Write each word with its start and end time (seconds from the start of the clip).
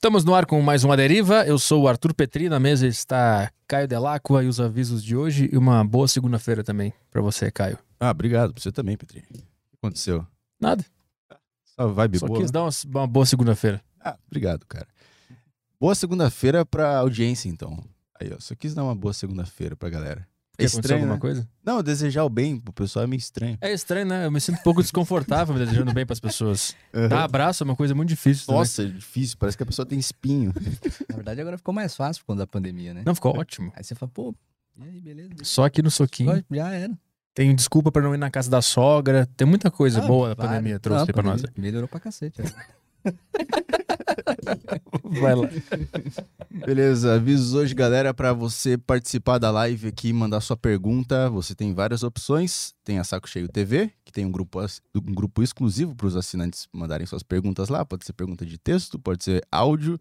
Estamos 0.00 0.24
no 0.24 0.34
ar 0.34 0.46
com 0.46 0.62
mais 0.62 0.82
uma 0.82 0.96
deriva. 0.96 1.44
Eu 1.44 1.58
sou 1.58 1.82
o 1.82 1.86
Arthur 1.86 2.14
Petri, 2.14 2.48
na 2.48 2.58
mesa 2.58 2.86
está 2.86 3.52
Caio 3.68 3.86
Delacqua 3.86 4.42
e 4.42 4.46
os 4.46 4.58
avisos 4.58 5.04
de 5.04 5.14
hoje. 5.14 5.50
E 5.52 5.58
uma 5.58 5.84
boa 5.84 6.08
segunda-feira 6.08 6.64
também 6.64 6.90
para 7.10 7.20
você, 7.20 7.50
Caio. 7.50 7.78
Ah, 8.00 8.08
obrigado. 8.08 8.54
Pra 8.54 8.62
você 8.62 8.72
também, 8.72 8.96
Petri. 8.96 9.18
O 9.28 9.32
que 9.34 9.44
aconteceu? 9.76 10.26
Nada. 10.58 10.82
Só 11.66 11.86
vibe 11.86 12.18
Só 12.18 12.26
boa. 12.26 12.40
quis 12.40 12.50
dar 12.50 12.62
uma, 12.62 12.70
uma 12.86 13.06
boa 13.06 13.26
segunda-feira. 13.26 13.82
Ah, 14.02 14.16
obrigado, 14.26 14.64
cara. 14.64 14.88
Boa 15.78 15.94
segunda-feira 15.94 16.64
pra 16.64 16.96
audiência, 16.96 17.50
então. 17.50 17.84
Aí, 18.18 18.32
ó. 18.32 18.40
Só 18.40 18.54
quis 18.54 18.72
dar 18.72 18.84
uma 18.84 18.94
boa 18.94 19.12
segunda-feira 19.12 19.76
pra 19.76 19.90
galera. 19.90 20.26
É 20.62 20.66
estranho, 20.66 21.00
alguma 21.00 21.14
né? 21.14 21.20
coisa? 21.20 21.48
Não, 21.64 21.82
desejar 21.82 22.24
o 22.24 22.28
bem 22.28 22.58
pro 22.58 22.72
pessoal 22.72 23.04
é 23.04 23.06
meio 23.06 23.18
estranho. 23.18 23.56
É 23.60 23.72
estranho, 23.72 24.06
né? 24.06 24.26
Eu 24.26 24.30
me 24.30 24.40
sinto 24.40 24.58
um 24.58 24.62
pouco 24.62 24.82
desconfortável 24.82 25.54
me 25.54 25.60
desejando 25.64 25.92
bem 25.92 26.04
pras 26.06 26.20
pessoas. 26.20 26.74
Dar 27.08 27.24
abraço 27.24 27.62
é 27.62 27.64
uma 27.64 27.76
coisa 27.76 27.94
muito 27.94 28.08
difícil. 28.08 28.46
também. 28.46 28.60
Nossa, 28.60 28.82
é 28.82 28.86
difícil. 28.86 29.36
Parece 29.38 29.56
que 29.56 29.62
a 29.62 29.66
pessoa 29.66 29.84
tem 29.86 29.98
espinho. 29.98 30.52
Na 31.08 31.16
verdade, 31.16 31.40
agora 31.40 31.56
ficou 31.58 31.74
mais 31.74 31.94
fácil 31.96 32.22
por 32.22 32.28
conta 32.28 32.40
da 32.40 32.46
pandemia, 32.46 32.94
né? 32.94 33.02
Não, 33.04 33.14
ficou 33.14 33.36
ótimo. 33.38 33.72
Aí 33.76 33.82
você 33.84 33.94
fala, 33.94 34.10
pô, 34.12 34.34
e 34.78 34.82
aí, 34.82 35.00
beleza? 35.00 35.30
Só 35.42 35.64
aqui 35.64 35.82
no 35.82 35.90
soquinho. 35.90 36.44
Já 36.50 36.70
era. 36.72 36.98
Tem 37.34 37.54
desculpa 37.54 37.92
pra 37.92 38.02
não 38.02 38.14
ir 38.14 38.18
na 38.18 38.30
casa 38.30 38.50
da 38.50 38.60
sogra. 38.60 39.28
Tem 39.36 39.46
muita 39.46 39.70
coisa 39.70 40.00
Ah, 40.02 40.06
boa 40.06 40.28
da 40.30 40.36
pandemia 40.36 40.78
trouxe 40.80 41.00
Não, 41.00 41.06
aí 41.08 41.12
pra 41.12 41.22
nós. 41.22 41.42
Melhorou 41.56 41.88
pra 41.88 42.00
cacete. 42.00 42.42
Vai 45.20 45.34
lá. 45.34 45.48
Beleza, 46.50 47.14
avisos 47.14 47.54
hoje, 47.54 47.74
galera, 47.74 48.12
para 48.12 48.32
você 48.32 48.76
participar 48.76 49.38
da 49.38 49.50
live 49.50 49.88
aqui 49.88 50.12
mandar 50.12 50.40
sua 50.40 50.56
pergunta. 50.56 51.28
Você 51.30 51.54
tem 51.54 51.74
várias 51.74 52.02
opções. 52.02 52.74
Tem 52.84 52.98
a 52.98 53.04
Saco 53.04 53.28
Cheio 53.28 53.48
TV, 53.48 53.92
que 54.04 54.12
tem 54.12 54.24
um 54.24 54.30
grupo, 54.30 54.60
um 54.94 55.14
grupo 55.14 55.42
exclusivo 55.42 55.94
para 55.94 56.06
os 56.06 56.16
assinantes 56.16 56.68
mandarem 56.72 57.06
suas 57.06 57.22
perguntas 57.22 57.68
lá. 57.68 57.84
Pode 57.84 58.04
ser 58.04 58.12
pergunta 58.12 58.44
de 58.44 58.58
texto, 58.58 58.98
pode 58.98 59.24
ser 59.24 59.42
áudio. 59.50 59.98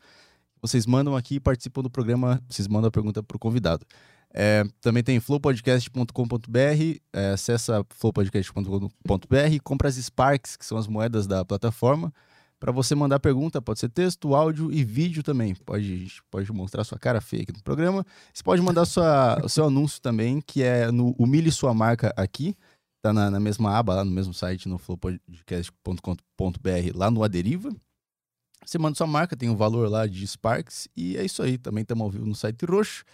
Vocês 0.62 0.86
mandam 0.86 1.16
aqui 1.16 1.36
e 1.36 1.40
participam 1.40 1.82
do 1.82 1.90
programa. 1.90 2.42
Vocês 2.50 2.68
mandam 2.68 2.90
a 2.90 2.92
pergunta 2.92 3.24
para 3.24 3.36
o 3.36 3.40
convidado. 3.40 3.86
É, 4.32 4.64
também 4.82 5.04
tem 5.04 5.20
flowpodcast.com.br. 5.20 7.00
É, 7.14 7.32
acessa 7.32 7.84
flowpodcast.com.br 7.90 9.64
compra 9.64 9.88
as 9.88 9.96
Sparks, 9.96 10.56
que 10.56 10.66
são 10.66 10.78
as 10.78 10.88
moedas 10.88 11.26
da 11.26 11.44
plataforma. 11.44 12.14
Para 12.60 12.74
você 12.74 12.94
mandar 12.94 13.20
pergunta, 13.20 13.62
pode 13.62 13.80
ser 13.80 13.90
texto, 13.90 14.36
áudio 14.36 14.72
e 14.72 14.84
vídeo 14.84 15.24
também. 15.24 15.56
Pode, 15.56 16.22
pode 16.30 16.52
mostrar 16.52 16.84
sua 16.84 17.00
cara 17.00 17.22
feia 17.22 17.44
aqui 17.44 17.54
no 17.54 17.64
programa. 17.64 18.06
Você 18.34 18.44
pode 18.44 18.62
mandar 18.62 18.86
sua, 18.86 19.40
o 19.44 19.48
seu 19.50 19.66
anúncio 19.66 20.02
também, 20.02 20.42
que 20.42 20.62
é 20.62 20.92
no 20.92 21.16
Humilhe 21.18 21.52
Sua 21.52 21.74
Marca 21.74 22.14
aqui. 22.18 22.56
Tá 23.02 23.14
na, 23.14 23.32
na 23.32 23.40
mesma 23.40 23.78
aba, 23.78 23.96
lá 23.96 24.04
no 24.04 24.12
mesmo 24.12 24.34
site, 24.34 24.68
no 24.68 24.78
flowpodcast.com.br, 24.78 26.92
lá 26.94 27.10
no 27.10 27.24
Aderiva. 27.24 27.70
Você 28.66 28.78
manda 28.78 28.96
sua 28.96 29.08
marca, 29.08 29.38
tem 29.38 29.50
um 29.50 29.56
valor 29.56 29.90
lá 29.90 30.06
de 30.06 30.28
Sparks. 30.28 30.90
E 30.96 31.16
é 31.16 31.24
isso 31.24 31.42
aí. 31.42 31.58
Também 31.58 31.84
estamos 31.84 32.04
ao 32.04 32.12
vivo 32.12 32.26
no 32.26 32.36
site 32.36 32.66
roxo. 32.66 33.06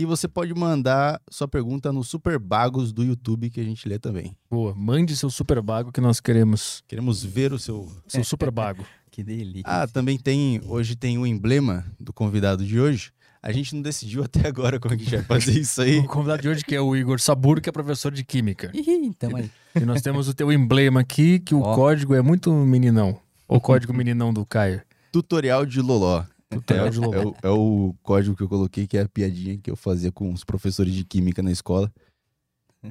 E 0.00 0.06
você 0.06 0.26
pode 0.26 0.54
mandar 0.54 1.20
sua 1.30 1.46
pergunta 1.46 1.92
no 1.92 2.02
Super 2.02 2.38
Bagos 2.38 2.90
do 2.90 3.04
YouTube, 3.04 3.50
que 3.50 3.60
a 3.60 3.62
gente 3.62 3.86
lê 3.86 3.98
também. 3.98 4.34
Boa. 4.50 4.74
Mande 4.74 5.14
seu 5.14 5.28
super 5.28 5.60
bago 5.60 5.92
que 5.92 6.00
nós 6.00 6.20
queremos. 6.20 6.82
Queremos 6.88 7.22
ver 7.22 7.52
o 7.52 7.58
seu, 7.58 7.86
Seu 8.08 8.24
super 8.24 8.50
bago. 8.50 8.82
Que 9.10 9.22
delícia. 9.22 9.64
Ah, 9.66 9.86
também 9.86 10.16
tem. 10.16 10.58
Hoje 10.64 10.96
tem 10.96 11.18
o 11.18 11.26
emblema 11.26 11.84
do 11.98 12.14
convidado 12.14 12.64
de 12.64 12.80
hoje. 12.80 13.12
A 13.42 13.52
gente 13.52 13.74
não 13.74 13.82
decidiu 13.82 14.22
até 14.22 14.46
agora 14.48 14.80
como 14.80 14.94
é 14.94 14.96
que 14.96 15.02
a 15.02 15.04
gente 15.04 15.16
vai 15.26 15.40
fazer 15.40 15.60
isso 15.60 15.82
aí. 15.82 15.98
O 16.00 16.04
convidado 16.06 16.40
de 16.40 16.48
hoje 16.48 16.64
que 16.64 16.74
é 16.76 16.80
o 16.80 16.96
Igor 16.96 17.20
Saburo, 17.20 17.60
que 17.60 17.68
é 17.68 17.72
professor 17.72 18.10
de 18.10 18.24
Química. 18.24 18.70
Ih, 18.72 19.04
então 19.04 19.36
aí. 19.36 19.50
E 19.74 19.80
nós 19.80 20.00
temos 20.00 20.28
o 20.28 20.32
teu 20.32 20.50
emblema 20.50 21.00
aqui, 21.00 21.40
que 21.40 21.54
o 21.54 21.60
Ó. 21.60 21.74
código 21.74 22.14
é 22.14 22.22
muito 22.22 22.50
meninão. 22.54 23.20
O 23.46 23.60
código 23.60 23.92
meninão 23.92 24.32
do 24.32 24.46
Caio. 24.46 24.80
Tutorial 25.12 25.66
de 25.66 25.82
Loló. 25.82 26.24
Tutorial 26.50 26.86
é. 26.86 27.16
É 27.16 27.24
o, 27.26 27.36
é 27.42 27.48
o 27.48 27.94
código 28.02 28.36
que 28.36 28.42
eu 28.42 28.48
coloquei, 28.48 28.86
que 28.86 28.96
é 28.98 29.02
a 29.02 29.08
piadinha 29.08 29.56
que 29.58 29.70
eu 29.70 29.76
fazia 29.76 30.10
com 30.10 30.32
os 30.32 30.44
professores 30.44 30.92
de 30.92 31.04
química 31.04 31.42
na 31.42 31.50
escola. 31.52 31.92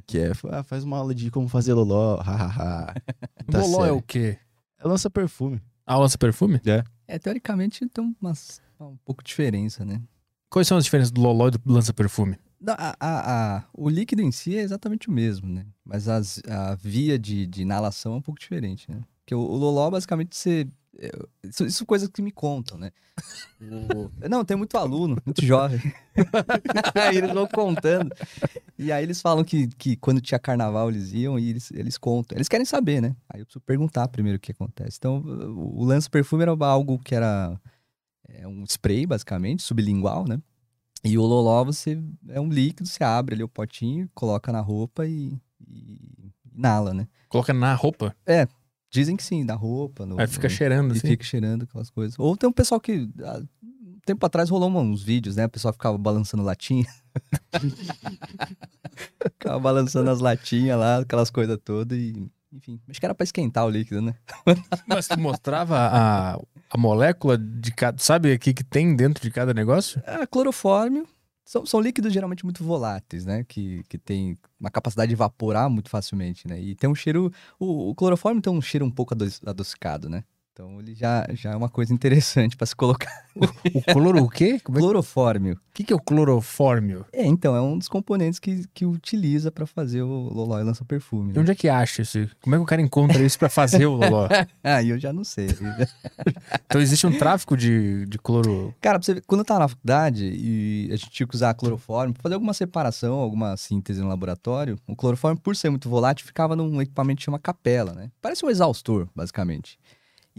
Que 0.06 0.18
é, 0.18 0.32
ah, 0.50 0.62
faz 0.62 0.84
uma 0.84 0.96
aula 0.98 1.14
de 1.14 1.30
como 1.30 1.48
fazer 1.48 1.74
loló, 1.74 2.16
hahaha. 2.20 2.94
Tá 3.50 3.58
Loló 3.60 3.78
é 3.80 3.82
sério. 3.88 3.96
o 3.96 4.02
quê? 4.02 4.38
É 4.78 4.86
lança 4.88 5.10
perfume. 5.10 5.60
Ah, 5.84 5.96
lança 5.98 6.16
perfume? 6.16 6.60
É, 7.08 7.18
teoricamente 7.18 7.86
tem 7.88 8.16
umas, 8.20 8.62
um 8.80 8.96
pouco 9.04 9.22
de 9.22 9.28
diferença, 9.28 9.84
né? 9.84 10.00
Quais 10.48 10.66
são 10.68 10.76
as 10.78 10.84
diferenças 10.84 11.10
do 11.10 11.20
Loló 11.20 11.48
e 11.48 11.50
do 11.50 11.60
lança 11.66 11.92
perfume? 11.92 12.36
Não, 12.60 12.74
A, 12.78 12.94
a- 13.00 13.56
a- 13.56 13.64
o 13.72 13.88
líquido 13.88 14.22
em 14.22 14.30
si 14.30 14.56
é 14.56 14.60
exatamente 14.60 15.08
o 15.08 15.12
mesmo, 15.12 15.48
né? 15.48 15.66
Mas 15.84 16.08
as- 16.08 16.40
a 16.48 16.74
via 16.76 17.18
de, 17.18 17.46
de 17.46 17.62
inalação 17.62 18.12
é 18.14 18.16
um 18.16 18.22
pouco 18.22 18.38
diferente, 18.40 18.88
né? 18.90 19.00
Porque 19.20 19.34
o, 19.34 19.40
o 19.40 19.56
loló, 19.56 19.90
basicamente, 19.90 20.36
você... 20.36 20.68
é, 20.98 21.10
Isso, 21.44 21.64
isso 21.66 21.82
é 21.82 21.86
coisa 21.86 22.08
que 22.10 22.22
me 22.22 22.30
contam, 22.32 22.78
né? 22.78 22.90
O- 23.62 24.10
Não, 24.28 24.42
tem 24.42 24.56
muito 24.56 24.76
aluno, 24.78 25.18
muito 25.24 25.44
jovem. 25.44 25.78
aí 26.94 27.16
eles 27.18 27.30
vão 27.32 27.46
contando. 27.46 28.10
E 28.78 28.90
aí 28.90 29.02
eles 29.04 29.20
falam 29.20 29.44
que, 29.44 29.68
que 29.68 29.96
quando 29.96 30.18
tinha 30.20 30.38
carnaval 30.38 30.88
eles 30.88 31.12
iam 31.12 31.38
e 31.38 31.50
eles, 31.50 31.70
eles 31.72 31.98
contam. 31.98 32.38
Eles 32.38 32.48
querem 32.48 32.64
saber, 32.64 33.02
né? 33.02 33.14
Aí 33.28 33.40
eu 33.40 33.44
preciso 33.44 33.60
perguntar 33.60 34.08
primeiro 34.08 34.38
o 34.38 34.40
que 34.40 34.52
acontece. 34.52 34.96
Então, 34.98 35.18
o, 35.18 35.82
o 35.82 35.84
lance 35.84 36.08
perfume 36.08 36.42
era 36.42 36.52
algo 36.64 36.98
que 36.98 37.14
era 37.14 37.60
é, 38.26 38.48
um 38.48 38.64
spray, 38.64 39.04
basicamente, 39.04 39.62
sublingual, 39.62 40.26
né? 40.26 40.40
E 41.04 41.18
o 41.18 41.22
loló, 41.22 41.62
você 41.64 42.02
é 42.28 42.40
um 42.40 42.48
líquido, 42.48 42.88
você 42.88 43.04
abre 43.04 43.34
ali 43.34 43.44
o 43.44 43.48
potinho, 43.48 44.08
coloca 44.14 44.50
na 44.50 44.60
roupa 44.60 45.06
e, 45.06 45.38
e 45.68 46.32
inala, 46.54 46.94
né? 46.94 47.06
Coloca 47.28 47.52
na 47.52 47.74
roupa, 47.74 48.16
Dizem 48.90 49.16
que 49.16 49.22
sim, 49.22 49.44
na 49.44 49.54
roupa. 49.54 50.04
No, 50.04 50.20
aí 50.20 50.26
fica 50.26 50.48
no- 50.48 50.54
cheirando 50.54 50.94
e 50.94 50.98
assim. 50.98 51.08
fica 51.08 51.24
cheirando 51.24 51.62
aquelas 51.62 51.90
coisas. 51.90 52.18
Ou 52.18 52.36
tem 52.36 52.48
um 52.48 52.52
pessoal 52.52 52.80
que. 52.80 53.08
há 53.24 53.38
um 53.62 53.98
tempo 54.04 54.24
atrás 54.26 54.48
rolou 54.50 54.68
uns 54.70 55.02
vídeos, 55.02 55.36
né? 55.36 55.46
O 55.46 55.48
pessoal 55.48 55.72
ficava 55.72 55.96
balançando 55.96 56.42
latinha. 56.42 56.86
ficava 59.22 59.58
balançando 59.58 60.10
as 60.10 60.20
latinhas 60.20 60.78
lá, 60.78 60.98
aquelas 60.98 61.30
coisas 61.30 61.58
todas 61.64 61.96
e. 61.98 62.28
Enfim, 62.52 62.80
acho 62.88 62.98
que 62.98 63.06
era 63.06 63.14
pra 63.14 63.22
esquentar 63.22 63.64
o 63.64 63.70
líquido, 63.70 64.02
né? 64.02 64.12
Mas 64.84 65.06
tu 65.06 65.16
mostrava 65.20 65.76
a, 65.78 66.34
a 66.68 66.76
molécula 66.76 67.38
de 67.38 67.70
cada. 67.70 67.96
Sabe 67.98 68.34
o 68.34 68.38
que, 68.40 68.52
que 68.52 68.64
tem 68.64 68.96
dentro 68.96 69.22
de 69.22 69.30
cada 69.30 69.54
negócio? 69.54 70.02
A 70.04 70.26
clorofórmio 70.26 71.06
são, 71.50 71.66
são 71.66 71.80
líquidos 71.80 72.12
geralmente 72.12 72.44
muito 72.44 72.62
voláteis, 72.62 73.26
né? 73.26 73.42
Que, 73.42 73.82
que 73.88 73.98
tem 73.98 74.36
uma 74.58 74.70
capacidade 74.70 75.08
de 75.08 75.14
evaporar 75.14 75.68
muito 75.68 75.90
facilmente, 75.90 76.46
né? 76.46 76.60
E 76.60 76.76
tem 76.76 76.88
um 76.88 76.94
cheiro. 76.94 77.32
O, 77.58 77.90
o 77.90 77.94
clorofórmio 77.96 78.40
tem 78.40 78.52
um 78.52 78.62
cheiro 78.62 78.86
um 78.86 78.90
pouco 78.90 79.14
adoc- 79.14 79.42
adocicado, 79.44 80.08
né? 80.08 80.22
Então 80.60 80.78
ele 80.78 80.94
já, 80.94 81.26
já 81.32 81.52
é 81.52 81.56
uma 81.56 81.70
coisa 81.70 81.94
interessante 81.94 82.54
pra 82.54 82.66
se 82.66 82.76
colocar. 82.76 83.24
O 83.74 83.80
cloro 83.80 84.24
o 84.24 84.28
quê? 84.28 84.60
Como 84.62 84.76
é, 84.76 84.80
Clorofórmio. 84.82 85.54
o 85.54 85.58
que, 85.72 85.84
que 85.84 85.92
é 85.92 85.96
o 85.96 86.00
clorofórmio? 86.00 87.06
É, 87.12 87.24
então, 87.24 87.56
é 87.56 87.60
um 87.62 87.78
dos 87.78 87.88
componentes 87.88 88.38
que, 88.38 88.66
que 88.74 88.84
utiliza 88.84 89.50
pra 89.50 89.66
fazer 89.66 90.02
o 90.02 90.28
Loló 90.28 90.60
e 90.60 90.62
lança 90.62 90.84
perfume. 90.84 91.32
Né? 91.32 91.40
onde 91.40 91.50
é 91.50 91.54
que 91.54 91.66
acha 91.68 92.02
isso? 92.02 92.28
Como 92.42 92.54
é 92.54 92.58
que 92.58 92.62
o 92.62 92.66
cara 92.66 92.82
encontra 92.82 93.22
isso 93.22 93.38
pra 93.38 93.48
fazer 93.48 93.86
o 93.86 93.94
Loló? 93.94 94.28
Ah, 94.62 94.82
eu 94.82 94.98
já 94.98 95.12
não 95.12 95.24
sei. 95.24 95.48
Então 96.66 96.80
existe 96.80 97.06
um 97.06 97.16
tráfico 97.16 97.56
de, 97.56 98.04
de 98.06 98.18
cloro. 98.18 98.74
Cara, 98.80 98.98
pra 98.98 99.04
você 99.06 99.14
ver, 99.14 99.22
quando 99.26 99.40
eu 99.40 99.44
tava 99.44 99.60
na 99.60 99.68
faculdade 99.68 100.30
e 100.32 100.88
a 100.92 100.96
gente 100.96 101.10
tinha 101.10 101.26
que 101.26 101.34
usar 101.34 101.54
clorofórmio 101.54 102.12
pra 102.12 102.22
fazer 102.22 102.34
alguma 102.34 102.52
separação, 102.52 103.14
alguma 103.14 103.56
síntese 103.56 104.00
no 104.00 104.08
laboratório, 104.08 104.78
o 104.86 104.94
clorofórmio, 104.94 105.40
por 105.40 105.56
ser 105.56 105.70
muito 105.70 105.88
volátil, 105.88 106.26
ficava 106.26 106.54
num 106.54 106.80
equipamento 106.80 107.18
que 107.18 107.24
chama 107.24 107.38
capela, 107.38 107.92
né? 107.92 108.10
Parece 108.20 108.44
um 108.44 108.50
exaustor, 108.50 109.08
basicamente. 109.14 109.78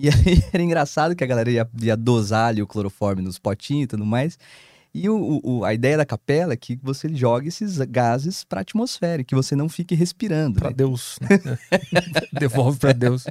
E 0.01 0.09
aí 0.09 0.43
era 0.51 0.63
engraçado 0.63 1.15
que 1.15 1.23
a 1.23 1.27
galera 1.27 1.51
ia, 1.51 1.69
ia 1.81 1.95
dosar 1.95 2.47
ali 2.49 2.61
o 2.61 2.67
clorofórmio 2.67 3.23
nos 3.23 3.37
potinhos 3.37 3.83
e 3.83 3.87
tudo 3.87 4.05
mais. 4.05 4.37
E 4.93 5.07
o, 5.07 5.39
o- 5.43 5.63
a 5.63 5.73
ideia 5.73 5.95
da 5.95 6.05
capela 6.05 6.51
é 6.53 6.57
que 6.57 6.77
você 6.83 7.07
jogue 7.13 7.47
esses 7.47 7.77
gases 7.77 8.43
pra 8.43 8.59
atmosfera, 8.61 9.21
e 9.21 9.25
que 9.25 9.33
você 9.35 9.55
não 9.55 9.69
fique 9.69 9.95
respirando. 9.95 10.59
Pra 10.59 10.69
né? 10.69 10.75
Deus. 10.75 11.17
Devolve 12.37 12.77
pra 12.79 12.91
Deus. 12.91 13.23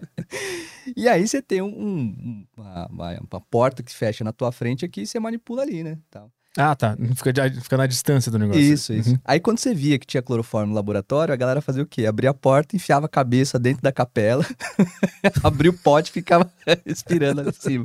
E 0.97 1.07
aí 1.09 1.27
você 1.27 1.43
tem 1.43 1.61
um- 1.61 1.67
um- 1.67 2.47
uma, 2.57 2.87
uma- 2.87 3.21
uma 3.33 3.41
porta 3.51 3.83
que 3.83 3.93
fecha 3.95 4.25
na 4.25 4.33
tua 4.33 4.53
frente 4.53 4.85
aqui 4.85 5.03
e 5.03 5.07
você 5.07 5.21
manipula 5.21 5.63
ali, 5.63 5.83
né? 5.85 5.99
Tal. 6.11 6.31
Ah, 6.57 6.75
tá. 6.75 6.97
Fica, 7.15 7.33
de- 7.33 7.61
fica 7.61 7.77
na 7.77 7.87
distância 7.87 8.31
do 8.31 8.37
negócio. 8.39 8.61
Isso, 8.61 8.93
isso. 8.93 9.11
Uhum. 9.11 9.19
Aí 9.25 9.39
quando 9.39 9.59
você 9.59 9.73
via 9.73 9.99
que 10.01 10.07
tinha 10.07 10.21
clorofórmio 10.21 10.71
no 10.71 10.75
laboratório, 10.75 11.33
a 11.33 11.37
galera 11.37 11.61
fazia 11.61 11.83
o 11.83 11.87
quê? 11.87 12.07
Abria 12.07 12.31
a 12.31 12.35
porta, 12.35 12.75
enfiava 12.75 13.07
a 13.07 13.09
cabeça 13.09 13.57
dentro 13.59 13.83
da 13.83 13.93
capela, 13.93 14.45
abria 15.45 15.71
o 15.71 15.75
pote 15.79 16.11
e 16.11 16.13
ficava 16.13 16.51
respirando 16.85 17.41
ali 17.43 17.51
em 17.51 17.53
cima. 17.53 17.85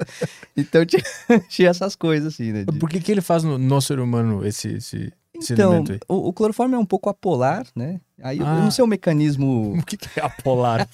Então 0.57 0.83
tinha, 0.85 1.03
tinha 1.47 1.69
essas 1.69 1.95
coisas 1.95 2.33
assim, 2.33 2.51
né? 2.51 2.63
de- 2.65 2.79
Por 2.79 2.89
que, 2.89 2.99
que 2.99 3.11
ele 3.11 3.21
faz 3.21 3.43
no, 3.43 3.57
no 3.59 3.81
ser 3.81 3.99
humano 3.99 4.43
esse, 4.43 4.69
esse, 4.77 5.13
esse 5.35 5.53
Então, 5.53 5.69
elemento 5.71 5.91
aí? 5.93 5.99
o, 6.09 6.29
o 6.29 6.33
clorofórmio 6.33 6.75
é 6.75 6.79
um 6.79 6.85
pouco 6.85 7.07
apolar, 7.07 7.67
né? 7.75 8.01
Aí 8.23 8.39
eu- 8.39 8.45
eu 8.45 8.51
Ah. 8.51 8.61
não 8.61 8.71
sei 8.71 8.83
o 8.83 8.87
mecanismo. 8.87 9.77
O 9.77 9.83
que, 9.85 9.95
que 9.95 10.19
é 10.19 10.23
apolar? 10.23 10.87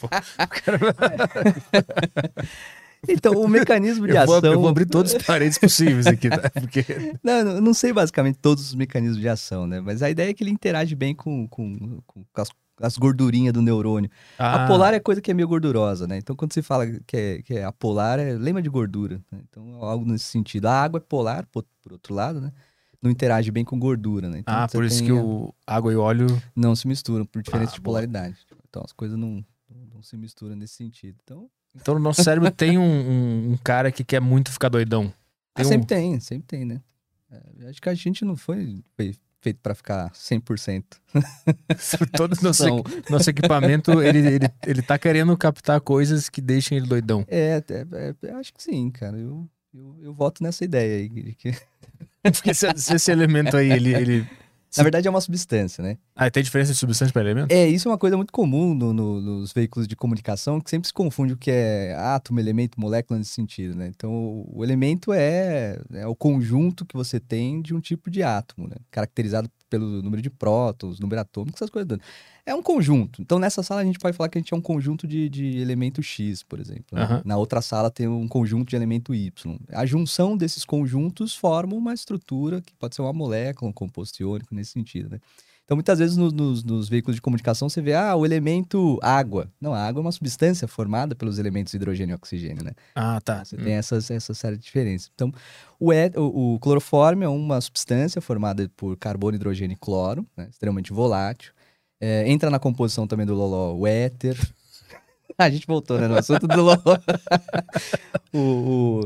Então, 3.07 3.33
o 3.33 3.47
mecanismo 3.47 4.05
de 4.07 4.15
Eu 4.15 4.25
vou, 4.25 4.35
ação. 4.37 4.51
eu 4.53 4.59
vou 4.59 4.69
abrir 4.69 4.85
todos 4.85 5.13
os 5.13 5.23
parentes 5.23 5.57
possíveis 5.57 6.05
aqui, 6.07 6.29
tá? 6.29 6.49
Porque 6.53 6.85
Não, 7.23 7.33
eu 7.33 7.61
não 7.61 7.73
sei 7.73 7.91
basicamente 7.91 8.37
todos 8.39 8.63
os 8.67 8.75
mecanismos 8.75 9.19
de 9.19 9.27
ação, 9.27 9.65
né? 9.65 9.79
Mas 9.81 10.03
a 10.03 10.09
ideia 10.09 10.29
é 10.29 10.33
que 10.33 10.43
ele 10.43 10.51
interage 10.51 10.95
bem 10.95 11.15
com, 11.15 11.47
com, 11.47 11.99
com 12.05 12.23
as, 12.35 12.49
as 12.79 12.97
gordurinhas 12.97 13.53
do 13.53 13.61
neurônio. 13.61 14.09
Ah, 14.37 14.65
Apolar 14.65 14.93
é 14.93 14.99
coisa 14.99 15.19
que 15.21 15.31
é 15.31 15.33
meio 15.33 15.47
gordurosa, 15.47 16.05
né? 16.07 16.17
Então, 16.17 16.35
quando 16.35 16.53
você 16.53 16.61
fala 16.61 16.85
que 17.07 17.17
é, 17.17 17.41
que 17.41 17.53
é 17.55 17.63
apolar, 17.63 18.19
é, 18.19 18.33
lembra 18.33 18.61
de 18.61 18.69
gordura. 18.69 19.19
né? 19.31 19.39
Então, 19.49 19.83
algo 19.83 20.05
nesse 20.05 20.25
sentido. 20.25 20.67
A 20.67 20.73
água 20.83 20.99
é 20.99 21.01
polar, 21.01 21.45
por, 21.47 21.65
por 21.81 21.93
outro 21.93 22.13
lado, 22.13 22.39
né? 22.39 22.51
Não 23.01 23.09
interage 23.09 23.49
bem 23.49 23.65
com 23.65 23.79
gordura, 23.79 24.29
né? 24.29 24.37
Então, 24.39 24.53
Ah, 24.55 24.67
por 24.67 24.85
isso 24.85 24.97
tem 24.99 25.07
que 25.07 25.11
a- 25.11 25.15
o 25.23 25.51
água 25.65 25.91
e 25.91 25.95
óleo. 25.95 26.27
Não 26.55 26.75
se 26.75 26.87
misturam, 26.87 27.25
por 27.25 27.41
diferença 27.41 27.71
Ah, 27.71 27.75
de 27.75 27.81
polaridade. 27.81 28.37
Então, 28.69 28.83
as 28.85 28.91
coisas 28.93 29.17
não, 29.17 29.43
não 29.91 30.03
se 30.03 30.15
misturam 30.15 30.55
nesse 30.55 30.75
sentido. 30.75 31.17
Então, 31.23 31.49
Então, 31.75 31.93
no 31.95 31.99
nosso 31.99 32.23
cérebro 32.23 32.49
tem 32.51 32.77
um, 32.77 32.83
um- 32.83 33.51
um 33.53 33.57
cara 33.63 33.91
que 33.91 34.03
quer 34.03 34.19
muito 34.21 34.51
ficar 34.51 34.69
doidão. 34.69 35.13
ah, 35.55 35.57
Tem 35.57 35.65
um- 35.65 35.69
sempre 35.69 35.87
tem, 35.87 36.19
sempre 36.19 36.45
tem, 36.47 36.65
né? 36.65 36.81
É, 37.31 37.69
acho 37.69 37.81
que 37.81 37.87
a 37.89 37.93
gente 37.93 38.25
não 38.25 38.35
foi, 38.35 38.83
foi 38.97 39.15
feito 39.41 39.59
pra 39.63 39.73
ficar 39.73 40.11
100%. 40.11 40.83
Todo 42.15 42.35
nosso, 42.43 42.65
nosso 43.09 43.29
equipamento, 43.29 44.01
ele, 44.01 44.19
ele, 44.19 44.49
ele 44.67 44.81
tá 44.81 44.97
querendo 44.99 45.35
captar 45.37 45.79
coisas 45.81 46.29
que 46.29 46.41
deixem 46.41 46.77
ele 46.77 46.87
doidão. 46.87 47.23
É, 47.27 47.63
é, 47.69 48.15
é, 48.27 48.31
acho 48.33 48.53
que 48.53 48.61
sim, 48.61 48.89
cara. 48.91 49.17
Eu, 49.17 49.47
eu, 49.73 49.95
eu 50.01 50.13
voto 50.13 50.43
nessa 50.43 50.65
ideia 50.65 50.97
aí. 50.97 51.33
que- 51.35 51.55
Porque 52.21 52.53
se, 52.53 52.67
se 52.75 52.93
esse 52.95 53.11
elemento 53.11 53.55
aí, 53.57 53.71
ele. 53.71 53.93
ele... 53.95 54.27
Na 54.77 54.83
verdade, 54.83 55.07
é 55.07 55.11
uma 55.11 55.19
substância, 55.19 55.83
né? 55.83 55.97
Ah, 56.15 56.29
tem 56.31 56.41
diferença 56.41 56.71
de 56.71 56.77
substância 56.79 57.11
para 57.11 57.21
elemento? 57.23 57.51
É, 57.51 57.67
isso 57.67 57.87
é 57.87 57.91
uma 57.91 57.97
coisa 57.97 58.15
muito 58.15 58.31
comum 58.31 58.73
no- 58.73 58.93
no- 58.93 59.21
nos 59.21 59.51
veículos 59.51 59.87
de 59.87 59.95
comunicação, 59.95 60.61
que 60.61 60.69
sempre 60.69 60.87
se 60.87 60.93
confunde 60.93 61.33
o 61.33 61.37
que 61.37 61.51
é 61.51 61.93
átomo, 61.95 62.39
elemento, 62.39 62.79
molécula 62.79 63.19
nesse 63.19 63.31
sentido, 63.31 63.75
né? 63.75 63.87
Então, 63.87 64.11
o- 64.49 64.63
elemento 64.63 65.11
é, 65.11 65.77
é 65.91 66.07
o 66.07 66.15
conjunto 66.15 66.85
que 66.85 66.95
você 66.95 67.19
tem 67.19 67.61
de 67.61 67.73
um 67.73 67.79
tipo 67.81 68.09
de 68.09 68.23
átomo, 68.23 68.67
né? 68.67 68.75
Caracterizado 68.89 69.49
pelo 69.71 70.03
número 70.03 70.21
de 70.21 70.29
prótons, 70.29 70.99
número 70.99 71.21
atômico, 71.21 71.55
essas 71.57 71.69
coisas. 71.69 71.97
É 72.45 72.53
um 72.53 72.61
conjunto. 72.61 73.21
Então, 73.21 73.39
nessa 73.39 73.63
sala, 73.63 73.81
a 73.81 73.85
gente 73.85 73.97
pode 73.99 74.17
falar 74.17 74.27
que 74.27 74.37
a 74.37 74.41
gente 74.41 74.53
é 74.53 74.57
um 74.57 74.61
conjunto 74.61 75.07
de, 75.07 75.29
de 75.29 75.57
elemento 75.59 76.03
X, 76.03 76.43
por 76.43 76.59
exemplo. 76.59 76.85
né? 76.91 77.03
Aham. 77.03 77.21
Na 77.23 77.37
outra 77.37 77.61
sala 77.61 77.89
tem 77.89 78.07
um 78.07 78.27
conjunto 78.27 78.69
de 78.69 78.75
elemento 78.75 79.15
Y. 79.15 79.57
A 79.69 79.85
junção 79.85 80.35
desses 80.35 80.65
conjuntos 80.65 81.33
forma 81.33 81.75
uma 81.75 81.93
estrutura 81.93 82.59
que 82.61 82.73
pode 82.73 82.95
ser 82.95 83.01
uma 83.01 83.13
molécula, 83.13 83.69
um 83.69 83.73
composto 83.73 84.21
iônico, 84.21 84.53
nesse 84.53 84.71
sentido, 84.71 85.09
né? 85.09 85.19
Então, 85.71 85.77
muitas 85.77 85.99
vezes 85.99 86.17
no- 86.17 86.29
nos, 86.31 86.65
nos 86.65 86.89
veículos 86.89 87.15
de 87.15 87.21
comunicação 87.21 87.69
você 87.69 87.81
vê, 87.81 87.93
ah, 87.93 88.13
o 88.13 88.25
elemento 88.25 88.99
água. 89.01 89.49
Não, 89.61 89.73
a 89.73 89.79
água 89.87 90.01
é 90.01 90.03
uma 90.03 90.11
substância 90.11 90.67
formada 90.67 91.15
pelos 91.15 91.39
elementos 91.39 91.73
hidrogênio 91.73 92.11
e 92.11 92.15
oxigênio, 92.15 92.61
né? 92.61 92.71
Ah, 92.93 93.21
tá. 93.21 93.45
Você 93.45 93.55
tem 93.55 93.71
essas, 93.75 94.11
essa 94.11 94.33
série 94.33 94.57
de 94.57 94.63
diferenças. 94.65 95.09
Então, 95.15 95.31
o, 95.79 95.93
é, 95.93 96.11
o, 96.17 96.55
o 96.55 96.59
clorofórmio 96.59 97.25
é 97.25 97.29
uma 97.29 97.61
substância 97.61 98.19
formada 98.21 98.69
por 98.75 98.97
carbono, 98.97 99.37
hidrogênio 99.37 99.73
e 99.75 99.77
cloro, 99.77 100.27
né? 100.35 100.49
extremamente 100.51 100.91
volátil. 100.91 101.53
É, 102.01 102.29
entra 102.29 102.49
na 102.49 102.59
composição 102.59 103.07
também 103.07 103.25
do 103.25 103.33
loló 103.33 103.73
o 103.73 103.87
éter. 103.87 104.35
A 105.37 105.49
gente 105.49 105.65
voltou, 105.67 105.99
né, 105.99 106.07
no 106.07 106.15
assunto 106.17 106.47
do 106.47 106.61
loló. 106.61 106.77
o, 108.33 108.39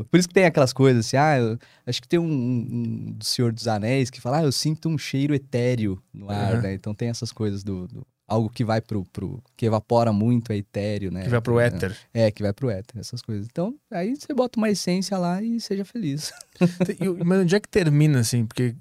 o- 0.00 0.04
por 0.04 0.18
isso 0.18 0.28
que 0.28 0.34
tem 0.34 0.44
aquelas 0.44 0.72
coisas 0.72 1.06
assim, 1.06 1.16
ah, 1.16 1.38
eu- 1.38 1.58
acho 1.86 2.00
que 2.00 2.08
tem 2.08 2.18
um, 2.18 2.24
um- 2.24 3.12
do 3.12 3.24
Senhor 3.24 3.52
dos 3.52 3.66
Anéis 3.68 4.10
que 4.10 4.20
fala, 4.20 4.38
ah, 4.38 4.42
eu 4.44 4.52
sinto 4.52 4.88
um 4.88 4.98
cheiro 4.98 5.34
etéreo 5.34 6.00
no 6.12 6.30
ar, 6.30 6.54
Aham. 6.54 6.62
né? 6.62 6.74
Então 6.74 6.94
tem 6.94 7.08
essas 7.08 7.32
coisas 7.32 7.62
do... 7.62 7.86
do- 7.88 8.06
Algo 8.28 8.50
que 8.50 8.64
vai 8.64 8.80
pro, 8.80 9.04
pro. 9.12 9.40
que 9.56 9.66
evapora 9.66 10.12
muito, 10.12 10.50
é 10.50 10.56
etéreo, 10.56 11.12
né? 11.12 11.22
Que 11.22 11.28
vai 11.28 11.40
pro 11.40 11.60
É, 11.60 11.66
éter. 11.66 11.96
é, 12.12 12.28
que 12.28 12.42
vai 12.42 12.52
pro 12.52 12.68
éter, 12.68 12.98
essas 13.00 13.22
coisas. 13.22 13.46
Então, 13.48 13.76
aí 13.88 14.16
você 14.16 14.34
bota 14.34 14.58
uma 14.58 14.68
essência 14.68 15.16
lá 15.16 15.40
e 15.40 15.60
seja 15.60 15.84
feliz. 15.84 16.32
Mas 17.24 17.38
onde 17.42 17.54
é 17.54 17.60
que 17.60 17.68
termina, 17.68 18.18
assim? 18.18 18.44
Porque 18.44 18.74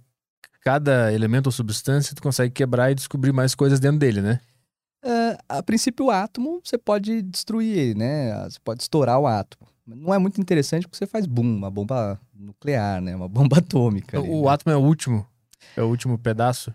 cada 0.64 1.14
elemento 1.14 1.46
ou 1.46 1.52
substância 1.52 2.16
tu 2.16 2.24
consegue 2.24 2.52
quebrar 2.56 2.90
e 2.90 2.96
descobrir 2.96 3.32
mais 3.32 3.54
coisas 3.54 3.80
dentro 3.80 4.00
dele, 4.00 4.20
né? 4.20 4.40
Ah, 5.06 5.38
a 5.60 5.64
princípio, 5.64 6.08
o 6.08 6.12
átomo, 6.12 6.60
você 6.64 6.78
pode 6.78 7.22
destruir 7.22 7.78
ele, 7.78 8.00
né? 8.00 8.32
Ah, 8.34 8.50
Você 8.50 8.58
pode 8.64 8.82
estourar 8.82 9.20
o 9.20 9.28
átomo. 9.28 9.68
Não 9.86 10.12
é 10.12 10.18
muito 10.18 10.42
interessante 10.42 10.88
porque 10.88 10.98
você 10.98 11.06
faz 11.06 11.28
boom, 11.28 11.46
uma 11.58 11.70
bomba 11.70 12.20
nuclear, 12.34 13.00
né? 13.02 13.16
Uma 13.16 13.30
bomba 13.30 13.60
atômica. 13.60 14.18
ali, 14.20 14.28
o 14.28 14.44
né? 14.46 14.50
átomo 14.50 14.74
é 14.74 14.78
o 14.78 14.82
último. 14.82 15.26
É 15.78 15.82
o 15.84 15.88
último 15.88 16.18
pedaço. 16.18 16.74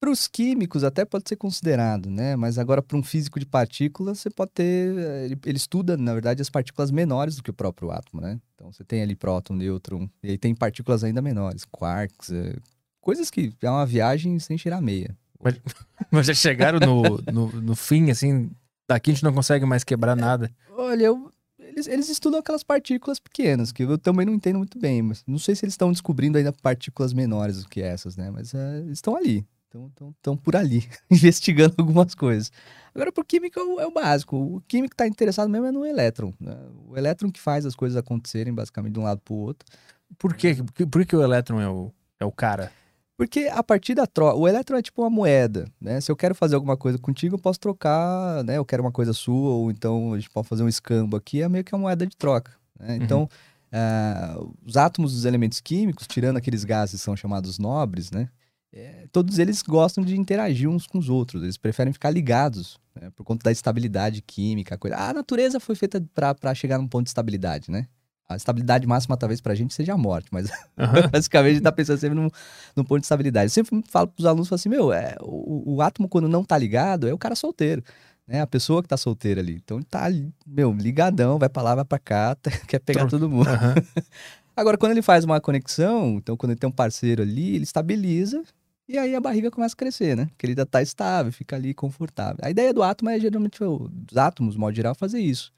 Para 0.00 0.10
os 0.10 0.26
químicos 0.26 0.82
até 0.82 1.04
pode 1.04 1.28
ser 1.28 1.36
considerado, 1.36 2.10
né? 2.10 2.34
Mas 2.34 2.58
agora 2.58 2.82
para 2.82 2.96
um 2.98 3.04
físico 3.04 3.38
de 3.38 3.46
partículas 3.46 4.18
você 4.18 4.28
pode 4.30 4.50
ter, 4.50 4.98
eh, 4.98 5.24
ele, 5.26 5.38
ele 5.46 5.56
estuda 5.56 5.96
na 5.96 6.12
verdade 6.12 6.42
as 6.42 6.50
partículas 6.50 6.90
menores 6.90 7.36
do 7.36 7.42
que 7.44 7.50
o 7.50 7.54
próprio 7.54 7.92
átomo, 7.92 8.20
né? 8.20 8.40
Então 8.54 8.72
você 8.72 8.82
tem 8.82 9.00
ali 9.00 9.14
próton, 9.14 9.54
nêutron, 9.54 10.08
e 10.20 10.30
aí 10.30 10.38
tem 10.38 10.56
partículas 10.56 11.04
ainda 11.04 11.22
menores, 11.22 11.64
quarks, 11.64 12.32
eh, 12.32 12.56
coisas 13.00 13.30
que 13.30 13.52
é 13.62 13.70
uma 13.70 13.86
viagem 13.86 14.36
sem 14.40 14.56
tirar 14.56 14.80
meia. 14.80 15.16
Mas 16.10 16.26
já 16.26 16.34
chegaram 16.34 16.78
no, 16.80 17.18
no, 17.32 17.60
no 17.60 17.76
fim, 17.76 18.10
assim, 18.10 18.50
daqui 18.88 19.10
a 19.10 19.14
gente 19.14 19.24
não 19.24 19.32
consegue 19.32 19.64
mais 19.64 19.84
quebrar 19.84 20.14
nada. 20.16 20.50
Olha, 20.76 21.06
eu- 21.06 21.32
eles, 21.58 21.86
eles 21.86 22.08
estudam 22.08 22.40
aquelas 22.40 22.62
partículas 22.62 23.18
pequenas, 23.18 23.72
que 23.72 23.82
eu 23.84 23.96
também 23.96 24.26
não 24.26 24.34
entendo 24.34 24.58
muito 24.58 24.78
bem, 24.78 25.00
mas 25.02 25.24
não 25.26 25.38
sei 25.38 25.54
se 25.54 25.64
eles 25.64 25.72
estão 25.72 25.90
descobrindo 25.90 26.36
ainda 26.38 26.52
partículas 26.52 27.12
menores 27.14 27.62
do 27.62 27.68
que 27.68 27.80
essas, 27.80 28.16
né? 28.16 28.30
Mas 28.30 28.52
eles 28.52 28.98
estão 28.98 29.16
ali, 29.16 29.46
estão 30.18 30.36
por 30.36 30.54
ali, 30.54 30.86
investigando 31.10 31.74
algumas 31.78 32.14
coisas. 32.14 32.52
Agora, 32.94 33.10
químico 33.26 33.58
é 33.58 33.62
o, 33.62 33.80
é 33.80 33.86
o 33.86 33.90
básico. 33.90 34.36
O 34.36 34.60
químico 34.68 34.92
está 34.92 35.06
interessado 35.06 35.48
mesmo 35.48 35.66
é 35.66 35.72
no 35.72 35.86
elétron. 35.86 36.34
né? 36.38 36.54
O 36.86 36.94
elétron 36.96 37.30
que 37.30 37.40
faz 37.40 37.64
as 37.64 37.74
coisas 37.74 37.96
acontecerem, 37.96 38.52
basicamente, 38.52 38.92
de 38.92 39.00
um 39.00 39.04
lado 39.04 39.22
para 39.24 39.32
o 39.32 39.38
outro. 39.38 39.66
Por 40.18 40.34
quê? 40.34 40.54
Por 40.56 40.72
que- 40.74 40.84
Por 40.86 41.06
que 41.06 41.16
o 41.16 41.22
elétron 41.22 41.58
é 41.58 41.68
o, 41.70 41.90
é 42.20 42.24
o 42.26 42.30
cara? 42.32 42.70
Porque 43.22 43.48
a 43.48 43.62
partir 43.62 43.94
da 43.94 44.06
troca, 44.06 44.36
o 44.36 44.48
elétron 44.48 44.76
é 44.76 44.82
tipo 44.82 45.02
uma 45.02 45.10
moeda, 45.10 45.66
né? 45.80 46.00
Se 46.00 46.10
eu 46.10 46.16
quero 46.16 46.34
fazer 46.34 46.54
alguma 46.54 46.76
coisa 46.76 46.98
contigo, 46.98 47.36
eu 47.36 47.38
posso 47.38 47.60
trocar, 47.60 48.42
né? 48.44 48.58
Eu 48.58 48.64
quero 48.64 48.82
uma 48.82 48.92
coisa 48.92 49.12
sua, 49.12 49.50
ou 49.50 49.70
então 49.70 50.12
a 50.12 50.18
gente 50.18 50.30
pode 50.30 50.48
fazer 50.48 50.62
um 50.62 50.68
escambo 50.68 51.16
aqui, 51.16 51.42
é 51.42 51.48
meio 51.48 51.64
que 51.64 51.74
uma 51.74 51.82
moeda 51.82 52.06
de 52.06 52.16
troca. 52.16 52.52
né? 52.78 52.96
Então, 52.96 53.28
ah, 53.70 54.38
os 54.66 54.76
átomos 54.76 55.12
dos 55.14 55.24
elementos 55.24 55.60
químicos, 55.60 56.06
tirando 56.06 56.36
aqueles 56.36 56.64
gases 56.64 57.00
que 57.00 57.04
são 57.04 57.16
chamados 57.16 57.58
nobres, 57.58 58.10
né? 58.10 58.28
é, 58.72 59.06
todos 59.12 59.38
eles 59.38 59.62
gostam 59.62 60.02
de 60.02 60.16
interagir 60.16 60.68
uns 60.68 60.86
com 60.86 60.98
os 60.98 61.08
outros, 61.10 61.42
eles 61.42 61.58
preferem 61.58 61.92
ficar 61.92 62.10
ligados, 62.10 62.80
né? 62.94 63.10
Por 63.14 63.24
conta 63.24 63.44
da 63.44 63.52
estabilidade 63.52 64.22
química, 64.22 64.74
a 64.74 64.78
coisa. 64.78 64.96
A 64.96 65.12
natureza 65.12 65.60
foi 65.60 65.74
feita 65.74 66.02
para 66.14 66.54
chegar 66.54 66.78
num 66.78 66.88
ponto 66.88 67.04
de 67.04 67.10
estabilidade, 67.10 67.70
né? 67.70 67.86
A 68.28 68.36
estabilidade 68.36 68.86
máxima, 68.86 69.16
talvez, 69.16 69.40
pra 69.40 69.54
gente 69.54 69.74
seja 69.74 69.92
a 69.94 69.96
morte, 69.98 70.28
mas 70.32 70.50
Aham. 70.78 71.08
Basicamente, 71.12 71.50
a 71.50 71.54
gente 71.54 71.62
tá 71.62 71.72
pensando 71.72 71.98
sempre 71.98 72.18
num, 72.18 72.28
num 72.74 72.84
ponto 72.84 73.00
de 73.00 73.04
estabilidade. 73.04 73.46
Eu 73.46 73.50
sempre 73.50 73.82
falo 73.90 74.08
pros 74.08 74.24
alunos, 74.26 74.48
falo 74.48 74.56
assim, 74.56 74.68
meu, 74.68 74.92
é, 74.92 75.16
o, 75.20 75.74
o 75.76 75.82
átomo 75.82 76.08
quando 76.08 76.28
não 76.28 76.42
tá 76.44 76.56
ligado 76.56 77.06
é 77.08 77.12
o 77.12 77.18
cara 77.18 77.34
solteiro, 77.34 77.82
né? 78.26 78.40
A 78.40 78.46
pessoa 78.46 78.82
que 78.82 78.88
tá 78.88 78.96
solteira 78.96 79.40
ali. 79.40 79.60
Então 79.62 79.76
ele 79.78 79.84
tá, 79.84 80.06
meu, 80.46 80.72
ligadão, 80.72 81.38
vai 81.38 81.48
pra 81.48 81.62
lá, 81.62 81.74
vai 81.74 81.84
pra 81.84 81.98
cá, 81.98 82.36
quer 82.66 82.78
pegar 82.78 83.06
todo 83.06 83.28
mundo. 83.28 83.48
Aham. 83.50 83.74
Agora, 84.56 84.76
quando 84.76 84.92
ele 84.92 85.02
faz 85.02 85.24
uma 85.24 85.40
conexão, 85.40 86.16
então 86.16 86.36
quando 86.36 86.50
ele 86.52 86.60
tem 86.60 86.68
um 86.68 86.72
parceiro 86.72 87.22
ali, 87.22 87.54
ele 87.54 87.64
estabiliza 87.64 88.42
e 88.86 88.98
aí 88.98 89.14
a 89.14 89.20
barriga 89.20 89.50
começa 89.50 89.74
a 89.74 89.76
crescer, 89.78 90.14
né? 90.16 90.26
Porque 90.26 90.44
ele 90.44 90.52
ainda 90.52 90.66
tá 90.66 90.82
estável, 90.82 91.32
fica 91.32 91.56
ali 91.56 91.72
confortável. 91.72 92.36
A 92.42 92.50
ideia 92.50 92.72
do 92.74 92.82
átomo 92.82 93.08
é 93.10 93.18
geralmente, 93.18 93.62
o- 93.64 93.88
dos 93.90 94.16
átomos, 94.16 94.54
modo 94.56 94.74
geral, 94.76 94.94
fazer 94.94 95.20
isso. 95.20 95.50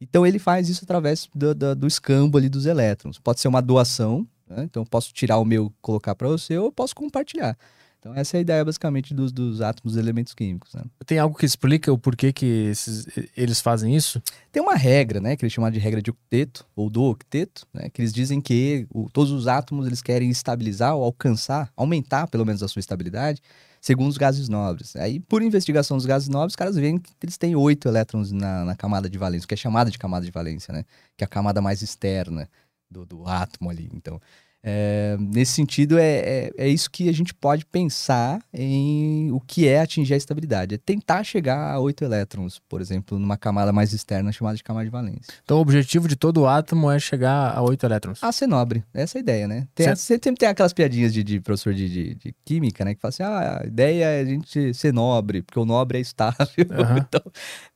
Então 0.00 0.26
ele 0.26 0.38
faz 0.38 0.68
isso 0.68 0.84
através 0.84 1.28
do, 1.34 1.54
do, 1.54 1.74
do 1.74 1.86
escambo 1.86 2.36
ali 2.38 2.48
dos 2.48 2.66
elétrons. 2.66 3.18
Pode 3.18 3.40
ser 3.40 3.48
uma 3.48 3.62
doação, 3.62 4.26
né? 4.48 4.64
então 4.64 4.82
eu 4.82 4.86
posso 4.86 5.12
tirar 5.12 5.38
o 5.38 5.44
meu, 5.44 5.72
colocar 5.80 6.14
para 6.14 6.28
você, 6.28 6.56
ou 6.58 6.66
eu 6.66 6.72
posso 6.72 6.94
compartilhar. 6.94 7.56
Então 7.98 8.14
essa 8.14 8.36
é 8.36 8.38
a 8.38 8.40
ideia 8.42 8.64
basicamente 8.64 9.12
dos, 9.14 9.32
dos 9.32 9.60
átomos 9.60 9.94
dos 9.94 10.00
elementos 10.00 10.32
químicos. 10.34 10.72
Né? 10.74 10.82
Tem 11.06 11.18
algo 11.18 11.36
que 11.36 11.46
explica 11.46 11.92
o 11.92 11.98
porquê 11.98 12.32
que 12.32 12.44
esses- 12.70 13.06
eles 13.36 13.60
fazem 13.60 13.96
isso? 13.96 14.22
Tem 14.52 14.62
uma 14.62 14.76
regra, 14.76 15.18
né, 15.20 15.34
que 15.34 15.44
eles 15.44 15.52
chamam 15.52 15.70
de 15.70 15.78
regra 15.80 16.00
de 16.00 16.10
octeto, 16.10 16.64
ou 16.76 16.88
do 16.88 17.02
octeto, 17.02 17.66
né, 17.74 17.88
que 17.88 18.00
eles 18.02 18.12
dizem 18.12 18.40
que 18.40 18.86
o- 18.94 19.08
todos 19.10 19.32
os 19.32 19.48
átomos 19.48 19.86
eles 19.86 20.02
querem 20.02 20.30
estabilizar 20.30 20.94
ou 20.94 21.02
alcançar, 21.02 21.72
aumentar 21.74 22.28
pelo 22.28 22.44
menos 22.44 22.62
a 22.62 22.68
sua 22.68 22.80
estabilidade, 22.80 23.40
segundo 23.86 24.10
os 24.10 24.18
gases 24.18 24.48
nobres. 24.48 24.96
Aí, 24.96 25.20
por 25.20 25.42
investigação 25.42 25.96
dos 25.96 26.06
gases 26.06 26.28
nobres, 26.28 26.54
os 26.54 26.56
caras 26.56 26.74
veem 26.74 26.98
que 26.98 27.12
eles 27.22 27.38
têm 27.38 27.54
oito 27.54 27.86
elétrons 27.86 28.32
na, 28.32 28.64
na 28.64 28.74
camada 28.74 29.08
de 29.08 29.16
valência, 29.16 29.46
que 29.46 29.54
é 29.54 29.56
chamada 29.56 29.92
de 29.92 29.96
camada 29.96 30.26
de 30.26 30.32
valência, 30.32 30.74
né, 30.74 30.84
que 31.16 31.22
é 31.22 31.24
a 31.24 31.28
camada 31.28 31.62
mais 31.62 31.82
externa 31.82 32.50
do, 32.90 33.06
do 33.06 33.28
átomo 33.28 33.70
ali. 33.70 33.88
Então, 33.94 34.20
é, 34.64 35.16
nesse 35.18 35.52
sentido, 35.52 35.98
é, 35.98 36.16
é, 36.18 36.50
é 36.58 36.68
isso 36.68 36.90
que 36.90 37.08
a 37.08 37.12
gente 37.12 37.32
pode 37.32 37.64
pensar 37.64 38.40
em 38.52 39.30
o 39.30 39.40
que 39.40 39.68
é 39.68 39.80
atingir 39.80 40.14
a 40.14 40.16
estabilidade. 40.16 40.74
É 40.74 40.78
tentar 40.78 41.22
chegar 41.22 41.72
a 41.72 41.78
oito 41.78 42.02
elétrons, 42.04 42.60
por 42.68 42.80
exemplo, 42.80 43.18
numa 43.18 43.36
camada 43.36 43.72
mais 43.72 43.92
externa 43.92 44.32
chamada 44.32 44.56
de 44.56 44.64
camada 44.64 44.84
de 44.84 44.90
valência. 44.90 45.32
Então 45.44 45.58
o 45.58 45.60
objetivo 45.60 46.08
de 46.08 46.16
todo 46.16 46.46
átomo 46.46 46.90
é 46.90 46.98
chegar 46.98 47.56
a 47.56 47.62
8 47.62 47.84
elétrons. 47.86 48.22
A 48.22 48.32
ser 48.32 48.46
nobre, 48.46 48.84
essa 48.92 49.18
é 49.18 49.20
a 49.20 49.22
ideia, 49.22 49.48
né? 49.48 49.68
Tem, 49.74 49.86
Certo. 49.86 49.98
sempre 49.98 50.38
tem 50.38 50.48
aquelas 50.48 50.72
piadinhas 50.72 51.12
de, 51.12 51.22
de 51.22 51.40
professor 51.40 51.72
de, 51.72 51.88
de, 51.88 52.14
de 52.14 52.34
química, 52.44 52.84
né? 52.84 52.94
Que 52.94 53.00
fala 53.00 53.10
assim, 53.10 53.22
ah, 53.22 53.60
a 53.62 53.66
ideia 53.66 54.04
é 54.06 54.20
a 54.20 54.24
gente 54.24 54.74
ser 54.74 54.92
nobre, 54.92 55.42
porque 55.42 55.58
o 55.58 55.64
nobre 55.64 55.98
é 55.98 56.00
estável. 56.00 56.46
Aham. 56.70 56.98
então, 56.98 57.22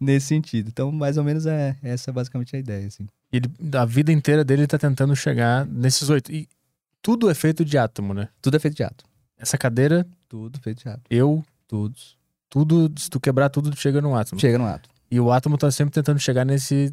nesse 0.01 0.27
sentido. 0.27 0.69
Então, 0.69 0.91
mais 0.91 1.17
ou 1.17 1.25
menos, 1.25 1.47
é 1.47 1.77
essa 1.83 2.11
é 2.11 2.13
basicamente 2.13 2.55
a 2.57 2.59
ideia, 2.59 2.87
assim. 2.87 3.07
E 3.33 3.37
ele, 3.37 3.51
a 3.75 3.85
vida 3.85 4.11
inteira 4.13 4.45
dele 4.45 4.67
tá 4.67 4.79
tentando 4.79 5.15
chegar 5.15 5.65
nesses 5.67 6.09
oito. 6.11 6.33
E 6.33 6.49
tudo 7.03 7.31
é 7.31 7.35
feito 7.35 7.65
de 7.65 7.79
átomo, 7.79 8.15
né? 8.15 8.29
Tudo 8.41 8.57
é 8.57 8.61
feito 8.61 8.77
de 8.77 8.83
átomo. 8.83 9.09
Essa 9.39 9.57
cadeira, 9.57 10.07
Tudo 10.29 10.61
feito 10.61 10.83
de 10.83 10.89
átomo. 10.89 11.05
eu, 11.11 11.45
Todos. 11.67 12.19
tudo, 12.49 12.93
se 12.99 13.09
tu 13.09 13.19
quebrar 13.19 13.49
tudo, 13.49 13.71
tu 13.71 13.79
chega 13.79 14.01
no 14.01 14.15
átomo. 14.15 14.41
Chega 14.41 14.59
no 14.59 14.67
átomo. 14.67 14.95
E 15.11 15.19
o 15.19 15.33
átomo 15.33 15.57
tá 15.57 15.71
sempre 15.71 15.93
tentando 15.93 16.19
chegar 16.21 16.45
nesse. 16.45 16.93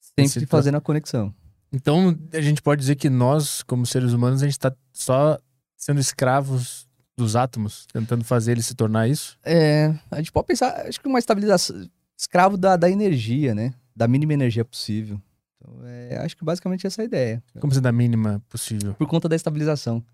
Sempre 0.00 0.24
Esse 0.24 0.46
fazendo 0.46 0.76
a 0.76 0.80
conexão. 0.80 1.34
Então, 1.72 2.16
a 2.32 2.40
gente 2.40 2.62
pode 2.62 2.80
dizer 2.80 2.94
que 2.94 3.10
nós, 3.10 3.62
como 3.64 3.84
seres 3.84 4.12
humanos, 4.12 4.42
a 4.42 4.46
gente 4.46 4.58
tá 4.58 4.72
só 4.92 5.38
sendo 5.76 6.00
escravos 6.00 6.86
dos 7.16 7.34
átomos, 7.34 7.86
tentando 7.92 8.24
fazer 8.24 8.52
ele 8.52 8.62
se 8.62 8.74
tornar 8.74 9.08
isso. 9.08 9.36
É, 9.44 9.92
a 10.10 10.18
gente 10.18 10.30
pode 10.32 10.46
pensar, 10.46 10.86
acho 10.86 11.00
que 11.00 11.08
uma 11.08 11.18
estabilização, 11.18 11.88
escravo 12.16 12.56
da, 12.56 12.76
da 12.76 12.88
energia, 12.88 13.54
né? 13.54 13.74
Da 13.94 14.06
mínima 14.06 14.32
energia 14.32 14.64
possível. 14.64 15.20
Então, 15.64 15.86
é, 15.86 16.18
acho 16.18 16.36
que 16.36 16.44
basicamente 16.44 16.86
essa 16.86 17.00
é 17.00 17.04
a 17.04 17.06
ideia. 17.06 17.42
Como 17.58 17.72
ser 17.72 17.80
da 17.80 17.92
mínima 17.92 18.42
possível. 18.48 18.94
Por 18.94 19.08
conta 19.08 19.28
da 19.28 19.36
estabilização. 19.36 20.04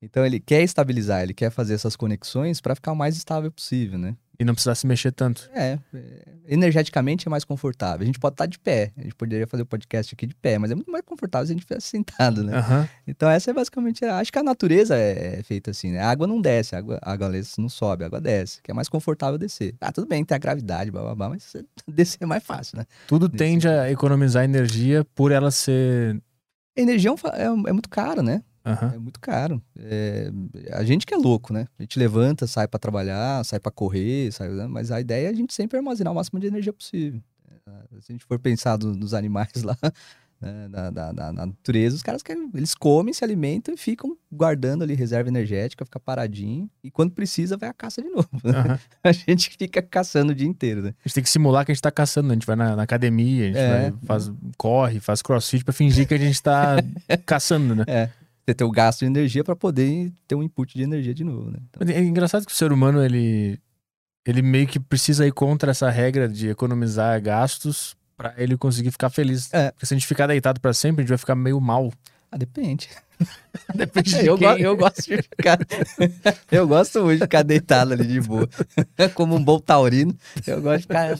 Então 0.00 0.24
ele 0.24 0.38
quer 0.38 0.62
estabilizar, 0.62 1.22
ele 1.22 1.34
quer 1.34 1.50
fazer 1.50 1.74
essas 1.74 1.96
conexões 1.96 2.60
para 2.60 2.74
ficar 2.74 2.92
o 2.92 2.96
mais 2.96 3.16
estável 3.16 3.50
possível, 3.50 3.98
né? 3.98 4.16
E 4.40 4.44
não 4.44 4.54
precisar 4.54 4.76
se 4.76 4.86
mexer 4.86 5.10
tanto. 5.10 5.50
É, 5.52 5.78
é, 5.92 6.28
energeticamente 6.46 7.26
é 7.26 7.30
mais 7.30 7.44
confortável. 7.44 8.02
A 8.02 8.06
gente 8.06 8.20
pode 8.20 8.34
estar 8.34 8.46
de 8.46 8.56
pé, 8.56 8.92
a 8.96 9.02
gente 9.02 9.14
poderia 9.16 9.48
fazer 9.48 9.64
o 9.64 9.66
podcast 9.66 10.14
aqui 10.14 10.26
de 10.26 10.34
pé, 10.34 10.58
mas 10.58 10.70
é 10.70 10.76
muito 10.76 10.90
mais 10.90 11.04
confortável 11.04 11.46
se 11.46 11.52
a 11.52 11.54
gente 11.54 11.62
estivesse 11.62 11.88
sentado, 11.90 12.44
né? 12.44 12.56
Aham. 12.56 12.88
Então 13.06 13.28
essa 13.28 13.50
é 13.50 13.54
basicamente, 13.54 14.04
acho 14.04 14.32
que 14.32 14.38
a 14.38 14.42
natureza 14.42 14.96
é, 14.96 15.40
é 15.40 15.42
feita 15.42 15.72
assim, 15.72 15.90
né? 15.90 16.00
A 16.00 16.08
água 16.08 16.26
não 16.26 16.40
desce, 16.40 16.76
a 16.76 16.78
água, 16.78 17.00
a 17.02 17.12
água 17.12 17.30
não 17.58 17.68
sobe, 17.68 18.04
a 18.04 18.06
água 18.06 18.20
desce, 18.20 18.62
que 18.62 18.70
é 18.70 18.74
mais 18.74 18.88
confortável 18.88 19.36
descer. 19.36 19.74
Ah, 19.80 19.90
tudo 19.90 20.06
bem, 20.06 20.24
tem 20.24 20.36
a 20.36 20.38
gravidade, 20.38 20.90
blá, 20.92 21.02
blá, 21.02 21.14
blá, 21.16 21.28
mas 21.30 21.52
descer 21.88 22.18
é 22.20 22.26
mais 22.26 22.44
fácil, 22.44 22.78
né? 22.78 22.86
Tudo 23.08 23.26
Nesse 23.26 23.38
tende 23.38 23.68
a 23.68 23.90
economizar 23.90 24.44
energia 24.44 25.04
por 25.16 25.32
ela 25.32 25.50
ser. 25.50 26.22
A 26.78 26.80
energia 26.80 27.10
é, 27.10 27.50
um 27.50 27.66
é, 27.66 27.70
é 27.70 27.72
muito 27.72 27.88
caro, 27.88 28.22
né? 28.22 28.42
Aham. 28.68 28.92
É 28.94 28.98
muito 28.98 29.18
caro. 29.20 29.62
É, 29.78 30.30
a 30.72 30.84
gente 30.84 31.06
que 31.06 31.14
é 31.14 31.16
louco, 31.16 31.52
né? 31.52 31.66
A 31.78 31.82
gente 31.82 31.98
levanta, 31.98 32.46
sai 32.46 32.66
pra 32.68 32.78
trabalhar, 32.78 33.44
sai 33.44 33.58
pra 33.60 33.70
correr, 33.72 34.30
sai, 34.32 34.48
né? 34.48 34.66
mas 34.66 34.90
a 34.90 35.00
ideia 35.00 35.26
é 35.28 35.30
a 35.30 35.34
gente 35.34 35.52
sempre 35.54 35.76
armazenar 35.78 36.12
o 36.12 36.16
máximo 36.16 36.38
de 36.40 36.46
energia 36.46 36.72
possível. 36.72 37.20
É, 37.50 38.00
Se 38.00 38.10
a 38.10 38.14
gente 38.14 38.24
for 38.24 38.38
pensar 38.38 38.76
do- 38.76 38.94
nos 38.94 39.14
animais 39.14 39.50
lá, 39.62 39.76
né, 40.40 40.68
na 41.12 41.32
natureza, 41.32 41.96
os 41.96 42.02
caras 42.02 42.22
querem, 42.22 42.48
eles 42.54 42.72
comem, 42.72 43.12
se 43.12 43.24
alimentam 43.24 43.74
e 43.74 43.76
ficam 43.76 44.16
guardando 44.30 44.82
ali 44.82 44.94
reserva 44.94 45.28
energética, 45.28 45.84
fica 45.84 45.98
paradinho, 45.98 46.70
e 46.82 46.90
quando 46.92 47.10
precisa 47.10 47.56
vai 47.56 47.68
à 47.68 47.72
caça 47.72 48.00
de 48.00 48.08
novo. 48.08 48.28
né? 48.44 48.50
aham. 48.52 48.78
A 49.02 49.10
gente 49.12 49.50
fica 49.58 49.82
caçando 49.82 50.30
o 50.30 50.34
dia 50.34 50.46
inteiro, 50.46 50.80
né? 50.82 50.94
A 51.04 51.08
gente 51.08 51.14
tem 51.14 51.24
que 51.24 51.28
simular 51.30 51.64
que 51.64 51.72
a 51.72 51.74
gente 51.74 51.82
tá 51.82 51.90
caçando. 51.90 52.28
né? 52.28 52.32
A 52.32 52.36
gente 52.36 52.46
vai 52.46 52.54
na, 52.54 52.76
na 52.76 52.82
academia, 52.84 53.44
a 53.44 53.46
gente 53.48 53.56
É. 53.58 53.90
vai, 53.90 53.94
faz, 54.04 54.30
corre, 54.56 55.00
faz 55.00 55.22
crossfit 55.22 55.64
pra 55.64 55.72
fingir 55.74 56.06
que 56.06 56.14
a 56.14 56.18
gente 56.18 56.40
tá 56.40 56.76
caçando, 57.26 57.74
né? 57.74 57.84
Você 57.84 58.17
ter 58.54 58.64
o 58.64 58.70
gasto 58.70 59.00
de 59.00 59.06
energia 59.06 59.44
pra 59.44 59.56
poder 59.56 60.12
ter 60.26 60.34
um 60.34 60.42
input 60.42 60.74
de 60.74 60.82
energia 60.82 61.14
de 61.14 61.24
novo, 61.24 61.50
né? 61.50 61.58
Então, 61.68 61.86
Mas 61.86 61.90
É 61.90 62.00
engraçado 62.00 62.46
que 62.46 62.52
o 62.52 62.54
ser 62.54 62.72
humano, 62.72 63.02
ele, 63.04 63.58
ele 64.26 64.42
meio 64.42 64.66
que 64.66 64.78
precisa 64.80 65.26
ir 65.26 65.32
contra 65.32 65.70
essa 65.70 65.90
regra 65.90 66.28
de 66.28 66.48
economizar 66.48 67.20
gastos 67.22 67.96
pra 68.16 68.34
ele 68.36 68.56
conseguir 68.56 68.90
ficar 68.90 69.10
feliz. 69.10 69.52
É. 69.52 69.70
Porque 69.70 69.86
se 69.86 69.94
a 69.94 69.96
gente 69.96 70.06
ficar 70.06 70.26
deitado 70.26 70.60
pra 70.60 70.72
sempre, 70.72 71.00
a 71.00 71.02
gente 71.02 71.10
vai 71.10 71.18
ficar 71.18 71.34
meio 71.34 71.60
mal. 71.60 71.92
ah, 72.30 72.36
depende. 72.36 72.88
Depende 73.74 74.10
de 74.18 74.26
eu, 74.26 74.38
quem. 74.38 74.48
go- 74.48 74.56
eu 74.58 74.76
gosto 74.76 75.02
de 75.02 75.16
ficar. 75.22 75.58
eu 76.50 76.66
gosto 76.68 77.02
muito 77.04 77.18
de 77.18 77.24
ficar 77.24 77.42
deitado 77.42 77.92
ali 77.92 78.06
de 78.06 78.20
boa. 78.20 78.48
Como 79.14 79.34
um 79.36 79.42
bom 79.42 79.58
taurino. 79.58 80.16
Eu 80.46 80.62
gosto 80.62 80.76
de 80.78 80.82
ficar. 80.82 81.18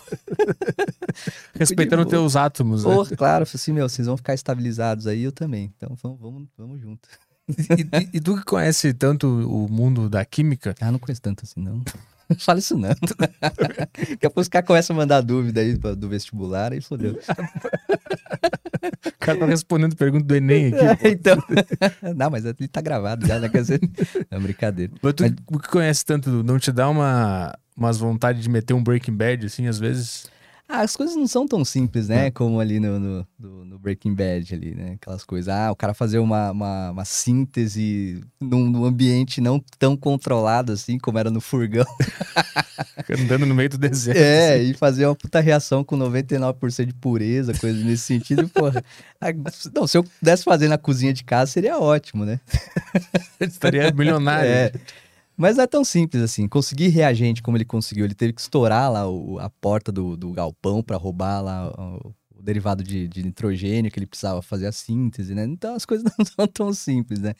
Respeitando 1.54 2.04
de 2.04 2.10
teus 2.10 2.36
átomos. 2.36 2.84
né? 2.84 2.94
Porra, 2.94 3.16
claro, 3.16 3.42
assim, 3.42 3.72
meu, 3.72 3.88
vocês 3.88 4.06
vão 4.06 4.16
ficar 4.16 4.34
estabilizados 4.34 5.06
aí, 5.06 5.22
eu 5.22 5.32
também. 5.32 5.72
Então 5.76 5.96
vamos, 6.02 6.20
vamos, 6.20 6.48
vamos 6.56 6.80
junto. 6.80 7.08
E, 7.48 7.82
e- 7.82 8.08
e 8.14 8.20
tu 8.20 8.36
que 8.36 8.44
conhece 8.44 8.92
tanto 8.92 9.26
o 9.26 9.68
mundo 9.68 10.08
da 10.08 10.24
química, 10.24 10.74
Ah, 10.80 10.92
não 10.92 10.98
conheço 10.98 11.22
tanto 11.22 11.44
assim, 11.44 11.60
não. 11.60 11.82
Não 12.28 12.36
fala 12.38 12.58
isso 12.58 12.76
não. 12.76 12.90
Daqui 12.90 14.26
a 14.26 14.30
pouco 14.30 14.40
os 14.40 14.48
caras 14.48 14.66
começam 14.66 14.94
a 14.94 14.98
mandar 14.98 15.20
dúvida 15.22 15.60
aí 15.60 15.74
do 15.74 16.08
vestibular, 16.08 16.72
aí 16.72 16.80
fodeu. 16.80 17.18
o 19.06 19.12
cara 19.18 19.38
tá 19.38 19.46
respondendo 19.46 19.96
pergunta 19.96 20.24
do 20.24 20.34
Enem 20.36 20.72
aqui. 20.74 21.08
então. 21.08 21.36
não, 22.16 22.30
mas 22.30 22.44
ele 22.44 22.68
tá 22.68 22.80
gravado 22.80 23.26
já, 23.26 23.38
né? 23.38 23.48
Quer 23.48 23.62
dizer, 23.62 23.80
é 24.30 24.38
brincadeira. 24.38 24.92
Mas 25.02 25.14
tu 25.14 25.22
Mas- 25.22 25.66
conhece 25.68 26.04
tanto, 26.04 26.42
não 26.42 26.58
te 26.58 26.70
dá 26.70 26.88
uma, 26.88 27.56
umas 27.76 27.98
vontade 27.98 28.40
de 28.40 28.48
meter 28.48 28.74
um 28.74 28.82
Breaking 28.82 29.14
Bad, 29.16 29.46
assim, 29.46 29.66
às 29.66 29.78
vezes? 29.78 30.26
Ah, 30.68 30.80
as 30.82 30.94
coisas 30.94 31.16
não 31.16 31.26
são 31.26 31.48
tão 31.48 31.64
simples, 31.64 32.08
né? 32.08 32.30
Como 32.30 32.60
ali 32.60 32.78
no, 32.78 32.98
no, 33.00 33.26
no- 33.64 33.78
Breaking 33.78 34.14
Bad 34.14 34.54
ali, 34.54 34.74
né? 34.74 34.96
Aquelas 35.00 35.24
coisas. 35.24 35.48
Ah, 35.48 35.70
o 35.72 35.76
cara 35.76 35.94
fazer 35.94 36.18
uma, 36.18 36.50
uma, 36.50 36.90
uma 36.90 37.04
síntese 37.06 38.20
num, 38.38 38.68
num 38.68 38.84
ambiente 38.84 39.40
não 39.40 39.62
tão 39.78 39.96
controlado 39.96 40.72
assim, 40.72 40.98
como 40.98 41.18
era 41.18 41.30
no 41.30 41.40
furgão. 41.40 41.86
Andando 43.18 43.46
no 43.46 43.54
meio 43.54 43.70
do 43.70 43.78
deserto. 43.78 44.18
É, 44.18 44.58
e 44.62 44.74
fazer 44.74 45.06
uma 45.06 45.14
puta 45.14 45.40
reação 45.40 45.82
com 45.82 45.96
99% 45.96 46.84
de 46.84 46.92
pureza, 46.92 47.54
coisa 47.54 47.82
nesse 47.82 48.02
sentido, 48.02 48.46
porra. 48.52 48.84
Ah, 49.20 49.28
Não, 49.74 49.86
se 49.86 49.96
eu 49.96 50.04
pudesse 50.04 50.44
fazer 50.44 50.68
na 50.68 50.76
cozinha 50.76 51.12
de 51.14 51.24
casa, 51.24 51.50
seria 51.50 51.78
ótimo, 51.78 52.26
né? 52.26 52.38
Estaria 53.40 53.90
milionário. 53.92 54.50
É. 54.50 54.72
Mas 55.38 55.56
não 55.56 55.64
é 55.64 55.66
tão 55.68 55.84
simples 55.84 56.22
assim. 56.22 56.48
Conseguir 56.48 56.88
reagente 56.88 57.42
como 57.42 57.56
ele 57.56 57.64
conseguiu. 57.64 58.04
Ele 58.04 58.14
teve 58.14 58.32
que 58.32 58.40
estourar 58.40 58.90
lá 58.92 59.08
o- 59.08 59.38
a 59.38 59.48
porta 59.48 59.92
do, 59.92 60.16
do 60.16 60.32
galpão 60.32 60.82
para 60.82 60.96
roubar 60.96 61.40
lá 61.42 61.70
o, 61.78 62.14
o 62.36 62.42
derivado 62.42 62.82
de, 62.82 63.06
de 63.08 63.22
nitrogênio 63.22 63.90
que 63.90 63.98
ele 63.98 64.06
precisava 64.06 64.42
fazer 64.42 64.66
a 64.66 64.72
síntese, 64.72 65.34
né? 65.34 65.44
Então 65.44 65.74
as 65.76 65.84
coisas 65.86 66.04
não 66.18 66.24
são 66.26 66.46
tão 66.48 66.72
simples, 66.74 67.20
né? 67.20 67.34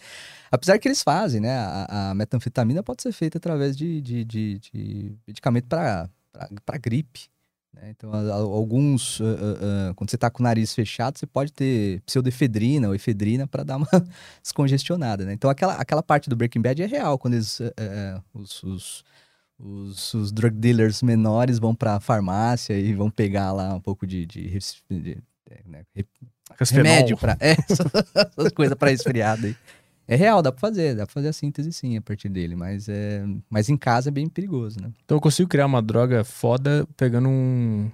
Apesar 0.51 0.79
que 0.79 0.89
eles 0.89 1.03
fazem, 1.03 1.41
né? 1.41 1.57
A, 1.59 2.11
a 2.11 2.15
metanfetamina 2.15 2.83
pode 2.83 3.03
ser 3.03 3.13
feita 3.13 3.39
através 3.39 3.77
de, 3.77 4.01
de, 4.01 4.25
de, 4.25 4.59
de 4.61 5.19
medicamento 5.27 5.67
para 5.69 6.79
gripe. 6.81 7.29
Né? 7.75 7.91
Então, 7.91 8.13
a- 8.13 8.19
a- 8.21 8.35
alguns, 8.35 9.21
ah, 9.21 9.25
ah, 9.25 9.91
ah, 9.91 9.95
quando 9.95 10.11
você 10.11 10.19
tá 10.19 10.31
com 10.31 10.43
o 10.43 10.45
nariz 10.45 10.75
fechado, 10.75 11.19
você 11.19 11.27
pode 11.27 11.53
ter 11.53 12.01
pseudefedrina 12.03 12.89
ou 12.89 12.95
efedrina 12.95 13.47
para 13.47 13.63
dar 13.63 13.77
uma 13.77 13.87
descongestionada, 14.43 15.25
né? 15.25 15.33
Então, 15.33 15.51
aquela, 15.51 15.75
aquela 15.75 16.03
parte 16.03 16.29
do 16.31 16.37
Breaking 16.37 16.63
Bad 16.63 16.83
é 16.83 16.87
real, 16.87 17.19
quando 17.19 17.35
eles, 17.35 17.61
os, 18.35 18.63
os, 18.63 19.05
os, 19.59 20.15
os 20.15 20.33
drug 20.33 20.57
dealers 20.57 21.03
menores 21.03 21.59
vão 21.59 21.75
pra 21.75 22.01
farmácia 22.01 22.79
e 22.79 22.95
vão 22.95 23.11
pegar 23.11 23.53
lá 23.53 23.75
um 23.75 23.81
pouco 23.81 24.07
de, 24.07 24.25
de, 24.27 24.49
de- 24.91 25.19
eh, 25.51 25.61
né, 25.67 25.83
remédio 26.71 27.17
para 27.19 27.37
essas 28.39 28.53
coisas 28.53 28.77
para 28.77 28.91
resfriado 28.91 29.47
aí. 29.47 29.57
É 30.11 30.17
real, 30.17 30.41
dá 30.41 30.51
pra 30.51 30.59
fazer, 30.61 30.95
dá 30.97 31.05
pra 31.05 31.13
fazer 31.13 31.29
a 31.29 31.33
síntese 31.35 31.71
sim 31.71 31.97
a 31.99 32.01
partir 32.01 32.31
dele, 32.31 32.57
mas, 32.57 32.89
é, 32.89 33.23
mas 33.51 33.69
em 33.69 33.77
casa 33.77 34.09
é 34.09 34.11
bem 34.11 34.27
perigoso, 34.27 34.81
né? 34.81 34.91
Então 35.05 35.19
eu 35.19 35.21
consigo 35.21 35.49
criar 35.49 35.67
uma 35.67 35.83
droga 35.83 36.25
foda 36.25 36.89
pegando 36.97 37.29
um, 37.29 37.91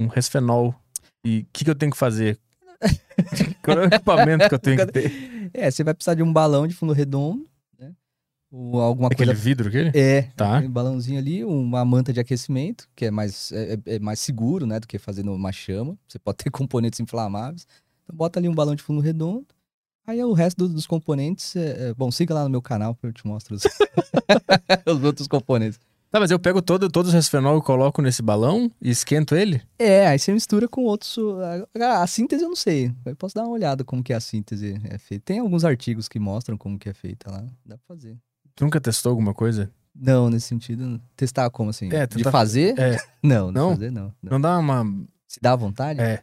um, 0.00 0.06
resfenol. 0.06 0.74
E 1.22 1.40
o 1.40 1.46
que, 1.52 1.64
que 1.64 1.70
eu 1.70 1.74
tenho 1.74 1.92
que 1.92 1.98
fazer? 1.98 2.38
Qual 3.62 3.78
é 3.78 3.82
o 3.82 3.84
equipamento 3.84 4.48
que 4.48 4.54
eu 4.54 4.58
tenho 4.58 4.78
que 4.86 4.92
ter? 4.92 5.50
É, 5.52 5.70
você 5.70 5.84
vai 5.84 5.92
precisar 5.92 6.14
de 6.14 6.22
um 6.22 6.32
balão 6.32 6.66
de 6.66 6.74
fundo 6.74 6.94
redondo, 6.94 7.46
né? 7.78 7.92
Ou 8.50 8.80
alguma 8.80 9.08
Aquele 9.08 9.26
coisa. 9.32 9.40
vidro 9.42 9.68
aquele? 9.68 9.90
É, 9.94 10.22
Tá. 10.34 10.58
um 10.60 10.70
balãozinho 10.70 11.18
ali, 11.18 11.44
uma 11.44 11.84
manta 11.84 12.10
de 12.12 12.20
aquecimento, 12.20 12.88
que 12.96 13.04
é 13.04 13.10
mais, 13.10 13.52
é, 13.52 13.74
é- 13.74 13.96
é 13.96 13.98
mais 13.98 14.18
seguro, 14.18 14.64
né, 14.66 14.80
do 14.80 14.86
que 14.88 14.98
fazer 14.98 15.22
numa 15.22 15.52
chama. 15.52 15.96
Você 16.08 16.18
pode 16.18 16.38
ter 16.38 16.48
componentes 16.50 17.00
inflamáveis. 17.00 17.66
Então 18.02 18.16
bota 18.16 18.38
ali 18.40 18.48
um 18.48 18.54
balão 18.54 18.74
de 18.74 18.82
fundo 18.82 19.00
redondo. 19.00 19.46
Aí 20.06 20.22
o 20.22 20.32
resto 20.32 20.58
do- 20.66 20.74
dos 20.74 20.86
componentes, 20.86 21.56
é, 21.56 21.88
é- 21.90 21.94
bom, 21.94 22.10
siga 22.10 22.34
lá 22.34 22.44
no 22.44 22.50
meu 22.50 22.60
canal 22.62 22.94
que 22.94 23.06
eu 23.06 23.12
te 23.12 23.26
mostro 23.26 23.54
os, 23.56 23.62
os 24.86 25.02
outros 25.04 25.26
componentes. 25.26 25.78
Tá, 26.10 26.20
mas 26.20 26.30
eu 26.30 26.38
pego 26.38 26.62
todo, 26.62 26.88
todos 26.88 27.08
os 27.08 27.14
resfenol 27.14 27.58
e 27.58 27.62
coloco 27.62 28.00
nesse 28.00 28.22
balão 28.22 28.70
e 28.80 28.88
esquento 28.90 29.34
ele? 29.34 29.60
É, 29.76 30.06
aí 30.06 30.16
você 30.18 30.32
mistura 30.32 30.68
com 30.68 30.84
outros. 30.84 31.16
A, 31.80 32.02
a 32.02 32.06
síntese 32.06 32.44
eu 32.44 32.48
não 32.48 32.54
sei. 32.54 32.94
Eu 33.04 33.16
posso 33.16 33.34
dar 33.34 33.42
uma 33.42 33.50
olhada 33.50 33.82
como 33.82 34.00
que 34.02 34.12
a 34.12 34.20
síntese 34.20 34.80
é 34.84 34.96
feita. 34.96 35.24
Tem 35.26 35.40
alguns 35.40 35.64
artigos 35.64 36.06
que 36.06 36.20
mostram 36.20 36.56
como 36.56 36.78
que 36.78 36.88
é 36.88 36.94
feita 36.94 37.28
lá. 37.32 37.42
Dá 37.66 37.76
pra 37.76 37.96
fazer. 37.96 38.16
Tu 38.54 38.62
nunca 38.64 38.80
testou 38.80 39.10
alguma 39.10 39.34
coisa? 39.34 39.68
Não, 39.92 40.30
nesse 40.30 40.46
sentido. 40.46 41.00
Testar 41.16 41.50
como 41.50 41.70
assim? 41.70 41.88
É, 41.92 42.06
de 42.06 42.16
tentar- 42.18 42.30
fazer? 42.30 42.78
É. 42.78 42.96
Não, 43.20 43.48
de 43.48 43.54
Não? 43.54 43.70
fazer 43.70 43.90
não. 43.90 44.12
não. 44.22 44.30
Não 44.32 44.40
dá 44.40 44.56
uma. 44.58 44.84
Se 45.26 45.40
dá 45.42 45.56
vontade? 45.56 46.00
É. 46.00 46.22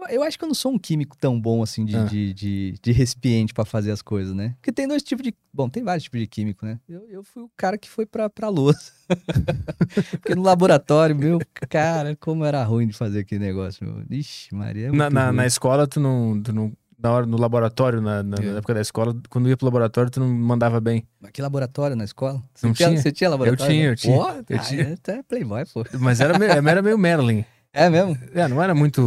Eu, 0.00 0.06
eu 0.08 0.22
acho 0.22 0.38
que 0.38 0.44
eu 0.44 0.48
não 0.48 0.54
sou 0.54 0.72
um 0.72 0.78
químico 0.78 1.16
tão 1.18 1.40
bom 1.40 1.62
assim 1.62 1.84
de, 1.84 1.96
Ah. 1.96 2.04
de, 2.04 2.32
de, 2.32 2.74
de 2.80 2.92
recipiente 2.92 3.52
pra 3.52 3.64
fazer 3.64 3.90
as 3.90 4.00
coisas, 4.00 4.32
né? 4.34 4.54
Porque 4.60 4.70
tem 4.72 4.86
dois 4.86 5.02
tipos 5.02 5.24
de. 5.24 5.34
Bom, 5.52 5.68
tem 5.68 5.82
vários 5.82 6.04
tipos 6.04 6.20
de 6.20 6.26
químico, 6.26 6.64
né? 6.64 6.78
Eu, 6.88 7.04
eu 7.08 7.24
fui 7.24 7.42
o 7.42 7.50
cara 7.56 7.76
que 7.76 7.88
foi 7.88 8.06
pra, 8.06 8.30
pra 8.30 8.48
louça. 8.48 8.92
Porque 10.20 10.34
no 10.34 10.42
laboratório, 10.42 11.16
meu, 11.16 11.38
cara, 11.68 12.16
como 12.20 12.44
era 12.44 12.62
ruim 12.62 12.86
de 12.86 12.92
fazer 12.92 13.20
aquele 13.20 13.44
negócio, 13.44 13.84
meu. 13.84 14.04
Ixi, 14.10 14.54
Maria. 14.54 14.88
é 14.88 14.92
Na, 14.92 15.10
na, 15.10 15.32
na 15.32 15.46
escola, 15.46 15.86
tu 15.86 15.98
não. 15.98 16.40
Tu 16.42 16.52
não 16.52 16.72
na 17.00 17.12
hora, 17.12 17.26
no 17.26 17.36
laboratório, 17.38 18.00
na, 18.00 18.24
na- 18.24 18.36
na 18.38 18.42
É. 18.44 18.56
época 18.58 18.74
da 18.74 18.80
escola, 18.80 19.16
quando 19.30 19.48
ia 19.48 19.56
pro 19.56 19.66
laboratório, 19.66 20.10
tu 20.10 20.18
não 20.18 20.28
mandava 20.28 20.80
bem. 20.80 21.06
Mas 21.20 21.30
que 21.30 21.40
laboratório 21.40 21.94
na 21.94 22.02
escola? 22.04 22.42
Você 22.52 22.66
Não 22.66 22.74
tinha, 22.74 22.88
tinha? 22.88 23.00
Você 23.00 23.12
tinha 23.12 23.30
laboratório? 23.30 23.72
tinha, 23.72 23.84
né? 23.86 23.92
eu 23.92 23.96
tinha, 23.96 24.16
Pô, 24.16 24.28
eu 24.28 24.56
ah, 24.58 24.62
tinha. 24.62 24.82
é, 24.82 24.96
tu 25.00 25.10
é 25.12 25.22
playboy, 25.22 25.64
pô. 25.72 25.84
Mas 26.00 26.20
era 26.20 26.36
meio, 26.36 26.50
era 26.50 26.82
meio 26.82 26.98
Merlin. 26.98 27.44
É 27.78 27.88
mesmo? 27.90 28.18
É, 28.34 28.48
não 28.48 28.62
era 28.62 28.74
muito. 28.74 29.00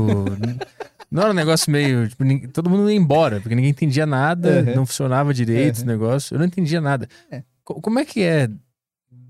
Não 1.09 1.23
era 1.23 1.31
um 1.31 1.35
negócio 1.35 1.69
meio. 1.71 2.07
Tipo, 2.07 2.23
todo 2.53 2.69
mundo 2.69 2.89
ia 2.89 2.95
embora, 2.95 3.41
porque 3.41 3.53
ninguém 3.53 3.71
entendia 3.71 4.05
nada, 4.05 4.63
Uhum. 4.65 4.75
não 4.77 4.85
funcionava 4.85 5.33
direito 5.33 5.65
Uhum. 5.65 5.71
esse 5.71 5.85
negócio. 5.85 6.33
Eu 6.35 6.39
não 6.39 6.45
entendia 6.45 6.79
nada. 6.79 7.07
É. 7.29 7.43
Co- 7.65 7.81
Como 7.81 7.99
é 7.99 8.05
que 8.05 8.21
é 8.23 8.49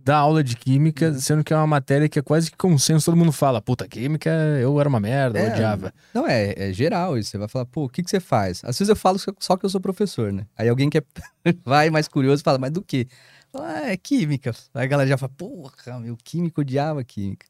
dar 0.04 0.18
aula 0.18 0.44
de 0.44 0.56
química, 0.56 1.14
sendo 1.14 1.44
que 1.44 1.54
é 1.54 1.56
uma 1.56 1.68
matéria 1.68 2.10
que 2.10 2.18
é 2.18 2.22
quase 2.24 2.50
que 2.52 2.58
consenso, 2.58 3.06
todo 3.06 3.18
mundo 3.18 3.32
fala, 3.32 3.62
puta, 3.62 3.88
química 3.88 4.30
eu 4.60 4.80
era 4.80 4.90
uma 4.90 5.00
merda, 5.00 5.40
eu 5.40 5.46
É, 5.46 5.52
odiava. 5.54 5.94
Não, 6.14 6.28
é, 6.28 6.54
é 6.70 6.74
geral 6.74 7.18
isso. 7.18 7.30
Você 7.32 7.38
vai 7.38 7.48
falar, 7.48 7.66
pô, 7.66 7.86
o 7.86 7.90
que, 7.90 8.02
que 8.04 8.10
você 8.10 8.20
faz? 8.20 8.62
Às 8.64 8.78
vezes 8.80 8.90
eu 8.90 8.96
falo 8.96 9.18
só 9.40 9.56
que 9.58 9.66
eu 9.66 9.70
sou 9.70 9.80
professor, 9.82 10.32
né? 10.34 10.46
Aí 10.58 10.68
alguém 10.70 10.90
que 10.90 10.98
é... 11.00 11.04
vai 11.66 11.90
mais 11.92 12.08
curioso 12.08 12.44
fala, 12.44 12.58
mas 12.58 12.72
do 12.72 12.82
quê? 12.84 13.08
Fala, 13.52 13.68
Ah, 13.76 13.92
é 13.92 13.98
química. 13.98 14.52
Aí 14.74 14.84
a 14.86 14.88
galera 14.88 15.10
já 15.10 15.18
fala, 15.18 15.32
porra, 15.38 15.74
meu 16.00 16.16
químico 16.24 16.62
odiava 16.62 17.04
química. 17.04 17.46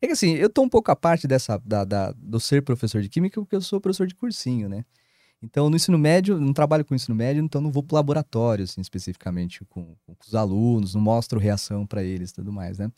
É 0.00 0.06
que 0.06 0.12
assim, 0.12 0.34
eu 0.34 0.50
tô 0.50 0.62
um 0.62 0.68
pouco 0.68 0.90
à 0.90 0.96
parte 0.96 1.26
dessa, 1.26 1.58
da, 1.64 1.84
da- 1.84 2.12
do 2.12 2.38
ser 2.38 2.62
professor 2.62 3.00
de 3.02 3.08
química 3.08 3.40
porque 3.40 3.56
eu 3.56 3.60
sou 3.62 3.80
professor 3.80 4.06
de 4.06 4.14
cursinho, 4.14 4.68
né? 4.68 4.84
Então, 5.42 5.70
no 5.70 5.76
ensino 5.76 5.98
médio, 5.98 6.40
não 6.40 6.52
trabalho 6.52 6.84
com 6.84 6.94
ensino 6.94 7.14
médio, 7.14 7.42
então 7.44 7.60
não 7.60 7.72
vou 7.72 7.82
pro 7.82 7.96
laboratório, 7.96 8.64
assim, 8.64 8.80
especificamente 8.80 9.64
com, 9.66 9.96
com 10.06 10.16
os 10.26 10.34
alunos, 10.34 10.94
não 10.94 11.02
mostro 11.02 11.40
reação 11.40 11.86
para 11.86 12.02
eles 12.04 12.30
e 12.30 12.34
tudo 12.34 12.52
mais, 12.52 12.78
né? 12.78 12.90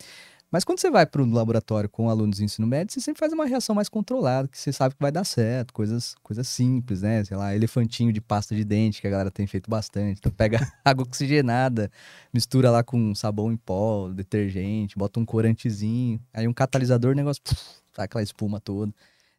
Mas 0.51 0.65
quando 0.65 0.81
você 0.81 0.91
vai 0.91 1.05
para 1.05 1.23
o 1.23 1.31
laboratório 1.31 1.91
com 1.91 2.09
alunos 2.09 2.39
de 2.39 2.45
ensino 2.45 2.67
médio, 2.67 2.95
você 2.95 3.01
sempre 3.01 3.21
faz 3.21 3.33
uma 3.35 3.45
reação 3.45 3.75
mais 3.75 3.89
controlada, 3.89 4.49
que 4.49 4.59
você 4.59 4.73
sabe 4.73 4.95
que 4.95 5.01
vai 5.01 5.13
dar 5.13 5.25
certo, 5.25 5.75
coisas, 5.75 6.15
coisas 6.23 6.49
simples, 6.49 7.03
né? 7.03 7.23
Sei 7.25 7.37
lá, 7.37 7.55
elefantinho 7.55 8.11
de 8.13 8.21
pasta 8.21 8.55
de 8.57 8.65
dente, 8.65 9.01
que 9.01 9.07
a 9.07 9.11
galera 9.11 9.31
tem 9.31 9.47
feito 9.47 9.69
bastante. 9.69 10.19
Então 10.19 10.33
pega 10.33 10.59
água 10.83 11.05
oxigenada, 11.05 11.91
mistura 12.33 12.71
lá 12.71 12.83
com 12.83 13.15
sabão 13.15 13.53
em 13.53 13.57
pó, 13.59 14.09
detergente, 14.09 14.97
bota 14.97 15.21
um 15.21 15.25
corantezinho, 15.25 16.19
aí 16.33 16.49
um 16.49 16.55
catalisador, 16.55 17.15
negócio, 17.15 17.43
puf, 17.43 17.61
sai 17.93 18.07
aquela 18.07 18.23
espuma 18.23 18.59
toda. 18.59 18.93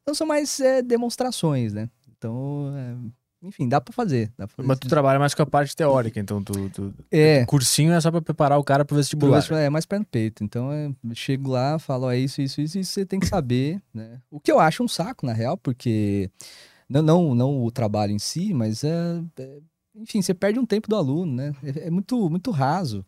Então 0.04 0.14
são 0.14 0.28
mais 0.28 0.60
é, 0.60 0.82
demonstrações, 0.84 1.74
né? 1.74 1.90
Então, 2.18 2.72
é, 2.76 2.96
enfim, 3.42 3.68
dá 3.68 3.80
pra 3.80 3.94
fazer. 3.94 4.32
Dá 4.38 4.48
pra 4.48 4.56
fazer 4.58 4.68
Mas 4.68 4.80
tu 4.80 4.88
trabalha 4.88 5.18
mais 5.20 5.34
com 5.34 5.42
a 5.42 5.46
parte 5.46 5.76
teórica, 5.76 6.20
então 6.20 6.44
tu, 6.44 6.70
tu- 6.70 6.94
É, 7.12 7.46
cursinho 7.46 7.94
é 7.94 8.02
só 8.02 8.12
pra 8.12 8.22
preparar 8.22 8.58
o 8.60 8.64
cara 8.64 8.84
Pro 8.86 8.98
vestibular. 8.98 9.44
É 9.52 9.70
mais 9.70 9.86
pé 9.86 10.00
no 10.00 10.06
peito. 10.06 10.44
Então, 10.44 10.72
é, 10.72 10.88
eu 10.88 11.16
chego 11.16 11.50
lá, 11.52 11.80
falo, 11.80 12.08
ó, 12.08 12.12
é 12.12 12.18
isso, 12.18 12.42
isso, 12.42 12.60
isso, 12.62 12.78
isso 12.80 12.92
você 12.92 13.06
tem 13.06 13.20
que 13.20 13.28
saber, 13.28 13.82
né? 13.94 14.20
O 14.30 14.40
que 14.40 14.52
eu 14.52 14.60
acho 14.60 14.84
um 14.84 14.88
saco, 14.88 15.26
na 15.26 15.34
real, 15.34 15.58
porque 15.58 16.30
não, 16.90 17.02
não, 17.02 17.36
não 17.36 17.64
o 17.64 17.72
trabalho 17.72 18.12
em 18.12 18.20
si, 18.20 18.54
mas 18.54 18.84
é, 18.84 19.22
é- 19.38 19.60
enfim, 19.96 20.22
você 20.22 20.34
perde 20.34 20.60
um 20.60 20.66
tempo 20.66 20.88
do 20.90 20.96
aluno, 20.96 21.34
né? 21.34 21.54
É, 21.64 21.88
é 21.88 21.90
muito, 21.90 22.30
muito 22.30 22.52
raso. 22.52 23.06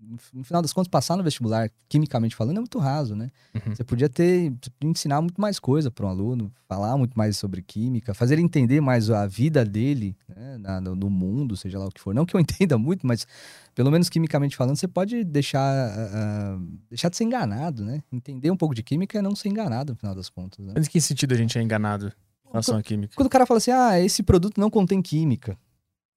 No 0.00 0.44
final 0.44 0.62
das 0.62 0.72
contas, 0.72 0.86
passar 0.86 1.16
no 1.16 1.24
vestibular, 1.24 1.68
quimicamente 1.88 2.36
falando, 2.36 2.58
é 2.58 2.60
muito 2.60 2.78
raso, 2.78 3.16
né? 3.16 3.32
Uhum. 3.52 3.74
Você 3.74 3.82
podia 3.82 4.08
ter, 4.08 4.54
ensinar 4.80 5.20
muito 5.20 5.40
mais 5.40 5.58
coisa 5.58 5.90
para 5.90 6.06
um 6.06 6.08
aluno, 6.08 6.52
falar 6.68 6.96
muito 6.96 7.18
mais 7.18 7.36
sobre 7.36 7.62
química, 7.62 8.14
fazer 8.14 8.34
ele 8.34 8.42
entender 8.42 8.80
mais 8.80 9.10
a 9.10 9.26
vida 9.26 9.64
dele, 9.64 10.16
né, 10.28 10.56
na- 10.58 10.80
no, 10.80 10.94
no 10.94 11.10
mundo, 11.10 11.56
seja 11.56 11.80
lá 11.80 11.86
o 11.86 11.90
que 11.90 12.00
for. 12.00 12.14
Não 12.14 12.24
que 12.24 12.36
eu 12.36 12.38
entenda 12.40 12.78
muito, 12.78 13.04
mas 13.04 13.26
pelo 13.74 13.90
menos 13.90 14.08
quimicamente 14.08 14.56
falando, 14.56 14.76
você 14.76 14.86
pode 14.86 15.24
deixar, 15.24 15.60
ah, 15.60 16.58
deixar 16.88 17.08
de 17.08 17.16
ser 17.16 17.24
enganado, 17.24 17.84
né? 17.84 18.00
Entender 18.12 18.52
um 18.52 18.56
pouco 18.56 18.76
de 18.76 18.84
química 18.84 19.18
é 19.18 19.22
não 19.22 19.34
ser 19.34 19.48
enganado, 19.48 19.94
no 19.94 19.98
final 19.98 20.14
das 20.14 20.28
contas. 20.28 20.64
Né? 20.64 20.74
Mas 20.76 20.86
em 20.86 20.90
que 20.90 21.00
sentido 21.00 21.32
a 21.34 21.36
gente 21.36 21.58
é 21.58 21.62
enganado 21.62 22.12
em 22.46 22.50
relação 22.50 22.76
à 22.78 22.82
química? 22.84 23.14
Quando 23.16 23.26
o 23.26 23.30
cara 23.30 23.44
fala 23.46 23.58
assim, 23.58 23.72
ah, 23.72 23.98
esse 23.98 24.22
produto 24.22 24.60
não 24.60 24.70
contém 24.70 25.02
química, 25.02 25.58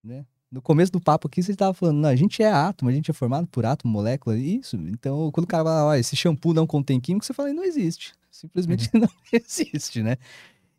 né? 0.03 0.23
No 0.51 0.61
começo 0.61 0.91
do 0.91 0.99
papo 0.99 1.29
aqui, 1.29 1.41
você 1.41 1.53
estava 1.53 1.73
falando, 1.73 1.99
não, 1.99 2.09
a 2.09 2.15
gente 2.15 2.43
é 2.43 2.51
átomo, 2.51 2.91
a 2.91 2.93
gente 2.93 3.09
é 3.09 3.13
formado 3.13 3.47
por 3.47 3.65
átomo, 3.65 3.93
molécula, 3.93 4.37
isso. 4.37 4.75
Então, 4.75 5.31
quando 5.31 5.45
o 5.45 5.47
cara 5.47 5.63
fala, 5.63 5.85
ó, 5.85 5.95
esse 5.95 6.13
shampoo 6.15 6.53
não 6.53 6.67
contém 6.67 6.99
química, 6.99 7.25
você 7.25 7.33
fala, 7.33 7.53
não 7.53 7.63
existe. 7.63 8.13
Simplesmente 8.29 8.89
não 8.93 9.09
existe, 9.31 10.03
né? 10.03 10.17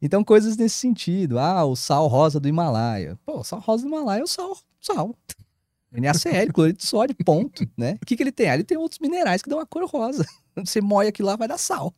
Então, 0.01 0.23
coisas 0.23 0.59
nesse 0.59 0.77
sentido. 0.77 1.39
Ah, 1.39 1.65
o 1.65 1.75
sal 1.75 2.07
rosa 2.07 2.39
do 2.39 2.49
Himalaia. 2.49 3.19
Pô, 3.25 3.39
o 3.39 3.45
sal 3.45 3.61
rosa 3.61 3.85
do 3.85 3.89
Himalaia 3.89 4.21
é 4.21 4.25
o 4.25 4.27
sal, 4.27 4.59
sal. 4.79 5.17
NaCl, 5.91 6.53
cloreto 6.53 6.79
de 6.79 6.87
sódio, 6.87 7.17
ponto, 7.25 7.67
né? 7.77 7.97
O 8.03 8.05
que, 8.07 8.17
que 8.17 8.23
ele 8.23 8.33
tem? 8.33 8.51
Ah, 8.51 8.55
ele 8.55 8.65
tem 8.65 8.77
outros 8.77 8.99
minerais 8.99 9.41
que 9.41 9.49
dão 9.49 9.59
uma 9.59 9.67
cor 9.67 9.85
rosa. 9.87 10.27
Você 10.57 10.83
moe 10.83 11.07
aquilo 11.07 11.29
lá, 11.29 11.37
vai 11.37 11.49
dar 11.49 11.57
sal. 11.59 11.95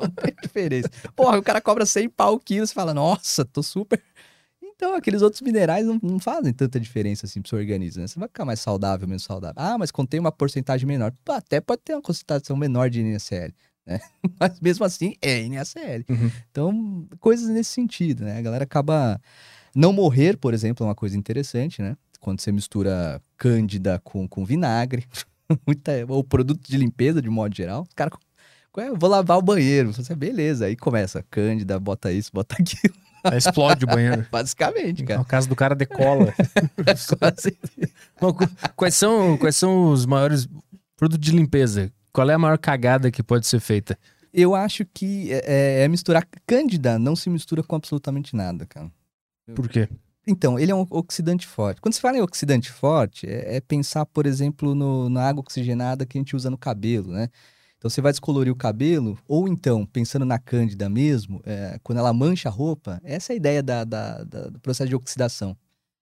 não 0.00 0.08
tem 0.10 0.34
diferença. 0.42 0.88
Porra, 1.14 1.38
o 1.38 1.42
cara 1.42 1.60
cobra 1.60 1.84
100 1.84 2.08
pau 2.08 2.34
o 2.34 2.40
quilo, 2.40 2.66
você 2.66 2.72
fala, 2.72 2.94
nossa, 2.94 3.44
tô 3.44 3.62
super... 3.62 4.02
Então, 4.78 4.94
aqueles 4.94 5.22
outros 5.22 5.42
minerais 5.42 5.84
não, 5.84 5.98
não 6.00 6.20
fazem 6.20 6.52
tanta 6.52 6.78
diferença 6.78 7.26
assim 7.26 7.42
pro 7.42 7.48
seu 7.48 7.58
organismo, 7.58 8.00
né? 8.00 8.06
Você 8.06 8.16
vai 8.16 8.28
ficar 8.28 8.44
mais 8.44 8.60
saudável, 8.60 9.08
menos 9.08 9.24
saudável. 9.24 9.56
Ah, 9.56 9.76
mas 9.76 9.90
contém 9.90 10.20
uma 10.20 10.30
porcentagem 10.30 10.86
menor. 10.86 11.12
Até 11.28 11.60
pode 11.60 11.82
ter 11.84 11.94
uma 11.94 12.00
concentração 12.00 12.56
menor 12.56 12.88
de 12.88 13.02
NaCl, 13.02 13.52
né? 13.84 13.98
Mas 14.38 14.60
mesmo 14.60 14.84
assim, 14.84 15.14
é 15.20 15.48
NaCl. 15.48 16.04
Uhum. 16.08 16.30
Então, 16.48 17.08
coisas 17.18 17.48
nesse 17.48 17.70
sentido, 17.70 18.24
né? 18.24 18.38
A 18.38 18.40
galera 18.40 18.62
acaba... 18.62 19.20
Não 19.74 19.92
morrer, 19.92 20.36
por 20.36 20.54
exemplo, 20.54 20.86
é 20.86 20.88
uma 20.88 20.94
coisa 20.94 21.16
interessante, 21.16 21.82
né? 21.82 21.96
Quando 22.20 22.40
você 22.40 22.52
mistura 22.52 23.20
cândida 23.36 24.00
com, 24.04 24.28
com 24.28 24.44
vinagre, 24.44 25.04
muita, 25.66 25.90
ou 26.06 26.22
produto 26.22 26.64
de 26.68 26.76
limpeza, 26.76 27.20
de 27.20 27.28
modo 27.28 27.52
geral. 27.52 27.82
Os 27.82 27.94
caras... 27.94 28.16
"Ué, 28.76 28.90
eu 28.90 28.96
Vou 28.96 29.10
lavar 29.10 29.38
o 29.38 29.42
banheiro. 29.42 29.92
Você, 29.92 30.14
beleza. 30.14 30.66
Aí 30.66 30.76
começa, 30.76 31.24
cândida, 31.28 31.80
bota 31.80 32.12
isso, 32.12 32.30
bota 32.32 32.54
aquilo. 32.62 32.94
Explode 33.36 33.84
o 33.84 33.88
banheiro. 33.88 34.26
Basicamente, 34.32 35.04
cara. 35.04 35.20
A 35.20 35.24
casa 35.24 35.48
do 35.48 35.56
cara 35.56 35.74
decola. 35.74 36.32
Bom, 38.20 38.32
qu- 38.32 38.48
quais, 38.76 38.94
são, 38.94 39.36
quais 39.36 39.56
são 39.56 39.90
os 39.90 40.06
maiores 40.06 40.48
produtos 40.96 41.24
de 41.30 41.36
limpeza? 41.36 41.92
Qual 42.12 42.28
é 42.28 42.34
a 42.34 42.38
maior 42.38 42.58
cagada 42.58 43.10
que 43.10 43.22
pode 43.22 43.46
ser 43.46 43.60
feita? 43.60 43.98
Eu 44.32 44.54
acho 44.54 44.84
que 44.92 45.32
é, 45.32 45.82
é 45.84 45.88
misturar. 45.88 46.26
Cândida 46.46 46.98
não 46.98 47.16
se 47.16 47.30
mistura 47.30 47.62
com 47.62 47.76
absolutamente 47.76 48.34
nada, 48.36 48.66
cara. 48.66 48.90
Por 49.54 49.68
quê? 49.68 49.88
Então, 50.26 50.58
ele 50.58 50.70
é 50.70 50.74
um 50.74 50.86
oxidante 50.90 51.46
forte. 51.46 51.80
Quando 51.80 51.94
se 51.94 52.00
fala 52.00 52.18
em 52.18 52.20
oxidante 52.20 52.70
forte, 52.70 53.26
é, 53.26 53.56
é 53.56 53.60
pensar, 53.60 54.04
por 54.04 54.26
exemplo, 54.26 54.74
no- 54.74 55.08
na 55.08 55.26
água 55.26 55.40
oxigenada 55.40 56.04
que 56.04 56.18
a 56.18 56.20
gente 56.20 56.36
usa 56.36 56.50
no 56.50 56.58
cabelo, 56.58 57.10
né? 57.12 57.28
Então, 57.78 57.88
você 57.88 58.00
vai 58.00 58.10
descolorir 58.12 58.52
o 58.52 58.56
cabelo, 58.56 59.16
ou 59.28 59.46
então, 59.48 59.86
pensando 59.86 60.24
na 60.24 60.38
cândida 60.38 60.88
mesmo, 60.88 61.40
é, 61.46 61.78
quando 61.82 61.98
ela 61.98 62.12
mancha 62.12 62.48
a 62.48 62.52
roupa, 62.52 63.00
essa 63.04 63.32
é 63.32 63.34
a 63.34 63.36
ideia 63.36 63.62
da- 63.62 63.84
da- 63.84 64.24
da- 64.24 64.48
do 64.48 64.58
processo 64.60 64.88
de 64.88 64.96
oxidação. 64.96 65.56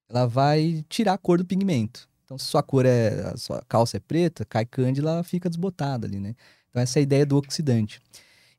Ela 0.08 0.26
vai 0.26 0.84
tirar 0.88 1.12
a 1.14 1.18
cor 1.18 1.36
do 1.38 1.44
pigmento. 1.44 2.08
Então, 2.24 2.38
se 2.38 2.46
sua 2.46 2.62
cor 2.62 2.86
é. 2.86 3.30
a 3.32 3.36
sua 3.36 3.62
calça 3.68 3.98
é 3.98 4.00
preta, 4.00 4.44
cai 4.44 4.64
cândida, 4.64 5.08
ela 5.10 5.22
fica 5.22 5.48
desbotada 5.50 6.06
ali, 6.06 6.18
né? 6.18 6.34
Então, 6.70 6.82
essa 6.82 6.98
é 6.98 7.00
a 7.00 7.02
ideia 7.02 7.26
do 7.26 7.36
oxidante. 7.36 8.00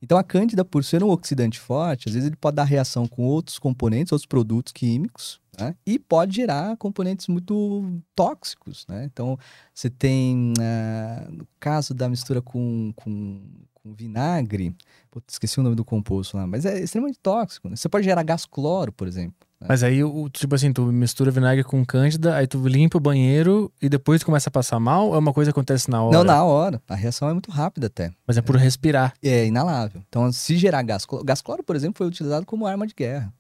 Então, 0.02 0.18
a 0.18 0.24
cândida, 0.24 0.64
por 0.64 0.84
ser 0.84 1.04
um 1.04 1.10
oxidante 1.10 1.60
forte, 1.60 2.08
às 2.08 2.14
vezes 2.14 2.28
ele 2.28 2.36
pode 2.36 2.56
dar 2.56 2.66
reação 2.66 3.08
com 3.08 3.24
outros 3.24 3.58
componentes, 3.58 4.12
outros 4.12 4.28
produtos 4.28 4.72
químicos, 4.72 5.42
né? 5.58 5.76
E 5.86 5.98
pode 5.98 6.36
gerar 6.36 6.78
componentes 6.78 7.28
muito 7.28 8.02
tóxicos, 8.16 8.86
né? 8.88 9.04
Então, 9.06 9.38
você 9.74 9.90
tem, 9.90 10.54
ah, 10.60 11.28
no 11.32 11.48
caso 11.60 11.94
da 11.94 12.08
mistura 12.10 12.42
com, 12.42 12.92
com, 12.96 13.42
com 13.74 13.94
vinagre, 13.94 14.76
putz, 15.10 15.34
esqueci 15.34 15.60
o 15.60 15.64
nome 15.64 15.76
do 15.76 15.86
composto 15.86 16.38
lá, 16.38 16.46
mas 16.46 16.66
é 16.66 16.80
extremamente 16.80 17.20
tóxico, 17.20 17.70
né? 17.70 17.76
Você 17.76 17.90
pode 17.90 18.06
gerar 18.06 18.24
gás 18.24 18.46
cloro, 18.46 18.92
por 18.92 19.08
exemplo. 19.08 19.36
Mas 19.68 19.82
aí, 19.82 20.04
o- 20.04 20.30
tipo 20.30 20.54
assim, 20.54 20.72
tu 20.72 20.84
mistura 20.92 21.32
vinagre 21.32 21.64
com 21.64 21.84
cândida, 21.84 22.36
aí 22.36 22.46
tu 22.46 22.68
limpa 22.68 23.00
o 23.00 23.02
banheiro 23.02 23.74
e 23.82 23.90
depois 23.90 24.22
tu 24.22 24.26
começa 24.28 24.50
a 24.50 24.52
passar 24.52 24.80
mal? 24.80 25.08
Ou 25.08 25.16
é 25.16 25.18
uma 25.18 25.34
coisa 25.34 25.50
que 25.52 25.58
acontece 25.58 25.90
na 25.90 26.04
hora? 26.04 26.16
Não 26.16 26.24
na 26.24 26.44
hora, 26.44 26.80
a 26.88 26.94
reação 26.94 27.28
é 27.28 27.34
muito 27.34 27.50
rápida 27.50 27.88
até. 27.88 28.12
Mas 28.28 28.38
é 28.38 28.42
por 28.44 28.56
respirar. 28.56 29.16
É 29.24 29.48
inalável. 29.48 30.04
Então, 30.08 30.32
se 30.32 30.56
gerar 30.58 30.84
gás 30.84 31.08
cloro, 31.08 31.26
gás 31.26 31.42
cloro, 31.42 31.64
por 31.64 31.76
exemplo, 31.76 31.98
foi 31.98 32.06
utilizado 32.06 32.46
como 32.46 32.68
arma 32.68 32.86
de 32.86 32.94
guerra. 32.94 33.34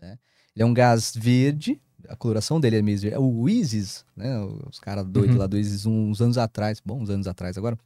né? 0.00 0.16
Ele 0.54 0.62
é 0.62 0.66
um 0.66 0.74
gás 0.74 1.12
verde, 1.16 1.80
a 2.08 2.14
coloração 2.16 2.60
dele 2.60 2.76
é 2.76 2.82
meio 2.82 2.98
verde. 2.98 3.16
O 3.18 3.48
ISIS, 3.48 4.04
né, 4.16 4.38
os 4.68 4.78
caras 4.78 5.04
doidos 5.06 5.34
Uhum. 5.36 5.40
lá 5.40 5.46
do 5.46 5.58
ISIS, 5.58 5.84
uns 5.86 6.20
anos 6.20 6.38
atrás, 6.38 6.80
bons 6.84 7.10
anos 7.10 7.26
atrás 7.26 7.58
agora, 7.58 7.78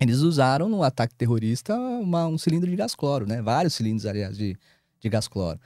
eles 0.00 0.18
usaram 0.18 0.68
no 0.68 0.82
ataque 0.82 1.14
terrorista 1.14 1.74
uma- 1.74 2.26
um 2.26 2.38
cilindro 2.38 2.68
de 2.70 2.76
gás 2.76 2.94
cloro, 2.94 3.26
né? 3.26 3.40
Vários 3.42 3.74
cilindros, 3.74 4.04
aliás, 4.06 4.36
de, 4.36 4.56
de 5.00 5.08
gás 5.08 5.26
cloro. 5.26 5.58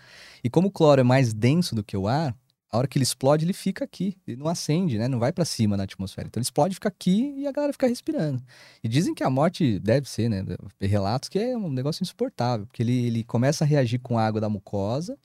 E 0.42 0.48
como 0.48 0.68
o 0.68 0.70
cloro 0.70 1.00
é 1.00 1.04
mais 1.04 1.32
denso 1.34 1.74
do 1.74 1.82
que 1.82 1.96
o 1.96 2.06
ar, 2.06 2.34
a 2.72 2.78
hora 2.78 2.86
que 2.86 2.96
ele 2.96 3.02
explode, 3.02 3.44
ele 3.44 3.52
fica 3.52 3.84
aqui. 3.84 4.16
Ele 4.24 4.36
não 4.36 4.46
acende, 4.46 4.96
né? 4.96 5.08
Não 5.08 5.18
vai 5.18 5.32
para 5.32 5.44
cima 5.44 5.76
na 5.76 5.82
atmosfera. 5.82 6.28
Então 6.28 6.38
ele 6.40 6.44
explode, 6.44 6.74
fica 6.74 6.88
aqui 6.88 7.34
e 7.38 7.46
a 7.46 7.50
galera 7.50 7.72
fica 7.72 7.88
respirando. 7.88 8.40
E 8.84 8.88
dizem 8.88 9.12
que 9.12 9.24
a 9.24 9.30
morte 9.30 9.80
deve 9.80 10.08
ser, 10.08 10.28
né? 10.28 10.44
Relatos 10.80 11.28
que 11.28 11.36
é 11.40 11.56
um 11.56 11.68
negócio 11.68 12.00
insuportável, 12.04 12.66
porque 12.66 12.84
ele, 12.84 13.06
ele 13.06 13.24
começa 13.24 13.64
a 13.64 13.66
reagir 13.66 13.98
com 13.98 14.16
a 14.16 14.24
água 14.24 14.40
da 14.40 14.48
mucosa, 14.48 15.18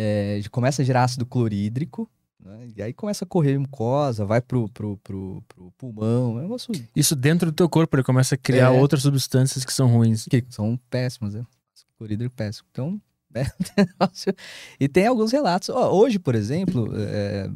é, 0.00 0.40
começa 0.50 0.80
a 0.80 0.84
gerar 0.84 1.04
ácido 1.04 1.26
clorídrico, 1.26 2.10
né? 2.42 2.68
e 2.74 2.82
aí 2.82 2.92
começa 2.92 3.24
a 3.24 3.28
correr 3.28 3.58
mucosa, 3.58 4.24
vai 4.24 4.40
pro, 4.40 4.68
pro, 4.70 4.96
pro, 4.98 5.44
pro 5.46 5.70
pulmão. 5.72 6.38
É 6.38 6.40
um 6.40 6.42
negócio 6.42 6.72
Isso 6.96 7.14
dentro 7.14 7.50
do 7.50 7.54
teu 7.54 7.68
corpo, 7.68 7.96
ele 7.96 8.02
começa 8.02 8.34
a 8.34 8.38
criar 8.38 8.74
É. 8.74 8.80
outras 8.80 9.02
substâncias 9.02 9.64
que 9.64 9.72
são 9.72 9.88
ruins. 9.88 10.24
que 10.24 10.44
são 10.48 10.78
péssimos, 10.88 11.34
né? 11.34 11.44
Ácido 11.74 11.90
Clorídrico 11.98 12.34
péssimo. 12.34 12.66
Então, 12.70 13.00
é 13.34 13.44
E 14.80 14.88
tem 14.88 15.06
alguns 15.06 15.32
relatos. 15.32 15.68
Ó, 15.68 15.92
hoje, 15.92 16.18
por 16.18 16.34
exemplo, 16.34 16.90
é, 16.96 17.50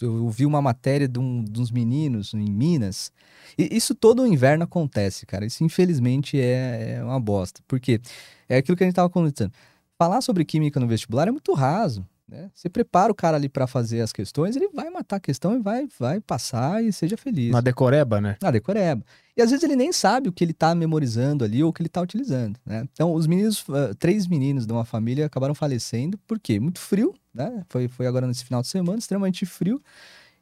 eu 0.00 0.28
vi 0.28 0.44
uma 0.44 0.60
matéria 0.60 1.08
de, 1.08 1.18
um, 1.18 1.42
de 1.42 1.60
uns 1.60 1.70
meninos 1.70 2.34
em 2.34 2.50
Minas. 2.50 3.10
E 3.58 3.74
isso 3.76 3.94
todo 3.94 4.26
inverno 4.26 4.64
acontece, 4.64 5.24
cara. 5.24 5.46
Isso, 5.46 5.64
infelizmente, 5.64 6.38
é, 6.38 6.96
é 6.98 7.04
uma 7.04 7.18
bosta. 7.18 7.62
Porque 7.66 8.00
é 8.48 8.58
aquilo 8.58 8.76
que 8.76 8.84
a 8.84 8.86
gente 8.86 8.96
tava 8.96 9.08
comentando. 9.10 9.52
Falar 9.98 10.20
sobre 10.20 10.44
química 10.44 10.78
no 10.78 10.86
vestibular 10.86 11.28
é 11.28 11.30
muito 11.30 11.52
raso. 11.54 12.06
Né? 12.28 12.50
Você 12.52 12.68
prepara 12.68 13.12
o 13.12 13.14
cara 13.14 13.36
ali 13.36 13.48
para 13.48 13.66
fazer 13.66 14.00
as 14.00 14.12
questões, 14.12 14.56
ele 14.56 14.68
vai 14.68 14.90
matar 14.90 15.16
a 15.16 15.20
questão 15.20 15.54
e 15.54 15.60
vai, 15.60 15.86
vai 15.98 16.20
passar 16.20 16.82
e 16.82 16.92
seja 16.92 17.16
feliz. 17.16 17.52
Na 17.52 17.60
decoreba, 17.60 18.20
né? 18.20 18.36
Na 18.42 18.50
decoreba. 18.50 19.04
E 19.36 19.40
às 19.40 19.50
vezes 19.50 19.62
ele 19.62 19.76
nem 19.76 19.92
sabe 19.92 20.28
o 20.28 20.32
que 20.32 20.42
ele 20.42 20.52
tá 20.52 20.74
memorizando 20.74 21.44
ali 21.44 21.62
ou 21.62 21.70
o 21.70 21.72
que 21.72 21.82
ele 21.82 21.88
tá 21.88 22.00
utilizando, 22.00 22.58
né? 22.66 22.86
Então, 22.92 23.14
os 23.14 23.26
meninos, 23.26 23.60
uh, 23.68 23.94
três 23.96 24.26
meninos 24.26 24.66
de 24.66 24.72
uma 24.72 24.84
família 24.84 25.26
acabaram 25.26 25.54
falecendo, 25.54 26.18
por 26.26 26.40
quê? 26.40 26.58
Muito 26.58 26.80
frio, 26.80 27.14
né? 27.32 27.64
Foi, 27.68 27.86
foi 27.86 28.06
agora 28.06 28.26
nesse 28.26 28.44
final 28.44 28.60
de 28.60 28.68
semana, 28.68 28.98
extremamente 28.98 29.46
frio. 29.46 29.80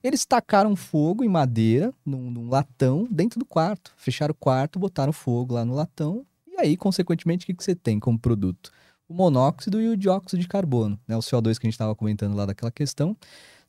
Eles 0.02 0.24
tacaram 0.24 0.74
fogo 0.76 1.22
em 1.22 1.28
madeira, 1.28 1.92
num, 2.04 2.30
num 2.30 2.48
latão, 2.48 3.06
dentro 3.10 3.38
do 3.38 3.44
quarto. 3.44 3.92
Fecharam 3.96 4.32
o 4.32 4.34
quarto, 4.34 4.78
botaram 4.78 5.12
fogo 5.12 5.54
lá 5.54 5.64
no 5.64 5.74
latão. 5.74 6.24
E 6.46 6.60
aí, 6.60 6.76
consequentemente, 6.76 7.44
o 7.44 7.46
que, 7.46 7.54
que 7.54 7.64
você 7.64 7.74
tem 7.74 7.98
como 7.98 8.18
produto? 8.18 8.70
O 9.08 9.14
monóxido 9.14 9.80
e 9.80 9.88
o 9.88 9.96
dióxido 9.96 10.40
de 10.40 10.48
carbono, 10.48 10.98
né? 11.06 11.16
O 11.16 11.20
CO2 11.20 11.58
que 11.58 11.66
a 11.66 11.68
gente 11.68 11.74
estava 11.74 11.94
comentando 11.94 12.34
lá 12.34 12.46
daquela 12.46 12.70
questão. 12.70 13.16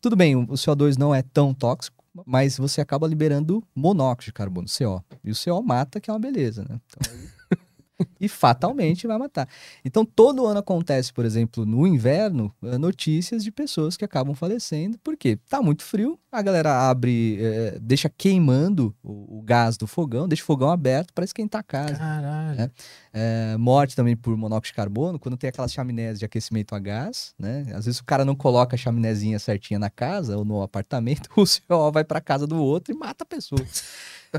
Tudo 0.02 0.16
bem, 0.16 0.36
o 0.36 0.48
CO2 0.48 0.98
não 0.98 1.14
é 1.14 1.22
tão 1.22 1.54
tóxico, 1.54 2.04
mas 2.26 2.58
você 2.58 2.80
acaba 2.80 3.08
liberando 3.08 3.64
monóxido 3.76 4.26
de 4.26 4.34
carbono, 4.34 4.68
CO. 4.68 5.04
E 5.24 5.32
o 5.32 5.36
CO 5.36 5.62
mata, 5.62 6.00
que 6.00 6.10
é 6.10 6.14
uma 6.14 6.20
beleza, 6.20 6.66
né? 6.70 6.80
Então, 6.88 7.58
e 8.20 8.28
fatalmente 8.28 9.08
vai 9.08 9.18
matar. 9.18 9.48
Então, 9.84 10.06
todo 10.06 10.46
ano 10.46 10.60
acontece, 10.60 11.14
por 11.14 11.26
exemplo, 11.26 11.66
no 11.66 11.86
inverno, 11.88 12.54
eh, 12.64 12.78
notícias 12.78 13.44
de 13.44 13.52
pessoas 13.52 13.96
que 13.98 14.06
acabam 14.06 14.36
falecendo, 14.36 14.98
porque 15.04 15.38
tá 15.50 15.62
muito 15.62 15.84
frio, 15.84 16.20
a 16.32 16.42
galera 16.42 16.90
abre, 16.90 17.38
é, 17.42 17.78
deixa 17.82 18.10
queimando 18.10 18.94
o, 19.02 19.40
o, 19.40 19.42
gás 19.42 19.78
do 19.78 19.88
fogão, 19.88 20.28
deixa 20.28 20.44
o 20.44 20.46
fogão 20.46 20.70
aberto 20.70 21.14
para 21.14 21.24
esquentar 21.24 21.62
a 21.62 21.64
casa. 21.64 21.96
Caralho. 21.96 22.58
Né? 22.58 22.72
É, 23.14 23.58
morte 23.58 23.96
também 23.96 24.18
por 24.18 24.36
monóxido 24.36 24.66
de 24.66 24.74
carbono, 24.74 25.18
quando 25.18 25.38
tem 25.38 25.50
aquelas 25.50 25.72
chaminés 25.72 26.20
de 26.20 26.26
aquecimento 26.26 26.76
a 26.76 26.80
gás, 26.80 27.34
né? 27.40 27.68
Às 27.74 27.86
vezes 27.86 28.00
o 28.00 28.04
cara 28.04 28.26
não 28.26 28.36
coloca 28.36 28.76
a 28.76 28.78
chaminézinha 28.78 29.40
certinha 29.40 29.80
na 29.80 29.90
casa 29.90 30.38
ou 30.38 30.44
no 30.44 30.62
apartamento, 30.62 31.30
o 31.38 31.46
CO 31.46 31.92
vai 31.92 32.04
para 32.04 32.20
casa 32.20 32.46
do 32.46 32.58
outro 32.58 32.94
e 32.94 32.98
mata 32.98 33.24
a 33.24 33.28
pessoa. 33.28 33.62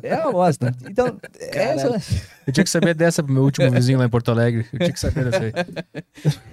É 0.03 0.17
uma 0.17 0.33
bosta. 0.33 0.75
Então, 0.89 1.19
essa... 1.39 2.17
eu 2.47 2.53
tinha 2.53 2.65
que 2.65 2.71
saber 2.71 2.95
dessa 2.95 3.23
pro 3.23 3.33
meu 3.33 3.43
último 3.43 3.71
vizinho 3.71 3.99
lá 3.99 4.05
em 4.05 4.09
Porto 4.09 4.31
Alegre. 4.31 4.67
Eu 4.73 4.79
tinha 4.79 4.93
que 4.93 5.01
saber 5.01 5.31
dessa 5.31 5.45
aí. 5.45 5.53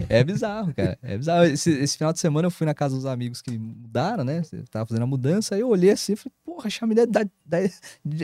É 0.10 0.24
bizarro, 0.24 0.74
cara. 0.74 0.98
É 1.02 1.17
bizarro. 1.17 1.43
Esse, 1.46 1.72
esse, 1.72 1.98
final 1.98 2.13
de 2.13 2.19
semana 2.19 2.48
eu 2.48 2.52
fui 2.52 2.65
na 2.65 2.74
casa 2.74 2.96
dos 2.96 3.06
amigos 3.06 3.41
que 3.41 3.58
mudaram, 3.58 4.24
né? 4.24 4.41
Tava 4.72 4.86
fazendo 4.86 5.04
a 5.04 5.08
mudança, 5.08 5.56
aí 5.56 5.62
eu 5.62 5.69
olhei 5.69 5.91
assim 5.91 6.13
e 6.13 6.15
falei, 6.15 6.34
porra, 6.46 6.67
a 6.67 6.69
chaminé 6.69 7.06
dá, 7.06 7.26
dá, 7.46 7.58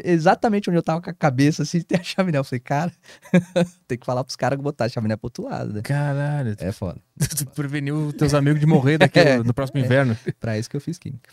exatamente 0.04 0.70
onde 0.70 0.78
eu 0.78 0.84
tava 0.84 1.02
com 1.02 1.10
a 1.10 1.14
cabeça, 1.14 1.64
assim, 1.64 1.82
tem 1.84 2.00
a 2.00 2.04
chaminé. 2.04 2.38
Eu 2.38 2.44
falei, 2.44 2.60
cara, 2.60 2.92
tem 3.88 3.98
que 3.98 4.06
falar 4.06 4.24
pros 4.24 4.36
caras 4.36 4.60
botar 4.60 4.86
a 4.86 4.90
chaminé 4.90 5.16
pro 5.16 5.28
outro 5.28 5.44
lado, 5.44 5.74
né? 5.74 5.82
Caralho. 5.82 6.56
É 6.60 6.72
foda. 6.72 7.00
Tu 7.38 7.46
preveniu 7.48 8.14
teus 8.14 8.34
amigos 8.34 8.60
de 8.60 8.66
morrer 8.66 8.98
daqui 8.98 9.20
é, 9.20 9.38
no 9.38 9.54
próximo 9.54 9.80
é. 9.80 9.84
inverno. 9.84 10.18
Pra 10.40 10.58
isso 10.58 10.70
que 10.70 10.76
eu 10.76 10.82
fiz 10.82 10.98
química. 10.98 11.30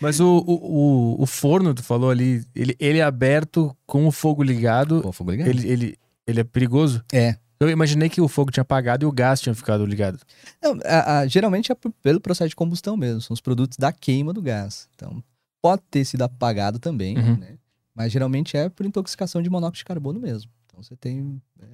Mas 0.00 0.18
o, 0.20 0.38
o, 0.38 0.52
o, 0.52 1.22
o, 1.22 1.26
forno, 1.26 1.72
tu 1.72 1.82
falou 1.90 2.08
ali, 2.08 2.44
ele, 2.54 2.76
ele 2.78 2.98
é 2.98 3.02
aberto 3.02 3.76
com 3.84 4.06
o 4.06 4.12
fogo 4.12 4.44
ligado. 4.44 5.02
Com 5.02 5.08
o 5.08 5.12
fogo 5.12 5.32
ligado. 5.32 5.48
Ele, 5.48 5.68
ele, 5.68 5.98
ele 6.24 6.40
é 6.40 6.44
perigoso? 6.44 7.02
É. 7.12 7.36
Eu 7.58 7.68
imaginei 7.68 8.08
que 8.08 8.20
o 8.20 8.28
fogo 8.28 8.52
tinha 8.52 8.62
apagado 8.62 9.04
e 9.04 9.06
o 9.06 9.12
gás 9.12 9.40
tinha 9.40 9.52
ficado 9.54 9.84
ligado. 9.84 10.20
Não, 10.62 10.78
a, 10.84 11.18
a, 11.18 11.26
geralmente 11.26 11.72
é 11.72 11.76
pelo 12.00 12.20
processo 12.20 12.48
de 12.48 12.54
combustão 12.54 12.96
mesmo, 12.96 13.20
são 13.20 13.34
os 13.34 13.40
produtos 13.40 13.76
da 13.76 13.92
queima 13.92 14.32
do 14.32 14.40
gás. 14.40 14.88
Então, 14.94 15.22
pode 15.60 15.82
ter 15.90 16.04
sido 16.04 16.22
apagado 16.22 16.78
também, 16.78 17.18
uhum. 17.18 17.36
né? 17.36 17.58
Mas 17.92 18.12
geralmente 18.12 18.56
é 18.56 18.68
por 18.68 18.86
intoxicação 18.86 19.42
de 19.42 19.50
monóxido 19.50 19.78
de 19.78 19.84
carbono 19.84 20.20
mesmo. 20.20 20.48
Então 20.66 20.80
você 20.80 20.94
tem 20.96 21.42
é, 21.60 21.66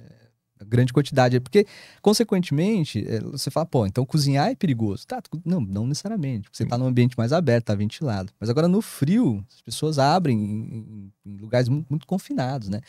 grande 0.65 0.93
quantidade. 0.93 1.39
Porque, 1.39 1.65
consequentemente, 2.01 3.05
é, 3.07 3.19
você 3.19 3.51
fala, 3.51 3.65
pô, 3.65 3.85
então 3.85 4.05
cozinhar 4.05 4.49
é 4.49 4.55
perigoso. 4.55 5.05
Tá, 5.05 5.21
não, 5.45 5.59
não 5.59 5.87
necessariamente. 5.87 6.49
Você 6.51 6.63
está 6.63 6.77
num 6.77 6.85
ambiente 6.85 7.17
mais 7.17 7.33
aberto, 7.33 7.63
está 7.63 7.75
ventilado. 7.75 8.31
Mas 8.39 8.49
agora 8.49 8.67
no 8.67 8.81
frio, 8.81 9.45
as 9.53 9.61
pessoas 9.61 9.99
abrem 9.99 10.37
em, 10.37 11.11
em 11.25 11.37
lugares 11.37 11.69
muito, 11.69 11.87
muito, 11.89 12.07
confinados, 12.07 12.69
né? 12.69 12.81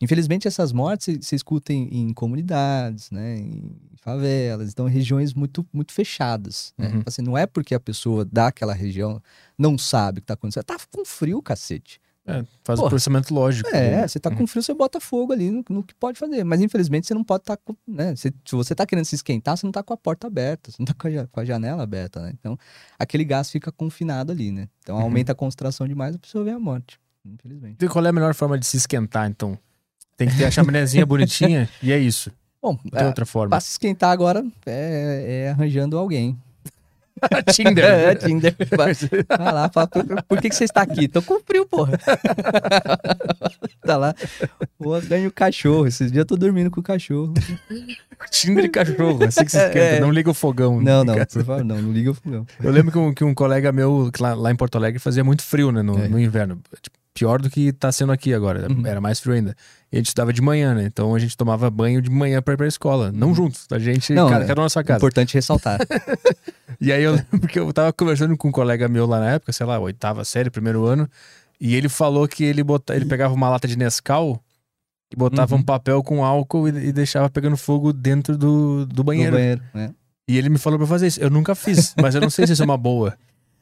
Infelizmente, 0.00 0.46
essas 0.46 0.72
mortes 0.72 1.26
se 1.26 1.34
escutem 1.34 1.88
em, 1.90 2.12
comunidades, 2.12 3.10
né? 3.10 3.38
Em 3.38 3.76
favelas, 3.96 4.70
então 4.70 4.86
regiões 4.86 5.32
muito, 5.32 5.66
muito 5.72 5.92
fechadas. 5.92 6.74
Né? 6.76 6.88
Uhum. 6.88 7.02
Assim, 7.06 7.22
não 7.22 7.36
é 7.36 7.46
porque 7.46 7.74
a 7.74 7.80
pessoa 7.80 8.24
daquela 8.24 8.74
região 8.74 9.22
não 9.58 9.78
sabe 9.78 10.18
o 10.18 10.20
que 10.20 10.24
está 10.24 10.34
acontecendo. 10.34 10.64
Tá 10.64 10.76
com 10.92 11.04
frio, 11.04 11.40
cacete. 11.42 12.00
É, 12.26 12.44
faz 12.64 12.78
Porra, 12.80 12.86
o 12.86 12.90
processamento 12.90 13.32
lógico. 13.32 13.68
É, 13.68 13.98
né? 13.98 14.08
você 14.08 14.18
tá 14.18 14.30
com 14.30 14.40
uhum. 14.40 14.46
frio, 14.48 14.60
você 14.60 14.74
bota 14.74 14.98
fogo 14.98 15.32
ali 15.32 15.48
no, 15.48 15.64
no, 15.70 15.82
que 15.82 15.94
pode 15.94 16.18
fazer. 16.18 16.42
Mas 16.42 16.60
infelizmente 16.60 17.06
você 17.06 17.14
não 17.14 17.22
pode 17.22 17.42
estar 17.42 17.56
tá 17.56 17.62
com. 17.64 17.76
Né? 17.86 18.16
se 18.16 18.32
você 18.50 18.74
tá 18.74 18.84
querendo 18.84 19.04
se 19.04 19.14
esquentar, 19.14 19.56
você 19.56 19.64
não 19.64 19.72
tá 19.72 19.82
com 19.82 19.94
a 19.94 19.96
porta 19.96 20.26
aberta, 20.26 20.70
você 20.70 20.76
não 20.80 20.86
tá 20.86 20.94
com 20.94 21.06
a, 21.06 21.26
com 21.28 21.40
a 21.40 21.44
janela 21.44 21.84
aberta, 21.84 22.20
né? 22.20 22.32
Então 22.38 22.58
aquele 22.98 23.24
gás 23.24 23.48
fica 23.48 23.70
confinado 23.70 24.32
ali, 24.32 24.50
né? 24.50 24.68
Então 24.80 24.96
uhum. 24.96 25.02
aumenta 25.02 25.32
a 25.32 25.34
concentração 25.34 25.86
demais, 25.86 26.16
a 26.16 26.18
pessoa 26.18 26.42
vê 26.42 26.50
a 26.50 26.58
morte. 26.58 26.98
Infelizmente. 27.24 27.84
E 27.84 27.88
qual 27.88 28.04
é 28.04 28.08
a 28.08 28.12
melhor 28.12 28.34
forma 28.34 28.58
de 28.58 28.66
se 28.66 28.76
esquentar, 28.76 29.28
então? 29.28 29.56
Tem 30.16 30.28
que 30.28 30.36
ter 30.36 30.46
a 30.46 30.50
chaminézinha 30.50 31.04
bonitinha 31.06 31.68
e 31.80 31.92
é 31.92 31.98
isso. 31.98 32.32
Bom, 32.60 32.74
tem 32.76 33.02
é, 33.02 33.06
outra 33.06 33.24
forma. 33.24 33.50
Pra 33.50 33.60
se 33.60 33.70
esquentar 33.70 34.10
agora 34.10 34.44
é, 34.64 35.44
é 35.44 35.50
arranjando 35.50 35.96
alguém. 35.96 36.36
Tinder. 37.52 37.84
É, 37.84 38.14
Tinder. 38.14 38.54
Vai, 38.76 38.92
vai 39.38 39.52
lá, 39.52 39.68
fala, 39.68 39.86
por, 39.86 40.04
por, 40.24 40.40
que, 40.40 40.48
que 40.48 40.54
você 40.54 40.64
está 40.64 40.82
aqui? 40.82 41.08
Tô 41.08 41.22
com 41.22 41.40
frio, 41.40 41.66
porra. 41.66 41.98
tá 43.82 43.96
lá. 43.96 44.14
Pô, 44.78 45.00
ganho 45.00 45.28
o 45.28 45.32
cachorro. 45.32 45.86
Esses 45.86 46.12
dias 46.12 46.22
eu 46.22 46.26
tô 46.26 46.36
dormindo 46.36 46.70
com 46.70 46.80
o 46.80 46.82
cachorro. 46.82 47.32
Tinder 48.30 48.64
de 48.64 48.68
cachorro, 48.68 49.24
assim 49.24 49.44
que 49.44 49.50
se 49.50 49.58
esquenta. 49.58 49.78
É, 49.78 50.00
não 50.00 50.10
liga 50.10 50.30
o 50.30 50.34
fogão. 50.34 50.80
Não, 50.80 51.04
não, 51.04 51.14
por 51.14 51.44
favor, 51.44 51.64
não, 51.64 51.80
não 51.80 51.92
liga 51.92 52.10
o 52.10 52.14
fogão. 52.14 52.46
Eu 52.62 52.70
lembro 52.70 52.92
que 52.92 52.98
um, 52.98 53.14
que 53.14 53.24
um 53.24 53.34
colega 53.34 53.72
meu, 53.72 54.10
lá, 54.18 54.34
lá, 54.34 54.50
em 54.50 54.56
Porto 54.56 54.76
Alegre, 54.76 54.98
fazia 54.98 55.24
muito 55.24 55.42
frio, 55.42 55.72
né, 55.72 55.82
no, 55.82 55.98
é. 55.98 56.08
no 56.08 56.18
inverno. 56.18 56.60
Tipo, 56.80 56.95
pior 57.16 57.40
do 57.40 57.48
que 57.48 57.72
tá 57.72 57.90
sendo 57.90 58.12
aqui 58.12 58.34
agora. 58.34 58.70
Uhum. 58.70 58.86
Era 58.86 59.00
mais 59.00 59.18
frio 59.18 59.34
ainda. 59.34 59.56
E 59.90 59.96
a 59.96 59.98
gente 59.98 60.08
estudava 60.08 60.34
de 60.34 60.42
manhã, 60.42 60.74
né? 60.74 60.84
Então 60.84 61.14
a 61.14 61.18
gente 61.18 61.34
tomava 61.34 61.70
banho 61.70 62.02
de 62.02 62.10
manhã 62.10 62.42
pra 62.42 62.52
ir 62.52 62.56
pra 62.58 62.66
escola. 62.66 63.10
Não 63.10 63.28
uhum. 63.28 63.34
juntos, 63.34 63.66
a 63.72 63.78
gente, 63.78 64.12
não, 64.12 64.28
cada, 64.28 64.44
é 64.44 64.46
cada 64.46 64.62
na 64.62 64.68
sua 64.68 64.84
casa. 64.84 64.98
Importante 64.98 65.32
ressaltar. 65.32 65.80
e 66.78 66.92
aí 66.92 67.02
eu 67.02 67.12
lembro 67.12 67.48
que 67.48 67.58
eu 67.58 67.72
tava 67.72 67.90
conversando 67.92 68.36
com 68.36 68.48
um 68.48 68.52
colega 68.52 68.86
meu 68.86 69.06
lá 69.06 69.18
na 69.18 69.30
época, 69.32 69.52
sei 69.52 69.64
lá, 69.64 69.78
oitava 69.78 70.24
série, 70.24 70.50
primeiro 70.50 70.84
ano. 70.84 71.08
E 71.58 71.74
ele 71.74 71.88
falou 71.88 72.28
que 72.28 72.44
ele, 72.44 72.62
bota, 72.62 72.94
ele 72.94 73.06
pegava 73.06 73.32
uma 73.32 73.48
lata 73.48 73.66
de 73.66 73.78
Nescau 73.78 74.42
e 75.10 75.16
botava 75.16 75.54
uhum. 75.54 75.62
um 75.62 75.64
papel 75.64 76.02
com 76.02 76.22
álcool 76.22 76.68
e, 76.68 76.88
e, 76.88 76.92
deixava 76.92 77.30
pegando 77.30 77.56
fogo 77.56 77.94
dentro 77.94 78.36
do, 78.36 78.84
do 78.84 79.02
banheiro. 79.02 79.32
Do 79.32 79.38
banheiro, 79.38 79.62
né? 79.72 79.94
E 80.28 80.36
ele 80.36 80.50
me 80.50 80.58
falou 80.58 80.78
pra 80.78 80.86
fazer 80.86 81.06
isso. 81.06 81.20
Eu 81.20 81.30
nunca 81.30 81.54
fiz, 81.54 81.94
mas 81.96 82.14
eu 82.14 82.20
não 82.20 82.28
sei 82.28 82.46
se 82.46 82.52
isso 82.52 82.62
é 82.62 82.64
uma 82.64 82.76
boa. 82.76 83.16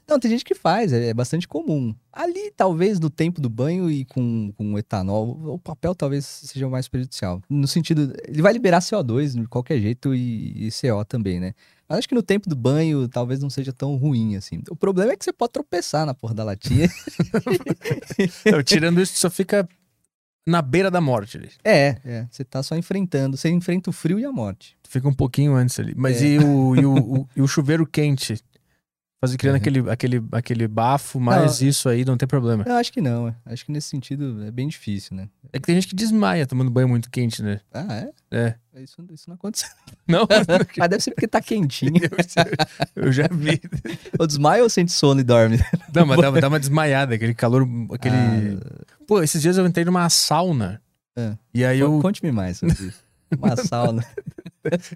Não, 0.06 0.18
tem 0.18 0.30
gente 0.30 0.44
que 0.44 0.54
faz, 0.54 0.92
é, 0.92 1.08
é, 1.08 1.14
bastante 1.14 1.48
comum. 1.48 1.94
Ali, 2.12 2.50
talvez, 2.54 3.00
no 3.00 3.08
tempo 3.08 3.40
do 3.40 3.48
banho 3.48 3.90
e 3.90 4.04
com, 4.04 4.52
com 4.56 4.78
etanol, 4.78 5.54
o 5.54 5.58
papel 5.58 5.94
talvez 5.94 6.26
seja 6.26 6.68
mais 6.68 6.88
prejudicial. 6.88 7.40
No 7.48 7.66
sentido, 7.66 8.14
ele 8.28 8.42
vai 8.42 8.52
liberar 8.52 8.80
CO2 8.80 9.40
de 9.40 9.46
qualquer 9.46 9.80
jeito 9.80 10.14
e, 10.14 10.66
e 10.66 10.70
CO 10.70 11.04
também, 11.04 11.40
né? 11.40 11.54
Mas 11.88 11.98
acho 11.98 12.08
que 12.08 12.14
no 12.14 12.22
tempo 12.22 12.48
do 12.48 12.56
banho 12.56 13.08
talvez 13.08 13.40
não 13.40 13.50
seja 13.50 13.72
tão 13.72 13.96
ruim 13.96 14.36
assim. 14.36 14.62
O 14.70 14.76
problema 14.76 15.12
é 15.12 15.16
que 15.16 15.24
você 15.24 15.32
pode 15.32 15.52
tropeçar 15.52 16.06
na 16.06 16.14
porra 16.14 16.34
da 16.34 16.44
latinha. 16.44 16.88
não, 18.50 18.62
tirando 18.62 19.00
isso, 19.00 19.16
só 19.16 19.28
fica 19.28 19.68
na 20.46 20.62
beira 20.62 20.90
da 20.90 21.00
morte 21.00 21.36
ali. 21.36 21.50
É, 21.62 21.96
é. 22.04 22.26
Você 22.30 22.44
tá 22.44 22.62
só 22.62 22.76
enfrentando. 22.76 23.36
Você 23.36 23.48
enfrenta 23.50 23.90
o 23.90 23.92
frio 23.92 24.18
e 24.18 24.24
a 24.24 24.32
morte. 24.32 24.76
Fica 24.88 25.08
um 25.08 25.14
pouquinho 25.14 25.54
antes 25.54 25.78
ali. 25.78 25.94
Mas 25.96 26.22
é. 26.22 26.26
e, 26.26 26.38
o, 26.38 26.76
e, 26.76 26.84
o, 26.84 26.94
o, 26.94 27.28
e 27.36 27.42
o 27.42 27.48
chuveiro 27.48 27.86
quente? 27.86 28.38
Fazer 29.24 29.38
criando 29.38 29.54
uhum. 29.54 29.60
aquele, 29.60 29.90
aquele, 29.90 30.24
aquele 30.32 30.68
bafo, 30.68 31.18
mas 31.18 31.60
não, 31.60 31.68
isso 31.68 31.88
aí 31.88 32.04
não 32.04 32.16
tem 32.16 32.28
problema. 32.28 32.62
Eu 32.66 32.74
acho 32.74 32.92
que 32.92 33.00
não. 33.00 33.28
É. 33.28 33.34
Acho 33.46 33.64
que 33.64 33.72
nesse 33.72 33.88
sentido 33.88 34.44
é 34.44 34.50
bem 34.50 34.68
difícil, 34.68 35.16
né? 35.16 35.30
É 35.50 35.58
que 35.58 35.66
tem 35.66 35.74
gente 35.74 35.88
que 35.88 35.94
desmaia 35.94 36.46
tomando 36.46 36.70
banho 36.70 36.88
muito 36.88 37.10
quente, 37.10 37.42
né? 37.42 37.60
Ah, 37.72 37.96
é? 37.96 38.10
É. 38.30 38.54
isso, 38.82 38.96
isso 39.10 39.24
não 39.28 39.36
aconteceu. 39.36 39.70
Não? 40.06 40.28
mas 40.76 40.88
deve 40.90 41.02
ser 41.02 41.12
porque 41.12 41.26
tá 41.26 41.40
quentinho. 41.40 41.94
eu, 42.94 43.04
eu 43.04 43.12
já 43.12 43.26
vi. 43.32 43.58
ou 44.18 44.26
desmaia 44.26 44.62
ou 44.62 44.68
sente 44.68 44.92
sono 44.92 45.20
e 45.20 45.24
dorme? 45.24 45.58
Não, 45.94 46.04
mas 46.04 46.20
dá, 46.20 46.30
dá 46.30 46.48
uma 46.48 46.60
desmaiada, 46.60 47.14
aquele 47.14 47.32
calor, 47.32 47.66
aquele... 47.90 48.14
Ah. 48.14 48.84
Pô, 49.06 49.22
esses 49.22 49.40
dias 49.40 49.56
eu 49.56 49.66
entrei 49.66 49.86
numa 49.86 50.10
sauna. 50.10 50.82
É. 51.16 51.32
E 51.54 51.64
aí 51.64 51.80
eu... 51.80 52.00
Conte-me 52.00 52.30
mais 52.30 52.58
sobre 52.58 52.74
isso. 52.74 53.03
Uma 53.40 53.56
sauna. 53.56 54.04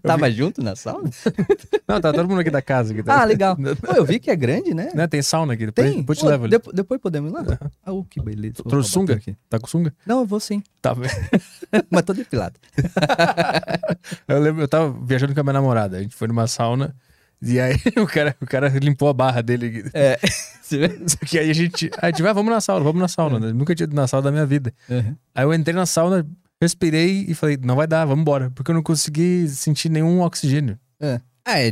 Tava 0.03 0.31
junto 0.31 0.63
na 0.63 0.75
sauna? 0.75 1.11
Não, 1.87 2.01
tá 2.01 2.13
todo 2.13 2.29
mundo 2.29 2.41
aqui 2.41 2.51
da 2.51 2.63
casa. 2.63 2.93
Aqui, 2.93 3.03
tá... 3.03 3.21
Ah, 3.21 3.25
legal. 3.25 3.57
Pô, 3.85 3.93
eu 3.95 4.05
vi 4.05 4.19
que 4.19 4.31
é 4.31 4.37
grande, 4.37 4.73
né? 4.73 4.91
né? 4.95 5.07
Tem 5.07 5.21
sauna 5.21 5.55
aqui. 5.55 5.67
Depois, 5.67 5.91
Tem? 5.91 6.01
depois 6.01 6.19
te 6.19 6.27
levo 6.27 6.45
ali. 6.45 6.59
Depois, 6.73 7.01
podemos 7.01 7.31
ir 7.31 7.35
lá? 7.35 7.41
Uhum. 7.41 7.71
Ah, 7.85 7.93
oh, 7.93 8.05
que 8.05 8.21
beleza. 8.21 8.63
Trouxe 8.67 8.91
sunga? 8.91 9.15
Aqui. 9.15 9.37
Tá 9.49 9.59
com 9.59 9.67
sunga? 9.67 9.93
Não, 10.07 10.21
eu 10.21 10.27
vou 10.27 10.41
sim. 10.41 10.63
Tá 10.81 10.95
bem. 10.95 11.11
Mas 11.91 12.03
tô 12.03 12.15
depilado. 12.15 12.59
eu 14.27 14.41
lembro, 14.41 14.63
eu 14.63 14.69
tava 14.69 14.97
viajando 15.05 15.35
com 15.35 15.41
a 15.41 15.43
minha 15.43 15.53
namorada. 15.53 15.99
A 15.99 16.03
gente 16.03 16.15
foi 16.15 16.29
numa 16.29 16.47
sauna. 16.47 16.95
E 17.41 17.61
aí 17.61 17.77
o 17.97 18.07
cara, 18.07 18.37
o 18.41 18.47
cara 18.47 18.69
limpou 18.69 19.09
a 19.09 19.13
barra 19.13 19.43
dele. 19.43 19.89
É. 19.95 20.19
Só 20.63 21.19
que 21.25 21.39
aí 21.39 21.51
a 21.51 21.55
gente. 21.55 21.91
A 22.01 22.07
gente 22.07 22.23
vai, 22.23 22.31
ah, 22.31 22.35
vamos 22.35 22.53
na 22.53 22.61
sauna, 22.61 22.85
vamos 22.85 23.01
na 23.01 23.09
sauna. 23.09 23.49
É. 23.49 23.53
Nunca 23.53 23.75
tinha 23.75 23.85
ido 23.85 23.95
na 23.95 24.07
sauna 24.07 24.25
da 24.25 24.33
minha 24.33 24.47
vida. 24.47 24.73
Uhum. 24.89 25.17
Aí 25.35 25.45
eu 25.45 25.55
entrei 25.55 25.75
na 25.75 25.87
sauna, 25.87 26.27
respirei 26.61 27.25
e 27.29 27.35
falei, 27.35 27.57
não 27.57 27.77
vai 27.77 27.87
dar, 27.87 28.05
vamos 28.05 28.23
embora. 28.23 28.51
Porque 28.51 28.71
eu 28.71 28.75
não 28.75 28.83
consegui 28.83 29.49
sentir 29.49 29.89
nenhum 29.89 30.21
oxigênio. 30.21 30.79
É. 31.01 31.21
Ah, 31.45 31.61
é, 31.61 31.69
é 31.69 31.69
é 31.69 31.71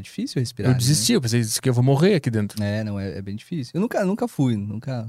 difícil 0.00 0.40
respirar. 0.40 0.70
Eu 0.70 0.72
né? 0.74 0.78
desisti, 0.78 1.12
eu 1.12 1.20
pensei 1.20 1.42
que 1.60 1.68
eu 1.68 1.74
vou 1.74 1.84
morrer 1.84 2.14
aqui 2.14 2.30
dentro. 2.30 2.62
É, 2.62 2.82
não, 2.82 2.98
é, 2.98 3.18
é 3.18 3.22
bem 3.22 3.36
difícil. 3.36 3.72
Eu 3.74 3.80
nunca, 3.82 4.02
nunca 4.04 4.26
fui, 4.26 4.56
nunca. 4.56 5.06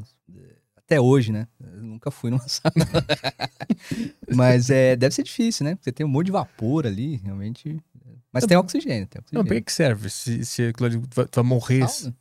Até 0.76 0.99
hoje, 0.99 1.32
né? 1.32 1.47
Eu 1.62 1.82
nunca 1.82 2.12
fui 2.12 2.30
numa 2.30 2.43
sauna. 2.49 2.86
Mas 4.36 4.69
é, 4.69 4.97
deve 4.97 5.15
ser 5.15 5.23
difícil, 5.23 5.63
né? 5.63 5.76
Porque 5.76 5.91
tem 5.91 6.06
um 6.06 6.10
monte 6.10 6.26
de 6.26 6.32
vapor 6.34 6.86
ali, 6.86 7.15
realmente. 7.23 7.80
Mas 8.32 8.45
tem 8.45 8.58
oxigênio, 8.58 9.08
tem 9.08 9.21
Não, 9.32 9.41
oxigênio. 9.41 9.47
pra 9.47 9.62
que 9.62 9.71
serve? 9.71 10.10
Se, 10.10 10.43
se 10.43 10.63
aquilo 10.63 10.88
ali 10.88 11.02
vai, 11.15 11.26
vai 11.34 11.43
morrer. 11.45 11.88
Sauna? 11.88 12.15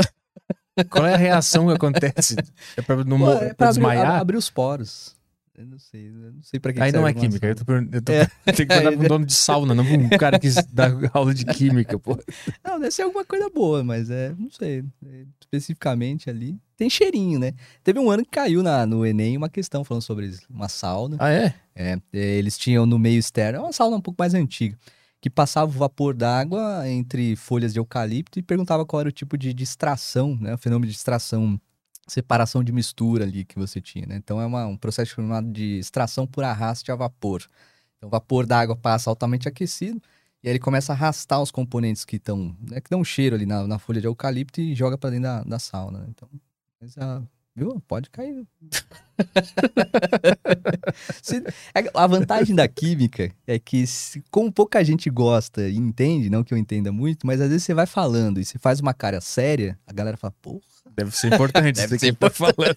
Qual 0.90 1.06
é 1.06 1.14
a 1.14 1.18
reação 1.18 1.66
que 1.68 1.74
acontece? 1.74 2.34
É 2.76 2.82
pra 2.82 3.04
não 3.04 3.18
Pô, 3.18 3.30
é 3.30 3.38
pra 3.38 3.54
pra 3.54 3.68
abrir, 3.68 3.78
desmaiar? 3.80 4.20
abrir 4.20 4.36
os 4.36 4.50
poros. 4.50 5.14
Eu 5.60 5.66
não 5.66 5.78
sei, 5.78 6.08
eu 6.08 6.32
não 6.32 6.42
sei 6.42 6.58
pra 6.58 6.72
que 6.72 6.80
Aí 6.80 6.90
que 6.90 6.96
não 6.96 7.06
é 7.06 7.12
química. 7.12 7.46
Eu 7.46 7.54
tô, 7.54 7.64
eu 7.70 8.02
tô, 8.02 8.12
É. 8.12 8.26
Tem 8.46 8.54
que 8.54 8.66
perguntar 8.66 8.92
pra 8.92 9.04
um 9.04 9.08
dono 9.08 9.26
de 9.26 9.34
sauna, 9.34 9.74
não 9.74 9.84
pra 9.84 9.94
um 9.94 10.08
cara 10.08 10.38
que 10.38 10.48
dá 10.72 10.86
aula 11.12 11.34
de 11.34 11.44
química, 11.44 11.98
pô. 11.98 12.18
Não, 12.64 12.80
deve 12.80 12.90
ser 12.90 13.02
alguma 13.02 13.26
coisa 13.26 13.50
boa, 13.50 13.84
mas 13.84 14.08
é, 14.08 14.34
não 14.38 14.50
sei. 14.50 14.82
é, 15.06 15.24
especificamente 15.38 16.30
ali. 16.30 16.58
Tem 16.78 16.88
cheirinho, 16.88 17.38
né? 17.38 17.52
Teve 17.84 17.98
um 17.98 18.10
ano 18.10 18.24
que 18.24 18.30
caiu 18.30 18.62
na, 18.62 18.86
no 18.86 19.04
Enem 19.04 19.36
uma 19.36 19.50
questão 19.50 19.84
falando 19.84 20.02
sobre 20.02 20.34
uma 20.48 20.66
sauna. 20.66 21.18
Ah, 21.20 21.30
é? 21.30 21.54
É, 21.74 21.98
é, 22.10 22.18
eles 22.38 22.56
tinham 22.56 22.86
no 22.86 22.98
meio 22.98 23.18
externo, 23.18 23.58
é 23.58 23.60
uma 23.60 23.72
sauna 23.72 23.96
um 23.96 24.00
pouco 24.00 24.16
mais 24.18 24.32
antiga, 24.32 24.78
que 25.20 25.28
passava 25.28 25.70
o 25.70 25.78
vapor 25.78 26.14
d'água 26.14 26.88
entre 26.88 27.36
folhas 27.36 27.74
de 27.74 27.78
eucalipto 27.78 28.38
e 28.38 28.42
perguntava 28.42 28.86
qual 28.86 29.00
era 29.00 29.10
o 29.10 29.12
tipo 29.12 29.36
de 29.36 29.52
distração, 29.52 30.38
né? 30.40 30.54
O 30.54 30.58
fenômeno 30.58 30.86
de 30.86 30.94
distração, 30.94 31.60
separação 32.10 32.62
de 32.64 32.72
mistura 32.72 33.24
ali 33.24 33.44
que 33.44 33.58
você 33.58 33.80
tinha, 33.80 34.06
né? 34.06 34.16
Então 34.16 34.40
é 34.40 34.46
uma- 34.46 34.66
um 34.66 34.76
processo 34.76 35.12
chamado 35.14 35.50
de 35.50 35.78
extração 35.78 36.26
por 36.26 36.44
arraste 36.44 36.90
a 36.92 36.96
vapor. 36.96 37.42
Então 37.96 38.08
o 38.08 38.10
vapor 38.10 38.46
d'água 38.46 38.76
passa 38.76 39.10
altamente 39.10 39.48
aquecido 39.48 40.00
e 40.42 40.48
aí 40.48 40.52
ele 40.52 40.58
começa 40.58 40.92
a 40.92 40.96
arrastar 40.96 41.40
os 41.42 41.50
componentes 41.50 42.04
que 42.04 42.16
estão, 42.16 42.56
né, 42.70 42.80
que 42.80 42.90
dão 42.90 43.00
um 43.00 43.04
cheiro 43.04 43.36
ali 43.36 43.46
na, 43.46 43.66
na 43.66 43.78
folha 43.78 44.00
de 44.00 44.06
eucalipto 44.06 44.60
e 44.60 44.74
joga 44.74 44.96
para 44.98 45.10
dentro 45.10 45.24
da, 45.24 45.42
da 45.44 45.58
sauna. 45.58 46.00
né? 46.00 46.06
Então, 46.08 46.28
mas, 46.80 46.96
ah, 46.98 47.22
viu? 47.54 47.78
Pode 47.86 48.08
cair. 48.10 48.46
Se- 51.22 51.42
é- 51.74 51.90
A 51.94 52.06
vantagem 52.06 52.54
da 52.54 52.66
química 52.68 53.30
é 53.46 53.58
que, 53.58 53.86
se- 53.86 54.22
como 54.30 54.52
pouca 54.52 54.82
gente 54.84 55.08
gosta 55.10 55.68
e 55.68 55.76
entende, 55.76 56.30
não 56.30 56.42
que 56.42 56.52
eu 56.54 56.58
entenda 56.58 56.90
muito, 56.92 57.26
mas 57.26 57.40
às 57.40 57.48
vezes 57.48 57.64
você 57.64 57.74
vai 57.74 57.86
falando 57.86 58.40
e 58.40 58.44
você 58.44 58.58
faz 58.58 58.80
uma 58.80 58.94
cara 58.94 59.20
séria, 59.20 59.78
a 59.86 59.92
galera 59.92 60.16
fala, 60.16 60.34
pô, 60.40 60.60
Deve 60.96 61.10
ser 61.16 61.32
importante 61.32 61.76
Deve 61.76 61.96
isso 61.96 62.06
ser 62.06 62.12
que 62.12 62.18
tá 62.18 62.30
falando. 62.30 62.76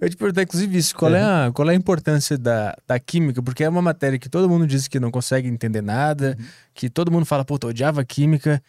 Eu 0.00 0.10
te 0.10 0.16
perguntar, 0.16 0.42
inclusive, 0.42 0.76
isso. 0.76 0.94
Qual 0.94 1.14
é 1.14 1.22
a, 1.22 1.52
qual 1.52 1.68
é 1.68 1.72
a 1.72 1.76
importância 1.76 2.36
da, 2.36 2.76
da 2.86 2.98
química? 2.98 3.42
Porque 3.42 3.62
é 3.62 3.68
uma 3.68 3.82
matéria 3.82 4.18
que 4.18 4.28
todo 4.28 4.48
mundo 4.48 4.66
diz 4.66 4.88
que 4.88 4.98
não 4.98 5.10
consegue 5.10 5.48
entender 5.48 5.82
nada, 5.82 6.36
Uhum. 6.38 6.46
que 6.74 6.90
todo 6.90 7.10
mundo 7.10 7.24
fala, 7.26 7.44
puta, 7.44 7.66
eu 7.66 7.70
odiava 7.70 8.04
química. 8.04 8.62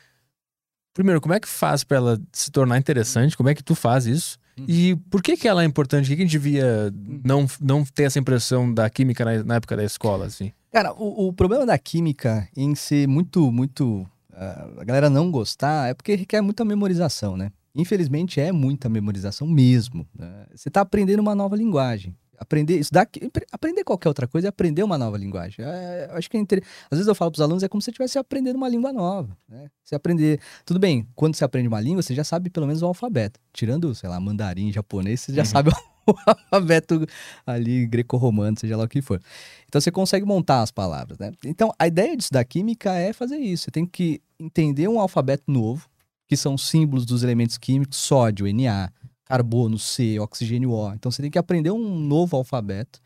Primeiro, 0.94 1.22
como 1.22 1.34
é 1.34 1.40
que 1.40 1.48
faz 1.48 1.84
pra 1.84 1.98
ela 1.98 2.22
se 2.32 2.52
tornar 2.52 2.78
interessante? 2.78 3.38
Como 3.38 3.50
é 3.50 3.56
que 3.56 3.64
tu 3.64 3.74
faz 3.74 4.06
isso? 4.06 4.38
Uhum. 4.60 4.66
E 4.68 4.96
por 5.10 5.22
que 5.24 5.38
que 5.38 5.48
ela 5.48 5.64
é 5.64 5.66
importante? 5.66 6.04
Por 6.04 6.10
que 6.10 6.16
que 6.18 6.22
a 6.22 6.26
gente 6.26 6.32
devia 6.32 6.94
não, 7.24 7.48
não 7.60 7.84
ter 7.86 8.04
essa 8.04 8.20
impressão 8.20 8.72
da 8.72 8.90
química 8.90 9.24
na, 9.24 9.44
na 9.44 9.56
época 9.56 9.78
da 9.78 9.84
escola, 9.84 10.26
assim? 10.26 10.52
Cara, 10.72 10.94
o, 10.94 11.28
o 11.28 11.34
problema 11.34 11.66
da 11.66 11.78
química 11.78 12.48
em 12.56 12.76
ser 12.76 13.08
muito, 13.08 13.52
muito. 13.52 14.08
A 14.34 14.84
galera 14.84 15.10
não 15.10 15.32
gostar 15.32 15.90
é 15.90 15.94
porque 15.94 16.16
requer 16.16 16.42
muita 16.42 16.66
memorização, 16.66 17.36
né? 17.38 17.52
Infelizmente 17.76 18.40
é 18.40 18.52
muita 18.52 18.90
memorização 18.90 19.48
mesmo. 19.48 20.06
né? 20.18 20.46
Você 20.54 20.70
tá 20.70 20.82
aprendendo 20.82 21.20
uma 21.20 21.36
nova 21.36 21.56
linguagem. 21.56 22.16
Aprender 22.42 22.80
isso 22.80 22.92
daqui, 22.92 23.22
aprender 23.52 23.84
qualquer 23.84 24.08
outra 24.10 24.28
coisa 24.28 24.48
é 24.48 24.50
aprender 24.50 24.82
uma 24.82 24.98
nova 24.98 25.16
linguagem. 25.16 25.64
É, 25.64 26.10
acho 26.14 26.28
que 26.28 26.36
é 26.36 26.40
inter... 26.40 26.64
Às 26.90 26.98
vezes 26.98 27.08
eu 27.08 27.14
falo 27.14 27.30
para 27.30 27.38
os 27.38 27.42
alunos 27.42 27.62
é 27.62 27.70
como 27.70 27.80
se 27.80 27.86
você 27.86 27.92
estivesse 27.92 28.18
aprendendo 28.18 28.56
uma 28.56 28.68
língua 28.68 28.92
nova. 28.92 29.38
Né? 29.48 29.70
Você 29.84 29.94
aprender. 29.94 30.40
Tudo 30.66 30.80
bem, 30.80 31.08
quando 31.16 31.36
você 31.36 31.46
aprende 31.46 31.68
uma 31.68 31.80
língua, 31.80 32.02
você 32.02 32.16
já 32.16 32.24
sabe 32.24 32.50
pelo 32.50 32.66
menos 32.66 32.82
o 32.82 32.88
alfabeto. 32.88 33.40
Tirando, 33.54 33.94
sei 33.94 34.10
lá, 34.10 34.20
mandarim, 34.20 34.72
japonês, 34.72 35.22
você 35.22 35.34
já 35.34 35.44
Uhum. 35.44 35.46
sabe 35.46 35.70
o 36.08 36.14
alfabeto 36.26 37.06
ali 37.46 37.86
greco-romano, 37.86 38.58
seja 38.60 38.76
lá 38.76 38.86
o 38.86 38.88
que 38.88 39.04
for. 39.04 39.22
Então 39.68 39.80
você 39.80 39.92
consegue 39.92 40.26
montar 40.26 40.64
as 40.64 40.72
palavras, 40.72 41.20
né? 41.20 41.32
Então 41.46 41.72
a 41.78 41.86
ideia 41.86 42.18
disso 42.18 42.32
da 42.34 42.44
química 42.44 42.92
é 42.96 43.14
fazer 43.14 43.38
isso. 43.38 43.66
Você 43.66 43.72
tem 43.72 43.86
que 43.86 44.20
entender 44.40 44.88
um 44.88 45.00
alfabeto 45.00 45.44
novo, 45.48 45.88
que 46.28 46.36
são 46.36 46.58
símbolos 46.58 47.06
dos 47.06 47.24
elementos 47.24 47.58
químicos, 47.58 47.98
sódio, 47.98 48.46
Na, 48.56 48.90
carbono, 49.32 49.80
C, 49.80 50.20
oxigênio 50.20 50.72
O. 50.72 50.94
Então 50.94 51.10
você 51.10 51.22
tem 51.22 51.32
que 51.32 51.40
aprender 51.40 51.72
um 51.72 51.98
novo 51.98 52.36
alfabeto. 52.36 53.00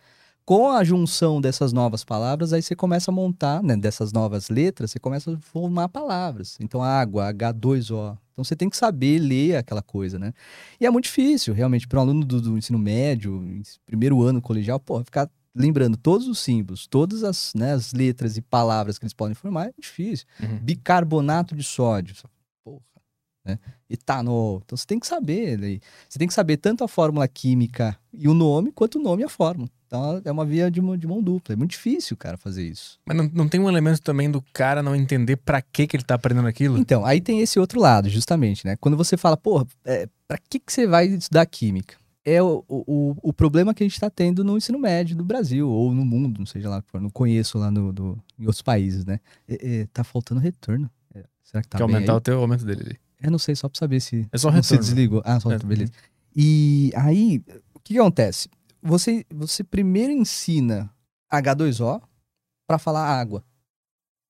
Com 0.43 0.69
a 0.69 0.83
junção 0.83 1.41
dessas 1.41 1.73
novas 1.73 2.03
palavras, 2.03 2.53
aí 2.53 2.61
você 2.61 2.75
começa 2.75 3.09
a 3.09 3.13
montar, 3.13 3.63
né, 3.63 3.75
dessas 3.75 4.11
novas 4.11 4.49
letras, 4.49 4.91
você 4.91 4.99
começa 4.99 5.33
a 5.33 5.37
formar 5.39 5.89
palavras. 5.89 6.55
Então, 6.59 6.83
água, 6.83 7.33
H2O. 7.33 8.15
Então, 8.31 8.43
você 8.43 8.55
tem 8.55 8.69
que 8.69 8.77
saber 8.77 9.17
ler 9.17 9.55
aquela 9.55 9.81
coisa, 9.81 10.19
né? 10.19 10.33
E 10.79 10.85
é 10.85 10.89
muito 10.91 11.05
difícil, 11.05 11.51
realmente, 11.51 11.87
para 11.87 11.97
um 11.97 12.03
aluno 12.03 12.23
do, 12.23 12.39
do 12.39 12.57
ensino 12.59 12.77
médio, 12.77 13.43
primeiro 13.87 14.21
ano 14.21 14.39
colegial, 14.39 14.79
pô, 14.79 15.03
ficar 15.03 15.27
lembrando 15.55 15.97
todos 15.97 16.27
os 16.27 16.37
símbolos, 16.37 16.85
todas 16.85 17.23
as, 17.23 17.53
né, 17.55 17.73
as 17.73 17.91
letras 17.91 18.37
e 18.37 18.41
palavras 18.41 18.99
que 18.99 19.05
eles 19.05 19.13
podem 19.13 19.33
formar, 19.33 19.69
é 19.69 19.73
difícil. 19.79 20.27
Uhum. 20.39 20.59
Bicarbonato 20.59 21.55
de 21.55 21.63
sódio. 21.63 22.15
Né? 23.45 23.59
Etanol. 23.89 24.61
Então 24.65 24.75
você 24.75 24.85
tem 24.85 24.99
que 24.99 25.05
saber. 25.07 25.57
né? 25.57 25.79
Você 26.09 26.17
tem 26.17 26.27
que 26.27 26.33
saber 26.33 26.57
tanto 26.57 26.83
a 26.83 26.87
fórmula 26.87 27.27
química 27.27 27.97
e 28.11 28.27
o 28.27 28.33
nome, 28.33 28.71
quanto 28.71 28.97
o 28.97 29.01
nome 29.01 29.21
e 29.21 29.25
a 29.25 29.29
fórmula. 29.29 29.69
Então 29.87 30.19
é 30.25 30.31
uma 30.31 30.43
via 30.43 30.71
de 30.71 30.81
mão, 30.81 30.97
de 30.97 31.05
mão 31.07 31.21
dupla. 31.21 31.53
É 31.53 31.55
muito 31.55 31.71
difícil, 31.71 32.17
cara, 32.17 32.37
fazer 32.37 32.67
isso. 32.67 32.97
Mas 33.05 33.15
não, 33.15 33.29
não 33.33 33.47
tem 33.47 33.59
um 33.61 33.69
elemento 33.69 34.01
também 34.01 34.29
do 34.31 34.41
cara 34.51 34.81
não 34.81 34.95
entender 34.95 35.35
pra 35.37 35.61
que 35.61 35.85
que 35.85 35.95
ele 35.95 36.03
tá 36.03 36.15
aprendendo 36.15 36.47
aquilo? 36.47 36.77
Então, 36.79 37.05
aí 37.05 37.21
tem 37.21 37.39
esse 37.41 37.59
outro 37.59 37.79
lado, 37.79 38.09
justamente, 38.09 38.65
né? 38.65 38.75
Quando 38.77 38.97
você 38.97 39.15
fala, 39.15 39.37
porra, 39.37 39.67
é, 39.85 40.09
pra 40.27 40.37
que, 40.39 40.59
que 40.59 40.73
você 40.73 40.87
vai 40.87 41.05
estudar 41.07 41.45
química? 41.45 41.95
É 42.27 42.41
o, 42.41 42.63
o, 42.67 43.15
o 43.21 43.31
problema 43.31 43.71
que 43.75 43.83
a 43.83 43.87
gente 43.87 43.99
tá 43.99 44.09
tendo 44.09 44.43
no 44.43 44.57
ensino 44.57 44.79
médio 44.79 45.15
do 45.15 45.23
Brasil, 45.23 45.69
ou 45.69 45.93
no 45.93 46.03
mundo, 46.03 46.39
não 46.39 46.45
seja 46.47 46.67
lá, 46.67 46.83
não 46.95 47.11
conheço 47.11 47.59
lá 47.59 47.69
no, 47.69 47.93
do- 47.93 48.19
em 48.39 48.45
outros 48.47 48.63
países, 48.63 49.05
né? 49.05 49.19
É, 49.47 49.81
é, 49.81 49.87
tá 49.93 50.03
faltando 50.03 50.41
retorno. 50.41 50.89
É, 51.13 51.23
será 51.43 51.61
que 51.61 51.69
tá 51.69 51.77
Quer 51.77 51.83
aumentar 51.83 52.13
aí? 52.13 52.17
o 52.17 52.21
teu 52.21 52.39
aumento 52.41 52.65
dele 52.65 52.81
ali. 52.83 52.97
Eu 53.21 53.31
não 53.31 53.39
sei, 53.39 53.55
só 53.55 53.67
pra 53.69 53.77
saber 53.79 53.99
se. 53.99 54.27
É 54.31 54.37
só 54.37 54.49
você 54.49 54.57
retorno. 54.57 54.83
desligou. 54.83 55.21
Ah, 55.25 55.39
só 55.39 55.51
É, 55.51 55.57
beleza. 55.59 55.91
E 56.35 56.91
aí, 56.95 57.41
o 57.73 57.79
que, 57.79 57.93
que 57.93 57.99
acontece? 57.99 58.49
Você, 58.81 59.25
você 59.33 59.63
primeiro 59.63 60.11
ensina 60.11 60.91
H2O 61.31 62.01
pra 62.67 62.77
falar 62.77 63.05
água. 63.07 63.43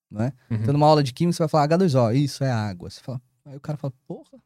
Não 0.10 0.22
é? 0.22 0.34
Uhum. 0.50 0.58
Então, 0.58 0.74
numa 0.74 0.86
aula 0.88 1.04
de 1.04 1.12
química, 1.14 1.36
você 1.36 1.44
vai 1.44 1.50
falar 1.50 1.68
H2O, 1.68 2.16
isso 2.16 2.44
é 2.44 2.52
água. 2.52 2.90
Você 2.90 3.02
fala, 3.02 3.22
aí 3.46 3.58
o 3.58 3.60
cara 3.60 3.78
fala, 3.78 3.94
porra. 4.08 4.40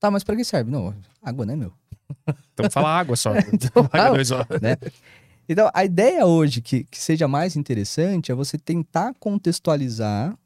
Tá, 0.00 0.10
mas 0.10 0.24
pra 0.24 0.34
que 0.34 0.44
serve? 0.44 0.70
Não, 0.70 0.94
água, 1.22 1.46
né, 1.46 1.54
meu? 1.54 1.72
Então 2.52 2.70
fala 2.70 2.88
água 2.88 3.16
só. 3.16 3.32
Então, 3.52 3.84
H2O. 3.88 4.46
Então, 5.48 5.70
a 5.74 5.84
ideia 5.84 6.24
hoje 6.26 6.60
que, 6.62 6.84
que 6.84 6.98
seja 6.98 7.28
mais 7.28 7.54
interessante 7.54 8.32
é 8.32 8.34
você 8.34 8.58
tentar 8.58 9.14
contextualizar 9.20 10.36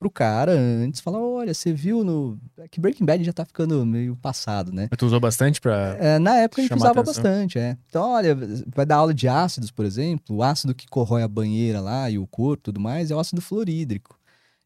pro 0.00 0.10
cara 0.10 0.52
antes, 0.52 1.00
falar, 1.00 1.20
olha, 1.20 1.52
você 1.52 1.74
viu 1.74 2.02
no... 2.02 2.38
é 2.56 2.66
Que 2.66 2.80
Breaking 2.80 3.04
Bad 3.04 3.22
já 3.22 3.34
tá 3.34 3.44
ficando 3.44 3.84
meio 3.84 4.16
passado, 4.16 4.72
né? 4.72 4.88
Mas 4.90 4.98
Tu 4.98 5.04
usou 5.04 5.20
bastante 5.20 5.60
pra. 5.60 5.94
É, 6.00 6.18
na 6.18 6.36
época 6.36 6.62
a 6.62 6.64
gente 6.64 6.74
usava 6.74 7.00
atenção. 7.00 7.22
bastante, 7.22 7.58
é. 7.58 7.76
Então, 7.86 8.10
olha, 8.10 8.34
vai 8.74 8.86
dar 8.86 8.96
aula 8.96 9.12
de 9.12 9.28
ácidos, 9.28 9.70
por 9.70 9.84
exemplo, 9.84 10.36
o 10.36 10.42
ácido 10.42 10.74
que 10.74 10.88
corrói 10.88 11.22
a 11.22 11.28
banheira 11.28 11.82
lá 11.82 12.10
e 12.10 12.18
o 12.18 12.26
corpo 12.26 12.62
e 12.62 12.64
tudo 12.64 12.80
mais 12.80 13.10
é 13.10 13.14
o 13.14 13.18
ácido 13.18 13.42
fluorídrico. 13.42 14.18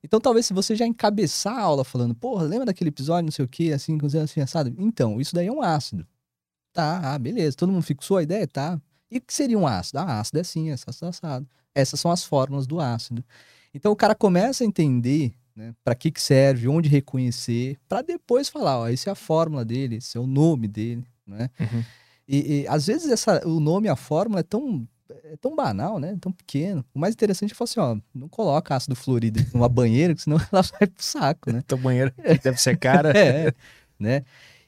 Então, 0.04 0.20
talvez 0.20 0.46
se 0.46 0.54
você 0.54 0.76
já 0.76 0.86
encabeçar 0.86 1.58
a 1.58 1.62
aula 1.62 1.82
falando, 1.82 2.14
porra, 2.14 2.44
lembra 2.44 2.66
daquele 2.66 2.90
episódio, 2.90 3.24
não 3.24 3.32
sei 3.32 3.44
o 3.44 3.48
que, 3.48 3.72
assim, 3.72 3.98
assim, 4.22 4.40
assado? 4.40 4.72
Então, 4.78 5.20
isso 5.20 5.34
daí 5.34 5.48
é 5.48 5.52
um 5.52 5.62
ácido. 5.62 6.06
Tá, 6.72 7.14
ah, 7.14 7.18
beleza. 7.18 7.56
Todo 7.56 7.72
mundo 7.72 7.82
fixou 7.82 8.18
a 8.18 8.22
ideia? 8.22 8.46
Tá. 8.46 8.80
E 9.10 9.18
o 9.18 9.20
que 9.20 9.34
seria 9.34 9.58
um 9.58 9.66
ácido? 9.66 9.98
Ah, 9.98 10.20
ácido 10.20 10.38
é 10.38 10.40
assim, 10.42 10.70
é 10.70 10.74
assado. 10.74 11.48
Essas 11.74 11.98
são 11.98 12.10
as 12.10 12.22
fórmulas 12.22 12.66
do 12.66 12.80
ácido. 12.80 13.24
Então, 13.74 13.92
o 13.92 13.96
cara 13.96 14.14
começa 14.14 14.62
a 14.62 14.66
entender 14.66 15.34
né, 15.54 15.74
para 15.84 15.94
que, 15.94 16.10
que 16.10 16.22
serve, 16.22 16.68
onde 16.68 16.88
reconhecer, 16.88 17.78
para 17.88 18.02
depois 18.02 18.48
falar, 18.48 18.78
ó, 18.78 18.88
essa 18.88 19.10
é 19.10 19.12
a 19.12 19.16
fórmula 19.16 19.64
dele, 19.64 19.96
esse 19.96 20.16
é 20.16 20.20
o 20.20 20.26
nome 20.26 20.66
dele, 20.66 21.04
né? 21.26 21.50
Uhum. 21.60 21.84
E, 22.26 22.60
e, 22.62 22.68
às 22.68 22.86
vezes 22.86 23.10
essa, 23.10 23.46
o 23.46 23.60
nome 23.60 23.88
a 23.88 23.96
fórmula 23.96 24.40
é 24.40 24.42
tão, 24.42 24.88
é 25.24 25.36
tão 25.36 25.54
banal, 25.54 25.98
né? 25.98 26.16
Tão 26.20 26.32
pequeno. 26.32 26.84
O 26.94 26.98
mais 26.98 27.14
interessante 27.14 27.52
é 27.52 27.54
falar 27.54 27.66
assim, 27.70 27.80
ó, 27.80 27.96
não 28.14 28.28
coloca 28.28 28.74
ácido 28.74 28.96
fluorídrico 28.96 29.50
numa 29.56 29.68
banheira, 29.68 30.14
que 30.14 30.22
senão 30.22 30.38
ela 30.50 30.62
vai 30.62 30.88
pro 30.88 31.04
saco, 31.04 31.52
né? 31.52 31.62
Tua 31.66 31.78
banheira 31.78 32.14
deve 32.42 32.60
ser 32.60 32.76
cara. 32.78 33.12
É, 33.16 33.52
né? 33.98 34.24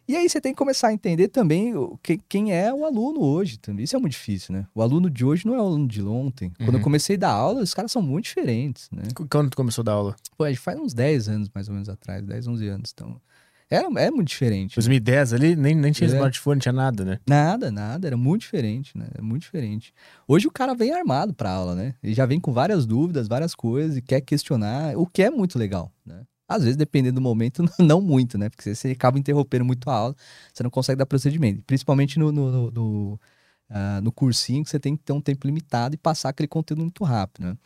E 0.09 0.15
aí 0.17 0.29
você 0.29 0.41
tem 0.41 0.53
que 0.53 0.59
começar 0.59 0.89
a 0.89 0.93
entender 0.93 1.29
também 1.29 1.73
que, 2.03 2.19
quem 2.29 2.53
é 2.53 2.73
o 2.73 2.85
aluno 2.85 3.21
hoje 3.21 3.59
também. 3.59 3.85
Isso 3.85 3.97
é 3.97 3.99
muito 3.99 4.13
difícil, 4.13 4.55
né? 4.55 4.67
O 4.75 4.81
aluno 4.81 5.11
de 5.11 5.25
hoje 5.25 5.45
não 5.47 5.55
é 5.55 5.59
o 5.59 5.63
aluno 5.63 5.89
de 5.89 6.01
ontem. 6.03 6.53
Quando 6.59 6.75
Uhum. 6.75 6.81
eu 6.81 6.85
comecei 6.85 7.17
a 7.17 7.19
dar 7.19 7.31
aula, 7.33 7.61
os 7.63 7.75
caras 7.75 7.91
são 7.91 8.01
muito 8.01 8.27
diferentes, 8.27 8.89
né? 8.93 9.03
Quando 9.29 9.51
tu 9.51 9.57
começou 9.57 9.83
a 9.83 9.85
dar 9.85 9.93
aula? 9.93 10.17
Pô, 10.39 10.45
faz 10.55 10.79
uns 10.79 10.95
10 10.95 11.29
anos, 11.29 11.51
mais 11.53 11.67
ou 11.69 11.75
menos, 11.75 11.89
atrás, 11.89 12.25
10, 12.25 12.47
11 12.47 12.69
anos. 12.69 12.93
Então, 12.95 13.21
Era, 13.69 13.89
é 14.01 14.11
muito 14.13 14.29
diferente. 14.29 14.77
2010 14.77 15.33
ali, 15.33 15.57
nem, 15.57 15.75
nem 15.75 15.91
tinha 15.91 16.09
É. 16.09 16.13
smartphone, 16.13 16.55
não 16.55 16.61
tinha 16.61 16.73
nada, 16.73 17.05
né? 17.05 17.19
Nada, 17.29 17.69
nada, 17.73 18.07
era 18.07 18.17
muito 18.17 18.43
diferente, 18.43 18.97
né? 18.97 19.09
É 19.19 19.21
muito 19.21 19.43
diferente. 19.43 19.93
Hoje 20.29 20.47
o 20.47 20.53
cara 20.53 20.73
vem 20.73 20.93
armado 20.93 21.35
pra 21.35 21.51
aula, 21.51 21.75
né? 21.75 21.97
Ele 22.01 22.15
já 22.15 22.25
vem 22.27 22.39
com 22.39 22.53
várias 22.53 22.87
dúvidas, 22.87 23.27
várias 23.27 23.57
coisas 23.57 23.97
e 23.97 24.03
quer 24.03 24.21
questionar, 24.21 24.97
o 24.97 25.05
que 25.05 25.21
é 25.21 25.31
muito 25.31 25.59
legal, 25.59 25.91
né? 26.07 26.21
Às 26.49 26.63
vezes, 26.63 26.77
dependendo 26.77 27.17
do 27.17 27.21
momento, 27.21 27.65
não 27.79 28.01
muito, 28.01 28.39
né? 28.39 28.49
Porque 28.49 28.63
você, 28.63 28.75
você 28.75 28.91
acaba 28.91 29.19
interrompendo 29.19 29.65
muito 29.65 29.91
a 29.91 29.95
aula, 29.95 30.17
você 30.53 30.63
não 30.63 30.71
consegue 30.71 30.99
dar 30.99 31.07
procedimento. 31.07 31.63
Principalmente 31.67 32.19
no, 32.19 32.31
no, 32.31 32.51
no, 32.51 32.71
no, 32.71 33.21
ah, 33.69 34.01
no 34.01 34.13
cursinho, 34.13 34.65
que 34.65 34.71
você 34.71 34.79
tem 34.79 34.97
que 34.97 35.03
ter 35.03 35.13
um 35.13 35.21
tempo 35.21 35.47
limitado 35.47 35.95
e 35.95 35.99
passar 35.99 36.31
aquele 36.31 36.49
conteúdo 36.49 36.83
muito 36.83 37.05
rápido, 37.05 37.47
né? 37.47 37.57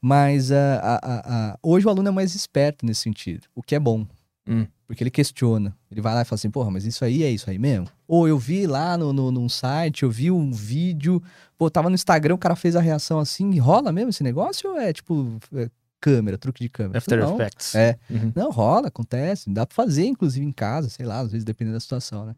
Mas 0.00 0.50
ah, 0.50 1.00
ah, 1.02 1.58
hoje 1.62 1.86
o 1.86 1.90
aluno 1.90 2.08
é 2.08 2.12
mais 2.12 2.34
esperto 2.34 2.86
nesse 2.86 3.02
sentido, 3.02 3.46
o 3.54 3.62
que 3.62 3.74
é 3.74 3.78
bom. 3.78 4.06
Hum. 4.48 4.66
Porque 4.86 5.04
ele 5.04 5.10
questiona. 5.10 5.76
Ele 5.88 6.00
vai 6.00 6.14
lá 6.14 6.22
e 6.22 6.24
fala 6.24 6.34
assim, 6.34 6.50
porra, 6.50 6.70
mas 6.70 6.84
isso 6.84 7.04
aí 7.04 7.22
é 7.22 7.30
isso 7.30 7.48
aí 7.48 7.58
mesmo? 7.58 7.86
Ou 8.08 8.26
eu 8.26 8.36
vi 8.36 8.66
lá 8.66 8.98
no, 8.98 9.12
no, 9.12 9.30
num 9.30 9.48
site, 9.48 10.02
eu 10.02 10.10
vi 10.10 10.30
um 10.30 10.50
vídeo, 10.50 11.22
pô, 11.56 11.70
tava 11.70 11.88
no 11.88 11.94
Instagram, 11.94 12.34
o 12.34 12.38
cara 12.38 12.56
fez 12.56 12.74
a 12.74 12.80
reação 12.80 13.20
assim, 13.20 13.56
rola 13.58 13.92
mesmo 13.92 14.10
esse 14.10 14.24
negócio? 14.24 14.70
Ou 14.70 14.80
é 14.80 14.92
tipo 14.92 15.38
é, 15.54 15.70
câmera, 16.00 16.38
truque 16.38 16.62
de 16.64 16.68
câmera? 16.68 16.98
After 16.98 17.18
não, 17.20 17.34
Effects. 17.34 17.74
É. 17.74 17.98
Uhum. 18.10 18.32
Não, 18.34 18.50
rola, 18.50 18.88
acontece. 18.88 19.50
Dá 19.50 19.66
pra 19.66 19.74
fazer, 19.74 20.06
inclusive, 20.06 20.44
em 20.46 20.52
casa, 20.52 20.88
sei 20.88 21.04
lá, 21.06 21.20
às 21.20 21.30
vezes 21.32 21.44
dependendo 21.44 21.74
da 21.76 21.80
situação, 21.80 22.26
né? 22.26 22.34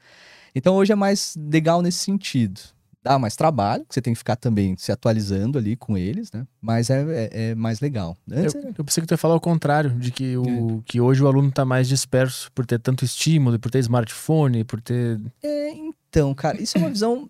Então 0.54 0.74
hoje 0.74 0.92
é 0.92 0.96
mais 0.96 1.36
legal 1.36 1.80
nesse 1.80 1.98
sentido. 1.98 2.60
Dá 3.04 3.18
mais 3.18 3.34
trabalho, 3.34 3.84
você 3.90 4.00
tem 4.00 4.12
que 4.12 4.18
ficar 4.18 4.36
também 4.36 4.76
se 4.76 4.92
atualizando 4.92 5.58
ali 5.58 5.74
com 5.74 5.98
eles, 5.98 6.30
né? 6.30 6.46
Mas 6.60 6.88
é, 6.88 7.02
é- 7.02 7.50
é 7.50 7.54
mais 7.56 7.80
legal. 7.80 8.16
Antes 8.30 8.54
Eu, 8.54 8.60
era- 8.60 8.74
eu 8.78 8.84
pensei 8.84 9.00
que 9.00 9.08
tu 9.08 9.10
ia 9.12 9.18
falar 9.18 9.34
o 9.34 9.40
contrário, 9.40 9.90
de 9.98 10.12
que, 10.12 10.36
o, 10.36 10.80
que 10.86 11.00
hoje 11.00 11.20
o 11.20 11.26
aluno 11.26 11.50
tá 11.50 11.64
mais 11.64 11.88
disperso 11.88 12.52
por 12.52 12.64
ter 12.64 12.78
tanto 12.78 13.04
estímulo, 13.04 13.58
por 13.58 13.72
ter 13.72 13.80
smartphone, 13.80 14.62
por 14.62 14.80
ter. 14.80 15.20
É, 15.42 15.70
então, 15.70 16.32
cara, 16.32 16.62
isso 16.62 16.78
é 16.78 16.80
uma 16.80 16.90
visão. 16.90 17.28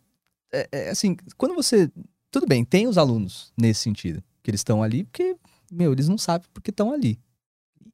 é, 0.53 0.69
é, 0.71 0.91
assim, 0.91 1.17
quando 1.39 1.55
você. 1.55 1.91
Tudo 2.31 2.47
bem, 2.47 2.65
tem 2.67 2.87
os 2.87 2.99
alunos 2.99 3.51
nesse 3.59 3.81
sentido, 3.81 4.23
que 4.43 4.51
eles 4.51 4.61
estão 4.61 4.83
ali 4.83 5.05
porque, 5.05 5.37
meu, 5.73 5.93
eles 5.93 6.09
não 6.09 6.19
sabem 6.19 6.47
porque 6.53 6.71
estão 6.71 6.93
ali. 6.93 7.19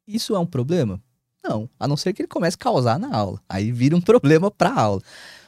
Isso 0.07 0.35
é 0.35 0.39
um 0.39 0.45
problema? 0.45 1.01
Não, 1.43 1.69
a 1.79 1.87
não 1.87 1.95
ser 1.95 2.13
que 2.13 2.21
ele 2.21 2.27
comece 2.27 2.55
a 2.55 2.59
causar 2.63 2.99
na 2.99 3.15
aula. 3.15 3.41
Aí 3.47 3.71
vira 3.71 3.95
um 3.95 4.01
problema 4.01 4.51
pra 4.51 4.73
aula. 4.73 5.01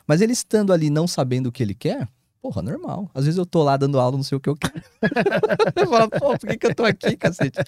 Mas 0.08 0.22
ele 0.22 0.34
estando 0.34 0.72
ali 0.72 0.90
não 0.90 1.08
sabendo 1.08 1.48
o 1.48 1.52
que 1.52 1.62
ele 1.62 1.76
quer, 1.76 2.08
porra, 2.42 2.62
normal. 2.62 3.10
Às 3.14 3.26
vezes 3.26 3.38
eu 3.38 3.46
tô 3.46 3.64
lá 3.64 3.76
dando 3.78 4.00
aula, 4.00 4.18
não 4.18 4.24
sei 4.24 4.38
o 4.38 4.42
que 4.42 4.50
eu 4.50 4.56
quero. 4.56 4.82
eu 5.76 5.88
falo, 5.88 6.10
pô, 6.10 6.38
por 6.38 6.50
que, 6.50 6.58
que 6.58 6.68
eu 6.68 6.76
tô 6.76 6.86
aqui, 6.86 7.16
cacete? 7.18 7.60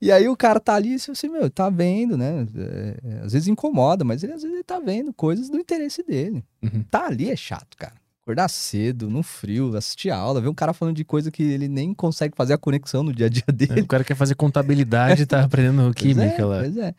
E 0.00 0.10
aí 0.10 0.28
o 0.28 0.36
cara 0.36 0.58
tá 0.58 0.74
ali, 0.74 0.94
assim, 0.96 1.28
meu, 1.28 1.48
tá 1.48 1.70
vendo, 1.70 2.16
né? 2.16 2.46
É, 2.56 2.98
é, 3.04 3.18
às 3.20 3.32
vezes 3.32 3.46
incomoda, 3.46 4.04
mas 4.04 4.24
ele 4.24 4.32
às 4.32 4.42
vezes 4.42 4.54
ele 4.54 4.64
tá 4.64 4.80
vendo 4.80 5.12
coisas 5.12 5.48
do 5.48 5.56
interesse 5.56 6.02
dele. 6.02 6.44
Uhum. 6.60 6.82
Tá 6.90 7.06
ali 7.06 7.30
é 7.30 7.36
chato, 7.36 7.76
cara. 7.76 7.94
Acordar 8.22 8.48
cedo, 8.48 9.10
no 9.10 9.22
frio, 9.22 9.76
assistir 9.76 10.10
a 10.10 10.16
aula, 10.16 10.40
ver 10.40 10.48
um 10.48 10.54
cara 10.54 10.72
falando 10.72 10.94
de 10.94 11.04
coisa 11.04 11.30
que 11.30 11.42
ele 11.42 11.66
nem 11.66 11.92
consegue 11.92 12.36
fazer 12.36 12.52
a 12.52 12.58
conexão 12.58 13.02
no 13.02 13.12
dia 13.12 13.26
a 13.26 13.28
dia 13.28 13.42
dele. 13.52 13.80
O 13.80 13.86
cara 13.86 14.04
quer 14.04 14.14
fazer 14.14 14.36
contabilidade 14.36 15.22
e 15.22 15.26
tá 15.26 15.42
aprendendo 15.44 15.82
Pois 15.82 15.94
química 15.94 16.40
é, 16.42 16.44
lá. 16.44 16.58
Pois 16.60 16.76
é. 16.76 16.94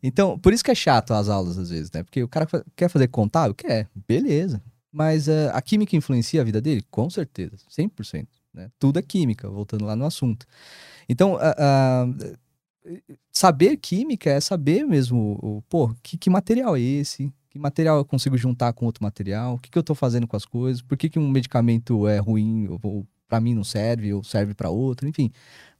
Então, 0.00 0.38
por 0.38 0.52
isso 0.52 0.62
que 0.62 0.70
é 0.70 0.74
chato 0.76 1.12
as 1.12 1.28
aulas 1.28 1.58
às 1.58 1.70
vezes, 1.70 1.90
né? 1.90 2.04
Porque 2.04 2.22
o 2.22 2.28
cara 2.28 2.46
quer 2.76 2.88
fazer 2.88 3.08
contábil? 3.08 3.54
Quer, 3.56 3.88
beleza. 4.06 4.62
Mas 4.92 5.26
eh, 5.26 5.50
a 5.52 5.60
química 5.60 5.96
influencia 5.96 6.40
a 6.40 6.44
vida 6.44 6.60
dele? 6.60 6.84
Com 6.90 7.10
certeza, 7.10 7.56
100%. 7.68 8.26
Né? 8.54 8.70
Tudo 8.78 9.00
é 9.00 9.02
química, 9.02 9.48
voltando 9.50 9.84
lá 9.84 9.96
no 9.96 10.04
assunto. 10.06 10.46
Então, 11.08 11.36
a- 11.40 11.54
a- 11.58 12.06
saber 13.32 13.76
química 13.76 14.30
é 14.30 14.40
saber 14.40 14.84
mesmo, 14.84 15.62
pô, 15.68 15.92
que, 16.02 16.16
que 16.16 16.30
material 16.30 16.76
é 16.76 16.80
esse? 16.80 17.32
Que 17.58 17.62
material 17.62 17.98
eu 17.98 18.04
consigo 18.04 18.38
juntar 18.38 18.72
com 18.72 18.86
outro 18.86 19.02
material? 19.02 19.54
O 19.54 19.58
que, 19.58 19.68
que 19.68 19.76
eu 19.76 19.82
tô 19.82 19.92
fazendo 19.92 20.28
com 20.28 20.36
as 20.36 20.44
coisas? 20.44 20.80
Por 20.80 20.96
que, 20.96 21.10
que 21.10 21.18
um 21.18 21.28
medicamento 21.28 22.06
é 22.06 22.18
ruim 22.18 22.68
ou, 22.68 23.04
para 23.26 23.40
mim 23.40 23.52
não 23.52 23.64
serve 23.64 24.14
ou 24.14 24.22
serve 24.22 24.54
para 24.54 24.70
outro? 24.70 25.08
Enfim, 25.08 25.32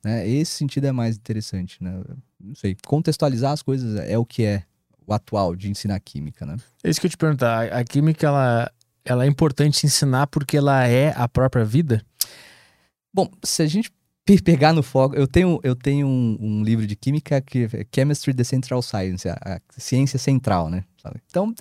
né? 0.05 0.29
Esse 0.29 0.51
sentido 0.51 0.89
é 0.89 0.93
mais 0.93 1.17
interessante, 1.17 1.83
né? 1.83 2.03
Não 2.41 2.57
sei, 2.57 2.77
contextualizar 2.85 3.53
as 3.53 3.63
coisas 3.63 3.95
é 4.01 4.19
o 4.19 4.27
que 4.27 4.43
é 4.43 4.65
o 5.07 5.15
atual 5.15 5.55
de 5.55 5.71
ensinar 5.71 6.01
química, 6.01 6.45
né? 6.45 6.57
É 6.83 6.91
isso 6.91 7.01
que 7.01 7.07
eu 7.07 7.11
te 7.11 7.17
perguntar. 7.17 7.73
A, 7.73 7.85
química, 7.85 8.27
ela, 8.27 8.73
ela 9.05 9.25
é 9.25 9.29
importante 9.29 9.87
ensinar 9.87 10.27
porque 10.27 10.57
ela 10.57 10.85
é 10.85 11.15
a 11.17 11.29
própria 11.29 11.65
vida? 11.65 12.05
Bom, 13.15 13.31
se 13.45 13.63
a 13.63 13.67
gente 13.67 13.93
pegar 14.43 14.73
no 14.73 14.83
foco, 14.83 15.15
eu 15.15 15.27
tenho, 15.27 15.59
eu 15.63 15.75
tenho 15.75 16.07
um, 16.07 16.37
um 16.41 16.63
livro 16.63 16.87
de 16.87 16.95
química 16.95 17.41
que 17.41 17.65
é 17.73 17.87
Chemistry 17.95 18.35
the 18.35 18.45
Central 18.45 18.83
Science, 18.83 19.29
a, 19.29 19.39
a 19.41 19.61
ciência 19.81 20.19
central, 20.19 20.69
né? 20.69 20.85
sabe? 21.03 21.21
Então, 21.27 21.55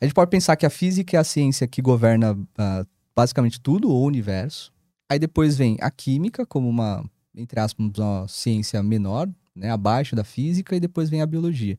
a 0.00 0.04
gente 0.04 0.14
pode 0.14 0.30
pensar 0.30 0.56
que 0.56 0.66
a 0.66 0.70
física 0.70 1.16
é 1.16 1.20
a 1.20 1.24
ciência 1.24 1.66
que 1.66 1.82
governa 1.82 2.38
ah, 2.56 2.84
basicamente 3.14 3.60
tudo, 3.60 3.90
o 3.90 4.02
universo. 4.02 4.72
Aí 5.08 5.18
depois 5.18 5.56
vem 5.56 5.76
a 5.80 5.90
química 5.90 6.44
como 6.44 6.68
uma, 6.68 7.04
entre 7.34 7.60
aspas, 7.60 7.86
uma 7.96 8.26
ciência 8.28 8.82
menor, 8.82 9.28
né, 9.54 9.70
abaixo 9.70 10.16
da 10.16 10.24
física, 10.24 10.76
e 10.76 10.80
depois 10.80 11.08
vem 11.08 11.22
a 11.22 11.26
biologia. 11.26 11.78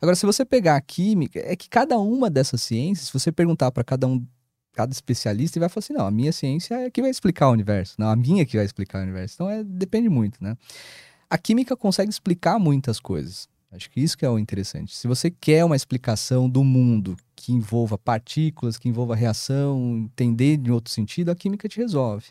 Agora, 0.00 0.16
se 0.16 0.26
você 0.26 0.44
pegar 0.44 0.76
a 0.76 0.80
química, 0.80 1.40
é 1.44 1.56
que 1.56 1.68
cada 1.68 1.98
uma 1.98 2.30
dessas 2.30 2.62
ciências, 2.62 3.08
se 3.08 3.12
você 3.12 3.32
perguntar 3.32 3.70
para 3.70 3.84
cada 3.84 4.06
um, 4.06 4.24
cada 4.74 4.92
especialista, 4.92 5.58
ele 5.58 5.62
vai 5.62 5.68
falar 5.68 5.84
assim: 5.84 5.92
não, 5.92 6.06
a 6.06 6.10
minha 6.10 6.32
ciência 6.32 6.74
é 6.74 6.90
que 6.90 7.00
vai 7.00 7.10
explicar 7.10 7.48
o 7.48 7.52
universo, 7.52 7.94
não, 7.98 8.08
a 8.08 8.16
minha 8.16 8.44
que 8.44 8.56
vai 8.56 8.66
explicar 8.66 8.98
o 8.98 9.02
universo. 9.02 9.34
Então, 9.34 9.50
é, 9.50 9.64
depende 9.64 10.08
muito, 10.08 10.42
né? 10.42 10.56
A 11.30 11.38
química 11.38 11.76
consegue 11.76 12.10
explicar 12.10 12.58
muitas 12.58 13.00
coisas. 13.00 13.48
Acho 13.72 13.90
que 13.90 14.00
isso 14.00 14.16
que 14.16 14.24
é 14.24 14.30
o 14.30 14.38
interessante. 14.38 14.94
Se 14.94 15.08
você 15.08 15.30
quer 15.30 15.64
uma 15.64 15.74
explicação 15.74 16.48
do 16.48 16.62
mundo 16.62 17.16
que 17.34 17.52
envolva 17.52 17.98
partículas, 17.98 18.78
que 18.78 18.88
envolva 18.88 19.16
reação, 19.16 19.96
entender 19.96 20.58
de 20.58 20.70
outro 20.70 20.92
sentido, 20.92 21.30
a 21.30 21.34
química 21.34 21.68
te 21.68 21.78
resolve. 21.78 22.26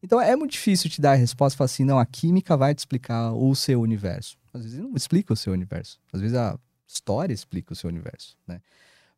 Então 0.00 0.20
é 0.20 0.36
muito 0.36 0.52
difícil 0.52 0.88
te 0.88 1.00
dar 1.00 1.12
a 1.12 1.16
resposta 1.16 1.56
e 1.56 1.58
falar 1.58 1.66
assim, 1.66 1.84
não, 1.84 1.98
a 1.98 2.06
química 2.06 2.56
vai 2.56 2.74
te 2.74 2.78
explicar 2.78 3.32
o 3.32 3.54
seu 3.56 3.80
universo. 3.80 4.36
Às 4.54 4.62
vezes 4.62 4.78
não 4.78 4.94
explica 4.94 5.32
o 5.32 5.36
seu 5.36 5.52
universo. 5.52 5.98
Às 6.12 6.20
vezes 6.20 6.36
a 6.36 6.56
história 6.86 7.34
explica 7.34 7.72
o 7.72 7.76
seu 7.76 7.90
universo, 7.90 8.36
né? 8.46 8.60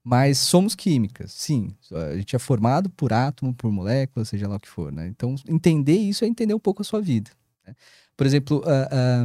Mas 0.02 0.38
somos 0.38 0.74
químicas, 0.74 1.32
sim. 1.32 1.74
A 1.92 2.16
gente 2.16 2.34
é 2.34 2.38
formado 2.38 2.88
por 2.90 3.12
átomo, 3.12 3.52
por 3.54 3.70
molécula, 3.70 4.24
seja 4.24 4.48
lá 4.48 4.56
o 4.56 4.60
que 4.60 4.68
for, 4.68 4.90
né? 4.90 5.06
Então 5.08 5.34
entender 5.46 5.96
isso 5.96 6.24
é 6.24 6.28
entender 6.28 6.54
um 6.54 6.58
pouco 6.58 6.80
a 6.82 6.84
sua 6.84 7.00
vida. 7.02 7.30
né? 7.66 7.74
Por 8.16 8.26
exemplo, 8.26 8.62
ah, 8.66 9.24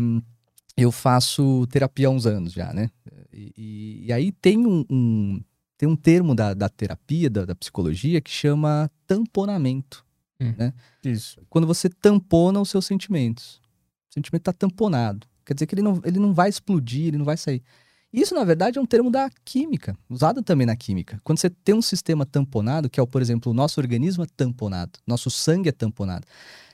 eu 0.77 0.91
faço 0.91 1.65
terapia 1.67 2.07
há 2.07 2.11
uns 2.11 2.25
anos 2.25 2.51
já, 2.51 2.73
né? 2.73 2.89
E, 3.31 3.53
e- 3.57 4.05
e 4.07 4.13
aí 4.13 4.31
tem 4.33 4.65
um, 4.67 4.85
um- 4.89 5.41
tem 5.77 5.87
um 5.87 5.95
termo 5.95 6.33
da, 6.35 6.53
da 6.53 6.67
terapia, 6.69 7.29
da, 7.29 7.45
da 7.45 7.55
psicologia, 7.55 8.19
que 8.21 8.29
chama 8.31 8.89
tamponamento 9.07 10.05
Isso. 11.03 11.41
quando 11.49 11.65
você 11.67 11.87
tampona 11.89 12.59
os 12.59 12.69
seus 12.69 12.85
sentimentos. 12.85 13.61
O 14.09 14.13
sentimento 14.13 14.41
está 14.41 14.53
tamponado. 14.53 15.25
Quer 15.45 15.53
dizer 15.53 15.65
que 15.67 15.75
ele 15.75 15.81
não, 15.81 16.01
ele 16.03 16.19
não 16.19 16.33
vai 16.33 16.49
explodir, 16.49 17.07
ele 17.07 17.17
não 17.17 17.25
vai 17.25 17.37
sair. 17.37 17.61
Isso, 18.15 18.33
na 18.33 18.45
verdade, 18.45 18.79
é 18.79 18.81
um 18.81 18.85
termo 18.85 19.11
da 19.11 19.29
química, 19.43 19.93
usado 20.09 20.41
também 20.41 20.65
na 20.65 20.73
química. 20.73 21.19
Quando 21.21 21.37
você 21.37 21.49
tem 21.49 21.75
um 21.75 21.81
sistema 21.81 22.25
tamponado, 22.25 22.89
que 22.89 22.97
é, 22.97 23.05
por 23.05 23.21
exemplo, 23.21 23.51
o 23.51 23.53
nosso 23.53 23.77
organismo 23.77 24.23
é 24.23 24.27
tamponado, 24.37 24.97
nosso 25.05 25.29
sangue 25.29 25.67
é 25.67 25.71
tamponado, 25.73 26.25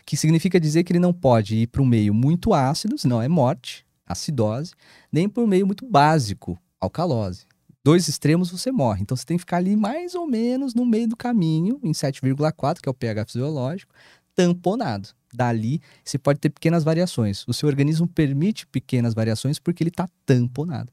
que 0.05 0.15
significa 0.15 0.59
dizer 0.59 0.83
que 0.83 0.91
ele 0.91 0.99
não 0.99 1.11
pode 1.11 1.55
ir 1.55 1.65
para 1.65 1.81
um 1.81 1.85
meio 1.85 2.13
muito 2.13 2.53
ácido, 2.53 2.95
senão 2.95 3.19
é 3.19 3.27
morte, 3.27 3.83
acidose, 4.05 4.73
nem 5.11 5.27
para 5.27 5.41
um 5.41 5.47
meio 5.47 5.65
muito 5.65 5.83
básico, 5.83 6.59
alcalose. 6.79 7.47
Dois 7.83 8.07
extremos 8.07 8.51
você 8.51 8.71
morre. 8.71 9.01
Então 9.01 9.17
você 9.17 9.25
tem 9.25 9.37
que 9.37 9.41
ficar 9.41 9.57
ali 9.57 9.75
mais 9.75 10.13
ou 10.13 10.27
menos 10.27 10.75
no 10.75 10.85
meio 10.85 11.07
do 11.07 11.17
caminho, 11.17 11.79
em 11.81 11.91
7,4, 11.91 12.79
que 12.79 12.87
é 12.87 12.91
o 12.91 12.93
pH 12.93 13.25
fisiológico, 13.25 13.91
tamponado. 14.35 15.09
Dali, 15.33 15.81
você 16.05 16.19
pode 16.19 16.39
ter 16.39 16.51
pequenas 16.51 16.83
variações. 16.83 17.43
O 17.47 17.53
seu 17.53 17.67
organismo 17.67 18.07
permite 18.07 18.67
pequenas 18.67 19.15
variações 19.15 19.57
porque 19.57 19.81
ele 19.81 19.89
está 19.89 20.07
tamponado. 20.23 20.91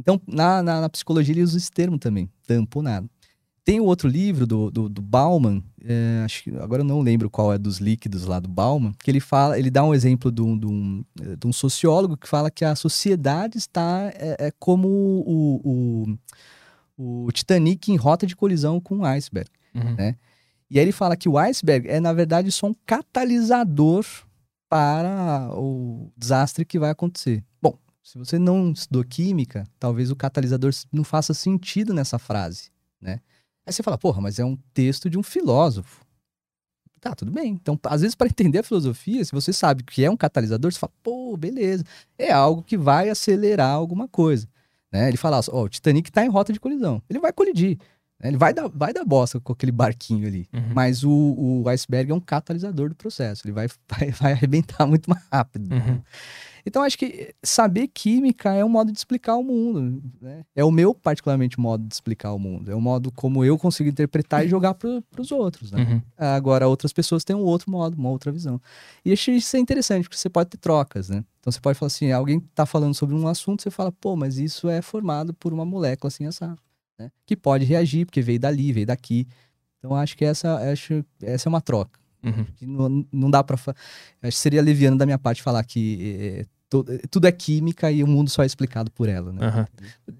Então, 0.00 0.20
na, 0.26 0.62
na, 0.62 0.80
na 0.80 0.88
psicologia, 0.88 1.32
ele 1.32 1.42
usa 1.42 1.56
esse 1.56 1.70
termo 1.70 1.98
também, 1.98 2.28
tamponado. 2.46 3.08
Tem 3.62 3.78
o 3.78 3.84
outro 3.84 4.08
livro 4.08 4.46
do, 4.46 4.70
do, 4.70 4.88
do 4.88 5.02
Bauman, 5.02 5.62
é, 5.84 6.22
acho 6.24 6.44
que, 6.44 6.50
agora 6.56 6.80
eu 6.80 6.86
não 6.86 7.00
lembro 7.00 7.28
qual 7.28 7.52
é 7.52 7.58
dos 7.58 7.78
líquidos 7.78 8.24
lá 8.24 8.40
do 8.40 8.48
Bauman, 8.48 8.92
que 8.98 9.10
ele 9.10 9.20
fala, 9.20 9.58
ele 9.58 9.70
dá 9.70 9.84
um 9.84 9.94
exemplo 9.94 10.32
de 10.32 10.40
um, 10.40 10.58
de 10.58 10.66
um, 10.66 11.04
de 11.38 11.46
um 11.46 11.52
sociólogo 11.52 12.16
que 12.16 12.26
fala 12.26 12.50
que 12.50 12.64
a 12.64 12.74
sociedade 12.74 13.58
está 13.58 14.10
é, 14.14 14.46
é 14.46 14.52
como 14.58 14.88
o, 14.88 16.16
o, 16.96 17.26
o 17.26 17.32
Titanic 17.32 17.92
em 17.92 17.96
rota 17.96 18.26
de 18.26 18.34
colisão 18.34 18.80
com 18.80 18.96
um 18.96 19.04
iceberg. 19.04 19.50
Uhum. 19.74 19.94
Né? 19.94 20.16
E 20.70 20.78
aí 20.78 20.84
ele 20.84 20.92
fala 20.92 21.16
que 21.16 21.28
o 21.28 21.36
iceberg 21.36 21.86
é, 21.86 22.00
na 22.00 22.12
verdade, 22.12 22.50
só 22.50 22.66
um 22.66 22.74
catalisador 22.86 24.06
para 24.68 25.50
o 25.52 26.10
desastre 26.16 26.64
que 26.64 26.78
vai 26.78 26.90
acontecer. 26.90 27.44
Se 28.02 28.18
você 28.18 28.38
não 28.38 28.72
estudou 28.72 29.04
química, 29.04 29.64
talvez 29.78 30.10
o 30.10 30.16
catalisador 30.16 30.72
não 30.92 31.04
faça 31.04 31.34
sentido 31.34 31.92
nessa 31.92 32.18
frase, 32.18 32.70
né? 33.00 33.20
Aí 33.66 33.72
você 33.72 33.82
fala, 33.82 33.98
porra, 33.98 34.20
mas 34.20 34.38
é 34.38 34.44
um 34.44 34.56
texto 34.72 35.08
de 35.08 35.18
um 35.18 35.22
filósofo. 35.22 36.04
Tá, 37.00 37.14
tudo 37.14 37.30
bem. 37.30 37.52
Então, 37.52 37.78
às 37.84 38.02
vezes, 38.02 38.14
para 38.14 38.26
entender 38.28 38.58
a 38.58 38.62
filosofia, 38.62 39.24
se 39.24 39.32
você 39.32 39.52
sabe 39.52 39.82
que 39.82 40.04
é 40.04 40.10
um 40.10 40.16
catalisador, 40.16 40.70
você 40.70 40.78
fala, 40.78 40.92
pô, 41.02 41.36
beleza. 41.36 41.84
É 42.18 42.30
algo 42.30 42.62
que 42.62 42.76
vai 42.76 43.08
acelerar 43.08 43.70
alguma 43.70 44.06
coisa. 44.06 44.46
Né? 44.92 45.08
Ele 45.08 45.16
fala, 45.16 45.40
ó, 45.50 45.62
o 45.62 45.68
Titanic 45.68 46.10
tá 46.10 46.24
em 46.24 46.28
rota 46.28 46.52
de 46.52 46.60
colisão. 46.60 47.02
Ele 47.08 47.18
vai 47.18 47.32
colidir. 47.32 47.78
né? 48.18 48.28
Ele 48.28 48.36
vai 48.36 48.52
dar, 48.52 48.68
vai 48.68 48.92
dar 48.92 49.04
bosta 49.04 49.40
com 49.40 49.52
aquele 49.52 49.72
barquinho 49.72 50.26
ali. 50.26 50.46
Uhum. 50.52 50.74
Mas 50.74 51.02
o, 51.04 51.62
o 51.62 51.68
iceberg 51.68 52.10
é 52.12 52.14
um 52.14 52.20
catalisador 52.20 52.90
do 52.90 52.94
processo. 52.94 53.46
Ele 53.46 53.52
vai, 53.52 53.68
vai, 53.88 54.10
vai 54.10 54.32
arrebentar 54.32 54.86
muito 54.86 55.08
mais 55.08 55.22
rápido. 55.32 55.72
Uhum. 55.72 56.02
Então, 56.64 56.82
acho 56.82 56.98
que 56.98 57.34
saber 57.42 57.88
química 57.88 58.52
é 58.52 58.64
um 58.64 58.68
modo 58.68 58.92
de 58.92 58.98
explicar 58.98 59.36
o 59.36 59.42
mundo. 59.42 60.02
né? 60.20 60.44
É 60.54 60.64
o 60.64 60.70
meu, 60.70 60.94
particularmente, 60.94 61.58
modo 61.58 61.86
de 61.86 61.94
explicar 61.94 62.32
o 62.32 62.38
mundo. 62.38 62.70
É 62.70 62.74
o 62.74 62.80
modo 62.80 63.10
como 63.12 63.44
eu 63.44 63.58
consigo 63.58 63.88
interpretar 63.88 64.44
e 64.44 64.48
jogar 64.48 64.74
para 64.74 65.02
os 65.18 65.32
outros. 65.32 65.72
Né? 65.72 65.82
Uhum. 65.82 66.02
Agora, 66.16 66.68
outras 66.68 66.92
pessoas 66.92 67.24
têm 67.24 67.36
um 67.36 67.44
outro 67.44 67.70
modo, 67.70 67.96
uma 67.96 68.10
outra 68.10 68.32
visão. 68.32 68.60
E 69.04 69.12
acho 69.12 69.30
isso 69.30 69.56
é 69.56 69.60
interessante, 69.60 70.04
porque 70.04 70.16
você 70.16 70.28
pode 70.28 70.50
ter 70.50 70.58
trocas, 70.58 71.08
né? 71.08 71.24
Então, 71.40 71.50
você 71.50 71.60
pode 71.60 71.78
falar 71.78 71.88
assim, 71.88 72.12
alguém 72.12 72.38
está 72.38 72.66
falando 72.66 72.94
sobre 72.94 73.14
um 73.14 73.26
assunto, 73.26 73.62
você 73.62 73.70
fala, 73.70 73.90
pô, 73.90 74.14
mas 74.16 74.38
isso 74.38 74.68
é 74.68 74.82
formado 74.82 75.32
por 75.34 75.52
uma 75.52 75.64
molécula 75.64 76.08
assim, 76.08 76.26
essa, 76.26 76.56
né? 76.98 77.10
Que 77.24 77.36
pode 77.36 77.64
reagir, 77.64 78.04
porque 78.04 78.20
veio 78.20 78.38
dali, 78.38 78.72
veio 78.72 78.86
daqui. 78.86 79.26
Então, 79.78 79.94
acho 79.94 80.16
que 80.16 80.24
essa, 80.24 80.56
acho, 80.70 81.04
essa 81.22 81.48
é 81.48 81.50
uma 81.50 81.60
troca. 81.60 81.99
Uhum. 82.22 82.46
Não, 82.62 83.06
não 83.12 83.30
dá 83.30 83.42
pra. 83.42 83.56
fa- 83.56 83.74
Acho 84.22 84.36
que 84.36 84.40
seria 84.42 84.62
leviano 84.62 84.96
da 84.98 85.06
minha 85.06 85.18
parte 85.18 85.42
falar 85.42 85.64
que 85.64 86.46
to- 86.68 86.84
eh, 86.88 87.02
tudo 87.10 87.26
é 87.26 87.32
química 87.32 87.90
e 87.90 88.02
o 88.02 88.06
mundo 88.06 88.28
só 88.30 88.42
é 88.42 88.46
explicado 88.46 88.90
por 88.90 89.08
ela, 89.08 89.32
né? 89.32 89.46
Aham. 89.46 89.66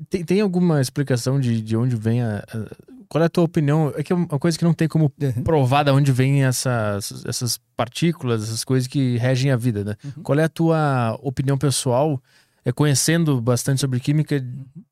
Tem, 0.08 0.24
tem 0.24 0.40
alguma 0.40 0.80
explicação 0.80 1.38
de, 1.38 1.60
de 1.60 1.76
onde 1.76 1.94
vem 1.96 2.22
a, 2.22 2.38
a- 2.38 2.66
Qual 3.08 3.22
é 3.22 3.26
a 3.26 3.28
tua 3.30 3.44
opinião? 3.44 3.92
É 3.96 4.02
que 4.04 4.12
é 4.12 4.16
uma 4.16 4.38
coisa 4.38 4.56
que 4.56 4.64
não 4.64 4.72
tem 4.72 4.86
como 4.88 5.12
Uhum. 5.20 5.42
provar 5.42 5.82
de 5.84 5.90
onde 5.90 6.12
vêm 6.12 6.44
essas, 6.44 7.24
essas 7.26 7.60
partículas, 7.76 8.42
essas 8.44 8.62
coisas 8.64 8.86
que 8.86 9.16
regem 9.18 9.50
a 9.50 9.56
vida, 9.56 9.82
né? 9.84 9.96
Uhum. 10.04 10.22
Qual 10.22 10.38
é 10.38 10.44
a 10.44 10.48
tua 10.48 11.18
opinião 11.22 11.58
pessoal, 11.58 12.22
é, 12.64 12.70
conhecendo 12.72 13.40
bastante 13.40 13.80
sobre 13.80 13.98
química, 14.00 14.40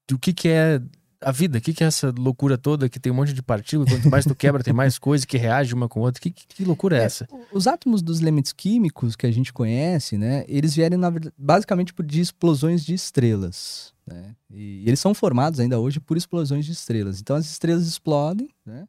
do 0.08 0.18
que, 0.18 0.32
que 0.32 0.48
é 0.48 0.80
a 1.20 1.32
vida? 1.32 1.58
O 1.58 1.60
que, 1.60 1.72
que 1.72 1.82
é 1.82 1.86
essa 1.86 2.12
loucura 2.16 2.56
toda 2.56 2.88
que 2.88 3.00
tem 3.00 3.10
um 3.12 3.14
monte 3.14 3.32
de 3.32 3.42
partículas? 3.42 3.92
Quanto 3.92 4.08
mais 4.08 4.24
tu 4.24 4.34
quebra, 4.34 4.62
tem 4.62 4.72
mais 4.72 4.98
coisa 4.98 5.26
que 5.26 5.36
reage 5.36 5.74
uma 5.74 5.88
com 5.88 6.00
a 6.00 6.04
outra. 6.04 6.20
Que, 6.20 6.30
que, 6.30 6.46
que 6.46 6.64
loucura 6.64 6.96
é, 6.96 7.00
É, 7.00 7.04
essa? 7.04 7.28
Os 7.52 7.66
átomos 7.66 8.02
dos 8.02 8.20
elementos 8.20 8.52
químicos 8.52 9.16
que 9.16 9.26
a 9.26 9.30
gente 9.30 9.52
conhece, 9.52 10.16
né? 10.16 10.44
Eles 10.48 10.74
vieram, 10.74 10.96
na 10.96 11.12
basicamente 11.36 11.92
por 11.92 12.04
de 12.04 12.20
explosões 12.20 12.84
de 12.84 12.94
estrelas. 12.94 13.92
Né? 14.06 14.34
E 14.50 14.84
eles 14.86 15.00
são 15.00 15.12
formados 15.12 15.60
ainda 15.60 15.78
hoje 15.78 16.00
por 16.00 16.16
explosões 16.16 16.64
de 16.64 16.72
estrelas. 16.72 17.20
Então 17.20 17.36
as 17.36 17.46
estrelas 17.46 17.86
explodem, 17.86 18.48
né? 18.64 18.86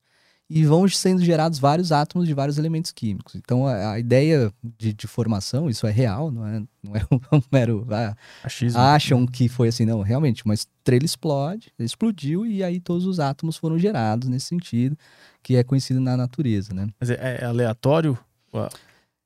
E 0.49 0.65
vão 0.65 0.87
sendo 0.87 1.23
gerados 1.23 1.59
vários 1.59 1.91
átomos 1.91 2.27
de 2.27 2.33
vários 2.33 2.57
elementos 2.57 2.91
químicos. 2.91 3.35
Então 3.35 3.67
a, 3.67 3.91
a 3.91 3.99
ideia 3.99 4.51
de, 4.77 4.93
de 4.93 5.05
formação, 5.05 5.69
isso 5.69 5.85
é 5.85 5.91
real, 5.91 6.31
não 6.31 6.47
é, 6.47 6.59
não 6.81 6.95
é 6.95 7.01
um 7.35 7.41
mero. 7.51 7.85
ah, 7.91 8.15
Achismo. 8.43 8.79
acham 8.79 9.27
que 9.27 9.47
foi 9.47 9.67
assim, 9.67 9.85
não, 9.85 10.01
realmente, 10.01 10.43
uma 10.43 10.55
estrela 10.55 11.05
explode, 11.05 11.71
explodiu 11.77 12.45
e 12.47 12.63
aí 12.63 12.79
todos 12.79 13.05
os 13.05 13.19
átomos 13.19 13.57
foram 13.57 13.77
gerados 13.77 14.27
nesse 14.27 14.47
sentido, 14.47 14.97
que 15.43 15.55
é 15.55 15.63
conhecido 15.63 15.99
na 16.01 16.17
natureza, 16.17 16.73
né? 16.73 16.87
Mas 16.99 17.11
é, 17.11 17.39
é 17.41 17.45
aleatório 17.45 18.17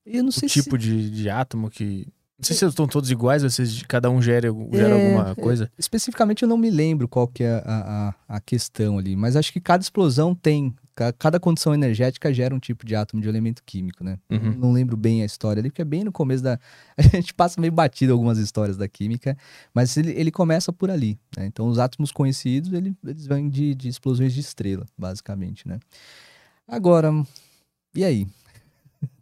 Eu 0.05 0.23
não 0.23 0.29
o 0.29 0.33
sei 0.33 0.49
tipo 0.49 0.71
se 0.71 0.77
de, 0.77 1.09
de 1.09 1.29
átomo 1.29 1.69
que. 1.69 2.07
Não 2.37 2.45
sei 2.45 2.57
se 2.57 2.65
eles 2.65 2.73
estão 2.73 2.87
todos 2.87 3.09
iguais 3.09 3.41
ou 3.43 3.49
se 3.49 3.85
cada 3.85 4.09
um 4.09 4.21
gera, 4.21 4.49
gera 4.73 4.89
É, 4.89 5.05
alguma 5.17 5.35
coisa. 5.35 5.71
especificamente 5.79 6.43
eu 6.43 6.49
não 6.49 6.57
me 6.57 6.69
lembro 6.69 7.07
qual 7.07 7.25
que 7.27 7.43
é 7.43 7.63
a, 7.65 8.13
a, 8.27 8.35
a 8.35 8.41
questão 8.41 8.97
ali, 8.97 9.15
mas 9.15 9.37
acho 9.37 9.53
que 9.53 9.61
cada 9.61 9.81
explosão 9.81 10.35
tem, 10.35 10.75
cada 11.17 11.39
condição 11.39 11.73
energética 11.73 12.33
gera 12.33 12.53
um 12.53 12.59
tipo 12.59 12.85
de 12.85 12.95
átomo 12.95 13.21
de 13.21 13.27
elemento 13.27 13.63
químico, 13.65 14.03
né? 14.03 14.19
Uhum. 14.29 14.53
Não 14.57 14.71
lembro 14.71 14.95
bem 14.95 15.21
a 15.21 15.25
história 15.25 15.59
ali, 15.59 15.69
porque 15.69 15.81
é 15.81 15.85
bem 15.85 16.03
no 16.03 16.11
começo 16.11 16.43
da. 16.43 16.59
A 16.97 17.01
gente 17.01 17.33
passa 17.33 17.59
meio 17.59 17.73
batido 17.73 18.13
algumas 18.13 18.37
histórias 18.37 18.77
da 18.77 18.87
química, 18.87 19.35
mas 19.73 19.97
ele, 19.97 20.11
ele 20.11 20.31
começa 20.31 20.71
por 20.71 20.91
ali. 20.91 21.17
Né? 21.35 21.45
Então, 21.47 21.67
os 21.67 21.79
átomos 21.79 22.11
conhecidos, 22.11 22.71
ele- 22.71 22.95
eles 23.03 23.25
vêm 23.25 23.49
de, 23.49 23.73
de 23.73 23.87
explosões 23.89 24.33
de 24.33 24.39
estrela, 24.39 24.85
basicamente, 24.97 25.67
né? 25.67 25.79
Agora, 26.67 27.11
e 27.95 28.03
aí? 28.03 28.27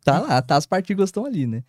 Tá 0.04 0.20
lá, 0.20 0.42
tá, 0.42 0.56
as 0.58 0.66
partículas 0.66 1.10
estão 1.10 1.26
ali, 1.26 1.46
né? 1.46 1.64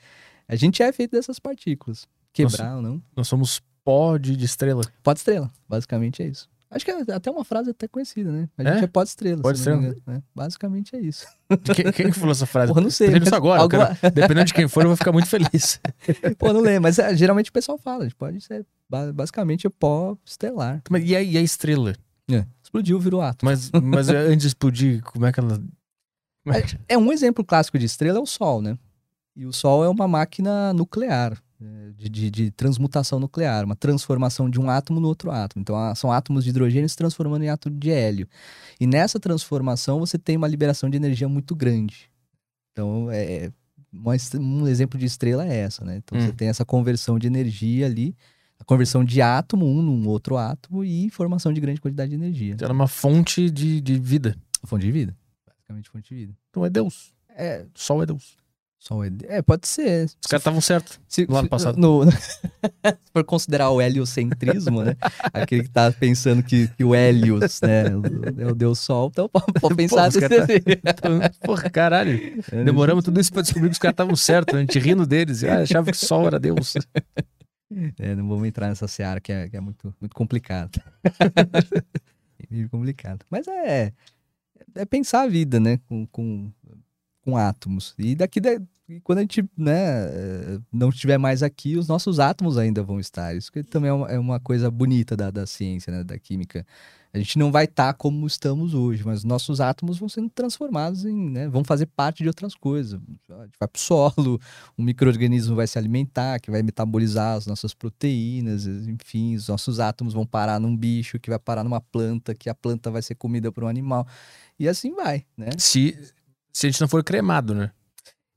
A 0.48 0.56
gente 0.56 0.82
é 0.82 0.90
feito 0.92 1.12
dessas 1.12 1.38
partículas. 1.38 2.06
Quebrar 2.32 2.76
ou 2.76 2.82
não. 2.82 3.02
Nós 3.14 3.28
somos 3.28 3.60
pó 3.84 4.16
de, 4.16 4.34
de 4.36 4.44
estrela. 4.46 4.82
Pode 5.02 5.18
estrela, 5.20 5.50
basicamente 5.68 6.22
é 6.22 6.26
isso. 6.28 6.48
Acho 6.74 6.84
que 6.84 6.90
é 6.90 7.14
até 7.14 7.30
uma 7.30 7.44
frase 7.44 7.70
até 7.70 7.86
conhecida, 7.86 8.32
né? 8.32 8.48
A 8.56 8.64
gente 8.64 8.80
É? 8.80 8.84
é, 8.84 8.86
pode 8.86 9.10
estrela. 9.10 9.42
Pode 9.42 9.58
se 9.58 9.68
não 9.68 9.76
me 9.78 9.86
estrela. 9.88 10.00
engano, 10.08 10.18
né? 10.18 10.22
Basicamente 10.34 10.96
é 10.96 11.00
isso. 11.00 11.26
Quem, 11.74 11.92
quem 11.92 12.06
que 12.10 12.18
falou 12.18 12.32
essa 12.32 12.46
frase? 12.46 12.68
Porra, 12.72 12.80
não 12.80 12.90
sei. 12.90 13.10
Mas 13.10 13.32
agora. 13.32 13.60
alguma- 13.62 13.94
quero- 13.94 14.14
dependendo 14.14 14.46
de 14.46 14.54
quem 14.54 14.66
for, 14.66 14.82
eu 14.82 14.88
vou 14.88 14.96
ficar 14.96 15.12
muito 15.12 15.28
feliz. 15.28 15.78
Pô, 16.38 16.52
não 16.52 16.60
lembro, 16.60 16.82
mas 16.82 16.98
é, 16.98 17.14
geralmente 17.14 17.50
o 17.50 17.52
pessoal 17.52 17.76
fala, 17.76 18.00
a 18.00 18.04
gente 18.04 18.16
pode 18.16 18.40
ser 18.40 18.66
ba- 18.88 19.12
basicamente 19.12 19.66
é 19.66 19.70
pó 19.70 20.16
estelar. 20.24 20.82
Mas 20.90 21.04
e 21.04 21.14
a, 21.14 21.22
e 21.22 21.36
a 21.36 21.40
estrela? 21.42 21.94
Explodiu, 22.62 22.98
virou 22.98 23.20
átomo. 23.20 23.50
Mas, 23.50 23.70
mas 23.70 24.08
antes 24.08 24.40
de 24.42 24.46
explodir, 24.46 25.02
como 25.02 25.26
é 25.26 25.32
que 25.32 25.38
ela. 25.40 25.62
é 26.46 26.94
É 26.94 26.98
um 26.98 27.12
exemplo 27.12 27.44
clássico 27.44 27.78
de 27.78 27.84
estrela 27.84 28.18
é 28.18 28.20
o 28.20 28.24
Sol, 28.26 28.62
né? 28.62 28.78
E 29.36 29.44
o 29.44 29.52
Sol 29.52 29.84
é 29.84 29.88
uma 29.90 30.08
máquina 30.08 30.72
nuclear, 30.72 31.32
é, 31.32 31.36
de, 31.96 32.08
de- 32.08 32.30
de 32.30 32.50
transmutação 32.50 33.18
nuclear, 33.20 33.64
uma 33.64 33.76
transformação 33.76 34.48
de 34.50 34.60
um 34.60 34.68
átomo 34.70 35.00
no 35.00 35.08
outro 35.08 35.30
átomo. 35.30 35.60
Então, 35.62 35.76
ah, 35.76 35.94
são 35.94 36.10
átomos 36.12 36.44
de 36.44 36.50
hidrogênio 36.50 36.88
se 36.88 36.96
transformando 36.96 37.42
em 37.44 37.48
átomo 37.48 37.76
de 37.78 37.90
hélio. 37.90 38.26
E 38.80 38.86
nessa 38.86 39.18
transformação, 39.20 39.98
você 40.00 40.18
tem 40.18 40.36
uma 40.36 40.48
liberação 40.48 40.88
de 40.90 40.96
energia 40.96 41.28
muito 41.28 41.54
grande. 41.54 42.10
Então, 42.72 43.10
é, 43.10 43.50
est- 44.14 44.34
um 44.36 44.66
exemplo 44.66 44.98
de 44.98 45.06
estrela 45.06 45.46
é 45.46 45.56
essa, 45.56 45.84
né? 45.84 45.96
Então, 45.96 46.18
Hum. 46.18 46.22
você 46.26 46.32
tem 46.32 46.48
essa 46.48 46.64
conversão 46.64 47.18
de 47.18 47.26
energia 47.26 47.86
ali, 47.86 48.16
a 48.58 48.64
conversão 48.64 49.04
de 49.04 49.20
átomo, 49.20 49.66
um 49.66 49.82
num 49.82 50.08
outro 50.08 50.36
átomo, 50.36 50.84
e 50.84 51.10
formação 51.10 51.52
de 51.52 51.60
grande 51.60 51.80
quantidade 51.80 52.10
de 52.10 52.14
energia. 52.16 52.56
Ela 52.60 52.70
é 52.70 52.72
uma 52.72 52.88
fonte 52.88 53.50
de, 53.50 53.80
de 53.80 53.98
vida. 53.98 54.36
Fonte 54.64 54.86
de 54.86 54.92
vida. 54.92 55.16
Basicamente, 55.46 55.90
fonte 55.90 56.08
de 56.08 56.14
vida. 56.14 56.34
Então 56.50 56.64
é 56.64 56.70
Deus. 56.70 57.12
É, 57.28 57.66
Sol 57.74 58.02
é 58.02 58.06
Deus. 58.06 58.36
Sol 58.84 59.04
é, 59.04 59.10
é 59.28 59.42
pode 59.42 59.68
ser. 59.68 60.06
Os 60.06 60.14
caras 60.28 60.40
estavam 60.40 60.60
certos. 60.60 60.98
No 61.28 61.36
ano 61.36 61.44
se- 61.44 61.48
passado. 61.48 61.78
no- 61.78 62.02
se 62.10 63.12
for 63.12 63.22
considerar 63.24 63.70
o 63.70 63.80
heliocentrismo, 63.80 64.82
né? 64.82 64.96
Aquele 65.32 65.62
que 65.62 65.70
tá 65.70 65.92
pensando 65.92 66.42
que, 66.42 66.66
que 66.66 66.82
o 66.82 66.92
Hélios, 66.92 67.60
né? 67.60 67.84
É 68.38 68.46
o 68.46 68.54
Deus 68.56 68.80
Sol, 68.80 69.08
então 69.12 69.28
pode, 69.28 69.76
pensar 69.76 70.08
os 70.08 70.14
desse 70.14 70.28
caras 70.28 70.46
tá- 70.96 71.30
Porra, 71.46 71.70
caralho. 71.70 72.42
Demoramos 72.64 73.04
tudo 73.04 73.20
isso 73.20 73.32
pra 73.32 73.42
descobrir 73.42 73.68
que 73.68 73.74
os 73.74 73.78
caras 73.78 73.92
estavam 73.94 74.16
certos. 74.16 74.56
A 74.56 74.58
gente 74.60 74.76
rindo 74.80 75.06
deles. 75.06 75.44
Ah, 75.44 75.60
achava 75.60 75.92
que 75.92 75.96
Sol 75.96 76.26
era 76.26 76.40
Deus. 76.40 76.74
É, 78.00 78.14
não 78.16 78.28
vamos 78.28 78.46
entrar 78.48 78.68
nessa 78.68 78.88
seara 78.88 79.20
que 79.20 79.32
é, 79.32 79.48
que 79.48 79.56
é 79.56 79.60
muito, 79.60 79.94
muito 80.00 80.14
complicado. 80.14 80.82
É 81.04 82.46
meio 82.50 82.68
complicado. 82.68 83.24
Mas 83.30 83.46
é, 83.46 83.92
é 84.74 84.84
pensar 84.84 85.22
a 85.22 85.28
vida, 85.28 85.58
né? 85.60 85.78
Com, 85.88 86.04
com, 86.08 86.50
com 87.24 87.36
átomos. 87.36 87.94
E 87.98 88.14
daqui, 88.14 88.40
da- 88.40 88.60
e 88.88 89.00
quando 89.00 89.18
a 89.18 89.20
gente 89.22 89.42
né, 89.56 90.06
eh, 90.06 90.60
não 90.72 90.88
estiver 90.88 91.18
mais 91.18 91.42
aqui, 91.42 91.76
os 91.76 91.86
nossos 91.88 92.18
átomos 92.18 92.58
ainda 92.58 92.82
vão 92.82 92.98
estar. 92.98 93.34
Isso 93.34 93.50
que 93.50 93.62
também 93.62 93.90
é 93.90 93.92
uma, 93.92 94.36
é 94.36 94.40
coisa 94.40 94.70
bonita 94.70 95.16
da, 95.16 95.30
da 95.30 95.46
ciência, 95.46 95.92
né? 95.92 96.04
Da 96.04 96.18
química. 96.18 96.66
A 97.14 97.18
gente 97.18 97.38
não 97.38 97.52
vai 97.52 97.64
estar 97.64 97.92
como 97.92 98.26
estamos 98.26 98.72
hoje, 98.72 99.04
mas 99.04 99.22
nossos 99.22 99.60
átomos 99.60 99.98
vão 99.98 100.08
sendo 100.08 100.30
transformados 100.30 101.04
em, 101.04 101.28
né, 101.28 101.46
vão 101.46 101.62
fazer 101.62 101.84
parte 101.84 102.22
de 102.22 102.28
outras 102.28 102.54
coisas. 102.54 102.98
A 103.28 103.44
gente 103.44 103.58
vai 103.60 103.68
pro 103.68 103.80
solo, 103.80 104.40
um 104.78 104.82
microorganismo 104.82 105.54
vai 105.54 105.66
se 105.66 105.78
alimentar, 105.78 106.40
que 106.40 106.50
vai 106.50 106.62
metabolizar 106.62 107.36
as 107.36 107.46
nossas 107.46 107.74
proteínas, 107.74 108.66
enfim, 108.66 109.34
os 109.34 109.46
nossos 109.46 109.78
átomos 109.78 110.14
vão 110.14 110.24
parar 110.24 110.58
num 110.58 110.74
bicho, 110.74 111.20
que 111.20 111.28
vai 111.28 111.38
parar 111.38 111.62
numa 111.62 111.82
planta, 111.82 112.34
que 112.34 112.48
a 112.48 112.54
planta 112.54 112.90
vai 112.90 113.02
ser 113.02 113.14
comida 113.14 113.52
por 113.52 113.64
um 113.64 113.68
animal. 113.68 114.06
E 114.58 114.66
assim 114.66 114.94
vai, 114.94 115.26
né? 115.36 115.50
Se, 115.58 115.94
se 116.50 116.66
a 116.66 116.70
gente 116.70 116.80
não 116.80 116.88
for 116.88 117.04
cremado, 117.04 117.54
né? 117.54 117.72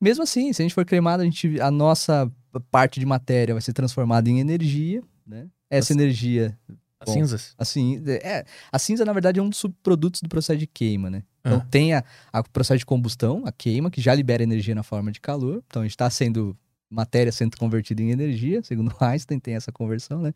Mesmo 0.01 0.23
assim, 0.23 0.51
se 0.53 0.61
a 0.61 0.63
gente 0.65 0.73
for 0.75 0.85
cremado, 0.85 1.21
a, 1.21 1.25
gente, 1.25 1.59
a 1.61 1.71
nossa 1.71 2.31
parte 2.71 2.99
de 2.99 3.05
matéria 3.05 3.53
vai 3.53 3.61
ser 3.61 3.73
transformada 3.73 4.29
em 4.29 4.39
energia, 4.39 5.01
né? 5.25 5.47
Essa 5.69 5.93
Nossa. 5.93 6.03
energia, 6.03 6.57
As 6.99 7.07
Bom. 7.07 7.13
cinzas. 7.13 7.53
assim, 7.57 8.01
é, 8.07 8.45
a 8.71 8.79
cinza 8.79 9.03
na 9.03 9.11
verdade 9.13 9.39
é 9.39 9.43
um 9.43 9.49
dos 9.49 9.57
subprodutos 9.59 10.21
do 10.21 10.29
processo 10.29 10.59
de 10.59 10.67
queima, 10.67 11.09
né? 11.09 11.23
Então 11.41 11.57
Ah. 11.59 11.67
tem 11.69 11.93
a, 11.93 12.03
a- 12.31 12.39
o 12.39 12.49
processo 12.49 12.77
de 12.79 12.85
combustão, 12.85 13.43
a 13.45 13.51
queima, 13.51 13.89
que 13.91 13.99
já 14.01 14.13
libera 14.13 14.43
energia 14.43 14.73
na 14.75 14.83
forma 14.83 15.11
de 15.11 15.19
calor. 15.19 15.61
Então 15.67 15.81
a 15.81 15.85
gente 15.85 15.91
está 15.91 16.09
sendo 16.09 16.55
matéria 16.89 17.31
sendo 17.31 17.57
convertida 17.57 18.01
em 18.01 18.11
energia, 18.11 18.61
segundo 18.63 18.95
Einstein 18.99 19.39
tem 19.39 19.55
essa 19.55 19.71
conversão, 19.71 20.21
né? 20.21 20.33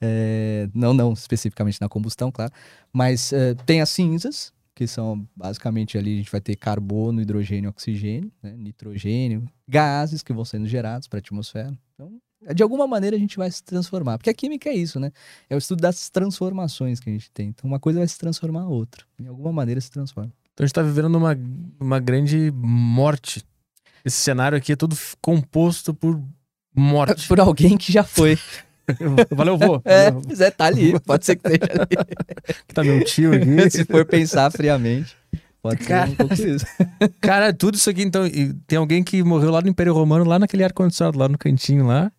É, 0.00 0.68
não, 0.74 0.92
não 0.94 1.12
especificamente 1.12 1.80
na 1.80 1.88
combustão, 1.88 2.30
claro. 2.30 2.52
Mas 2.92 3.32
é, 3.32 3.54
tem 3.66 3.80
as 3.80 3.90
cinzas, 3.90 4.52
que 4.76 4.86
são 4.86 5.26
basicamente 5.34 5.96
ali 5.96 6.12
a 6.12 6.16
gente 6.18 6.30
vai 6.30 6.40
ter 6.40 6.54
carbono, 6.54 7.22
hidrogênio, 7.22 7.70
oxigênio, 7.70 8.30
né? 8.42 8.54
nitrogênio, 8.58 9.48
gases 9.66 10.22
que 10.22 10.34
vão 10.34 10.44
sendo 10.44 10.66
gerados 10.68 11.08
para 11.08 11.18
a 11.18 11.20
atmosfera. 11.20 11.76
Então, 11.94 12.20
de 12.54 12.62
alguma 12.62 12.86
maneira 12.86 13.16
a 13.16 13.18
gente 13.18 13.38
vai 13.38 13.50
se 13.50 13.64
transformar. 13.64 14.18
Porque 14.18 14.28
a 14.28 14.34
química 14.34 14.68
é 14.68 14.74
isso, 14.74 15.00
né? 15.00 15.10
É 15.48 15.54
o 15.54 15.58
estudo 15.58 15.80
das 15.80 16.10
transformações 16.10 17.00
que 17.00 17.08
a 17.08 17.12
gente 17.12 17.30
tem. 17.30 17.48
Então 17.48 17.66
uma 17.66 17.80
coisa 17.80 18.00
vai 18.00 18.06
se 18.06 18.18
transformar 18.18 18.64
a 18.64 18.68
outra. 18.68 19.02
Em 19.18 19.26
alguma 19.26 19.50
maneira 19.50 19.80
se 19.80 19.90
transforma. 19.90 20.30
Então 20.52 20.62
a 20.62 20.66
gente 20.66 20.74
tá 20.74 20.82
vivendo 20.82 21.08
numa 21.08 21.34
uma 21.80 21.98
grande 21.98 22.52
morte. 22.54 23.42
Esse 24.04 24.18
cenário 24.18 24.58
aqui 24.58 24.72
é 24.72 24.76
todo 24.76 24.94
composto 25.22 25.94
por 25.94 26.22
morte. 26.74 27.26
Por 27.28 27.40
alguém 27.40 27.78
que 27.78 27.90
já 27.90 28.04
foi. 28.04 28.38
Valeu, 29.34 29.58
vô. 29.58 29.80
É, 29.84 30.10
Valeu. 30.10 30.34
Zé 30.34 30.50
tá 30.50 30.66
ali, 30.66 30.98
pode 31.00 31.24
ser 31.24 31.36
que 31.36 31.48
esteja 31.48 31.72
ali. 31.72 31.86
Que 32.66 32.74
tá 32.74 32.84
meu 32.84 33.04
tio 33.04 33.34
aqui. 33.34 33.70
Se 33.70 33.84
for 33.84 34.04
pensar 34.04 34.50
friamente, 34.50 35.16
pode 35.60 35.82
ser 35.82 35.88
Cara. 35.88 36.10
um. 36.10 37.08
Cara, 37.20 37.52
tudo 37.52 37.74
isso 37.76 37.90
aqui, 37.90 38.02
então. 38.02 38.22
Tem 38.66 38.78
alguém 38.78 39.02
que 39.02 39.22
morreu 39.22 39.50
lá 39.50 39.60
no 39.60 39.68
Império 39.68 39.92
Romano, 39.92 40.24
lá 40.24 40.38
naquele 40.38 40.64
ar-condicionado, 40.64 41.18
lá 41.18 41.28
no 41.28 41.38
cantinho 41.38 41.86
lá. 41.86 42.10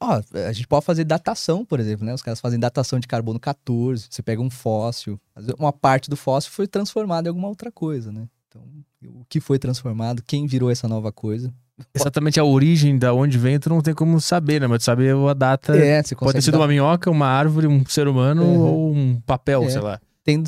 Ó, 0.00 0.20
a 0.46 0.52
gente 0.52 0.66
pode 0.66 0.84
fazer 0.84 1.04
datação, 1.04 1.64
por 1.64 1.78
exemplo, 1.78 2.04
né? 2.04 2.14
Os 2.14 2.22
caras 2.22 2.40
fazem 2.40 2.58
datação 2.58 2.98
de 2.98 3.06
carbono 3.06 3.38
14, 3.38 4.06
você 4.10 4.22
pega 4.22 4.40
um 4.40 4.50
fóssil, 4.50 5.20
uma 5.58 5.72
parte 5.72 6.10
do 6.10 6.16
fóssil 6.16 6.50
foi 6.50 6.66
transformada 6.66 7.28
em 7.28 7.30
alguma 7.30 7.48
outra 7.48 7.70
coisa, 7.70 8.10
né? 8.10 8.26
Então, 8.48 8.62
o 9.04 9.24
que 9.28 9.40
foi 9.40 9.58
transformado, 9.58 10.22
quem 10.22 10.46
virou 10.46 10.70
essa 10.70 10.88
nova 10.88 11.12
coisa? 11.12 11.52
Exatamente 11.94 12.38
a 12.40 12.44
origem 12.44 12.98
da 12.98 13.12
onde 13.14 13.38
vem, 13.38 13.58
tu 13.58 13.68
não 13.68 13.80
tem 13.80 13.94
como 13.94 14.20
saber, 14.20 14.60
né? 14.60 14.66
Mas 14.66 14.78
tu 14.80 14.84
saber 14.84 15.14
a 15.14 15.34
data. 15.34 15.76
É, 15.76 16.02
você 16.02 16.14
Pode 16.16 16.32
ter 16.32 16.42
sido 16.42 16.52
dar- 16.52 16.58
uma 16.60 16.68
minhoca, 16.68 17.10
uma 17.10 17.26
árvore, 17.26 17.66
um 17.66 17.84
ser 17.86 18.08
humano 18.08 18.42
Uhum. 18.42 18.60
ou 18.60 18.92
um 18.94 19.20
papel, 19.20 19.62
É. 19.64 19.70
sei 19.70 19.80
lá. 19.80 20.00
tendo 20.24 20.46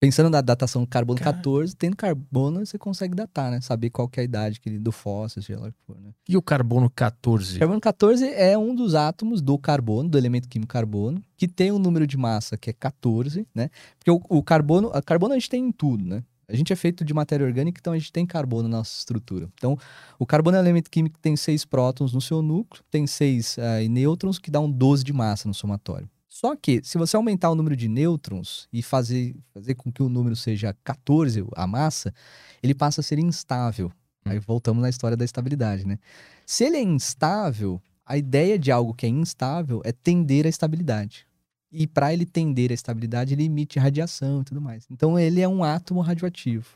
pensando 0.00 0.28
na 0.28 0.40
datação 0.42 0.82
do 0.82 0.86
carbono 0.88 1.18
Cara. 1.18 1.34
14, 1.36 1.74
tendo 1.74 1.96
carbono, 1.96 2.64
você 2.64 2.76
consegue 2.76 3.14
datar, 3.14 3.50
né? 3.50 3.60
Saber 3.62 3.88
qual 3.88 4.06
que 4.06 4.20
é 4.20 4.22
a 4.22 4.24
idade 4.24 4.60
que 4.60 4.78
do 4.78 4.92
fóssil, 4.92 5.42
seja 5.42 5.58
lá 5.58 5.68
o 5.68 5.72
que 5.72 5.78
for, 5.86 5.96
né? 5.98 6.10
E 6.28 6.36
o 6.36 6.42
carbono 6.42 6.90
14? 6.90 7.58
Carbono 7.58 7.80
14 7.80 8.26
é 8.26 8.56
um 8.58 8.74
dos 8.74 8.94
átomos 8.94 9.40
do 9.40 9.56
carbono, 9.58 10.08
do 10.08 10.18
elemento 10.18 10.46
químico 10.48 10.70
carbono, 10.72 11.22
que 11.38 11.48
tem 11.48 11.72
um 11.72 11.78
número 11.78 12.06
de 12.06 12.18
massa 12.18 12.56
que 12.58 12.68
é 12.68 12.72
14, 12.74 13.46
né? 13.54 13.70
Porque 13.98 14.10
o, 14.10 14.20
o 14.28 14.42
carbono, 14.42 14.90
a 14.92 15.00
carbono 15.00 15.32
a 15.32 15.38
gente 15.38 15.48
tem 15.48 15.64
em 15.64 15.72
tudo, 15.72 16.04
né? 16.04 16.22
A 16.48 16.54
gente 16.54 16.72
é 16.72 16.76
feito 16.76 17.04
de 17.04 17.14
matéria 17.14 17.46
orgânica, 17.46 17.78
então 17.80 17.92
a 17.92 17.98
gente 17.98 18.12
tem 18.12 18.26
carbono 18.26 18.68
na 18.68 18.78
nossa 18.78 18.98
estrutura. 18.98 19.48
Então, 19.54 19.78
o 20.18 20.26
carbono 20.26 20.56
é 20.56 20.60
um 20.60 20.62
elemento 20.62 20.90
químico 20.90 21.16
que 21.16 21.22
tem 21.22 21.36
seis 21.36 21.64
prótons 21.64 22.12
no 22.12 22.20
seu 22.20 22.42
núcleo, 22.42 22.82
tem 22.90 23.06
seis 23.06 23.58
ah, 23.58 23.80
nêutrons, 23.88 24.38
que 24.38 24.50
dá 24.50 24.60
um 24.60 24.70
12 24.70 25.04
de 25.04 25.12
massa 25.12 25.48
no 25.48 25.54
somatório. 25.54 26.08
Só 26.28 26.56
que, 26.56 26.80
se 26.82 26.98
você 26.98 27.16
aumentar 27.16 27.50
o 27.50 27.54
número 27.54 27.76
de 27.76 27.88
nêutrons 27.88 28.68
e 28.72 28.82
fazer, 28.82 29.36
fazer 29.52 29.76
com 29.76 29.92
que 29.92 30.02
o 30.02 30.08
número 30.08 30.34
seja 30.34 30.76
14, 30.82 31.44
a 31.54 31.66
massa, 31.66 32.12
ele 32.60 32.74
passa 32.74 33.00
a 33.00 33.04
ser 33.04 33.20
instável. 33.20 33.92
Aí 34.24 34.38
voltamos 34.40 34.82
na 34.82 34.88
história 34.88 35.16
da 35.16 35.24
estabilidade, 35.24 35.86
né? 35.86 35.98
Se 36.44 36.64
ele 36.64 36.76
é 36.76 36.82
instável, 36.82 37.80
a 38.04 38.16
ideia 38.18 38.58
de 38.58 38.72
algo 38.72 38.92
que 38.92 39.06
é 39.06 39.08
instável 39.08 39.80
é 39.84 39.92
tender 39.92 40.46
à 40.46 40.48
estabilidade. 40.48 41.26
E 41.74 41.86
para 41.86 42.12
ele 42.12 42.24
tender 42.24 42.70
à 42.70 42.74
estabilidade, 42.74 43.34
ele 43.34 43.44
emite 43.44 43.78
radiação 43.78 44.42
e 44.42 44.44
tudo 44.44 44.60
mais. 44.60 44.86
Então 44.90 45.18
ele 45.18 45.40
é 45.40 45.48
um 45.48 45.64
átomo 45.64 46.00
radioativo. 46.00 46.66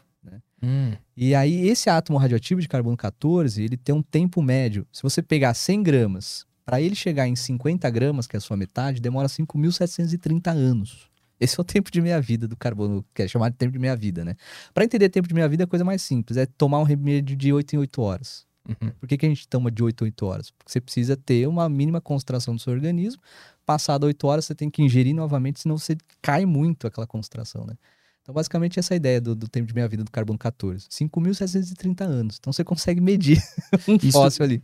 Hum. 0.62 0.92
E 1.16 1.34
aí 1.36 1.68
esse 1.68 1.88
átomo 1.88 2.18
radioativo 2.18 2.60
de 2.60 2.68
carbono 2.68 2.96
14, 2.96 3.62
ele 3.62 3.76
tem 3.76 3.94
um 3.94 4.02
tempo 4.02 4.42
médio. 4.42 4.86
Se 4.92 5.02
você 5.02 5.22
pegar 5.22 5.54
100 5.54 5.82
gramas, 5.82 6.46
para 6.64 6.82
ele 6.82 6.94
chegar 6.94 7.26
em 7.26 7.36
50 7.36 7.88
gramas, 7.90 8.26
que 8.26 8.36
é 8.36 8.38
a 8.38 8.40
sua 8.40 8.56
metade, 8.56 9.00
demora 9.00 9.28
5.730 9.28 10.50
anos. 10.50 11.08
Esse 11.40 11.58
é 11.58 11.62
o 11.62 11.64
tempo 11.64 11.90
de 11.90 12.00
meia-vida 12.00 12.48
do 12.48 12.56
carbono, 12.56 13.04
que 13.14 13.22
é 13.22 13.28
chamado 13.28 13.52
de 13.52 13.58
tempo 13.58 13.72
de 13.72 13.78
meia-vida, 13.78 14.24
né? 14.24 14.34
Para 14.74 14.84
entender 14.84 15.08
tempo 15.08 15.28
de 15.28 15.34
meia-vida, 15.34 15.64
a 15.64 15.66
coisa 15.66 15.84
mais 15.84 16.02
simples 16.02 16.36
é 16.36 16.44
tomar 16.44 16.80
um 16.80 16.82
remédio 16.82 17.36
de 17.36 17.52
8 17.52 17.76
em 17.76 17.78
8 17.78 18.02
horas. 18.02 18.46
Uhum. 18.68 18.90
Por 19.00 19.08
que, 19.08 19.16
que 19.16 19.24
a 19.24 19.28
gente 19.28 19.48
toma 19.48 19.70
de 19.70 19.82
8 19.82 20.04
em 20.04 20.08
8 20.08 20.26
horas? 20.26 20.50
Porque 20.50 20.70
você 20.70 20.80
precisa 20.80 21.16
ter 21.16 21.46
uma 21.46 21.68
mínima 21.68 22.00
concentração 22.00 22.54
do 22.54 22.60
seu 22.60 22.72
organismo. 22.72 23.22
Passado 23.68 24.04
8 24.04 24.26
horas, 24.26 24.46
você 24.46 24.54
tem 24.54 24.70
que 24.70 24.82
ingerir 24.82 25.14
novamente, 25.14 25.60
senão 25.60 25.76
você 25.76 25.94
cai 26.22 26.46
muito 26.46 26.86
aquela 26.86 27.06
concentração, 27.06 27.66
né? 27.66 27.74
Então, 28.22 28.34
basicamente, 28.34 28.78
essa 28.78 28.94
é 28.94 28.94
a 28.94 28.96
ideia 28.96 29.20
do, 29.20 29.34
do 29.34 29.46
tempo 29.46 29.66
de 29.66 29.74
meia-vida 29.74 30.02
do 30.04 30.10
carbono 30.10 30.38
14. 30.38 30.86
5.730 30.88 32.00
anos. 32.02 32.36
Então, 32.40 32.50
você 32.50 32.64
consegue 32.64 32.98
medir 33.00 33.38
um 33.86 33.96
Isso- 33.96 34.12
fóssil 34.12 34.42
ali. 34.44 34.62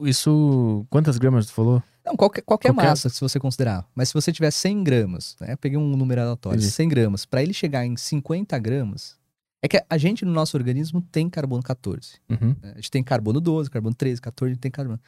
Isso. 0.00 0.86
Quantas 0.90 1.18
gramas 1.18 1.46
tu 1.46 1.52
falou? 1.52 1.82
Não, 2.04 2.16
qualquer, 2.16 2.40
qualquer, 2.42 2.72
Qualquer- 2.72 2.88
massa, 2.88 3.08
se 3.10 3.20
você 3.20 3.38
considerar. 3.38 3.86
Mas 3.94 4.08
se 4.08 4.14
você 4.14 4.32
tiver 4.32 4.50
100 4.50 4.82
gramas, 4.84 5.36
né? 5.40 5.54
Peguei 5.56 5.76
um 5.78 5.96
número 5.96 6.20
aleatório. 6.22 6.58
Entendi. 6.58 6.72
100 6.72 6.88
gramas. 6.88 7.26
Para 7.26 7.42
ele 7.42 7.52
chegar 7.52 7.84
em 7.84 7.96
50 7.96 8.58
gramas... 8.58 9.18
É 9.62 9.68
que 9.68 9.84
a 9.90 9.98
gente, 9.98 10.24
no 10.24 10.32
nosso 10.32 10.56
organismo, 10.56 11.02
tem 11.12 11.28
carbono 11.28 11.62
14. 11.62 12.12
Uhum. 12.30 12.56
A 12.62 12.76
gente 12.76 12.90
tem 12.90 13.02
carbono 13.04 13.42
12, 13.42 13.68
carbono 13.68 13.94
13, 13.94 14.18
14, 14.18 14.50
a 14.50 14.54
gente 14.54 14.60
tem 14.62 14.70
carbono. 14.70 14.98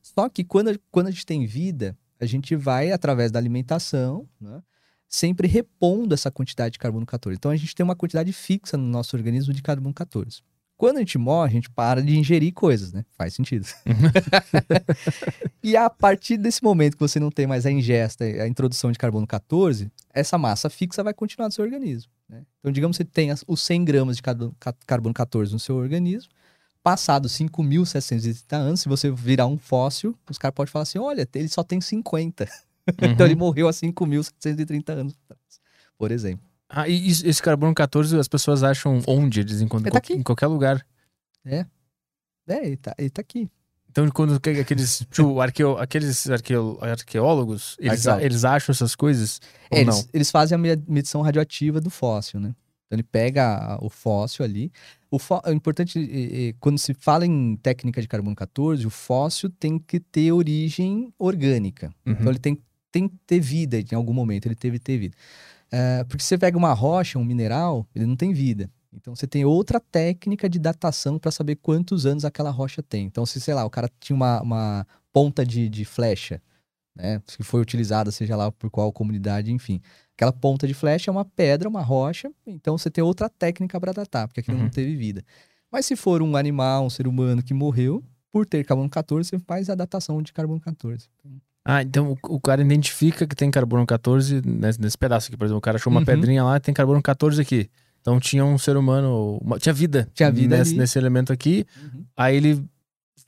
Só 0.00 0.30
que 0.30 0.42
quando, 0.42 0.80
quando 0.90 1.08
a 1.08 1.10
gente 1.10 1.26
tem 1.26 1.44
vida, 1.44 1.94
a 2.20 2.26
gente 2.26 2.54
vai, 2.56 2.90
através 2.92 3.30
da 3.30 3.38
alimentação, 3.38 4.28
né, 4.40 4.62
sempre 5.08 5.48
repondo 5.48 6.14
essa 6.14 6.30
quantidade 6.30 6.72
de 6.72 6.78
carbono 6.78 7.06
14. 7.06 7.36
Então 7.36 7.50
a 7.50 7.56
gente 7.56 7.74
tem 7.74 7.84
uma 7.84 7.96
quantidade 7.96 8.32
fixa 8.32 8.76
no 8.76 8.84
nosso 8.86 9.16
organismo 9.16 9.52
de 9.54 9.62
carbono 9.62 9.94
14. 9.94 10.42
Quando 10.76 10.96
a 10.98 11.00
gente 11.00 11.18
morre, 11.18 11.50
a 11.50 11.52
gente 11.54 11.70
para 11.70 12.00
de 12.00 12.16
ingerir 12.16 12.52
coisas, 12.52 12.92
né? 12.92 13.04
Faz 13.16 13.34
sentido. 13.34 13.66
e 15.62 15.76
a 15.76 15.90
partir 15.90 16.36
desse 16.36 16.62
momento 16.62 16.94
que 16.94 17.00
você 17.00 17.18
não 17.18 17.30
tem 17.30 17.46
mais 17.46 17.66
a 17.66 17.70
ingesta, 17.70 18.24
a 18.24 18.46
introdução 18.46 18.92
de 18.92 18.98
carbono 18.98 19.26
14, 19.26 19.90
essa 20.12 20.38
massa 20.38 20.70
fixa 20.70 21.02
vai 21.02 21.12
continuar 21.12 21.48
no 21.48 21.52
seu 21.52 21.64
organismo. 21.64 22.10
né? 22.28 22.44
Então, 22.60 22.70
digamos 22.70 22.96
que 22.96 23.02
você 23.04 23.10
tem 23.10 23.30
os 23.46 23.60
100 23.62 23.84
gramas 23.84 24.16
de 24.16 24.22
carbono 24.22 24.54
ca- 24.58 24.74
carbono 24.86 25.14
14 25.14 25.52
no 25.52 25.58
seu 25.58 25.76
organismo, 25.76 26.30
passados 26.82 27.32
5.730 27.32 28.56
anos, 28.56 28.80
se 28.80 28.88
você 28.88 29.10
virar 29.10 29.46
um 29.46 29.58
fóssil, 29.58 30.16
os 30.30 30.38
caras 30.38 30.54
podem 30.54 30.70
falar 30.70 30.84
assim, 30.84 30.98
olha, 30.98 31.28
ele 31.34 31.48
só 31.48 31.62
tem 31.62 31.80
50. 31.80 32.48
então 33.02 33.26
ele 33.26 33.34
morreu 33.34 33.68
há 33.68 33.72
5.730 33.72 34.88
anos, 34.90 35.14
atrás, 35.24 35.60
por 35.98 36.10
exemplo. 36.10 36.46
Ah, 36.68 36.86
e 36.88 37.08
esse 37.08 37.42
carbono 37.42 37.74
14 37.74 38.18
as 38.18 38.28
pessoas 38.28 38.62
acham 38.62 39.00
onde? 39.06 39.40
Eles 39.40 39.60
encontram 39.60 39.86
Ele 39.86 39.92
tá 39.92 39.98
em 39.98 40.00
qual- 40.02 40.12
aqui. 40.14 40.20
em 40.20 40.22
qualquer 40.22 40.46
lugar. 40.46 40.86
É, 41.46 41.64
ele 42.46 42.76
tá, 42.76 42.94
ele 42.98 43.10
tá 43.10 43.20
aqui. 43.20 43.50
Então, 43.90 44.08
quando 44.10 44.38
que- 44.38 44.50
aqueles, 44.50 44.98
tipo, 45.10 45.40
arqueo, 45.40 45.78
aqueles 45.78 46.28
arqueo, 46.28 46.78
arqueólogos, 46.82 47.76
eles, 47.80 48.06
eles 48.06 48.44
acham 48.44 48.72
essas 48.72 48.94
coisas? 48.94 49.40
É, 49.70 49.76
ou 49.76 49.80
eles, 49.80 49.96
não? 49.96 50.08
eles 50.12 50.30
fazem 50.30 50.54
a 50.56 50.58
me- 50.58 50.82
medição 50.86 51.22
radioativa 51.22 51.80
do 51.80 51.88
fóssil, 51.90 52.38
né? 52.38 52.54
Então 52.86 52.96
ele 52.96 53.02
pega 53.02 53.78
o 53.82 53.88
fóssil 53.90 54.44
ali. 54.44 54.70
O 55.10 55.18
fó- 55.18 55.40
é 55.44 55.52
importante, 55.52 56.54
quando 56.60 56.78
se 56.78 56.92
fala 56.94 57.24
em 57.24 57.56
técnica 57.56 58.00
de 58.00 58.08
carbono 58.08 58.36
14, 58.36 58.86
o 58.86 58.90
fóssil 58.90 59.48
tem 59.50 59.78
que 59.78 59.98
ter 59.98 60.32
origem 60.32 61.12
orgânica. 61.18 61.92
Uhum. 62.06 62.12
Então 62.12 62.28
ele 62.28 62.38
tem, 62.38 62.58
tem 62.92 63.08
que 63.08 63.16
ter 63.26 63.40
vida 63.40 63.78
em 63.80 63.94
algum 63.94 64.12
momento, 64.12 64.46
ele 64.46 64.54
teve 64.54 64.78
que 64.78 64.84
ter 64.84 64.98
vida. 64.98 65.16
Eh, 65.70 66.04
porque 66.04 66.22
você 66.22 66.36
pega 66.36 66.56
uma 66.56 66.72
rocha, 66.72 67.18
um 67.18 67.24
mineral, 67.24 67.86
ele 67.94 68.06
não 68.06 68.16
tem 68.16 68.32
vida. 68.32 68.70
Então 68.92 69.14
você 69.14 69.26
tem 69.26 69.44
outra 69.44 69.78
técnica 69.80 70.48
de 70.48 70.58
datação 70.58 71.18
para 71.18 71.30
saber 71.30 71.56
quantos 71.56 72.06
anos 72.06 72.24
aquela 72.24 72.50
rocha 72.50 72.82
tem. 72.82 73.06
Então, 73.06 73.24
se, 73.26 73.40
sei 73.40 73.54
lá, 73.54 73.64
o 73.64 73.70
cara 73.70 73.90
tinha 74.00 74.16
uma, 74.16 74.40
uma 74.42 74.86
ponta 75.12 75.44
de, 75.44 75.68
de 75.68 75.84
flecha, 75.84 76.40
né? 76.96 77.22
Que 77.26 77.42
foi 77.42 77.60
utilizada, 77.60 78.10
seja 78.10 78.34
lá 78.34 78.50
por 78.50 78.70
qual 78.70 78.92
comunidade, 78.92 79.52
enfim. 79.52 79.80
Aquela 80.18 80.32
ponta 80.32 80.66
de 80.66 80.74
flecha 80.74 81.08
é 81.08 81.12
uma 81.12 81.24
pedra, 81.24 81.68
uma 81.68 81.80
rocha, 81.80 82.28
então 82.44 82.76
você 82.76 82.90
tem 82.90 83.04
outra 83.04 83.28
técnica 83.30 83.78
para 83.78 83.92
datar, 83.92 84.26
porque 84.26 84.40
aquilo 84.40 84.56
Uhum. 84.56 84.64
não 84.64 84.68
teve 84.70 84.96
vida. 84.96 85.22
Mas 85.70 85.86
se 85.86 85.94
for 85.94 86.20
um 86.22 86.36
animal, 86.36 86.84
um 86.84 86.90
ser 86.90 87.06
humano 87.06 87.40
que 87.40 87.54
morreu, 87.54 88.02
por 88.32 88.44
ter 88.44 88.64
carbono 88.64 88.90
14, 88.90 89.28
você 89.28 89.38
faz 89.38 89.70
a 89.70 89.76
datação 89.76 90.20
de 90.20 90.32
carbono 90.32 90.58
14. 90.60 91.06
Ah, 91.64 91.82
então 91.82 92.18
o, 92.24 92.34
o 92.34 92.40
cara 92.40 92.60
identifica 92.62 93.28
que 93.28 93.36
tem 93.36 93.48
carbono 93.48 93.86
14 93.86 94.42
nesse, 94.44 94.80
nesse 94.80 94.98
pedaço 94.98 95.28
aqui. 95.28 95.36
Por 95.36 95.44
exemplo, 95.44 95.58
o 95.58 95.62
cara 95.62 95.76
achou 95.76 95.88
uma 95.92 96.00
Uhum. 96.00 96.06
pedrinha 96.06 96.42
lá 96.42 96.58
tem 96.58 96.74
carbono 96.74 97.00
14 97.00 97.40
aqui. 97.40 97.70
Então 98.00 98.18
tinha 98.18 98.44
um 98.44 98.58
ser 98.58 98.76
humano, 98.76 99.38
uma- 99.40 99.56
tinha 99.60 99.72
vida. 99.72 100.08
Tinha 100.14 100.32
vida 100.32 100.58
nesse, 100.58 100.74
nesse 100.74 100.98
elemento 100.98 101.32
aqui. 101.32 101.64
Aí 102.16 102.34
ele 102.36 102.64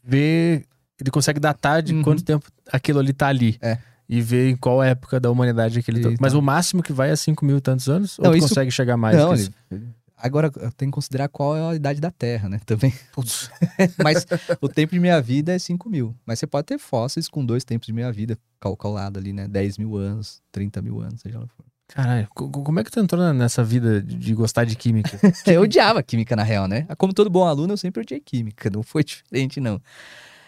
vê, 0.03 0.65
ele 1.01 1.11
consegue 1.13 1.39
datar 1.39 1.83
de 1.83 1.95
Uhum. 1.95 2.03
quanto 2.03 2.25
tempo 2.25 2.47
aquilo 2.73 2.99
ali 2.99 3.13
tá 3.13 3.29
ali. 3.29 3.57
É. 3.61 3.79
E 4.13 4.21
ver 4.21 4.51
em 4.51 4.57
qual 4.57 4.83
época 4.83 5.21
da 5.21 5.31
humanidade 5.31 5.81
que 5.83 5.91
ele 5.91 6.01
tá. 6.01 6.11
E 6.11 6.17
Mas 6.21 6.33
tá. 6.33 6.39
o 6.39 6.43
máximo 6.43 6.83
que 6.83 6.93
vai 6.93 7.11
é 7.11 7.17
5 7.17 7.45
mil 7.45 7.59
e 7.59 7.61
tantos 7.61 7.89
anos? 7.89 8.19
Não, 8.19 8.31
ou 8.31 8.37
isso- 8.37 8.49
consegue 8.49 8.71
chegar 8.71 8.97
mais? 8.97 9.17
Não, 9.17 9.33
que 9.35 9.49
ele-? 9.71 9.89
Agora 10.23 10.51
tem 10.77 10.89
que 10.89 10.93
considerar 10.93 11.29
qual 11.29 11.57
é 11.57 11.71
a 11.71 11.75
idade 11.75 11.99
da 12.01 12.11
Terra, 12.11 12.49
né? 12.49 12.61
Também. 12.67 12.93
Mas 14.03 14.27
o 14.61 14.69
tempo 14.69 14.93
de 14.93 15.01
meia 15.01 15.21
vida 15.21 15.55
é 15.55 15.59
5 15.59 15.89
mil. 15.89 16.15
Mas 16.27 16.39
você 16.39 16.47
pode 16.47 16.67
ter 16.67 16.79
fósseis 16.79 17.29
com 17.29 17.45
dois 17.45 17.65
tempos 17.65 17.87
de 17.87 17.93
meia 17.93 18.13
vida 18.13 18.37
calculado 18.61 19.19
ali, 19.19 19.33
né? 19.33 19.49
10 19.49 19.79
mil 19.79 19.97
anos, 19.97 20.43
30 20.53 20.83
mil 20.83 21.01
anos, 21.01 21.21
seja 21.21 21.39
lá 21.39 21.47
for. 21.47 21.65
Caralho, 21.89 22.29
co- 22.35 22.49
co- 22.51 22.63
como 22.63 22.79
é 22.79 22.85
que 22.85 22.91
tu 22.91 23.01
entrou 23.01 23.33
nessa 23.33 23.65
vida 23.65 24.01
de 24.03 24.15
de 24.15 24.35
gostar 24.35 24.65
de 24.65 24.77
química? 24.77 25.19
Eu 25.47 25.63
odiava 25.63 26.03
química, 26.03 26.37
na 26.37 26.43
real, 26.45 26.69
né? 26.69 26.87
Como 26.99 27.13
todo 27.15 27.31
bom 27.31 27.47
aluno, 27.47 27.73
eu 27.73 27.77
sempre 27.77 28.03
odiei 28.03 28.21
química, 28.21 28.69
não 28.71 28.83
foi 28.83 29.03
diferente, 29.03 29.59
não. 29.61 29.81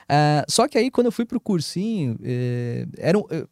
Ah, 0.09 0.45
só 0.49 0.67
que 0.69 0.77
aí, 0.77 0.91
quando 0.91 1.07
eu 1.07 1.13
fui 1.13 1.25
pro 1.25 1.41
cursinho, 1.41 2.19
eh, 2.23 2.87
era 2.99 3.17
um- 3.19 3.25
eu- 3.31 3.49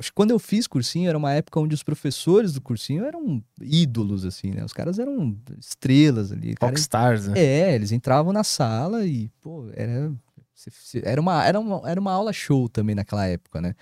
que 0.00 0.12
quando 0.12 0.30
eu 0.30 0.38
fiz 0.38 0.66
cursinho, 0.66 1.08
era 1.08 1.16
uma 1.18 1.32
época 1.32 1.58
onde 1.60 1.74
os 1.74 1.82
professores 1.82 2.52
do 2.52 2.60
cursinho 2.60 3.04
eram 3.04 3.42
ídolos, 3.60 4.24
assim, 4.24 4.50
né? 4.50 4.64
Os 4.64 4.72
caras 4.72 4.98
eram 4.98 5.36
estrelas 5.58 6.30
ali. 6.32 6.54
Rockstars, 6.60 7.28
né? 7.28 7.34
é, 7.36 7.74
eles 7.74 7.90
entravam 7.92 8.32
na 8.32 8.44
sala 8.44 9.04
e, 9.06 9.28
pô, 9.40 9.68
era, 9.74 10.12
era, 11.02 11.20
uma, 11.20 11.44
era, 11.44 11.58
uma, 11.60 11.90
era 11.90 12.00
uma 12.00 12.12
aula 12.12 12.32
show 12.32 12.68
também 12.68 12.94
naquela 12.94 13.26
época, 13.26 13.60
né? 13.60 13.74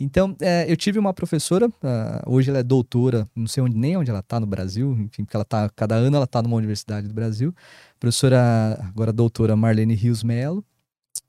Então, 0.00 0.36
é, 0.40 0.70
eu 0.70 0.76
tive 0.76 0.96
uma 0.96 1.12
professora, 1.12 1.68
ah, 1.82 2.22
hoje 2.24 2.50
ela 2.50 2.60
é 2.60 2.62
doutora, 2.62 3.28
não 3.34 3.48
sei 3.48 3.64
onde, 3.64 3.76
nem 3.76 3.96
onde 3.96 4.08
ela 4.08 4.22
tá 4.22 4.38
no 4.38 4.46
Brasil, 4.46 4.92
enfim, 4.92 5.24
porque 5.24 5.36
ela 5.36 5.44
tá, 5.44 5.68
cada 5.74 5.96
ano 5.96 6.16
ela 6.16 6.26
tá 6.26 6.40
numa 6.40 6.54
universidade 6.56 7.08
do 7.08 7.14
Brasil. 7.14 7.52
Professora, 7.98 8.78
agora 8.80 9.12
doutora 9.12 9.56
Marlene 9.56 9.94
Rios 9.94 10.22
Melo. 10.22 10.64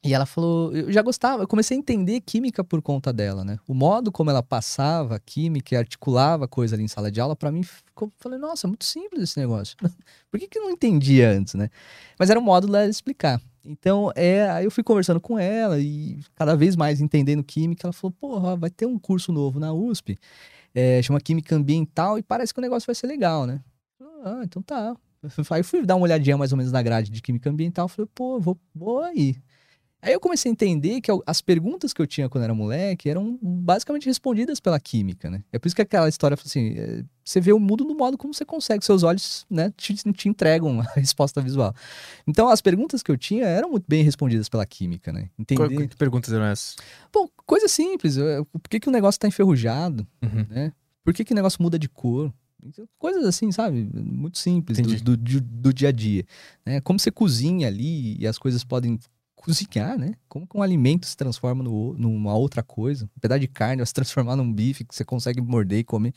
E 0.04 0.14
ela 0.14 0.26
falou, 0.26 0.74
eu 0.74 0.92
já 0.92 1.02
gostava, 1.02 1.44
eu 1.44 1.48
comecei 1.48 1.76
a 1.76 1.80
entender 1.80 2.22
química 2.22 2.64
por 2.64 2.82
conta 2.82 3.12
dela, 3.12 3.44
né? 3.44 3.60
O 3.68 3.74
modo 3.74 4.12
como 4.12 4.30
ela 4.30 4.42
passava 4.42 5.20
química 5.20 5.76
e 5.76 5.78
articulava 5.78 6.48
coisa 6.48 6.76
ali 6.76 6.84
em 6.84 6.88
sala 6.88 7.12
de 7.12 7.20
aula, 7.20 7.36
para 7.36 7.52
mim, 7.52 7.64
ficou, 7.64 8.12
falei, 8.18 8.40
nossa, 8.40 8.68
muito 8.68 8.86
simples 8.86 9.24
esse 9.24 9.40
negócio. 9.40 9.76
por 10.32 10.40
que, 10.40 10.48
que 10.48 10.58
eu 10.58 10.64
não 10.64 10.72
entendia 10.72 11.30
antes, 11.32 11.54
né? 11.54 11.70
Mas 12.18 12.30
era 12.30 12.40
o 12.40 12.44
modo 12.44 12.68
dela 12.68 12.88
explicar. 12.88 13.42
Então, 13.64 14.12
é, 14.16 14.50
aí 14.50 14.66
eu 14.66 14.72
fui 14.72 14.84
conversando 14.84 15.20
com 15.20 15.38
ela 15.38 15.80
e 15.80 16.20
cada 16.36 16.56
vez 16.56 16.76
mais 16.76 17.02
entendendo 17.02 17.44
química, 17.44 17.88
ela 17.88 17.94
falou, 17.94 18.14
porra, 18.20 18.56
vai 18.56 18.70
ter 18.70 18.86
um 18.86 18.98
curso 18.98 19.32
novo 19.32 19.60
na 19.60 19.74
USP, 19.74 20.18
é, 20.74 21.02
chama 21.02 21.20
Química 21.20 21.56
Ambiental 21.56 22.18
e 22.18 22.24
parece 22.24 22.54
que 22.54 22.60
o 22.60 22.62
negócio 22.62 22.88
vai 22.88 22.96
ser 22.96 23.08
legal, 23.08 23.46
né? 23.46 23.62
Ah, 24.24 24.42
então 24.44 24.62
tá. 24.62 24.96
Aí 25.52 25.64
fui 25.64 25.86
dar 25.86 25.96
uma 25.96 26.04
olhadinha 26.04 26.38
mais 26.38 26.52
ou 26.52 26.58
menos 26.58 26.72
na 26.72 26.82
grade 26.82 27.12
de 27.12 27.22
Química 27.22 27.50
Ambiental, 27.50 27.88
falei, 27.88 28.10
pô, 28.14 28.40
vou, 28.40 28.58
vou 28.74 29.02
aí. 29.02 29.36
Aí 30.02 30.14
eu 30.14 30.20
comecei 30.20 30.50
a 30.50 30.54
entender 30.54 31.02
que 31.02 31.12
as 31.26 31.42
perguntas 31.42 31.92
que 31.92 32.02
eu 32.02 32.08
tinha 32.08 32.30
quando 32.30 32.46
era 32.46 32.54
moleque 32.54 33.10
eram 33.10 33.38
basicamente 33.42 34.06
respondidas 34.06 34.60
pela 34.60 34.80
química, 34.80 35.30
né? 35.30 35.44
É 35.52 35.60
por 35.60 35.68
isso 35.68 35.76
que 35.76 35.82
aquela 35.82 36.08
história, 36.08 36.38
assim, 36.42 36.74
é, 36.78 37.04
você 37.24 37.42
vê 37.42 37.52
o 37.52 37.60
mundo 37.60 37.84
no 37.84 37.96
modo 37.96 38.18
como 38.18 38.34
você 38.34 38.46
consegue, 38.46 38.86
seus 38.86 39.04
olhos, 39.04 39.46
né, 39.50 39.74
te, 39.76 39.94
te 39.94 40.30
entregam 40.30 40.80
a 40.80 40.84
resposta 40.96 41.42
visual. 41.42 41.76
Então, 42.26 42.48
as 42.48 42.62
perguntas 42.62 43.04
que 43.04 43.12
eu 43.12 43.18
tinha 43.18 43.46
eram 43.46 43.72
muito 43.72 43.86
bem 43.90 44.02
respondidas 44.02 44.48
pela 44.48 44.66
química, 44.66 45.12
né? 45.12 45.30
Entender... 45.38 45.88
Que 45.90 45.98
perguntas 45.98 46.32
eram 46.32 46.46
essas? 46.46 46.78
Bom, 47.12 47.28
coisa 47.46 47.68
simples. 47.68 48.16
Por 48.54 48.70
que, 48.70 48.80
que 48.80 48.88
o 48.88 48.92
negócio 48.92 49.18
está 49.18 49.28
enferrujado, 49.28 50.08
uhum. 50.24 50.46
né? 50.50 50.72
Por 51.04 51.14
que, 51.14 51.26
que 51.26 51.34
o 51.34 51.36
negócio 51.36 51.62
muda 51.62 51.78
de 51.78 51.90
cor? 51.90 52.34
Coisas 52.98 53.26
assim, 53.26 53.52
sabe? 53.52 53.90
Muito 53.94 54.38
simples 54.38 54.80
do, 55.02 55.16
do, 55.16 55.42
do, 55.42 55.74
dia 55.74 55.90
a 55.90 55.92
dia. 55.92 56.26
Né? 56.66 56.82
Como 56.82 57.00
você 57.00 57.10
cozinha 57.10 57.68
ali 57.68 58.18
e 58.20 58.28
as 58.28 58.38
coisas 58.38 58.64
podem 58.64 59.00
cozinhar, 59.40 59.98
né? 59.98 60.16
Como 60.28 60.46
que 60.46 60.58
um 60.58 60.62
alimento 60.62 61.08
se 61.08 61.16
transforma 61.16 61.64
no, 61.64 61.94
numa 61.94 62.36
outra 62.36 62.62
coisa? 62.62 63.06
Um 63.06 63.20
pedaço 63.22 63.40
de 63.40 63.48
carne 63.48 63.78
vai 63.78 63.86
se 63.86 63.94
transformar 63.94 64.36
num 64.36 64.52
bife 64.52 64.84
que 64.84 64.94
você 64.94 65.06
consegue 65.06 65.40
morder 65.40 65.80
e 65.80 65.84
comer. 65.84 66.14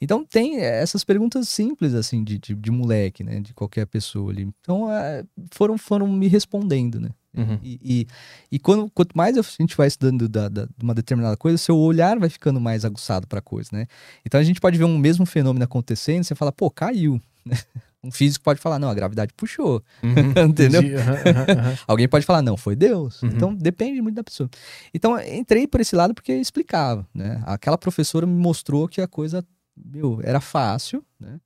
Então 0.00 0.24
tem 0.24 0.60
essas 0.60 1.04
perguntas 1.04 1.48
simples, 1.48 1.92
assim, 1.92 2.22
de, 2.22 2.38
de, 2.38 2.54
de 2.54 2.70
moleque, 2.70 3.24
né? 3.24 3.40
De 3.40 3.52
qualquer 3.52 3.86
pessoa 3.86 4.30
ali. 4.30 4.48
Então 4.60 4.90
é, 4.90 5.24
foram, 5.50 5.76
foram 5.76 6.06
me 6.06 6.28
respondendo, 6.28 7.00
né? 7.00 7.10
Uhum. 7.36 7.58
E, 7.62 7.80
e, 7.82 8.06
e, 8.52 8.58
quando, 8.58 8.90
quanto 8.90 9.16
mais 9.16 9.36
a 9.36 9.42
gente 9.42 9.76
vai 9.76 9.88
estudando 9.88 10.28
da, 10.28 10.48
da, 10.48 10.68
uma 10.80 10.94
determinada 10.94 11.36
coisa, 11.36 11.58
seu 11.58 11.76
olhar 11.76 12.18
vai 12.18 12.28
ficando 12.28 12.60
mais 12.60 12.84
aguçado 12.84 13.26
para 13.26 13.40
a 13.40 13.42
coisa, 13.42 13.70
né? 13.72 13.86
Então 14.24 14.38
a 14.38 14.44
gente 14.44 14.60
pode 14.60 14.78
ver 14.78 14.84
um 14.84 14.98
mesmo 14.98 15.26
fenômeno 15.26 15.64
acontecendo, 15.64 16.22
você 16.22 16.34
fala, 16.34 16.52
pô, 16.52 16.70
caiu. 16.70 17.20
Um 18.04 18.10
físico 18.10 18.44
pode 18.44 18.60
falar, 18.60 18.80
não, 18.80 18.90
a 18.90 18.94
gravidade 18.94 19.32
puxou. 19.36 19.82
Uhum, 20.02 20.32
Entendeu? 20.50 20.82
Uhum, 20.82 20.88
uhum, 20.88 21.76
Alguém 21.86 22.08
pode 22.08 22.26
falar, 22.26 22.42
não, 22.42 22.56
foi 22.56 22.74
Deus. 22.74 23.22
Uhum. 23.22 23.28
Então 23.28 23.54
depende 23.54 24.02
muito 24.02 24.16
da 24.16 24.24
pessoa. 24.24 24.50
Então 24.92 25.20
entrei 25.20 25.68
por 25.68 25.80
esse 25.80 25.94
lado 25.94 26.12
porque 26.12 26.32
explicava, 26.32 27.06
né? 27.14 27.40
Aquela 27.46 27.78
professora 27.78 28.26
me 28.26 28.34
mostrou 28.34 28.88
que 28.88 29.00
a 29.00 29.06
coisa, 29.06 29.44
meu, 29.76 30.20
era 30.24 30.40
fácil, 30.40 31.04
né? 31.20 31.38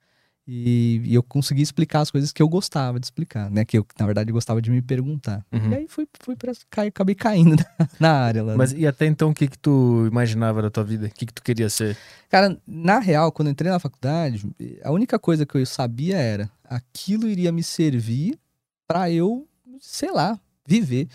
E, 0.49 1.03
e, 1.05 1.15
eu 1.15 1.25
consegui 1.25 1.61
explicar 1.61 2.03
as 2.03 2.11
coisas 2.11 2.33
que 2.33 2.41
eu 2.41 2.49
gostava 2.49 3.01
de 3.01 3.07
explicar, 3.07 3.51
né? 3.51 3.65
Que 3.65 3.79
eu, 3.79 3.87
na 3.99 4.07
verdade, 4.07 4.31
gostava 4.31 4.63
de 4.63 4.71
me 4.71 4.81
perguntar. 4.81 5.45
Uhum. 5.51 5.73
E 5.73 5.75
aí 5.75 5.89
fui, 5.89 6.07
fui 6.21 6.37
pra, 6.37 6.53
cai, 6.71 6.87
acabei 6.87 7.17
caindo 7.17 7.57
na, 7.57 7.89
na 7.99 8.13
área 8.13 8.45
lá. 8.45 8.57
Mas 8.57 8.73
né? 8.73 8.81
e 8.81 8.87
até 8.87 9.07
então, 9.07 9.31
o 9.31 9.35
que 9.35 9.49
que 9.49 9.59
tu 9.59 10.07
imaginava 10.07 10.63
da 10.63 10.71
tua 10.71 10.85
vida? 10.85 11.07
O 11.07 11.11
que 11.11 11.27
que 11.27 11.33
tu 11.33 11.43
queria 11.43 11.69
ser? 11.69 11.97
Cara, 12.31 12.57
na 12.65 13.01
real, 13.01 13.33
quando 13.33 13.51
entrei 13.51 13.73
na 13.73 13.81
faculdade, 13.81 14.47
a 14.85 14.93
única 14.93 15.19
coisa 15.19 15.45
que 15.45 15.57
eu 15.57 15.67
sabia 15.67 16.17
era 16.17 16.49
aquilo 16.65 17.29
iria 17.29 17.51
me 17.51 17.65
servir 17.65 18.39
para 18.87 19.11
eu, 19.11 19.49
sei 19.81 20.13
lá, 20.13 20.39
viver. 20.65 21.09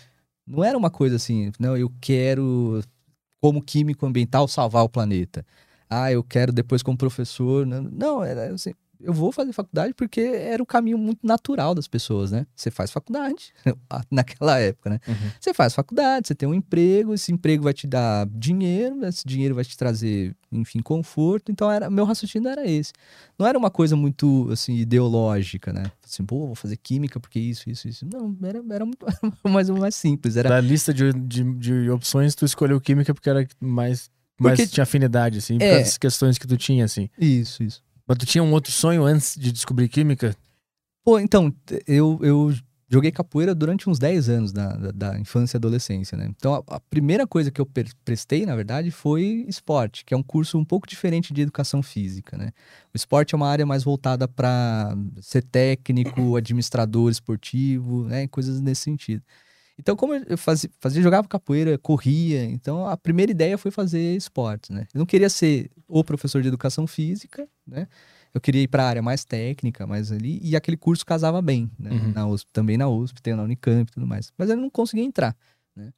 Não 0.46 0.62
era 0.62 0.76
uma 0.76 0.90
coisa 0.90 1.16
assim, 1.16 1.50
não, 1.58 1.74
eu 1.74 1.90
quero, 2.02 2.82
como 3.40 3.62
químico 3.62 4.04
ambiental, 4.04 4.46
salvar 4.46 4.84
o 4.84 4.90
planeta. 4.90 5.42
Ah, 5.88 6.12
eu 6.12 6.22
quero 6.22 6.52
depois 6.52 6.82
como 6.82 6.98
professor. 6.98 7.64
Não, 7.66 7.82
não 7.82 8.24
era 8.24 8.52
assim, 8.52 8.72
eu 9.02 9.12
vou 9.12 9.32
fazer 9.32 9.52
faculdade 9.52 9.92
porque 9.94 10.20
era 10.20 10.62
o 10.62 10.66
caminho 10.66 10.96
muito 10.96 11.26
natural 11.26 11.74
das 11.74 11.88
pessoas, 11.88 12.30
né? 12.30 12.46
Você 12.54 12.70
faz 12.70 12.90
faculdade, 12.90 13.52
naquela 14.10 14.58
época, 14.58 14.90
né? 14.90 15.00
Uhum. 15.06 15.30
Você 15.40 15.52
faz 15.52 15.74
faculdade, 15.74 16.28
você 16.28 16.34
tem 16.34 16.48
um 16.48 16.54
emprego, 16.54 17.12
esse 17.12 17.32
emprego 17.32 17.64
vai 17.64 17.72
te 17.72 17.86
dar 17.86 18.26
dinheiro, 18.28 19.04
esse 19.04 19.26
dinheiro 19.26 19.54
vai 19.54 19.64
te 19.64 19.76
trazer, 19.76 20.34
enfim, 20.50 20.80
conforto. 20.80 21.50
Então, 21.50 21.70
era, 21.70 21.90
meu 21.90 22.04
raciocínio 22.04 22.48
era 22.48 22.68
esse. 22.68 22.92
Não 23.38 23.46
era 23.46 23.58
uma 23.58 23.70
coisa 23.70 23.96
muito, 23.96 24.48
assim, 24.50 24.76
ideológica, 24.76 25.72
né? 25.72 25.84
Assim, 26.04 26.24
pô, 26.24 26.46
vou 26.46 26.54
fazer 26.54 26.76
química 26.76 27.18
porque 27.18 27.40
isso, 27.40 27.68
isso, 27.68 27.88
isso. 27.88 28.06
Não, 28.06 28.36
era, 28.42 28.62
era 28.70 28.84
muito 28.84 29.04
mais, 29.44 29.68
mais 29.68 29.94
simples. 29.94 30.36
Era... 30.36 30.48
Da 30.48 30.60
lista 30.60 30.94
de, 30.94 31.12
de, 31.12 31.44
de 31.54 31.90
opções, 31.90 32.34
tu 32.34 32.44
escolheu 32.44 32.80
química 32.80 33.12
porque 33.12 33.28
era 33.28 33.46
mais... 33.60 34.10
Porque... 34.36 34.66
tinha 34.66 34.82
afinidade, 34.82 35.38
assim, 35.38 35.56
é... 35.60 35.82
as 35.82 35.98
questões 35.98 36.38
que 36.38 36.46
tu 36.46 36.56
tinha, 36.56 36.84
assim. 36.84 37.08
Isso, 37.18 37.62
isso. 37.62 37.82
Mas 38.12 38.18
tu 38.18 38.26
tinha 38.26 38.44
um 38.44 38.52
outro 38.52 38.70
sonho 38.70 39.06
antes 39.06 39.34
de 39.38 39.50
descobrir 39.50 39.88
química? 39.88 40.36
Pô, 41.02 41.18
então, 41.18 41.50
eu, 41.86 42.20
eu 42.22 42.52
joguei 42.86 43.10
capoeira 43.10 43.54
durante 43.54 43.88
uns 43.88 43.98
10 43.98 44.28
anos 44.28 44.52
da, 44.52 44.76
da, 44.76 44.90
da 44.90 45.18
infância 45.18 45.56
e 45.56 45.58
adolescência, 45.58 46.18
né? 46.18 46.26
Então, 46.28 46.52
a, 46.52 46.76
a, 46.76 46.78
primeira 46.78 47.26
coisa 47.26 47.50
que 47.50 47.58
eu 47.58 47.66
prestei, 48.04 48.44
na 48.44 48.54
verdade, 48.54 48.90
foi 48.90 49.46
esporte, 49.48 50.04
que 50.04 50.12
é 50.12 50.16
um 50.16 50.22
curso 50.22 50.58
um 50.58 50.64
pouco 50.64 50.86
diferente 50.86 51.32
de 51.32 51.40
educação 51.40 51.82
física, 51.82 52.36
né? 52.36 52.50
O 52.92 52.96
esporte 52.98 53.34
é 53.34 53.36
uma 53.36 53.48
área 53.48 53.64
mais 53.64 53.82
voltada 53.82 54.28
para 54.28 54.94
ser 55.22 55.42
técnico, 55.44 56.36
administrador 56.36 57.10
esportivo, 57.10 58.04
né? 58.04 58.28
Coisas 58.28 58.60
nesse 58.60 58.82
sentido. 58.82 59.22
Então, 59.78 59.96
como 59.96 60.14
eu 60.14 60.38
fazia, 60.38 60.70
fazia, 60.80 61.02
jogava 61.02 61.26
capoeira, 61.26 61.78
corria, 61.78 62.44
então 62.44 62.86
a 62.86 62.96
primeira 62.96 63.32
ideia 63.32 63.56
foi 63.56 63.70
fazer 63.70 64.14
esporte, 64.16 64.72
né? 64.72 64.86
Eu 64.92 64.98
não 64.98 65.06
queria 65.06 65.28
ser 65.28 65.70
o 65.88 66.04
professor 66.04 66.42
de 66.42 66.48
educação 66.48 66.86
física, 66.86 67.48
né? 67.66 67.86
Eu 68.34 68.40
queria 68.40 68.62
ir 68.62 68.68
para 68.68 68.84
a 68.84 68.88
área 68.88 69.02
mais 69.02 69.24
técnica, 69.24 69.86
mais 69.86 70.10
ali, 70.10 70.40
e 70.42 70.56
aquele 70.56 70.76
curso 70.76 71.04
casava 71.04 71.42
bem, 71.42 71.70
né? 71.78 71.90
Uhum. 71.90 72.12
Na 72.12 72.26
USP, 72.26 72.50
também 72.52 72.78
na 72.78 72.88
USP, 72.88 73.20
tem 73.20 73.34
na 73.34 73.42
Unicamp 73.42 73.90
e 73.90 73.94
tudo 73.94 74.06
mais. 74.06 74.32
Mas 74.38 74.48
eu 74.48 74.56
não 74.56 74.70
conseguia 74.70 75.04
entrar, 75.04 75.36
né? 75.76 75.92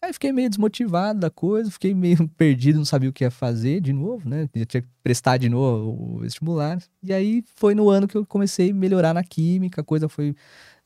Aí 0.00 0.12
fiquei 0.12 0.32
meio 0.32 0.48
desmotivado 0.48 1.18
da 1.18 1.30
coisa, 1.30 1.70
fiquei 1.70 1.94
meio 1.94 2.28
perdido, 2.36 2.78
não 2.78 2.84
sabia 2.84 3.10
o 3.10 3.12
que 3.12 3.24
ia 3.24 3.30
fazer 3.30 3.80
de 3.80 3.92
novo, 3.92 4.28
né? 4.28 4.48
Eu 4.54 4.66
tinha 4.66 4.82
que 4.82 4.88
prestar 5.02 5.38
de 5.38 5.48
novo 5.48 6.16
o 6.16 6.18
vestibular. 6.18 6.78
E 7.02 7.12
aí 7.12 7.42
foi 7.56 7.74
no 7.74 7.88
ano 7.88 8.06
que 8.06 8.16
eu 8.16 8.24
comecei 8.24 8.70
a 8.70 8.74
melhorar 8.74 9.14
na 9.14 9.24
química, 9.24 9.80
a 9.80 9.84
coisa 9.84 10.08
foi 10.08 10.34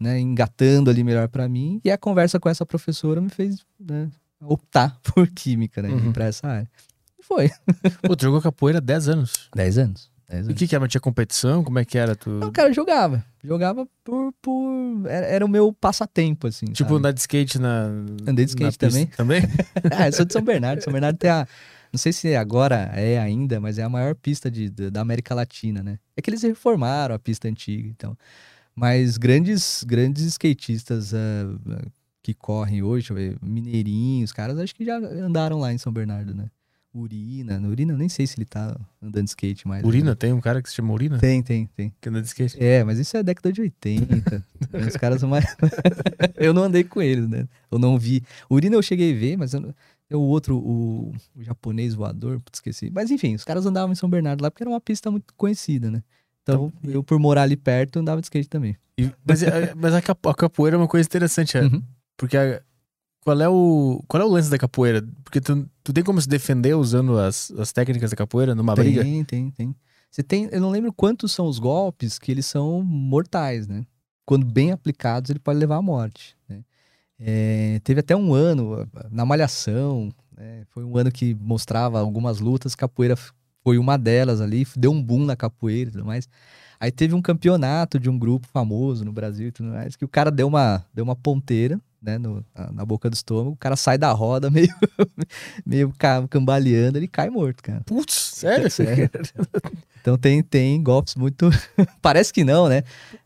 né, 0.02 0.18
engatando 0.18 0.90
ali 0.90 1.04
melhor 1.04 1.28
para 1.28 1.48
mim. 1.48 1.80
E 1.84 1.90
a 1.90 1.96
conversa 1.96 2.40
com 2.40 2.48
essa 2.48 2.66
professora 2.66 3.20
me 3.20 3.30
fez 3.30 3.64
né, 3.78 4.10
optar 4.40 4.98
por 5.14 5.28
química, 5.28 5.80
né? 5.80 5.88
Uhum. 5.88 6.12
para 6.12 6.24
essa 6.24 6.46
área. 6.48 6.70
E 7.18 7.22
foi. 7.22 7.50
Pô, 8.02 8.16
tu 8.16 8.22
jogou 8.22 8.42
capoeira 8.42 8.80
10 8.80 9.08
anos. 9.08 9.48
10 9.54 9.78
anos. 9.78 10.12
E 10.48 10.50
o 10.50 10.54
que, 10.54 10.66
que 10.66 10.74
era? 10.74 10.88
Tinha 10.88 11.00
competição? 11.00 11.62
Como 11.62 11.78
é 11.78 11.84
que 11.84 11.98
era? 11.98 12.16
Tu... 12.16 12.30
Não, 12.30 12.50
cara, 12.50 12.70
eu 12.70 12.74
jogava. 12.74 13.22
Jogava 13.44 13.86
por. 14.02 14.32
por... 14.40 15.06
Era, 15.06 15.26
era 15.26 15.44
o 15.44 15.48
meu 15.48 15.74
passatempo, 15.74 16.46
assim. 16.46 16.66
Tipo, 16.66 16.88
sabe? 16.88 16.98
andar 16.98 17.12
de 17.12 17.20
skate 17.20 17.58
na. 17.58 17.90
Andei 18.26 18.46
de 18.46 18.52
skate 18.52 18.78
também. 18.78 19.06
Também? 19.14 19.42
ah, 19.94 20.08
eu 20.08 20.12
sou 20.12 20.24
de 20.24 20.32
São 20.32 20.42
Bernardo. 20.42 20.82
São 20.82 20.92
Bernardo 20.92 21.18
tem 21.18 21.30
a. 21.30 21.46
Não 21.92 21.98
sei 21.98 22.14
se 22.14 22.34
agora 22.34 22.90
é 22.94 23.18
ainda, 23.18 23.60
mas 23.60 23.78
é 23.78 23.82
a 23.82 23.88
maior 23.90 24.14
pista 24.14 24.50
de 24.50 24.70
da 24.70 25.02
América 25.02 25.34
Latina, 25.34 25.82
né? 25.82 25.98
É 26.16 26.22
que 26.22 26.30
eles 26.30 26.42
reformaram 26.42 27.14
a 27.14 27.18
pista 27.18 27.46
antiga, 27.46 27.86
então. 27.86 28.16
Mas 28.74 29.18
grandes, 29.18 29.84
grandes 29.84 30.24
skatistas 30.24 31.12
uh, 31.12 31.90
que 32.22 32.32
correm 32.32 32.82
hoje, 32.82 33.08
deixa 33.08 33.12
eu 33.12 33.16
ver, 33.16 33.38
Mineirinhos, 33.42 34.32
caras 34.32 34.58
acho 34.58 34.74
que 34.74 34.84
já 34.84 34.96
andaram 34.96 35.58
lá 35.58 35.72
em 35.72 35.78
São 35.78 35.92
Bernardo, 35.92 36.34
né? 36.34 36.48
Urina. 36.94 37.58
No 37.58 37.70
Urina, 37.70 37.94
eu 37.94 37.98
nem 37.98 38.08
sei 38.08 38.26
se 38.26 38.38
ele 38.38 38.44
tá 38.44 38.78
andando 39.02 39.24
de 39.24 39.30
skate 39.30 39.66
mais. 39.66 39.82
Urina? 39.82 40.10
Né? 40.10 40.14
Tem 40.14 40.32
um 40.32 40.40
cara 40.40 40.60
que 40.60 40.68
se 40.68 40.74
chama 40.74 40.92
Urina? 40.92 41.18
Tem, 41.18 41.42
tem, 41.42 41.66
tem. 41.74 41.92
Que 42.00 42.08
anda 42.08 42.20
de 42.20 42.26
skate? 42.26 42.62
É, 42.62 42.84
mas 42.84 42.98
isso 42.98 43.16
é 43.16 43.22
década 43.22 43.50
de 43.50 43.62
80. 43.62 44.44
Os 44.86 44.96
caras 44.98 45.20
são 45.20 45.28
mais. 45.28 45.44
eu 46.36 46.52
não 46.52 46.64
andei 46.64 46.84
com 46.84 47.00
eles, 47.00 47.26
né? 47.28 47.48
Eu 47.70 47.78
não 47.78 47.98
vi. 47.98 48.22
Urina 48.50 48.76
eu 48.76 48.82
cheguei 48.82 49.14
a 49.14 49.18
ver, 49.18 49.36
mas 49.38 49.54
eu 49.54 49.74
O 50.12 50.18
outro, 50.18 50.58
o, 50.58 51.14
o 51.34 51.42
japonês 51.42 51.94
voador, 51.94 52.42
esqueci. 52.52 52.90
Mas 52.90 53.10
enfim, 53.10 53.34
os 53.34 53.44
caras 53.44 53.64
andavam 53.64 53.92
em 53.92 53.96
São 53.96 54.10
Bernardo 54.10 54.42
lá 54.42 54.50
porque 54.50 54.62
era 54.62 54.70
uma 54.70 54.80
pista 54.80 55.10
muito 55.10 55.32
conhecida, 55.34 55.90
né? 55.90 56.02
Então, 56.42 56.72
então 56.82 56.90
eu, 56.92 57.02
por 57.02 57.18
morar 57.18 57.42
ali 57.42 57.56
perto, 57.56 57.98
andava 57.98 58.20
de 58.20 58.26
skate 58.26 58.48
também. 58.48 58.76
E, 58.98 59.10
mas, 59.24 59.42
é, 59.42 59.74
mas 59.74 59.94
a, 59.94 60.02
capoeira 60.02 60.76
é 60.76 60.78
uma 60.78 60.88
coisa 60.88 61.06
interessante, 61.06 61.56
é, 61.56 61.62
uhum. 61.62 61.82
porque 62.16 62.36
a, 62.36 62.62
qual, 63.22 63.40
é 63.40 63.48
o, 63.48 64.02
qual 64.06 64.22
é 64.22 64.26
o 64.26 64.28
lance 64.28 64.50
da 64.50 64.58
capoeira? 64.58 65.02
Porque 65.24 65.40
tu, 65.40 65.68
tu 65.82 65.92
tem 65.92 66.04
como 66.04 66.20
se 66.20 66.28
defender 66.28 66.74
usando 66.74 67.18
as, 67.18 67.50
as 67.52 67.72
técnicas 67.72 68.10
da 68.10 68.16
capoeira 68.16 68.54
numa 68.54 68.74
tem, 68.74 68.84
briga? 68.84 69.02
Tem, 69.02 69.24
tem, 69.24 69.50
tem. 69.50 69.76
Você 70.10 70.22
tem, 70.22 70.48
eu 70.52 70.60
não 70.60 70.70
lembro 70.70 70.92
quantos 70.92 71.32
são 71.32 71.46
os 71.46 71.58
golpes 71.58 72.18
que 72.18 72.30
eles 72.30 72.44
são 72.44 72.82
mortais, 72.82 73.66
né? 73.66 73.86
Quando 74.26 74.44
bem 74.44 74.70
aplicados, 74.70 75.30
ele 75.30 75.38
pode 75.38 75.58
levar 75.58 75.76
à 75.76 75.82
morte. 75.82 76.36
Né? 76.48 76.62
É, 77.18 77.80
teve 77.82 78.00
até 78.00 78.14
um 78.14 78.34
ano, 78.34 78.86
na 79.10 79.24
Malhação, 79.24 80.12
né? 80.36 80.64
foi 80.68 80.84
um 80.84 80.96
ano 80.98 81.10
que 81.10 81.34
mostrava 81.34 81.98
algumas 81.98 82.40
lutas, 82.40 82.74
capoeira 82.74 83.16
foi 83.64 83.78
uma 83.78 83.96
delas 83.96 84.40
ali, 84.40 84.66
deu 84.76 84.92
um 84.92 85.02
boom 85.02 85.24
na 85.24 85.36
capoeira 85.36 85.90
e 85.90 85.92
tudo 85.92 86.04
mais. 86.04 86.28
Aí 86.80 86.90
teve 86.90 87.14
um 87.14 87.22
campeonato 87.22 87.98
de 88.00 88.10
um 88.10 88.18
grupo 88.18 88.46
famoso 88.52 89.04
no 89.04 89.12
Brasil 89.12 89.48
e 89.48 89.52
tudo 89.52 89.68
mais, 89.68 89.94
que 89.94 90.04
o 90.04 90.08
cara 90.08 90.30
deu 90.30 90.48
uma, 90.48 90.84
deu 90.92 91.04
uma 91.04 91.14
ponteira, 91.14 91.80
né, 92.02 92.18
no, 92.18 92.44
na, 92.52 92.72
na 92.72 92.84
boca 92.84 93.08
do 93.08 93.14
estômago, 93.14 93.50
o 93.50 93.56
cara 93.56 93.76
sai 93.76 93.96
da 93.96 94.10
roda 94.10 94.50
meio, 94.50 94.68
meio 95.64 95.92
ca- 95.96 96.26
cambaleando, 96.28 96.98
ele 96.98 97.06
cai 97.06 97.30
morto, 97.30 97.62
cara. 97.62 97.82
Putz, 97.86 98.14
sério? 98.14 98.70
Sério. 98.70 99.08
Então 100.00 100.18
tem, 100.18 100.42
tem 100.42 100.82
golpes 100.82 101.14
muito. 101.14 101.48
Parece 102.02 102.32
que 102.32 102.42
não, 102.42 102.68
né? 102.68 102.82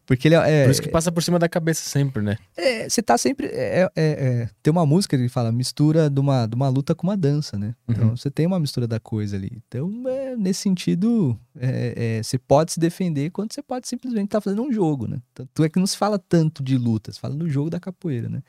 Porque 0.06 0.28
ele 0.28 0.36
é. 0.36 0.64
Por 0.64 0.70
isso 0.70 0.80
que 0.82 0.88
passa 0.88 1.10
por 1.10 1.20
cima 1.22 1.36
da 1.38 1.48
cabeça 1.48 1.82
sempre, 1.88 2.22
né? 2.22 2.38
é, 2.56 2.88
você 2.88 3.02
tá 3.02 3.18
sempre. 3.18 3.48
é- 3.48 3.82
é- 3.82 3.90
é- 3.96 4.48
tem 4.62 4.70
uma 4.70 4.86
música 4.86 5.18
que 5.18 5.28
fala 5.28 5.50
mistura 5.50 6.08
de 6.08 6.20
uma, 6.20 6.46
de 6.46 6.54
uma 6.54 6.68
luta 6.68 6.94
com 6.94 7.08
uma 7.08 7.16
dança, 7.16 7.58
né? 7.58 7.74
Então 7.88 8.10
Uhum. 8.10 8.16
você 8.16 8.30
tem 8.30 8.46
uma 8.46 8.60
mistura 8.60 8.86
da 8.86 9.00
coisa 9.00 9.34
ali. 9.36 9.50
Então, 9.66 9.90
é, 10.08 10.36
nesse 10.36 10.60
sentido, 10.60 11.36
é, 11.58 12.18
é, 12.18 12.22
você 12.22 12.38
pode 12.38 12.72
se 12.72 12.78
defender 12.80 13.30
quando 13.30 13.52
você 13.52 13.62
pode 13.62 13.88
simplesmente 13.88 14.26
estar 14.26 14.40
fazendo 14.40 14.62
um 14.62 14.72
jogo, 14.72 15.08
né? 15.08 15.20
Tanto 15.34 15.64
é 15.64 15.68
que 15.68 15.78
não 15.80 15.86
se 15.86 15.96
fala 15.96 16.18
tanto 16.18 16.62
de 16.62 16.78
luta, 16.78 17.10
se 17.12 17.18
fala 17.18 17.34
no 17.34 17.48
jogo 17.48 17.68
da 17.68 17.80
capoeira, 17.80 18.28
né? 18.28 18.42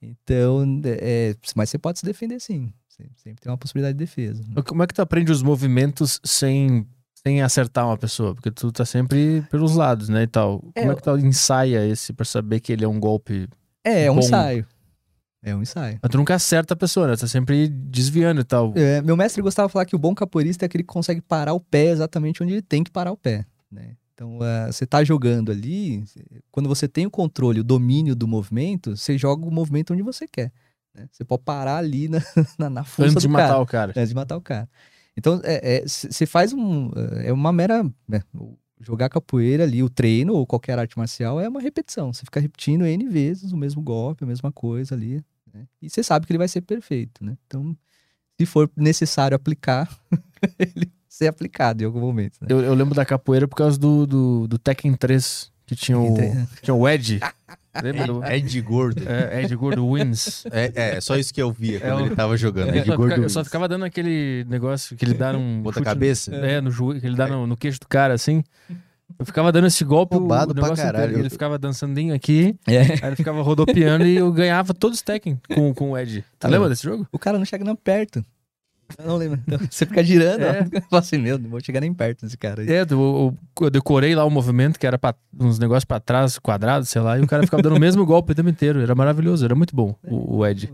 Então, 0.00 0.80
é, 0.84 1.34
mas 1.54 1.70
você 1.70 1.78
pode 1.78 1.98
se 1.98 2.04
defender 2.04 2.40
sim. 2.40 2.72
Sempre, 2.88 3.12
sempre 3.16 3.42
tem 3.42 3.50
uma 3.50 3.58
possibilidade 3.58 3.96
de 3.98 4.04
defesa. 4.04 4.42
né? 4.46 4.62
Como 4.62 4.82
é 4.82 4.86
que 4.86 4.94
tu 4.94 5.02
aprende 5.02 5.30
os 5.32 5.42
movimentos 5.42 6.20
sem, 6.24 6.86
sem 7.22 7.42
acertar 7.42 7.86
uma 7.86 7.96
pessoa? 7.96 8.34
Porque 8.34 8.50
tu 8.50 8.70
tá 8.72 8.84
sempre 8.84 9.42
pelos 9.50 9.74
lados, 9.74 10.08
né, 10.08 10.22
e 10.22 10.26
tal. 10.26 10.60
Como 10.60 10.72
É, 10.74 10.92
é 10.92 10.94
que 10.94 11.02
tu 11.02 11.16
ensaia 11.18 11.86
esse 11.86 12.12
pra 12.12 12.24
saber 12.24 12.60
que 12.60 12.72
ele 12.72 12.84
é 12.84 12.88
um 12.88 12.98
golpe? 13.00 13.48
É, 13.84 14.04
é 14.04 14.10
um 14.10 14.14
Bom. 14.14 14.20
ensaio. 14.20 14.66
É 15.42 15.54
um 15.56 15.62
ensaio. 15.62 15.98
Mas 16.02 16.10
tu 16.10 16.18
nunca 16.18 16.34
acerta 16.34 16.74
a 16.74 16.76
pessoa, 16.76 17.06
né? 17.08 17.16
Tu 17.16 17.20
tá 17.20 17.26
sempre 17.26 17.66
desviando 17.68 18.42
e 18.42 18.44
tal. 18.44 18.72
É, 18.76 19.00
meu 19.00 19.16
mestre 19.16 19.40
gostava 19.40 19.68
de 19.68 19.72
falar 19.72 19.86
que 19.86 19.96
o 19.96 19.98
bom 19.98 20.14
capoeirista 20.14 20.64
é 20.64 20.66
aquele 20.66 20.84
que 20.84 20.92
consegue 20.92 21.20
parar 21.22 21.54
o 21.54 21.60
pé 21.60 21.86
exatamente 21.86 22.42
onde 22.42 22.52
ele 22.52 22.62
tem 22.62 22.84
que 22.84 22.90
parar 22.90 23.10
o 23.10 23.16
pé, 23.16 23.46
né? 23.70 23.96
Então, 24.12 24.38
eh, 24.42 24.66
você 24.70 24.84
tá 24.84 25.02
jogando 25.02 25.50
ali, 25.50 26.04
quando 26.52 26.68
você 26.68 26.86
tem 26.86 27.06
o 27.06 27.10
controle, 27.10 27.60
o 27.60 27.64
domínio 27.64 28.14
do 28.14 28.28
movimento, 28.28 28.94
você 28.94 29.16
joga 29.16 29.46
o 29.46 29.50
movimento 29.50 29.94
onde 29.94 30.02
você 30.02 30.28
quer. 30.28 30.52
né? 30.94 31.06
Você 31.10 31.24
pode 31.24 31.42
parar 31.42 31.78
ali 31.78 32.06
na, 32.06 32.18
na, 32.58 32.68
na 32.68 32.84
força 32.84 33.12
Antes 33.12 33.22
de 33.22 33.28
do 33.28 33.32
matar 33.32 33.48
cara, 33.48 33.60
o 33.62 33.66
cara. 33.66 33.92
antes 33.96 34.08
de 34.10 34.14
matar 34.14 34.36
o 34.36 34.42
cara. 34.42 34.68
Então, 35.16 35.40
você 35.86 36.24
faz 36.26 36.52
um... 36.52 36.90
eh, 36.96 37.28
É 37.28 37.32
uma 37.32 37.52
mera... 37.52 37.82
né, 38.08 38.22
Jogar 38.82 39.10
capoeira 39.10 39.64
ali, 39.64 39.82
o 39.82 39.90
treino 39.90 40.32
ou 40.32 40.46
qualquer 40.46 40.78
arte 40.78 40.96
marcial 40.96 41.38
é 41.38 41.46
uma 41.46 41.60
repetição. 41.60 42.12
Você 42.14 42.24
fica 42.24 42.40
repetindo 42.40 42.86
N 42.86 43.08
vezes 43.10 43.52
o 43.52 43.56
mesmo 43.56 43.82
golpe, 43.82 44.24
a 44.24 44.26
mesma 44.26 44.50
coisa 44.50 44.94
ali. 44.94 45.22
né? 45.52 45.66
E 45.82 45.90
você 45.90 46.02
sabe 46.02 46.26
que 46.26 46.32
ele 46.32 46.38
vai 46.38 46.48
ser 46.48 46.62
perfeito, 46.62 47.22
né? 47.22 47.36
Então, 47.46 47.76
se 48.38 48.46
for 48.46 48.70
necessário 48.74 49.34
aplicar, 49.36 49.86
ele 50.58 50.90
ser 51.06 51.26
aplicado 51.26 51.82
em 51.82 51.84
algum 51.86 52.00
momento. 52.00 52.38
Né? 52.40 52.46
Eu, 52.48 52.60
eu 52.60 52.72
lembro 52.72 52.94
da 52.94 53.04
capoeira 53.04 53.46
por 53.46 53.56
causa 53.56 53.78
do, 53.78 54.06
do, 54.06 54.48
do 54.48 54.58
Tekken 54.58 54.94
3, 54.94 55.52
que 55.66 55.76
tinha 55.76 55.98
o, 55.98 56.16
tinha 56.62 56.74
o 56.74 56.88
Ed. 56.88 57.20
Lembra 57.82 58.06
do 58.06 58.24
É 58.24 58.38
de 58.38 58.60
gordo. 58.60 59.02
é, 59.08 59.42
Ed 59.42 59.54
Gordo 59.54 59.86
Wins? 59.88 60.44
É, 60.50 60.96
é, 60.96 61.00
só 61.00 61.16
isso 61.16 61.32
que 61.32 61.40
eu 61.40 61.52
via 61.52 61.78
quando 61.80 62.00
É 62.00 62.06
ele 62.06 62.16
tava 62.16 62.36
jogando. 62.36 62.70
É 62.70 62.80
de 62.80 62.86
só, 62.86 62.96
gordo. 62.96 63.10
fica- 63.12 63.22
eu 63.24 63.28
só 63.30 63.44
ficava 63.44 63.68
dando 63.68 63.84
aquele 63.84 64.44
negócio 64.48 64.96
que 64.96 65.04
ele 65.04 65.14
dá 65.14 65.32
num. 65.32 65.62
Bota 65.62 65.78
chute 65.78 65.84
cabeça? 65.84 66.30
No, 66.32 66.44
é, 66.44 66.60
no 66.60 66.70
joelho, 66.70 67.00
que 67.00 67.06
ele 67.06 67.16
dá 67.16 67.26
no, 67.28 67.46
no 67.46 67.56
queixo 67.56 67.78
do 67.80 67.86
cara, 67.86 68.12
assim. 68.14 68.42
Eu 69.18 69.26
ficava 69.26 69.50
dando 69.52 69.66
esse 69.66 69.84
golpe, 69.84 70.16
Roubado 70.16 70.54
pra 70.54 70.74
caralho. 70.74 71.04
inteiro. 71.04 71.18
Ele 71.22 71.30
ficava 71.30 71.58
dançandinho 71.58 72.14
aqui, 72.14 72.56
É. 72.66 72.80
aí 72.80 72.98
ele 73.04 73.16
ficava 73.16 73.42
rodopiando 73.42 74.06
e 74.06 74.16
eu 74.16 74.30
ganhava 74.32 74.72
todos 74.72 74.98
os 74.98 75.02
Tekken 75.02 75.40
com, 75.54 75.74
com 75.74 75.90
o 75.92 75.98
Ed. 75.98 76.24
Tá 76.38 76.48
lembra 76.48 76.68
desse 76.68 76.84
jogo? 76.84 77.06
O 77.12 77.18
cara 77.18 77.36
não 77.38 77.44
chega 77.44 77.64
nem 77.64 77.74
perto. 77.74 78.24
Eu 78.98 79.06
não 79.06 79.16
lembro. 79.16 79.40
Então, 79.46 79.58
você 79.70 79.86
fica 79.86 80.02
girando, 80.04 80.40
É. 80.42 80.50
ó. 80.50 80.64
Eu 80.76 80.82
falo 80.82 81.00
assim, 81.00 81.18
meu, 81.18 81.38
não 81.38 81.50
vou 81.50 81.60
chegar 81.62 81.80
nem 81.80 81.92
perto 81.92 82.22
desse 82.24 82.36
cara. 82.36 82.62
aí. 82.62 82.68
É, 82.70 82.82
eu, 82.82 82.86
eu- 82.90 83.36
eu 83.62 83.70
decorei 83.70 84.14
lá 84.14 84.24
o 84.24 84.30
movimento, 84.30 84.78
que 84.78 84.86
era 84.86 84.98
pra, 84.98 85.14
uns 85.38 85.58
negócios 85.58 85.84
pra 85.84 86.00
trás, 86.00 86.38
quadrados, 86.38 86.88
sei 86.88 87.00
lá, 87.02 87.18
e 87.18 87.22
o 87.22 87.26
cara 87.26 87.42
ficava 87.44 87.62
dando 87.62 87.76
o 87.76 87.80
mesmo 87.80 88.04
golpe 88.06 88.32
o 88.32 88.34
tempo 88.34 88.48
inteiro. 88.48 88.80
Era 88.80 88.94
maravilhoso, 88.94 89.44
era 89.44 89.54
muito 89.54 89.74
bom, 89.74 89.94
o, 90.04 90.38
o 90.38 90.46
Ed. 90.46 90.68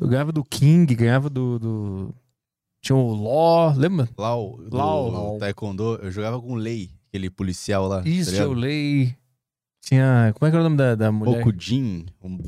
Eu 0.00 0.06
ganhava 0.08 0.30
do 0.32 0.44
King, 0.44 0.94
ganhava 0.94 1.28
do. 1.28 1.58
do- 1.58 2.14
Tinha 2.80 2.94
o 2.96 3.14
Law, 3.14 3.74
lembra? 3.76 4.08
Lau, 4.16 4.58
do 4.68 4.76
Lau. 4.76 5.38
Taekwondo, 5.38 5.98
eu 6.02 6.10
jogava 6.10 6.40
com 6.40 6.52
o 6.52 6.56
Lei, 6.56 6.90
aquele 7.08 7.28
policial 7.30 7.88
lá. 7.88 8.02
Isso, 8.04 8.36
tá 8.36 8.46
o? 8.46 8.52
Lei. 8.52 9.14
Tinha. 9.80 10.32
Como 10.34 10.46
é 10.46 10.50
que 10.50 10.56
era 10.56 10.60
o 10.60 10.64
nome 10.64 10.76
da, 10.76 10.94
da 10.94 11.12
mulher? 11.12 11.38
Bokudin, 11.38 12.06
um 12.22 12.38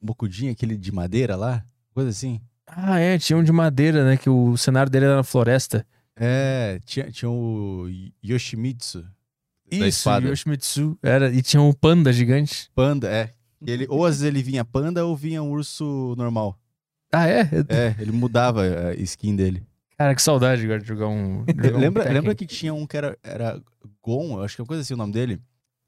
Bokudin, 0.00 0.48
aquele 0.50 0.76
de 0.76 0.92
madeira 0.92 1.34
lá, 1.36 1.64
coisa 1.92 2.10
assim. 2.10 2.40
Ah, 2.66 2.98
é, 2.98 3.18
tinha 3.18 3.36
um 3.36 3.44
de 3.44 3.52
madeira, 3.52 4.04
né? 4.04 4.16
Que 4.16 4.28
o 4.28 4.56
cenário 4.56 4.90
dele 4.90 5.06
era 5.06 5.16
na 5.16 5.22
floresta. 5.22 5.86
É, 6.16 6.80
tinha, 6.84 7.10
tinha 7.10 7.30
o 7.30 7.86
Yoshimitsu, 8.24 9.02
da 9.02 9.08
Isso, 9.70 9.98
espada. 9.98 10.28
Yoshimitsu. 10.28 10.98
Era, 11.02 11.30
e 11.30 11.42
tinha 11.42 11.60
um 11.60 11.72
panda 11.72 12.12
gigante. 12.12 12.70
Panda, 12.74 13.08
é. 13.08 13.34
Ele, 13.66 13.86
ou 13.88 14.04
às 14.04 14.16
vezes 14.16 14.24
ele 14.24 14.42
vinha 14.42 14.64
panda 14.64 15.04
ou 15.04 15.16
vinha 15.16 15.42
um 15.42 15.50
urso 15.50 16.14
normal. 16.16 16.58
Ah, 17.12 17.28
é? 17.28 17.42
É, 17.68 17.94
ele 17.98 18.12
mudava 18.12 18.62
a 18.62 18.94
skin 18.94 19.34
dele. 19.36 19.66
Cara, 19.96 20.14
que 20.14 20.20
saudade 20.20 20.62
agora 20.62 20.80
de 20.80 20.86
jogar 20.86 21.08
um. 21.08 21.44
jogar 21.48 21.76
um 21.76 21.80
lembra, 21.80 22.02
Tekken. 22.02 22.20
lembra 22.20 22.34
que 22.34 22.46
tinha 22.46 22.74
um 22.74 22.86
que 22.86 22.96
era, 22.96 23.16
era 23.22 23.62
Gon, 24.02 24.42
acho 24.42 24.54
que 24.54 24.60
é 24.60 24.62
uma 24.62 24.68
coisa 24.68 24.82
assim 24.82 24.94
o 24.94 24.96
nome 24.98 25.12
dele? 25.12 25.40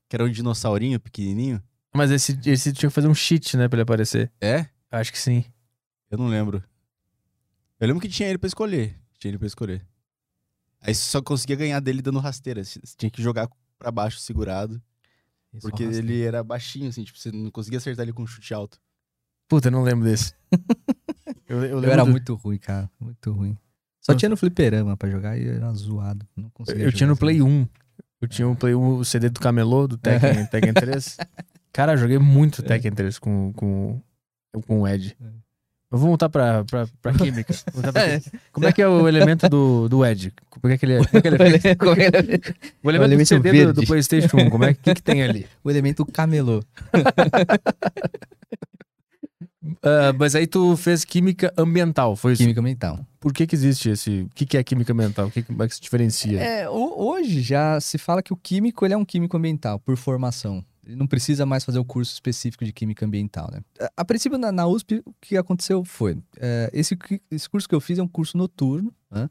Que 0.09 0.17
era 0.17 0.25
um 0.25 0.31
dinossaurinho 0.31 0.99
pequenininho? 0.99 1.63
Mas 1.95 2.11
esse, 2.11 2.39
esse 2.47 2.73
tinha 2.73 2.89
que 2.89 2.95
fazer 2.95 3.09
um 3.09 3.15
cheat, 3.15 3.57
né, 3.57 3.69
pra 3.69 3.77
ele 3.77 3.83
aparecer. 3.83 4.31
É? 4.41 4.67
Acho 4.91 5.13
que 5.13 5.19
sim. 5.19 5.45
Eu 6.11 6.19
não 6.19 6.29
lembro. 6.29 6.63
Eu 7.81 7.87
lembro 7.87 8.01
que 8.01 8.09
tinha 8.09 8.29
ele 8.29 8.39
pra 8.39 8.47
escolher. 8.47 8.97
Tinha 9.19 9.31
ele 9.31 9.39
pra 9.39 9.47
escolher. 9.47 9.85
Aí 10.81 10.95
você 10.95 11.03
só 11.11 11.21
conseguia 11.23 11.57
ganhar 11.57 11.81
dele 11.81 12.01
dando 12.03 12.19
rasteira. 12.19 12.63
Você 12.65 12.81
tinha 12.97 13.11
que 13.11 13.23
jogar 13.23 13.49
pra 13.79 13.91
baixo 13.91 14.19
segurado. 14.21 14.81
Porque 15.61 15.83
ele 15.83 16.23
era 16.23 16.43
baixinho, 16.45 16.89
assim, 16.89 17.03
tipo, 17.05 17.19
você 17.19 17.33
não 17.33 17.51
conseguia 17.51 17.79
acertar 17.79 18.05
ele 18.05 18.13
com 18.13 18.23
um 18.23 18.27
chute 18.27 18.53
alto. 18.53 18.79
Puta, 19.49 19.69
eu 19.69 19.73
não 19.73 19.83
lembro 19.83 20.05
desse. 20.05 20.35
eu, 21.49 21.59
eu 21.59 21.65
Eu 21.71 21.75
lembro 21.79 21.91
era 21.93 22.05
do- 22.05 22.11
muito 22.11 22.35
ruim, 22.35 22.59
cara. 22.59 22.91
Muito 23.01 23.33
ruim. 23.33 23.57
Só 24.01 24.13
Nossa. 24.13 24.19
tinha 24.19 24.29
no 24.29 24.37
fliperama 24.37 24.97
pra 24.97 25.11
jogar 25.11 25.39
e 25.39 25.49
era 25.49 25.73
zoado. 25.73 26.27
Não 26.37 26.51
conseguia 26.51 26.85
Eu 26.85 26.93
tinha 26.93 27.07
no 27.07 27.17
Play 27.17 27.37
assim. 27.37 27.43
1. 27.49 27.69
Eu 28.21 28.29
tinha 28.29 28.49
o 28.49 28.55
Play 28.57 28.75
1, 28.75 28.97
o 28.99 29.05
CD 29.05 29.29
do 29.31 29.41
Camelô, 29.41 29.87
do 29.89 29.97
Tekken, 29.97 30.47
Tekken 30.47 30.75
3. 30.75 31.17
Cara, 31.73 31.93
eu 31.93 31.97
joguei 31.97 32.19
muito 32.19 32.63
Tekken 32.63 32.93
3 32.93 33.19
com, 33.19 33.53
com, 33.55 34.03
com 34.67 34.81
o 34.83 34.89
Ed. 34.89 35.17
É. 35.21 35.48
Mas 35.91 36.01
vamos 36.01 36.09
voltar 36.11 36.29
pra, 36.29 36.65
pra, 36.65 36.87
pra 37.01 37.13
química. 37.15 37.55
Voltar 37.73 37.93
pra 37.93 38.09
química. 38.19 38.39
Como 38.53 38.67
é 38.67 38.73
que 38.73 38.83
é 38.83 38.87
o 38.89 39.09
elemento 39.09 39.49
do, 39.49 39.89
do 39.89 40.05
Ed? 40.05 40.33
Como 40.51 40.73
é 40.73 40.77
que 40.77 40.85
ele 40.85 40.93
é? 40.95 40.99
Como 40.99 41.09
é 41.19 41.23
que 41.23 41.29
ele 41.29 41.37
é 41.43 41.59
feito? 41.61 41.67
É 41.85 42.05
é? 42.05 42.55
O 42.83 42.91
elemento, 42.91 43.05
elemento 43.13 43.19
do 43.19 43.43
CD 43.43 43.67
do, 43.67 43.73
do 43.73 43.87
PlayStation 43.87 44.37
1, 44.37 44.51
como 44.51 44.65
é 44.65 44.75
que, 44.75 44.95
que 44.95 45.03
tem 45.03 45.23
ali? 45.23 45.47
o 45.65 45.71
elemento 45.71 46.05
camelô. 46.05 46.63
Ah, 49.83 50.13
mas 50.19 50.35
aí 50.35 50.47
tu 50.47 50.77
fez 50.77 51.05
química 51.05 51.53
ambiental, 51.57 52.15
foi 52.17 52.33
isso? 52.33 52.43
Química 52.43 52.63
mental. 52.63 53.01
Por 53.21 53.33
que 53.33 53.47
que 53.47 53.55
existe 53.55 53.91
esse... 53.91 54.23
O 54.23 54.31
que 54.35 54.47
que 54.47 54.57
é 54.57 54.63
química 54.63 54.93
ambiental? 54.93 55.27
O 55.27 55.31
que, 55.31 55.43
como 55.43 55.63
é 55.63 55.69
que 55.69 55.75
se 55.75 55.81
diferencia? 55.81 56.41
É, 56.41 56.69
ho- 56.69 56.95
hoje 56.97 57.41
já 57.43 57.81
se 57.81 57.99
fala 57.99 58.23
que 58.23 58.33
o 58.33 58.37
químico 58.37 58.85
ele 58.87 58.95
é 58.95 58.97
um 58.97 59.05
químico 59.05 59.37
ambiental, 59.37 59.79
por 59.79 59.97
formação. 59.97 60.65
Ele 60.89 60.97
não 60.97 61.07
precisa 61.07 61.45
mais 61.45 61.65
fazer 61.65 61.79
o 61.79 61.85
curso 61.85 62.15
específico 62.15 62.65
de 62.65 62.73
química 62.73 63.05
ambiental, 63.05 63.51
né? 63.53 63.61
A, 63.95 64.05
princípio, 64.05 64.39
na, 64.39 64.51
na 64.51 64.67
USP, 64.67 65.03
o 65.05 65.15
que 65.21 65.37
aconteceu 65.37 65.85
foi... 65.85 66.19
é, 66.39 66.71
esse, 66.73 66.97
esse 67.31 67.49
curso 67.49 67.69
que 67.69 67.75
eu 67.75 67.81
fiz 67.81 67.99
é 67.99 68.03
um 68.03 68.09
curso 68.09 68.39
noturno, 68.39 68.93
né? 69.11 69.29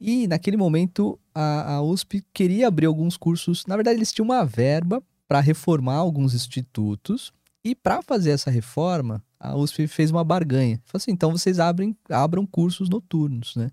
E 0.00 0.26
naquele 0.26 0.56
momento, 0.56 1.18
a, 1.32 1.74
a 1.74 1.82
USP 1.82 2.24
queria 2.34 2.66
abrir 2.66 2.86
alguns 2.86 3.16
cursos... 3.16 3.64
Na 3.66 3.76
verdade, 3.76 3.98
eles 3.98 4.12
tinham 4.12 4.24
uma 4.24 4.44
verba 4.44 5.00
para 5.28 5.38
reformar 5.38 5.94
alguns 5.94 6.34
institutos. 6.34 7.32
E 7.64 7.74
para 7.74 8.02
fazer 8.02 8.30
essa 8.30 8.50
reforma, 8.50 9.22
a 9.38 9.54
USP 9.54 9.86
fez 9.86 10.10
uma 10.10 10.24
barganha. 10.24 10.80
Falou 10.86 11.00
assim, 11.00 11.12
então 11.12 11.30
vocês 11.30 11.60
abrem, 11.60 11.96
abram 12.08 12.44
cursos 12.44 12.88
noturnos, 12.88 13.54
né? 13.54 13.70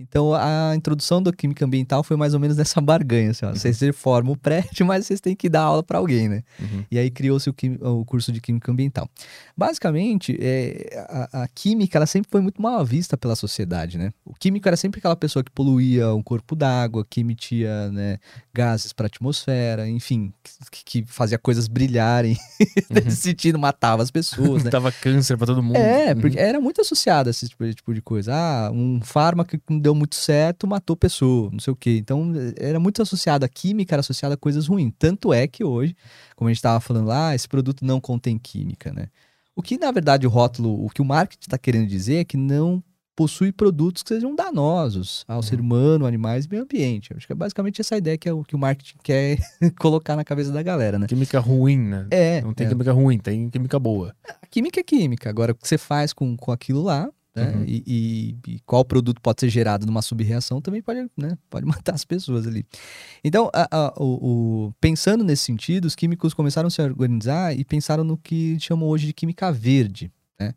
Então, 0.00 0.32
a 0.34 0.72
introdução 0.74 1.22
da 1.22 1.32
química 1.32 1.64
ambiental 1.64 2.02
foi 2.02 2.16
mais 2.16 2.32
ou 2.34 2.40
menos 2.40 2.56
nessa 2.56 2.80
barganha. 2.80 3.30
Assim, 3.30 3.44
ó. 3.46 3.50
Vocês 3.52 3.78
reformam 3.80 4.32
o 4.32 4.36
prédio, 4.36 4.84
mas 4.86 5.06
vocês 5.06 5.20
têm 5.20 5.36
que 5.36 5.48
dar 5.48 5.62
aula 5.62 5.82
para 5.82 5.98
alguém, 5.98 6.28
né? 6.28 6.42
Uhum. 6.58 6.84
E 6.90 6.98
aí 6.98 7.10
criou-se 7.10 7.48
o, 7.50 7.54
o 8.00 8.04
curso 8.04 8.32
de 8.32 8.40
Química 8.40 8.72
Ambiental. 8.72 9.08
Basicamente, 9.56 10.36
é, 10.40 11.04
a, 11.32 11.42
a 11.42 11.48
química 11.48 11.98
ela 11.98 12.06
sempre 12.06 12.30
foi 12.30 12.40
muito 12.40 12.60
mal 12.62 12.84
vista 12.84 13.16
pela 13.16 13.36
sociedade, 13.36 13.98
né? 13.98 14.10
O 14.24 14.32
químico 14.34 14.66
era 14.66 14.76
sempre 14.76 14.98
aquela 14.98 15.16
pessoa 15.16 15.44
que 15.44 15.50
poluía 15.50 16.14
um 16.14 16.22
corpo 16.22 16.56
d'água, 16.56 17.04
que 17.08 17.20
emitia 17.20 17.90
né, 17.90 18.18
gases 18.54 18.92
para 18.92 19.06
a 19.06 19.08
atmosfera, 19.08 19.86
enfim, 19.88 20.32
que, 20.70 20.84
que 20.84 21.04
fazia 21.06 21.38
coisas 21.38 21.68
brilharem, 21.68 22.36
nesse 22.90 23.16
sentido, 23.16 23.58
matava 23.58 24.02
as 24.02 24.10
pessoas, 24.10 24.64
né? 24.64 24.70
Dava 24.80 24.90
câncer 24.90 25.36
pra 25.36 25.46
todo 25.46 25.62
mundo. 25.62 25.76
É, 25.76 26.14
Uhum. 26.14 26.20
porque 26.20 26.38
era 26.38 26.60
muito 26.60 26.80
associado 26.80 27.28
a 27.28 27.30
esse 27.30 27.48
tipo, 27.48 27.68
tipo 27.74 27.92
de 27.94 28.00
coisa. 28.00 28.32
Ah, 28.34 28.70
um 28.72 29.00
fármaco 29.02 29.50
que 29.50 29.60
não 29.68 29.89
deu 29.90 29.94
muito 29.94 30.14
certo 30.14 30.66
matou 30.66 30.96
pessoa, 30.96 31.50
não 31.52 31.58
sei 31.58 31.72
o 31.72 31.76
quê. 31.76 31.96
Então, 31.98 32.32
era 32.56 32.78
muito 32.78 33.02
associado, 33.02 33.44
a 33.44 33.48
química 33.48 33.94
era 33.94 34.00
associada 34.00 34.34
a 34.34 34.38
coisas 34.38 34.66
ruins. 34.68 34.92
Tanto 34.98 35.32
é 35.32 35.46
que 35.46 35.64
hoje, 35.64 35.96
como 36.36 36.48
a 36.48 36.50
gente 36.50 36.58
estava 36.58 36.80
falando 36.80 37.06
lá, 37.06 37.34
esse 37.34 37.48
produto 37.48 37.84
não 37.84 38.00
contém 38.00 38.38
química, 38.38 38.92
né? 38.92 39.08
O 39.54 39.62
que, 39.62 39.76
na 39.76 39.90
verdade, 39.90 40.26
o 40.26 40.30
rótulo, 40.30 40.84
o 40.84 40.88
que 40.88 41.02
o 41.02 41.04
marketing 41.04 41.42
está 41.42 41.58
querendo 41.58 41.86
dizer 41.86 42.16
é 42.16 42.24
que 42.24 42.36
não 42.36 42.82
possui 43.16 43.52
produtos 43.52 44.02
que 44.02 44.08
sejam 44.08 44.34
danosos 44.34 45.26
ao 45.28 45.42
ser 45.42 45.60
humano, 45.60 46.06
animais 46.06 46.46
e 46.46 46.48
meio 46.48 46.62
ambiente. 46.62 47.12
Acho 47.14 47.26
que 47.26 47.32
é 47.32 47.36
basicamente 47.36 47.80
essa 47.80 47.96
ideia 47.98 48.16
que, 48.16 48.26
é 48.26 48.32
o, 48.32 48.42
que 48.42 48.54
o 48.54 48.58
marketing 48.58 48.96
quer 49.02 49.38
colocar 49.78 50.16
na 50.16 50.24
cabeça 50.24 50.50
da 50.50 50.62
galera, 50.62 50.98
né? 50.98 51.06
Química 51.06 51.38
ruim, 51.38 51.78
né? 51.78 52.06
É, 52.10 52.40
Não 52.40 52.54
tem 52.54 52.66
é. 52.66 52.70
química 52.70 52.92
ruim, 52.92 53.18
tem 53.18 53.50
química 53.50 53.78
boa. 53.78 54.14
A 54.26 54.46
química 54.46 54.80
é 54.80 54.82
química. 54.82 55.28
Agora, 55.28 55.52
o 55.52 55.54
que 55.54 55.68
você 55.68 55.76
faz 55.76 56.14
com, 56.14 56.34
com 56.34 56.50
aquilo 56.50 56.82
lá, 56.82 57.10
né? 57.34 57.50
Uhum. 57.56 57.64
E, 57.64 57.82
e- 57.86 58.36
e 58.54 58.60
qual 58.66 58.84
produto 58.84 59.20
pode 59.20 59.40
ser 59.40 59.48
gerado 59.48 59.86
numa 59.86 60.02
subreação 60.02 60.60
também 60.60 60.82
pode, 60.82 61.08
né? 61.16 61.36
pode 61.48 61.64
matar 61.84 61.94
as 61.94 62.04
pessoas 62.04 62.46
ali. 62.46 62.64
Então, 63.24 63.50
a- 63.54 63.68
a- 63.70 63.94
o, 63.96 64.66
o- 64.68 64.74
pensando 64.80 65.22
nesse 65.24 65.44
sentido, 65.44 65.84
os 65.84 65.94
químicos 65.94 66.34
começaram 66.34 66.66
a 66.66 66.70
se 66.70 66.82
organizar 66.82 67.56
e 67.58 67.64
pensaram 67.64 68.02
no 68.04 68.16
que 68.18 68.58
chamam 68.60 68.88
hoje 68.88 69.06
de 69.06 69.12
química 69.12 69.52
verde. 69.52 70.10
Né? 70.38 70.54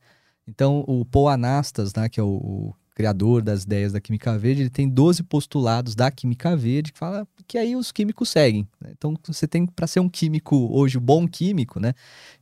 Então, 0.47 0.83
o 0.87 1.05
Paul 1.05 1.29
Anastas, 1.29 1.93
né, 1.93 2.09
que 2.09 2.19
é 2.19 2.23
o, 2.23 2.27
o 2.27 2.73
criador 2.93 3.41
das 3.41 3.63
ideias 3.63 3.91
da 3.91 3.99
química 3.99 4.37
verde, 4.37 4.61
ele 4.61 4.69
tem 4.69 4.87
12 4.87 5.23
postulados 5.23 5.95
da 5.95 6.11
química 6.11 6.55
verde 6.55 6.91
que 6.93 6.99
fala 6.99 7.27
que 7.47 7.57
aí 7.57 7.75
os 7.75 7.91
químicos 7.91 8.29
seguem. 8.29 8.67
né? 8.79 8.91
Então, 8.97 9.15
você 9.27 9.47
tem 9.47 9.65
para 9.65 9.87
ser 9.87 9.99
um 9.99 10.07
químico 10.07 10.69
hoje, 10.71 10.97
um 10.97 11.01
bom 11.01 11.27
químico, 11.27 11.79
né? 11.79 11.93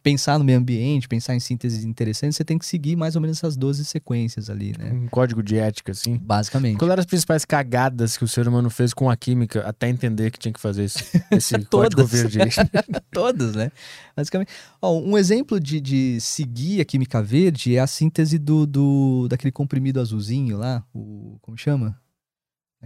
pensar 0.01 0.39
no 0.39 0.43
meio 0.43 0.57
ambiente, 0.57 1.07
pensar 1.07 1.35
em 1.35 1.39
síntese 1.39 1.87
interessante, 1.87 2.35
você 2.35 2.43
tem 2.43 2.57
que 2.57 2.65
seguir 2.65 2.95
mais 2.95 3.15
ou 3.15 3.21
menos 3.21 3.37
essas 3.37 3.55
12 3.55 3.85
sequências 3.85 4.49
ali, 4.49 4.73
né? 4.77 4.91
Um 4.91 5.07
código 5.07 5.43
de 5.43 5.57
ética, 5.57 5.91
assim. 5.91 6.17
Basicamente. 6.17 6.77
Qual 6.77 6.89
eram 6.89 6.99
as 6.99 7.05
principais 7.05 7.45
cagadas 7.45 8.17
que 8.17 8.23
o 8.23 8.27
ser 8.27 8.47
humano 8.47 8.69
fez 8.69 8.93
com 8.93 9.09
a 9.09 9.15
química 9.15 9.61
até 9.61 9.89
entender 9.89 10.31
que 10.31 10.39
tinha 10.39 10.51
que 10.51 10.59
fazer 10.59 10.85
esse, 10.85 11.23
esse 11.31 11.57
código 11.65 12.03
verde? 12.05 12.39
Todas, 13.11 13.55
né? 13.55 13.71
Basicamente. 14.15 14.51
Ó, 14.81 14.99
um 14.99 15.17
exemplo 15.17 15.59
de, 15.59 15.79
de 15.79 16.19
seguir 16.19 16.81
a 16.81 16.85
química 16.85 17.21
verde 17.21 17.75
é 17.75 17.79
a 17.79 17.87
síntese 17.87 18.39
do, 18.39 18.65
do 18.65 19.27
daquele 19.29 19.51
comprimido 19.51 19.99
azulzinho 19.99 20.40
lá, 20.49 20.83
o 20.93 21.37
como 21.41 21.57
chama? 21.57 21.99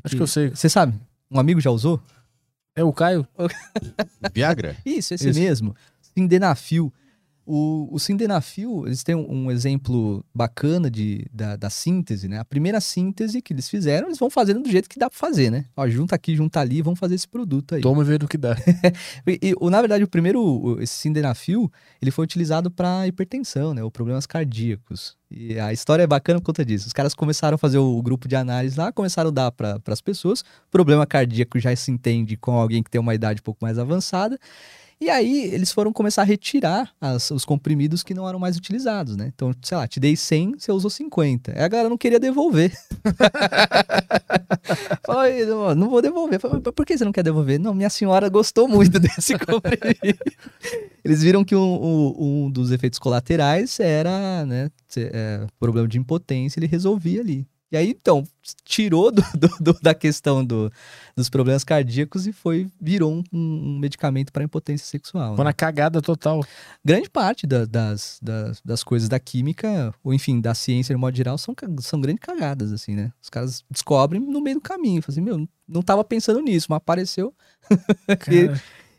Acho 0.03 0.15
que 0.15 0.21
eu 0.21 0.27
sei. 0.27 0.49
Você 0.49 0.67
sabe? 0.67 0.99
Um 1.31 1.39
amigo 1.39 1.61
já 1.61 1.71
usou? 1.71 2.01
É 2.75 2.83
o 2.83 2.91
Caio? 2.91 3.25
Viagra? 4.33 4.75
Isso, 4.85 5.13
esse 5.13 5.29
Isso. 5.29 5.39
mesmo. 5.39 5.75
Sindenafil. 6.01 6.93
O, 7.47 7.87
o 7.91 7.99
Sindenafil, 7.99 8.83
eles 8.87 9.03
têm 9.03 9.13
um, 9.13 9.45
um 9.45 9.51
exemplo 9.51 10.25
bacana 10.33 10.89
de, 10.89 11.25
da, 11.31 11.55
da 11.55 11.69
síntese, 11.69 12.27
né? 12.27 12.39
A 12.39 12.45
primeira 12.45 12.81
síntese 12.81 13.39
que 13.41 13.53
eles 13.53 13.69
fizeram, 13.69 14.07
eles 14.07 14.17
vão 14.17 14.31
fazendo 14.31 14.61
do 14.63 14.69
jeito 14.69 14.89
que 14.89 14.97
dá 14.97 15.09
pra 15.09 15.19
fazer, 15.19 15.51
né? 15.51 15.65
Ó, 15.77 15.87
junta 15.87 16.15
aqui, 16.15 16.35
junta 16.35 16.59
ali, 16.59 16.81
vamos 16.81 16.99
fazer 16.99 17.13
esse 17.13 17.27
produto 17.27 17.75
aí. 17.75 17.81
Toma 17.81 18.01
e 18.01 18.05
vê 18.05 18.17
no 18.17 18.27
que 18.27 18.37
dá. 18.37 18.55
E, 19.27 19.39
e, 19.49 19.53
o- 19.59 19.69
na 19.69 19.79
verdade, 19.79 20.03
o 20.03 20.07
primeiro, 20.07 20.41
o- 20.41 20.81
esse 20.81 20.93
Sindenafil, 20.95 21.71
ele 22.01 22.09
foi 22.11 22.23
utilizado 22.23 22.71
para 22.71 23.07
hipertensão, 23.07 23.73
né? 23.73 23.83
Ou 23.83 23.91
problemas 23.91 24.25
cardíacos. 24.25 25.15
E 25.29 25.59
a 25.59 25.73
história 25.73 26.03
é 26.03 26.07
bacana 26.07 26.39
por 26.39 26.47
conta 26.47 26.63
disso. 26.65 26.87
Os 26.87 26.93
caras 26.93 27.13
começaram 27.13 27.55
a 27.55 27.57
fazer 27.57 27.77
o, 27.77 28.01
grupo 28.01 28.27
de 28.27 28.35
análise 28.35 28.77
lá, 28.77 28.91
começaram 28.91 29.29
a 29.29 29.33
dar 29.33 29.51
para 29.51 29.79
as 29.87 30.01
pessoas. 30.01 30.43
Problema 30.71 31.05
cardíaco 31.05 31.59
já 31.59 31.75
se 31.75 31.91
entende 31.91 32.37
com 32.37 32.53
alguém 32.53 32.81
que 32.81 32.89
tem 32.89 33.01
uma 33.01 33.13
idade 33.13 33.39
um 33.41 33.43
pouco 33.43 33.63
mais 33.63 33.77
avançada. 33.77 34.39
E 34.99 35.09
aí, 35.09 35.43
eles 35.53 35.71
foram 35.73 35.91
começar 35.91 36.21
a 36.21 36.25
retirar 36.25 36.89
as- 37.01 37.29
os 37.29 37.43
comprimidos 37.43 38.01
que 38.01 38.13
não 38.13 38.27
eram 38.27 38.39
mais 38.39 38.55
utilizados, 38.55 39.17
né? 39.17 39.29
Então, 39.33 39.53
sei 39.61 39.77
lá, 39.77 39.87
te 39.87 39.99
dei 39.99 40.15
100, 40.15 40.53
você 40.57 40.71
usou 40.71 40.89
50. 40.89 41.51
Aí 41.51 41.61
a 41.63 41.67
galera 41.67 41.89
não 41.89 41.97
queria 41.97 42.19
devolver. 42.19 42.71
Falou, 45.05 45.25
"Ei, 45.25 45.45
não, 45.45 45.89
vou 45.89 46.01
devolver. 46.01 46.39
Falei, 46.39 46.61
"Mas 46.63 46.73
por 46.73 46.85
que 46.85 46.97
você 46.97 47.05
não 47.05 47.11
quer 47.11 47.23
devolver? 47.23 47.59
Não, 47.59 47.73
minha 47.73 47.89
senhora 47.89 48.29
gostou 48.29 48.67
muito 48.67 48.97
desse 48.99 49.37
comprimido. 49.37 50.19
Eles 51.03 51.21
viram 51.21 51.43
que 51.43 51.55
um, 51.55 51.61
um- 51.61 52.45
um 52.45 52.51
dos 52.51 52.71
efeitos 52.71 52.99
colaterais 52.99 53.79
era, 53.79 54.45
né, 54.45 54.69
é, 54.97 55.45
problema 55.59 55.87
de 55.87 55.99
impotência, 55.99 56.59
ele 56.59 56.67
resolvia 56.67 57.21
ali. 57.21 57.45
E 57.71 57.77
aí, 57.77 57.89
então, 57.89 58.23
tirou 58.63 59.11
do- 59.11 59.23
do- 59.35 59.57
do- 59.59 59.79
da 59.81 59.93
questão 59.93 60.45
do- 60.45 60.71
dos 61.15 61.29
problemas 61.29 61.63
cardíacos 61.63 62.27
e 62.27 62.31
foi, 62.31 62.67
virou 62.79 63.11
um, 63.13 63.23
um 63.33 63.79
medicamento 63.79 64.31
para 64.31 64.43
impotência 64.43 64.85
sexual. 64.85 65.35
Foi 65.35 65.43
né? 65.43 65.49
na 65.49 65.53
cagada 65.53 66.01
total. 66.01 66.45
Grande 66.83 67.09
parte 67.09 67.47
da- 67.47 67.65
das, 67.65 68.19
das, 68.21 68.61
das 68.63 68.83
coisas 68.83 69.09
da 69.09 69.19
química, 69.19 69.93
ou 70.03 70.13
enfim, 70.13 70.39
da 70.39 70.53
ciência 70.53 70.93
de 70.93 70.99
modo 71.01 71.15
geral, 71.17 71.37
são, 71.37 71.55
são 71.81 71.99
grandes 71.99 72.21
cagadas, 72.21 72.71
assim, 72.71 72.95
né? 72.95 73.11
Os 73.21 73.29
caras 73.29 73.63
descobrem 73.69 74.21
no 74.21 74.39
meio 74.41 74.57
do 74.57 74.61
caminho. 74.61 75.01
Falam 75.01 75.13
assim, 75.13 75.21
meu, 75.21 75.49
não 75.67 75.81
tava 75.81 76.03
pensando 76.03 76.39
nisso, 76.41 76.67
mas 76.69 76.77
apareceu. 76.77 77.33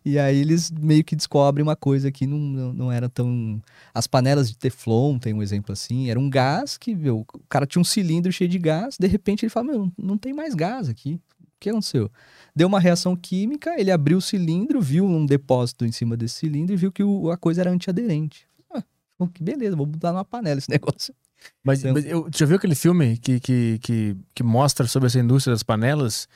E 0.09 0.21
aí 0.21 0.39
eles 0.39 0.71
meio 0.71 1.03
que 1.03 1.17
descobrem 1.17 1.65
uma 1.65 1.75
coisa 1.75 2.13
que 2.13 2.29
não, 2.29 2.39
não, 2.73 2.93
era 2.93 3.09
tão. 3.09 3.61
As 3.93 4.07
panelas 4.07 4.49
de 4.49 4.57
Teflon 4.57 5.19
tem 5.19 5.35
um 5.35 5.43
exemplo 5.43 5.73
assim. 5.73 6.09
Era 6.09 6.21
um 6.21 6.31
gás 6.31 6.79
que, 6.79 6.95
meu, 6.95 7.19
o 7.21 7.27
cara 7.49 7.67
tinha 7.67 7.81
um 7.81 7.85
cilindro 7.85 8.31
cheio 8.31 8.49
de 8.49 8.57
gás, 8.57 8.97
de 9.01 9.09
repente 9.09 9.45
ele 9.45 9.51
fala, 9.51 9.67
meu, 9.67 9.91
não 9.99 10.17
tem 10.17 10.33
mais 10.33 10.55
gás 10.55 10.89
aqui. 10.89 11.15
O 11.41 11.47
que 11.59 11.71
aconteceu? 11.71 12.09
Deu 12.55 12.69
uma 12.69 12.79
reação 12.79 13.17
química, 13.17 13.75
ele 13.81 13.91
abriu 13.91 14.19
o 14.19 14.23
cilindro, 14.23 14.81
viu 14.81 15.05
um 15.05 15.27
depósito 15.27 15.85
em 15.85 15.91
cima 15.91 16.17
desse 16.17 16.37
cilindro 16.37 16.73
e 16.75 16.77
viu 16.77 16.93
que 16.93 17.03
o- 17.03 17.29
a 17.33 17.37
coisa 17.37 17.63
era 17.63 17.71
antiaderente. 17.73 18.47
Ah, 18.73 18.85
que 19.35 19.43
beleza, 19.43 19.75
vou 19.75 19.87
botar 19.87 20.13
numa 20.13 20.25
panela 20.25 20.59
esse 20.59 20.69
negócio. 20.71 21.13
Mas, 21.65 21.81
Então- 21.81 21.95
mas 21.95 22.05
eu, 22.07 22.29
já 22.33 22.47
viu 22.47 22.57
aquele 22.59 22.77
filme 22.77 23.17
que, 23.19 23.41
que, 23.41 23.79
que, 23.83 24.17
que 24.35 24.43
mostra 24.45 24.87
sobre 24.87 25.09
essa 25.09 25.19
indústria 25.19 25.53
das 25.53 25.65
panelas? 25.65 26.29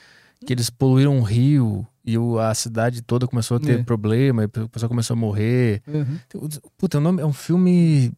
Que 0.45 0.51
eles 0.51 0.69
poluíram 0.69 1.15
um 1.15 1.21
rio 1.21 1.87
e 2.03 2.17
o- 2.17 2.39
a 2.39 2.53
cidade 2.53 3.01
toda 3.01 3.27
começou 3.27 3.57
a 3.57 3.59
ter 3.59 3.79
É. 3.79 3.83
problema, 3.83 4.43
e 4.43 4.45
o 4.45 4.69
pessoal 4.69 4.89
começou 4.89 5.13
a 5.15 5.17
morrer. 5.19 5.81
Puta, 6.77 6.97
o 6.97 7.01
nome 7.01 7.21
é 7.21 7.25
um 7.25 7.33
filme. 7.33 8.11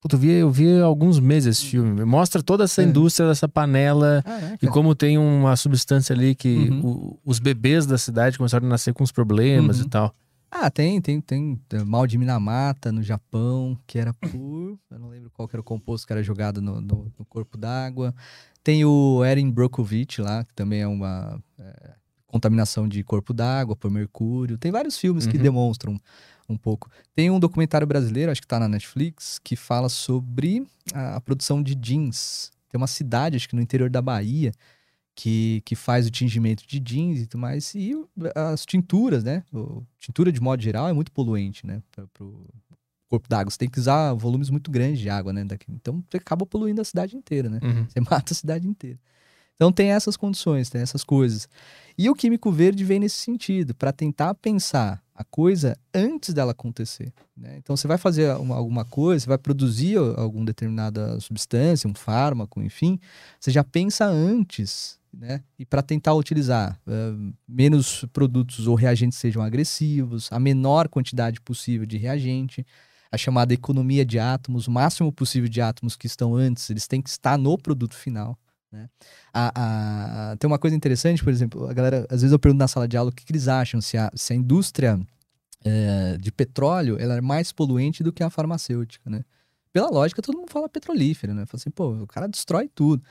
Puta, 0.00 0.16
eu 0.16 0.20
vi, 0.20 0.30
eu 0.30 0.50
vi 0.50 0.80
alguns 0.80 1.18
meses 1.18 1.58
esse 1.58 1.66
filme. 1.70 2.04
Mostra 2.04 2.42
toda 2.42 2.64
essa 2.64 2.82
É. 2.82 2.84
indústria 2.84 3.28
dessa 3.28 3.48
panela 3.48 4.22
Caraca. 4.24 4.58
e 4.64 4.68
como 4.68 4.94
tem 4.94 5.18
uma 5.18 5.56
substância 5.56 6.14
ali 6.14 6.34
que 6.34 6.68
Uhum. 6.68 6.86
o- 6.86 7.18
os 7.24 7.38
bebês 7.38 7.86
da 7.86 7.98
cidade 7.98 8.36
começaram 8.38 8.66
a 8.66 8.70
nascer 8.70 8.92
com 8.94 9.02
os 9.02 9.10
problemas 9.10 9.80
Uhum. 9.80 9.86
e 9.86 9.88
tal. 9.88 10.14
Ah, 10.48 10.70
tem, 10.70 11.00
tem, 11.00 11.20
tem. 11.20 11.60
Mal 11.84 12.06
de 12.06 12.16
Minamata 12.16 12.92
no 12.92 13.02
Japão, 13.02 13.76
que 13.86 13.98
era 13.98 14.14
por. 14.14 14.78
Eu 14.90 14.98
não 14.98 15.08
lembro 15.08 15.28
qual 15.30 15.48
era 15.52 15.60
o 15.60 15.64
composto 15.64 16.06
que 16.06 16.12
era 16.12 16.22
jogado 16.22 16.62
no, 16.62 16.80
no- 16.80 17.12
no 17.18 17.24
corpo 17.24 17.58
d'água. 17.58 18.14
Tem 18.62 18.84
o 18.84 19.24
Erin 19.24 19.50
Brockovich 19.50 20.20
lá, 20.20 20.44
que 20.44 20.54
também 20.54 20.80
é 20.82 20.86
uma 20.86 21.40
é, 21.58 21.92
contaminação 22.36 22.86
de 22.88 23.02
corpo 23.02 23.32
d'água 23.32 23.74
por 23.74 23.90
mercúrio. 23.90 24.58
Tem 24.58 24.70
vários 24.70 24.98
filmes 24.98 25.26
que 25.26 25.36
Uhum. 25.36 25.42
demonstram 25.42 26.00
um 26.48 26.56
pouco. 26.56 26.88
Tem 27.14 27.30
um 27.30 27.40
documentário 27.40 27.86
brasileiro, 27.86 28.30
acho 28.30 28.40
que 28.40 28.46
tá 28.46 28.60
na 28.60 28.68
Netflix, 28.68 29.38
que 29.42 29.56
fala 29.56 29.88
sobre 29.88 30.66
a, 30.94 31.16
a 31.16 31.20
produção 31.20 31.62
de 31.62 31.74
jeans. 31.74 32.52
Tem 32.70 32.78
uma 32.78 32.86
cidade, 32.86 33.36
acho 33.36 33.48
que 33.48 33.56
no 33.56 33.62
interior 33.62 33.90
da 33.90 34.00
Bahia, 34.02 34.52
que, 35.14 35.62
que 35.64 35.74
faz 35.74 36.06
o 36.06 36.10
tingimento 36.10 36.64
de 36.66 36.78
jeans 36.78 37.20
e 37.20 37.26
tudo 37.26 37.40
mais. 37.40 37.74
E 37.74 37.92
as 38.34 38.64
tinturas, 38.66 39.24
né? 39.24 39.42
O, 39.52 39.82
tintura 39.98 40.30
de 40.30 40.40
modo 40.40 40.62
geral 40.62 40.88
é 40.88 40.92
muito 40.92 41.10
poluente, 41.10 41.66
né? 41.66 41.82
Para 41.90 42.04
o 42.24 42.46
corpo 43.08 43.28
d'água. 43.28 43.50
Você 43.50 43.58
tem 43.58 43.68
que 43.68 43.78
usar 43.80 44.12
volumes 44.12 44.50
muito 44.50 44.70
grandes 44.70 45.00
de 45.00 45.08
água, 45.08 45.32
né? 45.32 45.42
Daqui. 45.44 45.66
Então 45.70 46.04
você 46.08 46.18
acaba 46.18 46.44
poluindo 46.44 46.80
a 46.80 46.84
cidade 46.84 47.16
inteira, 47.16 47.48
né? 47.48 47.60
Uhum. 47.62 47.86
Você 47.88 48.00
mata 48.10 48.32
a 48.32 48.36
cidade 48.36 48.68
inteira. 48.68 48.98
Então 49.56 49.72
tem 49.72 49.90
essas 49.90 50.16
condições, 50.16 50.68
tem 50.70 50.80
essas 50.82 51.02
coisas. 51.02 51.48
E 51.98 52.08
o 52.10 52.14
químico 52.14 52.52
verde 52.52 52.84
vem 52.84 53.00
nesse 53.00 53.16
sentido, 53.16 53.74
para 53.74 53.90
tentar 53.92 54.34
pensar 54.34 55.02
a 55.14 55.24
coisa 55.24 55.76
antes 55.94 56.34
dela 56.34 56.52
acontecer. 56.52 57.12
né? 57.36 57.56
Então 57.58 57.76
você 57.76 57.86
vai 57.86 57.98
fazer 57.98 58.34
uma- 58.36 58.56
alguma 58.56 58.84
coisa, 58.84 59.20
você 59.24 59.28
vai 59.28 59.38
produzir 59.38 59.96
alguma 59.98 60.44
determinada 60.46 61.18
substância, 61.20 61.88
um 61.88 61.94
fármaco, 61.94 62.62
enfim, 62.62 62.98
você 63.38 63.50
já 63.50 63.62
pensa 63.62 64.06
antes, 64.06 64.98
né? 65.12 65.42
E 65.58 65.64
para 65.66 65.82
tentar 65.82 66.14
utilizar 66.14 66.78
ah, 66.86 67.14
menos 67.48 68.04
produtos 68.12 68.66
ou 68.66 68.74
reagentes 68.74 69.18
sejam 69.18 69.42
agressivos, 69.42 70.28
a 70.32 70.38
menor 70.40 70.88
quantidade 70.88 71.40
possível 71.40 71.86
de 71.86 71.96
reagente, 71.98 72.64
a 73.10 73.16
chamada 73.18 73.52
economia 73.54 74.04
de 74.04 74.18
átomos, 74.18 74.66
o 74.66 74.70
máximo 74.70 75.12
possível 75.12 75.48
de 75.48 75.60
átomos 75.60 75.94
que 75.96 76.06
estão 76.06 76.34
antes, 76.34 76.68
eles 76.70 76.86
têm 76.86 77.00
que 77.02 77.08
estar 77.10 77.36
no 77.38 77.56
produto 77.58 77.94
final. 77.94 78.38
Né? 78.72 78.88
A, 79.32 80.32
a- 80.32 80.36
tem 80.36 80.48
uma 80.48 80.58
coisa 80.58 80.76
interessante, 80.76 81.22
por 81.22 81.32
exemplo, 81.32 81.66
a 81.68 81.72
galera, 81.72 82.06
às 82.10 82.20
vezes 82.22 82.32
eu 82.32 82.38
pergunto 82.38 82.58
na 82.60 82.68
sala 82.68 82.86
de 82.88 82.96
aula 82.96 83.10
o 83.10 83.12
que, 83.12 83.24
que 83.24 83.32
eles 83.32 83.48
acham, 83.48 83.80
se 83.80 83.96
a, 83.96 84.10
se 84.14 84.32
a 84.32 84.36
indústria 84.36 85.00
eh, 85.64 86.16
de 86.20 86.30
petróleo 86.32 86.96
ela 86.98 87.16
é 87.16 87.20
mais 87.20 87.52
poluente 87.52 88.02
do 88.02 88.12
que 88.12 88.22
a 88.22 88.30
farmacêutica, 88.30 89.08
né? 89.10 89.24
Pela 89.72 89.90
lógica, 89.90 90.22
todo 90.22 90.38
mundo 90.38 90.50
fala 90.50 90.68
petrolífera, 90.68 91.34
né? 91.34 91.44
Fala 91.46 91.60
assim, 91.60 91.70
pô, 91.70 91.90
o 92.02 92.06
cara 92.06 92.26
destrói 92.28 92.68
tudo. 92.74 93.02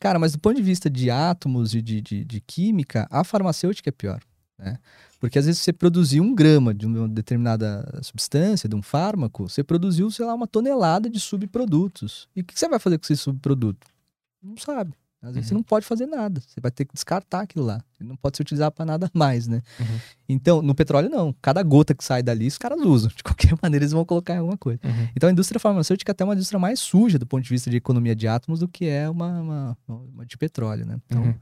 Cara, 0.00 0.18
mas 0.18 0.32
do 0.32 0.38
ponto 0.38 0.56
de 0.56 0.62
vista 0.62 0.88
de 0.88 1.10
átomos 1.10 1.74
e 1.74 1.82
de, 1.82 2.00
de, 2.00 2.24
de 2.24 2.40
química, 2.40 3.06
a 3.10 3.24
farmacêutica 3.24 3.90
é 3.90 3.92
pior, 3.92 4.20
né? 4.58 4.78
Porque 5.20 5.38
às 5.38 5.46
vezes 5.46 5.60
você 5.60 5.72
produzir 5.72 6.20
um 6.20 6.34
grama 6.34 6.72
de 6.72 6.86
uma 6.86 7.08
determinada 7.08 7.84
substância, 8.02 8.68
de 8.68 8.76
um 8.76 8.82
fármaco, 8.82 9.48
você 9.48 9.64
produziu, 9.64 10.10
sei 10.10 10.24
lá, 10.24 10.34
uma 10.34 10.46
tonelada 10.46 11.10
de 11.10 11.18
subprodutos. 11.18 12.28
E 12.36 12.40
o 12.40 12.44
que 12.44 12.58
você 12.58 12.68
vai 12.68 12.78
fazer 12.78 12.98
com 12.98 13.04
esse 13.04 13.16
subproduto? 13.16 13.86
Não 14.48 14.56
sabe. 14.56 14.92
Às 15.20 15.34
vezes 15.34 15.48
você 15.48 15.54
não 15.54 15.64
pode 15.64 15.84
fazer 15.84 16.06
nada, 16.06 16.40
você 16.40 16.60
vai 16.60 16.70
ter 16.70 16.84
que 16.84 16.94
descartar 16.94 17.40
aquilo 17.40 17.64
lá. 17.64 17.82
Ele 17.98 18.08
não 18.08 18.14
pode 18.16 18.36
ser 18.36 18.42
utilizado 18.44 18.72
para 18.72 18.84
nada 18.84 19.10
mais, 19.12 19.48
né? 19.48 19.60
Uhum. 19.80 19.98
Então, 20.28 20.62
no 20.62 20.76
petróleo 20.76 21.08
não. 21.10 21.34
Cada 21.42 21.60
gota 21.64 21.92
que 21.92 22.04
sai 22.04 22.22
dali, 22.22 22.46
os 22.46 22.56
caras 22.56 22.80
usam. 22.80 23.10
De 23.16 23.24
qualquer 23.24 23.52
maneira, 23.60 23.82
eles 23.82 23.90
vão 23.92 24.04
colocar 24.04 24.34
em 24.34 24.38
alguma 24.38 24.56
coisa. 24.56 24.78
Uhum. 24.84 25.08
Então, 25.16 25.28
a 25.28 25.32
indústria 25.32 25.58
farmacêutica 25.58 26.10
é 26.10 26.12
até 26.12 26.22
uma 26.22 26.34
indústria 26.34 26.60
mais 26.60 26.78
suja 26.78 27.18
do 27.18 27.26
ponto 27.26 27.42
de 27.42 27.50
vista 27.50 27.68
de 27.68 27.76
economia 27.76 28.14
de 28.14 28.28
átomos 28.28 28.60
do 28.60 28.68
que 28.68 28.86
é 28.86 29.10
uma, 29.10 29.40
uma- 29.40 29.76
uma 29.88 30.24
de 30.24 30.38
petróleo, 30.38 30.86
né? 30.86 31.00
Então, 31.06 31.22
Uhum. 31.24 31.34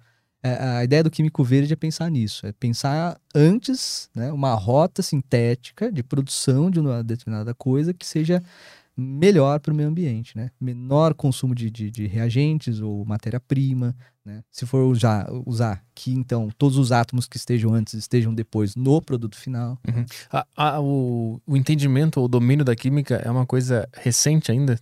é, 0.42 0.54
a 0.78 0.82
ideia 0.84 1.04
do 1.04 1.11
químico 1.11 1.44
verde 1.44 1.74
é 1.74 1.76
pensar 1.76 2.11
nisso, 2.11 2.46
é 2.46 2.52
pensar 2.52 3.20
antes, 3.34 4.09
né, 4.14 4.32
uma 4.32 4.54
rota 4.54 5.02
sintética 5.02 5.92
de 5.92 6.02
produção 6.02 6.70
de 6.70 6.80
uma 6.80 7.04
determinada 7.04 7.52
coisa 7.52 7.92
que 7.92 8.07
seja 8.07 8.42
melhor 8.97 9.61
para 9.61 9.72
o 9.72 9.76
meio 9.76 9.88
ambiente, 9.88 10.36
né? 10.36 10.51
Menor 10.61 11.12
consumo 11.14 11.55
de, 11.55 11.70
de, 11.70 11.90
de 11.90 12.07
reagentes 12.07 12.80
ou 12.80 13.05
matéria-prima, 13.05 13.94
né? 14.24 14.42
Se 14.51 14.64
for 14.64 14.84
usar, 14.90 15.28
usar 15.44 15.84
que 15.94 16.12
então 16.12 16.49
todos 16.57 16.78
os 16.78 16.92
átomos 16.92 17.26
que 17.28 17.36
estejam 17.36 17.74
antes 17.74 17.94
estejam 17.94 18.34
depois 18.34 18.74
no 18.74 19.03
produto 19.03 19.36
final. 19.36 19.78
A- 20.30 20.47
a- 20.57 20.80
o, 20.80 21.40
o 21.47 21.57
entendimento 21.57 22.18
ou 22.18 22.24
o 22.24 22.28
domínio 22.28 22.64
da 22.64 22.74
química 22.74 23.16
é 23.16 23.30
uma 23.30 23.44
coisa 23.47 23.88
recente 23.92 24.51
ainda 24.51 24.80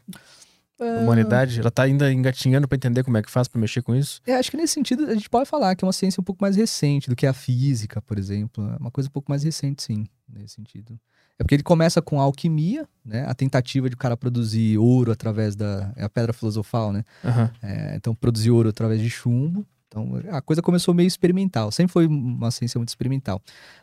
da 0.79 1.01
humanidade? 1.01 1.61
Ela 1.61 1.71
tá 1.71 1.83
ainda 1.85 2.12
engatinhando 2.12 2.67
para 2.69 2.77
entender 2.77 3.03
como 3.05 3.17
é 3.17 3.23
que 3.23 3.31
faz 3.31 3.49
para 3.49 3.61
mexer 3.61 3.83
com 3.83 3.95
isso? 3.95 4.21
É, 4.27 4.35
acho 4.37 4.51
que 4.51 4.57
nesse 4.57 4.75
sentido 4.75 5.07
a 5.07 5.15
gente 5.15 5.29
pode 5.31 5.49
falar 5.49 5.75
que 5.75 5.85
é 5.85 5.87
uma 5.87 5.93
ciência 5.93 6.21
um 6.21 6.25
pouco 6.25 6.43
mais 6.43 6.57
recente 6.57 7.09
do 7.09 7.17
que 7.17 7.27
a 7.27 7.33
física, 7.33 8.01
por 8.03 8.19
exemplo. 8.19 8.65
É 8.71 8.77
uma 8.77 8.91
coisa 8.91 9.09
um 9.09 9.12
pouco 9.12 9.31
mais 9.31 9.43
recente, 9.43 9.83
sim, 9.83 10.07
nesse 10.29 10.55
sentido. 10.55 10.99
É 11.39 11.43
porque 11.43 11.55
ele 11.57 11.62
começa 11.64 12.01
com 12.01 12.20
a 12.20 12.24
alquimia, 12.24 12.87
né? 13.05 13.24
A 13.26 13.35
tentativa 13.35 13.89
de 13.89 13.95
o 13.95 13.99
cara 13.99 14.16
produzir 14.16 14.78
ouro 14.78 15.11
através 15.11 15.57
da 15.57 15.93
é 15.97 16.05
a 16.05 16.09
pedra 16.09 16.32
filosofal, 16.32 16.93
né? 16.93 17.03
Aham. 17.24 17.51
É, 17.62 17.97
então 17.97 18.14
produzir 18.14 18.51
ouro 18.51 18.68
através 18.68 19.01
de 19.01 19.11
chumbo. 19.11 19.66
Então 19.89 20.11
a 20.32 20.41
coisa 20.43 20.61
começou 20.61 20.93
meio 20.93 21.07
experimental. 21.07 21.70
Sempre 21.70 21.93
foi 21.93 22.07
uma 22.09 22.51
ciência 22.51 22.78
muito 22.80 22.89
experimental. 22.89 23.41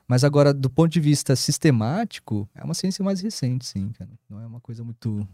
Mas 0.07 0.25
agora, 0.25 0.53
do 0.53 0.69
ponto 0.69 0.91
de 0.91 0.99
vista 0.99 1.37
sistemático, 1.37 2.49
é 2.53 2.63
uma 2.63 2.73
ciência 2.73 3.03
mais 3.03 3.21
recente, 3.21 3.65
sim, 3.65 3.91
cara. 3.97 4.09
Não 4.29 4.41
é 4.41 4.45
uma 4.45 4.59
coisa 4.59 4.83
muito. 4.83 5.25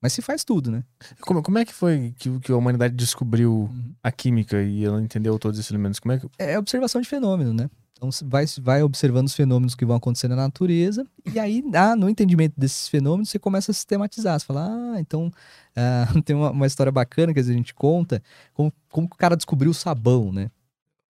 Mas 0.00 0.14
se 0.14 0.22
faz 0.22 0.42
tudo, 0.42 0.70
né? 0.70 0.84
Como, 1.20 1.42
como 1.42 1.58
é 1.58 1.64
que 1.66 1.72
foi 1.74 2.14
que, 2.18 2.38
que 2.40 2.50
a 2.52 2.56
humanidade 2.56 2.94
descobriu 2.94 3.52
Uhum. 3.70 3.94
a 4.02 4.10
química 4.10 4.62
e 4.62 4.84
ela 4.84 5.02
entendeu 5.02 5.38
todos 5.38 5.58
esses 5.58 5.70
elementos? 5.70 6.00
Como 6.00 6.12
é 6.12 6.18
que. 6.18 6.26
é 6.38 6.58
observação 6.58 7.00
de 7.00 7.08
fenômeno, 7.08 7.52
né? 7.52 7.68
Então 8.02 8.10
vai, 8.28 8.44
vai 8.60 8.82
observando 8.82 9.28
os 9.28 9.34
fenômenos 9.34 9.76
que 9.76 9.84
vão 9.84 9.94
acontecer 9.94 10.26
na 10.26 10.34
natureza, 10.34 11.06
e 11.32 11.38
aí, 11.38 11.62
ah, 11.72 11.94
no 11.94 12.08
entendimento 12.08 12.54
desses 12.58 12.88
fenômenos, 12.88 13.30
você 13.30 13.38
começa 13.38 13.70
a 13.70 13.74
sistematizar. 13.74 14.40
Você 14.40 14.44
fala, 14.44 14.66
ah, 14.68 15.00
então 15.00 15.30
ah, 15.76 16.06
tem 16.24 16.34
uma, 16.34 16.50
uma 16.50 16.66
história 16.66 16.90
bacana 16.90 17.32
que 17.32 17.38
a 17.38 17.44
gente 17.44 17.72
conta, 17.72 18.20
como, 18.52 18.72
como 18.90 19.06
o 19.06 19.16
cara 19.16 19.36
descobriu 19.36 19.70
o 19.70 19.74
sabão, 19.74 20.32
né? 20.32 20.50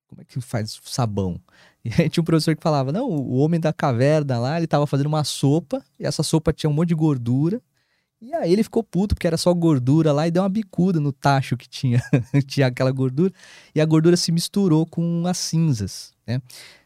Como 0.07 0.21
é 0.21 0.25
que 0.25 0.39
faz 0.43 0.79
sabão? 0.85 1.41
E 1.85 1.91
aí 1.99 2.11
tinha 2.11 2.21
um 2.21 2.25
professor 2.25 2.55
que 2.55 2.63
falava, 2.63 2.93
não, 2.93 3.09
o 3.09 3.39
homem 3.39 3.59
da 3.59 3.73
caverna 3.73 4.39
lá, 4.39 4.59
ele 4.59 4.67
tava 4.67 4.87
fazendo 4.87 5.07
uma 5.07 5.25
sopa, 5.25 5.83
e 5.99 6.07
essa 6.07 6.23
sopa 6.23 6.53
tinha 6.53 6.69
um 6.71 6.73
monte 6.75 6.91
de 6.91 6.95
gordura, 6.95 7.61
e 8.21 8.33
aí 8.35 8.53
ele 8.53 8.63
ficou 8.63 8.85
puto, 8.85 9.17
porque 9.17 9.27
era 9.27 9.37
só 9.37 9.53
gordura 9.53 10.13
lá, 10.13 10.29
e 10.29 10.31
deu 10.31 10.45
uma 10.45 10.49
bicuda 10.49 11.01
no 11.01 11.11
tacho 11.11 11.57
que 11.57 11.69
tinha, 11.69 12.01
tinha 12.47 12.69
aquela 12.69 12.93
gordura, 12.93 13.33
e 13.75 13.81
a 13.81 13.85
gordura 13.85 14.17
se 14.17 14.31
misturou 14.31 14.87
com 14.87 15.27
as 15.27 15.39
cinzas, 15.39 16.15
né? 16.25 16.41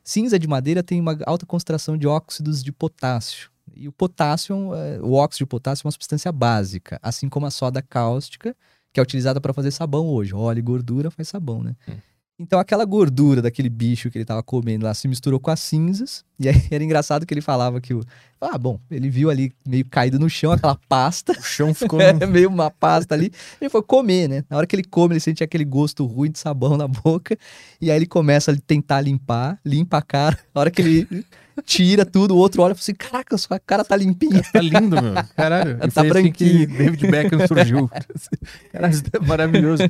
Cinza 0.06 0.38
de 0.38 0.46
madeira 0.46 0.84
tem 0.84 1.00
uma 1.00 1.18
alta 1.26 1.44
concentração 1.44 1.98
de 1.98 2.06
óxidos 2.06 2.62
de 2.62 2.70
potássio. 2.70 3.50
E 3.74 3.88
o 3.88 3.92
potássio, 3.92 4.72
é- 4.72 5.00
o 5.00 5.14
óxido 5.14 5.44
de 5.44 5.48
potássio 5.48 5.82
é 5.82 5.86
uma 5.86 5.90
substância 5.90 6.30
básica, 6.30 7.00
assim 7.02 7.28
como 7.28 7.44
a 7.44 7.50
soda 7.50 7.82
cáustica, 7.82 8.56
que 8.92 9.00
é 9.00 9.02
utilizada 9.02 9.40
para 9.40 9.52
fazer 9.52 9.72
sabão 9.72 10.06
hoje. 10.06 10.32
Óleo 10.32 10.60
e 10.60 10.62
gordura 10.62 11.10
faz 11.10 11.26
sabão, 11.26 11.60
né? 11.60 11.74
Hum. 11.88 11.96
Então 12.38 12.58
aquela 12.58 12.84
gordura 12.84 13.40
daquele 13.40 13.70
bicho 13.70 14.10
que 14.10 14.18
ele 14.18 14.24
tava 14.24 14.42
comendo 14.42 14.84
lá 14.84 14.92
se 14.92 15.08
misturou 15.08 15.40
com 15.40 15.50
as 15.50 15.60
cinzas. 15.60 16.22
E 16.38 16.48
aí 16.48 16.54
era 16.70 16.84
engraçado 16.84 17.24
que 17.24 17.32
ele 17.32 17.40
falava 17.40 17.80
que 17.80 17.94
o. 17.94 18.04
Ah, 18.38 18.58
bom, 18.58 18.78
ele 18.90 19.08
viu 19.08 19.30
ali 19.30 19.52
meio 19.66 19.86
caído 19.86 20.18
no 20.18 20.28
chão 20.28 20.52
aquela 20.52 20.78
pasta. 20.88 21.32
O 21.32 21.42
chão 21.42 21.72
ficou. 21.72 21.98
É 22.06 22.26
meio 22.26 22.50
uma 22.50 22.70
pasta 22.70 23.14
ali. 23.14 23.32
Ele 23.58 23.70
foi 23.70 23.82
comer, 23.82 24.28
né? 24.28 24.44
Na 24.50 24.58
hora 24.58 24.66
que 24.66 24.76
ele 24.76 24.84
come, 24.84 25.14
ele 25.14 25.20
sente 25.20 25.42
aquele 25.42 25.64
gosto 25.64 26.04
ruim 26.04 26.30
de 26.30 26.38
sabão 26.38 26.76
na 26.76 26.86
boca. 26.86 27.38
E 27.80 27.90
aí 27.90 27.96
ele 27.96 28.06
começa 28.06 28.52
a 28.52 28.56
tentar 28.56 29.00
limpar, 29.00 29.58
limpa 29.64 29.96
a 29.98 30.02
cara. 30.02 30.38
Na 30.54 30.60
hora 30.60 30.70
que 30.70 30.82
ele 30.82 31.24
tira 31.64 32.04
tudo, 32.04 32.34
o 32.34 32.38
outro 32.38 32.62
olha 32.62 32.72
e 32.72 32.74
fala 32.74 32.80
assim: 32.82 32.94
Caraca, 32.94 33.38
sua 33.38 33.58
cara 33.58 33.84
tá 33.84 33.96
limpinha. 33.96 34.42
Tá 34.52 34.60
lindo, 34.60 35.00
meu. 35.00 35.14
Caralho. 35.36 35.78
Tá 35.92 36.02
foi 36.04 36.10
assim 36.10 36.32
que 36.32 36.66
branquinho. 36.66 36.78
David 36.78 37.06
Beckham 37.10 37.46
surgiu. 37.46 37.90
Caralho, 38.72 38.92
isso 38.94 39.02
é 39.12 39.18
maravilhoso. 39.26 39.82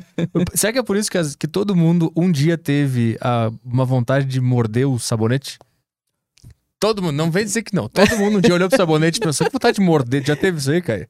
Será 0.53 0.73
que 0.73 0.79
é 0.79 0.83
por 0.83 0.95
isso 0.97 1.09
que, 1.11 1.17
as- 1.17 1.35
que 1.35 1.47
todo 1.47 1.75
mundo 1.75 2.11
um 2.15 2.31
dia 2.31 2.57
teve 2.57 3.17
ah, 3.21 3.51
uma 3.65 3.85
vontade 3.85 4.25
de 4.25 4.39
morder 4.39 4.87
o 4.87 4.97
sabonete? 4.99 5.57
Todo 6.79 7.01
mundo, 7.01 7.13
não 7.13 7.31
vem 7.31 7.43
dizer 7.43 7.63
que 7.63 7.75
não. 7.75 7.89
Todo 7.89 8.17
mundo 8.17 8.37
um 8.37 8.41
dia 8.41 8.53
olhou 8.53 8.69
pro 8.69 8.77
sabonete 8.77 9.17
e 9.17 9.19
pensou, 9.19 9.47
que 9.47 9.53
vontade 9.53 9.77
de 9.77 9.81
morder. 9.81 10.23
Já 10.23 10.35
teve 10.35 10.59
isso 10.59 10.69
aí, 10.69 10.79
cara? 10.79 11.09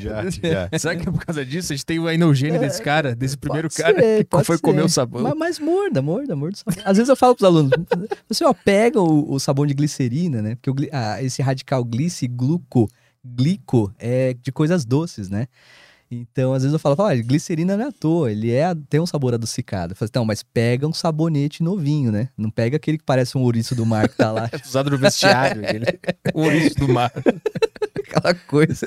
Já, 0.00 0.30
já. 0.30 0.70
Será 0.78 0.96
que 0.96 1.06
é 1.06 1.12
por 1.12 1.22
causa 1.22 1.44
disso? 1.44 1.70
A 1.72 1.76
gente 1.76 1.84
tem 1.84 1.98
o 1.98 2.08
enogênio 2.08 2.58
desse 2.58 2.80
cara, 2.80 3.14
desse 3.14 3.36
primeiro 3.36 3.68
Pode 3.68 3.82
cara 3.82 4.00
ser, 4.00 4.24
que 4.24 4.44
foi 4.44 4.56
ser. 4.56 4.62
comer 4.62 4.82
o 4.82 4.88
sabão. 4.88 5.22
Mas, 5.22 5.34
mas 5.34 5.58
morda, 5.58 6.00
morda, 6.00 6.34
morda 6.34 6.54
o 6.54 6.58
sabão. 6.58 6.82
Às 6.86 6.96
vezes 6.96 7.10
eu 7.10 7.16
falo 7.16 7.34
pros 7.34 7.46
alunos, 7.46 7.72
você 8.26 8.42
ó, 8.42 8.54
pega 8.54 9.00
o, 9.02 9.34
o 9.34 9.38
sabão 9.38 9.66
de 9.66 9.74
glicerina, 9.74 10.40
né? 10.40 10.54
Porque 10.54 10.70
o 10.70 10.88
ah, 10.90 11.22
esse 11.22 11.42
radical 11.42 11.84
glice, 11.84 12.26
gluco, 12.26 12.88
glico 13.22 13.92
é 13.98 14.34
de 14.34 14.50
coisas 14.50 14.84
doces, 14.86 15.28
né? 15.28 15.46
Então, 16.14 16.52
às 16.52 16.62
vezes 16.62 16.74
eu 16.74 16.78
falo, 16.78 16.94
olha, 16.98 17.22
glicerina 17.22 17.74
não 17.76 17.84
é 17.84 17.88
à 17.88 17.92
toa, 17.92 18.30
ele 18.30 18.50
é, 18.52 18.66
tem 18.90 19.00
um 19.00 19.06
sabor 19.06 19.32
adocicado. 19.32 19.92
Eu 19.92 19.96
falo, 19.96 20.04
assim, 20.06 20.12
não, 20.18 20.24
mas 20.26 20.42
pega 20.42 20.86
um 20.86 20.92
sabonete 20.92 21.62
novinho, 21.62 22.12
né? 22.12 22.28
Não 22.36 22.50
pega 22.50 22.76
aquele 22.76 22.98
que 22.98 23.04
parece 23.04 23.38
um 23.38 23.42
ouriço 23.42 23.74
do 23.74 23.86
mar 23.86 24.08
que 24.10 24.16
tá 24.16 24.30
lá, 24.30 24.48
É 24.52 24.56
usado 24.66 24.90
no 24.90 24.98
vestiário. 24.98 25.62
Aquele, 25.66 25.86
o 26.34 26.42
ouriço 26.42 26.74
do 26.74 26.88
mar. 26.88 27.10
aquela 28.06 28.34
coisa. 28.34 28.86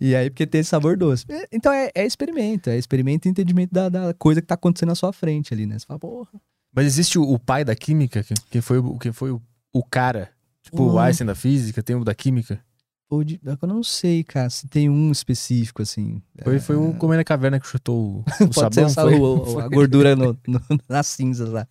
E 0.00 0.14
aí, 0.14 0.28
porque 0.28 0.46
tem 0.46 0.60
esse 0.60 0.68
sabor 0.70 0.96
doce. 0.96 1.24
É, 1.28 1.48
Então 1.52 1.72
é, 1.72 1.90
é 1.94 2.04
experimento, 2.04 2.68
é 2.68 2.76
experimento 2.76 3.26
e 3.26 3.30
entendimento 3.30 3.72
da, 3.72 3.88
da 3.88 4.12
coisa 4.14 4.40
que 4.42 4.46
tá 4.46 4.54
acontecendo 4.54 4.88
na 4.90 4.94
sua 4.94 5.12
frente 5.12 5.54
ali, 5.54 5.64
né? 5.66 5.78
Você 5.78 5.86
fala, 5.86 5.98
porra. 5.98 6.28
Mas 6.74 6.86
existe 6.86 7.18
o, 7.18 7.22
o 7.22 7.38
pai 7.38 7.64
da 7.64 7.74
química, 7.74 8.22
que, 8.22 8.34
que 8.50 8.60
foi, 8.60 8.78
o- 8.78 8.98
que 8.98 9.10
foi 9.12 9.30
o, 9.30 9.40
o 9.72 9.82
cara. 9.82 10.30
Tipo, 10.62 10.82
o 10.82 10.94
Hum. 10.96 10.98
Einstein 10.98 11.26
da 11.26 11.34
física, 11.34 11.82
tem 11.82 11.94
o 11.96 12.04
da 12.04 12.14
química. 12.14 12.58
Pô, 13.16 13.22
de- 13.24 13.40
Eu 13.44 13.68
não 13.68 13.82
sei, 13.82 14.24
cara, 14.24 14.50
se 14.50 14.66
tem 14.66 14.88
um 14.90 15.12
específico, 15.12 15.82
assim. 15.82 16.20
Foi, 16.42 16.58
foi 16.58 16.74
o 16.76 16.94
Comer 16.94 17.16
na 17.16 17.24
Caverna 17.24 17.60
que 17.60 17.66
chutou 17.66 17.96
o, 17.96 18.24
o 18.42 18.48
Pode 18.50 18.74
sabão. 18.74 18.88
ser 18.88 19.00
foi? 19.02 19.14
o- 19.14 19.22
o- 19.22 19.44
Foi. 19.54 19.62
a 19.62 19.68
gordura 19.68 20.16
no, 20.16 20.36
no- 20.46 20.60
nas 20.88 21.06
cinzas 21.06 21.48
lá. 21.50 21.66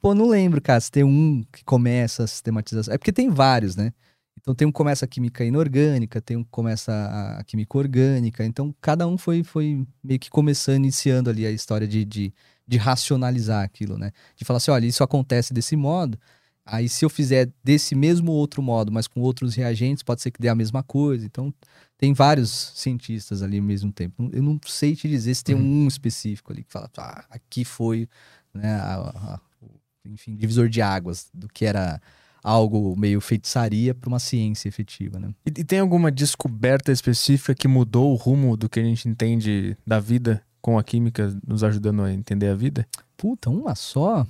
Pô, 0.00 0.14
não 0.14 0.28
lembro, 0.28 0.60
cara, 0.60 0.80
se 0.80 0.90
tem 0.90 1.04
um 1.04 1.44
que 1.52 1.62
começa 1.64 2.24
a 2.24 2.26
sistematização. 2.26 2.92
É 2.92 2.98
porque 2.98 3.12
tem 3.12 3.30
vários, 3.30 3.76
né? 3.76 3.92
Então 4.40 4.54
tem 4.54 4.66
um 4.66 4.70
que 4.72 4.76
começa 4.76 5.04
a 5.04 5.08
química 5.08 5.44
inorgânica, 5.44 6.20
tem 6.20 6.36
um 6.38 6.42
que 6.42 6.50
começa 6.50 6.90
a, 6.92 7.38
a 7.40 7.44
química 7.44 7.76
orgânica. 7.78 8.44
Então 8.44 8.74
cada 8.80 9.06
um 9.06 9.16
foi, 9.18 9.44
foi 9.44 9.86
meio 10.02 10.18
que 10.18 10.30
começando, 10.30 10.76
iniciando 10.76 11.28
ali 11.30 11.44
a 11.46 11.50
história 11.52 11.86
de, 11.86 12.04
de, 12.04 12.32
de 12.66 12.76
racionalizar 12.78 13.62
aquilo, 13.62 13.98
né? 13.98 14.10
De 14.36 14.44
falar 14.44 14.56
assim, 14.56 14.70
olha, 14.70 14.86
isso 14.86 15.04
acontece 15.04 15.52
desse 15.54 15.76
modo. 15.76 16.18
Aí 16.64 16.88
se 16.88 17.04
eu 17.04 17.10
fizer 17.10 17.50
desse 17.64 17.94
mesmo 17.94 18.30
outro 18.32 18.62
modo, 18.62 18.92
mas 18.92 19.08
com 19.08 19.20
outros 19.20 19.54
reagentes, 19.54 20.02
pode 20.02 20.20
ser 20.22 20.30
que 20.30 20.40
dê 20.40 20.48
a 20.48 20.54
mesma 20.54 20.82
coisa. 20.82 21.24
Então 21.26 21.52
tem 21.98 22.12
vários 22.12 22.72
cientistas 22.76 23.42
ali 23.42 23.58
ao 23.58 23.64
mesmo 23.64 23.90
tempo. 23.92 24.28
Eu 24.32 24.42
não 24.42 24.58
sei 24.66 24.94
te 24.94 25.08
dizer 25.08 25.34
se 25.34 25.42
tem 25.44 25.54
Uhum. 25.56 25.84
um 25.84 25.88
específico 25.88 26.52
ali 26.52 26.62
que 26.62 26.70
fala, 26.72 26.88
ah, 26.98 27.24
aqui 27.30 27.64
foi, 27.64 28.08
né, 28.54 28.72
a- 28.74 28.94
a- 28.94 29.40
o- 29.62 29.68
enfim, 30.06 30.36
divisor 30.36 30.68
de 30.68 30.80
águas 30.80 31.28
do 31.34 31.48
que 31.48 31.64
era 31.64 32.00
algo 32.42 32.96
meio 32.96 33.20
feitiçaria 33.20 33.94
para 33.94 34.08
uma 34.08 34.18
ciência 34.18 34.68
efetiva, 34.68 35.18
né? 35.18 35.34
E, 35.44 35.60
e 35.60 35.64
tem 35.64 35.78
alguma 35.78 36.10
descoberta 36.10 36.90
específica 36.92 37.54
que 37.54 37.68
mudou 37.68 38.12
o 38.12 38.16
rumo 38.16 38.56
do 38.56 38.68
que 38.68 38.80
a 38.80 38.84
gente 38.84 39.08
entende 39.08 39.76
da 39.86 40.00
vida 40.00 40.42
com 40.62 40.78
a 40.78 40.84
química 40.84 41.36
nos 41.46 41.62
ajudando 41.64 42.02
a 42.02 42.12
entender 42.12 42.48
a 42.48 42.54
vida? 42.54 42.86
Puta, 43.16 43.50
uma 43.50 43.74
só? 43.74 44.26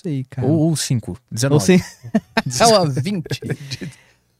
Sei, 0.00 0.24
cara. 0.24 0.46
Ou, 0.46 0.58
ou 0.68 0.76
cinco, 0.76 1.18
19. 1.30 1.54
Ou 1.54 1.60
sei. 1.60 1.76
é 2.60 2.66
uma 2.66 2.88
20. 2.88 3.24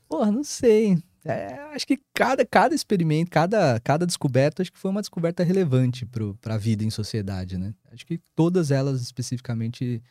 Porra, 0.08 0.30
não 0.30 0.44
sei. 0.44 0.98
É, 1.24 1.54
acho 1.72 1.86
que 1.86 2.00
cada, 2.12 2.44
cada 2.44 2.74
experimento, 2.74 3.30
cada, 3.30 3.78
cada 3.80 4.04
descoberta, 4.04 4.60
acho 4.60 4.72
que 4.72 4.78
foi 4.78 4.90
uma 4.90 5.00
descoberta 5.00 5.44
relevante 5.44 6.04
para 6.40 6.54
a 6.54 6.58
vida 6.58 6.82
em 6.84 6.90
sociedade, 6.90 7.56
né? 7.56 7.72
Acho 7.92 8.04
que 8.04 8.18
todas 8.34 8.70
elas 8.72 9.00
especificamente 9.00 10.02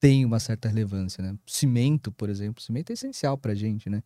têm 0.00 0.24
uma 0.24 0.40
certa 0.40 0.68
relevância, 0.68 1.22
né? 1.22 1.36
Cimento, 1.46 2.10
por 2.10 2.28
exemplo, 2.28 2.62
cimento 2.62 2.90
é 2.90 2.94
essencial 2.94 3.38
pra 3.38 3.54
gente, 3.54 3.88
né? 3.88 4.02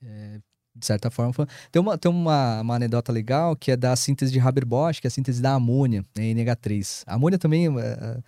É, 0.00 0.40
de 0.74 0.86
certa 0.86 1.10
forma, 1.10 1.32
foi- 1.32 1.46
tem, 1.72 1.82
uma, 1.82 1.98
tem 1.98 2.10
uma, 2.10 2.60
uma 2.60 2.76
anedota 2.76 3.10
legal 3.10 3.56
que 3.56 3.72
é 3.72 3.76
da 3.76 3.96
síntese 3.96 4.30
de 4.32 4.38
Haber-Bosch, 4.38 5.00
que 5.00 5.06
é 5.06 5.08
a 5.08 5.10
síntese 5.10 5.42
da 5.42 5.54
amônia, 5.54 6.04
né, 6.16 6.24
NH3. 6.32 7.02
A 7.06 7.14
amônia 7.14 7.38
também, 7.38 7.66
é, 7.66 8.18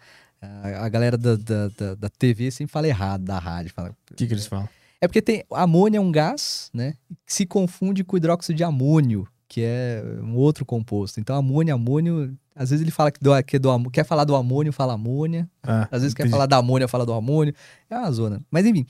a, 0.41 0.85
a 0.85 0.89
galera 0.89 1.17
da, 1.19 1.37
da, 1.37 1.69
da, 1.69 1.95
da 1.95 2.09
TV 2.09 2.51
sempre 2.51 2.73
fala 2.73 2.89
errado, 2.89 3.25
da 3.25 3.39
rádio. 3.39 3.73
Fala, 3.73 3.95
O 4.11 4.15
que, 4.15 4.27
que 4.27 4.33
eles 4.33 4.47
falam? 4.47 4.69
é 5.01 5.09
porque 5.09 5.23
tem 5.23 5.45
amônia 5.53 5.99
é 5.99 6.01
um 6.01 6.13
gás, 6.13 6.71
né? 6.75 6.95
Que 7.27 7.33
se 7.33 7.47
confunde 7.47 8.05
com 8.05 8.17
hidróxido 8.17 8.57
de 8.57 8.65
amônio, 8.65 9.27
que 9.49 9.63
é 9.65 10.03
um 10.23 10.35
outro 10.37 10.65
composto. 10.65 11.19
Então, 11.21 11.35
amônia 11.37 11.75
amônio 11.75 12.37
Às 12.55 12.71
vezes 12.71 12.83
ele 12.83 12.91
fala 12.91 13.11
que, 13.11 13.21
do, 13.21 13.31
que 13.45 13.59
do, 13.59 13.91
quer 13.91 14.05
falar 14.05 14.25
do 14.25 14.35
amônio, 14.35 14.73
fala 14.73 14.95
amônia. 14.95 15.49
Ah, 15.63 15.89
Às 15.91 16.03
vezes 16.03 16.15
quer 16.15 16.25
entendi. 16.25 16.33
falar 16.33 16.47
da 16.47 16.57
amônia, 16.57 16.89
fala 16.89 17.07
do 17.07 17.13
amônio. 17.13 17.55
É 17.89 17.97
uma 17.97 18.11
zona. 18.13 18.41
Mas 18.51 18.67
enfim, 18.67 18.85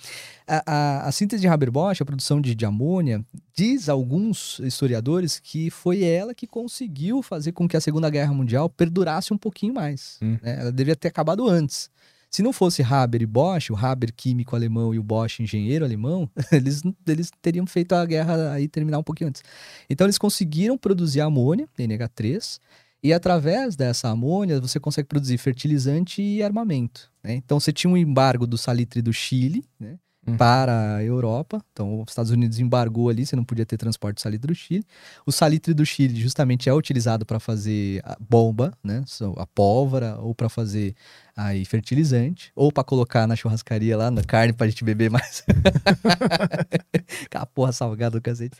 a, 0.48 0.62
a- 0.66 1.08
a 1.08 1.12
síntese 1.12 1.40
de 1.42 1.46
Haber-Bosch, 1.48 2.00
a 2.00 2.04
produção 2.04 2.40
de, 2.40 2.54
de 2.54 2.64
amônia, 2.64 3.24
diz 3.54 3.88
alguns 3.88 4.58
historiadores 4.61 5.38
que 5.38 5.70
foi 5.70 6.02
ela 6.02 6.34
que 6.34 6.46
conseguiu 6.46 7.22
fazer 7.22 7.52
com 7.52 7.68
que 7.68 7.76
a 7.76 7.80
Segunda 7.80 8.08
Guerra 8.11 8.32
Mundial 8.32 8.68
perdurasse 8.68 9.32
um 9.32 9.38
pouquinho 9.38 9.74
mais. 9.74 10.18
Hum. 10.22 10.36
né? 10.42 10.58
Ela 10.61 10.72
devia 10.72 10.96
ter 10.96 11.08
acabado 11.08 11.46
antes. 11.48 11.90
Se 12.30 12.42
não 12.44 12.52
fosse 12.52 12.80
Haber 12.80 13.22
e 13.22 13.26
Bosch, 13.26 13.70
o 13.70 13.76
Haber 13.76 14.12
químico 14.12 14.54
alemão 14.54 14.94
e 14.94 14.98
o 14.98 15.02
Bosch 15.02 15.40
engenheiro 15.40 15.84
alemão, 15.84 16.30
eles, 16.50 16.80
eles 17.06 17.30
teriam 17.42 17.66
feito 17.66 17.92
a 17.92 18.06
guerra 18.06 18.52
aí 18.52 18.68
terminar 18.68 18.98
um 18.98 19.02
pouquinho 19.02 19.28
antes. 19.28 19.42
Então 19.88 20.06
eles 20.06 20.16
conseguiram 20.16 20.78
produzir 20.78 21.20
amônia, 21.20 21.68
NH3, 21.76 22.58
e 23.03 23.12
através 23.12 23.76
dessa 23.76 24.09
amônia 24.09 24.61
você 24.61 24.78
consegue 24.80 25.09
produzir 25.09 25.38
fertilizante 25.38 26.20
e 26.22 26.42
armamento. 26.42 27.11
né? 27.22 27.34
Então 27.34 27.59
você 27.61 27.72
tinha 27.72 27.90
um 27.90 27.96
embargo 27.96 28.46
do 28.46 28.59
salitre 28.59 29.01
do 29.03 29.12
Chile 29.12 29.64
né, 29.78 29.96
Hum. 30.26 30.36
para 30.36 30.96
a 30.96 31.03
Europa. 31.03 31.64
Então 31.72 32.03
os 32.03 32.11
Estados 32.11 32.30
Unidos 32.30 32.59
embargou 32.59 33.09
ali, 33.09 33.24
você 33.24 33.34
não 33.34 33.42
podia 33.42 33.64
ter 33.64 33.78
transporte 33.78 34.16
de 34.16 34.20
salitre 34.22 34.48
do 34.48 34.55
Chile. 34.55 34.84
O 35.24 35.32
salitre 35.32 35.72
do 35.72 35.84
Chile 35.86 36.14
justamente 36.20 36.68
é 36.68 36.74
utilizado 36.74 37.24
para 37.24 37.40
fazer 37.40 38.03
a 38.05 38.18
bomba, 38.20 38.70
né, 38.84 39.03
a 39.38 39.46
pólvora, 39.46 40.18
ou 40.18 40.34
para 40.34 40.51
fazer 40.51 40.94
aí 41.34 41.64
fertilizante, 41.64 42.53
ou 42.55 42.70
para 42.70 42.84
colocar 42.84 43.26
na 43.26 43.34
churrascaria 43.34 43.96
lá 43.96 44.11
na 44.11 44.22
carne 44.22 44.53
para 44.53 44.66
a 44.66 44.68
gente 44.68 44.84
beber 44.84 45.09
mais. 45.11 45.42
Aquela 47.24 47.46
porra 47.46 47.72
salgada 47.72 48.18
do 48.18 48.22
cacete. 48.22 48.57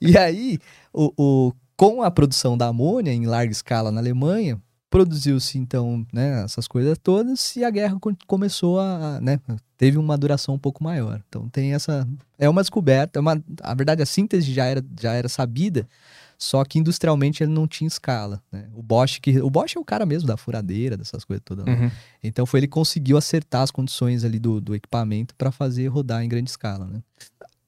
E 0.00 0.16
aí, 0.16 0.58
o, 0.92 1.12
o- 1.16 1.52
com 1.80 2.02
a 2.02 2.10
produção 2.10 2.58
da 2.58 2.66
amônia 2.66 3.10
em 3.10 3.24
larga 3.24 3.50
escala 3.50 3.90
na 3.90 4.02
Alemanha, 4.02 4.60
produziu-se 4.90 5.56
então 5.56 6.06
né, 6.12 6.44
essas 6.44 6.68
coisas 6.68 6.98
todas 7.02 7.56
e 7.56 7.64
a 7.64 7.70
guerra 7.70 7.96
co- 7.98 8.14
começou 8.26 8.78
a, 8.78 9.18
né, 9.22 9.40
teve 9.78 9.96
uma 9.96 10.18
duração 10.18 10.56
um 10.56 10.58
pouco 10.58 10.84
maior. 10.84 11.22
Então 11.26 11.48
tem 11.48 11.72
essa 11.72 12.06
é 12.38 12.46
uma 12.50 12.60
descoberta, 12.60 13.18
é 13.18 13.20
uma, 13.20 13.42
a 13.62 13.74
verdade 13.74 14.02
a 14.02 14.06
síntese 14.06 14.52
já 14.52 14.66
era 14.66 14.84
já 15.00 15.14
era 15.14 15.26
sabida, 15.26 15.88
só 16.36 16.62
que 16.66 16.78
industrialmente 16.78 17.42
ele 17.42 17.50
não 17.52 17.66
tinha 17.66 17.88
escala. 17.88 18.42
né? 18.52 18.68
O 18.74 18.82
Bosch 18.82 19.18
que 19.18 19.40
o 19.40 19.48
Bosch 19.48 19.74
é 19.74 19.80
o 19.80 19.84
cara 19.84 20.04
mesmo 20.04 20.28
da 20.28 20.36
furadeira 20.36 20.98
dessas 20.98 21.24
coisas 21.24 21.42
todas. 21.46 21.64
né? 21.64 21.72
Uhum. 21.84 21.90
Então 22.22 22.44
foi 22.44 22.60
ele 22.60 22.66
que 22.66 22.72
conseguiu 22.74 23.16
acertar 23.16 23.62
as 23.62 23.70
condições 23.70 24.22
ali 24.22 24.38
do, 24.38 24.60
do 24.60 24.74
equipamento 24.74 25.34
para 25.34 25.50
fazer 25.50 25.86
rodar 25.88 26.22
em 26.22 26.28
grande 26.28 26.50
escala, 26.50 26.84
né? 26.86 27.00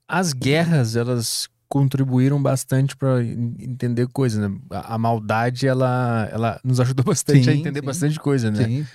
As 0.07 0.35
guerras, 0.35 0.97
elas 0.97 1.49
contribuíram 1.73 2.43
bastante 2.43 2.95
para 2.95 3.25
entender 3.25 4.07
coisas, 4.09 4.39
né? 4.47 4.55
A, 4.71 4.95
a 4.95 4.99
maldade, 4.99 5.67
ela, 5.67 6.29
ela 6.31 6.61
nos 6.63 6.79
ajudou 6.81 7.03
bastante 7.07 7.49
a 7.49 7.53
Sim, 7.55 7.61
entender 7.61 7.81
sim. 7.81 7.87
bastante 7.87 8.21
coisa, 8.21 8.51
né? 8.51 8.67
Sim. 8.67 8.87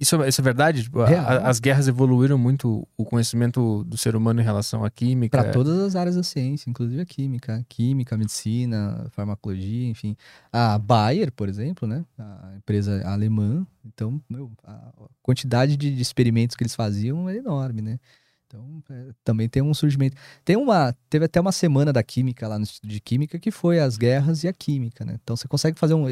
Isso, 0.00 0.20
é- 0.20 0.28
isso 0.28 0.40
é 0.40 0.44
verdade? 0.44 0.82
Tipo, 0.82 1.00
a- 1.02 1.08
a- 1.08 1.48
as 1.48 1.60
guerras 1.60 1.86
evoluíram 1.86 2.36
muito 2.36 2.86
o 2.96 3.04
conhecimento 3.04 3.84
do 3.84 3.96
ser 3.96 4.16
humano 4.16 4.40
em 4.40 4.44
relação 4.44 4.84
à 4.84 4.90
química. 4.90 5.40
Para 5.40 5.52
todas 5.52 5.78
as 5.78 5.94
áreas 5.94 6.16
da 6.16 6.24
ciência, 6.24 6.68
inclusive 6.68 7.00
a 7.00 7.06
química, 7.06 7.64
química, 7.68 8.16
medicina, 8.18 9.06
farmacologia, 9.12 9.88
enfim. 9.88 10.16
A 10.52 10.76
Bayer, 10.76 11.30
por 11.30 11.48
exemplo, 11.48 11.86
né? 11.86 12.04
A 12.18 12.54
empresa 12.56 13.00
alemã. 13.06 13.64
Então, 13.84 14.20
meu, 14.28 14.50
a 14.64 14.90
quantidade 15.22 15.76
de, 15.76 15.94
de 15.94 16.02
experimentos 16.02 16.56
que 16.56 16.64
eles 16.64 16.74
faziam 16.74 17.28
é 17.28 17.36
enorme, 17.36 17.80
né? 17.80 18.00
Então, 18.48 18.82
é, 18.90 19.08
também 19.22 19.46
tem 19.46 19.62
um 19.62 19.74
surgimento. 19.74 20.16
Tem 20.42 20.56
uma, 20.56 20.94
teve 21.10 21.26
até 21.26 21.38
uma 21.38 21.52
semana 21.52 21.92
da 21.92 22.02
química 22.02 22.48
lá 22.48 22.56
no 22.58 22.62
Instituto 22.62 22.88
de 22.90 22.98
Química 23.00 23.38
que 23.38 23.50
foi 23.50 23.78
as 23.78 23.98
guerras 23.98 24.42
e 24.42 24.48
a 24.48 24.52
química, 24.54 25.04
né? 25.04 25.18
Então 25.22 25.36
você 25.36 25.46
consegue 25.46 25.78
fazer 25.78 25.92
um. 25.92 26.06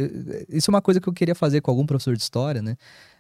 Isso 0.48 0.70
é 0.70 0.72
uma 0.74 0.82
coisa 0.82 1.00
que 1.00 1.08
eu 1.08 1.12
queria 1.14 1.34
fazer 1.34 1.62
com 1.62 1.70
algum 1.70 1.86
professor 1.86 2.14
de 2.14 2.22
história, 2.22 2.60
né? 2.60 2.76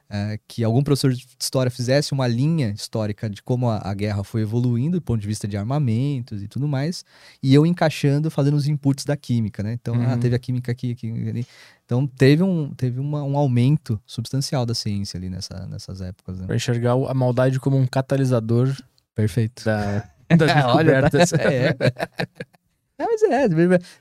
É, 0.08 0.38
que 0.46 0.62
algum 0.62 0.84
professor 0.84 1.12
de 1.12 1.26
história 1.40 1.68
fizesse 1.68 2.12
uma 2.12 2.28
linha 2.28 2.68
histórica 2.70 3.28
de 3.28 3.42
como 3.42 3.68
a, 3.68 3.80
a 3.90 3.92
guerra 3.92 4.22
foi 4.22 4.42
evoluindo 4.42 4.98
do 4.98 5.02
ponto 5.02 5.20
de 5.20 5.26
vista 5.26 5.48
de 5.48 5.56
armamentos 5.56 6.40
e 6.44 6.46
tudo 6.46 6.68
mais, 6.68 7.04
e 7.42 7.52
eu 7.52 7.66
encaixando, 7.66 8.30
fazendo 8.30 8.54
os 8.54 8.68
inputs 8.68 9.04
da 9.04 9.16
química, 9.16 9.64
né? 9.64 9.72
Então, 9.72 9.96
ah, 10.02 10.12
Uhum. 10.12 10.20
teve 10.20 10.36
a 10.36 10.38
química 10.38 10.70
aqui, 10.70 10.92
aqui, 10.92 11.08
ali. 11.28 11.44
Então, 11.84 12.06
teve 12.06 12.40
um, 12.44 12.72
teve 12.74 13.00
uma- 13.00 13.24
um 13.24 13.36
aumento 13.36 14.00
substancial 14.06 14.64
da 14.64 14.74
ciência 14.76 15.18
ali 15.18 15.28
nessa, 15.28 15.66
nessas 15.66 16.00
épocas, 16.00 16.38
né? 16.38 16.46
Pra 16.46 16.54
enxergar 16.54 16.92
a 16.92 17.14
maldade 17.14 17.58
como 17.58 17.76
um 17.76 17.86
catalisador 17.86 18.76
Perfeito. 19.16 19.64
da, 19.64 20.08
das 20.38 20.64
Olha, 20.66 21.02
descobertas. 21.02 21.32
É. 21.32 21.74
É, 22.98 23.04
mas 23.04 23.22
é, 23.24 23.46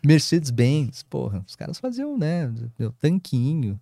Mercedes-Benz, 0.05 1.03
porra, 1.03 1.43
os 1.45 1.53
caras 1.53 1.77
faziam, 1.77 2.17
né, 2.17 2.49
meu, 2.79 2.93
tanquinho, 2.93 3.77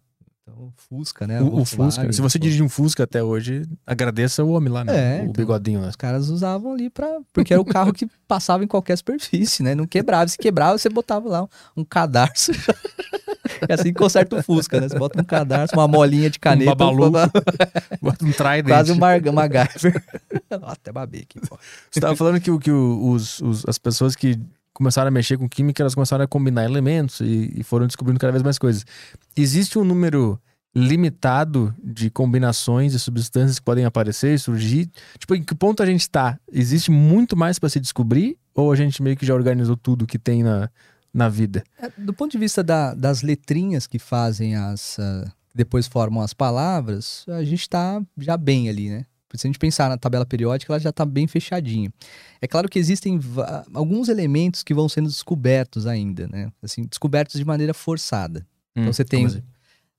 então, 0.46 0.74
Fusca, 0.76 1.26
né, 1.26 1.42
O, 1.42 1.62
o 1.62 1.66
Fusca. 1.66 2.12
Se 2.12 2.22
você 2.22 2.38
dirige 2.38 2.62
um 2.62 2.68
Fusca 2.68 3.04
até 3.04 3.24
hoje, 3.24 3.64
agradeça 3.88 4.44
o 4.44 4.50
homem 4.52 4.72
lá, 4.72 4.84
né? 4.84 4.94
É, 4.94 5.22
o 5.22 5.24
então. 5.24 5.34
bigodinho 5.34 5.80
lá. 5.82 5.88
Os 5.88 5.96
caras 5.96 6.28
usavam 6.28 6.74
ali 6.74 6.90
pra. 6.90 7.08
Porque 7.32 7.54
era 7.54 7.62
o 7.62 7.66
carro 7.66 7.94
que 7.94 8.06
passava 8.28 8.62
em 8.64 8.68
qualquer 8.68 8.98
superfície, 8.98 9.64
né? 9.64 9.74
Não 9.74 9.88
quebrava. 9.88 10.28
Se 10.28 10.38
quebrava, 10.38 10.78
você 10.78 10.90
botava 10.90 11.30
lá 11.30 11.48
um 11.76 11.84
cadarço. 11.86 12.52
É 13.68 13.74
assim 13.76 13.94
que 13.94 13.94
conserta 13.94 14.38
o 14.38 14.44
Fusca, 14.44 14.80
né? 14.80 14.88
Você 14.90 14.98
bota 14.98 15.22
um 15.22 15.24
cadarço, 15.24 15.76
uma 15.76 15.88
molinha 15.88 16.30
de 16.30 16.40
caneta. 16.40 16.72
Um 16.72 16.76
babalu. 16.76 17.08
uma- 17.10 17.32
Bota 18.02 18.26
um 18.26 18.32
trident. 18.32 18.68
quase 18.68 18.92
um 18.92 18.96
Mar 18.96 19.22
MacGyver. 19.22 20.04
Até 20.64 20.92
babei 20.92 21.22
aqui, 21.22 21.40
pô. 21.48 21.58
Você 21.92 22.00
tava 22.00 22.16
falando 22.16 22.40
que, 22.42 22.58
que 22.60 22.72
os, 22.72 23.40
os- 23.42 23.64
as 23.68 23.78
pessoas 23.78 24.16
que 24.16 24.40
começaram 24.74 25.08
a 25.08 25.12
mexer 25.12 25.38
com 25.38 25.48
química, 25.48 25.84
elas 25.84 25.94
começaram 25.96 26.24
a 26.24 26.28
combinar 26.28 26.64
elementos 26.66 27.20
e, 27.20 27.52
e 27.56 27.64
foram 27.64 27.86
descobrindo 27.88 28.20
cada 28.20 28.32
vez 28.32 28.42
mais 28.44 28.58
coisas. 28.58 28.86
Existe 29.36 29.78
um 29.78 29.84
número 29.84 30.40
limitado 30.76 31.74
de 31.84 32.10
combinações 32.10 32.94
e 32.94 33.00
substâncias 33.00 33.60
que 33.60 33.66
podem 33.66 33.86
aparecer 33.86 34.34
e 34.34 34.40
surgir? 34.40 34.90
Tipo, 35.20 35.36
em 35.36 35.44
que 35.44 35.54
ponto 35.56 35.82
a 35.84 35.86
gente 35.86 36.10
tá? 36.10 36.40
Existe 36.52 36.90
muito 36.92 37.38
mais 37.38 37.60
para 37.60 37.70
se 37.70 37.80
descobrir? 37.80 38.38
Ou 38.56 38.72
a 38.72 38.76
gente 38.76 39.02
meio 39.02 39.16
que 39.16 39.26
já 39.26 39.34
organizou 39.34 39.76
tudo 39.78 40.06
que 40.08 40.18
tem 40.20 40.44
na, 40.44 40.70
na 41.14 41.30
vida? 41.30 41.64
É, 41.80 41.90
Do 41.98 42.14
ponto 42.14 42.32
de 42.32 42.38
vista 42.38 42.64
da- 42.64 42.94
das 42.94 43.22
letrinhas 43.22 43.88
que 43.88 43.98
fazem 44.00 44.56
as. 44.56 44.98
ah, 45.00 45.32
depois 45.56 45.86
formam 45.88 46.24
as 46.24 46.34
palavras, 46.34 47.24
a 47.28 47.44
gente 47.44 47.70
tá 47.70 48.02
já 48.18 48.36
bem 48.36 48.70
ali, 48.70 48.90
né? 48.90 49.06
Se 49.36 49.48
a 49.48 49.50
gente 49.50 49.60
pensar 49.60 49.90
na 49.90 49.98
tabela 49.98 50.26
periódica, 50.26 50.72
ela 50.72 50.80
já 50.80 50.90
está 50.90 51.06
bem 51.06 51.28
fechadinha. 51.28 51.92
É 52.42 52.48
claro 52.48 52.70
que 52.70 52.78
existem 52.78 53.20
alguns 53.74 54.10
elementos 54.10 54.64
que 54.64 54.74
vão 54.74 54.88
sendo 54.88 55.08
descobertos 55.08 55.88
ainda, 55.88 56.28
né? 56.28 56.52
Assim, 56.62 56.84
descobertos 56.84 57.40
de 57.40 57.46
maneira 57.46 57.74
forçada. 57.74 58.46
Então 58.76 58.92
você 58.92 59.04
tem- 59.04 59.26
assim? 59.26 59.42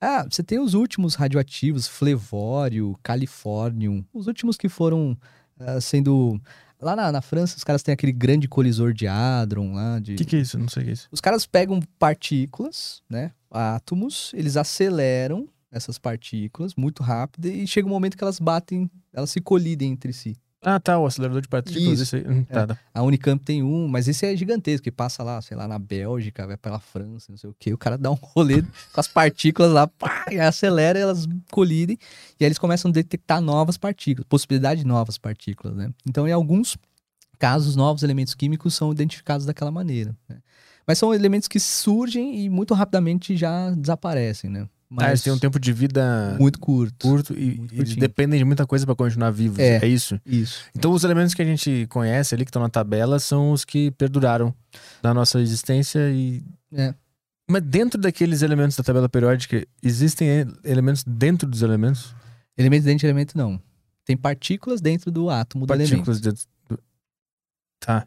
Ah, 0.01 0.27
você 0.29 0.43
tem 0.43 0.59
os 0.59 0.75
últimos 0.75 1.15
radioativos, 1.15 1.89
flevório, 1.89 2.95
califórnio, 3.03 4.05
os 4.13 4.27
últimos 4.27 4.57
que 4.57 4.69
foram 4.69 5.17
ah, 5.59 5.81
sendo. 5.81 6.41
Lá 6.81 6.95
na, 6.95 7.11
na 7.11 7.23
França, 7.23 7.57
os 7.57 7.65
caras 7.65 7.83
têm 7.83 7.95
aquele 7.95 8.13
grande 8.13 8.47
colisor 8.47 8.93
de 8.93 9.07
hadron 9.07 9.73
lá. 9.73 9.99
De... 9.99 10.13
O 10.13 10.17
que, 10.17 10.25
que 10.25 10.37
é 10.37 10.41
isso? 10.41 10.59
Não 10.59 10.69
sei 10.69 10.83
o 10.83 10.85
que 10.85 10.91
é 10.91 10.93
isso. 10.93 11.09
Os 11.11 11.21
caras 11.21 11.47
pegam 11.47 11.81
partículas, 11.99 13.03
né? 13.09 13.33
Átomos, 13.51 14.33
eles 14.35 14.57
aceleram 14.57 15.49
essas 15.75 15.99
partículas 15.99 16.75
muito 16.77 17.03
rápido 17.03 17.47
e 17.47 17.67
chega 17.67 17.87
um 17.87 17.91
momento 17.91 18.17
que 18.17 18.23
elas 18.23 18.39
batem, 18.39 18.89
elas 19.13 19.31
se 19.31 19.41
colidem 19.41 19.93
entre 19.93 20.13
si. 20.13 20.37
Ah, 20.67 20.81
tá, 20.81 20.99
o 20.99 21.05
acelerador 21.05 21.43
de 21.43 21.49
partículas. 21.49 22.01
Isso. 22.01 22.17
Isso 22.17 22.17
aí. 22.17 22.27
Hum, 22.27 22.45
tá, 22.45 22.67
tá. 22.67 22.79
A 22.95 23.03
Unicamp 23.03 23.45
tem 23.45 23.63
um, 23.63 23.87
mas 23.87 24.09
esse 24.09 24.25
é 24.25 24.35
gigantesco, 24.35 24.85
que 24.85 24.91
passa 24.91 25.23
lá, 25.23 25.43
sei 25.43 25.55
lá, 25.55 25.69
na 25.69 25.79
Bélgica, 25.79 26.47
vai 26.47 26.57
pela 26.57 26.81
França, 26.81 27.27
não 27.31 27.37
sei 27.37 27.51
o 27.51 27.57
quê. 27.59 27.75
O 27.75 27.77
cara 27.77 27.99
dá 27.99 28.11
um 28.11 28.15
rolê 28.15 28.63
com 28.91 29.01
as 29.01 29.07
partículas 29.07 29.71
lá, 29.71 29.87
pá, 29.87 30.25
e 30.31 30.41
acelera, 30.41 30.99
elas 30.99 31.27
colidem, 31.51 31.99
e 32.41 32.45
aí 32.45 32.49
eles 32.49 32.57
começam 32.57 32.91
a 32.91 32.95
detectar 32.95 33.43
novas 33.43 33.77
partículas, 33.77 34.27
possibilidade 34.27 34.81
de 34.81 34.87
novas 34.87 35.19
partículas, 35.19 35.77
né? 35.77 35.93
Então, 36.09 36.27
em 36.27 36.33
alguns 36.33 36.79
casos, 37.39 37.77
novos 37.77 38.03
elementos 38.03 38.33
químicos 38.33 38.75
são 38.75 38.91
identificados 38.91 39.45
daquela 39.45 39.71
maneira. 39.71 40.17
né? 40.27 40.39
Mas 40.87 40.97
são 40.97 41.13
elementos 41.13 41.47
que 41.49 41.61
surgem 41.61 42.41
e 42.41 42.49
muito 42.49 42.73
rapidamente 42.73 43.37
já 43.37 43.71
desaparecem, 43.71 44.49
né? 44.49 44.67
Ah, 44.97 45.09
eles 45.09 45.23
têm 45.23 45.33
um 45.33 45.39
tempo 45.39 45.59
de 45.59 45.73
vida 45.73 46.37
muito 46.39 46.59
curto. 46.59 46.95
curto 47.09 47.35
e 47.35 47.67
eles 47.73 47.97
dependem 47.97 48.39
de 48.39 48.45
muita 48.45 48.67
coisa 48.67 48.87
para 48.87 48.95
continuar 48.95 49.31
vivos. 49.31 49.59
É. 49.59 49.79
é 49.85 49.87
isso? 49.89 50.21
Isso. 50.25 50.65
Então, 50.77 50.93
os 50.93 51.03
elementos 51.05 51.35
que 51.35 51.43
a 51.43 51.45
gente 51.45 51.87
conhece 51.89 52.35
ali, 52.35 52.45
que 52.45 52.51
estão 52.51 52.63
na 52.63 52.69
tabela, 52.69 53.19
são 53.19 53.51
os 53.53 53.65
que 53.65 53.91
perduraram 53.93 54.55
na 55.03 55.13
nossa 55.13 55.41
existência 55.41 56.11
e. 56.11 56.43
É. 56.73 56.95
Mas 57.51 57.63
dentro 57.63 58.01
daqueles 58.01 58.41
elementos 58.43 58.77
da 58.77 58.83
tabela 58.85 59.09
periódica, 59.09 59.67
existem 59.83 60.29
elementos 60.65 61.05
dentro 61.07 61.49
dos 61.49 61.63
elementos? 61.63 62.15
Elementos 62.57 62.85
dentro 62.85 63.01
de 63.01 63.07
elemento, 63.07 63.37
não. 63.37 63.61
Tem 64.05 64.17
partículas 64.17 64.81
dentro 64.81 65.11
do 65.11 65.29
átomo 65.29 65.67
do 65.67 65.73
elemento. 65.75 65.91
Partículas 65.91 66.21
dentro 66.21 66.45
do... 66.69 66.79
Tá. 67.81 68.07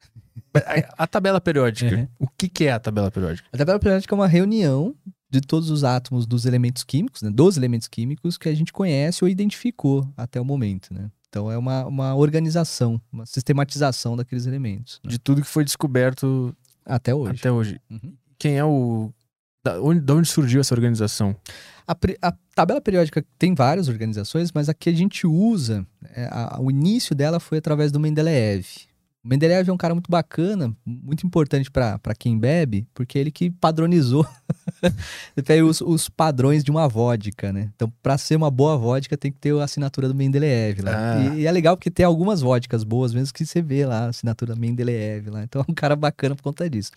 Mas 0.54 0.62
a, 0.64 1.04
a 1.04 1.06
tabela 1.06 1.40
periódica, 1.40 1.96
Uhum. 1.96 2.08
o 2.20 2.28
que, 2.28 2.48
que 2.48 2.64
é 2.64 2.72
a 2.72 2.78
tabela 2.78 3.10
periódica? 3.10 3.48
A 3.52 3.56
tabela 3.58 3.78
periódica 3.78 4.14
é 4.14 4.16
uma 4.16 4.26
reunião 4.28 4.94
de 5.28 5.40
todos 5.40 5.70
os 5.70 5.82
átomos 5.84 6.26
dos 6.26 6.46
elementos 6.46 6.84
químicos, 6.84 7.22
né, 7.22 7.30
dos 7.30 7.56
elementos 7.56 7.88
químicos 7.88 8.38
que 8.38 8.48
a 8.48 8.54
gente 8.54 8.72
conhece 8.72 9.24
ou 9.24 9.28
identificou 9.28 10.08
até 10.16 10.40
o 10.40 10.44
momento, 10.44 10.92
né? 10.94 11.10
Então 11.28 11.50
é 11.50 11.58
uma, 11.58 11.84
uma 11.84 12.14
organização, 12.14 13.00
uma 13.12 13.26
sistematização 13.26 14.16
daqueles 14.16 14.46
elementos. 14.46 15.00
né? 15.04 15.10
De 15.10 15.18
tudo 15.18 15.42
que 15.42 15.48
foi 15.48 15.64
descoberto 15.64 16.54
Até 16.84 17.14
hoje. 17.14 17.38
até 17.40 17.50
hoje. 17.52 17.80
Uhum. 17.90 18.14
Quem 18.38 18.56
é 18.56 18.64
o 18.64 19.10
Da 19.64 19.82
onde, 19.82 20.00
de 20.00 20.12
onde 20.12 20.28
surgiu 20.28 20.60
essa 20.60 20.74
organização? 20.74 21.34
A, 21.86 21.96
a 22.22 22.32
tabela 22.54 22.80
periódica 22.80 23.24
tem 23.38 23.54
várias 23.54 23.88
organizações, 23.88 24.50
mas 24.52 24.68
a 24.68 24.74
que 24.74 24.88
a 24.88 24.92
gente 24.92 25.26
usa, 25.26 25.84
é, 26.14 26.26
a- 26.30 26.58
o 26.60 26.70
início 26.70 27.14
dela 27.14 27.38
foi 27.40 27.58
através 27.58 27.90
do 27.92 27.98
Mendeleev. 28.00 28.64
O 29.26 29.28
Mendeleev 29.28 29.68
é 29.68 29.72
um 29.72 29.76
cara 29.76 29.92
muito 29.92 30.08
bacana, 30.08 30.72
muito 30.86 31.26
importante 31.26 31.68
para 31.68 31.98
quem 32.16 32.38
bebe, 32.38 32.86
porque 32.94 33.18
é 33.18 33.22
ele 33.22 33.32
que 33.32 33.50
padronizou 33.50 34.24
os, 35.68 35.80
os 35.80 36.08
padrões 36.08 36.62
de 36.62 36.70
uma 36.70 36.86
vodka, 36.86 37.52
né? 37.52 37.72
Então, 37.74 37.92
para 38.00 38.16
ser 38.18 38.36
uma 38.36 38.52
boa 38.52 38.76
vodka, 38.76 39.16
tem 39.16 39.32
que 39.32 39.38
ter 39.40 39.52
a 39.58 39.64
assinatura 39.64 40.06
do 40.06 40.14
Mendeleev 40.14 40.78
lá. 40.80 40.92
Ah. 40.94 41.34
E, 41.34 41.40
e 41.40 41.46
é 41.46 41.50
legal 41.50 41.76
porque 41.76 41.90
tem 41.90 42.06
algumas 42.06 42.40
vodkas 42.40 42.84
boas 42.84 43.12
mesmo 43.12 43.34
que 43.34 43.44
você 43.44 43.60
vê 43.60 43.84
lá, 43.84 44.04
a 44.04 44.08
assinatura 44.10 44.54
Mendeleev 44.54 45.28
lá. 45.28 45.42
Então, 45.42 45.60
é 45.60 45.64
um 45.68 45.74
cara 45.74 45.96
bacana 45.96 46.36
por 46.36 46.42
conta 46.44 46.70
disso. 46.70 46.92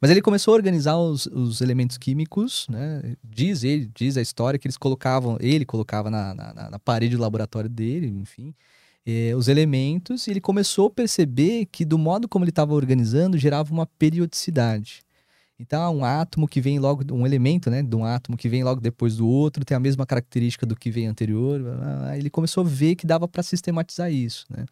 Mas 0.00 0.10
ele 0.10 0.20
começou 0.20 0.54
a 0.54 0.56
organizar 0.56 0.96
os, 0.96 1.26
os 1.26 1.60
elementos 1.60 1.96
químicos, 1.96 2.66
né? 2.68 3.14
Diz 3.22 3.62
ele, 3.62 3.88
diz 3.94 4.16
a 4.16 4.20
história 4.20 4.58
que 4.58 4.66
eles 4.66 4.76
colocavam, 4.76 5.36
ele 5.38 5.64
colocava 5.64 6.10
na, 6.10 6.34
na- 6.34 6.70
na 6.70 6.78
parede 6.80 7.14
do 7.16 7.22
laboratório 7.22 7.70
dele, 7.70 8.08
enfim, 8.08 8.52
eh, 9.06 9.34
os 9.36 9.48
elementos, 9.48 10.26
e 10.26 10.30
ele 10.30 10.40
começou 10.40 10.86
a 10.88 10.90
perceber 10.90 11.66
que 11.66 11.84
do 11.84 11.98
modo 11.98 12.28
como 12.28 12.44
ele 12.44 12.50
estava 12.50 12.74
organizando, 12.74 13.38
gerava 13.38 13.72
uma 13.72 13.86
periodicidade. 13.86 15.02
Então, 15.60 15.96
um 15.96 16.04
átomo 16.04 16.46
que 16.46 16.60
vem 16.60 16.78
logo, 16.78 17.02
um 17.12 17.26
elemento, 17.26 17.68
né, 17.68 17.82
de 17.82 17.96
um 17.96 18.04
átomo 18.04 18.36
que 18.36 18.48
vem 18.48 18.62
logo 18.62 18.80
depois 18.80 19.16
do 19.16 19.26
outro, 19.26 19.64
tem 19.64 19.76
a 19.76 19.80
mesma 19.80 20.06
característica 20.06 20.64
do 20.64 20.76
que 20.76 20.88
vem 20.90 21.08
anterior. 21.08 21.60
blá, 21.60 21.74
blá, 21.74 21.96
blá. 21.96 22.16
Ele 22.18 22.30
começou 22.30 22.64
a 22.64 22.68
ver 22.68 22.94
que 22.94 23.06
dava 23.06 23.26
para 23.26 23.42
sistematizar 23.42 24.12
isso, 24.12 24.46
né? 24.50 24.64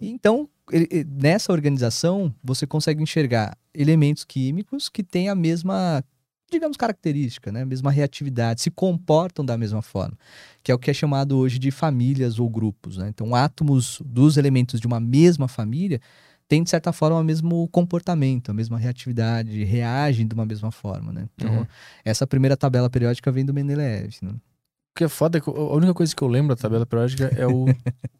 E 0.00 0.08
Então, 0.08 0.48
ele- 0.70 0.88
ele- 0.90 1.08
nessa 1.10 1.52
organização, 1.52 2.32
você 2.44 2.66
consegue 2.66 3.02
enxergar 3.02 3.56
elementos 3.74 4.24
químicos 4.24 4.88
que 4.88 5.02
têm 5.02 5.28
a 5.28 5.34
mesma, 5.34 6.04
digamos, 6.50 6.76
característica, 6.76 7.50
né? 7.52 7.62
A 7.62 7.66
mesma 7.66 7.90
reatividade, 7.90 8.60
se 8.60 8.70
comportam 8.70 9.44
da 9.44 9.56
mesma 9.56 9.80
forma, 9.82 10.16
que 10.62 10.70
é 10.72 10.74
o 10.74 10.78
que 10.78 10.90
é 10.90 10.94
chamado 10.94 11.36
hoje 11.38 11.58
de 11.58 11.70
famílias 11.70 12.38
ou 12.38 12.48
grupos, 12.50 12.96
né? 12.96 13.08
Então, 13.08 13.34
átomos 13.34 14.02
dos 14.04 14.36
elementos 14.36 14.80
de 14.80 14.86
uma 14.86 14.98
mesma 15.00 15.46
família 15.48 16.00
têm, 16.48 16.62
de 16.64 16.70
certa 16.70 16.92
forma, 16.92 17.18
o 17.18 17.22
mesmo 17.24 17.68
comportamento, 17.68 18.50
a 18.50 18.54
mesma 18.54 18.76
reatividade, 18.76 19.62
reagem 19.64 20.26
de 20.26 20.34
uma 20.34 20.44
mesma 20.44 20.70
forma, 20.72 21.12
né? 21.12 21.28
Então, 21.36 21.58
Uhum. 21.58 21.66
essa 22.04 22.26
primeira 22.26 22.56
tabela 22.56 22.90
periódica 22.90 23.30
vem 23.30 23.44
do 23.44 23.54
Mendeleev, 23.54 24.14
né? 24.22 24.32
O 24.32 24.98
que 24.98 25.04
é 25.04 25.08
foda 25.08 25.38
é 25.38 25.40
que 25.40 25.48
a 25.48 25.52
única 25.52 25.94
coisa 25.94 26.14
que 26.14 26.20
eu 26.22 26.28
lembro 26.28 26.54
da 26.54 26.60
tabela 26.60 26.84
periódica 26.84 27.32
é 27.36 27.46
o 27.46 27.66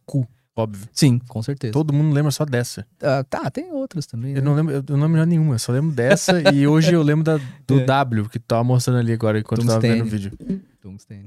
cu, 0.07 0.27
óbvio. 0.57 0.89
Sim, 0.93 1.19
com 1.29 1.43
certeza. 1.43 1.73
Todo 1.73 1.93
mundo 1.93 2.13
lembra 2.15 2.31
só 2.31 2.45
dessa. 2.45 2.87
Ah, 3.03 3.25
tá, 3.25 3.51
tem 3.51 3.71
outras 3.73 4.07
também, 4.07 4.31
Eu 4.33 4.37
né? 4.37 4.41
não 4.43 4.55
lembro, 4.55 4.75
eu 4.75 4.97
não 4.97 5.07
lembro 5.07 5.25
nenhuma, 5.27 5.55
eu 5.55 5.59
só 5.59 5.73
lembro 5.73 5.91
dessa 5.93 6.41
e 6.53 6.67
hoje 6.69 6.93
eu 6.93 7.03
lembro 7.03 7.25
da, 7.25 7.39
do 7.67 7.81
É. 7.81 7.85
W, 7.85 8.29
que 8.29 8.39
tava 8.39 8.63
mostrando 8.65 8.99
ali 8.99 9.13
agora 9.13 9.39
enquanto 9.39 9.67
tava 9.67 9.81
vendo 9.81 10.03
o 10.03 10.07
vídeo. 10.07 10.33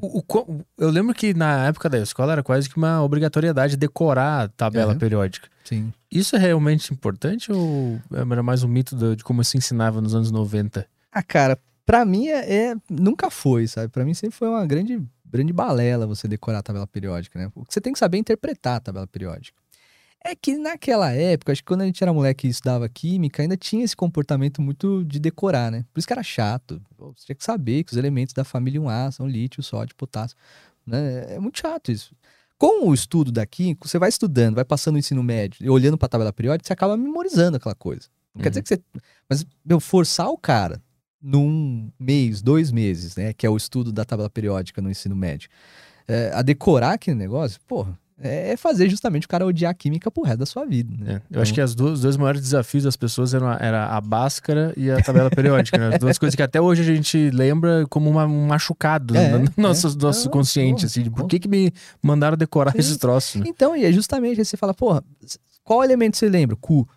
O- 0.01 0.19
o 0.19 0.63
eu 0.77 0.89
lembro 0.89 1.13
que 1.13 1.33
na 1.33 1.67
época 1.67 1.87
da 1.89 1.99
escola 1.99 2.31
era 2.33 2.43
quase 2.43 2.69
que 2.69 2.75
uma 2.77 3.01
obrigatoriedade 3.03 3.77
decorar 3.77 4.43
a 4.43 4.47
tabela 4.47 4.95
periódica. 4.95 5.47
Sim. 5.63 5.93
Isso 6.11 6.35
é 6.35 6.39
realmente 6.39 6.91
importante 6.93 7.51
ou 7.51 7.99
era 8.31 8.43
mais 8.43 8.63
um 8.63 8.67
mito 8.67 8.95
do- 8.95 9.15
de 9.15 9.23
como 9.23 9.43
se 9.43 9.57
ensinava 9.57 10.01
nos 10.01 10.13
anos 10.15 10.31
90? 10.31 10.85
Ah, 11.11 11.21
cara, 11.23 11.57
pra 11.85 12.03
mim 12.03 12.27
é, 12.27 12.71
é- 12.71 12.75
nunca 12.89 13.29
foi, 13.29 13.67
sabe? 13.67 13.87
Pra 13.89 14.03
mim 14.03 14.13
sempre 14.13 14.35
foi 14.35 14.47
uma 14.49 14.65
grande, 14.65 15.01
grande 15.37 15.53
balela 15.53 16.05
você 16.07 16.27
decorar 16.27 16.59
a 16.59 16.63
tabela 16.63 16.87
periódica, 16.87 17.39
né? 17.39 17.51
O 17.55 17.65
que 17.65 17.73
você 17.73 17.81
tem 17.81 17.91
que 17.93 17.99
saber 17.99 18.17
é 18.17 18.19
interpretar 18.21 18.77
a 18.77 18.79
tabela 18.79 19.07
periódica. 19.07 19.57
É 20.25 20.33
que 20.35 20.55
naquela 20.57 21.11
época, 21.11 21.51
acho 21.51 21.61
que 21.61 21.67
quando 21.67 21.81
a 21.81 21.85
gente 21.85 22.01
era 22.01 22.13
moleque 22.13 22.47
e 22.47 22.49
estudava 22.49 22.87
química, 22.87 23.41
ainda 23.41 23.57
tinha 23.57 23.83
esse 23.83 23.95
comportamento 23.95 24.61
muito 24.61 25.03
de 25.03 25.19
decorar, 25.19 25.69
né? 25.69 25.83
Por 25.93 25.99
isso 25.99 26.07
que 26.07 26.13
era 26.13 26.23
chato. 26.23 26.81
Você 26.97 27.25
tinha 27.25 27.35
que 27.35 27.43
saber 27.43 27.83
que 27.83 27.91
os 27.91 27.97
elementos 27.97 28.33
da 28.33 28.45
família 28.45 28.79
1A 28.79 29.11
são 29.11 29.27
lítio, 29.27 29.61
sódio, 29.61 29.95
potássio. 29.95 30.37
Né? 30.87 31.35
É 31.35 31.39
muito 31.39 31.59
chato 31.59 31.91
isso. 31.91 32.15
Com 32.57 32.87
o 32.87 32.93
estudo 32.93 33.33
da 33.33 33.45
química, 33.45 33.85
você 33.85 33.99
vai 33.99 34.07
estudando, 34.07 34.55
vai 34.55 34.63
passando 34.63 34.95
o 34.95 34.97
ensino 34.97 35.21
médio 35.21 35.57
e 35.65 35.69
olhando 35.69 35.97
pra 35.97 36.07
tabela 36.07 36.31
periódica, 36.31 36.67
você 36.67 36.71
acaba 36.73 36.95
memorizando 36.95 37.57
aquela 37.57 37.75
coisa. 37.75 38.07
Não 38.33 38.41
quer 38.41 38.47
Uhum. 38.47 38.51
dizer 38.51 38.63
que 38.63 38.69
você. 38.69 38.81
Mas, 39.29 39.45
meu, 39.65 39.81
forçar 39.81 40.29
o 40.29 40.37
cara 40.37 40.81
num 41.23 41.89
mês, 41.99 42.41
dois 42.41 42.71
meses, 42.71 43.15
né? 43.15 43.31
Que 43.33 43.45
é 43.45 43.49
o 43.49 43.55
estudo 43.57 43.91
da 43.93 44.03
tabela 44.03 44.29
periódica 44.29 44.81
no 44.81 44.91
ensino 44.91 45.15
médio, 45.15 45.49
é, 46.07 46.31
a 46.33 46.41
decorar 46.41 46.93
aquele 46.93 47.15
negócio, 47.17 47.59
porra, 47.67 47.97
é 48.19 48.51
é 48.51 48.57
fazer 48.57 48.89
justamente 48.89 49.25
o 49.25 49.29
cara 49.29 49.45
odiar 49.45 49.71
a 49.71 49.73
química 49.73 50.11
pro 50.11 50.23
resto 50.23 50.39
da 50.39 50.45
sua 50.45 50.65
vida. 50.65 50.93
Né? 50.97 51.21
É, 51.31 51.37
eu 51.37 51.41
acho 51.41 51.53
que 51.53 51.59
as 51.59 51.73
duas, 51.73 51.93
os 51.93 52.01
dois 52.01 52.15
maiores 52.15 52.41
desafios 52.41 52.83
das 52.83 52.95
pessoas 52.95 53.33
eram 53.33 53.47
a, 53.49 53.57
era 53.59 53.87
a 53.87 53.99
báscara 53.99 54.71
e 54.77 54.91
a 54.91 55.01
tabela 55.01 55.29
periódica. 55.31 55.77
Né? 55.77 55.95
As 55.95 55.99
duas 55.99 56.17
coisas 56.19 56.35
que 56.35 56.43
até 56.43 56.61
hoje 56.61 56.81
a 56.81 56.85
gente 56.95 57.29
lembra 57.31 57.85
como 57.89 58.09
uma- 58.09 58.25
um 58.25 58.45
machucado 58.47 59.15
É, 59.17 59.31
no 59.31 59.39
no 59.39 59.45
é. 59.45 59.49
nosso, 59.61 59.97
nosso 59.97 60.27
Ah, 60.27 60.31
consciente. 60.31 60.75
porra, 60.81 60.85
assim, 60.85 61.03
de 61.03 61.09
por 61.09 61.25
que, 61.27 61.39
que 61.39 61.47
me 61.47 61.71
mandaram 62.01 62.37
decorar 62.37 62.71
Sim. 62.73 62.79
esses 62.79 62.97
troços? 62.97 63.41
Né? 63.41 63.45
Então, 63.47 63.75
e 63.75 63.83
é 63.83 63.91
justamente 63.91 64.39
aí 64.39 64.45
você 64.45 64.55
fala, 64.57 64.73
porra, 64.73 65.03
qual 65.63 65.83
elemento 65.83 66.15
você 66.17 66.29
lembra? 66.29 66.55
Cu. 66.55 66.87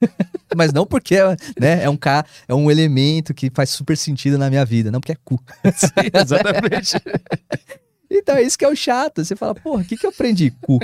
Mas 0.56 0.72
não 0.72 0.86
porque 0.86 1.16
né, 1.58 1.84
é, 1.84 1.90
um 1.90 1.96
ca... 1.96 2.24
é 2.48 2.54
um 2.54 2.70
elemento 2.70 3.32
que 3.34 3.50
faz 3.50 3.70
super 3.70 3.96
sentido 3.96 4.38
na 4.38 4.48
minha 4.48 4.64
vida, 4.64 4.90
não 4.90 5.00
porque 5.00 5.12
é 5.12 5.18
cu. 5.24 5.40
Sim, 5.74 6.10
exatamente. 6.12 6.96
Então 8.12 8.34
é 8.34 8.42
isso 8.42 8.58
que 8.58 8.64
é 8.64 8.68
o 8.68 8.74
chato. 8.74 9.24
Você 9.24 9.36
fala, 9.36 9.54
porra, 9.54 9.82
o 9.82 9.84
que, 9.84 9.96
que 9.96 10.04
eu 10.04 10.10
aprendi? 10.10 10.50
Cu. 10.60 10.80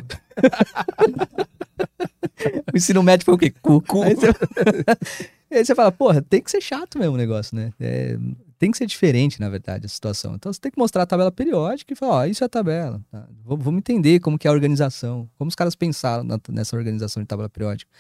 o 2.73 2.77
ensino 2.77 3.03
médio 3.03 3.25
foi 3.25 3.35
o 3.35 3.39
quê? 3.39 3.51
Cu. 3.51 3.83
Aí, 4.05 4.15
você... 4.15 4.27
aí 5.51 5.65
você 5.65 5.75
fala, 5.75 5.91
porra, 5.91 6.23
tem 6.23 6.41
que 6.41 6.49
ser 6.49 6.61
chato 6.61 6.97
mesmo 6.97 7.15
o 7.15 7.19
negócio, 7.19 7.57
né? 7.57 7.73
É, 7.81 8.17
Tem 8.59 8.71
que 8.71 8.79
ser 8.79 8.87
diferente, 8.87 9.39
na 9.39 9.49
verdade, 9.51 9.85
a 9.87 9.89
situação. 9.89 10.35
Então 10.35 10.53
você 10.53 10.59
tem 10.59 10.71
que 10.73 10.79
mostrar 10.79 11.03
a 11.03 11.07
tabela 11.07 11.31
periódica 11.31 11.93
e 11.93 11.97
falar, 11.97 12.15
ó, 12.15 12.25
isso 12.25 12.43
é 12.43 12.47
a 12.47 12.49
tabela. 12.49 13.03
tá? 13.11 13.29
Vamos 13.45 13.79
entender 13.79 14.19
como 14.21 14.39
que 14.39 14.49
é 14.49 14.51
a 14.51 14.53
organização, 14.55 15.29
como 15.37 15.49
os 15.49 15.55
caras 15.55 15.75
pensaram 15.75 16.25
na- 16.25 16.41
nessa 16.51 16.77
organização 16.77 17.23
de 17.23 17.27
tabela 17.27 17.49
periódica. 17.51 17.91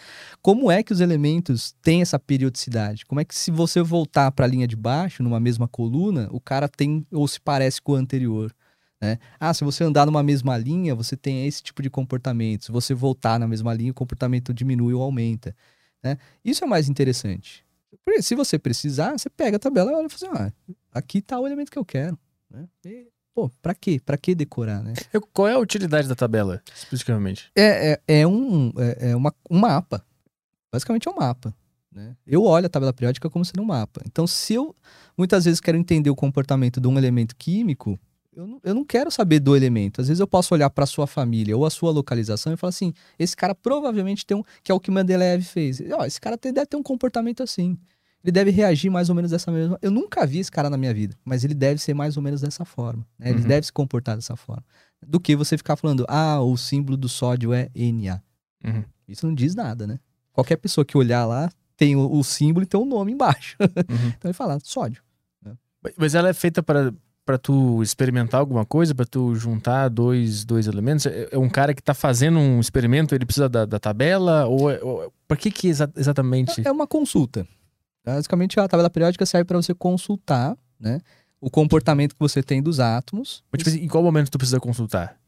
Como 0.40 0.70
é 0.70 0.82
que 0.82 0.92
os 0.92 1.00
elementos 1.00 1.74
têm 1.82 2.00
essa 2.02 2.18
periodicidade? 2.18 3.04
Como 3.04 3.20
é 3.20 3.24
que 3.24 3.34
se 3.34 3.50
você 3.50 3.82
voltar 3.82 4.30
para 4.32 4.46
a 4.46 4.48
linha 4.48 4.66
de 4.66 4.76
baixo, 4.76 5.22
numa 5.22 5.38
mesma 5.40 5.68
coluna, 5.68 6.28
o 6.30 6.40
cara 6.40 6.68
tem 6.68 7.06
ou 7.12 7.28
se 7.28 7.40
parece 7.40 7.82
com 7.82 7.92
o 7.92 7.96
anterior? 7.96 8.54
né? 9.00 9.18
Ah, 9.38 9.52
se 9.52 9.62
você 9.62 9.84
andar 9.84 10.06
numa 10.06 10.22
mesma 10.22 10.56
linha, 10.56 10.94
você 10.94 11.16
tem 11.16 11.46
esse 11.46 11.62
tipo 11.62 11.82
de 11.82 11.90
comportamento. 11.90 12.64
Se 12.64 12.72
você 12.72 12.94
voltar 12.94 13.38
na 13.38 13.46
mesma 13.46 13.74
linha, 13.74 13.90
o 13.90 13.94
comportamento 13.94 14.54
diminui 14.54 14.94
ou 14.94 15.02
aumenta. 15.02 15.54
Né? 16.02 16.16
Isso 16.44 16.64
é 16.64 16.66
mais 16.66 16.88
interessante. 16.88 17.65
Porque 18.04 18.22
se 18.22 18.34
você 18.34 18.58
precisar, 18.58 19.12
você 19.12 19.28
pega 19.30 19.56
a 19.56 19.60
tabela 19.60 19.90
e 19.90 19.94
olha 19.94 20.06
e 20.06 20.10
fala 20.10 20.32
assim, 20.32 20.52
ah, 20.68 20.74
aqui 20.92 21.20
tá 21.20 21.38
o 21.38 21.46
elemento 21.46 21.70
que 21.70 21.78
eu 21.78 21.84
quero. 21.84 22.18
Né? 22.50 22.68
E, 22.84 23.08
pô, 23.34 23.50
pra 23.62 23.74
quê? 23.74 24.00
Pra 24.04 24.16
que 24.16 24.34
decorar, 24.34 24.82
né? 24.82 24.94
Qual 25.32 25.48
é 25.48 25.52
a 25.52 25.58
utilidade 25.58 26.08
da 26.08 26.14
tabela, 26.14 26.62
especificamente? 26.74 27.50
É, 27.54 27.92
é, 27.92 28.20
é 28.20 28.26
um, 28.26 28.72
é, 28.76 29.10
é 29.10 29.16
uma, 29.16 29.34
um 29.50 29.58
mapa. 29.58 30.04
Basicamente 30.72 31.08
é 31.08 31.10
um 31.10 31.16
mapa. 31.16 31.54
Né? 31.92 32.14
Eu 32.26 32.44
olho 32.44 32.66
a 32.66 32.68
tabela 32.68 32.92
periódica 32.92 33.30
como 33.30 33.44
sendo 33.44 33.62
um 33.62 33.66
mapa. 33.66 34.02
Então, 34.06 34.26
se 34.26 34.54
eu 34.54 34.76
muitas 35.16 35.46
vezes 35.46 35.60
quero 35.60 35.78
entender 35.78 36.10
o 36.10 36.14
comportamento 36.14 36.80
de 36.80 36.86
um 36.86 36.98
elemento 36.98 37.34
químico, 37.34 37.98
eu 38.36 38.46
não, 38.46 38.60
eu 38.62 38.74
não 38.74 38.84
quero 38.84 39.10
saber 39.10 39.40
do 39.40 39.56
elemento. 39.56 40.00
Às 40.00 40.08
vezes 40.08 40.20
eu 40.20 40.26
posso 40.26 40.52
olhar 40.54 40.68
para 40.70 40.84
sua 40.86 41.06
família 41.06 41.56
ou 41.56 41.64
a 41.64 41.70
sua 41.70 41.90
localização 41.90 42.52
e 42.52 42.56
falar 42.56 42.68
assim: 42.68 42.92
esse 43.18 43.34
cara 43.36 43.54
provavelmente 43.54 44.24
tem 44.26 44.36
um. 44.36 44.42
que 44.62 44.70
é 44.70 44.74
o 44.74 44.78
que 44.78 44.90
Mendeleev 44.90 45.42
fez. 45.42 45.80
Ó, 45.92 46.04
esse 46.04 46.20
cara 46.20 46.36
tem- 46.38 46.52
deve 46.52 46.66
ter 46.66 46.76
um 46.76 46.82
comportamento 46.82 47.42
assim. 47.42 47.78
Ele 48.22 48.32
deve 48.32 48.50
reagir 48.50 48.90
mais 48.90 49.08
ou 49.08 49.14
menos 49.14 49.30
dessa 49.30 49.50
mesma. 49.52 49.78
Eu 49.80 49.90
nunca 49.90 50.26
vi 50.26 50.40
esse 50.40 50.50
cara 50.50 50.68
na 50.68 50.76
minha 50.76 50.92
vida, 50.92 51.16
mas 51.24 51.44
ele 51.44 51.54
deve 51.54 51.80
ser 51.80 51.94
mais 51.94 52.16
ou 52.16 52.22
menos 52.22 52.40
dessa 52.40 52.64
forma. 52.64 53.06
né? 53.18 53.30
Ele 53.30 53.40
Uhum. 53.42 53.46
deve 53.48 53.66
se 53.66 53.72
comportar 53.72 54.16
dessa 54.16 54.34
forma. 54.36 54.64
Do 55.06 55.20
que 55.20 55.36
você 55.36 55.56
ficar 55.56 55.76
falando, 55.76 56.04
ah, 56.08 56.40
o 56.42 56.56
símbolo 56.56 56.96
do 56.96 57.08
sódio 57.08 57.52
é 57.52 57.70
Na. 57.92 58.20
Uhum. 58.64 58.82
Isso 59.06 59.24
não 59.26 59.34
diz 59.34 59.54
nada, 59.54 59.86
né? 59.86 59.98
Qualquer 60.32 60.56
pessoa 60.56 60.84
que 60.84 60.98
olhar 60.98 61.24
lá 61.24 61.48
tem 61.76 61.94
o, 61.94 62.10
o 62.10 62.24
símbolo 62.24 62.64
e 62.64 62.66
tem 62.66 62.80
o 62.80 62.84
nome 62.84 63.12
embaixo. 63.12 63.56
Uhum. 63.60 63.68
então 64.18 64.28
ele 64.28 64.32
fala 64.34 64.58
sódio. 64.62 65.02
Mas 65.96 66.16
ela 66.16 66.28
é 66.28 66.32
feita 66.34 66.62
para 66.64 66.92
para 67.26 67.36
tu 67.36 67.82
experimentar 67.82 68.38
alguma 68.40 68.64
coisa, 68.64 68.94
para 68.94 69.04
tu 69.04 69.34
juntar 69.34 69.88
dois, 69.90 70.44
dois 70.44 70.66
elementos? 70.68 71.04
É 71.06 71.28
é 71.32 71.38
um 71.38 71.48
cara 71.50 71.74
que 71.74 71.82
tá 71.82 71.92
fazendo 71.92 72.38
um 72.38 72.60
experimento, 72.60 73.14
ele 73.14 73.26
precisa 73.26 73.48
da, 73.48 73.66
da 73.66 73.78
tabela? 73.80 74.46
Ou, 74.46 74.70
é- 74.70 74.80
ou 74.82 75.12
para 75.26 75.36
que 75.36 75.50
que 75.50 75.66
exa- 75.68 75.92
exatamente? 75.96 76.66
É 76.66 76.70
uma 76.70 76.86
consulta. 76.86 77.46
Basicamente, 78.04 78.58
a 78.60 78.68
tabela 78.68 78.88
periódica 78.88 79.26
serve 79.26 79.44
para 79.44 79.56
você 79.60 79.74
consultar, 79.74 80.56
né? 80.78 81.00
O 81.40 81.50
comportamento 81.50 82.12
que 82.14 82.20
você 82.20 82.42
tem 82.42 82.62
dos 82.62 82.78
átomos. 82.80 83.42
Mas, 83.52 83.58
tipo 83.58 83.70
assim, 83.70 83.84
em 83.84 83.88
qual 83.88 84.02
momento 84.02 84.30
tu 84.30 84.38
precisa 84.38 84.60
consultar? 84.60 85.18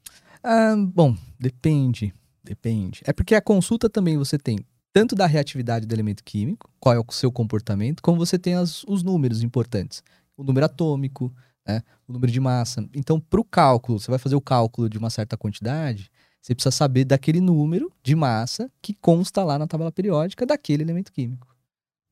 Ah, 0.43 0.75
bom, 0.77 1.16
depende. 1.39 2.15
Depende. 2.45 3.03
É 3.05 3.12
porque 3.12 3.35
a 3.35 3.43
consulta 3.43 3.91
também 3.91 4.16
você 4.16 4.39
tem 4.39 4.59
tanto 4.93 5.15
da 5.15 5.27
reatividade 5.27 5.85
do 5.85 5.93
elemento 5.95 6.23
químico, 6.25 6.70
qual 6.81 6.95
é 6.95 6.99
o 6.99 7.05
seu 7.11 7.31
comportamento, 7.31 8.01
como 8.03 8.16
você 8.19 8.39
tem 8.39 8.55
as- 8.55 8.85
os 8.85 9.03
números 9.03 9.43
importantes. 9.43 10.03
O 10.37 10.43
número 10.45 10.65
atômico, 10.65 11.33
né? 11.69 11.82
o 12.09 12.12
número 12.12 12.32
de 12.32 12.40
massa. 12.40 12.89
Então, 12.95 13.20
para 13.20 13.40
o 13.40 13.45
cálculo, 13.45 14.01
você 14.01 14.11
vai 14.11 14.19
fazer 14.19 14.35
o 14.36 14.40
cálculo 14.40 14.89
de 14.89 14.97
uma 14.99 15.11
certa 15.11 15.36
quantidade, 15.36 16.11
você 16.40 16.55
precisa 16.55 16.70
saber 16.70 17.05
daquele 17.05 17.40
número 17.40 17.93
de 18.03 18.15
massa 18.16 18.70
que 18.81 18.95
consta 18.95 19.45
lá 19.45 19.59
na 19.59 19.66
tabela 19.66 19.93
periódica 19.93 20.47
daquele 20.47 20.82
elemento 20.82 21.12
químico. 21.12 21.47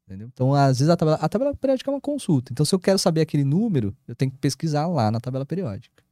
Entendeu? 0.07 0.28
Então, 0.33 0.55
às 0.55 0.78
vezes, 0.78 0.89
a 0.91 0.97
tabela, 0.97 1.16
a 1.20 1.28
tabela 1.28 1.55
periódica 1.55 1.91
é 1.91 1.95
uma 1.95 2.01
consulta. 2.01 2.53
Então, 2.53 2.65
se 2.66 2.74
eu 2.74 2.78
quero 2.78 2.99
saber 2.99 3.23
aquele 3.23 3.45
número, 3.45 3.97
eu 4.07 4.15
tenho 4.15 4.31
que 4.31 4.39
pesquisar 4.39 4.87
lá 4.87 5.11
na 5.11 5.19
tabela 5.20 5.45
periódica. 5.47 6.03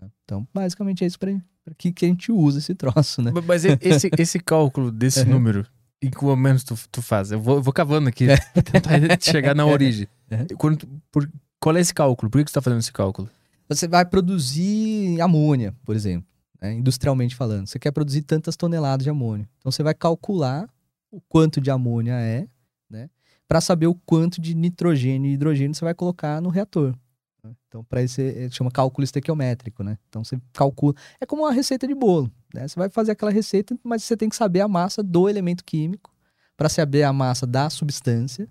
né? 0.00 0.08
Então, 0.24 0.46
basicamente 0.52 1.04
é 1.04 1.06
isso 1.06 1.18
para 1.18 1.30
que, 1.76 1.92
que 1.92 2.04
a 2.06 2.08
gente 2.08 2.32
usa 2.32 2.58
esse 2.58 2.74
troço, 2.76 3.20
né? 3.22 3.30
Mas 3.46 3.64
esse, 3.64 4.10
esse 4.18 4.40
cálculo 4.40 4.90
desse 4.90 5.20
Uhum. 5.20 5.30
número, 5.38 5.66
em 6.02 6.10
que 6.10 6.24
momento 6.24 6.64
tu, 6.64 6.74
tu 6.90 7.02
faz? 7.02 7.30
Eu 7.30 7.40
vou, 7.40 7.56
eu 7.56 7.62
vou 7.62 7.72
cavando 7.72 8.08
aqui, 8.08 8.26
pra 8.26 8.62
tentar 8.62 8.90
chegar 9.20 9.54
na 9.54 9.66
origem. 9.66 10.08
Uhum. 10.30 10.56
Quando 10.56 10.78
tu- 10.78 10.88
por- 11.12 11.30
qual 11.60 11.76
é 11.76 11.80
esse 11.80 11.92
cálculo? 11.94 12.30
Por 12.30 12.38
que 12.38 12.44
que 12.44 12.50
tu 12.50 12.54
tá 12.54 12.62
fazendo 12.62 12.80
esse 12.80 12.92
cálculo? 12.92 13.28
Você 13.68 13.86
vai 13.86 14.04
produzir 14.04 15.20
amônia, 15.20 15.74
por 15.84 15.94
exemplo, 15.94 16.26
né? 16.60 16.72
industrialmente 16.74 17.34
falando. 17.36 17.66
Você 17.66 17.78
quer 17.78 17.90
produzir 17.90 18.22
tantas 18.22 18.56
toneladas 18.56 19.04
de 19.04 19.10
amônia. 19.10 19.48
Então 19.58 19.70
você 19.70 19.82
vai 19.82 19.94
calcular 19.94 20.68
o 21.10 21.20
quanto 21.20 21.60
de 21.60 21.70
amônia 21.70 22.14
é, 22.14 22.46
né? 22.88 23.10
Para 23.46 23.60
saber 23.60 23.86
o 23.86 23.94
quanto 23.94 24.40
de 24.40 24.54
nitrogênio 24.54 25.30
e 25.30 25.34
hidrogênio 25.34 25.74
você 25.74 25.84
vai 25.84 25.94
colocar 25.94 26.40
no 26.40 26.48
reator. 26.48 26.94
né? 27.42 27.54
Então, 27.66 27.84
para 27.84 28.02
isso, 28.02 28.20
é- 28.20 28.48
chama 28.50 28.70
cálculo 28.70 29.04
estequiométrico, 29.04 29.82
né? 29.82 29.96
Então, 30.08 30.22
você 30.24 30.38
calcula. 30.52 30.94
É 31.20 31.24
como 31.26 31.42
uma 31.44 31.52
receita 31.52 31.86
de 31.86 31.94
bolo, 31.94 32.30
né? 32.54 32.66
Você 32.66 32.78
vai 32.78 32.90
fazer 32.90 33.12
aquela 33.12 33.30
receita, 33.30 33.78
mas 33.82 34.04
você 34.04 34.16
tem 34.16 34.28
que 34.28 34.36
saber 34.36 34.60
a 34.60 34.68
massa 34.68 35.02
do 35.02 35.28
elemento 35.28 35.64
químico, 35.64 36.12
para 36.56 36.68
saber 36.68 37.04
a 37.04 37.12
massa 37.12 37.46
da 37.46 37.70
substância, 37.70 38.48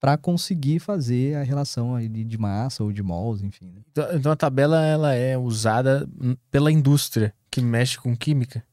para 0.00 0.16
conseguir 0.16 0.78
fazer 0.78 1.36
a 1.36 1.42
relação 1.42 1.94
aí 1.94 2.08
de, 2.08 2.38
massa 2.38 2.84
ou 2.84 2.92
de 2.92 3.02
mols, 3.02 3.42
enfim. 3.42 3.66
né? 3.66 3.80
Então, 3.90 4.06
então 4.16 4.32
a 4.32 4.36
tabela 4.36 4.84
ela 4.84 5.12
é 5.14 5.36
usada 5.36 6.08
pela 6.50 6.70
indústria 6.70 7.34
que 7.50 7.60
mexe 7.60 7.98
com 7.98 8.16
química. 8.16 8.64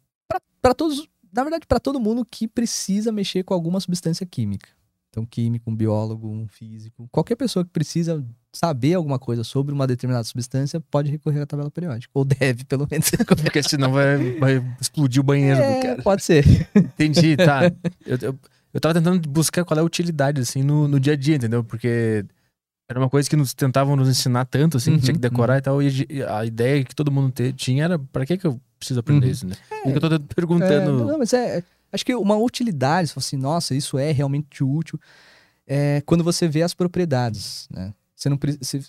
para 0.61 0.73
todos, 0.73 1.07
na 1.33 1.43
verdade, 1.43 1.65
para 1.65 1.79
todo 1.79 1.99
mundo 1.99 2.25
que 2.29 2.47
precisa 2.47 3.11
mexer 3.11 3.43
com 3.43 3.53
alguma 3.53 3.79
substância 3.79 4.25
química. 4.25 4.69
Então, 5.09 5.25
químico, 5.25 5.71
um 5.71 5.75
biólogo, 5.75 6.27
um 6.29 6.45
físico, 6.45 7.07
qualquer 7.09 7.37
pessoa 7.37 7.63
que 7.63 7.71
precisa 7.71 8.21
saber 8.51 8.95
alguma 8.95 9.17
coisa 9.17 9.45
sobre 9.45 9.73
uma 9.73 9.87
determinada 9.87 10.25
substância 10.25 10.81
pode 10.91 11.09
recorrer 11.09 11.41
à 11.41 11.45
tabela 11.45 11.71
periódica. 11.71 12.11
Ou 12.13 12.25
deve, 12.25 12.65
pelo 12.65 12.85
menos. 12.91 13.09
Porque 13.41 13.63
senão 13.63 13.93
vai, 13.93 14.37
vai 14.37 14.75
explodir 14.79 15.21
o 15.21 15.23
banheiro 15.23 15.57
do 15.57 15.63
É, 15.63 15.81
cara. 15.81 16.01
pode 16.01 16.21
ser. 16.23 16.45
Entendi, 16.75 17.37
tá. 17.37 17.61
Eu, 18.05 18.17
eu, 18.21 18.39
eu 18.75 18.81
tava 18.81 18.93
tentando 18.93 19.27
buscar 19.29 19.63
qual 19.65 19.77
é 19.77 19.81
a 19.81 19.85
utilidade, 19.85 20.41
assim, 20.41 20.61
no, 20.61 20.87
no 20.87 20.99
dia 20.99 21.13
a 21.13 21.15
dia, 21.15 21.35
entendeu? 21.37 21.63
Porque 21.63 22.25
era 22.89 22.99
uma 22.99 23.09
coisa 23.09 23.29
que 23.29 23.35
nos 23.35 23.53
tentavam 23.53 23.95
nos 23.95 24.07
ensinar 24.09 24.45
tanto, 24.45 24.77
assim, 24.77 24.93
que 24.95 25.01
tinha 25.01 25.13
que 25.13 25.19
Uhum, 25.25 25.31
decorar 25.31 25.57
e 25.57 25.61
tal. 25.61 25.81
E 25.81 26.23
a 26.27 26.45
ideia 26.45 26.83
que 26.83 26.93
todo 26.93 27.11
mundo 27.11 27.31
te- 27.31 27.53
tinha 27.53 27.85
era, 27.85 27.97
pra 27.97 28.25
que 28.25 28.37
que 28.37 28.45
eu 28.45 28.59
preciso 28.77 28.99
aprender 28.99 29.25
Uhum. 29.27 29.31
isso, 29.31 29.47
né? 29.47 29.55
E 29.85 29.89
eu 29.91 29.99
tô 29.99 30.07
É, 30.07 30.19
perguntando... 30.35 31.05
não, 31.05 31.17
mas 31.17 31.33
é. 31.33 31.63
Acho 31.91 32.05
que 32.05 32.13
uma 32.13 32.35
utilidade, 32.35 33.13
assim, 33.15 33.37
nossa, 33.37 33.73
isso 33.73 33.97
é 33.97 34.11
realmente 34.11 34.63
útil, 34.63 34.99
é 35.65 36.01
quando 36.05 36.23
você 36.23 36.47
vê 36.47 36.61
as 36.61 36.73
propriedades, 36.73 37.67
né? 37.71 37.93
Você, 38.25 38.29
não, 38.29 38.39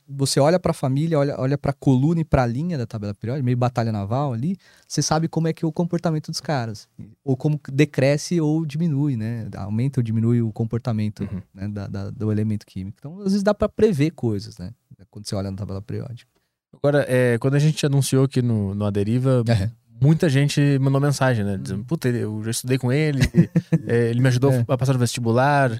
você 0.08 0.40
olha 0.40 0.58
para 0.58 0.70
a 0.70 0.74
família, 0.74 1.18
olha, 1.18 1.38
olha 1.38 1.58
para 1.58 1.70
a 1.70 1.74
coluna 1.74 2.20
e 2.20 2.24
para 2.24 2.42
a 2.42 2.46
linha 2.46 2.78
da 2.78 2.86
tabela 2.86 3.12
periódica, 3.14 3.44
meio 3.44 3.56
batalha 3.56 3.92
naval 3.92 4.32
ali, 4.32 4.56
você 4.88 5.02
sabe 5.02 5.28
como 5.28 5.46
é 5.48 5.52
que 5.52 5.64
é 5.64 5.68
o 5.68 5.72
comportamento 5.72 6.30
dos 6.30 6.40
caras. 6.40 6.88
Ou 7.24 7.36
como 7.36 7.60
decresce 7.70 8.40
ou 8.40 8.64
diminui, 8.64 9.16
né? 9.16 9.48
Aumenta 9.56 10.00
ou 10.00 10.02
diminui 10.04 10.40
o 10.40 10.50
comportamento 10.52 11.20
Uhum. 11.24 11.42
né, 11.54 11.68
da- 11.68 11.86
da- 11.86 12.10
do 12.10 12.32
elemento 12.32 12.64
químico. 12.66 12.96
Então, 12.98 13.18
às 13.18 13.24
vezes 13.24 13.42
dá 13.42 13.52
para 13.52 13.68
prever 13.68 14.12
coisas, 14.12 14.56
né? 14.58 14.70
Quando 15.10 15.26
você 15.26 15.34
olha 15.34 15.50
na 15.50 15.56
tabela 15.56 15.82
periódica. 15.82 16.30
Agora, 16.72 17.04
é, 17.08 17.38
quando 17.38 17.54
a 17.54 17.58
gente 17.58 17.84
anunciou 17.84 18.24
aqui 18.24 18.40
no, 18.42 18.74
no 18.74 18.84
Aderiva, 18.84 19.42
É. 19.48 19.70
muita 20.00 20.28
gente 20.28 20.60
mandou 20.78 21.00
mensagem, 21.00 21.44
né? 21.44 21.56
Dizendo, 21.58 21.84
puta, 21.84 22.08
eu 22.08 22.42
já 22.44 22.50
estudei 22.50 22.78
com 22.78 22.92
ele, 22.92 23.20
é, 23.86 24.10
ele 24.10 24.20
me 24.20 24.28
ajudou 24.28 24.52
É. 24.52 24.64
a 24.68 24.76
passar 24.78 24.92
no 24.92 24.98
vestibular. 24.98 25.70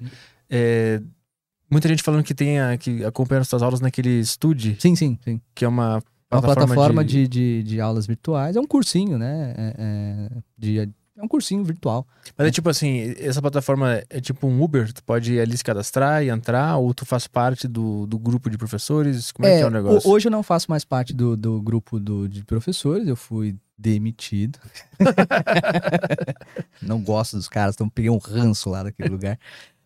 É, 0.49 1.01
muita 1.69 1.87
gente 1.87 2.03
falando 2.03 2.23
que 2.23 2.33
tem 2.33 2.59
a, 2.59 2.77
que 2.77 3.03
acompanha 3.05 3.41
as 3.41 3.47
suas 3.47 3.61
aulas 3.63 3.79
naquele 3.81 4.23
Study, 4.23 4.77
Sim, 4.79 4.95
sim, 4.95 5.17
sim. 5.23 5.41
que 5.55 5.65
é 5.65 5.67
uma 5.67 6.01
É 6.31 6.35
uma 6.35 6.41
plataforma, 6.41 6.67
plataforma 6.67 7.05
de... 7.05 7.27
de, 7.27 7.63
de, 7.63 7.69
de 7.71 7.81
aulas 7.81 8.05
virtuais. 8.07 8.55
É 8.55 8.59
um 8.59 8.65
cursinho, 8.67 9.17
né? 9.17 9.53
É, 9.57 9.73
é, 9.77 10.29
de, 10.57 10.79
é 10.79 10.87
um 11.23 11.27
cursinho 11.27 11.63
virtual. 11.63 12.05
Mas 12.37 12.47
é 12.47 12.51
tipo 12.51 12.69
assim, 12.69 13.15
essa 13.17 13.41
plataforma 13.41 14.03
é 14.09 14.21
tipo 14.21 14.45
um 14.47 14.61
Uber, 14.61 14.91
tu 14.93 15.03
pode 15.03 15.33
ir 15.33 15.39
ali 15.39 15.57
se 15.57 15.63
cadastrar 15.63 16.23
e 16.23 16.29
entrar, 16.29 16.77
ou 16.77 16.93
tu 16.93 17.05
faz 17.05 17.25
parte 17.27 17.67
do, 17.67 18.05
do 18.05 18.19
grupo 18.19 18.49
de 18.51 18.57
professores? 18.57 19.31
Como 19.31 19.47
é, 19.47 19.57
que 19.57 19.63
é 19.63 19.65
o 19.65 19.71
negócio? 19.71 20.07
ho- 20.09 20.13
Hoje 20.13 20.27
eu 20.27 20.31
não 20.31 20.43
faço 20.43 20.69
mais 20.69 20.85
parte 20.85 21.13
do, 21.13 21.35
do 21.35 21.59
grupo 21.61 21.99
do, 21.99 22.29
de 22.29 22.43
professores, 22.45 23.07
eu 23.07 23.15
fui 23.15 23.55
demitido. 23.77 24.59
não 26.81 27.01
gosto 27.01 27.35
dos 27.35 27.47
caras, 27.49 27.75
então 27.75 27.89
peguei 27.89 28.09
um 28.11 28.17
ranço 28.17 28.69
lá 28.69 28.83
daquele 28.83 29.09
lugar. 29.09 29.39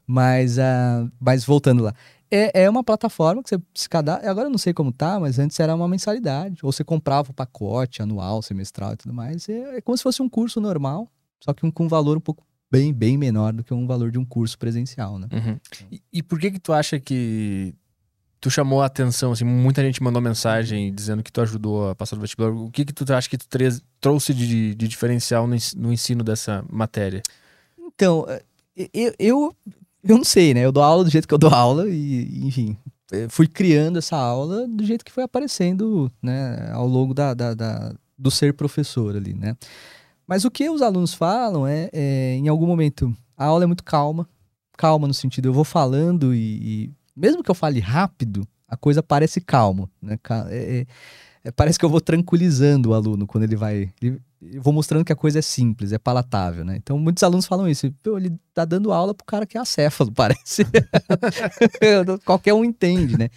Mas, 0.06 0.60
ah, 0.60 1.07
mas 1.19 1.45
voltando 1.45 1.84
lá. 1.84 1.94
É, 2.30 2.64
é 2.64 2.69
uma 2.69 2.84
plataforma 2.84 3.44
que 3.44 3.49
você 3.49 3.61
se 3.73 3.90
cadastra. 3.90 4.30
Agora 4.30 4.48
eu 4.48 4.52
não 4.52 4.57
sei 4.57 4.73
como 4.73 4.91
tá, 4.91 5.19
mas 5.19 5.38
antes 5.38 5.60
era 5.60 5.76
uma 5.76 5.88
mensalidade. 5.88 6.60
Ou 6.64 6.72
você 6.72 6.84
comprava 6.84 7.32
o 7.32 7.34
pacote 7.34 8.02
anual, 8.02 8.41
semestral 8.41 8.94
e 8.94 8.98
tudo 8.98 9.14
mais. 9.14 9.49
É, 9.49 9.78
é 9.78 9.82
como 9.82 9.98
se 9.98 10.03
fosse 10.03 10.22
um 10.22 10.30
curso 10.30 10.61
normal, 10.61 11.11
só 11.40 11.53
que 11.53 11.65
um, 11.65 11.72
com 11.72 11.86
um 11.86 11.88
valor 11.90 12.18
um 12.18 12.22
pouco 12.22 12.44
bem, 12.72 12.94
bem 12.94 13.18
menor 13.18 13.52
do 13.52 13.64
que 13.64 13.73
um 13.73 13.86
valor 13.86 14.11
de 14.11 14.18
um 14.18 14.23
curso 14.23 14.57
presencial, 14.57 15.19
né? 15.19 15.28
Uhum. 15.32 15.60
E, 15.91 16.02
e 16.14 16.23
por 16.23 16.40
que 16.40 16.52
que 16.52 16.60
tu 16.60 16.72
acha 16.72 16.98
que 16.99 17.76
tu 18.41 18.49
chamou 18.49 18.82
a 18.82 18.88
atenção, 18.88 19.34
assim, 19.34 19.45
muita 19.45 19.84
gente 19.84 20.02
mandou 20.02 20.19
mensagem 20.19 20.91
dizendo 20.91 21.22
que 21.22 21.32
tu 21.32 21.41
ajudou 21.41 21.90
a 21.90 21.95
passar 21.95 22.15
no 22.15 22.23
vestibular. 22.23 22.52
O 22.52 22.72
que 22.72 22.84
que 22.84 22.91
tu 22.91 23.14
acha 23.14 23.30
que 23.30 23.38
tu 23.38 23.48
trouxe 23.99 24.34
de, 24.34 24.73
de 24.73 24.88
diferencial 24.88 25.45
no 25.45 25.56
no 25.76 25.94
ensino 25.94 26.23
dessa 26.23 26.65
matéria? 26.68 27.22
Então, 27.78 28.26
eh, 28.28 28.90
eu, 28.91 29.14
eu, 29.19 29.56
eu 30.03 30.18
não 30.18 30.23
sei, 30.23 30.53
né? 30.53 30.65
Eu 30.65 30.72
dou 30.72 30.84
aula 30.84 31.03
do 31.03 31.10
jeito 31.10 31.28
que 31.28 31.34
eu 31.34 31.38
dou 31.38 31.49
aula 31.49 31.88
e, 31.90 32.48
enfim, 32.48 32.78
eh, 33.11 33.28
fui 33.30 33.48
criando 33.48 33.98
essa 33.99 34.15
aula 34.18 34.68
do 34.68 34.84
jeito 34.86 35.06
que 35.06 35.11
foi 35.11 35.23
aparecendo, 35.23 36.11
né? 36.22 36.72
Ao 36.73 36.88
longo 36.88 37.14
da, 37.14 37.34
da- 37.34 37.53
da- 37.53 37.94
do 38.18 38.32
ser 38.32 38.53
professor 38.53 39.15
ali, 39.15 39.34
né? 39.34 39.56
Mas 40.28 40.45
o 40.45 40.52
que 40.52 40.69
os 40.69 40.82
alunos 40.82 41.14
falam 41.14 41.68
é, 41.68 41.90
é, 41.94 42.36
em 42.36 42.48
algum 42.48 42.65
momento, 42.68 43.15
a 43.38 43.45
aula 43.45 43.64
é 43.64 43.68
muito 43.68 43.84
calma, 43.84 44.28
calma 44.78 45.07
no 45.07 45.14
sentido, 45.14 45.48
eu 45.49 45.53
vou 45.53 45.64
falando 45.65 46.34
e, 46.34 46.86
e 46.86 46.91
mesmo 47.15 47.44
que 47.44 47.52
eu 47.52 47.56
fale 47.56 47.80
rápido, 47.80 48.48
a 48.68 48.78
coisa 48.78 49.03
parece 49.03 49.41
calma, 49.41 49.90
né? 50.02 50.18
É- 50.49 50.80
é- 50.82 50.86
é, 51.44 51.52
parece 51.52 51.78
que 51.80 51.86
eu 51.86 51.90
vou 51.90 52.02
tranquilizando 52.02 52.90
o 52.90 52.94
aluno 52.94 53.26
quando 53.28 53.44
ele 53.46 53.56
vai. 53.56 53.92
ele- 54.02 54.22
eu 54.42 54.62
vou 54.62 54.74
mostrando 54.74 55.06
que 55.06 55.14
a 55.14 55.16
coisa 55.16 55.38
é 55.38 55.42
simples, 55.42 55.92
é 55.92 56.00
palatável, 56.00 56.66
né? 56.66 56.76
Então, 56.76 56.98
muitos 56.98 57.22
alunos 57.22 57.46
falam 57.46 57.70
isso. 57.70 57.86
Ele 57.86 58.34
tá 58.56 58.66
dando 58.66 58.92
aula 58.92 59.14
pro 59.14 59.24
cara 59.26 59.46
que 59.46 59.56
é 59.58 59.62
acéfalo, 59.62 60.12
parece. 60.16 60.64
Qualquer 62.26 62.54
um 62.54 62.64
entende, 62.66 63.18
né? 63.18 63.30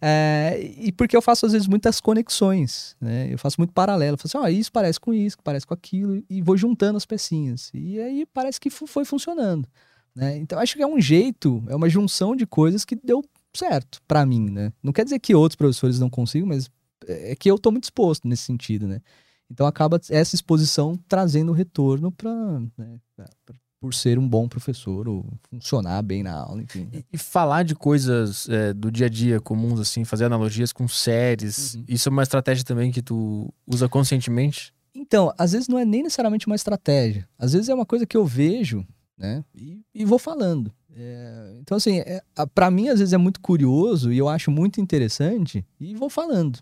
É, 0.00 0.60
e 0.78 0.92
porque 0.92 1.16
eu 1.16 1.22
faço, 1.22 1.46
às 1.46 1.52
vezes, 1.52 1.66
muitas 1.66 2.00
conexões, 2.00 2.94
né? 3.00 3.32
Eu 3.32 3.38
faço 3.38 3.56
muito 3.58 3.72
paralelo. 3.72 4.14
Eu 4.14 4.18
falo 4.28 4.44
assim, 4.46 4.54
ó, 4.54 4.58
isso 4.60 4.70
parece 4.70 5.00
com 5.00 5.12
isso, 5.12 5.36
parece 5.42 5.66
com 5.66 5.74
aquilo, 5.74 6.22
e 6.28 6.42
vou 6.42 6.56
juntando 6.56 6.96
as 6.96 7.06
pecinhas. 7.06 7.70
E 7.72 7.98
aí 8.00 8.26
parece 8.32 8.60
que 8.60 8.68
foi 8.70 9.04
funcionando, 9.04 9.66
né? 10.14 10.36
Então, 10.36 10.58
acho 10.58 10.76
que 10.76 10.82
é 10.82 10.86
um 10.86 11.00
jeito, 11.00 11.62
é 11.68 11.74
uma 11.74 11.88
junção 11.88 12.36
de 12.36 12.46
coisas 12.46 12.84
que 12.84 12.94
deu 12.94 13.24
certo 13.54 14.00
pra 14.06 14.26
mim, 14.26 14.50
né? 14.50 14.70
Não 14.82 14.92
quer 14.92 15.02
dizer 15.04 15.18
que 15.18 15.34
outros 15.34 15.56
professores 15.56 15.98
não 15.98 16.10
consigam, 16.10 16.46
mas 16.46 16.70
é 17.06 17.34
que 17.36 17.50
eu 17.50 17.58
tô 17.58 17.70
muito 17.70 17.84
exposto 17.84 18.26
nesse 18.28 18.42
sentido, 18.44 18.86
né? 18.86 19.00
Então 19.50 19.66
acaba 19.66 20.00
essa 20.10 20.34
exposição 20.34 20.98
trazendo 21.08 21.52
retorno 21.52 22.10
para 22.10 22.60
por 23.80 23.92
ser 23.94 24.18
um 24.18 24.26
bom 24.26 24.48
professor 24.48 25.06
ou 25.06 25.24
funcionar 25.50 26.02
bem 26.02 26.22
na 26.22 26.32
aula, 26.32 26.62
enfim. 26.62 26.88
E, 26.92 27.04
e 27.12 27.18
falar 27.18 27.62
de 27.62 27.74
coisas 27.74 28.48
é, 28.48 28.72
do 28.72 28.90
dia 28.90 29.06
a 29.06 29.08
dia 29.08 29.38
comuns, 29.40 29.78
assim, 29.78 30.02
fazer 30.04 30.24
analogias 30.24 30.72
com 30.72 30.88
séries, 30.88 31.74
Uhum. 31.74 31.84
isso 31.86 32.08
é 32.08 32.10
uma 32.12 32.22
estratégia 32.22 32.64
também 32.64 32.90
que 32.90 33.02
tu 33.02 33.52
usa 33.66 33.88
conscientemente? 33.88 34.74
Então, 34.94 35.32
às 35.36 35.52
vezes 35.52 35.68
não 35.68 35.78
é 35.78 35.84
nem 35.84 36.02
necessariamente 36.02 36.46
uma 36.46 36.56
estratégia. 36.56 37.28
Às 37.38 37.52
vezes 37.52 37.68
é 37.68 37.74
uma 37.74 37.84
coisa 37.84 38.06
que 38.06 38.16
eu 38.16 38.24
vejo, 38.24 38.84
né? 39.16 39.44
E, 39.54 39.82
e 39.94 40.04
vou 40.06 40.18
falando. 40.18 40.72
É, 40.90 41.56
então, 41.60 41.76
assim, 41.76 41.98
é, 41.98 42.22
a- 42.34 42.46
pra 42.46 42.70
mim, 42.70 42.88
às 42.88 42.98
vezes 42.98 43.12
é 43.12 43.18
muito 43.18 43.40
curioso 43.42 44.10
e 44.10 44.16
eu 44.16 44.26
acho 44.28 44.50
muito 44.50 44.80
interessante 44.80 45.64
e 45.78 45.94
vou 45.94 46.08
falando. 46.08 46.58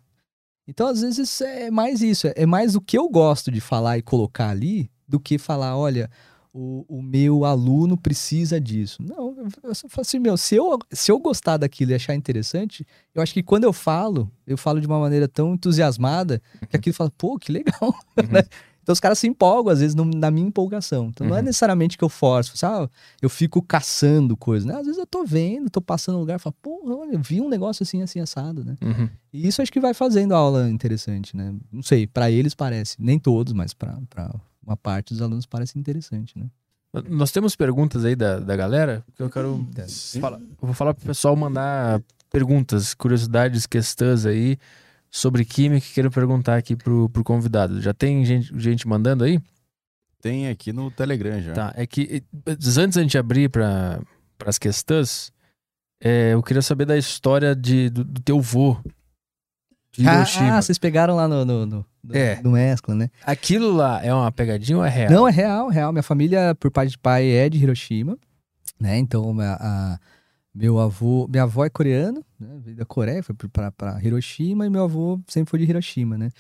Então, 0.66 0.86
às 0.86 1.00
vezes 1.02 1.40
é 1.40 1.70
mais 1.70 2.02
isso. 2.02 2.28
É 2.34 2.46
mais 2.46 2.74
o 2.74 2.80
que 2.80 2.96
eu 2.96 3.08
gosto 3.08 3.50
de 3.50 3.60
falar 3.60 3.98
e 3.98 4.02
colocar 4.02 4.48
ali 4.50 4.90
do 5.06 5.20
que 5.20 5.38
falar, 5.38 5.76
olha, 5.76 6.10
o, 6.54 6.84
o 6.88 7.02
meu 7.02 7.44
aluno 7.44 7.96
precisa 7.96 8.60
disso. 8.60 9.02
Não, 9.02 9.36
eu, 9.62 9.74
só 9.74 9.88
falo 9.88 10.02
assim, 10.02 10.20
meu, 10.20 10.36
se 10.36 10.54
eu, 10.54 10.78
se 10.92 11.10
eu 11.10 11.18
gostar 11.18 11.56
daquilo 11.56 11.90
e 11.90 11.94
achar 11.94 12.14
interessante, 12.14 12.86
eu 13.12 13.20
acho 13.20 13.34
que 13.34 13.42
quando 13.42 13.64
eu 13.64 13.72
falo, 13.72 14.30
eu 14.46 14.56
falo 14.56 14.80
de 14.80 14.86
uma 14.86 15.00
maneira 15.00 15.26
tão 15.26 15.54
entusiasmada 15.54 16.40
que 16.70 16.76
aquilo 16.78 16.94
fala, 16.94 17.10
pô, 17.18 17.36
que 17.38 17.50
legal. 17.50 17.94
né? 18.30 18.44
Então 18.84 18.92
os 18.92 19.00
caras 19.00 19.18
se 19.18 19.26
empolgam, 19.26 19.72
às 19.72 19.80
vezes, 19.80 19.94
no- 19.94 20.04
na 20.04 20.30
minha 20.30 20.46
empolgação. 20.46 21.06
Então 21.08 21.26
não 21.26 21.34
é 21.34 21.38
Uhum. 21.38 21.44
necessariamente 21.46 21.96
que 21.96 22.04
eu 22.04 22.08
forço, 22.10 22.52
assim, 22.54 22.66
ah, 22.66 22.86
eu 23.22 23.30
fico 23.30 23.62
caçando 23.62 24.36
coisas, 24.36 24.66
né? 24.66 24.74
Às 24.74 24.84
vezes 24.84 24.98
eu 24.98 25.06
tô 25.06 25.24
vendo, 25.24 25.70
tô 25.70 25.80
passando 25.80 26.16
no 26.16 26.20
lugar 26.20 26.36
e 26.36 26.38
falo, 26.38 26.54
pô, 26.60 26.82
olha, 27.00 27.14
eu 27.14 27.18
vi 27.20 27.40
um 27.40 27.48
negócio 27.48 27.82
assim, 27.82 28.02
assim, 28.02 28.20
assado, 28.20 28.62
né? 28.62 28.76
Uhum. 28.82 29.08
E 29.32 29.48
isso 29.48 29.62
acho 29.62 29.72
que 29.72 29.80
vai 29.80 29.94
fazendo 29.94 30.34
a 30.34 30.36
aula 30.36 30.68
interessante, 30.68 31.34
né? 31.34 31.54
Não 31.72 31.82
sei, 31.82 32.06
pra 32.06 32.30
eles 32.30 32.54
parece, 32.54 32.96
nem 33.00 33.18
todos, 33.18 33.54
mas 33.54 33.72
pra 33.72 33.98
pra 34.10 34.30
uma 34.62 34.76
parte 34.76 35.14
dos 35.14 35.22
alunos 35.22 35.46
parece 35.46 35.78
interessante, 35.78 36.38
né? 36.38 36.46
Nós 37.08 37.32
temos 37.32 37.56
perguntas 37.56 38.04
aí 38.04 38.14
da, 38.14 38.38
da 38.38 38.54
galera 38.54 39.02
que 39.16 39.22
eu 39.22 39.30
quero 39.30 39.66
falar. 40.20 40.38
Eu 40.38 40.46
vou 40.60 40.74
falar 40.74 40.94
pro 40.94 41.04
pessoal 41.06 41.34
mandar 41.34 42.00
perguntas, 42.30 42.92
curiosidades, 42.94 43.66
questões 43.66 44.26
aí 44.26 44.58
sobre 45.16 45.44
química 45.44 45.86
que 45.86 45.92
queiram 45.94 46.10
perguntar 46.10 46.56
aqui 46.56 46.74
pro, 46.74 47.08
pro 47.08 47.22
convidado. 47.22 47.80
Já 47.80 47.94
tem 47.94 48.24
gente, 48.24 48.52
gente 48.58 48.88
mandando 48.88 49.22
aí? 49.22 49.40
Tem 50.20 50.48
aqui 50.48 50.72
no 50.72 50.90
Telegram 50.90 51.40
já. 51.40 51.52
Tá, 51.52 51.72
é 51.76 51.86
que 51.86 52.24
antes 52.48 52.96
da 52.96 53.02
gente 53.02 53.16
abrir 53.16 53.48
para 53.48 54.00
as 54.44 54.58
questões, 54.58 55.30
é, 56.02 56.32
eu 56.34 56.42
queria 56.42 56.62
saber 56.62 56.84
da 56.84 56.98
história 56.98 57.54
de, 57.54 57.90
do, 57.90 58.02
do 58.02 58.20
teu 58.22 58.40
vô. 58.40 58.76
De 59.92 60.02
Hiroshima. 60.02 60.56
Ah, 60.56 60.60
vocês 60.62 60.78
pegaram 60.78 61.14
lá 61.14 61.28
no, 61.28 61.44
no, 61.44 61.64
no, 61.64 61.86
É. 62.12 62.42
no 62.42 62.50
Mescla, 62.50 62.96
né? 62.96 63.08
Aquilo 63.24 63.72
lá 63.72 64.04
é 64.04 64.12
uma 64.12 64.32
pegadinha 64.32 64.78
ou 64.78 64.84
é 64.84 64.88
real? 64.90 65.12
Não, 65.12 65.28
é 65.28 65.30
real, 65.30 65.68
real. 65.68 65.92
Minha 65.92 66.02
família, 66.02 66.56
por 66.58 66.72
parte 66.72 66.90
de 66.90 66.98
pai, 66.98 67.28
é 67.30 67.48
de 67.48 67.58
Hiroshima, 67.62 68.18
né? 68.80 68.98
Então, 68.98 69.38
a, 69.38 69.52
a- 69.54 69.98
meu 70.54 70.78
avô, 70.78 71.26
minha 71.28 71.42
avó 71.42 71.64
é 71.64 71.70
coreana, 71.70 72.22
né? 72.38 72.60
Veio 72.62 72.76
da 72.76 72.84
Coreia, 72.84 73.22
foi 73.22 73.34
pra 73.34 74.00
Hiroshima, 74.02 74.66
e 74.66 74.70
meu 74.70 74.84
avô 74.84 75.20
sempre 75.26 75.50
foi 75.50 75.58
de 75.58 75.64
Hiroshima, 75.64 76.16
né? 76.16 76.30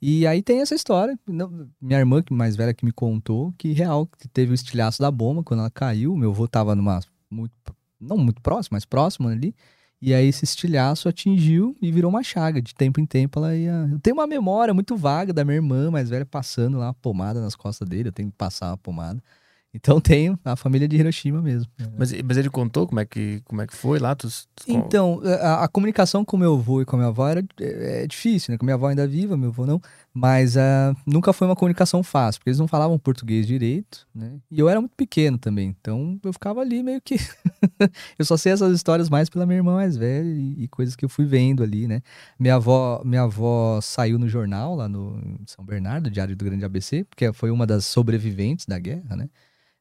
E 0.00 0.26
aí 0.26 0.42
tem 0.42 0.60
essa 0.60 0.74
história, 0.74 1.18
minha 1.26 1.98
irmã, 1.98 2.22
mais 2.30 2.56
velha, 2.56 2.72
que 2.72 2.86
me 2.86 2.92
contou, 2.92 3.52
que 3.58 3.72
real, 3.72 4.06
que 4.06 4.26
teve 4.28 4.52
o 4.52 4.54
estilhaço 4.54 5.00
da 5.00 5.10
bomba 5.10 5.42
quando 5.42 5.60
ela 5.60 5.70
caiu, 5.70 6.16
meu 6.16 6.30
avô 6.30 6.48
tava 6.48 6.74
numa, 6.74 7.00
muito, 7.30 7.52
não 8.00 8.16
muito 8.16 8.40
próximo, 8.40 8.76
mas 8.76 8.86
próximo 8.86 9.28
ali, 9.28 9.54
e 10.02 10.14
aí 10.14 10.26
esse 10.28 10.44
estilhaço 10.44 11.08
atingiu 11.08 11.76
e 11.80 11.92
virou 11.92 12.10
uma 12.10 12.22
chaga. 12.22 12.62
De 12.62 12.74
tempo 12.74 13.00
em 13.00 13.04
tempo 13.04 13.38
ela 13.38 13.54
ia. 13.54 13.86
Eu 13.92 14.00
tenho 14.00 14.16
uma 14.16 14.26
memória 14.26 14.72
muito 14.72 14.96
vaga 14.96 15.32
da 15.32 15.44
minha 15.44 15.56
irmã 15.56 15.90
mais 15.90 16.08
velha 16.08 16.24
passando 16.24 16.78
lá 16.78 16.88
a 16.88 16.94
pomada 16.94 17.40
nas 17.40 17.54
costas 17.54 17.86
dele. 17.86 18.08
Eu 18.08 18.12
tenho 18.12 18.30
que 18.30 18.36
passar 18.36 18.72
a 18.72 18.76
pomada. 18.78 19.22
Então 19.72 20.00
tenho 20.02 20.38
a 20.44 20.56
família 20.56 20.88
de 20.88 20.96
Hiroshima 20.96 21.40
mesmo. 21.40 21.70
Mas, 21.96 22.12
mas 22.22 22.36
ele 22.36 22.50
contou 22.50 22.86
como 22.86 23.00
é 23.00 23.04
que, 23.04 23.40
como 23.44 23.62
é 23.62 23.66
que 23.66 23.76
foi 23.76 23.98
lá? 23.98 24.14
Tu, 24.14 24.28
tu- 24.28 24.64
Então, 24.66 25.20
a, 25.24 25.64
a 25.64 25.68
comunicação 25.68 26.24
com 26.24 26.36
meu 26.36 26.54
avô 26.54 26.82
e 26.82 26.84
com 26.84 26.96
a 26.96 26.98
minha 26.98 27.08
avó 27.08 27.28
era 27.28 27.40
é, 27.60 28.02
é 28.02 28.06
difícil, 28.06 28.52
né? 28.52 28.58
Com 28.58 28.64
minha 28.64 28.74
avó 28.74 28.88
ainda 28.88 29.06
viva, 29.06 29.36
meu 29.36 29.50
avô 29.50 29.64
não. 29.66 29.80
Mas 30.12 30.56
ah, 30.56 30.92
nunca 31.06 31.32
foi 31.32 31.46
uma 31.46 31.54
comunicação 31.54 32.02
fácil, 32.02 32.40
porque 32.40 32.50
eles 32.50 32.58
não 32.58 32.66
falavam 32.66 32.98
português 32.98 33.46
direito, 33.46 34.08
né? 34.12 34.32
E 34.50 34.58
eu 34.58 34.68
era 34.68 34.80
muito 34.80 34.96
pequeno 34.96 35.38
também, 35.38 35.74
então 35.80 36.18
eu 36.24 36.32
ficava 36.32 36.60
ali 36.60 36.82
meio 36.82 37.00
que. 37.00 37.14
eu 38.18 38.24
só 38.24 38.36
sei 38.36 38.52
essas 38.52 38.74
histórias 38.74 39.08
mais 39.08 39.28
pela 39.30 39.46
minha 39.46 39.58
irmã 39.58 39.74
mais 39.76 39.96
velha 39.96 40.26
e, 40.28 40.64
e 40.64 40.68
coisas 40.68 40.96
que 40.96 41.04
eu 41.04 41.08
fui 41.08 41.24
vendo 41.24 41.62
ali, 41.62 41.86
né? 41.86 42.02
Minha 42.38 42.56
avó, 42.56 43.02
minha 43.04 43.22
avó 43.22 43.80
saiu 43.80 44.18
no 44.18 44.28
jornal 44.28 44.74
lá 44.74 44.88
no 44.88 45.20
São 45.46 45.64
Bernardo, 45.64 46.10
Diário 46.10 46.34
do 46.34 46.44
Grande 46.44 46.64
ABC, 46.64 47.04
porque 47.04 47.32
foi 47.32 47.50
uma 47.52 47.66
das 47.66 47.84
sobreviventes 47.84 48.66
da 48.66 48.78
guerra, 48.78 49.14
né? 49.16 49.28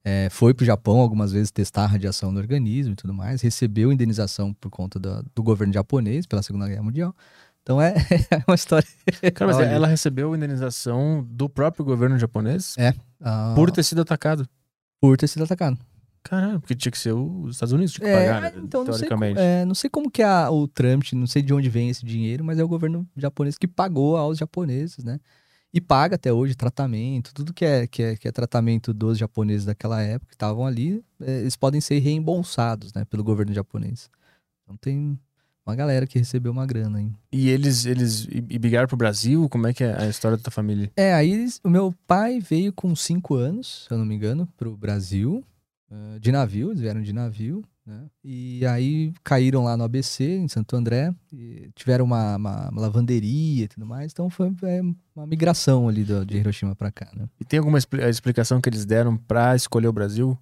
É, 0.04 0.30
foi 0.30 0.54
pro 0.54 0.66
Japão 0.66 0.98
algumas 1.00 1.32
vezes 1.32 1.52
testar 1.52 1.84
a 1.84 1.88
radiação 1.88 2.32
no 2.32 2.40
organismo 2.40 2.94
e 2.94 2.96
tudo 2.96 3.14
mais, 3.14 3.42
recebeu 3.42 3.92
indenização 3.92 4.54
por 4.54 4.70
conta 4.70 4.98
da- 4.98 5.22
do 5.36 5.44
governo 5.44 5.74
japonês 5.74 6.26
pela 6.26 6.42
Segunda 6.42 6.68
Guerra 6.68 6.84
Mundial. 6.84 7.14
Então 7.62 7.82
é, 7.82 7.94
é 8.32 8.44
uma 8.48 8.56
história. 8.56 8.88
Cara, 9.36 9.52
mas 9.54 9.60
ela 9.60 9.88
recebeu 9.88 10.34
indenização 10.36 11.26
do 11.30 11.50
próprio 11.50 11.84
governo 11.84 12.18
japonês 12.18 12.76
ah, 13.22 13.54
por 13.56 13.70
ter 13.72 13.84
sido 13.84 14.02
atacado. 14.02 14.48
por 15.02 15.18
ter 15.18 15.28
sido 15.28 15.44
atacado. 15.44 15.78
Caramba, 16.24 16.60
porque 16.60 16.76
tinha 16.76 16.92
que 16.92 16.98
ser 16.98 17.14
os 17.14 17.56
Estados 17.56 17.72
Unidos 17.74 17.94
tinha 17.94 18.06
que 18.06 18.12
É, 18.12 18.28
pagar, 18.28 18.42
né, 18.42 18.52
então 18.62 18.84
não 18.84 18.94
sei, 18.94 19.08
como, 19.08 19.20
teoricamente. 19.22 19.40
é, 19.40 19.66
não 19.66 19.74
sei 19.76 19.90
como 19.90 20.12
que 20.12 20.22
é 20.22 20.50
o 20.50 20.68
trâmite, 20.68 21.16
não 21.16 21.26
sei 21.28 21.42
de 21.42 21.54
onde 21.54 21.70
vem 21.70 21.90
esse 21.90 22.06
dinheiro, 22.06 22.44
mas 22.44 22.60
é 22.60 22.64
o 22.64 22.68
governo 22.68 23.08
japonês 23.16 23.58
que 23.58 23.68
pagou 23.68 24.18
aos 24.18 24.38
japoneses, 24.38 25.04
né? 25.04 25.20
E 25.74 25.80
paga 25.80 26.16
até 26.16 26.34
hoje 26.34 26.56
tratamento, 26.56 27.34
tudo 27.34 27.54
que 27.54 27.64
é, 27.64 27.86
que 27.86 28.02
é, 28.02 28.16
que 28.16 28.28
é 28.28 28.32
tratamento 28.32 28.92
dos 28.94 29.18
japoneses 29.18 29.66
daquela 29.66 30.02
época 30.02 30.30
que 30.30 30.36
estavam 30.36 30.66
ali, 30.66 31.04
é, 31.22 31.42
eles 31.42 31.56
podem 31.56 31.80
ser 31.80 32.00
reembolsados, 32.00 32.92
né, 32.94 33.06
pelo 33.06 33.24
governo 33.24 33.54
japonês. 33.54 34.10
Então 34.64 34.76
tem 34.78 35.20
uma 35.66 35.76
galera 35.76 36.08
que 36.08 36.18
recebeu 36.18 36.52
uma 36.52 36.66
grana 36.66 36.98
aí. 36.98 37.12
E 37.32 37.50
eles, 37.50 37.86
eles 37.86 38.26
i- 38.32 38.58
migraram 38.60 38.88
pro 38.88 38.98
Brasil? 38.98 39.48
Como 39.48 39.68
é 39.68 39.74
que 39.74 39.84
é 39.84 39.96
a 39.96 40.08
história 40.10 40.38
da 40.38 40.42
tua 40.44 40.52
família? 40.52 40.92
É, 40.96 41.14
aí 41.14 41.32
eles- 41.32 41.62
o 41.64 41.70
meu 41.70 41.94
pai 42.08 42.40
veio 42.40 42.74
com 42.74 42.96
cinco 42.96 43.36
anos, 43.36 43.86
se 43.88 43.94
eu 43.94 43.98
não 44.00 44.06
me 44.06 44.16
engano, 44.16 44.48
pro 44.58 44.76
Brasil, 44.76 45.44
de 46.20 46.32
navio, 46.32 46.70
eles 46.70 46.82
vieram 46.82 47.02
de 47.02 47.12
navio, 47.14 47.64
né? 47.90 48.06
E 48.24 48.66
aí 48.66 49.12
caíram 49.24 49.64
lá 49.64 49.76
no 49.76 49.84
ABC, 49.84 50.24
em 50.38 50.48
Santo 50.48 50.76
André, 50.76 51.14
tiveram 51.76 52.06
uma, 52.06 52.36
uma- 52.38 52.70
uma 52.70 52.82
lavanderia 52.82 53.66
e 53.66 53.68
tudo 53.68 53.86
mais, 53.86 54.12
então 54.12 54.30
foi 54.30 54.52
é, 54.64 54.82
uma 55.16 55.26
migração 55.28 55.90
ali 55.90 56.04
do- 56.04 56.26
de 56.26 56.38
Hiroshima 56.38 56.76
pra 56.76 56.92
cá, 56.92 57.10
né? 57.16 57.28
E 57.40 57.44
tem 57.46 57.60
alguma 57.60 57.78
explicação 57.78 58.62
que 58.62 58.70
eles 58.70 58.86
deram 58.86 59.18
pra 59.18 59.56
escolher 59.56 59.88
o 59.88 59.94
Brasil? 59.94 60.38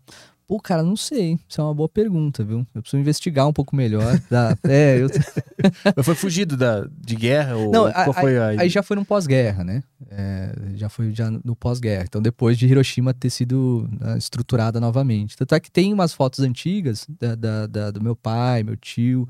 Pô, 0.47 0.59
cara, 0.61 0.81
não 0.81 0.95
sei, 0.95 1.37
isso 1.47 1.59
é 1.59 1.63
uma 1.63 1.73
boa 1.73 1.89
pergunta, 1.89 2.41
viu? 2.41 2.65
Eu 2.73 2.81
preciso 2.81 3.01
investigar 3.01 3.45
um 3.47 3.51
pouco 3.51 3.75
melhor. 3.75 4.17
da- 4.31 4.57
é, 4.63 4.97
eu, 5.01 5.09
Mas 5.95 6.05
foi 6.05 6.15
fugido 6.15 6.55
da, 6.55 6.87
de 6.97 7.15
guerra? 7.17 7.57
Ou 7.57 7.69
Não, 7.69 7.91
qual 7.91 8.11
a- 8.11 8.13
foi 8.13 8.37
a... 8.37 8.47
Aí 8.61 8.69
já 8.69 8.81
foi 8.81 8.95
no 8.95 9.03
pós-guerra, 9.03 9.65
né? 9.65 9.83
É, 10.09 10.53
já 10.75 10.87
foi 10.87 11.11
já 11.11 11.29
no 11.29 11.53
pós-guerra. 11.53 12.05
Então, 12.07 12.21
depois 12.21 12.57
de 12.57 12.65
Hiroshima 12.65 13.13
ter 13.13 13.29
sido 13.29 13.89
né, 13.99 14.17
estruturada 14.17 14.79
novamente. 14.79 15.35
Tanto 15.35 15.53
é 15.53 15.59
que 15.59 15.69
tem 15.69 15.91
umas 15.91 16.13
fotos 16.13 16.39
antigas 16.39 17.05
da, 17.19 17.35
da- 17.35 17.67
da- 17.67 17.91
do 17.91 18.01
meu 18.01 18.15
pai, 18.15 18.63
meu 18.63 18.77
tio, 18.77 19.27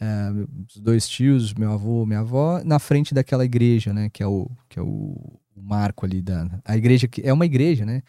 é, 0.00 0.30
os 0.66 0.78
dois 0.80 1.06
tios, 1.06 1.52
meu 1.52 1.72
avô, 1.72 2.06
minha 2.06 2.20
avó, 2.20 2.62
na 2.64 2.78
frente 2.78 3.12
daquela 3.12 3.44
igreja, 3.44 3.92
né? 3.92 4.08
Que 4.10 4.22
é 4.22 4.26
o, 4.26 4.50
que 4.68 4.78
é 4.78 4.82
o, 4.82 4.86
o 5.54 5.62
marco 5.62 6.06
ali 6.06 6.22
da. 6.22 6.48
A 6.64 6.74
igreja 6.76 7.06
que. 7.06 7.20
É 7.22 7.32
uma 7.34 7.44
igreja, 7.46 7.84
né? 7.84 8.02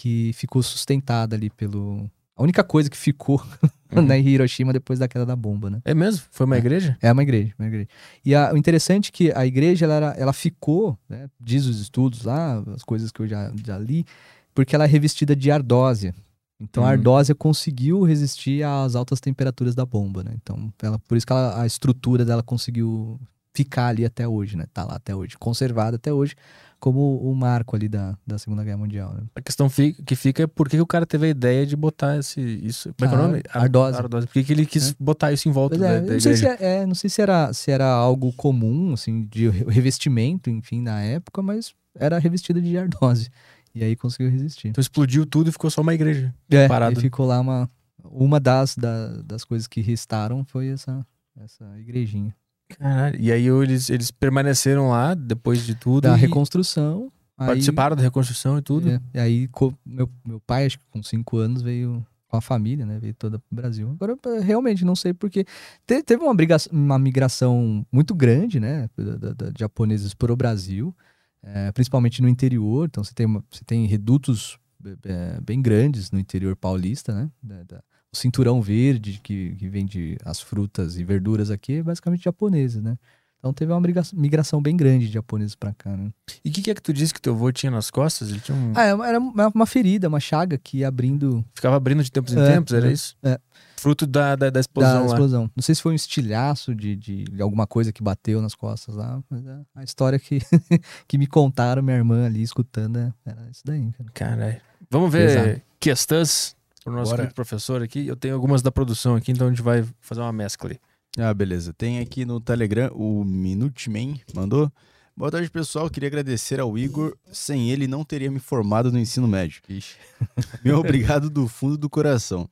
Que 0.00 0.32
ficou 0.32 0.62
sustentada 0.62 1.36
ali 1.36 1.50
pelo. 1.50 2.10
A 2.34 2.42
única 2.42 2.64
coisa 2.64 2.88
que 2.88 2.96
ficou 2.96 3.36
Uhum. 3.94 4.00
na 4.06 4.16
Hiroshima 4.16 4.72
depois 4.72 4.98
da 4.98 5.06
queda 5.06 5.26
da 5.26 5.36
bomba, 5.36 5.68
né? 5.68 5.82
É 5.84 5.92
mesmo? 5.92 6.24
Foi 6.30 6.46
uma 6.46 6.56
É. 6.56 6.58
igreja? 6.58 6.96
É 7.02 7.12
uma 7.12 7.22
igreja, 7.22 7.52
uma 7.58 7.68
igreja. 7.68 7.86
E 8.24 8.34
a- 8.34 8.50
o 8.54 8.56
interessante 8.56 9.10
é 9.10 9.12
que 9.12 9.32
a 9.32 9.44
igreja, 9.44 9.84
ela, 9.84 9.94
era- 9.94 10.14
ela 10.16 10.32
ficou, 10.32 10.96
né, 11.06 11.28
diz 11.38 11.66
os 11.66 11.78
estudos 11.80 12.22
lá, 12.24 12.64
as 12.74 12.82
coisas 12.82 13.10
que 13.12 13.20
eu 13.20 13.26
já, 13.26 13.52
já 13.62 13.76
li, 13.78 14.06
porque 14.54 14.74
ela 14.74 14.84
é 14.84 14.86
revestida 14.88 15.36
de 15.36 15.50
ardósia. 15.50 16.14
Então 16.58 16.82
a 16.82 16.86
Hum. 16.86 16.90
ardósia 16.92 17.34
conseguiu 17.34 18.02
resistir 18.02 18.62
às 18.62 18.94
altas 18.94 19.20
temperaturas 19.20 19.74
da 19.74 19.84
bomba, 19.84 20.24
né? 20.24 20.32
Então, 20.40 20.72
ela, 20.82 20.98
por 21.00 21.18
isso 21.18 21.26
que 21.26 21.32
ela- 21.34 21.60
a 21.60 21.66
estrutura 21.66 22.24
dela 22.24 22.42
conseguiu 22.42 23.20
ficar 23.52 23.88
ali 23.88 24.04
até 24.06 24.26
hoje, 24.26 24.56
né? 24.56 24.64
Tá 24.72 24.82
lá 24.84 24.94
até 24.94 25.14
hoje, 25.14 25.36
conservada 25.36 25.96
até 25.96 26.10
hoje, 26.10 26.34
como 26.80 27.18
o 27.18 27.34
marco 27.36 27.76
ali 27.76 27.88
da, 27.88 28.16
da 28.26 28.38
Segunda 28.38 28.64
Guerra 28.64 28.78
Mundial, 28.78 29.12
né? 29.14 29.22
A 29.34 29.40
questão 29.40 29.68
fi- 29.68 29.92
que 29.92 30.16
fica 30.16 30.42
é 30.44 30.46
por 30.46 30.68
que 30.68 30.80
o 30.80 30.86
cara 30.86 31.04
teve 31.06 31.26
a 31.26 31.28
ideia 31.28 31.66
de 31.66 31.76
botar 31.76 32.16
esse, 32.16 32.40
isso. 32.40 32.92
Como 32.98 33.10
é 33.10 33.14
é 33.14 33.16
o 33.16 33.22
nome? 33.22 33.42
Ar- 33.50 33.62
ardose. 33.64 33.98
Ardose. 33.98 34.26
Por 34.26 34.32
que, 34.32 34.42
que 34.44 34.52
ele 34.52 34.66
quis 34.66 34.92
botar 34.94 35.30
isso 35.32 35.48
em 35.48 35.52
volta 35.52 35.76
Pois 35.78 35.88
é, 35.90 36.00
da, 36.00 36.06
da 36.06 36.12
não 36.14 36.20
sei, 36.20 36.36
se, 36.36 36.46
é, 36.46 36.56
é, 36.60 36.86
não 36.86 36.94
sei 36.94 37.10
se 37.10 37.20
era, 37.22 37.52
se 37.52 37.70
era 37.70 37.86
algo 37.86 38.32
comum, 38.32 38.94
assim, 38.94 39.26
de 39.30 39.48
re- 39.48 39.64
revestimento, 39.68 40.48
enfim, 40.50 40.80
na 40.80 41.00
época, 41.02 41.42
mas 41.42 41.74
era 41.94 42.18
revestida 42.18 42.60
de 42.60 42.76
ardose. 42.78 43.28
E 43.74 43.84
aí 43.84 43.94
conseguiu 43.94 44.30
resistir. 44.32 44.68
Então 44.68 44.80
explodiu 44.80 45.24
tudo 45.26 45.50
e 45.50 45.52
ficou 45.52 45.70
só 45.70 45.80
uma 45.82 45.94
igreja. 45.94 46.34
É, 46.50 46.66
parada. 46.66 46.92
e 46.98 47.00
ficou 47.00 47.26
lá 47.26 47.38
uma... 47.40 47.70
Uma 48.02 48.40
das, 48.40 48.74
da- 48.74 49.20
das 49.22 49.44
coisas 49.44 49.68
que 49.68 49.80
restaram 49.82 50.42
foi 50.44 50.68
essa, 50.68 51.06
essa 51.38 51.64
igrejinha. 51.78 52.34
Caralho. 52.78 53.16
E 53.20 53.30
aí 53.32 53.46
eles, 53.46 53.90
eles 53.90 54.10
permaneceram 54.10 54.88
lá 54.90 55.14
depois 55.14 55.64
de 55.64 55.74
tudo. 55.74 56.02
Da 56.04 56.16
e 56.16 56.20
reconstrução. 56.20 57.10
aí- 57.38 57.46
participaram 57.48 57.96
da 57.96 58.02
reconstrução 58.02 58.58
e 58.58 58.62
tudo. 58.62 58.90
É, 58.90 59.00
e 59.14 59.18
aí 59.18 59.48
meu, 59.84 60.08
meu 60.26 60.40
pai, 60.40 60.66
acho 60.66 60.78
que 60.78 60.84
com 60.90 61.02
cinco 61.02 61.36
anos, 61.38 61.62
veio 61.62 62.04
com 62.28 62.36
a 62.36 62.40
família, 62.40 62.86
né? 62.86 62.98
Veio 63.00 63.14
toda 63.14 63.38
pro 63.38 63.56
Brasil. 63.56 63.90
Agora, 63.90 64.16
eu 64.24 64.42
realmente 64.42 64.84
não 64.84 64.94
sei 64.94 65.12
porque. 65.12 65.44
Te- 65.86 66.02
teve 66.02 66.22
uma, 66.22 66.34
uma 66.70 66.98
migração 66.98 67.84
muito 67.90 68.14
grande, 68.14 68.60
né? 68.60 68.88
Da, 68.96 69.32
da- 69.32 69.50
de 69.50 69.58
japoneses 69.58 70.14
para 70.14 70.32
o 70.32 70.36
Brasil, 70.36 70.94
é, 71.42 71.72
principalmente 71.72 72.22
no 72.22 72.28
interior. 72.28 72.86
Então 72.86 73.02
você 73.02 73.12
tem, 73.12 73.26
uma- 73.26 73.44
você 73.50 73.64
tem 73.64 73.86
redutos 73.86 74.58
é, 75.04 75.40
bem 75.42 75.60
grandes 75.60 76.10
no 76.10 76.18
interior 76.18 76.54
paulista, 76.56 77.12
né? 77.14 77.30
Da- 77.42 77.82
o 78.12 78.16
cinturão 78.16 78.60
verde 78.60 79.20
que, 79.22 79.54
que 79.56 79.68
vende 79.68 80.16
as 80.24 80.40
frutas 80.40 80.98
e 80.98 81.04
verduras 81.04 81.50
aqui 81.50 81.74
é 81.74 81.82
basicamente 81.82 82.24
japoneses, 82.24 82.82
né? 82.82 82.96
Então 83.38 83.54
teve 83.54 83.72
uma 83.72 83.80
migra- 83.80 84.02
migração 84.12 84.60
bem 84.60 84.76
grande 84.76 85.06
de 85.06 85.14
japoneses 85.14 85.54
para 85.54 85.72
cá, 85.72 85.96
né? 85.96 86.10
E 86.44 86.50
o 86.50 86.52
que, 86.52 86.60
que 86.60 86.70
é 86.70 86.74
que 86.74 86.82
tu 86.82 86.92
disse 86.92 87.14
que 87.14 87.22
teu 87.22 87.32
avô 87.32 87.50
tinha 87.50 87.70
nas 87.70 87.90
costas? 87.90 88.28
Ele 88.30 88.40
tinha 88.40 88.54
um... 88.56 88.72
Ah, 88.76 88.84
é 88.84 89.08
era 89.08 89.18
uma, 89.18 89.48
uma 89.48 89.64
ferida, 89.66 90.08
uma 90.08 90.20
chaga 90.20 90.58
que 90.58 90.78
ia 90.78 90.88
abrindo 90.88 91.42
Ficava 91.54 91.74
abrindo 91.76 92.02
de 92.04 92.12
tempos 92.12 92.34
em 92.34 92.38
É, 92.38 92.44
tempos, 92.46 92.74
era 92.74 92.88
é, 92.88 92.92
isso? 92.92 93.16
é. 93.22 93.40
Fruto 93.78 94.06
da, 94.06 94.36
da, 94.36 94.50
da 94.50 94.60
explosão 94.60 94.92
da 94.92 95.00
lá. 95.00 95.06
explosão. 95.06 95.50
Não 95.56 95.62
sei 95.62 95.74
se 95.74 95.80
foi 95.80 95.92
um 95.92 95.94
estilhaço 95.96 96.74
de, 96.74 96.94
de, 96.94 97.24
de 97.24 97.40
alguma 97.40 97.66
coisa 97.66 97.90
que 97.90 98.02
bateu 98.02 98.42
nas 98.42 98.54
costas 98.54 98.94
lá, 98.94 99.22
mas 99.30 99.46
é 99.46 99.58
a 99.74 99.84
história 99.84 100.18
que, 100.18 100.40
que 101.08 101.16
me 101.16 101.26
contaram, 101.26 101.82
minha 101.82 101.96
irmã 101.96 102.26
ali 102.26 102.42
escutando, 102.42 102.98
é- 102.98 103.12
era 103.24 103.48
isso 103.50 103.62
daí, 103.64 103.90
cara. 103.96 104.10
Caralho. 104.12 104.60
Vamos 104.90 105.10
ver 105.10 105.28
Pesado. 105.28 105.62
questões 105.80 106.54
pro 106.84 106.92
nosso 106.92 107.10
Bora. 107.10 107.30
professor 107.34 107.82
aqui. 107.82 108.06
Eu 108.06 108.16
tenho 108.16 108.34
algumas 108.34 108.62
da 108.62 108.72
produção 108.72 109.14
aqui, 109.14 109.32
então 109.32 109.46
a 109.46 109.50
gente 109.50 109.62
vai 109.62 109.84
fazer 110.00 110.20
uma 110.20 110.32
mescla 110.32 110.70
ali. 110.70 110.80
Ah, 111.18 111.34
beleza. 111.34 111.72
Tem 111.72 111.98
aqui 111.98 112.24
no 112.24 112.40
Telegram 112.40 112.90
o 112.94 113.24
Minuteman 113.24 114.20
mandou. 114.34 114.70
Boa 115.16 115.30
tarde, 115.30 115.50
pessoal. 115.50 115.90
Queria 115.90 116.06
agradecer 116.06 116.60
ao 116.60 116.78
Igor. 116.78 117.16
Sem 117.32 117.70
ele, 117.70 117.86
não 117.86 118.04
teria 118.04 118.30
me 118.30 118.38
formado 118.38 118.90
no 118.90 118.98
ensino 118.98 119.28
médio. 119.28 119.60
Ixi. 119.68 119.96
Meu 120.64 120.78
obrigado 120.78 121.28
do 121.28 121.46
fundo 121.46 121.76
do 121.76 121.90
coração. 121.90 122.48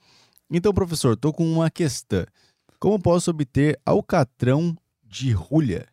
Então, 0.50 0.72
professor, 0.74 1.16
tô 1.16 1.32
com 1.32 1.50
uma 1.50 1.70
questão. 1.70 2.26
Como 2.78 3.00
posso 3.00 3.30
obter 3.30 3.78
alcatrão 3.86 4.76
de 5.04 5.30
rulha? 5.32 5.86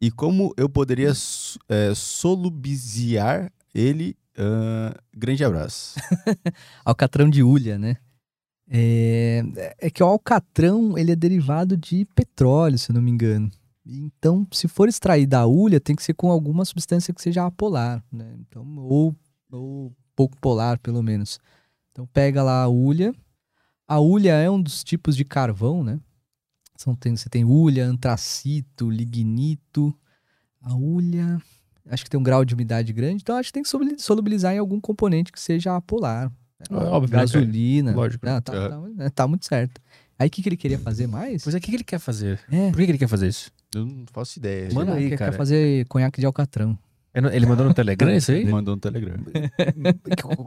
E 0.00 0.10
como 0.10 0.52
eu 0.56 0.68
poderia 0.68 1.12
é, 1.68 1.94
solubilizar 1.94 3.52
ele? 3.72 4.16
Ah, 4.36 4.96
grande 5.14 5.44
abraço. 5.44 5.98
Alcatrão 6.84 7.28
de 7.28 7.42
hulha, 7.42 7.78
né? 7.78 7.96
É, 8.68 9.42
é 9.78 9.90
que 9.90 10.02
o 10.02 10.06
alcatrão 10.06 10.96
ele 10.96 11.12
é 11.12 11.16
derivado 11.16 11.76
de 11.76 12.06
petróleo, 12.14 12.78
se 12.78 12.92
não 12.92 13.02
me 13.02 13.10
engano. 13.10 13.50
Então, 13.84 14.46
se 14.52 14.68
for 14.68 14.88
extrair 14.88 15.26
da 15.26 15.44
hulha, 15.44 15.80
tem 15.80 15.94
que 15.94 16.02
ser 16.02 16.14
com 16.14 16.30
alguma 16.30 16.64
substância 16.64 17.12
que 17.12 17.20
seja 17.20 17.44
apolar, 17.44 18.02
né? 18.10 18.34
Então, 18.38 18.64
ou, 18.78 19.14
ou 19.50 19.92
pouco 20.14 20.36
polar, 20.38 20.78
pelo 20.78 21.02
menos. 21.02 21.38
Então, 21.90 22.06
pega 22.06 22.42
lá 22.42 22.62
a 22.62 22.68
hulha. 22.68 23.14
A 23.86 23.98
hulha 23.98 24.34
é 24.34 24.48
um 24.48 24.62
dos 24.62 24.82
tipos 24.82 25.16
de 25.16 25.24
carvão, 25.24 25.84
né? 25.84 26.00
Você 26.78 27.28
tem 27.28 27.44
hulha, 27.44 27.84
antracito, 27.86 28.88
lignito. 28.88 29.94
A 30.60 30.72
hulha, 30.74 31.42
acho 31.88 32.04
que 32.04 32.10
tem 32.10 32.18
um 32.18 32.22
grau 32.22 32.44
de 32.44 32.54
umidade 32.54 32.92
grande, 32.92 33.22
então 33.22 33.36
acho 33.36 33.48
que 33.48 33.52
tem 33.54 33.62
que 33.62 33.68
solu- 33.68 33.98
solubilizar 33.98 34.54
em 34.54 34.58
algum 34.58 34.80
componente 34.80 35.30
que 35.32 35.40
seja 35.40 35.76
apolar. 35.76 36.30
É 36.70 36.74
óbvio, 36.74 37.14
né, 37.16 37.20
Gasolina. 37.22 37.92
Lógico. 37.92 38.24
Não, 38.24 38.40
tá, 38.40 38.52
tá- 38.68 39.10
tá 39.14 39.26
muito 39.28 39.44
certo. 39.46 39.80
Aí 40.18 40.28
o 40.28 40.30
que, 40.30 40.40
que 40.42 40.48
ele 40.48 40.56
queria 40.56 40.78
fazer 40.78 41.06
mais? 41.08 41.42
Pois 41.42 41.54
é, 41.54 41.58
o 41.58 41.60
que 41.60 41.68
que 41.70 41.76
ele 41.76 41.84
quer 41.84 41.98
fazer? 41.98 42.38
É. 42.50 42.70
Por 42.70 42.76
que 42.78 42.84
que 42.84 42.90
ele 42.92 42.98
quer 42.98 43.08
fazer 43.08 43.26
isso? 43.28 43.50
Eu 43.74 43.84
não 43.84 44.04
faço 44.12 44.38
ideia. 44.38 44.68
Manda 44.72 44.94
aí, 44.94 45.08
quer, 45.08 45.16
cara. 45.18 45.30
quer 45.32 45.36
fazer 45.36 45.84
conhaque 45.86 46.20
de 46.20 46.26
alcatrão. 46.26 46.78
Ele 47.14 47.26
ele 47.36 47.46
mandou 47.46 47.66
no 47.66 47.74
Telegram 47.74 48.14
isso 48.14 48.30
aí? 48.30 48.44
Mandou 48.50 48.74
no 48.76 48.80
Telegram. 48.80 49.16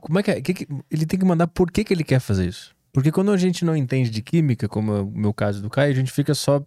Como 0.01 0.19
é 0.19 0.23
que 0.23 0.31
é? 0.31 0.41
Que 0.41 0.53
que- 0.53 0.67
ele 0.89 1.05
tem 1.05 1.19
que 1.19 1.25
mandar 1.25 1.47
por 1.47 1.71
que, 1.71 1.83
que 1.83 1.93
ele 1.93 2.03
quer 2.03 2.19
fazer 2.19 2.47
isso? 2.47 2.73
Porque 2.93 3.11
quando 3.11 3.31
a 3.31 3.37
gente 3.37 3.65
não 3.65 3.75
entende 3.75 4.09
de 4.09 4.21
química, 4.21 4.67
como 4.69 4.93
é 4.93 5.01
o 5.01 5.11
meu 5.11 5.33
caso 5.33 5.61
do 5.61 5.69
Caio, 5.69 5.91
a 5.91 5.95
gente 5.95 6.11
fica 6.11 6.33
só 6.33 6.63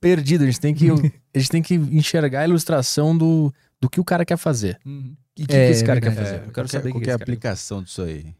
perdido. 0.00 0.42
A 0.42 0.46
gente 0.46 0.60
tem 0.60 0.74
que, 0.74 0.88
a 1.34 1.38
gente 1.38 1.50
tem 1.50 1.62
que 1.62 1.74
enxergar 1.74 2.40
a 2.40 2.48
ilustração 2.48 3.16
do, 3.16 3.52
do 3.80 3.88
que 3.88 4.00
o 4.00 4.04
cara 4.04 4.24
quer 4.24 4.36
fazer. 4.36 4.78
E 4.84 5.44
o 5.44 5.46
que, 5.46 5.54
É, 5.54 5.66
que 5.66 5.72
esse 5.72 5.84
cara 5.84 6.00
verdade. 6.00 6.16
quer 6.16 6.24
fazer? 6.24 6.42
É, 6.44 6.46
Eu 6.48 6.52
quero 6.52 6.66
é- 6.66 6.70
saber 6.70 6.90
qual 6.90 7.02
que, 7.02 7.10
é 7.10 7.12
a 7.12 7.16
quer. 7.18 7.22
aplicação 7.22 7.82
disso 7.82 8.02
aí. 8.02 8.34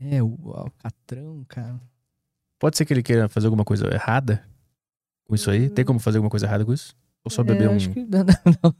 É, 0.00 0.22
o 0.22 0.36
alcatrão, 0.54 1.44
cara. 1.48 1.80
Pode 2.58 2.76
ser 2.76 2.84
que 2.84 2.92
ele 2.92 3.02
queira 3.02 3.28
fazer 3.28 3.46
alguma 3.46 3.64
coisa 3.64 3.86
errada 3.92 4.44
com 5.24 5.34
isso 5.34 5.50
aí? 5.50 5.68
Tem 5.70 5.84
como 5.84 5.98
fazer 6.00 6.18
alguma 6.18 6.30
coisa 6.30 6.46
errada 6.46 6.64
com 6.64 6.72
isso? 6.72 6.94
Ou 7.24 7.30
só 7.30 7.44
beber 7.44 7.66
É, 7.66 7.68
um. 7.70 7.76
acho 7.76 7.90
que- 7.90 8.00
não, 8.04 8.24
não, 8.24 8.74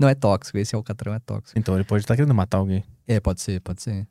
não 0.00 0.08
é 0.08 0.14
tóxico, 0.16 0.58
esse 0.58 0.74
alcatrão 0.74 1.14
é 1.14 1.20
tóxico. 1.20 1.56
Então, 1.58 1.74
ele 1.76 1.84
pode 1.84 2.02
estar 2.02 2.16
querendo 2.16 2.34
matar 2.34 2.58
alguém. 2.58 2.84
É, 3.06 3.20
pode 3.20 3.40
ser, 3.40 3.60
pode 3.60 3.80
ser. 3.82 4.06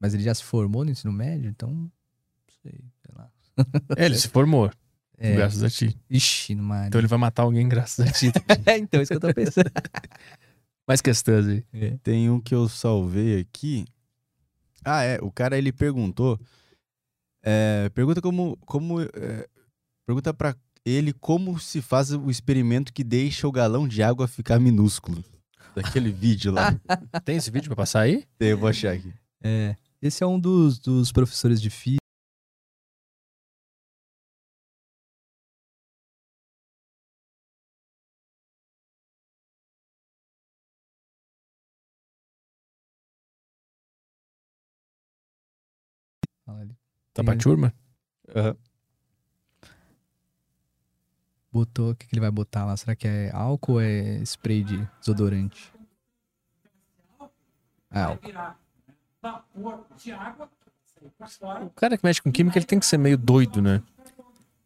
Mas 0.00 0.12
ele 0.12 0.22
já 0.22 0.34
se 0.34 0.44
formou 0.44 0.84
no 0.84 0.90
ensino 0.90 1.12
médio, 1.12 1.48
então. 1.48 1.70
Não 1.70 1.90
sei, 2.62 2.72
sei 2.72 3.14
lá. 3.16 3.30
É, 3.96 4.04
ele 4.04 4.16
se 4.18 4.28
formou, 4.28 4.70
É, 5.18 5.34
graças 5.34 5.62
a 5.62 5.70
ti. 5.70 5.96
ixi, 6.10 6.54
Mário. 6.54 6.88
Então 6.88 7.00
ele 7.00 7.08
vai 7.08 7.18
matar 7.18 7.42
alguém 7.42 7.68
graças 7.68 8.06
a 8.06 8.10
ti. 8.10 8.32
É, 8.66 8.78
então, 8.78 9.00
isso 9.00 9.10
que 9.10 9.16
eu 9.16 9.20
tô 9.20 9.32
pensando. 9.32 9.70
Mais 10.86 11.00
questões 11.00 11.46
aí. 11.46 11.64
É. 11.72 11.96
Tem 12.02 12.28
um 12.28 12.40
que 12.40 12.54
eu 12.54 12.68
salvei 12.68 13.40
aqui. 13.40 13.86
Ah, 14.84 15.02
é. 15.02 15.18
O 15.22 15.30
cara 15.30 15.56
ele 15.56 15.72
perguntou. 15.72 16.38
é, 17.42 17.88
pergunta 17.94 18.20
como. 18.20 18.56
como 18.66 19.00
é, 19.00 19.48
pergunta 20.06 20.34
pra 20.34 20.54
ele 20.84 21.14
como 21.14 21.58
se 21.58 21.80
faz 21.80 22.10
o 22.10 22.30
experimento 22.30 22.92
que 22.92 23.02
deixa 23.02 23.48
o 23.48 23.52
galão 23.52 23.88
de 23.88 24.02
água 24.02 24.28
ficar 24.28 24.60
minúsculo. 24.60 25.24
Daquele 25.74 26.10
vídeo 26.12 26.52
lá. 26.52 26.78
Tem 27.24 27.36
esse 27.36 27.50
vídeo 27.50 27.68
pra 27.68 27.76
passar 27.76 28.00
aí? 28.00 28.24
eu 28.38 28.58
vou 28.58 28.68
achar 28.68 28.92
aqui. 28.92 29.12
É. 29.42 29.76
Esse 30.02 30.22
é 30.22 30.26
um 30.26 30.38
dos, 30.38 30.78
dos 30.78 31.10
professores 31.10 31.62
de 31.62 31.70
física. 31.70 32.03
Tá 47.14 47.22
pra 47.22 47.34
Tem- 47.34 47.40
turma? 47.40 47.72
Botou, 51.52 51.92
o 51.92 51.94
que, 51.94 52.08
que 52.08 52.14
ele 52.14 52.20
vai 52.20 52.32
botar 52.32 52.64
lá? 52.64 52.76
Será 52.76 52.96
que 52.96 53.06
é 53.06 53.30
álcool 53.32 53.74
ou 53.74 53.80
é 53.80 54.16
spray 54.24 54.64
de 54.64 54.78
desodorante? 54.98 55.72
É 57.92 58.02
álcool. 58.02 58.32
O 61.62 61.70
cara 61.70 61.96
que 61.96 62.04
mexe 62.04 62.20
com 62.20 62.32
química, 62.32 62.58
ele 62.58 62.66
tem 62.66 62.80
que 62.80 62.86
ser 62.86 62.98
meio 62.98 63.16
doido, 63.16 63.62
né? 63.62 63.80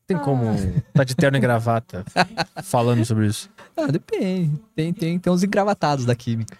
Tem 0.06 0.18
como 0.18 0.46
tá 0.94 1.04
de 1.04 1.14
terno 1.14 1.36
e 1.36 1.40
gravata 1.40 2.02
falando 2.64 3.04
sobre 3.04 3.26
isso. 3.26 3.50
Ah, 3.76 3.88
depende. 3.88 4.58
Tem, 4.74 4.94
tem, 4.94 5.18
tem 5.18 5.30
uns 5.32 5.42
engravatados 5.42 6.06
da 6.06 6.16
química. 6.16 6.56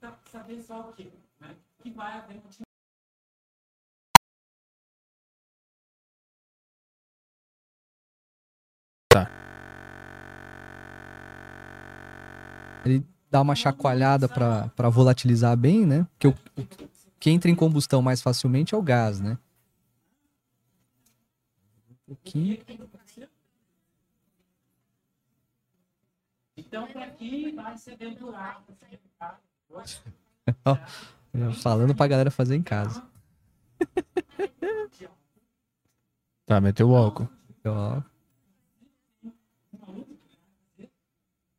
Tá. 0.00 0.16
Ele 12.84 13.04
dá 13.30 13.40
uma 13.40 13.54
chacoalhada 13.54 14.28
pra 14.28 14.68
pra 14.68 14.88
volatilizar 14.88 15.56
bem, 15.56 15.86
né? 15.86 16.06
Porque 16.12 16.28
o, 16.28 16.30
o 16.60 16.66
que 17.18 17.30
entra 17.30 17.50
em 17.50 17.54
combustão 17.54 18.02
mais 18.02 18.20
facilmente 18.20 18.74
é 18.74 18.78
o 18.78 18.82
gás, 18.82 19.20
né? 19.20 19.38
Um 21.90 21.94
pouquinho. 22.06 22.58
Então, 26.56 26.86
por 26.86 27.02
aqui 27.02 27.52
vai 27.52 27.76
ser 27.78 27.96
dentro 27.96 28.26
do 28.26 28.36
ar. 28.36 28.62
Falando 31.62 31.94
pra 31.94 32.06
galera 32.06 32.30
fazer 32.30 32.54
em 32.56 32.62
casa. 32.62 33.02
Tá, 36.46 36.60
meteu 36.60 36.90
o 36.90 36.96
álcool. 36.96 37.28
Ó, 37.64 38.02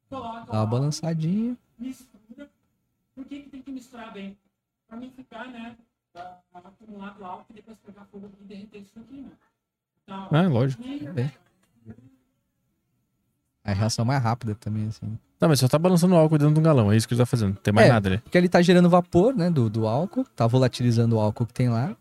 dá 0.10 0.18
uma 0.52 0.66
balançadinha. 0.66 1.58
Mistura. 1.78 2.50
Por 3.16 3.26
que, 3.26 3.42
que 3.44 3.50
tem 3.50 3.62
que 3.62 3.72
misturar 3.72 4.12
bem? 4.14 4.38
Pra 4.88 4.98
não 4.98 5.10
ficar, 5.12 5.48
né? 5.48 5.76
Pra 6.14 6.40
acumular 6.54 7.12
do 7.18 7.26
álcool 7.26 7.46
e 7.50 7.54
depois 7.54 7.78
pegar 7.86 8.06
fogo 8.06 8.30
e 8.42 8.44
derreter 8.46 8.80
isso 8.82 9.00
aqui, 9.00 9.22
né? 9.22 9.32
Então, 10.04 10.28
Ah, 10.32 10.48
lógico. 10.48 10.84
Bem. 11.14 11.32
A 13.64 13.74
reação 13.74 14.06
mais 14.06 14.22
rápida 14.22 14.54
também, 14.56 14.88
assim. 14.88 15.18
Não, 15.42 15.50
mas 15.50 15.60
só 15.60 15.68
tá 15.68 15.80
balançando 15.80 16.14
o 16.14 16.18
álcool 16.18 16.38
dentro 16.38 16.54
de 16.54 16.60
um 16.60 16.64
galão, 16.64 16.92
é 16.92 16.96
isso 16.98 17.08
que 17.08 17.14
ele 17.16 17.22
tá 17.22 17.26
fazendo. 17.26 17.56
Não 17.56 17.62
tem 17.62 17.74
mais 17.74 17.88
É. 17.88 17.92
nada 17.92 18.10
ali. 18.10 18.18
Porque 18.20 18.38
ele 18.38 18.48
tá 18.48 18.62
gerando 18.62 18.90
vapor, 18.90 19.36
né, 19.36 19.50
do, 19.50 19.70
do 19.70 19.88
álcool, 19.88 20.24
tá 20.36 20.46
volatilizando 20.46 21.16
o 21.16 21.20
álcool 21.20 21.48
que 21.48 21.54
tem 21.54 21.68
lá. 21.70 21.98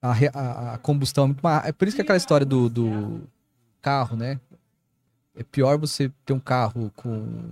A, 0.00 0.12
a- 0.12 0.74
a 0.74 0.78
combustão 0.78 1.24
é 1.24 1.26
muito 1.28 1.40
mais. 1.42 1.64
É 1.66 1.72
por 1.72 1.88
isso 1.88 1.96
que 1.96 2.02
aquela 2.02 2.16
história 2.16 2.46
do, 2.46 2.70
do 2.70 3.28
carro, 3.82 4.16
né? 4.16 4.38
É 5.36 5.42
pior 5.42 5.78
você 5.78 6.10
ter 6.24 6.32
um 6.32 6.40
carro 6.40 6.90
com 6.96 7.50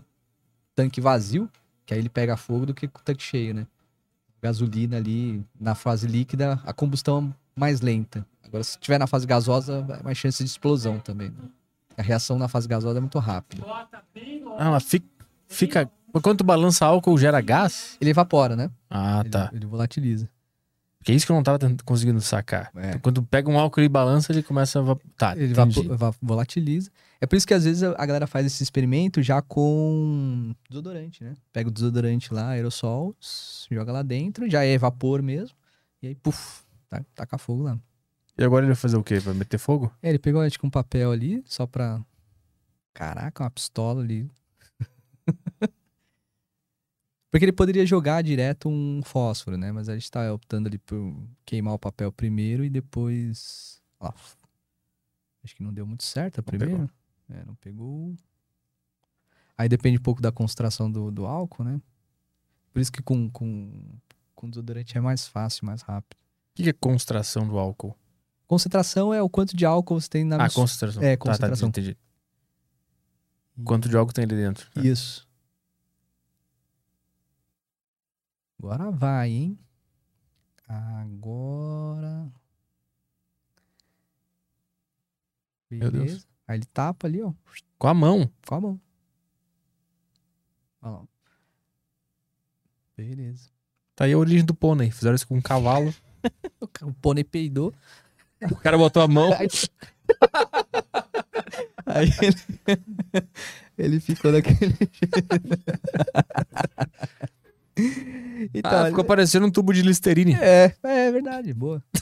tanque 0.74 1.00
vazio, 1.00 1.48
que 1.84 1.92
aí 1.94 2.00
ele 2.00 2.08
pega 2.08 2.36
fogo, 2.36 2.66
do 2.66 2.74
que 2.74 2.88
com 2.88 3.00
tanque 3.02 3.22
cheio, 3.22 3.54
né? 3.54 3.66
Gasolina 4.42 4.96
ali 4.96 5.44
na 5.58 5.74
fase 5.74 6.06
líquida, 6.06 6.60
a 6.64 6.72
combustão 6.72 7.34
é 7.56 7.60
mais 7.60 7.80
lenta. 7.80 8.26
Agora, 8.44 8.62
se 8.64 8.78
tiver 8.78 8.98
na 8.98 9.06
fase 9.06 9.26
gasosa, 9.26 9.86
é 10.00 10.02
mais 10.02 10.18
chance 10.18 10.42
de 10.42 10.48
explosão 10.48 10.98
também. 10.98 11.30
né? 11.30 11.48
A 11.96 12.02
reação 12.02 12.38
na 12.38 12.48
fase 12.48 12.66
gasosa 12.68 12.98
é 12.98 13.00
muito 13.00 13.18
rápida. 13.18 13.62
Ah, 14.58 14.70
mas 14.70 14.82
fica. 14.84 15.06
fica... 15.48 15.90
Quando 16.22 16.44
balança 16.44 16.86
álcool, 16.86 17.18
gera 17.18 17.40
gás? 17.40 17.96
Ele 18.00 18.10
evapora, 18.10 18.54
né? 18.54 18.70
Ah, 18.88 19.20
Ele- 19.20 19.30
tá. 19.30 19.50
Ele 19.52 19.66
volatiliza. 19.66 20.28
Porque 20.98 21.12
é 21.12 21.14
isso 21.14 21.26
que 21.26 21.32
eu 21.32 21.36
não 21.36 21.42
tava 21.42 21.58
conseguindo 21.84 22.20
sacar. 22.20 22.70
É. 22.76 22.88
Então, 22.90 23.00
quando 23.00 23.22
pega 23.22 23.50
um 23.50 23.58
álcool 23.58 23.80
e 23.82 23.88
balança, 23.88 24.32
ele 24.32 24.42
começa 24.42 24.80
a. 24.80 24.96
Tá, 25.18 25.36
Ele 25.36 25.52
entendi. 25.52 25.86
volatiliza. 26.22 26.90
É 27.24 27.26
por 27.26 27.36
isso 27.36 27.46
que 27.46 27.54
às 27.54 27.64
vezes 27.64 27.82
a 27.82 28.04
galera 28.04 28.26
faz 28.26 28.44
esse 28.44 28.62
experimento 28.62 29.22
já 29.22 29.40
com 29.40 30.54
desodorante, 30.68 31.24
né? 31.24 31.34
Pega 31.54 31.70
o 31.70 31.72
desodorante 31.72 32.34
lá, 32.34 32.50
aerossol, 32.50 33.16
joga 33.70 33.90
lá 33.90 34.02
dentro, 34.02 34.46
já 34.50 34.62
é 34.62 34.76
vapor 34.76 35.22
mesmo. 35.22 35.56
E 36.02 36.08
aí, 36.08 36.14
puf, 36.14 36.62
tá, 36.86 37.02
taca 37.14 37.38
fogo 37.38 37.62
lá. 37.62 37.78
E 38.36 38.44
agora 38.44 38.66
ele 38.66 38.74
vai 38.74 38.76
fazer 38.78 38.98
o 38.98 39.02
quê? 39.02 39.18
Vai 39.20 39.32
meter 39.32 39.56
fogo? 39.56 39.90
É, 40.02 40.10
ele 40.10 40.18
pegou 40.18 40.42
acho 40.42 40.58
que 40.58 40.66
um 40.66 40.70
papel 40.70 41.12
ali, 41.12 41.42
só 41.46 41.66
pra. 41.66 42.04
Caraca, 42.92 43.44
uma 43.44 43.50
pistola 43.50 44.02
ali. 44.02 44.30
Porque 47.30 47.46
ele 47.46 47.52
poderia 47.52 47.86
jogar 47.86 48.20
direto 48.20 48.68
um 48.68 49.00
fósforo, 49.02 49.56
né? 49.56 49.72
Mas 49.72 49.88
a 49.88 49.94
gente 49.94 50.10
tá 50.10 50.30
optando 50.30 50.68
ali 50.68 50.76
por 50.76 51.26
queimar 51.46 51.72
o 51.72 51.78
papel 51.78 52.12
primeiro 52.12 52.66
e 52.66 52.68
depois. 52.68 53.80
Ó. 53.98 54.12
Acho 55.42 55.56
que 55.56 55.62
não 55.62 55.72
deu 55.72 55.86
muito 55.86 56.04
certo 56.04 56.40
a 56.40 56.42
primeira. 56.42 56.86
É, 57.28 57.44
não 57.44 57.54
pegou. 57.56 58.14
Aí 59.56 59.68
depende 59.68 59.98
um 59.98 60.02
pouco 60.02 60.20
da 60.20 60.32
concentração 60.32 60.90
do, 60.90 61.10
do 61.10 61.26
álcool, 61.26 61.64
né? 61.64 61.80
Por 62.72 62.80
isso 62.80 62.90
que 62.92 63.00
com, 63.02 63.30
com, 63.30 63.98
com 64.34 64.50
desodorante 64.50 64.96
é 64.98 65.00
mais 65.00 65.26
fácil, 65.28 65.64
mais 65.64 65.80
rápido. 65.82 66.14
O 66.18 66.54
que 66.56 66.68
é 66.68 66.72
concentração 66.72 67.46
do 67.46 67.58
álcool? 67.58 67.96
Concentração 68.46 69.14
é 69.14 69.22
o 69.22 69.28
quanto 69.28 69.56
de 69.56 69.64
álcool 69.64 70.00
você 70.00 70.08
tem 70.08 70.24
na 70.24 70.36
Ah, 70.44 70.50
concentração. 70.50 71.02
É, 71.02 71.16
Tá, 71.16 71.24
tá, 71.24 71.30
concentração. 71.30 71.68
entendi. 71.68 71.96
Quanto 73.64 73.88
de 73.88 73.96
álcool 73.96 74.12
tem 74.12 74.24
ali 74.24 74.34
dentro? 74.36 74.68
Isso. 74.84 75.26
Agora 78.58 78.90
vai, 78.90 79.30
hein? 79.30 79.58
Agora. 80.66 82.32
Meu 85.70 85.90
Deus. 85.90 86.26
Aí 86.46 86.58
ele 86.58 86.66
tapa 86.66 87.06
ali, 87.06 87.22
ó, 87.22 87.32
Com 87.78 87.88
a 87.88 87.94
mão. 87.94 88.30
com 88.46 88.54
a 88.54 88.60
mão. 88.60 88.80
Ó 90.82 90.90
lá. 90.90 91.02
Beleza. 92.96 93.48
Tá 93.96 94.04
aí 94.04 94.12
a 94.12 94.18
origem 94.18 94.44
do 94.44 94.54
pônei. 94.54 94.90
Fizeram 94.90 95.14
isso 95.14 95.26
com 95.26 95.36
um 95.36 95.42
cavalo. 95.42 95.94
O 96.82 96.92
pônei 96.94 97.22
peidou. 97.22 97.74
O 98.50 98.56
cara 98.56 98.78
botou 98.78 99.02
a 99.02 99.08
mão. 99.08 99.30
Aí, 99.34 99.46
aí 101.84 102.10
ele, 102.22 103.28
ele 103.76 104.00
ficou 104.00 104.32
daquele 104.32 104.72
jeito. 104.90 105.18
então, 108.54 108.70
Ah, 108.72 108.86
ficou 108.86 109.04
parecendo 109.04 109.46
um 109.46 109.50
tubo 109.50 109.72
de 109.72 109.82
Listerine. 109.82 110.34
é, 110.34 110.74
é 110.82 111.10
verdade, 111.12 111.52
boa. 111.52 111.82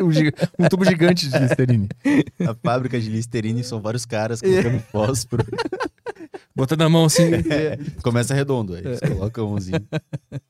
Um, 0.00 0.64
um 0.64 0.68
tubo 0.68 0.84
gigante 0.84 1.28
de 1.28 1.38
Listerine. 1.38 1.88
A 2.46 2.54
fábrica 2.54 3.00
de 3.00 3.08
Listerine 3.08 3.64
são 3.64 3.80
vários 3.80 4.04
caras 4.04 4.40
colocando 4.40 4.78
fósforo. 4.80 5.44
Botando 6.54 6.82
a 6.82 6.88
mão 6.88 7.06
assim. 7.06 7.30
Começa 8.02 8.34
redondo, 8.34 8.74
aí 8.74 8.82
você 8.82 9.08
coloca 9.08 9.40
a 9.40 9.44
mãozinha. 9.44 9.82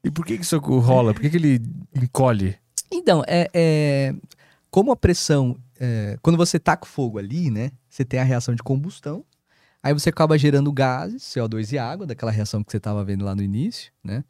E 0.02 0.10
por 0.10 0.26
que, 0.26 0.36
que 0.36 0.44
isso 0.44 0.58
rola? 0.58 1.14
Por 1.14 1.22
que, 1.22 1.30
que 1.30 1.36
ele 1.36 1.62
encolhe? 1.94 2.56
Então, 2.92 3.22
é, 3.26 3.48
é, 3.54 4.14
como 4.70 4.92
a 4.92 4.96
pressão, 4.96 5.56
é, 5.80 6.18
quando 6.20 6.36
você 6.36 6.58
taca 6.58 6.84
o 6.84 6.88
fogo 6.88 7.18
ali, 7.18 7.50
né, 7.50 7.70
você 7.88 8.04
tem 8.04 8.20
a 8.20 8.24
reação 8.24 8.54
de 8.54 8.62
combustão, 8.62 9.24
aí 9.84 9.92
você 9.92 10.08
acaba 10.08 10.38
gerando 10.38 10.72
gases, 10.72 11.22
CO2 11.22 11.72
e 11.72 11.78
água, 11.78 12.06
daquela 12.06 12.32
reação 12.32 12.64
que 12.64 12.72
você 12.72 12.78
estava 12.78 13.04
vendo 13.04 13.22
lá 13.22 13.34
no 13.34 13.42
início, 13.42 13.92
né, 14.02 14.24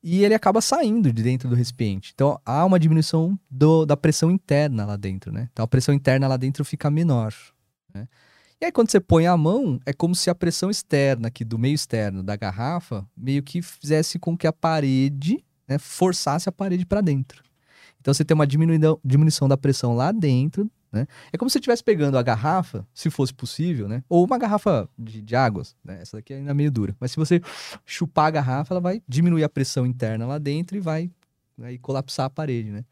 e 0.00 0.24
ele 0.24 0.34
acaba 0.34 0.60
saindo 0.60 1.12
de 1.12 1.22
dentro 1.24 1.48
do 1.48 1.56
recipiente. 1.56 2.12
Então, 2.14 2.40
há 2.46 2.64
uma 2.64 2.78
diminuição 2.78 3.36
do- 3.50 3.84
da 3.84 3.96
pressão 3.96 4.30
interna 4.30 4.86
lá 4.86 4.96
dentro, 4.96 5.32
né, 5.32 5.48
então 5.52 5.64
a 5.64 5.68
pressão 5.68 5.92
interna 5.92 6.28
lá 6.28 6.36
dentro 6.36 6.64
fica 6.64 6.88
menor, 6.88 7.34
né. 7.92 8.06
E 8.58 8.64
aí, 8.64 8.72
quando 8.72 8.90
você 8.90 9.00
põe 9.00 9.26
a 9.26 9.36
mão, 9.36 9.78
é 9.84 9.92
como 9.92 10.14
se 10.14 10.30
a 10.30 10.34
pressão 10.34 10.70
externa 10.70 11.28
aqui 11.28 11.44
do 11.44 11.58
meio 11.58 11.74
externo 11.74 12.22
da 12.22 12.36
garrafa 12.36 13.06
meio 13.14 13.42
que 13.42 13.60
fizesse 13.60 14.18
com 14.18 14.34
que 14.34 14.46
a 14.46 14.52
parede, 14.52 15.44
né, 15.68 15.76
forçasse 15.78 16.48
a 16.48 16.52
parede 16.52 16.86
para 16.86 17.02
dentro. 17.02 17.42
Então 18.00 18.14
você 18.14 18.24
tem 18.24 18.34
uma 18.34 18.46
diminuição, 18.46 18.98
diminuição 19.04 19.48
da 19.48 19.58
pressão 19.58 19.94
lá 19.94 20.10
dentro, 20.10 20.70
né? 20.96 21.06
É 21.32 21.38
como 21.38 21.48
se 21.48 21.54
você 21.54 21.58
estivesse 21.58 21.84
pegando 21.84 22.18
a 22.18 22.22
garrafa, 22.22 22.86
se 22.92 23.10
fosse 23.10 23.32
possível, 23.32 23.88
né? 23.88 24.02
Ou 24.08 24.24
uma 24.24 24.38
garrafa 24.38 24.88
de, 24.98 25.22
de 25.22 25.36
águas, 25.36 25.76
né? 25.84 26.00
Essa 26.00 26.16
daqui 26.16 26.32
é 26.32 26.36
ainda 26.38 26.52
meio 26.52 26.70
dura. 26.70 26.96
Mas 26.98 27.12
se 27.12 27.16
você 27.16 27.40
chupar 27.84 28.26
a 28.26 28.30
garrafa, 28.30 28.74
ela 28.74 28.80
vai 28.80 29.02
diminuir 29.06 29.44
a 29.44 29.48
pressão 29.48 29.86
interna 29.86 30.26
lá 30.26 30.38
dentro 30.38 30.76
e 30.76 30.80
vai 30.80 31.10
aí, 31.62 31.78
colapsar 31.78 32.26
a 32.26 32.30
parede, 32.30 32.70
né? 32.70 32.84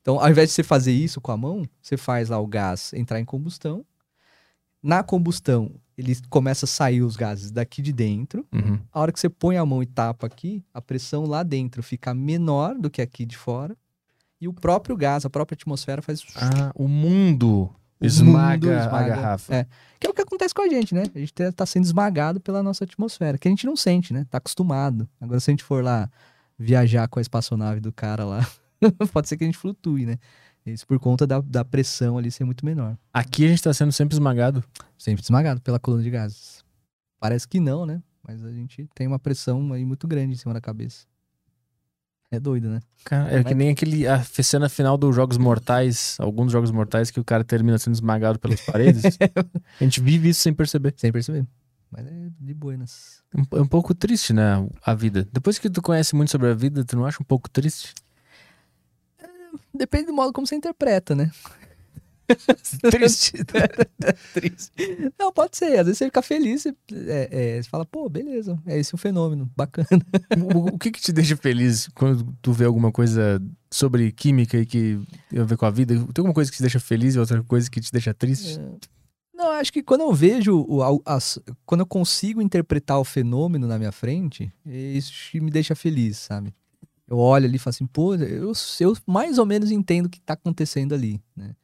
Então, 0.00 0.18
ao 0.18 0.30
invés 0.30 0.48
de 0.48 0.54
você 0.54 0.62
fazer 0.62 0.92
isso 0.92 1.20
com 1.20 1.32
a 1.32 1.36
mão, 1.36 1.64
você 1.82 1.96
faz 1.96 2.30
lá 2.30 2.38
o 2.38 2.46
gás 2.46 2.92
entrar 2.94 3.20
em 3.20 3.24
combustão. 3.24 3.84
Na 4.82 5.02
combustão, 5.02 5.72
ele 5.98 6.16
começa 6.30 6.64
a 6.64 6.68
sair 6.68 7.02
os 7.02 7.16
gases 7.16 7.50
daqui 7.50 7.82
de 7.82 7.92
dentro. 7.92 8.46
Uhum. 8.52 8.78
A 8.92 9.00
hora 9.00 9.12
que 9.12 9.18
você 9.18 9.28
põe 9.28 9.56
a 9.56 9.66
mão 9.66 9.82
e 9.82 9.86
tapa 9.86 10.26
aqui, 10.26 10.64
a 10.72 10.80
pressão 10.80 11.26
lá 11.26 11.42
dentro 11.42 11.82
fica 11.82 12.14
menor 12.14 12.78
do 12.78 12.88
que 12.88 13.02
aqui 13.02 13.26
de 13.26 13.36
fora. 13.36 13.76
E 14.40 14.46
o 14.48 14.52
próprio 14.52 14.96
gás, 14.96 15.24
a 15.24 15.30
própria 15.30 15.54
atmosfera 15.54 16.00
faz. 16.00 16.22
Ah, 16.36 16.70
o 16.74 16.86
mundo 16.86 17.70
esmaga, 18.00 18.66
mundo 18.68 18.78
a 18.78 18.84
esmaga. 18.84 19.08
garrafa. 19.08 19.54
É. 19.54 19.66
Que 19.98 20.06
é 20.06 20.10
o 20.10 20.14
que 20.14 20.22
acontece 20.22 20.54
com 20.54 20.62
a 20.62 20.68
gente, 20.68 20.94
né? 20.94 21.02
A 21.14 21.18
gente 21.18 21.32
tá- 21.34 21.50
tá 21.50 21.66
sendo 21.66 21.84
esmagado 21.84 22.40
pela 22.40 22.62
nossa 22.62 22.84
atmosfera, 22.84 23.36
que 23.36 23.48
a 23.48 23.50
gente 23.50 23.66
não 23.66 23.74
sente, 23.76 24.12
né? 24.12 24.24
Tá 24.30 24.38
acostumado. 24.38 25.08
Agora, 25.20 25.40
se 25.40 25.50
a 25.50 25.52
gente 25.52 25.64
for 25.64 25.82
lá 25.82 26.08
viajar 26.58 27.08
com 27.08 27.18
a 27.18 27.22
espaçonave 27.22 27.80
do 27.80 27.92
cara 27.92 28.24
lá, 28.24 28.48
pode 29.12 29.28
ser 29.28 29.36
que 29.36 29.44
a 29.44 29.46
gente 29.46 29.58
flutue, 29.58 30.06
né? 30.06 30.18
Isso 30.64 30.86
por 30.86 30.98
conta 31.00 31.26
da, 31.26 31.40
da 31.40 31.64
pressão 31.64 32.18
ali 32.18 32.30
ser 32.30 32.44
muito 32.44 32.64
menor. 32.64 32.96
Aqui 33.12 33.44
a 33.46 33.48
gente 33.48 33.62
tá 33.62 33.72
sendo 33.72 33.90
sempre 33.90 34.14
esmagado. 34.14 34.62
Sempre 34.98 35.22
esmagado 35.22 35.60
pela 35.62 35.78
coluna 35.78 36.02
de 36.02 36.10
gases. 36.10 36.62
Parece 37.18 37.48
que 37.48 37.58
não, 37.58 37.86
né? 37.86 38.02
Mas 38.22 38.44
a 38.44 38.52
gente 38.52 38.86
tem 38.94 39.06
uma 39.06 39.18
pressão 39.18 39.72
aí 39.72 39.84
muito 39.84 40.06
grande 40.06 40.34
em 40.34 40.36
cima 40.36 40.52
da 40.52 40.60
cabeça. 40.60 41.06
É 42.30 42.38
doido, 42.38 42.68
né? 42.68 42.80
Cara, 43.04 43.38
é 43.40 43.42
que 43.42 43.54
nem 43.54 43.70
aquele 43.70 44.06
a 44.06 44.22
cena 44.22 44.68
final 44.68 44.98
dos 44.98 45.16
Jogos 45.16 45.38
Mortais, 45.38 46.16
alguns 46.20 46.52
Jogos 46.52 46.70
Mortais 46.70 47.10
que 47.10 47.18
o 47.18 47.24
cara 47.24 47.42
termina 47.42 47.78
sendo 47.78 47.94
esmagado 47.94 48.38
pelas 48.38 48.60
paredes. 48.60 49.02
a 49.80 49.84
gente 49.84 50.00
vive 50.00 50.28
isso 50.28 50.40
sem 50.40 50.52
perceber. 50.52 50.92
Sem 50.96 51.10
perceber. 51.10 51.46
Mas 51.90 52.06
é 52.06 52.28
de 52.38 52.52
buenas. 52.52 53.22
É 53.34 53.40
um- 53.40 53.58
É 53.58 53.62
um 53.62 53.66
pouco 53.66 53.94
triste, 53.94 54.34
né? 54.34 54.66
A 54.84 54.94
vida. 54.94 55.26
Depois 55.32 55.58
que 55.58 55.70
tu 55.70 55.80
conhece 55.80 56.14
muito 56.14 56.30
sobre 56.30 56.48
a 56.50 56.54
vida, 56.54 56.84
tu 56.84 56.96
não 56.96 57.06
acha 57.06 57.16
um 57.22 57.24
pouco 57.24 57.48
triste? 57.48 57.94
Depende 59.72 60.06
do 60.06 60.12
modo 60.12 60.32
como 60.32 60.46
você 60.46 60.54
interpreta, 60.54 61.14
né? 61.14 61.30
Triste. 62.90 63.32
Triste. 64.34 64.72
Não, 65.18 65.32
pode 65.32 65.56
ser. 65.56 65.78
Às 65.78 65.86
vezes 65.86 65.98
você 65.98 66.04
fica 66.06 66.22
feliz, 66.22 66.62
você, 66.62 66.74
é, 66.92 67.28
é, 67.56 67.62
você 67.62 67.68
fala, 67.68 67.84
pô, 67.86 68.08
beleza, 68.08 68.58
é 68.66 68.78
esse 68.78 68.94
o 68.94 68.98
fenômeno, 68.98 69.50
bacana. 69.56 69.88
o, 70.36 70.74
o 70.74 70.78
que 70.78 70.90
que 70.90 71.00
te 71.00 71.12
deixa 71.12 71.36
feliz 71.36 71.88
quando 71.94 72.34
tu 72.42 72.52
vê 72.52 72.64
alguma 72.64 72.92
coisa 72.92 73.40
sobre 73.70 74.12
química 74.12 74.58
e 74.58 74.66
que 74.66 75.00
tem 75.30 75.40
a 75.40 75.44
ver 75.44 75.56
com 75.56 75.66
a 75.66 75.70
vida? 75.70 75.94
Tem 75.94 76.04
alguma 76.18 76.34
coisa 76.34 76.50
que 76.50 76.56
te 76.56 76.62
deixa 76.62 76.80
feliz 76.80 77.14
e 77.14 77.18
outra 77.18 77.42
coisa 77.42 77.70
que 77.70 77.80
te 77.80 77.90
deixa 77.92 78.12
triste? 78.14 78.58
Não, 79.34 79.50
acho 79.52 79.72
que 79.72 79.82
quando 79.82 80.00
eu 80.00 80.12
vejo, 80.12 80.66
as- 81.04 81.38
quando 81.64 81.82
eu 81.82 81.86
consigo 81.86 82.42
interpretar 82.42 82.98
o 82.98 83.04
fenômeno 83.04 83.66
na 83.68 83.78
minha 83.78 83.92
frente, 83.92 84.52
isso 84.66 85.12
que 85.30 85.40
me 85.40 85.50
deixa 85.50 85.74
feliz, 85.76 86.16
sabe? 86.18 86.52
Eu 87.06 87.16
olho 87.18 87.46
ali 87.46 87.56
e 87.56 87.58
falo 87.58 87.70
assim, 87.70 87.86
pô, 87.86 88.14
eu, 88.16 88.52
eu 88.80 88.96
mais 89.06 89.38
ou 89.38 89.46
menos 89.46 89.70
entendo 89.70 90.06
o 90.06 90.08
que 90.10 90.20
tá 90.20 90.34
acontecendo 90.34 90.92
ali, 90.94 91.20
né? 91.36 91.54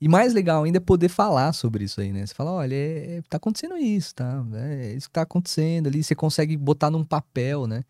E 0.00 0.08
mais 0.08 0.32
legal 0.32 0.62
ainda 0.64 0.78
é 0.78 0.80
poder 0.80 1.08
falar 1.08 1.52
sobre 1.52 1.84
isso 1.84 2.00
aí, 2.00 2.12
né? 2.12 2.24
Você 2.24 2.34
fala, 2.34 2.52
olha, 2.52 2.74
é, 2.74 3.16
é- 3.18 3.22
tá 3.28 3.36
acontecendo 3.36 3.76
isso, 3.76 4.14
tá? 4.14 4.44
É 4.54 4.92
isso 4.94 5.08
que 5.08 5.12
tá 5.12 5.22
acontecendo 5.22 5.88
ali. 5.88 6.02
Você 6.02 6.14
consegue 6.14 6.56
botar 6.56 6.90
num 6.90 7.04
papel, 7.04 7.66
né? 7.66 7.84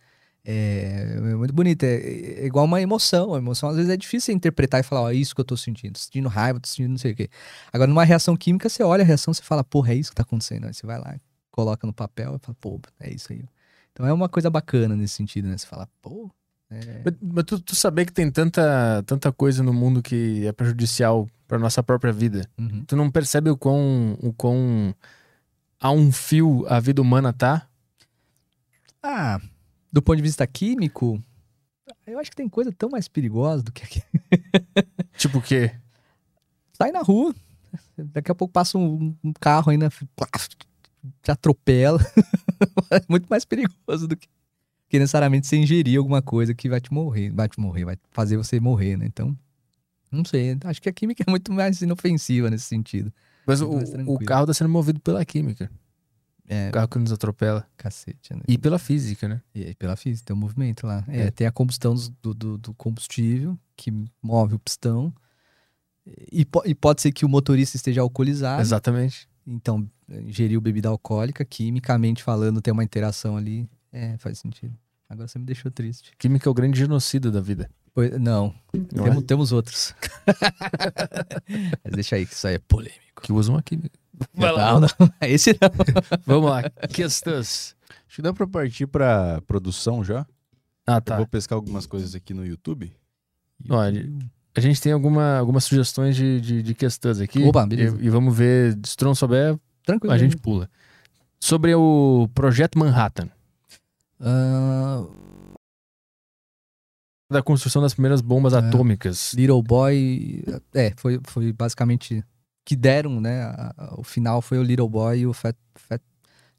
É, 0.44 1.16
é 1.16 1.34
muito 1.36 1.52
bonito. 1.52 1.82
É, 1.84 1.96
é 2.42 2.46
igual 2.46 2.64
uma 2.64 2.80
emoção. 2.80 3.34
A 3.34 3.38
emoção 3.38 3.68
às 3.68 3.76
vezes 3.76 3.90
é 3.90 3.96
difícil 3.96 4.26
você 4.26 4.32
interpretar 4.32 4.80
e 4.80 4.82
falar, 4.82 5.02
ó, 5.02 5.10
é 5.10 5.14
isso 5.14 5.34
que 5.34 5.40
eu 5.40 5.44
tô 5.44 5.56
sentindo. 5.56 5.92
Tô 5.94 5.98
sentindo 6.00 6.28
raiva, 6.28 6.58
tô 6.60 6.68
sentindo 6.68 6.90
não 6.90 6.98
sei 6.98 7.12
o 7.12 7.16
quê. 7.16 7.28
Agora, 7.72 7.88
numa 7.88 8.04
reação 8.04 8.36
química, 8.36 8.68
você 8.68 8.82
olha 8.82 9.02
a 9.02 9.06
reação 9.06 9.32
e 9.32 9.42
fala, 9.42 9.62
porra, 9.64 9.92
é 9.92 9.96
isso 9.96 10.10
que 10.10 10.16
tá 10.16 10.22
acontecendo. 10.22 10.66
Aí 10.66 10.72
você 10.74 10.86
vai 10.86 10.98
lá, 10.98 11.16
coloca 11.50 11.86
no 11.86 11.92
papel 11.92 12.36
e 12.36 12.38
fala, 12.44 12.56
pô, 12.60 12.80
é 13.00 13.12
isso 13.12 13.32
aí. 13.32 13.44
Então 13.92 14.06
é 14.06 14.12
uma 14.12 14.28
coisa 14.28 14.48
bacana 14.50 14.96
nesse 14.96 15.14
sentido, 15.14 15.48
né? 15.48 15.58
Você 15.58 15.66
fala, 15.66 15.86
pô. 16.00 16.30
É- 16.70 17.02
Mas, 17.04 17.14
mas 17.20 17.44
tu, 17.44 17.60
tu 17.60 17.74
saber 17.74 18.04
que 18.04 18.12
tem 18.12 18.30
tanta, 18.30 19.02
tanta 19.06 19.32
coisa 19.32 19.62
no 19.62 19.72
mundo 19.72 20.02
que 20.02 20.46
é 20.46 20.52
prejudicial 20.52 21.28
pra 21.46 21.58
nossa 21.58 21.82
própria 21.82 22.12
vida. 22.12 22.48
Uhum. 22.58 22.84
Tu 22.86 22.94
não 22.96 23.10
percebe 23.10 23.50
o 23.50 23.56
quão, 23.56 24.16
o 24.20 24.32
quão 24.32 24.94
a 25.80 25.90
um 25.90 26.12
fio 26.12 26.66
a 26.68 26.78
vida 26.80 27.00
humana 27.00 27.32
tá? 27.32 27.66
Ah, 29.02 29.40
do 29.92 30.02
ponto 30.02 30.16
de 30.16 30.22
vista 30.22 30.46
químico, 30.46 31.22
eu 32.06 32.18
acho 32.18 32.30
que 32.30 32.36
tem 32.36 32.48
coisa 32.48 32.72
tão 32.72 32.90
mais 32.90 33.08
perigosa 33.08 33.62
do 33.62 33.72
que 33.72 33.84
aqui. 33.84 34.02
Tipo 35.16 35.38
o 35.38 35.42
quê? 35.42 35.74
Sai 36.72 36.92
na 36.92 37.00
rua, 37.00 37.34
daqui 37.96 38.30
a 38.30 38.34
pouco 38.34 38.52
passa 38.52 38.76
um, 38.76 39.16
um 39.22 39.32
carro 39.32 39.70
ainda, 39.70 39.90
te 41.22 41.30
atropela. 41.30 42.00
é 42.90 43.00
muito 43.08 43.26
mais 43.28 43.44
perigoso 43.44 44.06
do 44.06 44.16
que, 44.16 44.28
que 44.88 44.98
necessariamente 44.98 45.46
você 45.46 45.56
ingerir 45.56 45.98
alguma 45.98 46.22
coisa 46.22 46.54
que 46.54 46.68
vai 46.68 46.80
te 46.80 46.92
morrer, 46.92 47.30
vai 47.30 47.48
te 47.48 47.60
morrer, 47.60 47.84
vai 47.84 47.96
fazer 48.10 48.36
você 48.36 48.58
morrer, 48.58 48.96
né? 48.96 49.06
Então, 49.06 49.36
não 50.10 50.24
sei, 50.24 50.56
acho 50.64 50.80
que 50.80 50.88
a 50.88 50.92
química 50.92 51.22
é 51.26 51.30
muito 51.30 51.52
mais 51.52 51.80
inofensiva 51.82 52.50
nesse 52.50 52.64
sentido. 52.64 53.12
Mas 53.46 53.60
o, 53.60 53.70
o 54.06 54.18
carro 54.18 54.46
tá 54.46 54.54
sendo 54.54 54.68
movido 54.70 55.00
pela 55.00 55.24
química. 55.24 55.70
É, 56.50 56.68
O 56.70 56.72
carro 56.72 56.88
que 56.88 56.98
nos 56.98 57.12
atropela. 57.12 57.66
cacete, 57.76 58.32
né? 58.34 58.40
E 58.48 58.56
pela 58.56 58.78
física, 58.78 59.28
né? 59.28 59.42
E 59.54 59.74
pela 59.74 59.96
física, 59.96 60.26
tem 60.28 60.36
um 60.36 60.38
movimento 60.38 60.86
lá. 60.86 61.04
É, 61.08 61.22
É. 61.24 61.30
tem 61.30 61.46
a 61.46 61.52
combustão 61.52 61.94
do, 62.22 62.32
do, 62.32 62.56
do 62.58 62.74
combustível, 62.74 63.58
que 63.76 63.92
move 64.22 64.54
o 64.54 64.58
pistão. 64.58 65.12
E, 66.32 66.46
e 66.64 66.74
pode 66.74 67.02
ser 67.02 67.12
que 67.12 67.26
o 67.26 67.28
motorista 67.28 67.76
esteja 67.76 68.00
alcoolizado. 68.00 68.62
Exatamente. 68.62 69.28
Então, 69.46 69.86
ingeriu 70.08 70.58
bebida 70.60 70.88
alcoólica, 70.88 71.44
quimicamente 71.44 72.22
falando, 72.22 72.62
tem 72.62 72.72
uma 72.72 72.84
interação 72.84 73.36
ali. 73.36 73.68
É, 73.92 74.16
faz 74.18 74.38
sentido. 74.38 74.74
Agora 75.08 75.26
você 75.28 75.38
me 75.38 75.44
deixou 75.46 75.70
triste. 75.70 76.12
Química 76.18 76.48
é 76.48 76.50
o 76.50 76.54
grande 76.54 76.78
genocida 76.78 77.30
da 77.30 77.40
vida. 77.40 77.70
Pois- 77.94 78.18
não, 78.20 78.54
Não 78.94 79.04
é? 79.06 79.08
temos, 79.10 79.24
temos 79.24 79.52
outros. 79.52 79.94
Mas 81.84 81.92
deixa 81.94 82.16
aí, 82.16 82.26
que 82.26 82.34
isso 82.34 82.46
aí 82.46 82.54
é 82.54 82.58
polêmico. 82.58 83.22
Que 83.22 83.32
usam 83.32 83.56
a 83.56 83.62
química. 83.62 83.98
Vai 84.34 84.52
lá. 84.52 84.72
Não, 84.72 84.80
não, 84.80 84.88
esse 85.22 85.52
não. 85.52 85.70
Vamos 86.26 86.50
lá. 86.50 86.62
Questões. 86.88 87.74
Acho 88.06 88.16
que 88.16 88.22
dá 88.22 88.32
pra 88.32 88.46
partir 88.46 88.86
pra 88.86 89.40
produção 89.46 90.04
já. 90.04 90.26
Ah, 90.86 90.96
Eu 90.96 91.00
tá. 91.00 91.16
vou 91.16 91.26
pescar 91.26 91.56
algumas 91.56 91.86
coisas 91.86 92.14
aqui 92.14 92.32
no 92.32 92.44
YouTube. 92.46 92.92
Olha, 93.68 94.08
a 94.56 94.60
gente 94.60 94.80
tem 94.80 94.92
alguma, 94.92 95.36
algumas 95.38 95.64
sugestões 95.64 96.16
de, 96.16 96.40
de, 96.40 96.62
de 96.62 96.74
questões 96.74 97.20
aqui. 97.20 97.42
Opa, 97.44 97.66
beleza. 97.66 97.96
E, 98.00 98.06
e 98.06 98.10
vamos 98.10 98.36
ver, 98.36 98.78
se 98.84 98.96
tu 98.96 99.04
não 99.04 99.14
souber, 99.14 99.58
Tranquilo. 99.84 100.12
a 100.14 100.18
gente 100.18 100.36
pula. 100.36 100.70
Sobre 101.40 101.74
o 101.74 102.28
Projeto 102.34 102.78
Manhattan. 102.78 103.28
Ah, 104.20 105.06
Da 107.30 107.42
construção 107.42 107.82
das 107.82 107.92
primeiras 107.92 108.22
bombas 108.22 108.54
É. 108.54 108.56
atômicas. 108.58 109.34
Little 109.34 109.62
Boy. 109.62 110.42
É, 110.74 110.92
foi, 110.96 111.20
foi 111.24 111.52
basicamente. 111.52 112.24
Que 112.64 112.74
deram, 112.76 113.20
né? 113.20 113.42
a- 113.44 113.74
a- 113.76 113.94
o 114.00 114.02
final 114.04 114.40
foi 114.42 114.58
o 114.58 114.62
Little 114.62 114.88
Boy 114.88 115.20
e 115.20 115.26
o 115.26 115.32
Fat. 115.32 115.56
Fat 115.74 116.00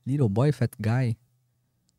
Little 0.05 0.29
Boy 0.29 0.49
e 0.49 0.51
Fat 0.51 0.71
Guy? 0.79 1.17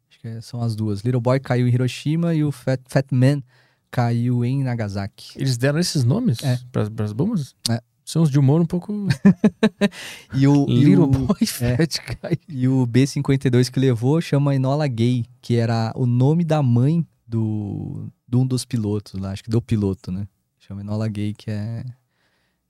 Acho 0.09 0.21
que 0.21 0.29
é- 0.29 0.41
são 0.41 0.63
as 0.63 0.75
duas. 0.77 1.01
Little 1.03 1.21
Boy 1.21 1.39
caiu 1.41 1.67
em 1.69 1.73
Hiroshima 1.73 2.35
e 2.35 2.43
o 2.45 2.51
Fat, 2.53 2.81
Fat 2.89 3.07
Man 3.13 3.43
caiu 3.91 4.45
em 4.45 4.63
Nagasaki. 4.65 5.33
Eles 5.37 5.57
deram 5.57 5.79
esses 5.81 6.05
nomes 6.05 6.43
É. 6.43 6.59
para 6.73 7.05
as 7.05 7.13
bombas? 7.13 7.55
É. 7.69 7.81
São 8.11 8.23
uns 8.23 8.31
de 8.31 8.39
humor 8.39 8.61
um 8.61 8.67
pouco. 8.67 8.93
E 10.35 10.47
o, 10.49 10.67
e 10.69 10.85
Little 10.85 11.05
o, 11.05 11.07
Boy 11.09 11.37
é. 11.43 11.47
Fat 11.47 11.97
Guy. 12.07 12.39
e 12.49 12.67
o 12.69 12.85
B-52 12.87 13.71
que 13.71 13.79
levou 13.79 14.21
chama 14.21 14.55
Enola 14.55 14.87
Gay, 14.89 15.25
que 15.41 15.57
era 15.57 15.93
o 15.95 16.07
nome 16.07 16.45
da 16.45 16.63
mãe 16.63 17.07
do, 17.27 18.09
de 18.29 18.37
um 18.37 18.47
dos 18.47 18.65
pilotos 18.65 19.21
lá, 19.21 19.31
acho 19.33 19.45
que 19.45 19.51
do 19.51 19.63
piloto, 19.63 20.11
né? 20.11 20.27
Chama 20.59 20.81
Enola 20.81 21.07
Gay, 21.09 21.35
que 21.35 21.51
é. 21.51 21.85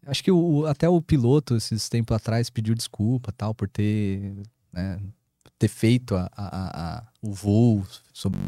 Acho 0.06 0.22
que 0.24 0.30
o, 0.30 0.66
até 0.66 0.88
o 0.88 1.00
piloto, 1.00 1.56
esses 1.56 1.88
tempos 1.88 2.14
atrás, 2.16 2.50
pediu 2.50 2.74
desculpa 2.74 3.32
tal, 3.32 3.54
por 3.54 3.68
ter, 3.68 4.34
né, 4.72 4.98
ter 5.58 5.68
feito 5.68 6.14
a- 6.16 6.30
a- 6.36 6.96
a- 6.98 7.06
o 7.22 7.32
voo 7.32 7.84
sobre. 8.12 8.38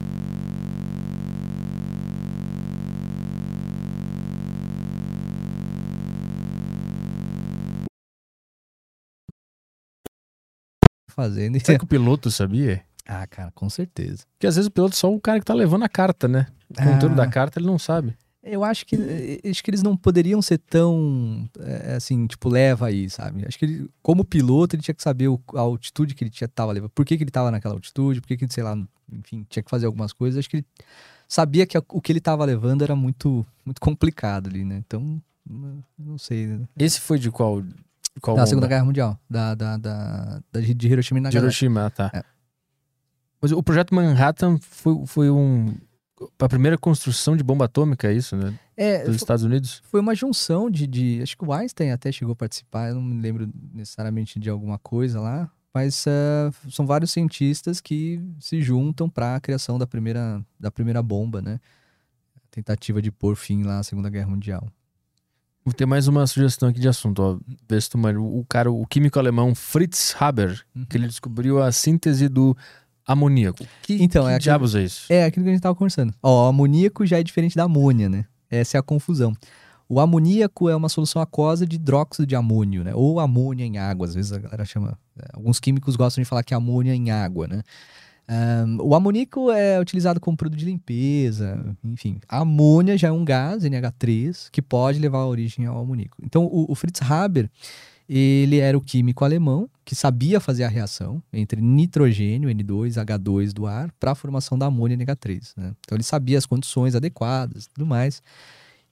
Fazendo. 11.15 11.59
Será 11.65 11.79
que 11.79 11.85
o 11.85 11.89
piloto 11.89 12.31
sabia? 12.31 12.83
Ah, 13.07 13.27
cara, 13.27 13.51
com 13.53 13.69
certeza. 13.69 14.25
Porque 14.35 14.47
às 14.47 14.57
vezes 14.57 14.69
o 14.69 14.71
piloto 14.71 14.95
é 14.95 14.97
só 14.97 15.13
o 15.13 15.21
cara 15.21 15.39
que 15.41 15.45
tá 15.45 15.55
levando 15.55 15.83
a 15.85 15.89
carta, 15.89 16.29
né? 16.29 16.47
O 16.71 16.75
conteúdo 16.75 17.13
Ah. 17.13 17.25
da 17.25 17.27
carta 17.27 17.59
ele 17.59 17.67
não 17.67 17.79
sabe. 17.79 18.17
Eu 18.45 18.65
acho 18.65 18.85
que 18.87 18.97
eh, 18.97 19.41
acho 19.49 19.63
que 19.63 19.71
eles 19.71 19.83
não 19.85 19.97
poderiam 19.97 20.43
ser 20.43 20.59
tão 20.59 21.49
eh, 21.61 21.95
assim, 21.97 22.27
tipo, 22.27 22.49
leva 22.49 22.87
aí, 22.89 23.09
sabe? 23.09 23.45
Acho 23.47 23.57
que 23.59 23.65
ele, 23.65 23.91
como 24.03 24.25
piloto, 24.25 24.75
ele 24.75 24.83
tinha 24.83 24.95
que 24.95 25.03
saber 25.03 25.29
o- 25.29 25.41
a 25.55 25.61
altitude 25.61 26.13
que 26.15 26.25
ele 26.25 26.31
tinha 26.31 26.49
tava 26.49 26.73
levando, 26.73 26.91
por 26.91 27.05
que, 27.05 27.17
que 27.17 27.23
ele 27.23 27.31
tava 27.31 27.51
naquela 27.53 27.75
altitude, 27.75 28.21
por 28.21 28.27
que, 28.27 28.37
que 28.37 28.45
ele, 28.45 28.53
sei 28.53 28.65
lá, 28.65 28.77
enfim, 29.13 29.47
tinha 29.49 29.63
que 29.63 29.71
fazer 29.71 29.87
algumas 29.87 30.13
coisas. 30.13 30.39
Acho 30.41 30.51
que 30.51 30.57
ele 30.57 30.67
sabia 31.29 31.67
que 31.67 31.77
a- 31.79 31.83
o 31.89 32.01
que 32.01 32.11
ele 32.11 32.21
tava 32.21 32.45
levando 32.45 32.83
era 32.83 32.97
muito 32.97 33.47
muito 33.65 33.81
complicado 33.81 34.49
ali, 34.49 34.65
né? 34.65 34.83
Então, 34.85 35.23
não- 35.49 35.85
não 35.99 36.19
sei. 36.19 36.47
né? 36.47 36.61
Esse 36.77 37.01
foi 37.01 37.19
de 37.21 37.31
qual? 37.31 37.63
De 38.15 38.21
qual 38.21 38.37
Da? 38.37 38.47
Segunda 38.47 38.67
Guerra 38.67 38.85
Mundial, 38.85 39.19
da, 39.29 39.55
da, 39.55 39.77
da, 39.77 40.41
da 40.53 40.61
de 40.61 40.89
Hiroshima 40.89 41.19
e 41.19 41.21
De 41.21 41.25
Nagasaki. 41.25 41.45
Hiroshima, 41.45 41.87
ah, 41.87 41.91
tá. 41.91 42.11
É. 42.15 42.23
Mas 43.41 43.51
o 43.53 43.63
projeto 43.63 43.95
Manhattan 43.95 44.59
foi, 44.61 45.07
foi 45.07 45.31
um. 45.31 45.75
A 46.39 46.49
primeira 46.49 46.79
construção 46.79 47.37
de 47.37 47.43
bomba 47.43 47.65
atômica, 47.65 48.07
é 48.09 48.13
isso, 48.15 48.37
né? 48.37 48.55
É, 48.77 49.05
Dos 49.05 49.17
Estados 49.17 49.43
Unidos? 49.45 49.83
foi 49.91 50.01
uma 50.01 50.15
junção 50.15 50.71
de, 50.71 50.87
de- 50.87 51.21
Acho 51.21 51.37
que 51.37 51.45
o 51.45 51.53
Einstein 51.53 51.91
até 51.91 52.13
chegou 52.13 52.33
a 52.33 52.37
participar, 52.37 52.91
eu 52.91 52.95
não 52.95 53.03
me 53.03 53.21
lembro 53.21 53.51
necessariamente 53.75 54.39
de 54.39 54.49
alguma 54.49 54.79
coisa 54.79 55.21
lá, 55.21 55.51
mas 55.75 56.05
eh, 56.07 56.51
são 56.71 56.87
vários 56.87 57.11
cientistas 57.11 57.81
que 57.81 58.21
se 58.39 58.63
juntam 58.63 59.11
para 59.11 59.35
a 59.35 59.41
criação 59.41 59.77
da 59.79 59.87
primeira, 59.87 60.41
da 60.61 60.71
primeira 60.71 61.03
bomba, 61.03 61.43
né? 61.43 61.59
Tentativa 62.53 63.03
de 63.03 63.11
pôr 63.11 63.35
fim 63.35 63.65
lá 63.65 63.81
à 63.81 63.83
Segunda 63.83 64.09
Guerra 64.09 64.29
Mundial. 64.29 64.69
Vou 65.65 65.73
ter 65.73 65.87
mais 65.87 66.09
uma 66.09 66.27
sugestão 66.27 66.69
aqui 66.69 66.81
de 66.81 66.89
assunto, 66.89 67.23
ó. 67.23 67.39
Vê 67.69 67.81
se 67.81 67.89
tu 67.89 67.97
manja. 67.97 68.19
O 68.21 68.45
cara, 68.49 68.71
o 68.71 68.85
químico 68.87 69.19
alemão 69.19 69.55
Fritz 69.55 70.15
Haber, 70.19 70.61
Uhum. 70.75 70.85
que 70.87 70.97
ele 70.97 71.07
descobriu 71.07 71.63
a 71.63 71.71
síntese 71.71 72.29
do 72.29 72.57
amoníaco. 73.07 73.65
Que, 73.83 74.03
Então, 74.03 74.25
que 74.27 74.33
é 74.33 74.39
diabos 74.39 74.75
é 74.75 74.83
isso? 74.83 75.07
É 75.13 75.25
aquilo 75.25 75.45
que 75.45 75.51
a 75.51 75.53
gente 75.53 75.63
tava 75.63 75.75
conversando. 75.75 76.13
Ó, 76.23 76.47
o 76.47 76.49
amoníaco 76.49 77.07
já 77.07 77.21
é 77.21 77.23
diferente 77.23 77.55
da 77.55 77.65
amônia, 77.65 78.09
né? 78.09 78.25
Essa 78.51 78.77
é 78.77 78.81
a 78.81 78.83
confusão. 78.83 79.33
O 79.89 80.01
amoníaco 80.01 80.69
é 80.69 80.75
uma 80.75 80.89
solução 80.89 81.23
aquosa 81.23 81.65
de 81.67 81.77
hidróxido 81.77 82.27
de 82.27 82.35
amônio, 82.35 82.83
né? 82.83 82.93
Ou 82.95 83.21
amônia 83.21 83.65
em 83.65 83.79
água. 83.79 84.07
Às 84.07 84.15
vezes 84.15 84.33
a 84.33 84.39
galera 84.39 84.65
chama. 84.65 84.99
é, 85.17 85.29
Alguns 85.35 85.61
químicos 85.61 85.95
gostam 85.97 86.23
de 86.23 86.29
falar 86.29 86.43
que 86.43 86.55
é 86.55 86.57
amônia 86.57 86.95
em 86.95 87.11
água, 87.11 87.47
né? 87.47 87.63
Ahn, 88.29 88.79
o 88.81 88.95
amoníaco 88.95 89.51
é 89.51 89.81
utilizado 89.81 90.21
como 90.21 90.37
produto 90.37 90.59
de 90.59 90.65
limpeza, 90.65 91.77
enfim. 91.85 92.21
A 92.29 92.39
amônia 92.39 92.97
já 92.97 93.09
é 93.09 93.13
um 93.13 93.25
gás, 93.25 93.65
NH3, 93.65 94.49
que 94.51 94.63
pode 94.63 94.99
levar 94.99 95.19
a 95.19 95.27
origem 95.27 95.67
ao 95.67 95.79
amoníaco. 95.79 96.17
Então, 96.23 96.45
o, 96.45 96.71
o 96.71 96.75
Fritz 96.75 97.03
Haber, 97.03 97.51
ele 98.09 98.59
era 98.59 98.77
o 98.77 98.81
químico 98.81 99.25
alemão 99.25 99.69
que 99.85 99.95
sabia 99.95 100.41
fazer 100.41 100.65
a 100.65 100.69
reação 100.69 101.23
entre 101.33 101.61
nitrogênio, 101.61 102.49
N2, 102.51 103.05
H2 103.05 103.53
do 103.53 103.67
ar, 103.67 103.91
para 103.99 104.13
a 104.13 104.15
formação 104.15 104.59
da 104.59 104.67
amônia 104.67 104.97
NH3. 104.97 105.53
né? 105.57 105.73
Então 105.81 105.97
ele 105.97 106.05
sabia 106.05 106.39
as 106.39 106.47
condições 106.47 106.95
adequadas 106.95 107.65
e 107.65 107.69
tudo 107.71 107.87
mais. 107.87 108.23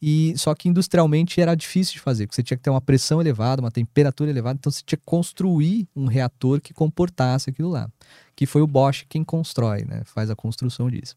E 0.02 0.32
só 0.36 0.54
que 0.54 0.68
industrialmente 0.68 1.40
era 1.40 1.54
difícil 1.54 1.92
de 1.94 2.00
fazer, 2.00 2.26
porque 2.26 2.36
você 2.36 2.42
tinha 2.42 2.56
que 2.56 2.62
ter 2.62 2.70
uma 2.70 2.80
pressão 2.80 3.20
elevada, 3.20 3.60
uma 3.60 3.70
temperatura 3.70 4.30
elevada, 4.30 4.56
então 4.58 4.72
você 4.72 4.82
tinha 4.84 4.96
que 4.96 5.04
construir 5.04 5.86
um 5.94 6.06
reator 6.06 6.60
que 6.60 6.72
comportasse 6.72 7.50
aquilo 7.50 7.68
lá. 7.68 7.88
Que 8.34 8.46
foi 8.46 8.62
o 8.62 8.66
Bosch 8.66 9.04
quem 9.08 9.22
constrói, 9.22 9.84
né? 9.84 10.02
Faz 10.06 10.30
a 10.30 10.36
construção 10.36 10.90
disso. 10.90 11.14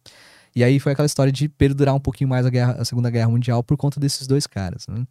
E 0.56 0.64
aí 0.64 0.80
foi 0.80 0.92
aquela 0.92 1.06
história 1.06 1.32
de 1.32 1.48
perdurar 1.48 1.96
um 1.96 2.00
pouquinho 2.00 2.30
mais 2.30 2.46
a, 2.46 2.50
guerra- 2.50 2.76
a 2.78 2.86
Segunda 2.86 3.10
Guerra 3.10 3.30
Mundial 3.30 3.64
por 3.64 3.78
conta 3.78 4.00
desses 4.00 4.28
dois 4.28 4.46
caras. 4.46 4.86
né? 4.88 5.06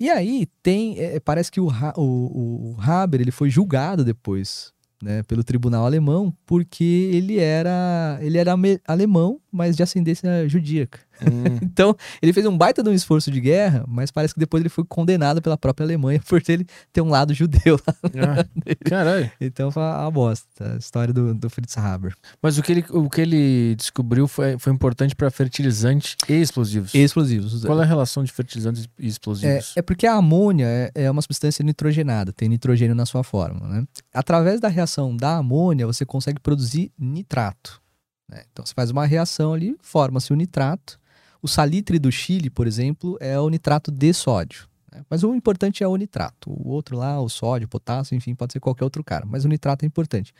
E 0.00 0.10
aí 0.10 0.48
tem, 0.62 0.98
é, 0.98 1.20
parece 1.20 1.50
que 1.50 1.60
o, 1.60 1.68
o, 1.96 2.74
o 2.74 2.76
Haber 2.80 3.20
ele 3.20 3.30
foi 3.30 3.50
julgado 3.50 4.04
depois, 4.04 4.72
né, 5.00 5.22
pelo 5.24 5.44
tribunal 5.44 5.84
alemão, 5.84 6.34
porque 6.46 7.10
ele 7.12 7.38
era 7.38 8.18
ele 8.20 8.38
era 8.38 8.54
alemão, 8.86 9.40
mas 9.50 9.76
de 9.76 9.82
ascendência 9.82 10.48
judíaca. 10.48 10.98
Hum, 11.20 11.58
Então 11.62 11.96
ele 12.20 12.32
fez 12.32 12.46
um 12.46 12.56
baita 12.56 12.82
de 12.82 12.88
um 12.88 12.92
esforço 12.92 13.30
de 13.30 13.40
guerra, 13.40 13.84
mas 13.86 14.10
parece 14.10 14.34
que 14.34 14.40
depois 14.40 14.60
ele 14.60 14.68
foi 14.68 14.84
condenado 14.84 15.40
pela 15.40 15.56
própria 15.56 15.84
Alemanha 15.84 16.20
por 16.28 16.42
ele 16.48 16.66
ter 16.92 17.00
um 17.00 17.08
lado 17.08 17.32
judeu. 17.34 17.78
lá. 17.86 17.94
ah, 18.38 18.88
caralho. 18.88 19.30
Então 19.40 19.70
foi 19.70 19.82
uma 19.82 20.10
bosta 20.10 20.74
a 20.74 20.76
história 20.76 21.12
do, 21.12 21.34
do 21.34 21.50
Fritz 21.50 21.76
Haber. 21.76 22.14
Mas 22.40 22.58
o 22.58 22.62
que 22.62 22.72
ele, 22.72 22.84
o 22.90 23.08
que 23.08 23.20
ele 23.20 23.74
descobriu 23.76 24.28
foi, 24.28 24.58
foi 24.58 24.72
importante 24.72 25.14
para 25.14 25.30
fertilizantes 25.30 26.16
e 26.28 26.34
explosivos. 26.34 26.94
Explosivos. 26.94 27.64
Qual 27.64 27.80
é 27.80 27.84
a 27.84 27.86
relação 27.86 28.22
de 28.24 28.32
fertilizantes 28.32 28.88
e 28.98 29.06
explosivos? 29.06 29.72
É, 29.76 29.80
é 29.80 29.82
porque 29.82 30.06
a 30.06 30.14
amônia 30.14 30.66
é, 30.66 30.90
é 31.04 31.10
uma 31.10 31.22
substância 31.22 31.62
nitrogenada, 31.64 32.32
tem 32.32 32.48
nitrogênio 32.48 32.94
na 32.94 33.06
sua 33.06 33.22
forma. 33.24 33.66
Né? 33.66 33.84
Através 34.12 34.60
da 34.60 34.68
reação 34.68 35.16
da 35.16 35.36
amônia, 35.36 35.86
você 35.86 36.04
consegue 36.04 36.40
produzir 36.40 36.90
nitrato. 36.98 37.80
né? 38.28 38.42
Então 38.52 38.64
você 38.64 38.74
faz 38.74 38.90
uma 38.90 39.06
reação 39.06 39.52
ali, 39.52 39.76
forma-se 39.80 40.32
o 40.32 40.36
nitrato. 40.36 40.98
O 41.42 41.48
salitre 41.48 41.98
do 41.98 42.10
Chile, 42.12 42.48
por 42.48 42.66
exemplo, 42.66 43.16
é 43.20 43.38
o 43.38 43.48
nitrato 43.48 43.90
de 43.90 44.12
sódio. 44.14 44.68
né? 44.92 45.02
Mas 45.10 45.24
o 45.24 45.34
importante 45.34 45.82
é 45.82 45.88
o 45.88 45.96
nitrato. 45.96 46.50
O 46.50 46.68
outro 46.68 46.96
lá, 46.96 47.20
o 47.20 47.28
sódio, 47.28 47.66
o 47.66 47.68
potássio, 47.68 48.14
enfim, 48.14 48.34
pode 48.34 48.52
ser 48.52 48.60
qualquer 48.60 48.84
outro 48.84 49.02
cara. 49.02 49.26
Mas 49.26 49.44
o 49.44 49.48
nitrato 49.48 49.84
é 49.84 49.86
importante. 49.86 50.32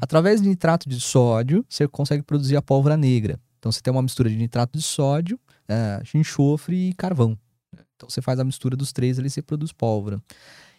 Através 0.00 0.40
do 0.40 0.48
nitrato 0.48 0.88
de 0.88 1.00
sódio, 1.00 1.64
você 1.68 1.88
consegue 1.88 2.22
produzir 2.22 2.56
a 2.56 2.62
pólvora 2.62 2.96
negra. 2.96 3.40
Então 3.58 3.72
você 3.72 3.80
tem 3.80 3.90
uma 3.90 4.02
mistura 4.02 4.28
de 4.28 4.36
nitrato 4.36 4.76
de 4.76 4.84
sódio, 4.84 5.38
enxofre 6.14 6.90
e 6.90 6.94
carvão. 6.94 7.38
Então 7.96 8.08
você 8.08 8.20
faz 8.22 8.38
a 8.40 8.44
mistura 8.44 8.76
dos 8.76 8.92
três 8.92 9.18
ali 9.18 9.28
e 9.28 9.30
você 9.30 9.42
produz 9.42 9.72
pólvora. 9.72 10.20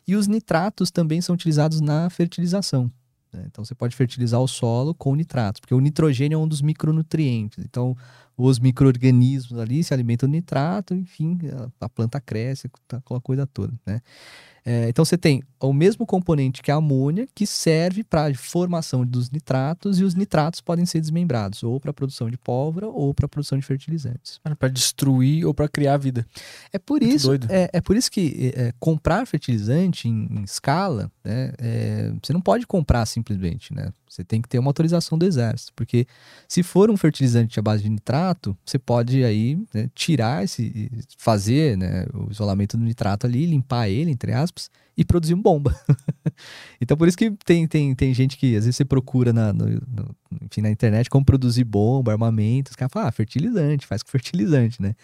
E 0.08 0.16
os 0.16 0.28
nitratos 0.28 0.90
também 0.90 1.22
são 1.22 1.36
utilizados 1.36 1.80
na 1.80 2.10
fertilização. 2.10 2.92
né? 3.32 3.44
Então 3.46 3.64
você 3.64 3.76
pode 3.76 3.96
fertilizar 3.96 4.42
o 4.42 4.48
solo 4.48 4.96
com 4.96 5.16
nitratos, 5.16 5.60
porque 5.60 5.76
o 5.76 5.80
nitrogênio 5.80 6.36
é 6.36 6.40
um 6.40 6.48
dos 6.48 6.62
micronutrientes. 6.62 7.64
Então 7.64 7.96
os 8.42 8.60
micro-organismos 8.60 9.60
ali 9.60 9.84
se 9.84 9.94
alimentam 9.94 10.28
do 10.28 10.34
nitrato, 10.34 10.94
enfim, 10.94 11.38
a, 11.80 11.86
a 11.86 11.90
planta 11.90 12.20
cresce, 12.20 12.70
tá, 12.88 12.98
aquela 12.98 13.22
coisa 13.22 13.46
toda. 13.46 13.74
Né? 13.86 14.02
É, 14.64 14.90
então 14.90 15.04
você 15.04 15.18
tem 15.18 15.42
o 15.60 15.74
mesmo 15.74 16.06
componente 16.06 16.62
que 16.62 16.72
a 16.72 16.76
amônia, 16.76 17.28
que 17.34 17.46
serve 17.46 18.04
para 18.04 18.28
a 18.28 18.34
formação 18.36 19.06
dos 19.06 19.30
nitratos, 19.30 20.00
e 20.00 20.04
os 20.04 20.16
nitratos 20.16 20.62
podem 20.62 20.86
ser 20.86 21.00
desmembrados, 21.00 21.64
ou 21.64 21.80
para 21.80 21.92
a 21.92 21.94
produção 21.94 22.30
de 22.30 22.38
pólvora, 22.38 22.88
ou 22.88 23.14
para 23.14 23.26
a 23.26 23.30
produção 23.30 23.58
de 23.58 23.66
fertilizantes. 23.66 24.40
Para 24.58 24.70
destruir 24.70 25.46
ou 25.46 25.54
para 25.54 25.68
criar 25.68 25.98
vida. 25.98 26.26
É 26.72 26.80
por 26.80 27.02
Muito 27.02 27.16
isso, 27.16 27.34
é, 27.50 27.70
é 27.74 27.82
por 27.82 27.96
isso 27.96 28.12
que 28.12 28.54
é, 28.56 28.74
comprar 28.80 29.26
fertilizante 29.26 30.08
em, 30.08 30.28
em 30.32 30.44
escala, 30.44 31.12
né, 31.24 31.54
é, 31.58 32.14
você 32.22 32.34
não 32.34 32.42
pode 32.42 32.66
comprar 32.66 33.06
simplesmente, 33.06 33.74
né? 33.74 33.92
Você 34.12 34.26
tem 34.26 34.42
que 34.42 34.50
ter 34.50 34.60
uma 34.60 34.68
autorização 34.70 35.18
do 35.18 35.26
exército, 35.26 35.72
porque 35.74 36.06
se 36.46 36.62
for 36.64 36.92
um 36.92 36.98
fertilizante 36.98 37.58
à 37.58 37.64
base 37.64 37.84
de 37.84 37.90
nitrato, 37.90 38.31
nitrato, 38.32 38.58
você 38.66 38.80
pode 38.80 39.24
aí 39.24 39.58
né, 39.74 39.90
tirar 39.94 40.44
esse, 40.44 40.90
fazer 41.18 41.78
né, 41.78 42.06
o 42.14 42.32
isolamento 42.32 42.78
do 42.78 42.84
nitrato 42.84 43.28
ali, 43.28 43.46
limpar 43.46 43.90
ele, 43.90 44.12
entre 44.12 44.34
aspas, 44.34 44.70
e 44.98 45.06
produzir 45.06 45.36
bomba. 45.36 45.76
então 46.80 46.98
por 46.98 47.08
isso 47.08 47.18
que 47.18 47.32
tem, 47.46 47.68
tem, 47.68 47.96
tem 47.96 48.14
gente 48.14 48.38
que 48.38 48.56
às 48.56 48.66
vezes 48.66 48.76
você 48.76 48.86
procura 48.86 49.32
na, 49.32 49.54
no, 49.54 49.66
no, 49.66 50.16
enfim, 50.42 50.62
na 50.62 50.70
internet 50.70 51.10
como 51.10 51.26
produzir 51.26 51.64
bomba, 51.64 52.12
armamento, 52.12 52.72
os 52.72 52.76
caras 52.76 52.92
falam, 52.92 53.08
ah, 53.08 53.12
fertilizante, 53.12 53.88
faz 53.88 54.04
com 54.04 54.10
fertilizante, 54.10 54.82
né? 54.82 54.96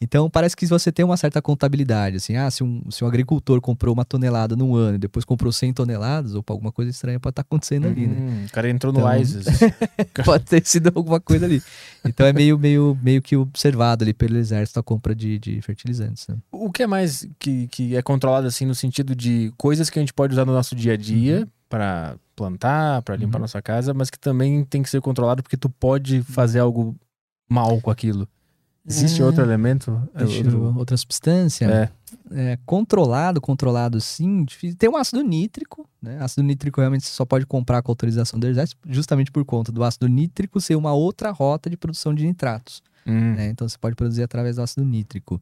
Então 0.00 0.28
parece 0.28 0.56
que 0.56 0.66
você 0.66 0.90
tem 0.90 1.04
uma 1.04 1.16
certa 1.16 1.40
contabilidade, 1.40 2.16
assim, 2.16 2.36
ah, 2.36 2.50
se 2.50 2.64
um, 2.64 2.82
se 2.90 3.04
um 3.04 3.06
agricultor 3.06 3.60
comprou 3.60 3.94
uma 3.94 4.04
tonelada 4.04 4.56
num 4.56 4.74
ano 4.74 4.96
e 4.96 4.98
depois 4.98 5.24
comprou 5.24 5.52
100 5.52 5.72
toneladas, 5.74 6.34
ou 6.34 6.44
alguma 6.48 6.72
coisa 6.72 6.90
estranha 6.90 7.20
pode 7.20 7.32
estar 7.32 7.44
tá 7.44 7.46
acontecendo 7.46 7.86
ali, 7.86 8.06
né? 8.06 8.16
Hum, 8.18 8.44
o 8.46 8.52
cara 8.52 8.68
entrou 8.68 8.92
no 8.92 9.00
Então- 9.00 9.16
ISIS. 9.20 9.46
pode 10.24 10.44
ter 10.44 10.66
sido 10.66 10.90
alguma 10.94 11.20
coisa 11.20 11.46
ali. 11.46 11.62
Então 12.04 12.26
é 12.26 12.32
meio, 12.32 12.58
meio, 12.58 12.98
meio 13.00 13.22
que 13.22 13.36
observado 13.36 14.02
ali 14.02 14.12
pelo 14.12 14.36
exército 14.36 14.80
a 14.80 14.82
compra 14.82 15.14
de, 15.14 15.38
de 15.38 15.60
fertilizantes, 15.62 16.26
né? 16.26 16.36
O 16.50 16.70
que 16.72 16.82
é 16.82 16.86
mais 16.86 17.26
que, 17.38 17.68
que 17.68 17.94
é 17.94 18.02
controlado 18.02 18.46
assim 18.46 18.66
no 18.66 18.74
sentido 18.74 19.14
de 19.14 19.31
coisas 19.56 19.90
que 19.90 19.98
a 19.98 20.02
gente 20.02 20.12
pode 20.14 20.32
usar 20.32 20.44
no 20.44 20.52
nosso 20.52 20.74
dia 20.74 20.94
a 20.94 20.96
dia 20.96 21.46
pra 21.68 22.16
plantar, 22.36 23.02
pra 23.02 23.16
limpar 23.16 23.38
Uhum. 23.38 23.42
nossa 23.42 23.60
casa, 23.62 23.92
mas 23.94 24.10
que 24.10 24.18
também 24.18 24.64
tem 24.64 24.82
que 24.82 24.90
ser 24.90 25.00
controlado 25.00 25.42
porque 25.42 25.56
tu 25.56 25.68
pode 25.68 26.22
fazer 26.22 26.58
algo 26.60 26.96
mal 27.48 27.80
com 27.80 27.90
aquilo. 27.90 28.26
Existe 28.84 29.22
É. 29.22 29.24
outro 29.24 29.42
elemento? 29.44 30.02
Eu- 30.14 30.26
Outro- 30.28 30.78
outra 30.78 30.96
substância. 30.96 31.66
É. 31.66 31.90
É, 32.32 32.58
controlado, 32.66 33.40
controlado 33.40 34.00
sim. 34.00 34.44
difícil. 34.44 34.76
Tem 34.76 34.88
o 34.90 34.96
ácido 34.96 35.22
nítrico, 35.22 35.88
né? 36.00 36.18
Ácido 36.20 36.42
nítrico 36.42 36.80
realmente 36.80 37.04
você 37.06 37.12
só 37.12 37.24
pode 37.24 37.46
comprar 37.46 37.80
com 37.82 37.92
autorização 37.92 38.40
do 38.40 38.46
exército, 38.46 38.80
justamente 38.88 39.30
por 39.30 39.44
conta 39.44 39.70
do 39.70 39.84
ácido 39.84 40.08
nítrico 40.08 40.60
ser 40.60 40.74
uma 40.74 40.92
outra 40.92 41.30
rota 41.30 41.70
de 41.70 41.76
produção 41.76 42.12
de 42.14 42.24
nitratos. 42.26 42.82
Hum. 43.06 43.34
né? 43.34 43.48
Então 43.48 43.68
você 43.68 43.76
pode 43.78 43.96
produzir 43.96 44.22
através 44.22 44.56
do 44.56 44.62
ácido 44.62 44.84
nítrico. 44.84 45.40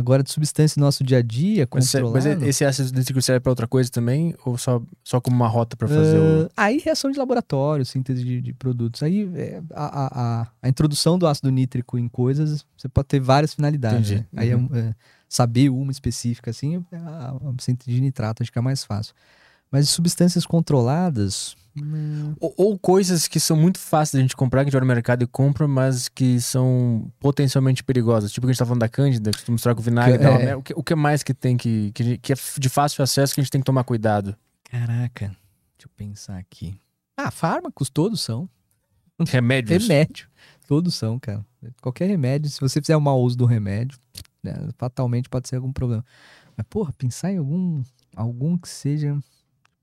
Agora, 0.00 0.22
de 0.22 0.32
substância 0.32 0.80
no 0.80 0.86
nosso 0.86 1.04
dia 1.04 1.18
a 1.18 1.22
dia, 1.22 1.68
Mas, 1.72 1.92
controlado... 1.92 2.38
mas 2.40 2.48
esse 2.48 2.64
ácido 2.64 2.98
nítrico 2.98 3.20
serve 3.20 3.40
pra 3.40 3.52
outra 3.52 3.68
coisa 3.68 3.90
também? 3.90 4.34
Ou 4.44 4.56
só, 4.56 4.82
só 5.04 5.20
como 5.20 5.36
uma 5.36 5.46
rota 5.46 5.76
pra 5.76 5.86
fazer 5.86 6.18
o. 6.18 6.48
Ah, 6.56 6.64
Aí, 6.64 6.78
reação 6.78 7.10
de 7.10 7.18
laboratório, 7.18 7.84
síntese 7.84 8.24
de, 8.24 8.40
de 8.40 8.52
produtos. 8.54 9.02
Aí, 9.02 9.30
é, 9.36 9.62
a, 9.74 10.40
a, 10.42 10.48
a, 10.62 10.68
introdução 10.68 11.18
do 11.18 11.26
ácido 11.26 11.50
nítrico 11.50 11.98
em 11.98 12.08
coisas, 12.08 12.64
você 12.76 12.88
pode 12.88 13.08
ter 13.08 13.20
várias 13.20 13.54
finalidades. 13.54 14.10
Né? 14.10 14.26
Aí, 14.36 14.50
é 14.50 14.56
Uhum. 14.56 14.68
um- 14.72 14.76
é, 14.76 14.94
saber 15.28 15.68
uma 15.68 15.92
específica, 15.92 16.50
assim, 16.50 16.84
é 16.90 16.96
a, 16.96 17.30
a 17.36 17.62
síntese 17.62 17.90
de 17.90 18.00
nitrato, 18.00 18.42
acho 18.42 18.50
que 18.50 18.58
é 18.58 18.62
mais 18.62 18.82
fácil. 18.84 19.14
Mas 19.70 19.88
substâncias 19.90 20.44
controladas... 20.46 21.54
Ou, 22.40 22.54
ou 22.56 22.78
coisas 22.78 23.28
que 23.28 23.38
são 23.38 23.56
muito 23.56 23.78
fáceis 23.78 24.12
de 24.12 24.18
a 24.18 24.22
gente 24.22 24.36
comprar, 24.36 24.60
que 24.60 24.62
a 24.62 24.66
gente 24.66 24.72
vai 24.72 24.80
no 24.80 24.86
mercado 24.86 25.22
e 25.22 25.26
compra, 25.26 25.68
mas 25.68 26.08
que 26.08 26.40
são 26.40 27.10
potencialmente 27.20 27.82
perigosas. 27.84 28.32
Tipo 28.32 28.46
o 28.46 28.48
que 28.48 28.50
a 28.50 28.52
gente 28.54 28.58
tá 28.58 28.66
falando 28.66 28.80
da 28.80 28.88
Cândida, 28.88 29.30
que 29.30 29.44
tu 29.44 29.52
misturar 29.52 29.74
com 29.74 29.82
vinagre 29.82 30.18
Que- 30.18 30.24
e 30.24 30.26
tal. 30.26 30.34
é. 30.40 30.46
né? 30.46 30.56
O, 30.56 30.62
que, 30.62 30.72
o 30.74 30.82
que 30.82 30.94
mais 30.94 31.22
que 31.22 31.32
tem 31.32 31.56
que, 31.56 31.92
que, 31.92 32.18
que 32.18 32.32
é 32.32 32.36
de 32.58 32.68
fácil 32.68 33.02
acesso 33.02 33.34
que 33.34 33.40
a 33.40 33.44
gente 33.44 33.50
tem 33.52 33.60
que 33.60 33.64
tomar 33.66 33.84
cuidado? 33.84 34.36
Caraca, 34.70 35.26
deixa 35.28 35.86
eu 35.86 35.90
pensar 35.96 36.38
aqui. 36.38 36.76
Ah, 37.16 37.30
fármacos 37.30 37.88
todos 37.90 38.20
são. 38.20 38.48
Remédios. 39.28 39.86
Remédio. 39.86 40.28
Todos 40.66 40.94
são, 40.94 41.18
cara. 41.18 41.44
Qualquer 41.82 42.06
remédio, 42.06 42.48
se 42.50 42.60
você 42.60 42.80
fizer 42.80 42.96
o 42.96 43.00
mau 43.00 43.20
uso 43.20 43.36
do 43.36 43.44
remédio, 43.44 43.98
né, 44.42 44.54
fatalmente 44.78 45.28
pode 45.28 45.48
ser 45.48 45.56
algum 45.56 45.72
problema. 45.72 46.04
Mas, 46.56 46.66
porra, 46.70 46.92
pensar 46.96 47.32
em 47.32 47.38
algum, 47.38 47.82
algum 48.16 48.56
que 48.56 48.68
seja. 48.68 49.18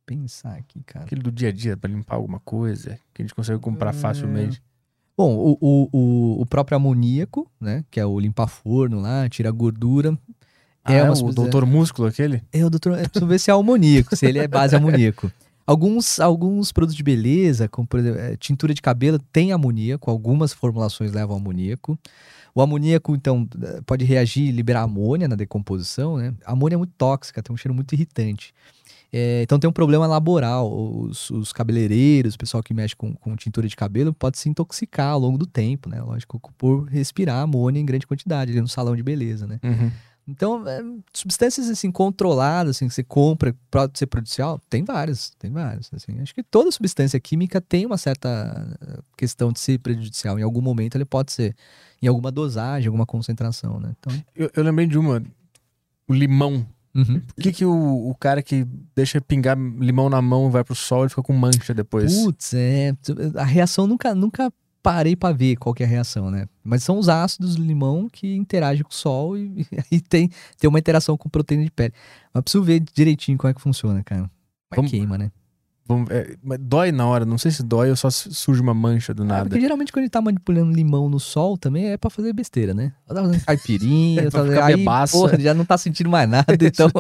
Pensar 0.07 0.55
aqui, 0.55 0.81
cara. 0.85 1.03
Aquele 1.03 1.21
do 1.21 1.29
dia 1.29 1.49
a 1.49 1.51
dia, 1.51 1.75
pra 1.75 1.91
limpar 1.91 2.15
alguma 2.15 2.39
coisa, 2.39 2.97
que 3.13 3.21
a 3.21 3.25
gente 3.25 3.35
consegue 3.35 3.59
comprar 3.59 3.89
É. 3.89 3.93
facilmente. 3.93 4.63
Bom, 5.17 5.35
o, 5.35 5.57
o, 5.59 6.41
o, 6.41 6.45
próprio 6.45 6.77
amoníaco, 6.77 7.51
né? 7.59 7.83
Que 7.91 7.99
é 7.99 8.05
o 8.05 8.17
limpar 8.17 8.47
forno 8.47 9.01
lá, 9.01 9.27
tira 9.27 9.51
gordura. 9.51 10.17
Ah, 10.81 10.93
É 10.93 10.97
é 10.99 11.11
o 11.11 11.31
doutor 11.33 11.65
músculo 11.65 12.07
aquele? 12.07 12.41
É, 12.53 12.65
o 12.65 12.69
doutor. 12.69 12.97
Eu 12.97 13.09
preciso 13.09 13.27
ver 13.27 13.37
se 13.37 13.51
é 13.51 13.53
amoníaco, 13.53 14.15
se 14.15 14.25
ele 14.25 14.39
é 14.39 14.47
base 14.47 14.77
amoníaco. 14.77 15.29
Alguns, 15.67 16.17
alguns 16.21 16.71
produtos 16.71 16.95
de 16.95 17.03
beleza, 17.03 17.67
como 17.67 17.85
por 17.85 17.99
exemplo, 17.99 18.21
eh, 18.21 18.37
tintura 18.37 18.73
de 18.73 18.81
cabelo, 18.81 19.19
tem 19.19 19.51
amoníaco, 19.51 20.09
algumas 20.09 20.53
formulações 20.53 21.11
levam 21.11 21.35
amoníaco. 21.35 21.99
O 22.55 22.61
amoníaco, 22.61 23.13
então, 23.13 23.45
eh, 23.61 23.81
pode 23.85 24.05
reagir 24.05 24.45
e 24.45 24.51
liberar 24.51 24.83
amônia 24.83 25.27
na 25.27 25.35
decomposição, 25.35 26.15
né? 26.15 26.33
A 26.45 26.53
amônia 26.53 26.75
é 26.75 26.77
muito 26.77 26.93
tóxica, 26.97 27.43
tem 27.43 27.53
um 27.53 27.57
cheiro 27.57 27.75
muito 27.75 27.91
irritante. 27.91 28.53
Eh, 29.11 29.41
então 29.43 29.57
tem 29.59 29.69
um 29.69 29.73
problema 29.73 30.05
laboral. 30.05 30.71
Os, 30.71 31.29
os 31.29 31.53
cabeleireiros, 31.53 32.35
o 32.35 32.37
pessoal 32.37 32.61
que 32.61 32.73
mexe 32.73 32.95
com, 32.95 33.13
com 33.13 33.35
tintura 33.35 33.67
de 33.67 33.75
cabelo, 33.75 34.13
pode 34.13 34.37
se 34.37 34.49
intoxicar 34.49 35.11
ao 35.11 35.19
longo 35.19 35.37
do 35.37 35.45
tempo, 35.45 35.89
né? 35.89 36.01
Lógico, 36.01 36.39
por 36.57 36.85
respirar 36.85 37.41
amônia 37.41 37.79
em 37.79 37.85
grande 37.85 38.07
quantidade 38.07 38.51
ali 38.51 38.61
no 38.61 38.67
salão 38.67 38.95
de 38.95 39.03
beleza, 39.03 39.47
né? 39.47 39.59
Uhum. 39.63 39.91
Então, 40.27 40.67
é, 40.67 40.83
substâncias 41.13 41.69
assim 41.69 41.89
controladas, 41.89 42.75
assim, 42.75 42.87
que 42.89 42.93
você 42.93 43.03
compra 43.03 43.55
para 43.71 43.89
ser 43.93 44.07
prejudicial, 44.07 44.59
tem 44.69 44.83
várias, 44.83 45.31
tem 45.39 45.49
várias. 45.49 45.89
Assim. 45.93 46.19
Acho 46.19 46.35
que 46.35 46.43
toda 46.43 46.69
substância 46.69 47.17
química 47.17 47.61
tem 47.61 47.85
uma 47.85 47.97
certa 47.97 48.77
eh, 48.81 48.99
questão 49.15 49.53
de 49.53 49.59
ser 49.61 49.79
prejudicial. 49.79 50.37
Em 50.37 50.41
algum 50.41 50.61
momento 50.61 50.95
ele 50.95 51.05
pode 51.05 51.31
ser, 51.31 51.55
em 52.01 52.07
alguma 52.07 52.29
dosagem, 52.29 52.87
alguma 52.87 53.05
concentração, 53.05 53.79
né? 53.79 53.95
Então, 53.99 54.23
Eu, 54.35 54.51
eu 54.53 54.63
lembrei 54.63 54.85
de 54.85 54.97
uma. 54.97 55.23
O 56.09 56.13
limão. 56.13 56.67
Uhum. 56.97 57.21
Por 57.21 57.41
que, 57.43 57.51
que 57.51 57.65
o, 57.65 58.09
o 58.09 58.15
cara 58.15 58.41
que 58.41 58.65
deixa 58.95 59.21
pingar 59.21 59.57
limão 59.57 60.09
na 60.09 60.21
mão 60.21 60.47
e 60.47 60.51
vai 60.51 60.63
pro 60.63 60.75
sol, 60.75 61.01
ele 61.03 61.09
fica 61.09 61.23
com 61.23 61.33
mancha 61.33 61.73
depois? 61.73 62.13
Putz, 62.23 62.53
é, 62.53 62.93
a 63.35 63.43
reação 63.43 63.87
nunca, 63.87 64.13
nunca 64.15 64.51
parei 64.83 65.15
para 65.15 65.35
ver 65.35 65.57
qual 65.57 65.73
que 65.75 65.83
é 65.83 65.85
a 65.85 65.89
reação, 65.89 66.31
né? 66.31 66.47
Mas 66.63 66.83
são 66.83 66.97
os 66.97 67.09
ácidos 67.09 67.55
do 67.55 67.63
limão 67.63 68.07
que 68.11 68.35
interagem 68.35 68.83
com 68.83 68.89
o 68.89 68.93
sol 68.93 69.37
e, 69.37 69.67
e 69.91 69.99
tem, 69.99 70.29
tem 70.57 70.69
uma 70.69 70.79
interação 70.79 71.17
com 71.17 71.29
proteína 71.29 71.65
de 71.65 71.71
pele. 71.71 71.93
Mas 72.33 72.43
preciso 72.43 72.63
ver 72.63 72.79
direitinho 72.93 73.37
como 73.37 73.51
é 73.51 73.53
que 73.53 73.61
funciona, 73.61 74.03
cara. 74.03 74.29
Mas 74.71 74.77
Vamos- 74.77 74.91
queima, 74.91 75.17
né? 75.17 75.31
Vamos- 75.87 76.09
é, 76.09 76.35
dói 76.59 76.91
na 76.91 77.05
hora, 77.07 77.23
não 77.25 77.37
sei 77.37 77.49
se 77.49 77.63
dói 77.63 77.89
ou 77.89 77.95
só 77.95 78.09
su- 78.09 78.33
surge 78.33 78.61
uma 78.61 78.73
mancha 78.73 79.13
do 79.13 79.23
Ah, 79.23 79.25
nada. 79.25 79.45
porque 79.49 79.61
geralmente 79.61 79.91
quando 79.91 80.03
ele 80.03 80.09
tá 80.09 80.19
manipulando 80.21 80.73
limão 80.73 81.09
no 81.09 81.19
sol 81.19 81.57
também 81.57 81.91
é 81.91 81.97
pra 81.97 82.09
fazer 82.09 82.33
besteira, 82.33 82.73
né? 82.73 82.91
Eu 83.07 83.15
tava 83.15 83.27
fazendo 83.27 83.45
caipirinha, 83.45 84.21
Pra 84.29 84.31
tava- 84.31 84.65
aí, 84.65 84.75
bebaça. 84.75 85.17
porra, 85.17 85.39
já 85.39 85.53
não 85.53 85.63
tá 85.63 85.77
sentindo 85.77 86.09
mais 86.09 86.29
nada, 86.29 86.45
então... 86.61 86.91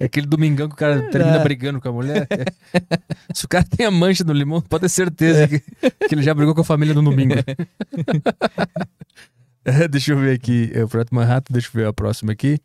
É 0.00 0.06
aquele 0.06 0.26
domingão 0.26 0.68
que 0.68 0.74
o 0.74 0.78
cara 0.78 1.02
termina 1.10 1.36
É. 1.36 1.42
brigando 1.42 1.80
com 1.80 1.88
a 1.88 1.92
mulher. 1.92 2.26
Se 3.34 3.44
o 3.44 3.48
cara 3.48 3.64
tem 3.64 3.84
a 3.84 3.90
mancha 3.90 4.24
no 4.24 4.32
limão, 4.32 4.60
pode 4.62 4.82
ter 4.82 4.88
certeza 4.88 5.46
que, 5.48 5.58
que 5.60 6.14
ele 6.14 6.22
já 6.22 6.32
brigou 6.32 6.54
com 6.54 6.60
a 6.60 6.64
família 6.64 6.94
no 6.94 7.02
domingo. 7.02 7.34
É, 9.64 9.86
deixa 9.86 10.12
eu 10.12 10.18
ver 10.18 10.34
aqui. 10.34 10.70
É, 10.74 10.82
o 10.84 10.88
Projeto 10.88 11.14
Manhattan, 11.14 11.52
deixa 11.52 11.68
eu 11.68 11.72
ver 11.72 11.86
a 11.86 11.92
próxima 11.92 12.32
aqui. 12.32 12.58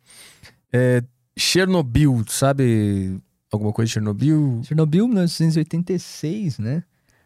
É, 0.72 1.02
Chernobyl, 1.36 2.24
sabe 2.28 3.18
alguma 3.50 3.72
coisa 3.72 3.86
de 3.88 3.92
Chernobyl? 3.94 4.60
Chernobyl, 4.64 5.06
1986, 5.08 6.58
né? 6.58 6.82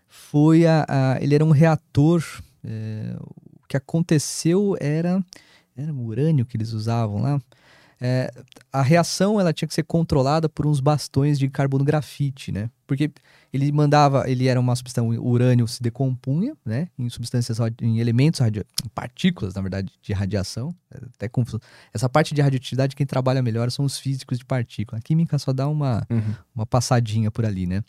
Foi 0.08 0.66
a, 0.66 0.84
a- 0.88 1.18
ele 1.22 1.34
era 1.34 1.44
um 1.44 1.50
reator. 1.50 2.22
é, 2.64 3.16
o 3.18 3.66
que 3.68 3.76
aconteceu 3.76 4.76
era 4.80 5.24
era 5.74 5.90
o 5.92 6.04
urânio 6.04 6.44
que 6.44 6.56
eles 6.56 6.72
usavam 6.72 7.22
lá. 7.22 7.40
É, 8.04 8.32
a 8.72 8.82
reação 8.82 9.38
ela 9.38 9.52
tinha 9.52 9.68
que 9.68 9.74
ser 9.74 9.84
controlada 9.84 10.48
por 10.48 10.66
uns 10.66 10.80
bastões 10.80 11.38
de 11.38 11.48
carbono 11.48 11.84
grafite, 11.84 12.50
né? 12.50 12.68
Porque 12.84 13.12
ele 13.52 13.70
mandava, 13.70 14.28
ele 14.28 14.48
era 14.48 14.58
uma 14.58 14.74
substância, 14.74 15.08
o 15.20 15.28
urânio 15.28 15.68
se 15.68 15.80
decompunha, 15.80 16.56
né? 16.66 16.88
Em 16.98 17.08
substâncias, 17.08 17.58
em 17.80 18.00
elementos, 18.00 18.40
radio, 18.40 18.64
em 18.84 18.88
partículas, 18.88 19.54
na 19.54 19.62
verdade, 19.62 19.92
de 20.02 20.12
radiação. 20.12 20.74
É 20.90 20.98
até 21.14 21.28
confuso. 21.28 21.60
Essa 21.94 22.08
parte 22.08 22.34
de 22.34 22.42
radioatividade, 22.42 22.96
quem 22.96 23.06
trabalha 23.06 23.40
melhor 23.40 23.70
são 23.70 23.84
os 23.84 23.96
físicos 23.98 24.36
de 24.38 24.44
partícula. 24.44 24.98
A 24.98 25.02
química 25.02 25.38
só 25.38 25.52
dá 25.52 25.68
uma, 25.68 26.04
Uhum. 26.10 26.34
uma 26.56 26.66
passadinha 26.66 27.30
por 27.30 27.46
ali, 27.46 27.68
né? 27.68 27.84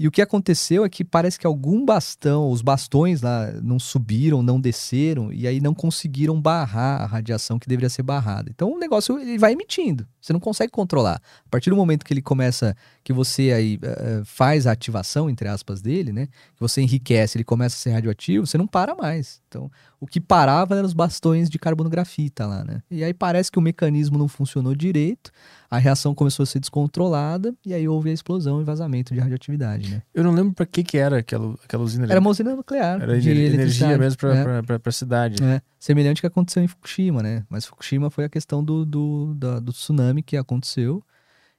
E 0.00 0.08
o 0.08 0.10
que 0.10 0.22
aconteceu 0.22 0.82
é 0.82 0.88
que 0.88 1.04
parece 1.04 1.38
que 1.38 1.46
algum 1.46 1.84
bastão, 1.84 2.50
os 2.50 2.62
bastões 2.62 3.20
lá 3.20 3.52
não 3.62 3.78
subiram, 3.78 4.42
não 4.42 4.58
desceram 4.58 5.30
e 5.30 5.46
aí 5.46 5.60
não 5.60 5.74
conseguiram 5.74 6.40
barrar 6.40 7.02
a 7.02 7.04
radiação 7.04 7.58
que 7.58 7.68
deveria 7.68 7.90
ser 7.90 8.02
barrada. 8.02 8.48
Então 8.48 8.72
o 8.72 8.78
negócio 8.78 9.18
ele 9.18 9.36
vai 9.36 9.52
emitindo, 9.52 10.08
você 10.20 10.32
não 10.32 10.40
consegue 10.40 10.70
controlar. 10.70 11.20
A 11.46 11.48
partir 11.50 11.70
do 11.70 11.76
momento 11.76 12.04
que 12.04 12.12
ele 12.12 12.22
começa, 12.22 12.76
que 13.02 13.12
você 13.12 13.52
aí 13.52 13.78
eh, 13.82 14.22
faz 14.24 14.66
a 14.66 14.72
ativação 14.72 15.28
entre 15.30 15.48
aspas 15.48 15.80
dele, 15.80 16.12
né? 16.12 16.26
Que 16.26 16.60
você 16.60 16.80
enriquece, 16.82 17.36
ele 17.38 17.44
começa 17.44 17.76
a 17.76 17.78
ser 17.78 17.90
radioativo, 17.92 18.46
você 18.46 18.58
não 18.58 18.66
para 18.66 18.94
mais. 18.94 19.40
Então 19.48 19.70
o 20.00 20.06
que 20.06 20.20
parava 20.20 20.74
eram 20.76 20.86
os 20.86 20.94
bastões 20.94 21.50
de 21.50 21.58
carbono 21.58 21.90
grafita 21.90 22.46
lá, 22.46 22.64
né? 22.64 22.80
E 22.90 23.04
aí 23.04 23.12
parece 23.12 23.50
que 23.52 23.58
o 23.58 23.62
mecanismo 23.62 24.16
não 24.18 24.28
funcionou 24.28 24.74
direito 24.74 25.30
a 25.70 25.78
reação 25.78 26.12
começou 26.16 26.42
a 26.42 26.46
ser 26.46 26.58
descontrolada 26.58 27.54
e 27.64 27.72
aí 27.72 27.86
houve 27.86 28.10
a 28.10 28.12
explosão 28.12 28.60
e 28.60 28.64
vazamento 28.64 29.14
de 29.14 29.20
radioatividade, 29.20 29.88
né? 29.88 30.02
Eu 30.12 30.24
não 30.24 30.32
lembro 30.32 30.52
pra 30.52 30.66
que 30.66 30.82
que 30.82 30.98
era 30.98 31.18
aquela, 31.18 31.54
aquela 31.62 31.84
usina. 31.84 32.06
Era 32.10 32.18
uma 32.18 32.28
usina 32.30 32.56
nuclear. 32.56 33.00
Era 33.00 33.20
de 33.20 33.30
ener- 33.30 33.54
energia 33.54 33.96
mesmo 33.96 34.16
É. 34.28 34.42
pra, 34.42 34.62
pra, 34.64 34.78
pra 34.80 34.90
cidade. 34.92 35.40
É, 35.44 35.62
semelhante 35.78 36.18
ao 36.18 36.22
que 36.22 36.26
aconteceu 36.26 36.60
em 36.60 36.66
Fukushima, 36.66 37.22
né? 37.22 37.44
Mas 37.48 37.66
Fukushima 37.66 38.10
foi 38.10 38.24
a 38.24 38.28
questão 38.28 38.64
do, 38.64 38.84
do, 38.84 39.32
da- 39.36 39.60
do 39.60 39.72
tsunami 39.72 40.09
que 40.22 40.36
aconteceu. 40.36 41.02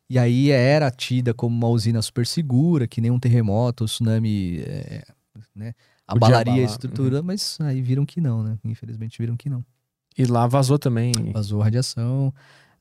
E 0.09 0.19
aí 0.19 0.51
era 0.51 0.91
tida 0.91 1.33
como 1.33 1.55
uma 1.55 1.69
usina 1.69 2.01
super 2.01 2.27
segura, 2.27 2.85
que 2.85 2.99
nem 2.99 3.09
um 3.09 3.19
terremoto, 3.19 3.85
o 3.85 3.87
tsunami 3.87 4.59
é, 4.59 5.05
né, 5.55 5.73
abalaria 6.05 6.61
a 6.61 6.65
estrutura, 6.65 7.23
mas 7.23 7.57
aí 7.61 7.81
viram 7.81 8.05
que 8.05 8.19
não, 8.19 8.43
né? 8.43 8.57
Infelizmente 8.65 9.17
viram 9.17 9.37
que 9.37 9.49
não. 9.49 9.63
E 10.17 10.25
lá 10.25 10.47
vazou 10.47 10.77
também. 10.77 11.13
Vazou 11.33 11.61
radiação. 11.61 12.33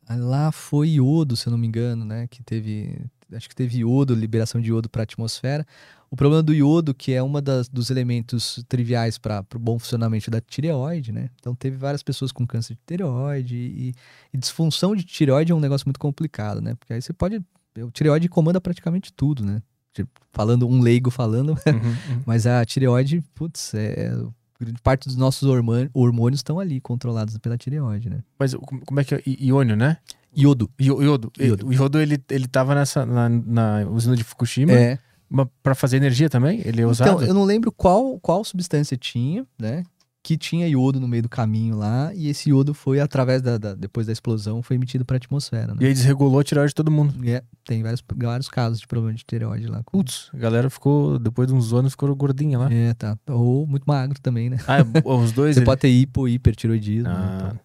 Lá 0.08 0.50
foi 0.50 0.88
iodo, 0.90 1.36
se 1.36 1.46
eu 1.46 1.52
não 1.52 1.58
me 1.58 1.66
engano, 1.66 2.04
né? 2.04 2.26
Que 2.26 2.42
teve. 2.42 2.98
Acho 3.32 3.48
que 3.48 3.54
teve 3.54 3.78
iodo, 3.78 4.14
liberação 4.14 4.60
de 4.60 4.70
iodo 4.70 4.88
para 4.88 5.02
a 5.02 5.04
atmosfera. 5.04 5.66
O 6.10 6.16
problema 6.16 6.42
do 6.42 6.52
iodo, 6.52 6.92
que 6.92 7.12
é 7.12 7.22
uma 7.22 7.40
das, 7.40 7.68
dos 7.68 7.88
elementos 7.88 8.64
triviais 8.68 9.16
para 9.16 9.44
o 9.54 9.58
bom 9.58 9.78
funcionamento 9.78 10.30
da 10.30 10.40
tireoide, 10.40 11.12
né? 11.12 11.30
Então 11.38 11.54
teve 11.54 11.76
várias 11.76 12.02
pessoas 12.02 12.32
com 12.32 12.44
câncer 12.44 12.74
de 12.74 12.80
tireoide 12.84 13.54
e, 13.54 13.94
e 14.32 14.38
disfunção 14.38 14.96
de 14.96 15.04
tireoide 15.04 15.52
é 15.52 15.54
um 15.54 15.60
negócio 15.60 15.86
muito 15.86 16.00
complicado, 16.00 16.60
né? 16.60 16.74
Porque 16.74 16.92
aí 16.92 17.00
você 17.00 17.12
pode. 17.12 17.40
O 17.78 17.90
tireoide 17.92 18.28
comanda 18.28 18.60
praticamente 18.60 19.12
tudo, 19.12 19.44
né? 19.44 19.62
Tipo, 19.92 20.10
Falando 20.32 20.68
um 20.68 20.80
leigo 20.80 21.10
falando, 21.10 21.50
Uhum, 21.66 22.14
uhum. 22.14 22.22
mas 22.26 22.46
a 22.46 22.64
tireoide, 22.64 23.22
putz, 23.34 23.74
é, 23.74 24.12
grande 24.60 24.80
parte 24.82 25.08
dos 25.08 25.16
nossos 25.16 25.48
hormônios, 25.94 26.38
estão 26.38 26.58
ali 26.58 26.80
controlados 26.80 27.38
pela 27.38 27.56
tireoide, 27.56 28.10
né? 28.10 28.22
Mas 28.38 28.54
como 28.54 29.00
é 29.00 29.04
que 29.04 29.14
é? 29.14 29.22
Iônio, 29.26 29.76
né? 29.76 29.96
Iodo. 30.36 30.70
Io- 30.78 31.02
Iodo. 31.02 31.32
Iodo. 31.38 31.66
O 31.66 31.72
iodo, 31.72 31.98
ele, 32.00 32.22
ele 32.30 32.46
tava 32.46 32.74
nessa, 32.74 33.04
na, 33.04 33.28
na 33.28 33.86
usina 33.90 34.14
de 34.16 34.22
Fukushima 34.24 34.72
É. 34.72 34.98
mas 35.28 35.46
pra 35.62 35.74
fazer 35.74 35.96
energia 35.96 36.28
também? 36.30 36.60
Ele 36.64 36.82
é 36.82 36.86
usado? 36.86 37.08
Então, 37.10 37.22
eu 37.22 37.34
não 37.34 37.44
lembro 37.44 37.72
qual, 37.72 38.18
qual 38.20 38.44
substância 38.44 38.96
tinha, 38.96 39.44
né? 39.58 39.82
Que 40.22 40.36
tinha 40.36 40.68
iodo 40.68 41.00
no 41.00 41.08
meio 41.08 41.22
do 41.22 41.30
caminho 41.30 41.74
lá, 41.76 42.12
e 42.14 42.28
esse 42.28 42.50
iodo 42.50 42.74
foi, 42.74 43.00
através 43.00 43.40
da, 43.40 43.56
da- 43.56 43.74
depois 43.74 44.06
da 44.06 44.12
explosão, 44.12 44.62
foi 44.62 44.76
emitido 44.76 45.02
para 45.02 45.16
a 45.16 45.18
atmosfera, 45.18 45.72
E 45.72 45.80
né? 45.82 45.86
aí 45.88 45.94
desregulou 45.94 46.38
a 46.38 46.44
tireoide 46.44 46.72
de 46.72 46.74
todo 46.74 46.90
mundo. 46.90 47.14
E 47.24 47.30
é, 47.30 47.42
tem 47.64 47.82
vários, 47.82 48.04
vários 48.16 48.46
casos 48.46 48.80
de 48.80 48.86
problema 48.86 49.14
de 49.16 49.24
tireoide 49.24 49.66
lá. 49.66 49.82
Putz, 49.90 50.28
a 50.34 50.36
galera 50.36 50.68
ficou, 50.68 51.18
depois 51.18 51.48
de 51.48 51.54
uns 51.54 51.72
anos, 51.72 51.92
ficou 51.92 52.14
gordinha 52.14 52.58
lá. 52.58 52.68
É, 52.70 52.92
tá. 52.92 53.16
Ou 53.30 53.66
muito 53.66 53.84
magro 53.86 54.20
também, 54.20 54.50
né? 54.50 54.58
Ah, 54.68 54.80
os 55.08 55.32
dois. 55.32 55.54
Você 55.54 55.60
ele- 55.60 55.64
pode 55.66 55.80
ter 55.80 55.88
hipo, 55.88 56.28
hipertiroidismo. 56.28 57.08
né? 57.08 57.14
Ah. 57.16 57.38
Então, 57.46 57.60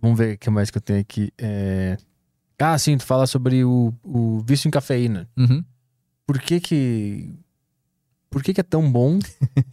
Vamos 0.00 0.18
ver 0.18 0.34
o 0.34 0.38
que 0.38 0.50
mais 0.50 0.70
que 0.70 0.78
eu 0.78 0.82
tenho 0.82 1.00
aqui. 1.00 1.32
É... 1.38 1.96
Ah, 2.58 2.78
sim, 2.78 2.96
tu 2.96 3.04
fala 3.04 3.26
sobre 3.26 3.64
o, 3.64 3.92
o 4.02 4.40
vício 4.46 4.68
em 4.68 4.70
cafeína. 4.70 5.28
Uhum. 5.36 5.62
Por 6.26 6.38
que 6.40 6.60
que... 6.60 7.34
Por 8.30 8.42
que 8.42 8.52
que 8.54 8.60
é 8.60 8.64
tão 8.64 8.90
bom? 8.90 9.18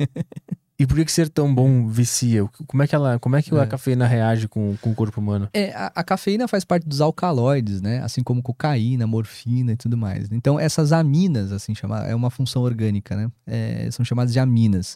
e 0.79 0.85
por 0.85 0.95
que 0.97 1.05
que 1.05 1.11
ser 1.11 1.29
tão 1.29 1.53
bom 1.53 1.87
vicia? 1.87 2.45
Como 2.67 2.83
é 2.83 2.87
que, 2.87 2.95
ela, 2.95 3.19
como 3.19 3.35
é 3.35 3.41
que 3.41 3.53
a 3.55 3.63
É. 3.63 3.65
cafeína 3.65 4.05
reage 4.07 4.47
com, 4.47 4.75
com 4.77 4.91
o 4.91 4.95
corpo 4.95 5.19
humano? 5.19 5.49
É, 5.53 5.73
a, 5.73 5.91
a 5.95 6.03
cafeína 6.03 6.47
faz 6.47 6.63
parte 6.63 6.87
dos 6.87 7.01
alcaloides, 7.01 7.81
né? 7.81 8.01
Assim 8.03 8.23
como 8.23 8.41
cocaína, 8.41 9.05
morfina 9.07 9.73
e 9.73 9.75
tudo 9.75 9.97
mais. 9.97 10.31
Então, 10.31 10.59
essas 10.59 10.91
aminas, 10.91 11.51
assim, 11.51 11.73
chama, 11.75 11.99
é 12.05 12.15
uma 12.15 12.29
função 12.29 12.61
orgânica, 12.61 13.15
né? 13.15 13.29
É, 13.45 13.89
são 13.91 14.05
chamadas 14.05 14.31
de 14.33 14.39
aminas. 14.39 14.95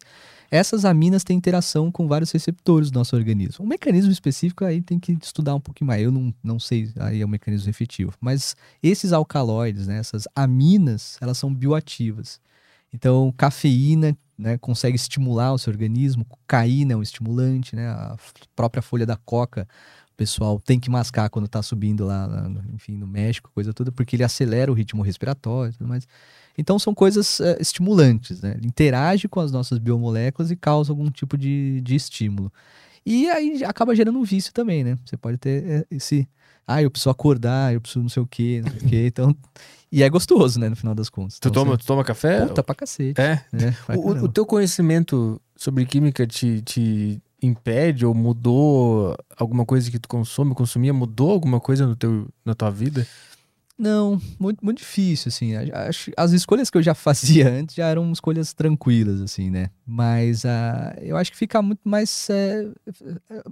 Essas 0.49 0.86
aminas 0.86 1.24
têm 1.24 1.38
interação 1.38 1.91
com 1.91 2.07
vários 2.07 2.32
receptores 2.32 2.90
do 2.90 2.98
nosso 2.98 3.15
organismo. 3.15 3.65
Um 3.65 3.68
mecanismo 3.68 4.11
específico 4.11 4.64
aí 4.64 4.82
tem 4.82 4.99
que 4.99 5.11
estudar 5.22 5.56
um 5.56 5.60
pouquinho 5.60 5.88
mais. 5.88 6.02
Eu 6.02 6.11
não, 6.11 6.34
não 6.44 6.60
sei 6.60 6.91
aí 6.99 7.22
é 7.22 7.26
o 7.26 7.30
mecanismo 7.30 7.69
efetivo. 7.69 8.14
Mas 8.22 8.56
esses 8.82 9.11
alcaloides, 9.11 9.88
né? 9.88 9.98
Essas 9.98 10.28
aminas, 10.36 11.18
elas 11.22 11.38
são 11.38 11.53
bioativas. 11.53 12.40
Então, 12.94 13.34
cafeína 13.38 14.18
né, 14.38 14.57
consegue 14.57 14.95
estimular 14.95 15.52
o 15.52 15.57
seu 15.57 15.72
organismo, 15.72 16.24
cocaína 16.24 16.94
é 16.94 16.95
um 16.95 17.02
estimulante, 17.02 17.76
né? 17.76 17.88
A 17.90 18.15
própria 18.56 18.82
folha 18.82 19.06
da 19.06 19.18
coca 19.18 19.68
o 20.11 20.18
pessoal 20.18 20.60
tem 20.60 20.80
que 20.80 20.90
mascar 20.90 21.30
quando 21.30 21.48
tá 21.48 21.61
subindo 21.61 22.03
lá, 22.03 22.28
enfim, 22.74 22.98
no 22.98 23.06
México, 23.06 23.52
coisa 23.53 23.72
toda, 23.72 23.91
porque 23.91 24.15
ele 24.15 24.24
acelera 24.24 24.72
o 24.72 24.74
ritmo 24.74 25.03
respiratório 25.03 25.69
e 25.69 25.78
tudo 25.78 25.88
mais. 25.88 26.07
Então 26.57 26.79
são 26.79 26.93
coisas 26.93 27.39
eh, 27.39 27.57
estimulantes, 27.59 28.41
né? 28.41 28.55
Ele 28.57 28.67
interage 28.67 29.27
com 29.27 29.39
as 29.39 29.51
nossas 29.51 29.77
biomoléculas 29.77 30.49
e 30.49 30.55
causa 30.55 30.91
algum 30.91 31.09
tipo 31.11 31.38
de, 31.38 31.81
de 31.81 31.95
estímulo. 31.95 32.51
E 33.05 33.29
aí 33.29 33.63
acaba 33.63 33.95
gerando 33.95 34.17
um 34.19 34.23
vício 34.23 34.51
também, 34.51 34.84
né? 34.84 34.97
Você 35.05 35.15
pode 35.15 35.38
ter 35.38 35.63
eh, 35.63 35.85
esse. 35.91 36.27
Ah, 36.65 36.81
eu 36.81 36.91
preciso 36.91 37.09
acordar, 37.09 37.73
eu 37.73 37.79
preciso 37.79 38.01
não 38.01 38.09
sei 38.09 38.21
o 38.21 38.27
quê, 38.27 38.61
não 38.65 38.71
sei 38.71 38.81
o 38.81 38.89
quê. 38.89 39.05
Então. 39.07 39.35
E 39.89 40.03
é 40.03 40.09
gostoso, 40.09 40.59
né? 40.59 40.67
No 40.67 40.75
final 40.75 40.93
das 40.93 41.07
contas. 41.07 41.39
Tu 41.39 41.47
Então, 41.47 41.63
toma, 41.63 41.77
tu 41.77 41.85
toma 41.85 42.03
café? 42.03 42.41
Você... 42.41 42.47
Puta 42.47 42.61
pra 42.61 42.75
cacete. 42.75 43.21
É. 43.21 43.41
né? 43.53 43.73
O, 43.95 44.25
o 44.25 44.27
teu 44.27 44.45
conhecimento 44.45 45.41
sobre 45.55 45.85
química 45.85 46.27
te, 46.27 46.61
te 46.61 47.21
impede 47.41 48.05
ou 48.05 48.13
mudou 48.13 49.15
alguma 49.38 49.65
coisa 49.65 49.89
que 49.89 49.97
tu 49.97 50.09
consome, 50.09 50.53
consumia? 50.53 50.93
Mudou 50.93 51.31
alguma 51.31 51.61
coisa 51.61 51.88
no 51.88 51.95
teu, 51.95 52.27
na 52.43 52.53
tua 52.53 52.69
vida? 52.69 53.07
Não, 53.77 54.19
muito, 54.39 54.65
muito 54.65 54.79
difícil, 54.79 55.29
assim. 55.29 55.55
Acho, 55.55 56.11
as 56.17 56.31
escolhas 56.31 56.69
que 56.69 56.77
eu 56.77 56.81
já 56.81 56.95
fazia 56.95 57.47
antes 57.51 57.75
já 57.75 57.87
eram 57.87 58.11
escolhas 58.11 58.53
tranquilas, 58.53 59.21
assim, 59.21 59.51
né? 59.51 59.69
Mas 59.85 60.45
ah, 60.45 60.95
eu 60.99 61.15
acho 61.15 61.31
que 61.31 61.37
fica 61.37 61.61
muito 61.61 61.87
mais. 61.87 62.29
é, 62.29 62.67
é, 63.29 63.43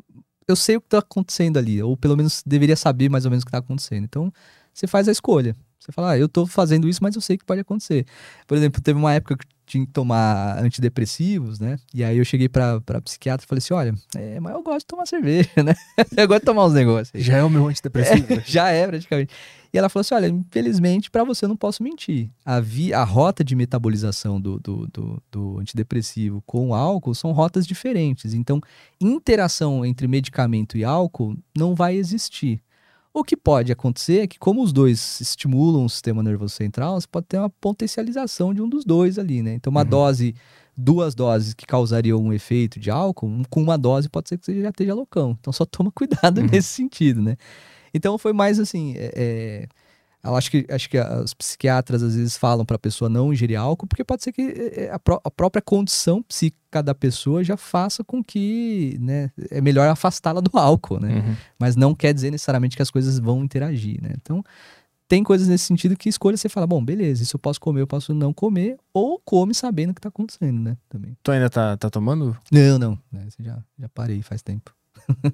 eu 0.48 0.56
sei 0.56 0.78
o 0.78 0.82
que 0.82 0.90
tá 0.90 1.00
acontecendo 1.00 1.58
ali, 1.58 1.82
ou 1.82 1.96
pelo 1.96 2.18
menos 2.18 2.44
deveria 2.46 2.76
saber 2.76 3.10
mais 3.10 3.26
ou 3.26 3.32
menos 3.32 3.44
o 3.44 3.46
que 3.46 3.52
tá 3.52 3.60
acontecendo. 3.60 4.04
Então, 4.04 4.32
você 4.74 4.88
faz 4.88 5.08
a 5.08 5.12
escolha. 5.12 5.56
Você 5.80 5.92
fala, 5.92 6.12
ah, 6.12 6.18
eu 6.18 6.28
tô 6.28 6.48
fazendo 6.48 6.88
isso, 6.88 7.00
mas 7.04 7.16
eu 7.16 7.22
sei 7.22 7.38
que 7.38 7.46
pode 7.46 7.62
acontecer. 7.62 8.06
Por 8.48 8.58
exemplo, 8.58 8.82
teve 8.82 8.98
uma 8.98 9.14
época 9.14 9.38
que 9.38 9.46
tinha 9.68 9.86
que 9.86 9.92
tomar 9.92 10.58
antidepressivos, 10.60 11.60
né? 11.60 11.78
E 11.94 12.04
aí 12.04 12.18
eu 12.18 12.26
cheguei 12.26 12.50
pra, 12.50 12.82
pra 12.82 13.02
psiquiatra 13.02 13.46
e 13.46 13.48
falei 13.48 13.60
assim: 13.60 13.74
olha, 13.74 13.94
é, 14.16 14.40
mas 14.40 14.54
eu 14.54 14.64
gosto 14.64 14.80
de 14.80 14.86
tomar 14.86 15.06
cerveja, 15.06 15.50
né? 15.64 15.76
eu 16.18 16.28
gosto 16.28 16.42
de 16.42 16.46
tomar 16.46 16.66
uns 16.66 16.74
negócios. 16.74 17.24
Já 17.24 17.38
é 17.38 17.44
o 17.44 17.50
meu 17.50 17.68
antidepressivo? 17.68 18.34
É, 18.34 18.42
já 18.46 18.70
é, 18.70 18.88
praticamente. 18.88 19.34
E 19.76 19.78
ela 19.78 19.90
falou 19.90 20.02
assim: 20.02 20.16
olha, 20.16 20.28
infelizmente, 20.30 21.12
para 21.12 21.26
você 21.26 21.44
eu 21.44 21.50
não 21.50 21.58
posso 21.58 21.84
mentir. 21.84 22.30
A, 22.46 22.62
vi, 22.62 22.94
a 22.94 23.04
rota 23.04 23.44
de 23.44 23.56
metabolização 23.58 24.40
do, 24.40 24.58
do, 24.58 24.88
do, 24.88 25.24
do 25.30 25.60
antidepressivo 25.60 26.42
com 26.46 26.70
o 26.70 26.74
álcool 26.74 27.14
são 27.14 27.34
rotas 27.34 27.68
diferentes. 27.68 28.34
Então, 28.34 28.62
interação 29.02 29.86
entre 29.86 30.08
medicamento 30.08 30.78
e 30.78 30.86
álcool 30.86 31.36
não 31.54 31.76
vai 31.76 31.96
existir. 31.96 32.62
O 33.14 33.22
que 33.22 33.36
pode 33.36 33.70
acontecer 33.72 34.20
é 34.22 34.28
que, 34.28 34.40
como 34.40 34.62
os 34.64 34.72
dois 34.72 35.20
estimulam 35.20 35.84
o 35.86 35.90
sistema 35.90 36.24
nervoso 36.24 36.54
central, 36.56 37.00
você 37.00 37.08
pode 37.10 37.26
ter 37.28 37.38
uma 37.38 37.50
potencialização 37.50 38.54
de 38.54 38.62
um 38.62 38.70
dos 38.70 38.86
dois 38.86 39.20
ali, 39.20 39.42
né? 39.42 39.56
Então, 39.56 39.72
uma 39.72 39.82
Uhum. 39.84 39.90
dose, 39.90 40.36
duas 40.78 41.14
doses 41.14 41.54
que 41.54 41.66
causariam 41.66 42.22
um 42.22 42.32
efeito 42.32 42.80
de 42.80 42.90
álcool, 42.90 43.30
com 43.50 43.62
uma 43.62 43.78
dose 43.78 44.08
pode 44.10 44.30
ser 44.30 44.38
que 44.38 44.46
você 44.46 44.62
já 44.62 44.70
esteja 44.70 44.94
loucão. 44.94 45.36
Então, 45.40 45.52
só 45.54 45.66
toma 45.66 45.92
cuidado 45.96 46.40
Uhum. 46.40 46.48
nesse 46.50 46.70
sentido, 46.70 47.22
né? 47.22 47.36
Então 47.96 48.18
foi 48.18 48.34
mais 48.34 48.60
assim. 48.60 48.94
É, 48.98 49.12
é, 49.16 49.68
eu 50.28 50.36
acho 50.36 50.50
que, 50.50 50.66
acho 50.70 50.90
que 50.90 51.00
os 51.00 51.34
psiquiatras 51.34 52.02
às 52.02 52.16
vezes 52.16 52.36
falam 52.36 52.66
para 52.66 52.76
a 52.76 52.80
pessoa 52.80 53.08
não 53.08 53.32
ingerir 53.32 53.60
álcool, 53.60 53.88
porque 53.88 54.04
pode 54.04 54.24
ser 54.24 54.32
que 54.34 54.42
é, 54.42 54.86
é, 54.86 54.92
a, 54.92 54.98
pró- 55.00 55.22
a 55.24 55.30
própria 55.32 55.62
condição 55.62 56.22
psíquica 56.24 56.82
da 56.82 56.96
pessoa 56.96 57.44
já 57.44 57.56
faça 57.56 58.04
com 58.04 58.24
que 58.24 58.98
né, 59.00 59.30
é 59.52 59.62
melhor 59.62 59.88
afastá-la 59.88 60.42
do 60.42 60.58
álcool, 60.58 61.00
né? 61.00 61.16
Uhum. 61.20 61.36
Mas 61.60 61.76
não 61.76 61.94
quer 61.94 62.14
dizer 62.14 62.32
necessariamente 62.32 62.76
que 62.76 62.82
as 62.82 62.90
coisas 62.92 63.20
vão 63.20 63.44
interagir, 63.44 64.02
né? 64.02 64.10
Então 64.20 64.44
tem 65.08 65.24
coisas 65.24 65.48
nesse 65.48 65.66
sentido 65.66 65.96
que 65.96 66.10
escolha 66.10 66.36
você 66.36 66.50
fala, 66.50 66.66
bom, 66.66 66.84
beleza, 66.84 67.22
isso 67.22 67.36
eu 67.36 67.40
posso 67.40 67.62
comer, 67.62 67.82
eu 67.82 67.88
posso 67.88 68.12
não 68.14 68.34
comer, 68.34 68.78
ou 68.92 69.22
come 69.24 69.54
sabendo 69.54 69.92
o 69.92 69.94
que 69.94 70.02
tá 70.02 70.10
acontecendo, 70.10 70.60
né? 70.60 70.76
Também. 70.90 71.16
Tu 71.22 71.32
ainda 71.32 71.50
tá, 71.50 71.78
tá 71.78 71.90
tomando? 71.90 72.36
Não, 72.52 72.80
não, 72.80 73.00
né, 73.12 73.28
já, 73.40 73.60
já 73.78 73.88
parei 73.90 74.24
faz 74.24 74.42
tempo. 74.42 74.75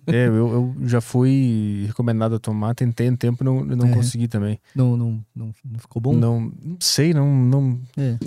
É, 0.08 0.28
eu, 0.28 0.36
eu 0.82 0.88
já 0.88 1.00
fui 1.02 1.86
recomendado 1.88 2.36
a 2.36 2.40
tomar, 2.40 2.74
tentei 2.76 3.10
um 3.10 3.16
tempo 3.16 3.44
e 3.44 3.46
não, 3.46 3.64
não 3.64 3.88
É. 3.88 3.94
consegui 3.94 4.28
também. 4.28 4.60
Não, 4.76 4.96
não, 4.98 5.24
não, 5.36 5.54
não 5.64 5.80
ficou 5.80 6.02
bom? 6.02 6.14
Não, 6.14 6.42
não 6.64 6.78
sei, 6.80 7.14
não, 7.14 7.34
não. 7.36 7.80
É. 7.98 8.18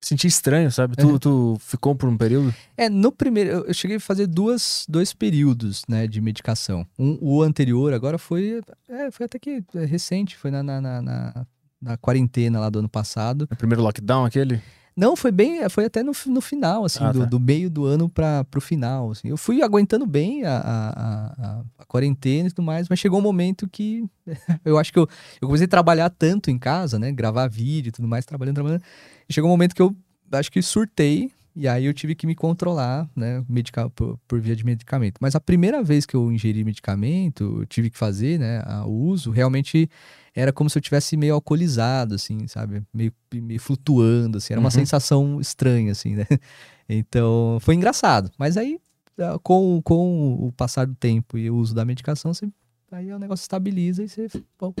Senti 0.00 0.28
estranho, 0.28 0.70
sabe? 0.70 0.94
Tu, 0.96 1.16
É. 1.16 1.18
tu 1.18 1.56
ficou 1.60 1.94
por 1.94 2.08
um 2.08 2.16
período? 2.16 2.54
É, 2.76 2.88
no 2.88 3.10
primeiro, 3.10 3.50
eu 3.66 3.74
cheguei 3.74 3.96
a 3.96 4.00
fazer 4.00 4.26
duas, 4.28 4.86
dois 4.88 5.12
períodos, 5.12 5.82
né, 5.88 6.06
de 6.06 6.20
medicação. 6.20 6.86
Um, 6.98 7.18
o 7.20 7.42
anterior 7.42 7.92
agora 7.92 8.16
foi, 8.16 8.60
é, 8.88 9.10
foi 9.10 9.26
até 9.26 9.38
que 9.40 9.62
é, 9.74 9.84
recente, 9.84 10.36
foi 10.36 10.50
na, 10.52 10.62
na, 10.62 10.80
na, 10.80 11.02
na- 11.02 11.46
na 11.80 11.96
quarentena 11.96 12.58
lá 12.58 12.68
do 12.70 12.78
ano 12.80 12.88
passado. 12.88 13.46
No 13.50 13.56
primeiro 13.56 13.82
lockdown 13.82 14.24
aquele? 14.24 14.60
Não, 14.98 15.14
foi 15.14 15.30
bem, 15.30 15.68
foi 15.68 15.84
até 15.84 16.02
no, 16.02 16.10
no 16.26 16.40
final, 16.40 16.84
assim, 16.84 17.04
Ah, 17.04 17.12
do, 17.12 17.20
tá. 17.20 17.24
do 17.26 17.38
meio 17.38 17.70
do 17.70 17.84
ano 17.84 18.08
para 18.08 18.42
pro 18.44 18.60
final, 18.60 19.12
assim. 19.12 19.28
Eu 19.28 19.36
fui 19.36 19.62
aguentando 19.62 20.04
bem 20.04 20.44
a, 20.44 20.56
a, 20.58 20.88
a- 20.88 21.64
a- 21.78 21.84
quarentena 21.86 22.48
e 22.48 22.50
tudo 22.50 22.64
mais, 22.64 22.88
mas 22.88 22.98
chegou 22.98 23.18
um 23.20 23.22
momento 23.22 23.68
que 23.68 24.04
eu 24.64 24.76
acho 24.76 24.92
que 24.92 24.98
eu, 24.98 25.08
eu 25.40 25.46
comecei 25.46 25.66
a 25.66 25.68
trabalhar 25.68 26.10
tanto 26.10 26.50
em 26.50 26.58
casa, 26.58 26.98
né, 26.98 27.12
gravar 27.12 27.46
vídeo 27.48 27.90
e 27.90 27.92
tudo 27.92 28.08
mais, 28.08 28.26
trabalhando, 28.26 28.56
trabalhando, 28.56 28.82
e 29.28 29.32
chegou 29.32 29.48
um 29.48 29.52
momento 29.52 29.74
que 29.74 29.80
eu 29.82 29.94
acho 30.32 30.50
que 30.50 30.60
surtei, 30.60 31.30
e 31.54 31.66
aí 31.66 31.86
eu 31.86 31.94
tive 31.94 32.14
que 32.14 32.26
me 32.26 32.34
controlar, 32.34 33.08
né, 33.16 33.44
medica 33.48 33.88
por, 33.90 34.18
por 34.28 34.40
via 34.40 34.54
de 34.56 34.64
medicamento. 34.64 35.18
Mas 35.20 35.34
a 35.34 35.40
primeira 35.40 35.82
vez 35.82 36.04
que 36.06 36.14
eu 36.16 36.30
ingeri 36.32 36.64
medicamento, 36.64 37.60
eu 37.60 37.66
tive 37.66 37.88
que 37.88 37.96
fazer, 37.98 38.38
né, 38.38 38.62
o 38.84 38.90
uso, 38.90 39.30
realmente 39.30 39.88
era 40.34 40.52
como 40.52 40.68
se 40.70 40.78
eu 40.78 40.82
tivesse 40.82 41.16
meio 41.16 41.34
alcoolizado, 41.34 42.14
assim, 42.14 42.46
sabe? 42.46 42.82
Meio, 42.92 43.12
meio 43.34 43.60
flutuando, 43.60 44.38
assim. 44.38 44.52
Era 44.52 44.60
uma 44.60 44.66
Uhum. 44.66 44.70
sensação 44.70 45.40
estranha, 45.40 45.92
assim, 45.92 46.14
né? 46.14 46.26
Então, 46.88 47.58
foi 47.60 47.74
engraçado. 47.74 48.30
Mas 48.38 48.56
aí, 48.56 48.80
ah, 49.18 49.38
com, 49.42 49.80
com 49.82 50.34
o 50.46 50.52
passar 50.52 50.86
do 50.86 50.94
tempo 50.94 51.36
e 51.36 51.50
o 51.50 51.56
uso 51.56 51.74
da 51.74 51.84
medicação, 51.84 52.32
você, 52.32 52.48
aí 52.90 53.12
o 53.12 53.18
negócio 53.18 53.42
estabiliza 53.42 54.02
e 54.02 54.08
você, 54.08 54.26
bom, 54.58 54.72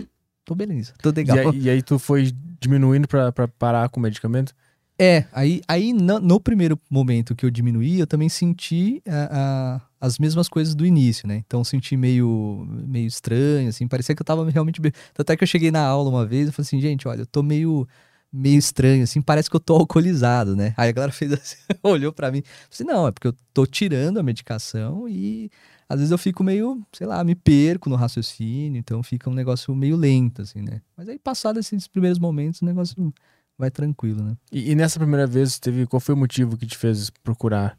tô 0.44 0.54
beleza, 0.54 0.94
tô 1.02 1.10
legal. 1.10 1.36
E 1.36 1.40
aí, 1.40 1.60
e 1.64 1.70
aí 1.70 1.82
tu 1.82 1.98
foi 1.98 2.32
diminuindo 2.58 3.06
pra 3.06 3.30
parar 3.58 3.88
com 3.90 4.00
o 4.00 4.02
medicamento? 4.02 4.54
É, 5.00 5.26
aí, 5.32 5.60
aí 5.68 5.92
no, 5.92 6.18
no 6.18 6.40
primeiro 6.40 6.78
momento 6.90 7.34
que 7.36 7.46
eu 7.46 7.50
diminuí, 7.50 8.00
eu 8.00 8.06
também 8.06 8.28
senti 8.28 9.00
a- 9.06 9.76
a- 9.76 9.80
as 10.00 10.18
mesmas 10.18 10.48
coisas 10.48 10.74
do 10.74 10.84
início, 10.84 11.26
né? 11.28 11.36
Então 11.46 11.62
senti 11.62 11.96
meio, 11.96 12.64
meio 12.68 13.06
estranho, 13.06 13.68
assim, 13.68 13.86
parecia 13.86 14.14
que 14.14 14.22
eu 14.22 14.26
tava 14.26 14.48
realmente. 14.50 14.80
be- 14.80 14.92
Tanto 15.14 15.30
é 15.32 15.36
que 15.36 15.44
eu 15.44 15.48
cheguei 15.48 15.70
na 15.70 15.84
aula 15.86 16.10
uma 16.10 16.26
vez 16.26 16.48
e 16.48 16.52
falei 16.52 16.66
assim, 16.66 16.80
gente, 16.80 17.06
olha, 17.06 17.20
eu 17.22 17.26
tô 17.26 17.42
meio, 17.44 17.86
meio 18.32 18.58
estranho, 18.58 19.04
assim, 19.04 19.22
parece 19.22 19.48
que 19.48 19.54
eu 19.56 19.60
tô 19.60 19.74
alcoolizado, 19.76 20.56
né? 20.56 20.74
Aí 20.76 20.88
a 20.88 20.92
galera 20.92 21.12
fez 21.12 21.32
assim, 21.32 21.56
olhou 21.82 22.12
pra 22.12 22.30
mim, 22.32 22.42
assim, 22.72 22.82
não, 22.84 23.06
é 23.06 23.12
porque 23.12 23.28
eu 23.28 23.34
tô 23.54 23.66
tirando 23.66 24.18
a 24.18 24.22
medicação 24.22 25.08
e 25.08 25.48
às 25.88 25.98
vezes 26.00 26.10
eu 26.10 26.18
fico 26.18 26.42
meio, 26.44 26.82
sei 26.92 27.06
lá, 27.06 27.22
me 27.24 27.34
perco 27.36 27.88
no 27.88 27.94
raciocínio, 27.96 28.78
então 28.78 29.00
fica 29.02 29.30
um 29.30 29.34
negócio 29.34 29.74
meio 29.76 29.96
lento, 29.96 30.42
assim, 30.42 30.60
né? 30.60 30.82
Mas 30.96 31.08
aí, 31.08 31.18
passado 31.20 31.58
esses 31.60 31.86
primeiros 31.88 32.18
momentos, 32.18 32.60
o 32.62 32.64
negócio 32.66 33.12
vai 33.58 33.70
tranquilo, 33.70 34.22
né? 34.22 34.36
E, 34.52 34.70
e 34.70 34.74
nessa 34.74 34.98
primeira 34.98 35.26
vez, 35.26 35.58
teve 35.58 35.86
qual 35.86 36.00
foi 36.00 36.14
o 36.14 36.18
motivo 36.18 36.56
que 36.56 36.66
te 36.66 36.78
fez 36.78 37.10
procurar? 37.22 37.76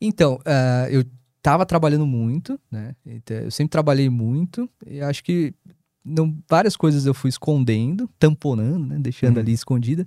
Então, 0.00 0.40
ah, 0.44 0.86
eu 0.90 1.04
tava 1.40 1.64
trabalhando 1.64 2.06
muito, 2.06 2.58
né? 2.70 2.94
Então, 3.06 3.36
eu 3.36 3.50
sempre 3.50 3.70
trabalhei 3.70 4.10
muito 4.10 4.68
e 4.86 5.00
acho 5.00 5.22
que 5.22 5.54
não, 6.04 6.36
várias 6.48 6.76
coisas 6.76 7.06
eu 7.06 7.14
fui 7.14 7.28
escondendo, 7.30 8.10
tamponando, 8.18 8.86
né? 8.86 8.98
Deixando 8.98 9.36
Uhum. 9.36 9.42
ali 9.42 9.52
escondida. 9.52 10.04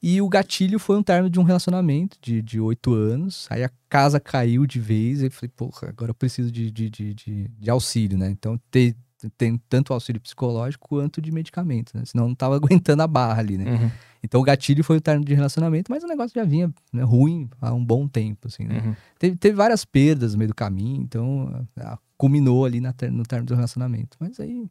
E 0.00 0.20
o 0.22 0.28
gatilho 0.28 0.78
foi 0.78 0.96
um 0.96 1.02
término 1.02 1.28
de 1.28 1.40
um 1.40 1.42
relacionamento 1.42 2.16
de 2.20 2.60
oito 2.60 2.94
anos. 2.94 3.46
Aí 3.50 3.64
a 3.64 3.70
casa 3.88 4.20
caiu 4.20 4.64
de 4.64 4.78
vez. 4.78 5.20
E 5.20 5.26
eu 5.26 5.30
falei, 5.30 5.50
porra, 5.54 5.88
agora 5.88 6.10
eu 6.10 6.14
preciso 6.14 6.50
de, 6.52 6.70
de, 6.70 6.88
de, 6.88 7.14
de, 7.14 7.48
de 7.48 7.70
auxílio, 7.70 8.16
né? 8.16 8.30
Então, 8.30 8.58
ter, 8.70 8.94
tem 9.36 9.58
tanto 9.68 9.92
auxílio 9.92 10.20
psicológico 10.20 10.88
quanto 10.88 11.20
de 11.20 11.32
medicamento, 11.32 11.96
né? 11.96 12.04
Senão 12.04 12.28
não 12.28 12.34
tava 12.34 12.56
aguentando 12.60 13.02
a 13.02 13.06
barra 13.06 13.40
ali, 13.40 13.58
né? 13.58 13.64
Uhum, 13.70 13.90
Então, 14.22 14.40
o 14.40 14.44
gatilho 14.44 14.84
foi 14.84 14.98
o 14.98 15.00
término 15.00 15.24
de 15.24 15.34
relacionamento, 15.34 15.90
mas 15.90 16.04
o 16.04 16.06
negócio 16.06 16.32
já 16.34 16.44
vinha 16.44 16.72
né, 16.92 17.02
ruim 17.02 17.48
há 17.60 17.72
um 17.74 17.84
bom 17.84 18.06
tempo, 18.06 18.46
assim, 18.48 18.64
né? 18.64 18.80
uhum. 18.84 18.94
Teve, 19.18 19.36
teve 19.36 19.56
várias 19.56 19.84
perdas 19.84 20.32
no 20.32 20.38
meio 20.38 20.48
do 20.48 20.54
caminho, 20.54 21.02
então 21.02 21.66
ah, 21.78 21.98
culminou 22.16 22.64
ali 22.64 22.80
na 22.80 22.94
no 23.10 23.22
término 23.24 23.46
do 23.46 23.54
relacionamento. 23.54 24.16
Mas 24.20 24.38
aí 24.40 24.68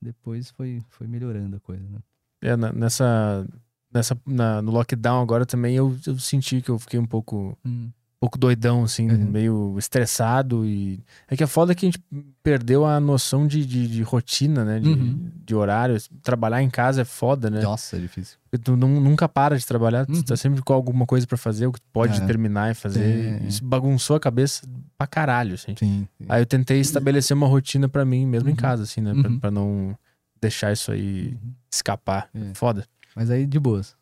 depois 0.00 0.50
foi, 0.50 0.82
foi 0.88 1.06
melhorando 1.06 1.56
a 1.56 1.60
coisa, 1.60 1.88
né? 1.88 1.98
É, 2.42 2.54
na- 2.56 2.72
nessa, 2.72 3.46
nessa 3.92 4.16
na- 4.26 4.60
no 4.62 4.70
lockdown 4.72 5.22
agora 5.22 5.46
também 5.46 5.74
eu, 5.74 5.96
eu 6.06 6.18
senti 6.18 6.60
que 6.60 6.70
eu 6.70 6.78
fiquei 6.78 6.98
um 7.00 7.06
pouco, 7.06 7.56
um 7.64 7.90
pouco 8.18 8.38
doidão, 8.38 8.82
assim, 8.84 9.10
Uhum. 9.10 9.30
meio 9.30 9.74
estressado 9.78 10.64
e... 10.64 11.00
É 11.28 11.36
que 11.36 11.44
a 11.44 11.46
foda 11.46 11.72
é 11.72 11.74
que 11.74 11.84
a 11.84 11.88
gente 11.90 12.00
perdeu 12.42 12.86
a 12.86 12.98
noção 12.98 13.46
de, 13.46 13.64
de, 13.64 13.86
de 13.86 14.02
rotina, 14.02 14.64
né, 14.64 14.80
de, 14.80 14.88
Uhum. 14.88 15.30
de 15.44 15.54
horário. 15.54 15.96
Trabalhar 16.22 16.62
em 16.62 16.70
casa 16.70 17.02
é 17.02 17.04
foda, 17.04 17.50
né? 17.50 17.60
Nossa, 17.60 17.96
é 17.96 18.00
difícil. 18.00 18.38
Porque 18.50 18.62
Tu 18.64 18.74
nu- 18.76 19.00
nunca 19.00 19.28
para 19.28 19.58
de 19.58 19.66
trabalhar, 19.66 20.06
tu 20.06 20.14
Uhum. 20.14 20.22
tá 20.22 20.36
sempre 20.36 20.62
com 20.62 20.72
alguma 20.72 21.04
coisa 21.04 21.26
pra 21.26 21.36
fazer, 21.36 21.66
o 21.66 21.72
que 21.72 21.80
tu 21.80 21.88
pode 21.92 22.20
É. 22.22 22.26
terminar 22.26 22.70
e 22.70 22.74
fazer. 22.74 23.40
É. 23.42 23.46
Isso 23.46 23.62
bagunçou 23.64 24.16
a 24.16 24.20
cabeça 24.20 24.66
pra 24.96 25.06
caralho, 25.06 25.54
assim. 25.54 25.74
Sim. 25.78 26.08
Aí 26.28 26.40
eu 26.40 26.46
tentei 26.46 26.80
estabelecer 26.80 27.36
uma 27.36 27.46
rotina 27.46 27.86
pra 27.88 28.04
mim, 28.04 28.24
mesmo 28.26 28.48
em 28.48 28.52
Uhum. 28.52 28.56
casa, 28.56 28.84
assim, 28.84 29.00
né? 29.02 29.12
Pra, 29.12 29.30
Uhum. 29.30 29.38
pra 29.38 29.50
não 29.50 29.94
deixar 30.40 30.72
isso 30.72 30.90
aí 30.90 31.36
escapar. 31.70 32.28
É. 32.34 32.52
Foda. 32.54 32.84
Mas 33.14 33.30
aí 33.30 33.46
de 33.46 33.58
boas. 33.58 33.94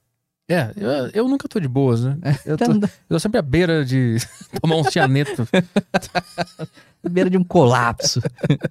É, 0.49 0.73
eu, 0.77 0.91
eu 1.15 1.29
nunca 1.29 1.49
tô 1.49 1.59
de 1.59 1.66
boas, 1.66 2.05
né? 2.05 2.19
Eu 2.45 2.59
tô, 2.59 2.65
eu 2.65 2.89
tô 3.09 3.19
sempre 3.19 3.39
à 3.39 3.43
beira 3.43 3.85
de 3.85 4.16
tomar 4.61 4.77
um 4.77 4.85
cianeto. 4.85 5.49
Beira 7.03 7.31
de 7.31 7.37
um 7.37 7.45
colapso. 7.45 8.21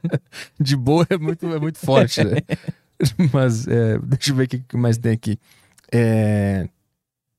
De 0.59 0.75
boa 0.75 1.05
é 1.09 1.17
muito, 1.17 1.45
é 1.53 1.59
muito 1.59 1.77
forte, 1.77 2.23
né? 2.23 2.37
Mas 3.31 3.67
é, 3.67 3.99
deixa 3.99 4.31
eu 4.31 4.35
ver 4.35 4.45
o 4.45 4.47
que 4.47 4.75
mais 4.75 4.97
tem 4.97 5.11
aqui. 5.11 5.37
É, 5.91 6.67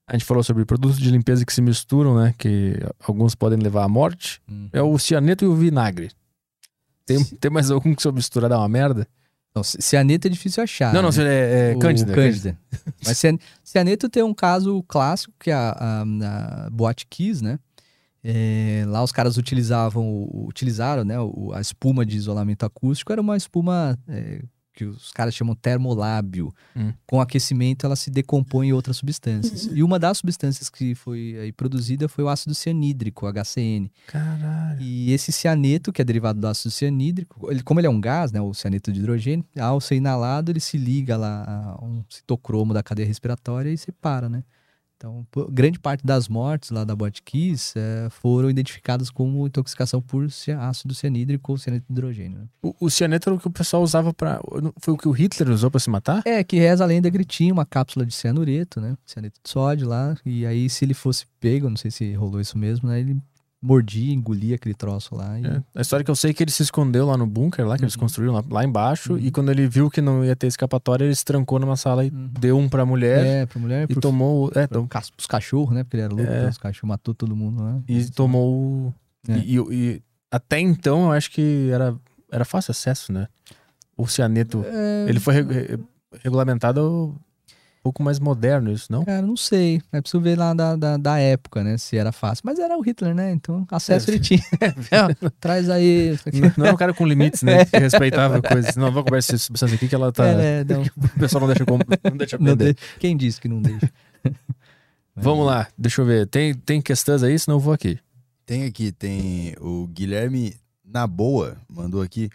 a 0.06 0.12
gente 0.12 0.24
falou 0.24 0.42
sobre 0.44 0.64
produtos 0.64 0.98
de 0.98 1.10
limpeza 1.10 1.44
que 1.44 1.52
se 1.52 1.60
misturam, 1.60 2.16
né? 2.16 2.32
Que 2.38 2.78
alguns 3.06 3.34
podem 3.34 3.58
levar 3.58 3.84
à 3.84 3.88
morte. 3.88 4.40
É 4.72 4.82
o 4.82 4.96
cianeto 4.98 5.44
e 5.44 5.48
o 5.48 5.56
vinagre. 5.56 6.10
Tem, 7.06 7.22
tem 7.24 7.50
mais 7.50 7.70
algum 7.70 7.94
que 7.94 8.02
se 8.02 8.08
eu 8.08 8.12
misturar 8.12 8.48
dá 8.48 8.58
uma 8.58 8.68
merda? 8.68 9.06
Não, 9.56 9.62
ci- 9.62 9.78
cianeto 9.80 10.26
é 10.26 10.30
difícil 10.30 10.62
achar. 10.62 10.92
não, 10.92 11.00
não, 11.00 11.10
né? 11.10 11.24
é, 11.24 11.72
é 11.72 11.76
O 11.76 11.78
Cândida. 11.78 12.12
Cândida. 12.12 12.58
Mas 13.06 13.18
cian- 13.18 13.38
cianeto 13.62 14.08
tem 14.08 14.22
um 14.22 14.34
caso 14.34 14.82
clássico 14.88 15.32
que 15.38 15.50
é 15.50 15.54
a, 15.54 15.70
a, 15.78 16.66
a 16.66 16.70
Boate 16.70 17.06
Kiss, 17.08 17.42
né? 17.42 17.58
É, 18.26 18.84
lá 18.88 19.02
os 19.02 19.12
caras 19.12 19.36
utilizavam, 19.36 20.04
o- 20.08 20.46
utilizaram, 20.48 21.04
né? 21.04 21.20
o- 21.20 21.52
a 21.54 21.60
espuma 21.60 22.04
de 22.04 22.16
isolamento 22.16 22.64
acústico 22.66 23.12
era 23.12 23.20
uma 23.20 23.36
espuma 23.36 23.96
é, 24.08 24.42
que 24.74 24.84
os 24.84 25.12
caras 25.12 25.34
chamam 25.34 25.54
termolábio. 25.54 26.52
Hum. 26.76 26.92
Com 27.06 27.20
aquecimento 27.20 27.86
ela 27.86 27.96
se 27.96 28.10
decompõe 28.10 28.68
em 28.68 28.72
outras 28.72 28.96
substâncias. 28.96 29.68
E 29.72 29.82
uma 29.82 29.98
das 29.98 30.18
substâncias 30.18 30.68
que 30.68 30.94
foi 30.94 31.36
aí 31.40 31.52
produzida 31.52 32.08
foi 32.08 32.24
o 32.24 32.28
ácido 32.28 32.54
cianídrico, 32.54 33.26
HCN. 33.26 33.90
Caralho. 34.06 34.80
E 34.80 35.12
esse 35.12 35.30
cianeto, 35.30 35.92
que 35.92 36.02
é 36.02 36.04
derivado 36.04 36.40
do 36.40 36.46
ácido 36.46 36.70
cianídrico, 36.70 37.50
ele, 37.50 37.62
como 37.62 37.80
ele 37.80 37.86
é 37.86 37.90
um 37.90 38.00
gás, 38.00 38.32
né, 38.32 38.40
o 38.40 38.52
cianeto 38.52 38.92
de 38.92 38.98
hidrogênio, 38.98 39.44
ao 39.58 39.80
ser 39.80 39.96
inalado, 39.96 40.50
ele 40.50 40.60
se 40.60 40.76
liga 40.76 41.16
lá 41.16 41.76
a 41.78 41.84
um 41.84 42.04
citocromo 42.08 42.74
da 42.74 42.82
cadeia 42.82 43.06
respiratória 43.06 43.70
e 43.70 43.78
separa, 43.78 44.28
né? 44.28 44.42
Então, 44.96 45.26
grande 45.50 45.78
parte 45.78 46.04
das 46.06 46.28
mortes 46.28 46.70
lá 46.70 46.84
da 46.84 46.94
Botkiss 46.96 47.74
é, 47.76 48.08
foram 48.10 48.48
identificadas 48.48 49.10
como 49.10 49.46
intoxicação 49.46 50.00
por 50.00 50.30
ci- 50.30 50.52
ácido 50.52 50.94
cianídrico 50.94 51.52
ou 51.52 51.58
cianeto 51.58 51.84
de 51.88 51.92
hidrogênio. 51.92 52.38
né? 52.38 52.44
O, 52.62 52.74
o 52.86 52.90
cianeto 52.90 53.28
era 53.28 53.36
o 53.36 53.38
que 53.40 53.46
o 53.46 53.50
pessoal 53.50 53.82
usava 53.82 54.14
pra. 54.14 54.40
Foi 54.80 54.94
o 54.94 54.96
que 54.96 55.08
o 55.08 55.10
Hitler 55.12 55.50
usou 55.50 55.70
pra 55.70 55.80
se 55.80 55.90
matar? 55.90 56.22
É, 56.24 56.42
que 56.42 56.56
reza 56.56 56.84
a 56.84 56.86
lenda 56.86 57.10
que 57.10 57.16
ele 57.16 57.24
tinha 57.24 57.52
uma 57.52 57.66
cápsula 57.66 58.06
de 58.06 58.14
cianureto, 58.14 58.80
né? 58.80 58.96
Cianeto 59.04 59.38
de 59.42 59.50
sódio 59.50 59.88
lá, 59.88 60.16
e 60.24 60.46
aí 60.46 60.70
se 60.70 60.84
ele 60.84 60.94
fosse 60.94 61.26
pego, 61.40 61.68
não 61.68 61.76
sei 61.76 61.90
se 61.90 62.12
rolou 62.14 62.40
isso 62.40 62.56
mesmo, 62.56 62.88
né? 62.88 63.00
Ele 63.00 63.16
mordia, 63.66 64.12
engolia 64.12 64.56
aquele 64.56 64.74
troço 64.74 65.14
lá 65.14 65.40
e... 65.40 65.46
É. 65.46 65.62
A 65.74 65.80
história 65.80 66.04
que 66.04 66.10
eu 66.10 66.14
sei 66.16 66.32
é 66.32 66.34
que 66.34 66.42
ele 66.44 66.50
se 66.50 66.62
escondeu 66.62 67.06
lá 67.06 67.16
no 67.16 67.26
bunker, 67.26 67.66
lá 67.66 67.78
que 67.78 67.84
eles 67.84 67.94
Uhum. 67.94 68.00
construíram 68.00 68.34
lá, 68.34 68.44
lá 68.50 68.62
embaixo, 68.64 69.14
Uhum. 69.14 69.18
e 69.18 69.30
quando 69.30 69.50
ele 69.50 69.66
viu 69.66 69.88
que 69.88 70.00
não 70.02 70.22
ia 70.24 70.36
ter 70.36 70.46
escapatória, 70.48 71.04
ele 71.04 71.14
se 71.14 71.24
trancou 71.24 71.58
numa 71.58 71.76
sala 71.76 72.04
e 72.04 72.10
Uhum. 72.10 72.28
deu 72.38 72.58
um 72.58 72.68
pra 72.68 72.84
mulher 72.84 73.24
É, 73.24 73.46
pra 73.46 73.58
mulher, 73.58 73.84
e 73.84 73.92
pro 73.94 74.00
tomou. 74.02 74.50
É, 74.54 74.66
cas- 74.88 75.10
os 75.18 75.26
cachorros, 75.26 75.74
né? 75.74 75.82
Porque 75.82 75.96
ele 75.96 76.02
era 76.04 76.14
louco, 76.14 76.30
É. 76.30 76.36
então 76.38 76.50
os 76.50 76.58
cachorros 76.58 76.88
matou 76.88 77.14
todo 77.14 77.34
mundo 77.34 77.62
lá. 77.62 77.80
e 77.88 78.04
tomou. 78.10 78.52
o- 78.54 78.94
É. 79.28 79.38
E, 79.38 79.56
e- 79.56 79.72
e 79.72 80.02
até 80.30 80.60
então 80.60 81.04
eu 81.06 81.12
acho 81.12 81.30
que 81.30 81.70
era, 81.72 81.96
era 82.30 82.44
fácil 82.44 82.72
acesso, 82.72 83.12
né? 83.12 83.28
O 83.96 84.06
cianeto. 84.06 84.62
É, 84.66 85.06
Ele 85.08 85.20
foi 85.20 85.34
re- 85.34 85.42
re- 85.42 85.78
regulamentado 86.22 87.14
pouco 87.84 88.02
mais 88.02 88.18
moderno, 88.18 88.72
isso, 88.72 88.90
não? 88.90 89.04
Cara, 89.04 89.20
não 89.20 89.36
sei. 89.36 89.80
É 89.92 90.00
preciso 90.00 90.20
ver 90.22 90.38
lá 90.38 90.54
da, 90.54 90.74
da, 90.74 90.96
da 90.96 91.18
época, 91.18 91.62
né? 91.62 91.76
Se 91.76 91.96
era 91.98 92.10
fácil. 92.12 92.42
Mas 92.46 92.58
era 92.58 92.76
o 92.76 92.80
Hitler, 92.80 93.14
né? 93.14 93.30
Então 93.30 93.66
acesso 93.70 94.10
É. 94.10 94.14
ele 94.14 94.20
tinha. 94.20 94.40
É, 94.90 95.30
Traz 95.38 95.68
aí. 95.68 96.14
isso 96.14 96.26
aqui. 96.28 96.40
Não, 96.40 96.52
não 96.56 96.64
era 96.64 96.74
um 96.74 96.78
cara 96.78 96.94
com 96.94 97.06
limites, 97.06 97.42
né? 97.42 97.64
Que 97.66 97.76
respeitava 97.78 98.40
coisas. 98.40 98.74
Não, 98.74 98.90
vou 98.90 99.04
conversar 99.04 99.34
essa 99.34 99.44
substância 99.44 99.76
aqui 99.76 99.86
que 99.86 99.94
ela 99.94 100.10
tá. 100.10 100.26
É, 100.26 100.64
né, 100.64 100.74
não, 100.74 100.82
O 101.14 101.18
pessoal 101.20 101.40
não 101.46 101.48
deixa, 101.48 101.64
não 102.10 102.16
deixa 102.16 102.38
não 102.38 102.52
aprender. 102.52 102.74
de- 102.74 102.80
Quem 102.98 103.16
disse 103.16 103.38
que 103.40 103.48
não 103.48 103.60
deixa? 103.60 103.92
Vamos 105.14 105.46
lá, 105.46 105.68
deixa 105.78 106.00
eu 106.00 106.06
ver. 106.06 106.26
Tem, 106.26 106.54
tem 106.54 106.80
questões 106.82 107.22
aí, 107.22 107.38
senão 107.38 107.56
eu 107.58 107.60
vou 107.60 107.72
aqui. 107.72 107.98
Tem 108.46 108.64
aqui, 108.64 108.90
tem 108.92 109.54
o 109.60 109.86
Guilherme 109.86 110.54
na 110.84 111.06
boa 111.06 111.56
mandou 111.68 112.02
aqui. 112.02 112.28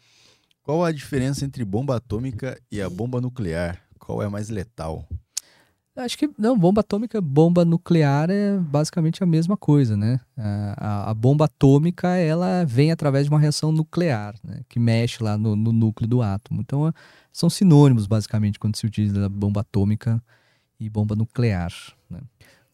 Qual 0.64 0.84
a 0.86 0.92
diferença 0.92 1.44
entre 1.46 1.66
bomba 1.66 1.96
atômica 1.98 2.58
e 2.72 2.82
a 2.82 2.90
bomba 2.90 3.20
nuclear? 3.20 3.80
Qual 3.98 4.22
é 4.24 4.30
mais 4.30 4.50
letal? 4.50 5.06
Acho 6.04 6.18
que 6.18 6.30
não, 6.38 6.58
bomba 6.58 6.82
atômica, 6.82 7.20
bomba 7.20 7.66
nuclear 7.66 8.30
é 8.30 8.58
basicamente 8.58 9.22
a 9.22 9.26
mesma 9.26 9.58
coisa, 9.58 9.98
né? 9.98 10.20
A, 10.38 11.10
a- 11.12 11.14
bomba 11.14 11.46
atômica 11.46 12.08
ela 12.16 12.64
vem 12.66 12.92
através 12.92 13.26
de 13.26 13.30
uma 13.32 13.40
reação 13.40 13.72
nuclear, 13.72 14.36
né? 14.44 14.62
Que 14.70 14.80
mexe 14.80 15.22
lá 15.24 15.38
no, 15.38 15.56
no 15.56 15.72
núcleo 15.74 16.08
do 16.08 16.22
átomo. 16.22 16.62
Então 16.62 16.88
é- 16.88 16.94
são 17.34 17.50
sinônimos 17.50 18.08
basicamente 18.08 18.58
quando 18.60 18.76
se 18.78 18.86
utiliza 18.86 19.28
bomba 19.30 19.62
atômica 19.62 20.22
e 20.80 20.90
bomba 20.90 21.16
nuclear. 21.16 21.72
Né? 22.10 22.20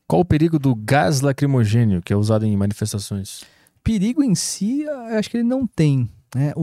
Qual 0.07 0.21
o 0.21 0.25
perigo 0.25 0.59
do 0.59 0.75
gás 0.75 1.21
lacrimogênio 1.21 2.01
que 2.01 2.13
é 2.13 2.15
usado 2.15 2.45
em 2.45 2.55
manifestações? 2.55 3.43
Perigo 3.83 4.23
em 4.23 4.35
si, 4.35 4.81
eu 4.83 4.99
acho 5.17 5.29
que 5.29 5.37
ele 5.37 5.43
não 5.47 5.65
tem. 5.65 6.07
Né? 6.35 6.53
O, 6.55 6.61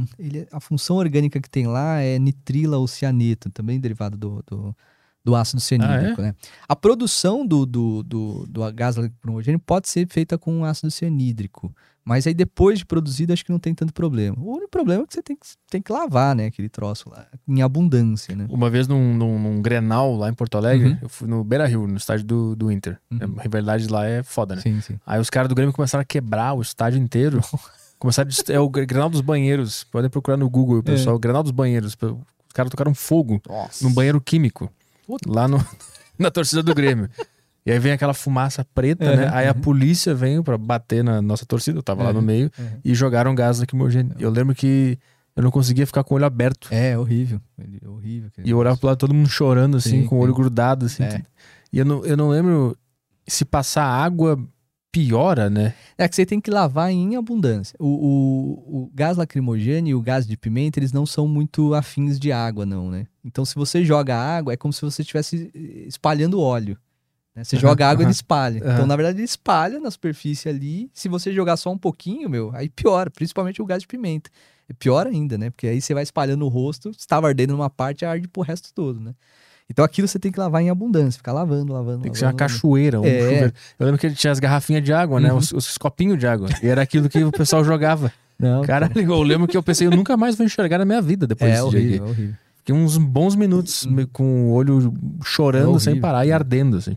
o- 0.00 0.04
ele- 0.18 0.46
a 0.50 0.60
função 0.60 0.96
orgânica 0.96 1.40
que 1.40 1.50
tem 1.50 1.66
lá 1.66 2.00
é 2.00 2.18
nitrila 2.18 2.78
ou 2.78 2.86
cianeto, 2.88 3.50
também 3.50 3.78
derivado 3.78 4.16
do, 4.16 4.42
do, 4.46 4.76
do 5.24 5.34
ácido 5.34 5.60
cianídrico. 5.60 6.20
né? 6.20 6.34
A 6.68 6.76
produção 6.76 7.46
do, 7.46 7.64
do, 7.64 8.02
do, 8.02 8.46
do 8.48 8.72
gás 8.72 8.96
lacrimogêneo 8.96 9.58
pode 9.58 9.88
ser 9.88 10.06
feita 10.08 10.36
com 10.36 10.64
ácido 10.64 10.90
cianídrico, 10.90 11.74
mas 12.04 12.26
aí 12.26 12.34
depois 12.34 12.78
de 12.80 12.84
produzido 12.84 13.32
acho 13.32 13.42
que 13.42 13.50
não 13.50 13.58
tem 13.58 13.74
tanto 13.74 13.94
problema. 13.94 14.36
O 14.38 14.52
único 14.56 14.70
problema 14.70 15.02
é 15.02 15.06
que 15.06 15.14
você 15.14 15.22
tem 15.22 15.34
que, 15.34 15.46
tem 15.70 15.80
que 15.80 15.90
lavar 15.90 16.36
né, 16.36 16.46
aquele 16.46 16.68
troço 16.68 17.08
lá, 17.08 17.26
em 17.48 17.62
abundância. 17.62 18.36
Né? 18.36 18.46
Uma 18.50 18.68
vez 18.68 18.86
num, 18.86 19.14
num, 19.14 19.38
num 19.38 19.62
Grenal 19.62 20.14
lá 20.14 20.28
em 20.28 20.34
Porto 20.34 20.58
Alegre, 20.58 20.90
Uhum. 20.90 20.98
eu 21.00 21.08
fui 21.08 21.26
no 21.26 21.42
Beira 21.42 21.66
Rio, 21.66 21.86
no 21.86 21.96
estádio 21.96 22.26
do, 22.26 22.54
do 22.54 22.70
Inter. 22.70 22.98
Uhum. 23.10 23.36
A 23.38 23.42
rivalidade 23.42 23.88
lá 23.88 24.06
é 24.06 24.22
foda, 24.22 24.56
né? 24.56 24.60
Sim, 24.60 24.80
sim. 24.82 24.98
Aí 25.06 25.18
os 25.18 25.30
caras 25.30 25.48
do 25.48 25.54
Grêmio 25.54 25.72
começaram 25.72 26.02
a 26.02 26.04
quebrar 26.04 26.52
o 26.52 26.60
estádio 26.60 27.00
inteiro. 27.00 27.40
começaram 27.98 28.28
a 28.30 28.52
É 28.52 28.60
o 28.60 28.68
Grenal 28.68 29.08
dos 29.08 29.22
banheiros. 29.22 29.84
Podem 29.84 30.10
procurar 30.10 30.36
no 30.36 30.50
Google, 30.50 30.82
pessoal. 30.82 31.18
Grenal 31.18 31.42
dos 31.42 31.52
banheiros. 31.52 31.96
Os 32.02 32.52
caras 32.52 32.70
tocaram 32.70 32.94
fogo 32.94 33.40
Nossa. 33.48 33.82
num 33.82 33.90
banheiro 33.94 34.20
químico. 34.20 34.70
Puta. 35.06 35.30
Lá 35.30 35.46
no, 35.48 35.64
na 36.18 36.30
torcida 36.30 36.62
do 36.62 36.74
Grêmio. 36.74 37.08
E 37.66 37.72
aí 37.72 37.78
vem 37.78 37.92
aquela 37.92 38.12
fumaça 38.12 38.64
preta, 38.74 39.16
né? 39.16 39.26
Uhum, 39.26 39.34
Aí 39.34 39.48
a 39.48 39.52
uhum. 39.52 39.60
polícia 39.60 40.14
veio 40.14 40.44
pra 40.44 40.58
bater 40.58 41.02
na 41.02 41.22
nossa 41.22 41.46
torcida, 41.46 41.78
eu 41.78 41.82
tava 41.82 42.02
lá 42.02 42.12
no 42.12 42.18
Uhum, 42.18 42.24
meio, 42.24 42.50
uhum. 42.58 42.80
e 42.84 42.94
jogaram 42.94 43.34
gás 43.34 43.58
lacrimogêneo. 43.58 44.14
Eu 44.18 44.30
lembro 44.30 44.54
que 44.54 44.98
eu 45.34 45.42
não 45.42 45.50
conseguia 45.50 45.86
ficar 45.86 46.04
com 46.04 46.14
o 46.14 46.16
olho 46.16 46.26
aberto. 46.26 46.68
É, 46.70 46.96
horrível. 46.96 47.40
É 47.58 47.88
horrível. 47.88 48.30
E 48.44 48.50
eu 48.50 48.58
olhava 48.58 48.76
pro 48.76 48.86
lado, 48.88 48.98
todo 48.98 49.14
mundo 49.14 49.28
chorando, 49.28 49.78
assim, 49.78 50.02
Sim, 50.02 50.06
com 50.06 50.16
o 50.16 50.18
olho 50.20 50.34
grudado, 50.34 50.86
assim. 50.86 51.02
É. 51.02 51.22
E 51.72 51.78
eu 51.78 51.84
não, 51.84 52.04
eu 52.04 52.16
não 52.16 52.28
lembro 52.28 52.76
se 53.26 53.44
passar 53.44 53.84
água 53.84 54.38
piora, 54.94 55.50
né? 55.50 55.74
É 55.98 56.08
que 56.08 56.14
você 56.14 56.24
tem 56.24 56.40
que 56.40 56.52
lavar 56.52 56.88
em 56.92 57.16
abundância. 57.16 57.76
O, 57.80 57.86
o, 57.86 58.82
o 58.84 58.90
gás 58.94 59.16
lacrimogêneo 59.16 59.90
e 59.90 59.94
o 59.96 60.00
gás 60.00 60.24
de 60.24 60.36
pimenta, 60.36 60.78
eles 60.78 60.92
não 60.92 61.04
são 61.04 61.26
muito 61.26 61.74
afins 61.74 62.16
de 62.18 62.30
água, 62.30 62.64
não, 62.64 62.88
né? 62.92 63.06
Então, 63.24 63.44
se 63.44 63.56
você 63.56 63.84
joga 63.84 64.16
água, 64.16 64.52
é 64.52 64.56
como 64.56 64.72
se 64.72 64.82
você 64.82 65.02
estivesse 65.02 65.50
eh, 65.52 65.88
espalhando 65.88 66.40
óleo. 66.40 66.78
né? 67.34 67.42
Você 67.42 67.56
Aham, 67.56 67.62
joga 67.62 67.88
água, 67.88 68.02
aham. 68.02 68.10
ele 68.10 68.12
espalha. 68.12 68.62
Aham. 68.62 68.72
Então, 68.74 68.86
na 68.86 68.94
verdade, 68.94 69.18
ele 69.18 69.24
espalha 69.24 69.80
na 69.80 69.90
superfície 69.90 70.48
ali. 70.48 70.88
Se 70.94 71.08
você 71.08 71.32
jogar 71.32 71.56
só 71.56 71.72
um 71.72 71.78
pouquinho, 71.78 72.30
meu, 72.30 72.52
aí 72.54 72.68
piora, 72.68 73.10
principalmente 73.10 73.60
o 73.60 73.66
gás 73.66 73.80
de 73.82 73.88
pimenta. 73.88 74.30
É 74.68 74.72
pior 74.72 75.08
ainda, 75.08 75.36
né? 75.36 75.50
Porque 75.50 75.66
aí 75.66 75.80
você 75.80 75.92
vai 75.92 76.04
espalhando 76.04 76.44
o 76.44 76.48
rosto, 76.48 76.90
estava 76.90 77.26
ardendo 77.28 77.50
numa 77.52 77.68
parte, 77.68 78.04
arde 78.04 78.28
pro 78.28 78.42
resto 78.42 78.72
todo, 78.72 79.00
né? 79.00 79.12
Então 79.70 79.84
aquilo 79.84 80.06
você 80.06 80.18
tem 80.18 80.30
que 80.30 80.38
lavar 80.38 80.62
em 80.62 80.68
abundância, 80.70 81.16
ficar 81.16 81.32
lavando, 81.32 81.72
lavando. 81.72 82.02
Tem 82.02 82.12
que 82.12 82.18
ser 82.18 82.26
uma 82.26 82.32
lavando, 82.32 82.42
lavando. 82.42 82.54
cachoeira, 82.54 83.00
um 83.00 83.04
É. 83.04 83.52
Eu 83.78 83.86
lembro 83.86 83.98
que 83.98 84.06
ele 84.06 84.14
tinha 84.14 84.30
as 84.30 84.38
garrafinhas 84.38 84.82
de 84.84 84.92
água, 84.92 85.18
né? 85.20 85.32
Uhum. 85.32 85.38
Os, 85.38 85.52
os 85.52 85.78
copinhos 85.78 86.18
de 86.18 86.26
água. 86.26 86.48
E 86.62 86.66
era 86.68 86.82
aquilo 86.82 87.08
que 87.08 87.22
o 87.24 87.32
pessoal 87.32 87.64
jogava. 87.64 88.12
Não, 88.38 88.62
Caralho, 88.62 88.92
eu 89.00 89.22
lembro 89.22 89.46
que 89.48 89.56
eu 89.56 89.62
pensei, 89.62 89.86
eu 89.86 89.90
nunca 89.92 90.16
mais 90.16 90.34
vou 90.36 90.44
enxergar 90.44 90.78
na 90.78 90.84
minha 90.84 91.00
vida 91.00 91.26
depois 91.26 91.50
é 91.50 91.54
desse 91.54 91.70
dia 91.70 91.78
aqui. 91.78 91.86
horrível, 91.88 92.06
é 92.06 92.10
horrível. 92.10 92.34
Fiquei 92.58 92.74
uns 92.74 92.96
bons 92.98 93.34
minutos 93.34 93.86
meio 93.86 94.08
com 94.08 94.50
o 94.50 94.52
olho 94.52 94.92
chorando 95.22 95.76
É 95.76 95.80
sem 95.80 96.00
parar 96.00 96.26
e 96.26 96.32
ardendo, 96.32 96.78
assim. 96.78 96.96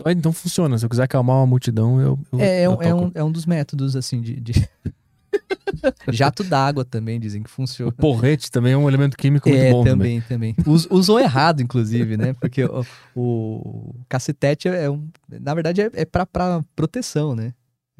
Então, 0.00 0.12
Então 0.12 0.32
funciona. 0.32 0.78
Se 0.78 0.84
eu 0.84 0.90
quiser 0.90 1.04
acalmar 1.04 1.36
uma 1.36 1.46
multidão, 1.46 2.00
eu. 2.00 2.18
eu 2.32 2.40
É, 2.40 2.62
é, 2.62 2.66
eu 2.66 2.72
um, 2.72 2.82
é, 2.82 2.94
um, 2.94 3.10
é 3.16 3.24
um 3.24 3.32
dos 3.32 3.46
métodos, 3.46 3.96
assim, 3.96 4.20
de. 4.20 4.38
de- 4.40 4.68
Jato 6.12 6.42
d'água 6.44 6.84
também 6.84 7.18
dizem 7.20 7.42
que 7.42 7.48
O 7.48 7.52
funciona. 7.52 7.92
porrete 7.92 8.50
também 8.50 8.72
é 8.72 8.76
um 8.76 8.88
elemento 8.88 9.16
químico 9.16 9.48
muito 9.48 9.62
É, 9.62 9.70
bom 9.70 9.84
também. 9.84 10.20
também, 10.20 10.54
também. 10.54 10.72
Us- 10.74 10.88
usou 10.90 11.18
errado, 11.20 11.62
inclusive, 11.62 12.16
né? 12.16 12.34
Porque 12.40 12.64
o, 12.64 12.84
o 13.14 13.94
cacetete 14.08 14.68
é 14.68 14.90
um. 14.90 15.08
Na 15.28 15.54
verdade, 15.54 15.80
é, 15.82 15.90
é 15.94 16.04
pra, 16.04 16.26
pra 16.26 16.62
proteção, 16.74 17.34
né? 17.34 17.52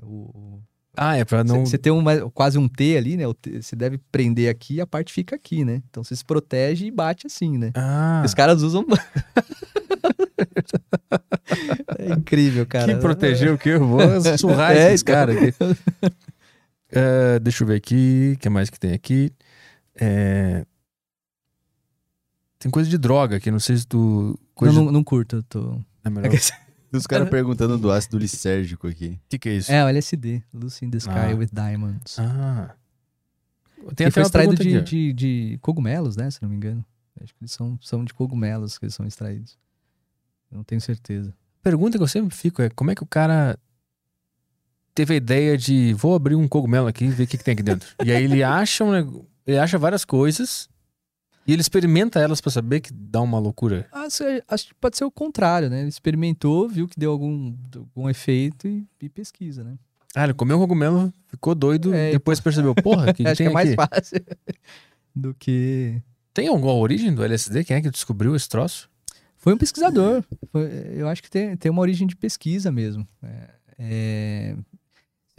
O- 0.02 0.58
Ah, 0.96 1.16
é 1.16 1.24
pra 1.24 1.44
não. 1.44 1.64
Você 1.64 1.78
tem 1.78 1.92
uma, 1.92 2.28
quase 2.30 2.58
um 2.58 2.66
T 2.68 2.96
ali, 2.96 3.16
né? 3.16 3.26
O 3.28 3.34
Você 3.60 3.76
deve 3.76 3.98
prender 4.10 4.50
aqui 4.50 4.74
e 4.74 4.80
a 4.80 4.86
parte 4.86 5.12
fica 5.12 5.36
aqui, 5.36 5.64
né? 5.64 5.82
Então 5.88 6.02
você 6.02 6.16
se 6.16 6.24
protege 6.24 6.86
e 6.86 6.90
bate 6.90 7.26
assim, 7.26 7.56
né? 7.56 7.70
Ah, 7.74 8.22
Os 8.24 8.34
caras 8.34 8.62
usam. 8.62 8.84
é 11.98 12.08
incrível, 12.12 12.66
cara. 12.66 12.92
que 12.94 13.00
proteger 13.00 13.52
o 13.52 13.58
quê? 13.58 13.70
Eu 13.70 13.86
vou 13.86 14.00
surrar 14.38 14.72
É, 14.76 14.88
esses 14.88 15.02
então. 15.02 15.14
caras 15.14 15.36
aqui. 15.36 15.54
É, 16.92 17.38
deixa 17.38 17.62
eu 17.62 17.68
ver 17.68 17.76
aqui. 17.76 18.32
O 18.36 18.38
que 18.38 18.48
mais 18.48 18.68
que 18.70 18.78
tem 18.78 18.92
aqui? 18.92 19.32
É, 19.94 20.64
Tem 22.58 22.70
coisa 22.70 22.88
de 22.88 22.98
droga 22.98 23.36
aqui, 23.36 23.50
não 23.50 23.60
sei 23.60 23.76
se 23.76 23.86
tu. 23.86 24.30
Eu 24.30 24.38
Coisa 24.54 24.74
não, 24.82 24.90
não 24.92 25.04
curto, 25.04 25.36
eu 25.36 25.42
tô. 25.42 25.80
é 26.04 26.10
melhor... 26.10 26.30
Os 26.92 27.06
caras 27.06 27.28
perguntando 27.30 27.78
do 27.78 27.90
ácido 27.90 28.18
lisérgico 28.18 28.86
aqui. 28.86 29.18
O 29.24 29.28
que, 29.30 29.38
que 29.38 29.48
é 29.48 29.54
isso? 29.56 29.72
É, 29.72 29.84
o 29.84 29.88
LSD, 29.88 30.42
Lucy 30.52 30.84
in 30.84 30.90
the 30.90 30.98
Sky 30.98 31.10
Ah. 31.32 31.34
with 31.36 31.48
Diamonds. 31.52 32.18
Ah. 32.18 32.74
Tem 33.94 33.94
que 33.96 34.02
até 34.04 34.10
foi 34.10 34.22
uma 34.22 34.26
extraído 34.26 34.54
de, 34.56 34.76
aqui, 34.76 35.12
de, 35.12 35.12
de 35.52 35.58
cogumelos, 35.62 36.16
né? 36.16 36.30
Se 36.30 36.42
não 36.42 36.50
me 36.50 36.56
engano. 36.56 36.84
Acho 37.22 37.32
que 37.34 37.42
eles 37.42 37.52
são, 37.52 37.78
são 37.80 38.04
de 38.04 38.12
cogumelos 38.12 38.76
que 38.78 38.84
eles 38.84 38.94
são 38.94 39.06
extraídos. 39.06 39.58
Não 40.50 40.62
tenho 40.64 40.80
certeza. 40.80 41.32
pergunta 41.62 41.96
que 41.96 42.02
eu 42.02 42.08
sempre 42.08 42.34
fico 42.36 42.60
é 42.60 42.68
como 42.70 42.90
é 42.90 42.94
que 42.94 43.02
o 43.02 43.06
cara 43.06 43.58
teve 45.00 45.14
a 45.14 45.16
ideia 45.16 45.56
de 45.56 45.94
vou 45.94 46.14
abrir 46.14 46.34
um 46.34 46.46
cogumelo 46.46 46.86
aqui 46.86 47.04
e 47.04 47.08
ver 47.08 47.24
o 47.24 47.26
que, 47.26 47.38
que 47.38 47.44
tem 47.44 47.52
aqui 47.52 47.62
dentro. 47.62 47.88
e 48.04 48.12
aí 48.12 48.22
ele 48.24 48.42
acha, 48.42 48.84
um, 48.84 49.24
ele 49.46 49.58
acha 49.58 49.78
várias 49.78 50.04
coisas 50.04 50.68
e 51.46 51.52
ele 51.52 51.62
experimenta 51.62 52.20
elas 52.20 52.40
pra 52.40 52.50
saber 52.50 52.80
que 52.80 52.92
dá 52.92 53.20
uma 53.22 53.38
loucura. 53.38 53.88
Se- 54.10 54.42
acho 54.46 54.68
que 54.68 54.74
pode 54.74 54.96
ser 54.98 55.04
o 55.04 55.10
contrário, 55.10 55.70
né? 55.70 55.80
Ele 55.80 55.88
experimentou, 55.88 56.68
viu 56.68 56.86
que 56.86 56.98
deu 56.98 57.10
algum, 57.10 57.54
algum 57.74 58.08
efeito 58.10 58.68
e, 58.68 58.86
e 59.00 59.08
pesquisa, 59.08 59.64
né? 59.64 59.74
Ah, 60.14 60.24
ele 60.24 60.34
comeu 60.34 60.56
um 60.56 60.60
cogumelo, 60.60 61.12
ficou 61.28 61.54
doido, 61.54 61.94
É, 61.94 62.10
depois 62.12 62.40
percebeu, 62.40 62.74
porra, 62.82 63.12
que, 63.14 63.26
acho 63.26 63.36
que 63.42 63.44
é 63.44 63.50
mais 63.50 63.68
aqui? 63.72 63.76
fácil 63.76 64.20
do 65.16 65.32
que. 65.34 66.00
Tem 66.34 66.46
alguma 66.48 66.74
origem 66.74 67.14
do 67.14 67.24
LSD? 67.24 67.64
Quem 67.64 67.76
é 67.76 67.80
que 67.80 67.90
descobriu 67.90 68.36
esse 68.36 68.48
troço? 68.48 68.90
Foi 69.38 69.54
um 69.54 69.56
pesquisador. 69.56 70.22
Foi- 70.52 70.68
eu 70.94 71.08
acho 71.08 71.22
que 71.22 71.30
tem, 71.30 71.56
tem 71.56 71.70
uma 71.72 71.80
origem 71.80 72.06
de 72.06 72.14
pesquisa 72.16 72.70
mesmo. 72.70 73.06
É, 73.22 73.50
é, 73.78 74.56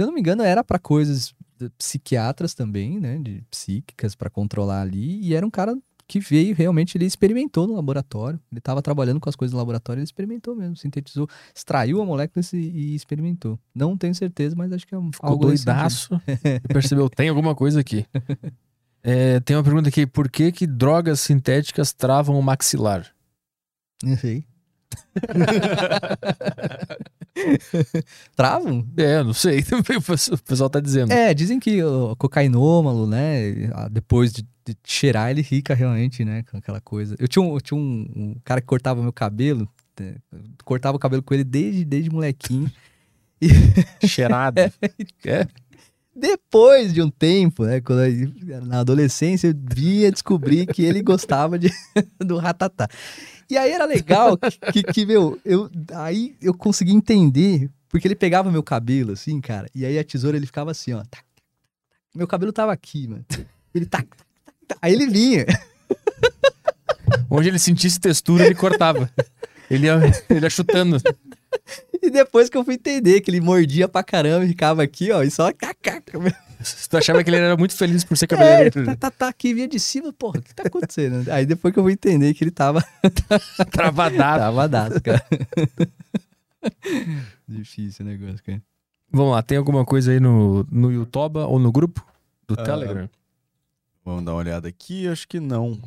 eu 0.01 0.07
não 0.07 0.13
me 0.13 0.19
engano, 0.19 0.43
era 0.43 0.63
para 0.63 0.79
coisas 0.79 1.33
de- 1.57 1.69
psiquiatras 1.77 2.53
também, 2.53 2.99
né? 2.99 3.17
De 3.19 3.43
psíquicas 3.49 4.15
para 4.15 4.29
controlar 4.29 4.81
ali. 4.81 5.19
E 5.21 5.33
era 5.33 5.45
um 5.45 5.49
cara 5.49 5.75
que 6.07 6.19
veio 6.19 6.53
realmente, 6.53 6.97
ele 6.97 7.05
experimentou 7.05 7.65
no 7.65 7.75
laboratório. 7.75 8.37
Ele 8.51 8.59
estava 8.59 8.81
trabalhando 8.81 9.19
com 9.21 9.29
as 9.29 9.35
coisas 9.35 9.53
no 9.53 9.59
laboratório, 9.59 9.99
ele 9.99 10.03
experimentou 10.05 10.53
mesmo, 10.53 10.75
sintetizou, 10.75 11.25
extraiu 11.55 12.01
a 12.01 12.05
molécula 12.05 12.43
e, 12.51 12.57
e 12.57 12.95
experimentou. 12.95 13.57
Não 13.73 13.95
tenho 13.95 14.13
certeza, 14.13 14.53
mas 14.57 14.73
acho 14.73 14.85
que 14.85 14.93
é 14.93 14.97
um, 14.97 15.09
Ficou 15.13 15.29
algo 15.29 15.45
doidaço 15.45 16.19
percebeu, 16.67 17.09
tem 17.09 17.29
alguma 17.29 17.55
coisa 17.55 17.79
aqui. 17.79 18.05
É, 19.03 19.39
tem 19.39 19.55
uma 19.55 19.63
pergunta 19.63 19.89
aqui, 19.89 20.05
por 20.05 20.29
que 20.29 20.51
que 20.51 20.67
drogas 20.67 21.21
sintéticas 21.21 21.91
travam 21.91 22.37
o 22.37 22.43
maxilar? 22.43 23.07
Não 24.03 24.15
sei. 24.15 24.45
Travam? 28.35 28.85
É, 28.97 29.23
não 29.23 29.33
sei, 29.33 29.59
o 29.97 30.01
pessoal- 30.41 30.69
tá 30.69 30.79
dizendo. 30.79 31.11
É, 31.11 31.33
dizem 31.33 31.59
que 31.59 31.83
o 31.83 32.15
cocainômalo, 32.15 33.07
né, 33.07 33.51
depois 33.89 34.31
de, 34.31 34.43
de 34.65 34.75
cheirar, 34.85 35.31
ele 35.31 35.43
fica 35.43 35.73
realmente, 35.73 36.23
né, 36.25 36.43
com 36.49 36.57
aquela 36.57 36.81
coisa. 36.81 37.15
Eu 37.19 37.27
tinha 37.27 37.41
um, 37.43 37.53
eu 37.53 37.61
tinha 37.61 37.79
um, 37.79 38.05
um 38.15 38.35
cara 38.43 38.61
que 38.61 38.67
cortava 38.67 39.01
meu 39.01 39.13
cabelo, 39.13 39.67
eu 39.99 40.15
cortava 40.65 40.97
o 40.97 40.99
cabelo 40.99 41.21
com 41.23 41.33
ele 41.33 41.43
desde, 41.43 41.85
desde 41.85 42.09
molequinho. 42.09 42.71
Cheirado. 44.05 44.59
É. 45.25 45.47
Depois 46.13 46.93
de 46.93 47.01
um 47.01 47.09
tempo, 47.09 47.63
né, 47.65 47.79
quando 47.81 48.03
eu- 48.03 48.65
na 48.65 48.81
adolescência, 48.81 49.47
eu 49.47 49.53
via 49.73 50.11
descobrir 50.11 50.65
que 50.67 50.83
ele 50.83 51.01
gostava 51.01 51.57
de, 51.57 51.71
do 52.19 52.37
ratatá. 52.37 52.87
E 53.51 53.57
aí 53.57 53.73
era 53.73 53.83
legal 53.83 54.37
que, 54.71 54.81
que, 54.81 55.05
meu, 55.05 55.37
eu, 55.43 55.69
aí 55.93 56.37
eu 56.41 56.53
consegui 56.53 56.93
entender, 56.93 57.69
porque 57.89 58.07
ele 58.07 58.15
pegava 58.15 58.49
meu 58.49 58.63
cabelo, 58.63 59.11
assim, 59.11 59.41
cara, 59.41 59.69
e 59.75 59.85
aí 59.85 59.99
a 59.99 60.05
tesoura 60.05 60.37
ele 60.37 60.45
ficava 60.45 60.71
assim, 60.71 60.93
ó. 60.93 60.99
tac, 60.99 61.09
tac. 61.09 61.25
Meu 62.15 62.25
cabelo 62.25 62.53
tava 62.53 62.71
aqui, 62.71 63.09
mano. 63.09 63.25
Ele 63.75 63.85
tac, 63.85 64.07
tac, 64.07 64.25
tac, 64.45 64.55
tac. 64.69 64.79
Aí 64.81 64.93
ele 64.93 65.07
vinha. 65.07 65.45
Onde 67.29 67.49
ele 67.49 67.59
sentisse 67.59 67.99
textura, 67.99 68.45
ele 68.45 68.55
cortava. 68.55 69.11
Ele 69.69 69.87
ia, 69.87 69.99
ele 70.29 70.45
ia 70.45 70.49
chutando. 70.49 70.97
E 72.01 72.09
depois 72.09 72.49
que 72.49 72.57
eu 72.57 72.63
fui 72.63 72.75
entender 72.75 73.19
que 73.19 73.29
ele 73.29 73.41
mordia 73.41 73.87
pra 73.87 74.01
caramba 74.01 74.45
e 74.45 74.49
ficava 74.49 74.81
aqui, 74.81 75.11
ó, 75.11 75.23
e 75.23 75.29
só 75.29 75.51
cacaca. 75.51 76.19
Tu 76.89 76.97
achava 76.97 77.23
que 77.23 77.29
ele 77.29 77.37
era 77.37 77.57
muito 77.57 77.75
feliz 77.75 78.03
por 78.03 78.17
ser 78.17 78.25
É, 78.25 78.27
cabeleireiro. 78.27 78.85
tá, 78.85 78.95
tá, 78.95 79.11
tá 79.11 79.27
aqui, 79.27 79.53
vinha 79.53 79.67
de 79.67 79.79
cima, 79.79 80.11
porra, 80.13 80.39
o 80.39 80.41
que 80.41 80.53
tá 80.53 80.63
acontecendo? 80.65 81.27
Aí 81.31 81.45
depois 81.45 81.73
que 81.73 81.79
eu 81.79 81.83
fui 81.83 81.93
entender 81.93 82.33
que 82.33 82.43
ele 82.43 82.51
tava 82.51 82.83
Travadado. 83.71 84.37
Travadaço, 84.39 85.01
cara. 85.01 85.23
Difícil 87.47 88.05
o 88.05 88.09
negócio, 88.09 88.43
cara. 88.43 88.61
Vamos 89.11 89.33
lá, 89.33 89.41
tem 89.41 89.57
alguma 89.57 89.83
coisa 89.83 90.11
aí 90.11 90.19
no, 90.19 90.65
no 90.71 90.91
YouTube 90.91 91.37
ou 91.39 91.59
no 91.59 91.71
grupo 91.71 92.05
do 92.47 92.55
Ah, 92.57 92.63
Telegram? 92.63 93.09
Vamos 94.05 94.23
dar 94.23 94.31
uma 94.31 94.37
olhada 94.39 94.67
aqui, 94.69 95.07
acho 95.07 95.27
que 95.27 95.39
não. 95.39 95.77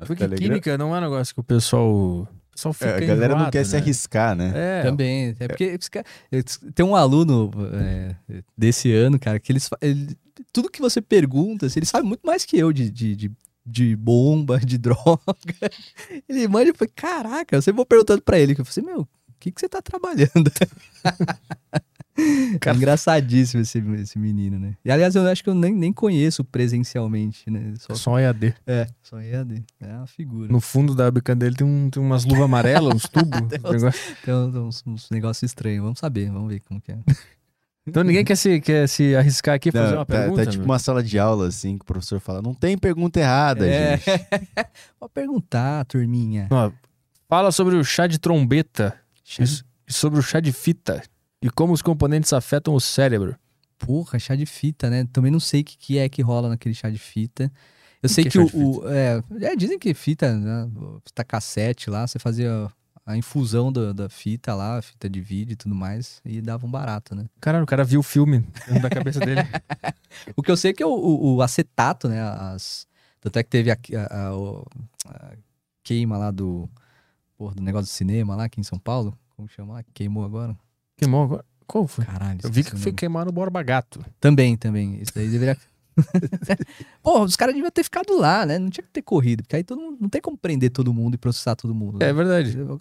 Porque 0.00 0.16
Telegram- 0.16 0.48
química 0.48 0.76
não 0.76 0.94
é 0.94 0.98
um 0.98 1.02
negócio 1.02 1.32
que 1.34 1.40
o 1.40 1.44
pessoal, 1.44 2.26
pessoal 2.54 2.72
fica 2.72 2.86
É, 2.90 2.96
a 2.96 3.00
galera 3.00 3.28
não 3.28 3.36
enjoado, 3.36 3.52
quer 3.52 3.64
se 3.66 3.72
né? 3.74 3.78
arriscar, 3.78 4.34
né? 4.36 4.52
É, 4.54 4.82
Também. 4.82 5.34
É 5.38 5.48
porque 5.48 5.64
esse 5.64 5.90
cara- 5.90 6.06
eu- 6.30 6.42
tem 6.74 6.84
um 6.86 6.94
aluno 6.96 7.50
é, 7.74 8.14
desse 8.56 8.92
ano, 8.92 9.18
cara, 9.18 9.38
que 9.40 9.52
eles. 9.52 9.68
ele- 9.80 10.16
tudo 10.52 10.70
que 10.70 10.80
você 10.80 11.00
pergunta, 11.00 11.66
assim, 11.66 11.78
ele 11.80 11.86
sabe 11.86 12.06
muito 12.06 12.22
mais 12.24 12.44
que 12.44 12.58
eu 12.58 12.72
de, 12.72 12.90
de, 12.90 13.14
de, 13.16 13.32
de 13.64 13.96
bomba, 13.96 14.58
de 14.58 14.76
droga. 14.78 15.20
Ele 16.28 16.46
manda 16.48 16.70
e 16.70 16.74
fala: 16.74 16.90
Caraca, 16.94 17.56
eu 17.56 17.62
sempre 17.62 17.76
vou 17.76 17.86
perguntando 17.86 18.22
pra 18.22 18.38
ele. 18.38 18.54
que 18.54 18.60
Eu 18.60 18.64
falei 18.64 18.86
assim, 18.88 18.94
meu, 18.96 19.02
o 19.02 19.08
que, 19.40 19.50
que 19.52 19.60
você 19.60 19.68
tá 19.68 19.80
trabalhando? 19.82 20.50
Cara- 22.60 22.76
Engraçadíssimo 22.76 23.62
esse, 23.62 23.78
esse 24.00 24.18
menino, 24.18 24.58
né? 24.58 24.74
E 24.84 24.90
aliás, 24.90 25.14
eu 25.16 25.26
acho 25.26 25.42
que 25.42 25.50
eu 25.50 25.54
nem, 25.54 25.74
nem 25.74 25.92
conheço 25.92 26.44
presencialmente, 26.44 27.50
né? 27.50 27.74
Só, 27.78 27.94
só 27.94 28.18
EAD. 28.20 28.54
é, 28.66 28.86
só 29.02 29.20
EAD. 29.20 29.64
É 29.80 29.92
uma 29.96 30.06
figura. 30.06 30.52
No 30.52 30.60
fundo 30.60 30.94
da 30.94 31.04
webcam 31.04 31.36
dele 31.36 31.56
tem, 31.56 31.66
um, 31.66 31.90
tem 31.90 32.00
umas 32.02 32.24
luvas 32.24 32.44
amarelas, 32.44 32.94
uns 32.94 33.08
tubos. 33.08 33.40
Tem 33.50 33.60
um 33.64 33.72
negócio. 33.72 34.16
Tem 34.24 34.34
uns, 34.34 34.82
uns 34.86 35.10
negócios 35.10 35.42
estranhos. 35.50 35.82
Vamos 35.82 35.98
saber, 35.98 36.30
vamos 36.30 36.48
ver 36.48 36.60
como 36.60 36.80
que 36.80 36.92
é. 36.92 36.98
Então 37.86 38.02
ninguém 38.02 38.24
quer 38.24 38.36
se, 38.36 38.60
quer 38.60 38.88
se 38.88 39.14
arriscar 39.14 39.56
aqui 39.56 39.68
e 39.68 39.72
fazer 39.72 39.90
Não, 39.90 39.98
uma 39.98 40.06
tá, 40.06 40.14
pergunta? 40.20 40.44
tá 40.44 40.50
tipo 40.50 40.62
meu? 40.62 40.70
uma 40.72 40.78
sala 40.78 41.02
de 41.02 41.18
aula, 41.18 41.48
assim, 41.48 41.76
que 41.76 41.82
o 41.82 41.86
professor 41.86 42.18
fala, 42.20 42.40
não 42.40 42.54
tem 42.54 42.78
pergunta 42.78 43.20
errada, 43.20 43.66
É. 43.66 43.98
gente. 43.98 44.06
Pode 44.98 45.12
perguntar, 45.12 45.84
turminha. 45.84 46.48
Ó, 46.50 46.70
Fala 47.28 47.50
sobre 47.50 47.74
o 47.76 47.84
chá 47.84 48.06
de 48.06 48.18
trombeta 48.18 48.94
Isso- 49.38 49.64
e 49.86 49.92
sobre 49.92 50.18
o 50.20 50.22
chá 50.22 50.38
de 50.40 50.52
fita 50.52 51.02
e 51.46 51.50
como 51.50 51.72
os 51.72 51.82
componentes 51.82 52.32
afetam 52.32 52.74
o 52.74 52.80
cérebro. 52.80 53.36
Porra, 53.78 54.18
chá 54.18 54.34
de 54.34 54.46
fita, 54.46 54.88
né? 54.88 55.06
Também 55.12 55.30
não 55.30 55.40
sei 55.40 55.60
o 55.60 55.64
que, 55.64 55.76
que 55.76 55.98
é 55.98 56.08
que 56.08 56.22
rola 56.22 56.48
naquele 56.48 56.74
chá 56.74 56.88
de 56.88 56.98
fita. 56.98 57.52
Eu 58.02 58.08
que 58.08 58.14
sei 58.14 58.24
é 58.24 58.28
que, 58.30 58.38
chá 58.38 58.42
o. 58.56 58.78
o- 58.80 58.88
é, 58.88 59.22
é, 59.42 59.56
dizem 59.56 59.78
que 59.78 59.92
fita, 59.94 60.34
né? 60.34 60.70
Fita 61.04 61.22
cassete 61.24 61.90
lá, 61.90 62.06
você 62.06 62.18
fazia 62.18 62.70
a 63.04 63.16
infusão 63.16 63.70
da, 63.70 63.92
da 63.92 64.08
fita 64.08 64.54
lá, 64.54 64.80
fita 64.80 65.08
de 65.10 65.20
vídeo 65.20 65.52
e 65.52 65.56
tudo 65.56 65.74
mais, 65.74 66.22
e 66.24 66.40
dava 66.40 66.66
um 66.66 66.70
barato, 66.70 67.14
né? 67.14 67.26
Caralho, 67.40 67.64
o 67.64 67.66
cara 67.66 67.84
viu 67.84 68.00
o 68.00 68.02
filme 68.02 68.46
da 68.80 68.88
cabeça 68.88 69.20
dele. 69.20 69.42
O 70.36 70.42
que 70.42 70.50
eu 70.50 70.56
sei 70.56 70.70
é 70.70 70.74
que 70.74 70.82
é 70.82 70.86
o, 70.86 70.90
o- 70.94 71.34
o 71.36 71.42
acetato, 71.42 72.08
né? 72.08 72.22
As, 72.22 72.86
tanto 73.20 73.36
é 73.38 73.42
que 73.42 73.50
teve 73.50 73.70
a, 73.70 73.76
a- 74.08 74.30
a- 75.08 75.32
queima 75.82 76.16
lá 76.16 76.30
do, 76.30 76.70
porra, 77.36 77.54
do 77.56 77.62
negócio 77.62 77.86
de 77.86 77.90
cinema 77.92 78.36
lá 78.36 78.44
aqui 78.44 78.60
em 78.60 78.62
São 78.64 78.78
Paulo. 78.78 79.18
Como 79.36 79.48
chama 79.48 79.74
lá? 79.74 79.84
Queimou 79.92 80.24
agora? 80.24 80.56
Queimou 80.96 81.24
agora. 81.24 81.44
Qual 81.66 81.86
foi? 81.86 82.04
Caralho. 82.04 82.40
Eu 82.42 82.50
vi 82.50 82.62
que 82.62 82.74
o 82.74 82.78
foi 82.78 82.92
queimar 82.92 83.24
no 83.24 83.32
Borba 83.32 83.62
Gato. 83.62 84.04
Também, 84.20 84.56
também. 84.56 85.00
Isso 85.00 85.12
daí 85.14 85.28
deveria. 85.28 85.56
Porra, 87.02 87.24
os 87.24 87.36
caras 87.36 87.54
deviam 87.54 87.70
ter 87.70 87.84
ficado 87.84 88.18
lá, 88.18 88.44
né? 88.44 88.58
Não 88.58 88.68
tinha 88.68 88.84
que 88.84 88.90
ter 88.90 89.02
corrido, 89.02 89.42
porque 89.42 89.56
aí 89.56 89.64
todo 89.64 89.80
mundo, 89.80 89.98
não 90.00 90.08
tem 90.08 90.20
como 90.20 90.36
prender 90.36 90.70
todo 90.70 90.92
mundo 90.92 91.14
e 91.14 91.18
processar 91.18 91.54
todo 91.54 91.74
mundo. 91.74 91.98
né? 91.98 92.08
É 92.08 92.12
verdade. 92.12 92.60
O 92.60 92.78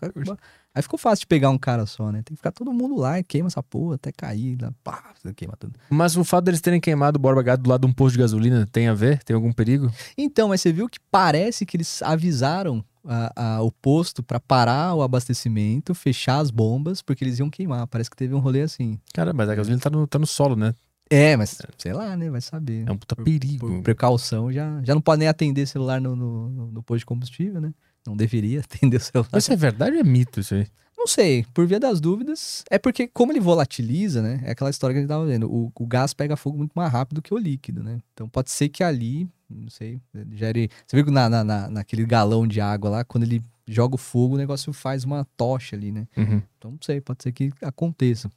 Aí 0.75 0.81
ficou 0.81 0.97
fácil 0.97 1.21
de 1.21 1.27
pegar 1.27 1.51
um 1.51 1.57
cara 1.57 1.85
só, 1.85 2.11
né? 2.11 2.23
Tem 2.23 2.33
que 2.33 2.37
ficar 2.37 2.51
todo 2.51 2.73
mundo 2.73 2.95
lá 2.97 3.19
e 3.19 3.23
queima 3.23 3.47
essa 3.47 3.61
porra 3.61 3.95
até 3.95 4.11
cair. 4.11 4.57
Lá, 4.59 4.73
pá, 4.83 5.13
queima 5.35 5.55
tudo. 5.55 5.79
Mas 5.89 6.17
o 6.17 6.23
fato 6.23 6.45
deles 6.45 6.61
terem 6.61 6.81
queimado 6.81 7.17
o 7.17 7.21
Borba 7.21 7.43
Gato 7.43 7.61
do 7.61 7.69
lado 7.69 7.81
de 7.81 7.87
um 7.87 7.93
posto 7.93 8.13
de 8.13 8.19
gasolina 8.19 8.67
tem 8.71 8.87
a 8.87 8.93
ver? 8.93 9.23
Tem 9.23 9.35
algum 9.35 9.51
perigo? 9.53 9.91
Então, 10.17 10.49
mas 10.49 10.61
você 10.61 10.73
viu 10.73 10.89
que 10.89 10.99
parece 11.11 11.63
que 11.63 11.77
eles 11.77 12.01
avisaram 12.01 12.83
a- 13.05 13.55
a- 13.55 13.61
o 13.61 13.71
posto 13.71 14.21
pra 14.23 14.39
parar 14.39 14.93
o 14.95 15.01
abastecimento, 15.01 15.93
fechar 15.93 16.39
as 16.39 16.49
bombas, 16.51 17.01
porque 17.01 17.23
eles 17.23 17.39
iam 17.39 17.49
queimar. 17.49 17.85
Parece 17.87 18.09
que 18.09 18.15
teve 18.15 18.33
um 18.33 18.39
rolê 18.39 18.61
assim. 18.61 18.99
Cara, 19.13 19.33
mas 19.33 19.49
a 19.49 19.55
gasolina 19.55 19.81
tá 19.81 19.89
no, 19.89 20.05
tá 20.07 20.17
no 20.19 20.27
solo, 20.27 20.55
né? 20.55 20.73
É, 21.09 21.35
mas 21.37 21.61
sei 21.77 21.93
lá, 21.93 22.15
né? 22.15 22.29
Vai 22.29 22.41
saber. 22.41 22.87
É 22.87 22.91
um 22.91 22.97
puta 22.97 23.15
Por 23.15 23.23
perigo. 23.25 23.81
precaução, 23.83 24.51
já, 24.51 24.81
já 24.83 24.93
não 24.95 25.01
pode 25.01 25.19
nem 25.19 25.27
atender 25.27 25.65
celular 25.67 25.99
no, 26.01 26.15
no, 26.15 26.49
no- 26.49 26.71
no 26.71 26.83
posto 26.83 26.99
de 26.99 27.05
combustível, 27.05 27.59
né? 27.61 27.73
Não 28.07 28.15
deveria 28.15 28.59
atender 28.65 28.97
o 28.97 28.99
celular. 28.99 29.29
Mas 29.31 29.43
isso 29.43 29.53
é 29.53 29.55
verdade 29.55 29.95
ou 29.95 29.99
é 29.99 30.03
mito 30.03 30.39
isso 30.39 30.55
aí? 30.55 30.65
Não 31.03 31.07
sei, 31.07 31.45
por 31.53 31.67
via 31.67 31.81
das 31.81 31.99
dúvidas, 31.99 32.63
é 32.71 32.79
porque 32.79 33.09
como 33.09 33.33
ele 33.33 33.41
volatiliza, 33.41 34.21
né? 34.21 34.39
É 34.45 34.51
aquela 34.51 34.69
história 34.69 34.93
que 34.93 34.99
a 34.99 35.01
gente 35.01 35.09
tava 35.09 35.25
vendo. 35.25 35.51
O, 35.51 35.69
o 35.77 35.85
gás 35.85 36.13
pega 36.13 36.37
fogo 36.37 36.57
muito 36.57 36.71
mais 36.73 36.89
rápido 36.89 37.21
que 37.21 37.33
o 37.33 37.37
líquido, 37.37 37.83
né? 37.83 37.99
Então 38.13 38.29
pode 38.29 38.49
ser 38.51 38.69
que 38.69 38.81
ali, 38.81 39.27
não 39.49 39.69
sei, 39.69 39.99
gere. 40.31 40.69
Você 40.87 40.95
viu 40.95 41.03
que 41.03 41.11
na, 41.11 41.27
na, 41.29 41.43
na- 41.43 41.69
naquele 41.69 42.05
galão 42.05 42.47
de 42.47 42.61
água 42.61 42.89
lá, 42.89 43.03
quando 43.03 43.23
ele 43.25 43.43
joga 43.67 43.95
o 43.95 43.97
fogo, 43.97 44.35
o 44.35 44.37
negócio 44.37 44.71
faz 44.71 45.03
uma 45.03 45.25
tocha 45.35 45.75
ali, 45.75 45.91
né? 45.91 46.07
Uhum. 46.15 46.41
Então 46.57 46.71
não 46.71 46.79
sei, 46.81 47.01
pode 47.01 47.21
ser 47.21 47.33
que 47.33 47.51
aconteça. 47.61 48.29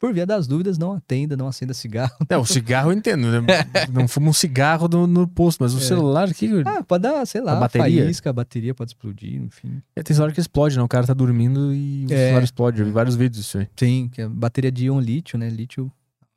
Por 0.00 0.14
via 0.14 0.24
das 0.24 0.46
dúvidas, 0.46 0.78
não 0.78 0.94
atenda, 0.94 1.36
não 1.36 1.46
acenda 1.46 1.74
cigarro. 1.74 2.16
É, 2.28 2.36
o 2.38 2.44
cigarro 2.46 2.90
eu 2.90 2.96
entendo. 2.96 3.28
Né? 3.30 3.40
Não 3.92 4.08
fuma 4.08 4.30
um 4.30 4.32
cigarro 4.32 4.88
no, 4.88 5.06
no 5.06 5.28
posto, 5.28 5.62
mas 5.62 5.74
o 5.74 5.78
É. 5.78 5.80
celular 5.82 6.26
aqui. 6.28 6.48
Ah, 6.64 6.82
pode 6.82 7.02
dar, 7.02 7.26
sei 7.26 7.42
lá, 7.42 7.54
bateria? 7.54 8.04
faísca, 8.04 8.30
a 8.30 8.32
bateria 8.32 8.74
pode 8.74 8.92
explodir, 8.92 9.34
enfim. 9.42 9.82
É, 9.94 10.02
tem 10.02 10.16
celular 10.16 10.32
que 10.32 10.40
explode, 10.40 10.74
né? 10.78 10.82
O 10.82 10.88
cara 10.88 11.06
tá 11.06 11.12
dormindo 11.12 11.74
e 11.74 12.06
o 12.06 12.12
É. 12.14 12.16
celular 12.28 12.42
explode. 12.42 12.80
Eu 12.80 12.86
vi 12.86 12.92
vários 12.92 13.14
vídeos 13.14 13.44
disso 13.44 13.58
aí. 13.58 13.68
Sim, 13.76 14.08
que 14.10 14.22
é 14.22 14.28
bateria 14.28 14.72
de 14.72 14.86
íon 14.86 14.98
lítio, 14.98 15.38
né? 15.38 15.50
Lítio, 15.50 15.92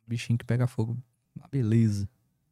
bichinho 0.06 0.38
que 0.38 0.44
pega 0.44 0.66
fogo. 0.66 0.94
Uma 1.34 1.48
beleza. 1.50 2.06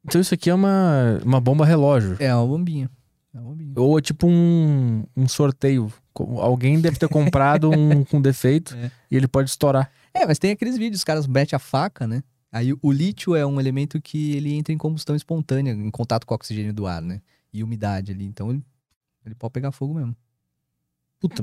Então 0.05 0.19
isso 0.19 0.33
aqui 0.33 0.49
é 0.49 0.55
uma, 0.55 1.21
uma 1.23 1.41
bomba 1.43 1.67
relógio. 1.67 2.17
É 2.21 2.35
uma 2.35 2.47
bombinha. 2.47 2.91
É 3.35 3.39
uma 3.39 3.51
bombinha. 3.51 3.73
Ou 3.77 3.99
é 3.99 4.01
tipo 4.01 4.27
um, 4.27 5.05
um 5.15 5.29
sorteio. 5.29 5.93
Alguém 6.39 6.81
deve 6.81 6.99
ter 6.99 7.09
comprado 7.09 7.71
um 7.71 8.03
com 8.07 8.19
defeito 8.21 8.75
É. 8.77 8.91
e 9.11 9.17
ele 9.17 9.29
pode 9.29 9.51
estourar. 9.51 9.91
É, 10.15 10.27
mas 10.27 10.39
tem 10.39 10.51
aqueles 10.51 10.77
vídeos, 10.77 11.01
os 11.01 11.05
caras 11.05 11.27
metem 11.27 11.57
a 11.57 11.61
faca, 11.61 12.07
né? 12.07 12.23
Aí 12.51 12.75
o 12.83 12.93
lítio 12.93 13.35
é 13.35 13.47
um 13.47 13.59
elemento 13.59 14.01
que 14.01 14.33
ele 14.37 14.53
entra 14.55 14.75
em 14.75 14.79
combustão 14.79 15.17
espontânea, 15.17 15.73
em 15.73 15.91
contato 15.91 16.27
com 16.27 16.35
o 16.35 16.37
oxigênio 16.37 16.73
do 16.75 16.87
ar, 16.87 17.01
né? 17.01 17.21
E 17.53 17.63
umidade 17.65 18.13
ali. 18.13 18.25
Então 18.25 18.51
ele, 18.51 18.63
ele 19.25 19.35
pode 19.35 19.53
pegar 19.53 19.73
fogo 19.73 19.95
mesmo. 19.95 20.15
Puta, 21.19 21.43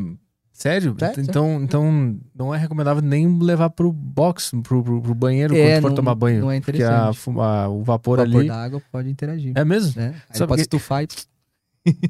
sério? 0.51 0.95
Sério, 0.99 1.21
então, 1.23 1.63
então 1.63 2.19
não 2.35 2.53
é 2.53 2.57
recomendável 2.59 3.01
nem 3.01 3.39
levar 3.39 3.69
pro 3.71 3.91
box, 3.91 4.51
pro, 4.61 4.83
pro, 4.83 5.01
pro 5.01 5.15
banheiro 5.15 5.55
É, 5.55 5.75
quando 5.75 5.81
for 5.81 5.89
não- 5.89 5.95
tomar 5.95 6.15
banho. 6.15 6.41
não 6.41 6.51
é 6.51 6.59
Porque 6.59 6.83
a, 6.83 6.85
interessante. 6.85 7.17
fuma- 7.17 7.67
o 7.69 7.81
vapor 7.83 8.19
o 8.19 8.21
vapor 8.23 8.37
ali. 8.39 8.47
da 8.47 8.63
água 8.63 8.81
pode 8.91 9.09
interagir. 9.09 9.53
É 9.55 9.65
mesmo? 9.65 9.99
Né? 9.99 10.09
Aí 10.29 10.37
Sabe 10.37 10.41
ele 10.43 10.47
pode 10.47 10.57
que- 10.57 10.61
estufar 10.61 11.03
e. 11.03 11.07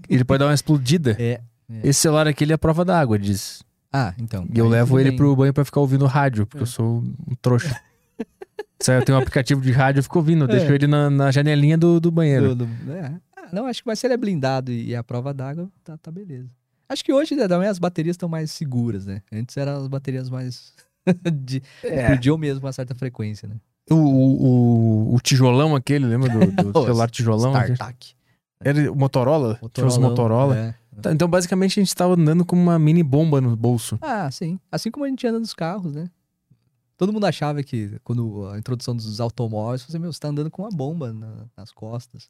Ele 0.10 0.26
pode 0.26 0.40
dar 0.40 0.48
uma 0.48 0.53
explodida. 0.53 1.15
É, 1.22 1.40
é. 1.69 1.88
Esse 1.88 2.02
celular 2.02 2.27
aqui 2.27 2.44
ele 2.44 2.52
é 2.52 2.56
a 2.56 2.57
prova 2.57 2.84
d'água, 2.84 3.18
diz. 3.19 3.61
Ah, 3.91 4.14
então. 4.20 4.48
E 4.53 4.57
eu 4.60 4.66
aí 4.66 4.72
levo 4.72 4.99
ele 4.99 5.10
bem. 5.10 5.18
pro 5.18 5.36
banho 5.36 5.53
pra 5.53 5.66
ficar 5.66 5.80
ouvindo 5.80 6.06
rádio, 6.06 6.45
porque 6.45 6.60
É. 6.60 6.64
eu 6.64 6.68
sou 6.68 6.99
um 7.28 7.36
trouxa. 7.41 7.80
Se 8.82 8.95
eu 8.95 9.03
tenho 9.03 9.18
um 9.18 9.22
aplicativo 9.22 9.60
de 9.61 9.72
rádio, 9.72 9.99
eu 9.99 10.03
fico 10.03 10.20
ouvindo. 10.20 10.45
Eu 10.45 10.49
É. 10.49 10.57
deixo 10.57 10.72
ele 10.74 10.88
na, 10.88 11.10
na 11.10 11.32
janelinha 11.32 11.78
do, 11.78 11.99
do 11.99 12.10
banheiro. 12.11 12.56
Do- 12.56 12.66
do- 12.66 12.91
é. 12.94 13.14
Ah, 13.36 13.49
não, 13.52 13.66
acho 13.66 13.82
que 13.84 13.88
mas 13.88 13.99
se 13.99 14.07
ele 14.07 14.14
é 14.14 14.18
blindado 14.18 14.72
e, 14.72 14.90
e 14.90 14.95
a 14.95 15.03
prova 15.03 15.34
d'água, 15.34 15.70
tá, 15.84 15.98
tá 15.98 16.10
beleza. 16.11 16.49
Acho 16.88 17.03
que 17.03 17.11
hoje 17.11 17.36
né, 17.36 17.48
também 17.48 17.68
as 17.68 17.78
baterias 17.78 18.14
estão 18.14 18.30
mais 18.30 18.52
seguras, 18.52 19.06
né? 19.06 19.22
Antes 19.32 19.56
eram 19.57 19.76
as 19.78 19.88
baterias 19.88 20.30
mais. 20.30 20.74
de, 21.34 21.61
É. 21.84 22.02
Explodiam 22.03 22.38
mesmo 22.38 22.66
uma 22.66 22.72
certa 22.74 22.95
frequência, 22.95 23.48
né? 23.49 23.56
O, 23.91 23.95
o, 23.95 25.16
o- 25.16 25.20
tijolão 25.20 25.76
aquele, 25.76 26.06
lembra 26.06 26.30
do, 26.30 26.72
do 26.72 26.72
celular 26.86 27.10
tijolão? 27.10 27.52
StarTAC. 27.52 28.14
Era 28.64 28.91
o 28.91 28.95
Motorola? 28.95 29.60
Tinha 29.74 29.88
os 29.88 29.98
Motorola. 29.98 30.56
É. 30.57 30.76
Tá, 31.02 31.11
Então, 31.14 31.28
basicamente, 31.28 31.80
a 31.80 31.84
gente 31.84 31.95
tava 31.95 32.14
andando 32.14 32.44
com 32.45 32.56
uma 32.56 32.78
mini 32.80 33.03
bomba 33.03 33.40
no 33.40 33.56
bolso. 33.56 33.98
Ah, 34.02 34.30
sim. 34.32 34.60
assim 34.72 34.90
como 34.91 35.06
a 35.06 35.07
gente 35.10 35.26
anda 35.28 35.40
nos 35.40 35.53
carros, 35.53 35.94
né? 35.94 36.10
Todo 36.98 37.14
mundo 37.14 37.26
achava 37.26 37.64
que 37.64 37.98
quando 38.03 38.45
a 38.48 38.57
introdução 38.60 38.94
dos 38.95 39.22
automóveis, 39.22 39.84
você, 39.84 39.98
meu, 39.98 40.11
você 40.11 40.20
tá 40.20 40.28
andando 40.28 40.52
com 40.52 40.64
uma 40.64 40.70
bomba 40.70 41.14
na- 41.14 41.45
nas 41.56 41.72
costas. 41.72 42.30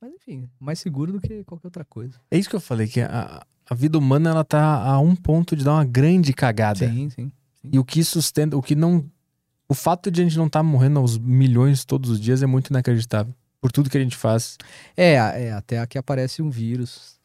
Mas 0.00 0.12
enfim, 0.14 0.48
mais 0.58 0.78
seguro 0.78 1.12
do 1.12 1.20
que 1.20 1.44
qualquer 1.44 1.66
outra 1.66 1.84
coisa. 1.84 2.18
É 2.30 2.38
isso 2.38 2.48
que 2.48 2.56
eu 2.56 2.60
falei, 2.60 2.86
que 2.88 3.00
a, 3.00 3.44
a 3.68 3.74
vida 3.74 3.98
humana 3.98 4.30
ela 4.30 4.44
tá 4.44 4.82
a 4.82 4.98
um 4.98 5.14
ponto 5.14 5.54
de 5.54 5.64
dar 5.64 5.72
uma 5.74 5.84
grande 5.84 6.32
cagada. 6.32 6.88
Sim, 6.88 7.10
sim. 7.10 7.32
E 7.70 7.78
o 7.78 7.84
que 7.84 8.02
sustenta, 8.04 8.56
o 8.56 8.62
que 8.62 8.74
não. 8.74 9.04
O 9.68 9.74
fato 9.74 10.10
de 10.10 10.20
a 10.20 10.24
gente 10.24 10.38
não 10.38 10.46
estar 10.46 10.62
morrendo 10.62 10.98
aos 11.00 11.18
milhões 11.18 11.84
todos 11.84 12.08
os 12.08 12.20
dias 12.20 12.42
é 12.42 12.46
muito 12.46 12.68
inacreditável. 12.68 13.34
Por 13.60 13.72
tudo 13.72 13.90
que 13.90 13.98
a 13.98 14.00
gente 14.00 14.16
faz. 14.16 14.56
É, 14.96 15.14
é 15.14 15.52
até 15.52 15.78
aqui 15.80 15.98
aparece 15.98 16.40
um 16.40 16.48
vírus? 16.48 17.15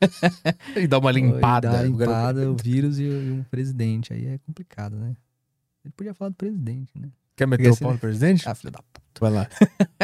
E 0.76 0.86
dá 0.86 0.98
uma 0.98 1.10
limpada. 1.10 1.68
Dá 1.70 1.74
uma 1.78 1.82
limpada, 1.84 2.50
o 2.50 2.56
vírus 2.56 2.98
e, 2.98 3.04
e 3.04 3.30
um 3.30 3.42
presidente. 3.44 4.12
Aí 4.12 4.26
é 4.26 4.38
complicado, 4.38 4.96
né? 4.96 5.14
Ele 5.84 5.92
podia 5.96 6.14
falar 6.14 6.30
do 6.30 6.36
presidente, 6.36 6.92
né? 6.98 7.08
Quer 7.36 7.46
meter 7.46 7.64
Porque 7.68 7.82
o 7.82 7.86
pau 7.86 7.92
no 7.92 7.98
presidente? 7.98 8.48
Ah, 8.48 8.54
filho 8.54 8.70
da 8.70 8.78
puta. 8.78 9.00
Vai 9.20 9.30
lá. 9.30 9.48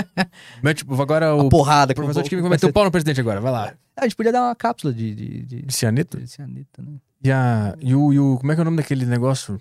Mete, 0.62 0.84
agora 0.88 1.34
o 1.34 1.46
A 1.46 1.48
porrada 1.48 1.92
o 1.92 1.96
professor 1.96 2.22
de 2.22 2.28
química 2.28 2.42
vai 2.48 2.56
meter 2.56 2.66
ser- 2.66 2.70
o 2.70 2.72
pau 2.72 2.84
no 2.84 2.90
presidente 2.90 3.20
agora. 3.20 3.40
Vai 3.40 3.52
lá. 3.52 3.74
A 3.96 4.02
gente 4.04 4.16
podia 4.16 4.32
dar 4.32 4.42
uma 4.42 4.54
cápsula 4.56 4.92
de, 4.92 5.14
de, 5.14 5.42
de, 5.44 5.62
De 5.62 5.74
cianeto? 5.74 6.18
de 6.18 6.26
cianita, 6.28 6.82
né? 6.82 6.96
E, 7.22 7.30
a, 7.30 7.76
e, 7.80 7.94
o, 7.94 8.12
e 8.12 8.18
o. 8.18 8.36
Como 8.38 8.50
é 8.50 8.54
que 8.54 8.60
é 8.60 8.62
o 8.62 8.64
nome 8.64 8.76
daquele 8.78 9.04
negócio? 9.06 9.60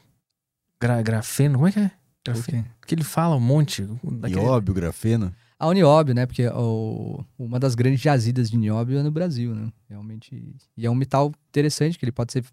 Gra, 0.81 1.01
grafeno? 1.01 1.55
Como 1.55 1.67
é 1.67 1.71
que 1.71 1.79
é? 1.79 1.91
Grafeno. 2.25 2.65
Que 2.87 2.95
ele 2.95 3.03
fala 3.03 3.35
um 3.35 3.39
monte. 3.39 3.83
daquele- 4.03 4.39
Nióbio, 4.41 4.73
grafeno. 4.73 5.33
A 5.59 5.73
nióbio, 5.73 6.15
né? 6.15 6.25
Porque 6.25 6.47
o- 6.47 7.23
uma 7.37 7.59
das 7.59 7.75
grandes 7.75 7.99
jazidas 7.99 8.49
de 8.49 8.57
nióbio 8.57 8.97
é 8.97 9.03
no 9.03 9.11
Brasil, 9.11 9.53
né? 9.53 9.69
Realmente. 9.89 10.55
E 10.77 10.85
é 10.85 10.89
um 10.89 10.95
metal 10.95 11.33
interessante, 11.49 11.99
que 11.99 12.05
ele 12.05 12.11
pode 12.13 12.31
ser 12.31 12.45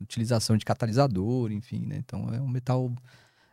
utilização 0.00 0.56
de 0.56 0.64
catalisador, 0.64 1.50
enfim, 1.52 1.84
né? 1.86 1.96
Então 1.98 2.32
é 2.32 2.40
um 2.40 2.48
metal 2.48 2.90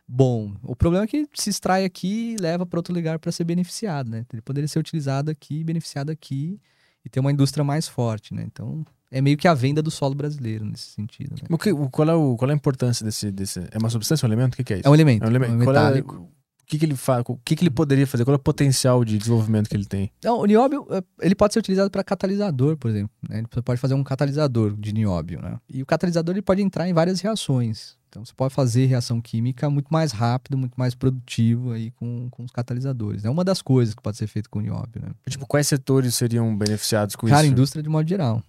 bom. 0.06 0.54
O 0.62 0.74
problema 0.76 1.04
é 1.04 1.08
que 1.08 1.28
se 1.34 1.50
extrai 1.50 1.84
aqui 1.84 2.34
e 2.34 2.36
leva 2.40 2.64
para 2.64 2.78
outro 2.78 2.94
lugar 2.94 3.18
para 3.18 3.30
ser 3.32 3.44
beneficiado, 3.44 4.08
né? 4.08 4.24
Ele 4.32 4.42
poderia 4.42 4.68
ser 4.68 4.78
utilizado 4.78 5.30
aqui, 5.30 5.62
beneficiado 5.64 6.10
aqui 6.10 6.60
e 7.04 7.08
ter 7.08 7.20
uma 7.20 7.32
indústria 7.32 7.64
mais 7.64 7.86
forte, 7.88 8.32
né? 8.32 8.44
Então 8.46 8.84
é 9.10 9.20
meio 9.20 9.36
que 9.36 9.48
a 9.48 9.54
venda 9.54 9.82
do 9.82 9.90
solo 9.90 10.14
brasileiro 10.14 10.64
nesse 10.64 10.90
sentido, 10.92 11.32
né? 11.34 11.48
O 11.50 11.58
que, 11.58 11.72
o- 11.72 11.90
qual, 11.90 12.08
é 12.08 12.14
o, 12.14 12.36
qual 12.36 12.48
é 12.50 12.52
a 12.54 12.56
importância 12.56 13.04
desse, 13.04 13.30
desse. 13.30 13.58
É 13.70 13.78
uma 13.78 13.90
substância, 13.90 14.24
um 14.26 14.28
elemento? 14.32 14.54
O 14.54 14.56
que, 14.56 14.64
que 14.64 14.74
é 14.74 14.78
isso? 14.78 14.86
É 14.86 14.90
um 14.90 14.94
elemento, 14.94 15.22
É 15.24 15.26
um 15.26 15.30
elemento. 15.30 15.50
é 15.52 15.56
um 15.56 15.62
é- 15.62 15.66
metálico. 15.66 16.30
O 16.68 16.70
que, 16.70 16.78
que 16.78 16.84
ele 16.84 16.94
faz? 16.96 17.24
O 17.26 17.36
que, 17.42 17.56
que 17.56 17.62
ele 17.62 17.70
poderia 17.70 18.06
fazer? 18.06 18.26
Qual 18.26 18.34
é 18.34 18.36
o 18.36 18.38
potencial 18.38 19.02
de 19.02 19.16
desenvolvimento 19.16 19.70
que 19.70 19.74
ele 19.76 19.86
tem? 19.86 20.12
Não, 20.22 20.38
o 20.40 20.44
nióbio, 20.44 20.86
eh, 20.90 21.02
ele 21.22 21.34
pode 21.34 21.54
ser 21.54 21.60
utilizado 21.60 21.90
para 21.90 22.04
catalisador, 22.04 22.76
por 22.76 22.90
exemplo. 22.90 23.10
né? 23.26 23.42
Você 23.50 23.62
pode 23.62 23.80
fazer 23.80 23.94
um 23.94 24.04
catalisador 24.04 24.76
de 24.76 24.92
nióbio, 24.92 25.40
né? 25.40 25.58
E 25.66 25.82
o 25.82 25.86
catalisador 25.86 26.34
ele 26.34 26.42
pode 26.42 26.60
entrar 26.60 26.86
em 26.86 26.92
várias 26.92 27.22
reações. 27.22 27.96
Então 28.10 28.22
você 28.22 28.34
pode 28.34 28.52
fazer 28.52 28.84
reação 28.84 29.18
química 29.18 29.70
muito 29.70 29.88
mais 29.88 30.12
rápido, 30.12 30.58
muito 30.58 30.74
mais 30.76 30.94
produtivo 30.94 31.72
aí 31.72 31.90
com, 31.92 32.28
com 32.30 32.44
os 32.44 32.50
catalisadores. 32.50 33.24
É 33.24 33.30
uma 33.30 33.44
das 33.44 33.62
coisas 33.62 33.94
que 33.94 34.02
pode 34.02 34.18
ser 34.18 34.26
feito 34.26 34.50
com 34.50 34.58
o 34.58 34.62
nióbio, 34.62 35.00
né? 35.00 35.08
Tipo, 35.28 35.46
quais 35.46 35.66
setores 35.66 36.14
seriam 36.14 36.54
beneficiados 36.54 37.16
com 37.16 37.26
Cara, 37.28 37.44
isso? 37.44 37.52
indústria 37.52 37.82
de 37.82 37.88
modo 37.88 38.06
geral. 38.06 38.42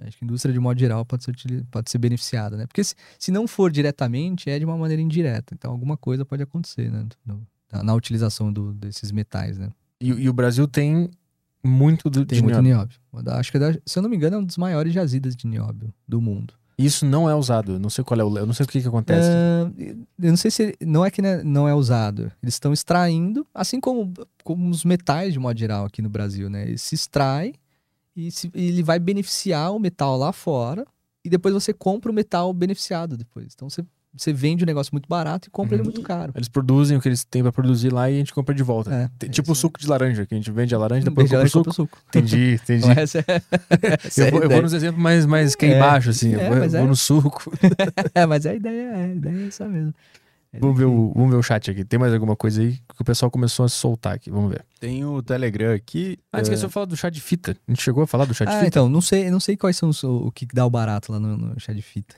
Acho 0.00 0.18
que 0.18 0.24
indústria 0.24 0.52
de 0.52 0.58
modo 0.60 0.78
geral 0.78 1.04
pode 1.04 1.22
ser, 1.24 1.34
pode 1.70 1.90
ser 1.90 1.98
beneficiada, 1.98 2.56
né? 2.56 2.66
Porque 2.66 2.82
se, 2.84 2.94
se 3.18 3.30
não 3.32 3.46
for 3.48 3.70
diretamente, 3.70 4.50
é 4.50 4.58
de 4.58 4.64
uma 4.64 4.76
maneira 4.76 5.00
indireta. 5.02 5.54
Então 5.54 5.70
alguma 5.70 5.96
coisa 5.96 6.24
pode 6.24 6.42
acontecer, 6.42 6.90
né? 6.90 7.06
No- 7.24 7.44
na, 7.82 7.94
utilização 7.94 8.52
do- 8.52 8.72
desses 8.74 9.10
metais, 9.10 9.58
né? 9.58 9.70
E, 10.00 10.08
e 10.08 10.28
o 10.28 10.32
Brasil 10.32 10.66
tem 10.68 11.10
muito 11.62 12.10
do, 12.10 12.24
Tem 12.26 12.36
de 12.38 12.42
muito 12.42 12.60
nióbio. 12.60 12.98
nióbio. 13.12 13.32
Acho 13.32 13.50
que, 13.50 13.58
é 13.58 13.80
se 13.86 13.98
eu 13.98 14.02
não 14.02 14.10
me 14.10 14.16
engano, 14.16 14.36
é 14.36 14.38
um 14.38 14.44
dos 14.44 14.56
maiores 14.58 14.92
jazidas 14.92 15.34
de 15.34 15.46
nióbio 15.46 15.92
do 16.06 16.20
mundo. 16.20 16.54
Isso 16.76 17.06
não 17.06 17.30
é 17.30 17.34
usado. 17.34 17.72
Eu 17.74 17.78
não 17.78 17.88
sei 17.88 18.02
qual 18.04 18.18
é 18.20 18.24
o. 18.24 18.36
Eu 18.36 18.44
não 18.46 18.52
sei 18.52 18.64
o 18.64 18.68
que, 18.68 18.82
que 18.82 18.88
acontece. 18.88 19.30
Ah, 19.32 19.70
eu 19.78 20.30
não 20.30 20.36
sei 20.36 20.50
se. 20.50 20.74
Não 20.80 21.04
é 21.04 21.10
que 21.10 21.22
né, 21.22 21.40
não 21.44 21.68
é 21.68 21.74
usado. 21.74 22.32
Eles 22.42 22.54
estão 22.56 22.72
extraindo, 22.72 23.46
assim 23.54 23.78
como, 23.80 24.12
como 24.42 24.68
os 24.68 24.84
metais, 24.84 25.32
de 25.32 25.38
modo 25.38 25.56
geral, 25.58 25.86
aqui 25.86 26.02
no 26.02 26.10
Brasil, 26.10 26.50
né? 26.50 26.64
Ele 26.66 26.76
se 26.76 26.96
extrai 26.96 27.54
e 28.16 28.28
se- 28.32 28.50
ele 28.52 28.82
vai 28.82 28.98
beneficiar 28.98 29.72
o 29.72 29.78
metal 29.78 30.16
lá 30.18 30.32
fora 30.32 30.84
e 31.24 31.30
depois 31.30 31.54
você 31.54 31.72
compra 31.72 32.10
o 32.10 32.14
metal 32.14 32.52
beneficiado 32.52 33.16
depois. 33.16 33.52
Então 33.54 33.70
você, 33.70 33.84
você 34.16 34.32
vende 34.32 34.64
um 34.64 34.66
negócio 34.66 34.90
muito 34.92 35.08
barato 35.08 35.48
e 35.48 35.50
compra 35.50 35.74
ele 35.74 35.82
Uhum. 35.82 35.86
muito 35.92 36.02
caro. 36.02 36.32
Eles 36.36 36.48
produzem 36.48 36.96
o 36.96 37.00
que 37.00 37.08
eles 37.08 37.24
têm 37.24 37.42
pra 37.42 37.50
produzir 37.52 37.92
lá 37.92 38.10
e 38.10 38.14
a 38.14 38.18
gente 38.18 38.32
compra 38.32 38.54
de 38.54 38.62
volta. 38.62 38.92
É, 38.94 39.10
Tem- 39.18 39.28
é 39.28 39.32
tipo 39.32 39.52
o 39.52 39.54
suco 39.54 39.78
de 39.80 39.86
laranja, 39.88 40.24
que 40.26 40.34
a 40.34 40.36
gente 40.36 40.50
vende 40.50 40.74
a 40.74 40.78
laranja, 40.78 41.04
depois 41.04 41.28
compra 41.30 41.46
o 41.46 41.48
suco. 41.50 41.72
suco. 41.74 41.98
Entendi, 42.08 42.54
entendi. 42.62 42.84
Então, 42.88 43.02
essa 43.02 43.18
é, 43.18 43.24
essa 44.06 44.24
é 44.24 44.28
Eu 44.28 44.30
vou, 44.30 44.42
eu 44.42 44.50
vou 44.50 44.62
nos 44.62 44.72
exemplos 44.72 45.02
mais, 45.02 45.26
mais 45.26 45.54
que 45.54 45.66
é 45.66 45.70
É, 45.72 45.76
embaixo, 45.76 46.10
assim. 46.10 46.34
é, 46.34 46.46
eu 46.46 46.48
vou, 46.50 46.58
mas 46.58 46.72
eu 46.74 46.78
é. 46.78 46.80
vou 46.82 46.88
no 46.88 46.96
suco. 46.96 47.52
É, 48.14 48.26
mas 48.26 48.46
a 48.46 48.54
ideia, 48.54 48.82
é- 48.92 49.04
a 49.04 49.08
ideia 49.08 49.36
é 49.44 49.46
essa 49.48 49.66
mesmo. 49.68 49.92
É 50.52 50.60
Vamos 50.60 50.78
ver, 50.78 50.84
o, 50.84 51.12
vamos 51.16 51.30
ver 51.32 51.36
o 51.36 51.42
chat 51.42 51.68
aqui. 51.68 51.84
Tem 51.84 51.98
mais 51.98 52.14
alguma 52.14 52.36
coisa 52.36 52.62
aí 52.62 52.74
que 52.94 53.02
o 53.02 53.04
pessoal 53.04 53.28
começou 53.28 53.64
a 53.64 53.68
soltar 53.68 54.14
aqui? 54.14 54.30
Vamos 54.30 54.50
ver. 54.52 54.64
Tem 54.78 55.04
o 55.04 55.20
Telegram 55.20 55.74
aqui. 55.74 56.16
Ah, 56.32 56.40
esqueceu 56.40 56.68
de 56.68 56.72
falar 56.72 56.86
do 56.86 56.96
chá 56.96 57.10
de 57.10 57.20
fita. 57.20 57.56
A 57.66 57.70
gente 57.72 57.82
chegou 57.82 58.04
a 58.04 58.06
falar 58.06 58.24
do 58.24 58.32
chá 58.32 58.44
de 58.44 58.52
Ah, 58.52 58.54
fita. 58.58 58.68
então, 58.68 58.88
não 58.88 59.00
sei, 59.00 59.28
não 59.32 59.40
sei 59.40 59.56
quais 59.56 59.76
são 59.76 59.88
os, 59.88 60.04
o 60.04 60.30
que 60.30 60.46
dá 60.46 60.64
o 60.64 60.70
barato 60.70 61.10
lá 61.10 61.18
no, 61.18 61.36
no 61.36 61.58
chá 61.60 61.72
de 61.72 61.82
fita. 61.82 62.14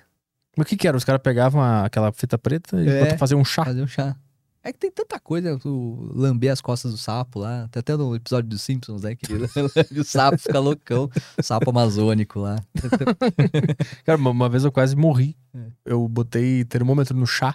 Mas 0.56 0.64
o 0.66 0.68
que 0.68 0.76
que 0.76 0.88
era? 0.88 0.96
Os 0.96 1.04
caras 1.04 1.20
pegavam 1.22 1.60
a- 1.60 1.84
aquela 1.84 2.10
fita 2.12 2.38
preta 2.38 2.80
e 2.82 2.88
É. 2.88 2.98
botavam 3.00 3.18
fazer 3.18 3.34
um 3.34 3.44
chá. 3.44 3.64
Fazer 3.64 3.82
um 3.82 3.86
chá. 3.86 4.16
É 4.64 4.72
que 4.72 4.80
tem 4.80 4.90
tanta 4.90 5.20
coisa, 5.20 5.56
o 5.64 6.10
lamber 6.12 6.50
as 6.50 6.60
costas 6.60 6.90
do 6.90 6.98
sapo 6.98 7.38
lá. 7.38 7.68
Tem 7.70 7.78
até 7.78 7.96
no 7.96 8.16
episódio 8.16 8.50
dos 8.50 8.62
Simpsons, 8.62 9.02
né? 9.02 9.14
Que 9.14 9.32
ele 9.32 9.46
lambe 9.54 10.00
o 10.00 10.04
sapo 10.04 10.38
fica 10.38 10.58
loucão. 10.58 11.08
Sapo 11.40 11.70
amazônico 11.70 12.40
lá. 12.40 12.56
Cara, 14.04 14.18
uma, 14.18 14.30
uma 14.30 14.48
vez 14.48 14.64
eu 14.64 14.72
quase 14.72 14.96
morri. 14.96 15.36
É. 15.54 15.58
Eu 15.84 16.08
botei 16.08 16.64
termômetro 16.64 17.16
no 17.16 17.26
chá 17.28 17.54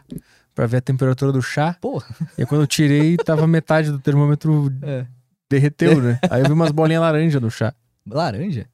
pra 0.55 0.65
ver 0.67 0.77
a 0.77 0.81
temperatura 0.81 1.33
do 1.33 1.41
chá. 1.41 1.75
Porra. 1.81 2.05
E 2.37 2.41
aí, 2.41 2.45
quando 2.45 2.61
eu 2.61 2.67
tirei, 2.67 3.17
tava 3.17 3.45
metade 3.45 3.91
do 3.91 3.99
termômetro 3.99 4.71
É. 4.81 5.05
derreteu, 5.49 6.01
né? 6.01 6.17
Aí 6.29 6.41
eu 6.41 6.45
vi 6.47 6.53
umas 6.53 6.71
bolinhas 6.71 7.01
laranja 7.01 7.39
no 7.41 7.51
chá. 7.51 7.73
Laranja? 8.07 8.67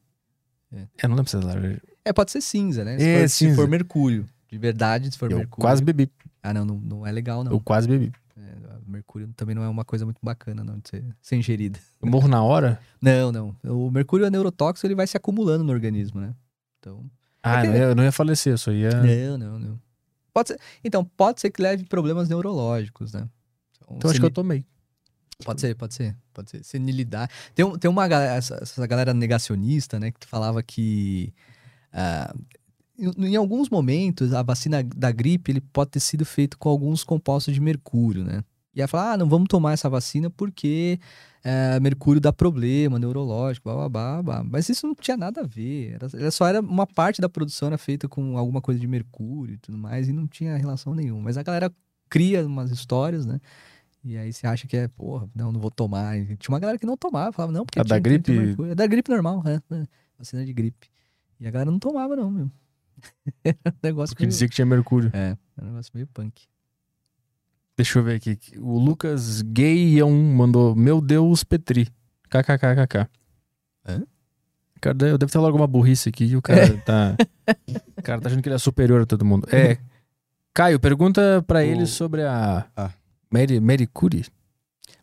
É, 0.71 1.07
não 1.07 1.15
lembro 1.15 1.29
se 1.31 1.37
é 1.37 1.39
laranja. 1.39 1.81
É, 2.07 2.13
pode 2.13 2.31
ser 2.31 2.41
cinza, 2.41 2.83
né? 2.83 2.97
Se, 2.97 3.05
É, 3.05 3.19
for, 3.21 3.29
se 3.29 3.35
cinza. 3.35 3.55
for 3.55 3.67
mercúrio. 3.67 4.27
De 4.49 4.57
verdade, 4.57 5.11
se 5.11 5.17
for 5.17 5.31
Eu 5.31 5.37
mercúrio. 5.39 5.61
quase 5.61 5.83
bebi. 5.83 6.09
Ah, 6.41 6.53
não, 6.53 6.65
não, 6.65 6.75
não 6.79 7.07
é 7.07 7.11
legal, 7.11 7.43
não. 7.43 7.51
Eu 7.51 7.59
quase 7.59 7.87
bebi. 7.87 8.11
É, 8.37 8.41
mercúrio 8.87 9.27
também 9.35 9.53
não 9.55 9.63
é 9.63 9.67
uma 9.67 9.83
coisa 9.83 10.05
muito 10.05 10.19
bacana, 10.23 10.63
não, 10.63 10.79
de 10.79 10.89
ser, 10.89 11.03
ser 11.21 11.35
ingerida. 11.35 11.77
Eu 12.01 12.09
morro 12.09 12.27
na 12.27 12.41
hora? 12.41 12.79
Não, 13.01 13.31
não. 13.31 13.55
O 13.63 13.91
mercúrio 13.91 14.25
é 14.25 14.29
neurotóxico, 14.29 14.87
ele 14.87 14.95
vai 14.95 15.05
se 15.05 15.15
acumulando 15.17 15.63
no 15.63 15.71
organismo, 15.73 16.19
né? 16.21 16.33
Então. 16.79 17.03
Ah, 17.43 17.61
que- 17.61 17.67
não 17.67 17.75
ia- 17.75 17.81
eu 17.83 17.95
não 17.95 18.03
ia 18.03 18.11
falecer, 18.11 18.53
eu 18.53 18.57
só 18.57 18.71
ia. 18.71 18.89
Não, 18.91 19.37
não, 19.37 19.59
não. 19.59 19.79
Pode 20.33 20.49
ser, 20.49 20.59
então, 20.83 21.03
pode 21.03 21.41
ser 21.41 21.49
que 21.51 21.61
leve 21.61 21.83
problemas 21.85 22.27
neurológicos, 22.29 23.11
né? 23.13 23.27
Então 23.91 24.09
acho 24.09 24.19
que 24.19 24.25
eu 24.25 24.31
tomei. 24.31 24.65
Pode 25.43 25.61
ser, 25.61 25.75
pode 25.75 25.93
ser, 25.93 26.15
pode 26.33 26.49
ser. 26.49 26.63
Senilidade. 26.63 27.31
Tem, 27.53 27.77
tem 27.77 27.89
uma 27.91 28.07
galera, 28.07 28.33
essa, 28.35 28.55
essa 28.61 28.87
galera 28.87 29.13
negacionista, 29.13 29.99
né, 29.99 30.11
que 30.11 30.25
falava 30.27 30.63
que 30.63 31.31
ah, 31.97 32.31
em, 32.99 33.35
alguns 33.35 33.69
momentos 33.69 34.33
a 34.33 34.43
vacina 34.43 34.83
da 34.83 35.11
gripe 35.11 35.51
ele 35.51 35.61
pode 35.61 35.89
ter 35.91 35.99
sido 35.99 36.23
feito 36.23 36.57
com 36.59 36.69
alguns 36.69 37.03
compostos 37.03 37.55
de 37.55 37.59
mercúrio, 37.59 38.23
né? 38.23 38.43
E 38.73 38.81
aí 38.81 38.87
falar, 38.87 39.13
ah, 39.13 39.17
não 39.17 39.27
vamos 39.27 39.47
tomar 39.49 39.73
essa 39.73 39.89
vacina 39.89 40.29
porque 40.29 40.99
eh, 41.43 41.79
mercúrio 41.79 42.21
dá 42.21 42.31
problema 42.31 42.99
neurológico, 42.99 43.67
blá, 43.67 43.89
blá, 43.89 44.21
blá. 44.21 44.43
Mas 44.43 44.69
isso 44.69 44.85
não 44.85 44.93
tinha 44.93 45.17
nada 45.17 45.41
a 45.41 45.43
ver. 45.43 45.93
Era, 45.95 46.07
era 46.13 46.29
só 46.29 46.45
era 46.45 46.61
uma 46.61 46.85
parte 46.85 47.19
da 47.19 47.27
produção 47.27 47.69
era 47.69 47.77
feita 47.79 48.07
com 48.07 48.37
alguma 48.37 48.61
coisa 48.61 48.79
de 48.79 48.85
mercúrio 48.87 49.55
e 49.55 49.57
tudo 49.57 49.77
mais, 49.79 50.07
e 50.07 50.13
não 50.13 50.27
tinha 50.27 50.55
relação 50.55 50.93
nenhuma. 50.93 51.23
Mas 51.23 51.37
a 51.37 51.41
galera 51.41 51.73
cria 52.07 52.45
umas 52.45 52.69
histórias, 52.69 53.25
né? 53.25 53.41
E 54.03 54.15
aí 54.15 54.31
você 54.31 54.45
acha 54.45 54.67
que 54.67 54.77
é, 54.77 54.87
porra, 54.87 55.27
não, 55.35 55.51
não 55.51 55.59
vou 55.59 55.71
tomar. 55.71 56.15
E 56.15 56.37
tinha 56.37 56.53
uma 56.53 56.59
galera 56.59 56.77
que 56.77 56.85
não 56.85 56.95
tomava, 56.95 57.31
falava, 57.31 57.51
não, 57.51 57.65
porque 57.65 57.79
A 57.79 57.83
da 57.83 57.97
gripe? 57.97 58.55
É 58.69 58.75
da 58.75 58.85
gripe 58.85 59.09
normal, 59.09 59.41
é, 59.47 59.55
é, 59.75 59.87
vacina 60.19 60.45
de 60.45 60.53
gripe. 60.53 60.87
E 61.39 61.47
a 61.47 61.51
galera 61.51 61.71
não 61.71 61.79
tomava, 61.79 62.15
não, 62.15 62.31
meu. 62.31 62.51
Era 63.43 63.57
um 63.67 63.79
negócio 63.83 64.15
Porque 64.15 64.23
meio... 64.23 64.31
dizia 64.31 64.47
que 64.47 64.55
tinha 64.55 64.65
mercúrio. 64.65 65.11
É, 65.13 65.37
era 65.55 65.65
um 65.67 65.69
negócio 65.69 65.91
meio 65.93 66.07
punk. 66.07 66.43
Deixa 67.77 67.99
eu 67.99 68.03
ver 68.03 68.15
aqui. 68.15 68.39
O 68.57 68.79
Lucas 68.79 69.43
Gayão 69.43 70.11
mandou: 70.11 70.75
Meu 70.75 70.99
Deus, 70.99 71.43
Petri. 71.43 71.87
KKKKK. 72.29 73.07
Hã? 73.87 74.03
Cara, 74.81 74.93
eu 74.93 75.17
devo 75.17 75.17
ter 75.19 75.27
falado 75.29 75.47
alguma 75.47 75.67
burrice 75.67 76.09
aqui 76.09 76.25
e 76.25 76.35
o 76.35 76.41
cara 76.41 76.75
tá. 76.79 77.15
o 77.97 78.01
cara 78.01 78.19
tá 78.21 78.29
achando 78.29 78.41
que 78.41 78.49
ele 78.49 78.55
é 78.55 78.59
superior 78.59 79.01
a 79.01 79.05
todo 79.05 79.23
mundo. 79.23 79.47
É. 79.51 79.77
Caio, 80.53 80.79
pergunta 80.79 81.43
pra 81.45 81.59
O- 81.59 81.61
ele 81.61 81.85
sobre 81.85 82.23
a. 82.23 82.65
Ah. 82.75 82.91
Mary, 83.31 83.59
Mary 83.59 83.85
Curie 83.85 84.25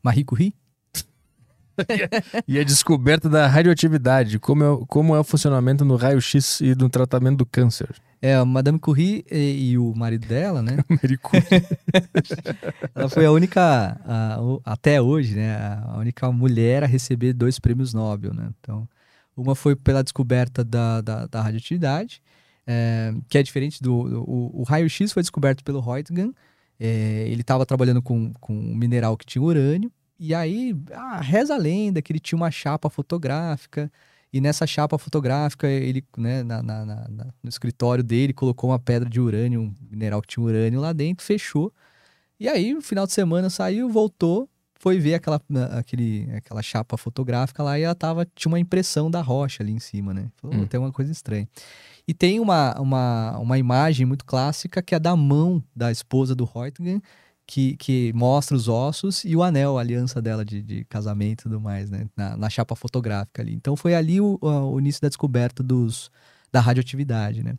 Marie 0.03 0.25
Curie? 0.25 0.55
E 2.47 2.59
a 2.59 2.65
descoberta 2.65 3.29
da 3.29 3.47
radioatividade. 3.47 4.39
Como 4.39 4.63
é, 4.65 4.87
como 4.87 5.15
é 5.15 5.21
o 5.21 5.25
funcionamento 5.25 5.85
no 5.85 5.97
raio-x 5.97 6.61
e 6.61 6.75
no 6.75 6.89
tratamento 6.89 7.39
do 7.39 7.47
câncer. 7.47 7.89
É, 8.23 8.35
a 8.37 8.45
Madame 8.45 8.79
Curie 8.79 9.25
e, 9.31 9.71
e 9.73 9.79
o 9.79 9.95
marido 9.95 10.27
dela, 10.27 10.63
né? 10.63 10.79
Mary 10.89 11.19
Curie. 11.19 11.45
Ela 12.95 13.09
foi 13.09 13.27
a 13.27 13.31
única, 13.33 14.01
a- 14.05 14.39
até 14.65 15.01
hoje, 15.01 15.35
né? 15.35 15.57
A 15.85 15.97
única 15.99 16.31
mulher 16.33 16.85
a 16.85 16.87
receber 16.87 17.33
dois 17.33 17.59
prêmios 17.59 17.93
Nobel, 17.93 18.33
né? 18.33 18.49
Então, 18.61 18.89
uma 19.37 19.55
foi 19.55 19.77
pela 19.77 20.03
descoberta 20.03 20.65
da, 20.65 21.01
da, 21.01 21.27
da 21.27 21.43
radioatividade, 21.43 22.23
é, 22.67 23.13
que 23.29 23.37
é 23.37 23.43
diferente 23.43 23.83
do. 23.83 24.09
do- 24.09 24.23
o, 24.23 24.61
o 24.61 24.63
raio-x 24.63 25.13
foi 25.13 25.23
descoberto 25.23 25.63
pelo 25.63 25.81
Roentgen. 25.81 26.33
é, 26.81 27.25
ele 27.29 27.43
estava 27.43 27.67
trabalhando 27.67 28.01
com, 28.01 28.33
com 28.41 28.55
um 28.57 28.75
mineral 28.75 29.17
que 29.17 29.27
tinha 29.27 29.43
urânio. 29.43 29.91
E 30.27 30.35
aí, 30.35 30.75
ah, 30.93 31.21
reza 31.21 31.55
a 31.55 31.59
lenda 31.59 32.01
que 32.01 32.11
ele 32.11 32.19
tinha 32.19 32.37
uma 32.37 32.51
chapa 32.51 32.89
fotográfica. 32.89 33.93
E 34.33 34.41
nessa 34.41 34.67
chapa 34.67 34.97
fotográfica, 34.97 35.69
ele, 35.69 36.03
né, 36.17 36.43
na- 36.43 36.63
na- 36.63 36.85
na- 36.87 37.09
na- 37.09 37.27
no 37.43 37.49
escritório 37.51 38.03
dele, 38.03 38.33
colocou 38.33 38.71
uma 38.71 38.79
pedra 38.79 39.07
de 39.09 39.21
urânio, 39.21 39.61
um 39.61 39.75
mineral 39.91 40.23
que 40.23 40.29
tinha 40.29 40.43
urânio 40.45 40.81
lá 40.81 40.95
dentro, 40.95 41.25
fechou. 41.27 41.71
E 42.41 42.49
aí, 42.49 42.73
no 42.73 42.81
final 42.81 43.07
de 43.07 43.13
semana, 43.13 43.51
saiu, 43.51 43.89
voltou, 43.91 44.49
foi 44.81 44.99
ver 44.99 45.15
aquela, 45.15 45.41
aquele, 45.79 46.27
aquela 46.35 46.63
chapa 46.63 46.97
fotográfica 46.97 47.63
lá 47.63 47.79
e 47.79 47.83
ela 47.83 47.95
tava, 47.95 48.27
tinha 48.35 48.51
uma 48.51 48.59
impressão 48.59 49.11
da 49.11 49.21
rocha 49.21 49.63
ali 49.63 49.73
em 49.73 49.79
cima, 49.79 50.15
né? 50.15 50.31
Falou, 50.37 50.57
Hum. 50.57 50.67
tem 50.67 50.81
uma 50.81 50.91
coisa 50.91 51.13
estranha. 51.13 51.47
E 52.09 52.15
tem 52.15 52.41
uma, 52.41 52.75
uma, 52.81 53.39
uma 53.39 53.59
imagem 53.59 54.07
muito 54.07 54.25
clássica 54.25 54.83
que 54.83 54.95
é 54.95 54.99
da 54.99 55.15
mão 55.15 55.63
da 55.77 55.93
esposa 55.93 56.35
do 56.35 56.45
Roentgen, 56.45 57.01
que, 57.47 57.77
que 57.77 58.13
mostra 58.15 58.57
os 58.57 58.69
ossos 58.69 59.25
e 59.25 59.37
o 59.37 59.43
anel, 59.43 59.77
a 59.77 59.81
aliança 59.81 60.21
dela 60.21 60.45
de, 60.45 60.63
de 60.63 60.85
casamento 60.87 61.43
e 61.43 61.45
tudo 61.45 61.61
mais, 61.61 61.91
né? 61.91 62.07
Na, 62.17 62.37
na 62.37 62.51
chapa 62.51 62.75
fotográfica 62.75 63.43
ali. 63.43 63.55
Então 63.55 63.77
foi 63.77 63.95
ali 63.95 64.21
o, 64.21 64.39
o 64.41 64.79
início 64.81 65.01
da 65.03 65.09
descoberta 65.09 65.63
dos, 65.63 66.11
da 66.51 66.61
radioatividade, 66.61 67.43
né? 67.43 67.55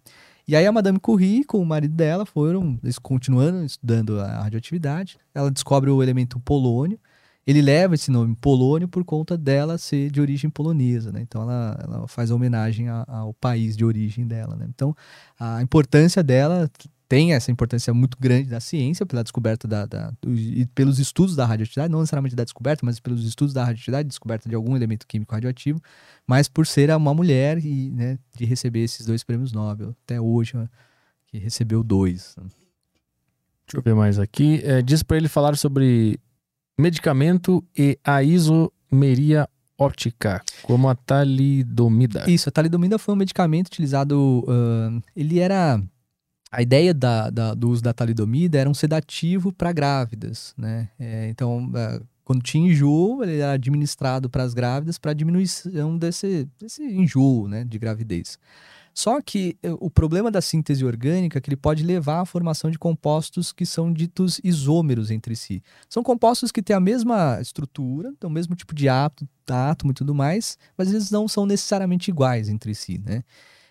E 0.47 0.55
aí 0.55 0.65
a 0.65 0.71
Madame 0.71 0.99
Curie 0.99 1.43
com 1.43 1.59
o 1.59 1.65
marido 1.65 1.95
dela 1.95 2.25
foram 2.25 2.79
continuando 3.01 3.65
estudando 3.65 4.19
a 4.19 4.43
radioatividade. 4.43 5.17
Ela 5.33 5.49
descobre 5.49 5.89
o 5.89 6.03
elemento 6.03 6.39
polônio. 6.39 6.99
Ele 7.47 7.61
leva 7.61 7.93
esse 7.93 8.09
nome 8.09 8.35
polônio 8.35 8.87
por 8.87 9.03
conta 9.03 9.37
dela 9.37 9.77
ser 9.77 10.09
de 10.09 10.19
origem 10.19 10.49
polonesa, 10.49 11.11
né? 11.11 11.21
Então 11.21 11.43
ela, 11.43 11.79
ela 11.83 12.07
faz 12.07 12.31
homenagem 12.31 12.89
a- 12.89 13.05
ao 13.07 13.33
país 13.35 13.77
de 13.77 13.85
origem 13.85 14.25
dela, 14.27 14.55
né? 14.55 14.65
Então 14.69 14.95
a 15.39 15.61
importância 15.61 16.23
dela 16.23 16.69
tem 17.07 17.33
essa 17.33 17.51
importância 17.51 17.93
muito 17.93 18.17
grande 18.19 18.49
da 18.49 18.59
ciência 18.59 19.05
pela 19.05 19.23
descoberta 19.23 19.67
da, 19.67 19.85
da- 19.85 20.11
e 20.25 20.65
pelos 20.73 20.97
estudos 20.99 21.35
da 21.35 21.45
radioatividade, 21.45 21.91
não 21.91 21.99
necessariamente 21.99 22.35
da 22.35 22.43
descoberta, 22.43 22.85
mas 22.85 22.99
pelos 22.99 23.23
estudos 23.25 23.53
da 23.53 23.61
radioatividade, 23.63 24.07
descoberta 24.09 24.49
de 24.49 24.55
algum 24.55 24.75
elemento 24.75 25.05
químico 25.07 25.33
radioativo, 25.33 25.79
mas 26.25 26.47
por 26.47 26.65
ser 26.65 26.89
uma 26.95 27.13
mulher 27.13 27.63
e 27.63 27.91
né, 27.91 28.17
de 28.35 28.45
receber 28.45 28.79
esses 28.83 29.05
dois 29.05 29.23
prêmios 29.23 29.51
Nobel 29.51 29.95
até 30.03 30.19
hoje, 30.19 30.57
né, 30.57 30.67
que 31.27 31.37
recebeu 31.37 31.83
dois. 31.83 32.35
Deixa 33.67 33.77
eu 33.77 33.81
ver 33.81 33.95
mais 33.95 34.17
aqui. 34.19 34.61
É, 34.63 34.81
diz 34.81 35.01
pra 35.03 35.17
ele 35.17 35.27
falar 35.27 35.55
sobre 35.57 36.19
medicamento 36.79 37.63
e 37.77 37.97
a 38.03 38.21
isomeria 38.23 39.47
óptica, 39.77 40.41
como 40.63 40.87
a 40.89 40.95
talidomida. 40.95 42.29
Isso, 42.29 42.47
a 42.49 42.51
talidomida 42.51 42.97
foi 42.97 43.13
um 43.13 43.17
medicamento 43.17 43.67
utilizado. 43.67 44.45
ah, 44.47 44.99
ele 45.15 45.39
era. 45.39 45.81
A 46.55 46.61
ideia 46.61 46.93
da, 46.93 47.29
da- 47.29 47.53
do 47.53 47.69
uso 47.69 47.81
da 47.83 47.93
talidomida 47.93 48.57
era 48.57 48.69
um 48.69 48.73
sedativo 48.73 49.51
para 49.51 49.73
grávidas, 49.73 50.53
né? 50.57 50.87
É, 50.97 51.27
então, 51.27 51.69
ah, 51.75 52.01
quando 52.23 52.41
tinha 52.41 52.71
enjoo, 52.71 53.21
ele 53.23 53.39
era 53.39 53.51
administrado 53.51 54.29
para 54.29 54.41
as 54.43 54.53
grávidas 54.53 54.97
para 54.97 55.11
diminuição 55.13 55.97
desse, 55.97 56.47
desse 56.57 56.81
enjoo, 56.81 57.49
né, 57.49 57.65
de 57.65 57.77
gravidez. 57.77 58.39
Só 58.93 59.21
que 59.21 59.57
eh, 59.61 59.73
o 59.79 59.89
problema 59.89 60.31
da 60.31 60.41
síntese 60.41 60.85
orgânica 60.85 61.37
é 61.39 61.41
que 61.41 61.49
ele 61.49 61.57
pode 61.57 61.83
levar 61.83 62.21
à 62.21 62.25
formação 62.25 62.71
de 62.71 62.79
compostos 62.79 63.51
que 63.51 63.65
são 63.65 63.91
ditos 63.91 64.39
isômeros 64.41 65.11
entre 65.11 65.35
si. 65.35 65.61
São 65.89 66.01
compostos 66.03 66.51
que 66.51 66.63
têm 66.63 66.75
a 66.75 66.79
mesma 66.79 67.37
estrutura, 67.41 68.13
têm 68.17 68.29
o 68.29 68.33
mesmo 68.33 68.55
tipo 68.55 68.73
de 68.73 68.87
átomo 68.87 69.91
e 69.91 69.93
tudo 69.93 70.15
mais, 70.15 70.57
mas 70.77 70.89
eles 70.89 71.11
não 71.11 71.27
são 71.27 71.45
necessariamente 71.45 72.09
iguais 72.09 72.47
entre 72.47 72.73
si, 72.73 72.97
né? 73.05 73.23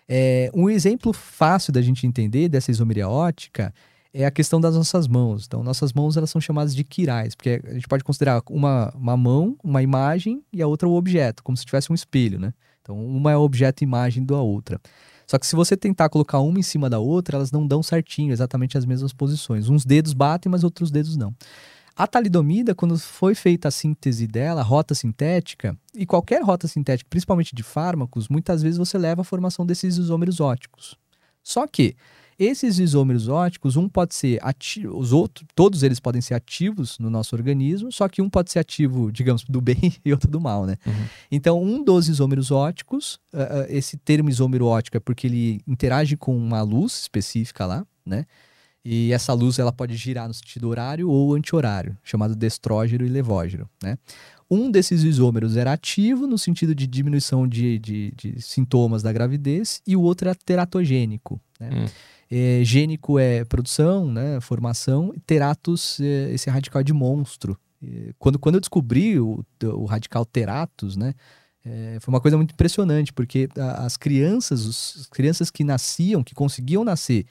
É, 0.07 0.51
um 0.53 0.69
exemplo 0.69 1.11
fácil 1.13 1.73
da 1.73 1.81
gente 1.81 2.05
entender 2.05 2.47
dessa 2.47 2.71
isomeria 2.71 3.09
ótica 3.09 3.73
é 4.13 4.25
a 4.25 4.31
questão 4.31 4.61
das 4.61 4.75
nossas 4.75 5.07
mãos. 5.07 5.45
Então, 5.45 5.63
nossas 5.63 5.91
mãos 5.91 6.15
elas 6.15 6.29
são 6.29 6.39
chamadas 6.39 6.73
de 6.73 6.83
quirais, 6.83 7.35
porque 7.35 7.61
a 7.65 7.73
gente 7.73 7.87
pode 7.87 8.03
considerar 8.03 8.41
uma, 8.49 8.93
uma 8.95 9.17
mão, 9.17 9.57
uma 9.63 9.81
imagem 9.81 10.41
e 10.53 10.61
a 10.61 10.67
outra 10.67 10.87
o 10.87 10.95
objeto, 10.95 11.43
como 11.43 11.57
se 11.57 11.65
tivesse 11.65 11.91
um 11.91 11.95
espelho, 11.95 12.39
né? 12.39 12.53
Então, 12.81 12.95
uma 13.03 13.31
é 13.31 13.35
objeto 13.35 13.83
imagem 13.83 14.23
da 14.23 14.39
outra. 14.39 14.79
Só 15.27 15.39
que 15.39 15.47
se 15.47 15.55
você 15.55 15.75
tentar 15.75 16.07
colocar 16.07 16.39
uma 16.39 16.59
em 16.59 16.61
cima 16.61 16.89
da 16.89 16.99
outra, 16.99 17.35
elas 17.35 17.51
não 17.51 17.65
dão 17.65 17.81
certinho, 17.81 18.31
exatamente 18.31 18.77
as 18.77 18.85
mesmas 18.85 19.11
posições. 19.11 19.69
Uns 19.69 19.83
dedos 19.83 20.13
batem, 20.13 20.51
mas 20.51 20.63
outros 20.63 20.91
dedos 20.91 21.17
não. 21.17 21.35
A 21.95 22.05
talidomida, 22.05 22.75
quando 22.75 22.99
foi 22.99 23.33
feita 23.33 23.69
a 23.69 23.71
síntese 23.71 24.27
dela, 24.27 24.59
a 24.59 24.63
rota 24.63 24.93
sintética, 24.93 25.77
e 25.93 26.05
qualquer 26.05 26.43
rota 26.43 26.67
sintética, 26.67 27.07
principalmente 27.09 27.55
de 27.55 27.63
fármacos, 27.63 28.27
muitas 28.27 28.61
vezes 28.61 28.77
você 28.77 28.97
leva 28.97 29.21
à 29.21 29.23
formação 29.23 29.65
desses 29.65 29.97
isômeros 29.97 30.41
óticos. 30.41 30.97
Só 31.41 31.65
que 31.65 31.95
esses 32.37 32.79
isômeros 32.79 33.29
óticos, 33.29 33.77
um 33.77 33.87
pode 33.87 34.13
ser 34.13 34.39
ativo, 34.43 34.97
os 34.97 35.13
outros, 35.13 35.47
todos 35.55 35.83
eles 35.83 36.01
podem 36.01 36.19
ser 36.19 36.33
ativos 36.33 36.99
no 36.99 37.09
nosso 37.09 37.33
organismo, 37.33 37.89
só 37.93 38.09
que 38.09 38.21
um 38.21 38.29
pode 38.29 38.51
ser 38.51 38.59
ativo, 38.59 39.09
digamos, 39.13 39.45
do 39.45 39.61
bem 39.61 39.95
e 40.03 40.11
outro 40.11 40.29
do 40.29 40.41
mal, 40.41 40.65
né? 40.65 40.75
Uhum. 40.85 41.05
Então, 41.31 41.63
um 41.63 41.81
dos 41.81 42.09
isômeros 42.09 42.51
óticos, 42.51 43.21
uh, 43.33 43.65
esse 43.69 43.95
termo 43.95 44.29
isômero 44.29 44.65
ótico 44.65 44.97
é 44.97 44.99
porque 44.99 45.27
ele 45.27 45.61
interage 45.65 46.17
com 46.17 46.35
uma 46.35 46.61
luz 46.61 47.03
específica 47.03 47.65
lá, 47.65 47.87
né? 48.05 48.25
E 48.85 49.11
essa 49.11 49.33
luz 49.33 49.57
ela 49.57 49.71
pode 49.71 49.95
girar 49.95 50.27
no 50.27 50.33
sentido 50.33 50.69
horário 50.69 51.09
ou 51.09 51.33
anti-horário, 51.33 51.97
chamado 52.03 52.35
destrógeno 52.35 53.03
e 53.03 53.09
levógeno, 53.09 53.67
né? 53.81 53.97
Um 54.49 54.69
desses 54.69 55.03
isômeros 55.03 55.57
era 55.57 55.73
ativo 55.73 56.27
no 56.27 56.37
sentido 56.37 56.75
de 56.75 56.85
diminuição 56.85 57.47
de, 57.47 57.79
de, 57.79 58.13
de 58.15 58.39
sintomas 58.39 59.01
da 59.01 59.11
gravidez 59.11 59.81
e 59.87 59.95
o 59.95 60.01
outro 60.01 60.27
era 60.27 60.35
teratogênico, 60.35 61.41
né? 61.59 61.69
Hum. 61.73 61.85
É, 62.29 62.63
gênico 62.63 63.19
é 63.19 63.43
produção, 63.45 64.11
né, 64.11 64.41
formação, 64.41 65.13
e 65.15 65.19
teratus 65.19 65.99
é 65.99 66.33
esse 66.33 66.49
radical 66.49 66.83
de 66.83 66.91
monstro. 66.91 67.57
É, 67.83 68.13
quando, 68.17 68.39
quando 68.39 68.55
eu 68.55 68.61
descobri 68.61 69.19
o, 69.19 69.45
o 69.63 69.85
radical 69.85 70.25
teratus, 70.25 70.95
né, 70.97 71.13
é, 71.63 71.97
foi 72.01 72.11
uma 72.13 72.19
coisa 72.19 72.35
muito 72.35 72.51
impressionante, 72.51 73.13
porque 73.13 73.47
as 73.57 73.95
crianças, 73.95 74.65
os, 74.65 75.01
as 75.01 75.07
crianças 75.07 75.49
que 75.51 75.63
nasciam, 75.63 76.23
que 76.23 76.33
conseguiam 76.33 76.83
nascer 76.83 77.25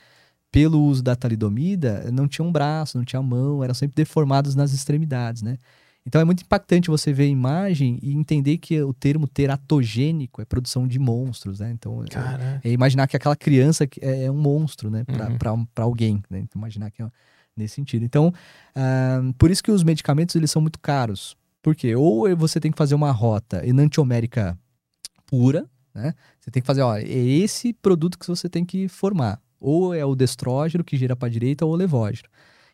pelo 0.55 0.81
uso 0.81 1.03
da 1.03 1.17
talidomida, 1.17 2.09
não 2.13 2.29
tinham 2.29 2.53
braço, 2.53 2.97
não 2.97 3.05
tinham 3.05 3.25
mão, 3.25 3.65
eram 3.65 3.75
sempre 3.75 3.97
deformados 3.97 4.55
nas 4.55 4.73
extremidades, 4.73 5.43
né? 5.43 5.59
Então 6.07 6.21
é 6.21 6.25
muito 6.25 6.45
impactante 6.45 6.89
você 6.89 7.13
ver 7.13 7.25
a 7.25 7.27
imagem 7.27 7.99
e 8.01 8.15
entender 8.15 8.59
que 8.59 8.81
o 8.81 8.95
termo 8.95 9.27
teratogênico 9.27 10.41
é 10.41 10.45
produção 10.45 10.87
de 10.87 10.97
monstros, 10.97 11.59
né? 11.59 11.73
Então 11.73 12.05
é, 12.05 12.69
é, 12.69 12.71
imaginar 12.71 13.09
que 13.09 13.17
aquela 13.17 13.35
criança 13.35 13.83
é, 14.01 14.27
é 14.27 14.31
um 14.31 14.37
monstro, 14.37 14.93
né? 14.93 15.03
Para 15.41 15.55
uhum. 15.55 15.67
alguém, 15.75 16.23
né? 16.31 16.39
Então, 16.39 16.61
imaginar 16.61 16.89
que 16.93 17.03
é 17.03 17.11
nesse 17.57 17.75
sentido. 17.75 18.05
Então, 18.05 18.29
uh, 18.29 19.33
por 19.35 19.51
isso 19.51 19.63
que 19.63 19.73
os 19.73 19.83
medicamentos 19.83 20.37
eles 20.37 20.53
são 20.53 20.63
muito 20.63 20.79
caros. 20.79 21.37
Porque 21.63 21.97
ou 21.97 22.37
você 22.37 22.61
tem 22.61 22.71
que 22.71 22.79
fazer 22.79 22.95
uma 22.95 23.11
rota 23.11 23.67
enantiomérica 23.67 24.57
pura, 25.27 25.69
né? 25.93 26.15
Você 26.39 26.53
tem 26.53 26.63
que 26.63 26.67
fazer, 26.67 26.83
ó, 26.83 26.97
é 26.97 27.03
esse 27.03 27.73
produto 27.73 28.17
que 28.17 28.29
você 28.29 28.49
tem 28.49 28.65
que 28.65 28.87
formar. 28.87 29.41
Ou 29.65 29.95
é 29.95 30.05
o 30.05 30.15
destrógeno 30.15 30.85
que 30.85 30.97
gira 30.97 31.17
para 31.17 31.29
a 31.29 31.31
direita 31.31 31.65
ou 31.65 31.73
o 31.73 31.77
levógeno. 31.77 32.29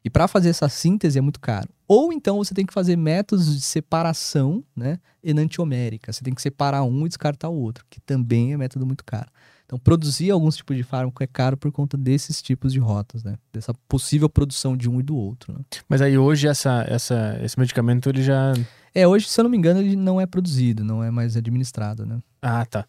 E 0.05 0.11
para 0.11 0.27
fazer 0.27 0.49
essa 0.49 0.69
síntese 0.69 1.19
é 1.19 1.21
muito 1.21 1.39
caro. 1.39 1.69
Ou 1.87 2.13
então 2.13 2.39
você 2.39 2.53
tem 2.53 2.67
que 2.67 2.73
fazer 2.73 2.97
métodos 2.97 3.55
de 3.55 3.61
separação 3.61 4.65
né, 4.75 4.99
enantiomérica. 5.23 6.13
Você 6.13 6.25
tem 6.25 6.35
que 6.35 6.43
separar 6.43 6.83
um 6.83 7.05
e 7.05 7.09
descartar 7.09 7.49
o 7.49 7.55
outro, 7.55 7.85
que 7.89 8.01
também 8.01 8.53
é 8.53 8.57
método 8.57 8.87
muito 8.87 9.05
caro. 9.05 9.31
Então, 9.71 9.79
produzir 9.79 10.33
alguns 10.33 10.57
tipos 10.57 10.77
de 10.77 10.83
fármaco 10.83 11.23
é 11.23 11.29
caro 11.29 11.57
por 11.57 11.71
conta 11.71 11.97
desses 11.97 12.43
tipos 12.43 12.73
de 12.73 12.81
rotas, 12.81 13.23
né? 13.23 13.37
Dessa 13.53 13.73
possível 13.89 14.29
produção 14.29 14.77
de 14.77 14.91
um 14.91 14.99
e 14.99 15.03
do 15.05 15.15
outro. 15.15 15.53
Né? 15.53 15.61
Mas 15.89 16.03
aí 16.03 16.19
hoje 16.19 16.49
essa, 16.49 16.85
essa, 16.89 17.39
esse 17.41 17.57
medicamento 17.57 18.09
ele 18.09 18.21
já. 18.21 18.53
É, 18.93 19.07
hoje, 19.07 19.29
se 19.29 19.41
eu 19.41 19.45
não 19.45 19.51
me 19.51 19.57
engano, 19.57 19.79
ele 19.79 19.95
não 19.95 20.21
é 20.21 20.27
produzido, 20.27 20.83
não 20.83 21.05
é 21.05 21.11
mais 21.13 21.37
administrado, 21.37 22.05
né? 22.05 22.19
Ah, 22.43 22.67
tá. 22.67 22.85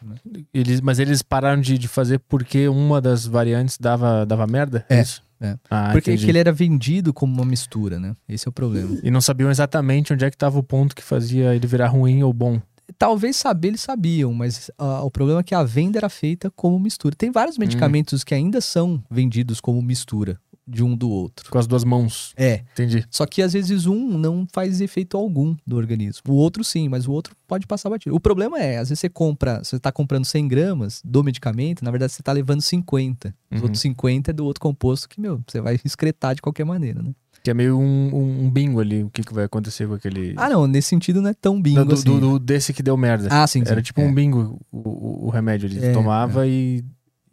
Eles, 0.52 0.82
mas 0.82 0.98
eles 0.98 1.22
pararam 1.22 1.62
de, 1.62 1.78
de 1.78 1.88
fazer 1.88 2.18
porque 2.18 2.68
uma 2.68 3.00
das 3.00 3.28
variantes 3.28 3.78
dava, 3.78 4.26
dava 4.26 4.48
merda? 4.48 4.84
É. 4.90 5.02
Isso? 5.02 5.22
É. 5.40 5.58
Ah, 5.70 5.90
Porque 5.92 6.12
ele 6.12 6.38
era 6.38 6.52
vendido 6.52 7.12
como 7.12 7.34
uma 7.34 7.46
mistura, 7.46 8.00
né? 8.00 8.16
Esse 8.30 8.48
é 8.48 8.50
o 8.50 8.52
problema. 8.52 9.00
E 9.04 9.10
não 9.10 9.20
sabiam 9.20 9.50
exatamente 9.50 10.14
onde 10.14 10.24
é 10.24 10.30
que 10.30 10.36
estava 10.36 10.58
o 10.60 10.64
ponto 10.64 10.96
que 10.96 11.04
fazia 11.04 11.56
ele 11.56 11.66
virar 11.66 11.88
ruim 11.88 12.22
ou 12.22 12.32
bom. 12.32 12.62
Talvez 12.98 13.36
saber 13.36 13.70
eles 13.70 13.82
sabiam, 13.82 14.34
mas 14.34 14.70
uh, 14.80 15.04
o 15.06 15.12
problema 15.12 15.40
é 15.40 15.44
que 15.44 15.56
a 15.56 15.64
venda 15.64 15.98
era 15.98 16.10
feita 16.10 16.52
como 16.52 16.80
mistura. 16.80 17.16
Tem 17.16 17.32
vários 17.32 17.58
hum. 17.58 17.62
medicamentos 17.62 18.22
hum. 18.22 18.24
que 18.26 18.34
ainda 18.34 18.62
são 18.62 19.04
vendidos 19.10 19.60
como 19.60 19.82
mistura 19.82 20.40
de 20.72 20.84
um 20.84 20.96
do 20.96 21.10
outro. 21.10 21.50
Com 21.52 21.58
as 21.58 21.68
duas 21.68 21.84
mãos. 21.84 22.34
É. 22.38 22.64
Entendi. 22.74 23.06
Só 23.10 23.26
que 23.26 23.42
às 23.42 23.54
vezes 23.54 23.86
um 23.86 24.18
não 24.18 24.48
faz 24.52 24.80
efeito 24.80 25.18
algum 25.18 25.56
no 25.66 25.76
organismo. 25.76 26.22
O 26.30 26.36
outro 26.36 26.64
sim, 26.64 26.88
mas 26.88 27.08
o 27.08 27.12
outro 27.12 27.36
pode 27.48 27.68
passar 27.68 27.90
batido. 27.90 28.16
O 28.16 28.20
problema 28.20 28.60
é, 28.60 28.78
às 28.78 28.90
vezes 28.90 29.00
você 29.00 29.10
compra, 29.10 29.64
você 29.64 29.76
está 29.76 29.92
comprando 29.92 30.26
100 30.26 30.48
gramas 30.48 31.02
do 31.04 31.24
medicamento, 31.24 31.84
na 31.84 31.92
verdade 31.92 32.14
você 32.14 32.22
está 32.22 32.32
levando 32.32 32.62
50. 32.62 33.36
Os 33.52 33.58
uhum. 33.58 33.64
outros 33.64 33.82
50 33.82 34.32
é 34.32 34.34
do 34.34 34.46
outro 34.46 34.62
composto 34.62 35.10
que, 35.10 35.20
meu, 35.20 35.42
você 35.46 35.60
vai 35.60 35.80
excretar 35.84 36.36
de 36.36 36.42
qualquer 36.42 36.64
maneira, 36.64 37.02
né? 37.02 37.14
Que 37.44 37.50
é 37.50 37.54
meio 37.54 37.78
um, 37.78 38.44
um, 38.46 38.50
bingo 38.52 38.80
ali, 38.80 39.04
o 39.04 39.10
que, 39.10 39.24
que 39.24 39.34
vai 39.34 39.46
acontecer 39.46 39.88
com 39.88 39.96
aquele. 39.96 40.36
Ah, 40.38 40.48
não, 40.48 40.68
nesse 40.68 40.90
sentido 40.90 41.22
não 41.22 41.30
é 41.30 41.34
tão 41.34 41.60
bingo 41.60 41.84
do, 41.84 41.94
assim. 41.96 42.04
Do, 42.04 42.20
do, 42.20 42.40
desse 42.40 42.72
que 42.72 42.84
deu 42.84 42.96
merda. 42.96 43.30
Ah, 43.32 43.48
sim. 43.48 43.62
Era 43.66 43.78
sim, 43.78 43.82
tipo 43.82 44.02
é. 44.02 44.06
um 44.06 44.14
bingo 44.14 44.60
o, 44.72 45.28
o, 45.28 45.30
remédio. 45.30 45.68
Ele 45.68 45.84
é, 45.84 45.92
tomava 45.92 46.46
é. 46.46 46.50
e. 46.50 46.86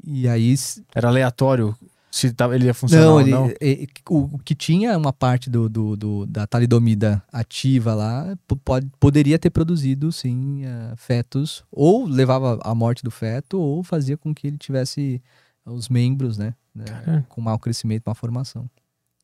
E 0.07 0.29
aí. 0.29 0.55
Era 0.95 1.09
aleatório 1.09 1.77
se 2.11 2.35
ele 2.55 2.67
ia 2.67 2.75
funcionar 2.75 3.05
não, 3.05 3.21
ele, 3.21 3.31
não. 3.31 3.49
É, 3.61 3.87
o, 4.09 4.39
que 4.39 4.55
tinha 4.55 4.97
uma 4.97 5.13
parte 5.13 5.51
do, 5.51 5.69
do, 5.69 5.97
do, 5.97 6.27
da 6.27 6.47
talidomida 6.47 7.23
ativa 7.33 7.95
lá 7.95 8.37
pode, 8.65 8.91
poderia 8.99 9.39
ter 9.39 9.51
produzido, 9.51 10.11
sim, 10.11 10.65
uh, 10.65 10.97
fetos, 10.97 11.65
ou 11.71 12.07
levava 12.07 12.59
à 12.63 12.75
morte 12.75 13.05
do 13.05 13.11
feto, 13.11 13.61
ou 13.61 13.83
fazia 13.83 14.17
com 14.17 14.35
que 14.35 14.47
ele 14.47 14.59
tivesse 14.59 15.23
os 15.67 15.89
membros, 15.89 16.39
né, 16.39 16.55
né 16.75 17.25
com 17.29 17.41
mau 17.41 17.59
crescimento, 17.59 18.05
má 18.07 18.15
formação. 18.15 18.69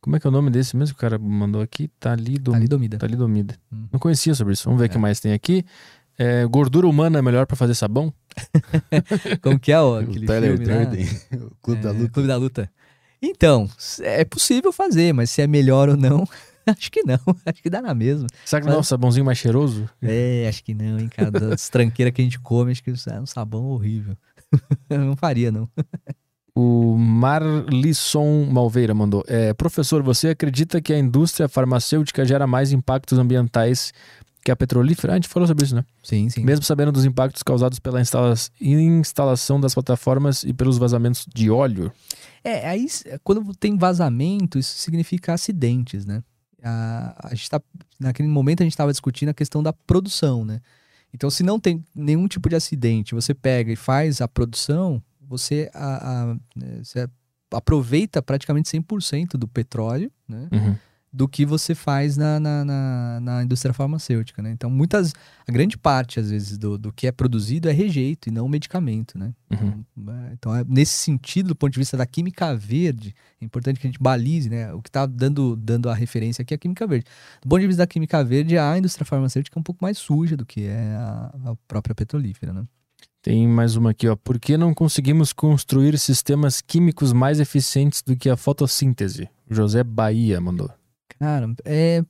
Como 0.04 0.16
é 0.16 0.20
que 0.20 0.26
é 0.26 0.28
o 0.28 0.30
nome 0.30 0.50
desse 0.50 0.76
mesmo 0.76 0.94
que 0.94 0.98
o 0.98 1.00
cara 1.00 1.18
mandou 1.18 1.62
aqui? 1.62 1.88
Talidom... 1.98 2.52
Talidomida. 2.52 2.98
Talidomida. 2.98 3.56
Hum. 3.72 3.86
Não 3.90 3.98
conhecia 3.98 4.34
sobre 4.34 4.52
isso. 4.52 4.64
Vamos 4.64 4.78
ver 4.78 4.84
o 4.84 4.86
é. 4.86 4.88
que 4.90 4.98
mais 4.98 5.18
tem 5.18 5.32
aqui. 5.32 5.64
É, 6.18 6.44
gordura 6.44 6.86
humana 6.86 7.20
é 7.20 7.22
melhor 7.22 7.46
para 7.46 7.56
fazer 7.56 7.74
sabão? 7.74 8.12
Como 9.40 9.58
que 9.58 9.72
é 9.72 9.80
o, 9.80 9.96
aquele 9.96 10.26
o 10.26 10.28
Tyler 10.28 10.58
filme 10.58 10.74
Durden, 10.74 11.08
o 11.32 11.56
Clube 11.62 11.80
é, 11.80 11.82
da 11.82 11.90
Luta. 11.90 12.12
Clube 12.12 12.28
da 12.28 12.36
Luta. 12.36 12.70
Então, 13.22 13.66
é 14.02 14.26
possível 14.26 14.70
fazer, 14.74 15.14
mas 15.14 15.30
se 15.30 15.40
é 15.40 15.46
melhor 15.46 15.88
ou 15.88 15.96
não, 15.96 16.28
acho 16.66 16.92
que 16.92 17.02
não. 17.02 17.18
Acho 17.46 17.62
que 17.62 17.70
dá 17.70 17.80
na 17.80 17.94
mesma. 17.94 18.26
Será 18.44 18.60
que 18.60 18.66
mas... 18.66 18.72
não 18.72 18.76
é 18.76 18.80
um 18.80 18.84
sabãozinho 18.84 19.24
mais 19.24 19.38
cheiroso? 19.38 19.88
É, 20.02 20.46
acho 20.46 20.62
que 20.62 20.74
não, 20.74 20.98
hein, 20.98 21.08
cara. 21.08 21.30
Das 21.30 21.70
tranqueiras 21.70 22.14
que 22.14 22.20
a 22.20 22.24
gente 22.24 22.38
come, 22.40 22.72
acho 22.72 22.84
que 22.84 22.90
é 22.90 23.20
um 23.20 23.24
sabão 23.24 23.64
horrível. 23.68 24.14
não 24.90 25.16
faria, 25.16 25.50
não. 25.50 25.66
O 26.56 26.96
Marlisson 26.96 28.44
Malveira 28.44 28.94
mandou. 28.94 29.24
É, 29.26 29.52
professor, 29.52 30.02
você 30.02 30.28
acredita 30.28 30.80
que 30.80 30.92
a 30.92 30.98
indústria 30.98 31.48
farmacêutica 31.48 32.24
gera 32.24 32.46
mais 32.46 32.70
impactos 32.70 33.18
ambientais 33.18 33.92
que 34.44 34.52
a 34.52 34.56
petrolífera? 34.56 35.14
A 35.14 35.16
gente 35.16 35.26
falou 35.26 35.48
sobre 35.48 35.64
isso, 35.64 35.74
né? 35.74 35.84
Sim, 36.02 36.28
sim. 36.28 36.44
Mesmo 36.44 36.64
sabendo 36.64 36.92
dos 36.92 37.04
impactos 37.04 37.42
causados 37.42 37.80
pela 37.80 38.00
instala 38.00 38.34
instalação 38.60 39.58
das 39.58 39.74
plataformas 39.74 40.44
e 40.44 40.52
pelos 40.52 40.78
vazamentos 40.78 41.26
de 41.34 41.50
óleo. 41.50 41.90
É, 42.44 42.68
aí 42.68 42.86
quando 43.24 43.52
tem 43.54 43.76
vazamento, 43.76 44.58
isso 44.58 44.78
significa 44.78 45.32
acidentes, 45.32 46.06
né? 46.06 46.22
A, 46.62 47.30
a 47.30 47.34
gente 47.34 47.50
tá, 47.50 47.60
naquele 47.98 48.28
momento 48.28 48.60
a 48.60 48.64
gente 48.64 48.74
estava 48.74 48.92
discutindo 48.92 49.30
a 49.30 49.34
questão 49.34 49.62
da 49.62 49.72
produção, 49.72 50.44
né? 50.44 50.60
Então, 51.12 51.30
se 51.30 51.42
não 51.42 51.60
tem 51.60 51.84
nenhum 51.94 52.26
tipo 52.26 52.48
de 52.48 52.56
acidente, 52.56 53.14
você 53.14 53.32
pega 53.32 53.72
e 53.72 53.76
faz 53.76 54.20
a 54.20 54.26
produção, 54.26 55.00
você, 55.28 55.70
a, 55.74 56.32
a, 56.32 56.34
né, 56.56 56.80
você 56.82 57.08
aproveita 57.52 58.22
praticamente 58.22 58.70
100% 58.70 59.36
do 59.36 59.46
petróleo, 59.46 60.10
né? 60.28 60.48
Uhum 60.52 60.76
do 61.14 61.28
que 61.28 61.46
você 61.46 61.76
faz 61.76 62.16
na, 62.16 62.40
na, 62.40 62.64
na, 62.64 63.20
na, 63.20 63.44
indústria 63.44 63.72
farmacêutica, 63.72 64.42
né? 64.42 64.50
Então, 64.50 64.68
muitas, 64.68 65.14
a 65.46 65.52
grande 65.52 65.78
parte, 65.78 66.18
às 66.18 66.28
vezes, 66.28 66.58
do, 66.58 66.76
do 66.76 66.92
que 66.92 67.06
é 67.06 67.12
produzido 67.12 67.68
é 67.68 67.72
rejeito 67.72 68.28
e 68.28 68.32
não 68.32 68.48
medicamento, 68.48 69.16
né? 69.16 69.32
Uhum. 69.48 69.84
Então, 69.96 70.12
é, 70.12 70.32
então 70.32 70.56
é, 70.56 70.64
nesse 70.66 70.94
sentido, 70.94 71.50
do 71.50 71.54
ponto 71.54 71.72
de 71.72 71.78
vista 71.78 71.96
da 71.96 72.04
química 72.04 72.52
verde, 72.56 73.14
é 73.40 73.44
importante 73.44 73.78
que 73.78 73.86
a 73.86 73.90
gente 73.90 74.02
balize, 74.02 74.50
né? 74.50 74.74
O 74.74 74.82
que 74.82 74.88
está 74.88 75.06
dando, 75.06 75.54
dando 75.54 75.88
a 75.88 75.94
referência 75.94 76.42
aqui 76.42 76.52
é 76.52 76.56
a 76.56 76.58
química 76.58 76.84
verde. 76.84 77.06
Do 77.40 77.48
ponto 77.48 77.60
de 77.60 77.68
vista 77.68 77.82
da 77.82 77.86
química 77.86 78.24
verde, 78.24 78.58
a 78.58 78.76
indústria 78.76 79.06
farmacêutica 79.06 79.56
é 79.56 79.60
um 79.60 79.62
pouco 79.62 79.84
mais 79.84 79.96
suja 79.96 80.36
do 80.36 80.44
que 80.44 80.64
é 80.64 80.96
a, 80.96 81.32
a 81.44 81.56
própria 81.68 81.94
petrolífera, 81.94 82.52
né? 82.52 82.64
Tem 83.24 83.48
mais 83.48 83.74
uma 83.74 83.92
aqui, 83.92 84.06
ó. 84.06 84.14
Por 84.14 84.38
que 84.38 84.54
não 84.54 84.74
conseguimos 84.74 85.32
construir 85.32 85.98
sistemas 85.98 86.60
químicos 86.60 87.10
mais 87.10 87.40
eficientes 87.40 88.02
do 88.02 88.14
que 88.14 88.28
a 88.28 88.36
fotossíntese? 88.36 89.30
José 89.48 89.82
Bahia 89.82 90.38
mandou. 90.42 90.70
Cara, 91.18 91.50
é. 91.64 92.04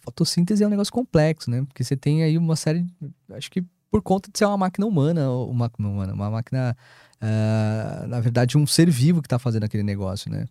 Fotossíntese 0.00 0.62
é 0.62 0.66
um 0.66 0.70
negócio 0.70 0.92
complexo, 0.92 1.50
né? 1.50 1.64
Porque 1.64 1.82
você 1.82 1.96
tem 1.96 2.22
aí 2.22 2.36
uma 2.36 2.54
série. 2.54 2.86
Acho 3.30 3.50
que 3.50 3.64
por 3.90 4.02
conta 4.02 4.30
de 4.30 4.38
ser 4.38 4.44
uma 4.44 4.58
máquina 4.58 4.86
humana, 4.86 5.32
uma 5.32 5.54
máquina 5.54 5.88
humana, 5.88 6.12
uma 6.12 6.30
máquina. 6.30 6.76
ah, 7.18 8.04
na 8.06 8.20
verdade, 8.20 8.58
um 8.58 8.66
ser 8.66 8.90
vivo 8.90 9.22
que 9.22 9.26
está 9.26 9.38
fazendo 9.38 9.64
aquele 9.64 9.82
negócio, 9.82 10.30
né? 10.30 10.44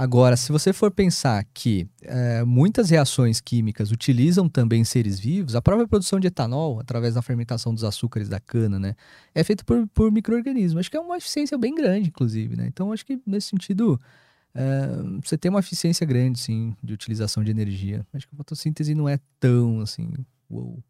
Agora, 0.00 0.34
se 0.34 0.50
você 0.50 0.72
for 0.72 0.90
pensar 0.90 1.44
que 1.52 1.86
eh, 2.00 2.42
muitas 2.46 2.88
reações 2.88 3.38
químicas 3.38 3.92
utilizam 3.92 4.48
também 4.48 4.82
seres 4.82 5.20
vivos, 5.20 5.54
a 5.54 5.60
própria 5.60 5.86
produção 5.86 6.18
de 6.18 6.26
etanol, 6.26 6.80
através 6.80 7.16
da 7.16 7.20
fermentação 7.20 7.74
dos 7.74 7.84
açúcares 7.84 8.26
da 8.26 8.40
cana, 8.40 8.78
né, 8.78 8.94
é 9.34 9.44
feita 9.44 9.62
por, 9.62 9.86
por 9.88 10.10
micro-organismos. 10.10 10.80
Acho 10.80 10.90
que 10.90 10.96
é 10.96 11.00
uma 11.00 11.18
eficiência 11.18 11.58
bem 11.58 11.74
grande, 11.74 12.08
inclusive, 12.08 12.56
né? 12.56 12.66
Então, 12.66 12.94
acho 12.94 13.04
que 13.04 13.20
nesse 13.26 13.48
sentido, 13.48 14.00
eh, 14.54 14.88
você 15.22 15.36
tem 15.36 15.50
uma 15.50 15.60
eficiência 15.60 16.06
grande, 16.06 16.40
sim, 16.40 16.74
de 16.82 16.94
utilização 16.94 17.44
de 17.44 17.50
energia. 17.50 18.02
Acho 18.14 18.26
que 18.26 18.34
a 18.34 18.38
fotossíntese 18.38 18.94
não 18.94 19.06
é 19.06 19.18
tão, 19.38 19.82
assim, 19.82 20.08
uou. 20.48 20.82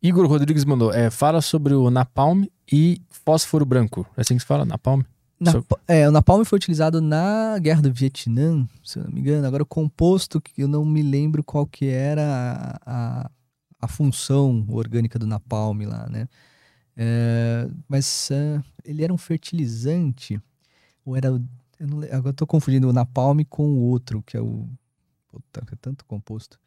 Igor 0.00 0.28
Rodrigues 0.28 0.64
mandou. 0.64 0.92
É, 0.92 1.10
fala 1.10 1.40
sobre 1.40 1.74
o 1.74 1.90
napalm 1.90 2.44
e 2.70 3.02
fósforo 3.10 3.64
branco. 3.64 4.06
É 4.16 4.20
assim 4.20 4.36
que 4.36 4.42
se 4.42 4.46
fala? 4.46 4.64
Napalm? 4.64 5.02
Nap 5.42 5.72
é, 5.88 6.08
o 6.08 6.12
napalm 6.12 6.44
foi 6.44 6.56
utilizado 6.56 7.00
na 7.00 7.58
Guerra 7.58 7.82
do 7.82 7.92
Vietnã, 7.92 8.66
se 8.84 8.98
eu 8.98 9.04
não 9.04 9.10
me 9.10 9.20
engano. 9.20 9.46
Agora, 9.46 9.62
o 9.62 9.66
composto, 9.66 10.40
que 10.40 10.62
eu 10.62 10.68
não 10.68 10.84
me 10.84 11.02
lembro 11.02 11.42
qual 11.42 11.66
que 11.66 11.86
era 11.86 12.78
a, 12.84 13.24
a, 13.24 13.30
a 13.80 13.88
função 13.88 14.64
orgânica 14.68 15.18
do 15.18 15.26
napalm 15.26 15.82
lá, 15.86 16.08
né? 16.08 16.28
É, 16.96 17.68
mas 17.88 18.30
ah, 18.30 18.62
ele 18.84 19.02
era 19.02 19.12
um 19.12 19.18
fertilizante, 19.18 20.40
ou 21.04 21.16
era... 21.16 21.28
Eu 21.28 21.88
não, 21.88 21.98
agora 22.02 22.28
eu 22.28 22.34
tô 22.34 22.46
confundindo 22.46 22.88
o 22.88 22.92
napalm 22.92 23.40
com 23.48 23.66
o 23.66 23.80
outro, 23.80 24.22
que 24.22 24.36
é 24.36 24.40
o... 24.40 24.68
Puta, 25.28 25.64
é 25.72 25.76
tanto 25.80 26.04
composto. 26.04 26.58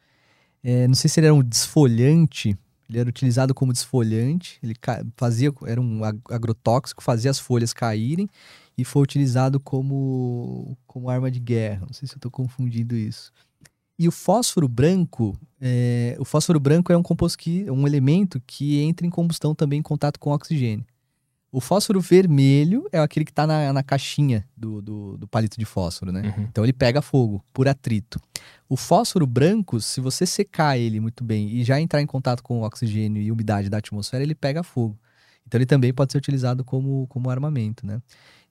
É, 0.62 0.86
não 0.88 0.94
sei 0.94 1.08
se 1.08 1.20
ele 1.20 1.28
era 1.28 1.34
um 1.34 1.42
desfolhante, 1.42 2.58
ele 2.88 2.98
era 2.98 3.08
utilizado 3.08 3.54
como 3.54 3.72
desfolhante, 3.72 4.58
ele 4.62 4.74
fazia, 5.16 5.52
era 5.66 5.80
um 5.80 6.04
ag- 6.04 6.20
agrotóxico, 6.30 7.02
fazia 7.02 7.30
as 7.30 7.38
folhas 7.38 7.72
caírem, 7.72 8.28
e 8.78 8.84
foi 8.84 9.02
utilizado 9.02 9.58
como, 9.58 10.76
como 10.86 11.08
arma 11.08 11.30
de 11.30 11.40
guerra. 11.40 11.86
Não 11.86 11.92
sei 11.92 12.06
se 12.06 12.14
eu 12.14 12.18
estou 12.18 12.30
confundindo 12.30 12.94
isso. 12.94 13.32
E 13.98 14.06
o 14.06 14.12
fósforo 14.12 14.68
branco, 14.68 15.38
é, 15.60 16.16
o 16.18 16.24
fósforo 16.24 16.60
branco 16.60 16.92
é 16.92 16.96
um 16.96 17.02
composto 17.02 17.38
que, 17.38 17.66
é 17.66 17.72
um 17.72 17.86
elemento 17.86 18.40
que 18.46 18.78
entra 18.80 19.06
em 19.06 19.10
combustão 19.10 19.54
também 19.54 19.78
em 19.78 19.82
contato 19.82 20.20
com 20.20 20.30
oxigênio. 20.30 20.84
O 21.52 21.60
fósforo 21.60 22.00
vermelho 22.00 22.86
é 22.92 22.98
aquele 22.98 23.24
que 23.24 23.30
está 23.30 23.46
na, 23.46 23.72
na 23.72 23.82
caixinha 23.82 24.44
do, 24.56 24.82
do, 24.82 25.16
do 25.16 25.26
palito 25.28 25.58
de 25.58 25.64
fósforo, 25.64 26.12
né? 26.12 26.20
Uhum. 26.36 26.44
Então 26.50 26.64
ele 26.64 26.72
pega 26.72 27.00
fogo 27.00 27.42
por 27.52 27.66
atrito. 27.68 28.20
O 28.68 28.76
fósforo 28.76 29.26
branco, 29.26 29.80
se 29.80 30.00
você 30.00 30.26
secar 30.26 30.76
ele 30.76 31.00
muito 31.00 31.22
bem 31.24 31.48
e 31.50 31.64
já 31.64 31.80
entrar 31.80 32.02
em 32.02 32.06
contato 32.06 32.42
com 32.42 32.60
o 32.60 32.64
oxigênio 32.64 33.22
e 33.22 33.30
umidade 33.32 33.70
da 33.70 33.78
atmosfera, 33.78 34.22
ele 34.22 34.34
pega 34.34 34.62
fogo. 34.62 34.98
Então 35.46 35.56
ele 35.58 35.66
também 35.66 35.94
pode 35.94 36.10
ser 36.12 36.18
utilizado 36.18 36.64
como, 36.64 37.06
como 37.06 37.30
armamento, 37.30 37.86
né? 37.86 38.02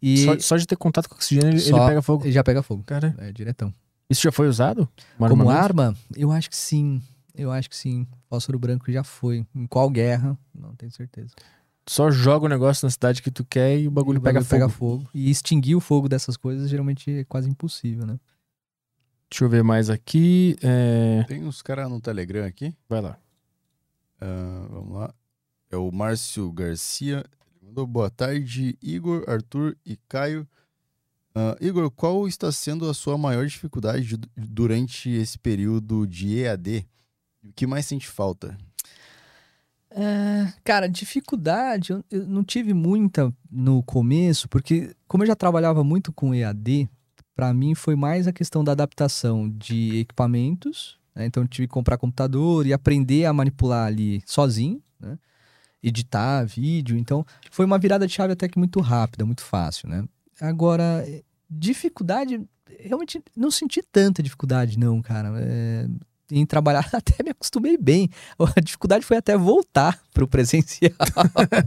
E 0.02 0.18
Só, 0.24 0.40
só 0.40 0.58
de 0.58 0.66
ter 0.66 0.78
contato 0.78 1.10
com 1.10 1.16
oxigênio, 1.16 1.50
ele, 1.50 1.60
Só- 1.60 1.76
ele 1.78 1.86
pega 1.88 2.02
fogo. 2.02 2.24
ele 2.26 2.32
já 2.32 2.44
pega 2.44 2.64
fogo. 2.64 2.84
Cara, 2.86 3.14
É 3.18 3.32
diretão. 3.32 3.74
isso 4.10 4.22
já 4.24 4.32
foi 4.32 4.48
usado? 4.48 4.88
Um 5.20 5.28
Como 5.28 5.50
arma, 5.50 5.96
eu 6.16 6.32
acho 6.32 6.50
que 6.50 6.56
sim. 6.56 7.02
Eu 7.38 7.52
acho 7.52 7.70
que 7.70 7.76
sim. 7.76 8.08
Fósforo 8.30 8.58
branco 8.58 8.90
já 8.90 9.04
foi. 9.04 9.46
Em 9.54 9.68
qual 9.68 9.90
guerra? 9.90 10.38
Não 10.58 10.74
tenho 10.76 10.92
certeza. 10.92 11.34
Só 11.88 12.10
joga 12.10 12.46
o 12.46 12.50
negócio 12.50 12.86
na 12.86 12.90
cidade 12.90 13.22
que 13.22 13.30
tu 13.30 13.46
quer 13.46 13.80
e 13.80 13.88
o 13.88 13.92
bagulho, 13.92 14.18
E 14.18 14.20
o 14.20 14.22
pega, 14.22 14.40
bagulho 14.40 14.46
fogo. 14.50 14.60
pega 14.62 14.70
fogo. 14.70 15.10
E 15.14 15.30
extinguir 15.30 15.76
o 15.76 15.80
fogo 15.80 16.10
dessas 16.10 16.36
coisas 16.36 16.70
geralmente 16.70 17.12
é 17.12 17.24
quase 17.24 17.50
impossível, 17.50 18.06
né? 18.08 18.20
Deixa 19.30 19.44
eu 19.46 19.50
ver 19.50 19.64
mais 19.64 19.90
aqui. 19.90 20.56
É, 20.64 21.24
Tem 21.28 21.44
uns 21.44 21.62
caras 21.62 21.90
no 21.90 22.00
Telegram 22.02 22.46
aqui. 22.46 22.76
Vai 22.90 23.02
lá. 23.02 23.18
Ah, 24.20 24.68
vamos 24.70 24.98
lá. 24.98 25.14
É 25.70 25.78
o 25.78 25.92
Márcio 25.92 26.52
Garcia. 26.52 27.24
Ele 27.52 27.68
mandou 27.68 27.86
boa 27.86 28.10
tarde, 28.10 28.78
Igor, 28.82 29.24
Arthur 29.28 29.76
e 29.86 29.98
Caio. 30.08 30.48
Ah, 31.36 31.56
Igor, 31.60 31.92
qual 31.92 32.28
está 32.28 32.52
sendo 32.52 32.90
a 32.90 32.94
sua 32.94 33.18
maior 33.18 33.46
dificuldade 33.46 34.16
du- 34.18 34.30
durante 34.38 35.10
esse 35.10 35.38
período 35.38 36.08
de 36.08 36.40
EAD? 36.40 36.88
O 37.44 37.52
que 37.54 37.68
mais 37.68 37.86
sente 37.86 38.08
falta? 38.08 38.58
Cara, 40.64 40.90
dificuldade, 40.90 41.92
eu, 41.92 42.04
eu 42.12 42.28
não 42.28 42.44
tive 42.44 42.74
muita 42.74 43.34
no 43.50 43.82
começo, 43.84 44.50
porque 44.50 44.94
como 45.08 45.24
eu 45.24 45.28
já 45.28 45.36
trabalhava 45.36 45.84
muito 45.84 46.12
com 46.12 46.34
EAD, 46.34 46.90
pra 47.36 47.54
mim 47.54 47.76
foi 47.76 47.96
mais 47.96 48.28
a 48.28 48.34
questão 48.34 48.64
da 48.64 48.72
adaptação 48.72 49.50
de 49.50 49.98
equipamentos, 50.00 50.98
né? 51.16 51.26
Então 51.26 51.44
eu 51.44 51.48
tive 51.48 51.68
que 51.68 51.74
comprar 51.74 51.98
computador 51.98 52.68
e 52.68 52.74
aprender 52.74 53.26
a 53.26 53.34
manipular 53.34 53.88
ali 53.88 54.22
sozinho, 54.26 54.82
né? 55.00 55.18
Editar 55.82 56.46
vídeo, 56.46 56.98
então 56.98 57.26
foi 57.52 57.66
uma 57.66 57.78
virada 57.78 58.08
de 58.08 58.14
chave 58.14 58.34
até 58.34 58.48
que 58.48 58.58
muito 58.58 58.82
rápida, 58.82 59.26
muito 59.26 59.44
fácil, 59.44 59.88
né? 59.88 60.04
Agora, 60.42 61.04
eh, 61.08 61.24
dificuldade, 61.50 62.42
realmente 62.80 63.24
não 63.36 63.52
senti 63.52 63.82
tanta 63.82 64.22
dificuldade 64.22 64.78
não, 64.78 65.02
cara. 65.02 65.32
É, 65.40 65.88
em 66.32 66.46
trabalhar 66.46 66.88
até 66.94 67.24
me 67.24 67.32
acostumei 67.32 67.78
bem. 67.78 68.10
A 68.56 68.60
dificuldade 68.60 69.06
foi 69.06 69.18
até 69.18 69.38
voltar 69.38 70.00
pro 70.14 70.28
presencial. 70.28 70.92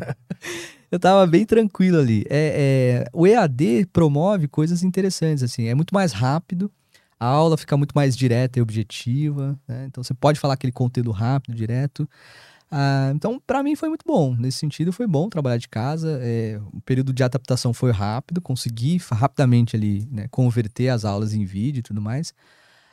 eu 0.91 0.99
tava 0.99 1.27
bem 1.27 1.45
tranquilo 1.45 1.99
ali. 1.99 2.25
É, 2.29 3.05
é, 3.05 3.11
o 3.13 3.27
EAD 3.27 3.87
promove 3.93 4.49
coisas 4.49 4.83
interessantes, 4.83 5.43
assim, 5.43 5.67
é 5.67 5.75
muito 5.75 5.95
mais 5.95 6.13
rápido, 6.13 6.71
a 7.21 7.27
aula 7.27 7.57
fica 7.57 7.77
muito 7.77 7.93
mais 7.93 8.17
direta 8.17 8.59
e 8.59 8.63
objetiva, 8.63 9.59
né? 9.67 9.87
Então 9.87 10.05
você 10.05 10.15
pode 10.15 10.39
falar 10.39 10.55
aquele 10.55 10.73
conteúdo 10.73 11.11
rápido, 11.11 11.55
direto. 11.55 12.09
Ah, 12.71 13.11
então, 13.15 13.41
para 13.45 13.63
mim 13.63 13.75
foi 13.75 13.89
muito 13.89 14.05
bom. 14.07 14.37
Nesse 14.37 14.59
sentido, 14.59 14.93
foi 14.93 15.07
bom 15.07 15.29
trabalhar 15.29 15.57
de 15.57 15.69
casa. 15.69 16.19
é, 16.23 16.61
o 16.73 16.81
período 16.83 17.13
de 17.13 17.23
adaptação 17.23 17.73
foi 17.73 17.91
rápido, 17.91 18.41
consegui 18.41 18.99
rapidamente 19.11 19.75
ali 19.75 20.07
né, 20.11 20.27
converter 20.31 20.89
as 20.91 21.05
aulas 21.05 21.33
em 21.33 21.45
vídeo 21.45 21.81
e 21.81 21.83
tudo 21.83 22.01
mais. 22.01 22.33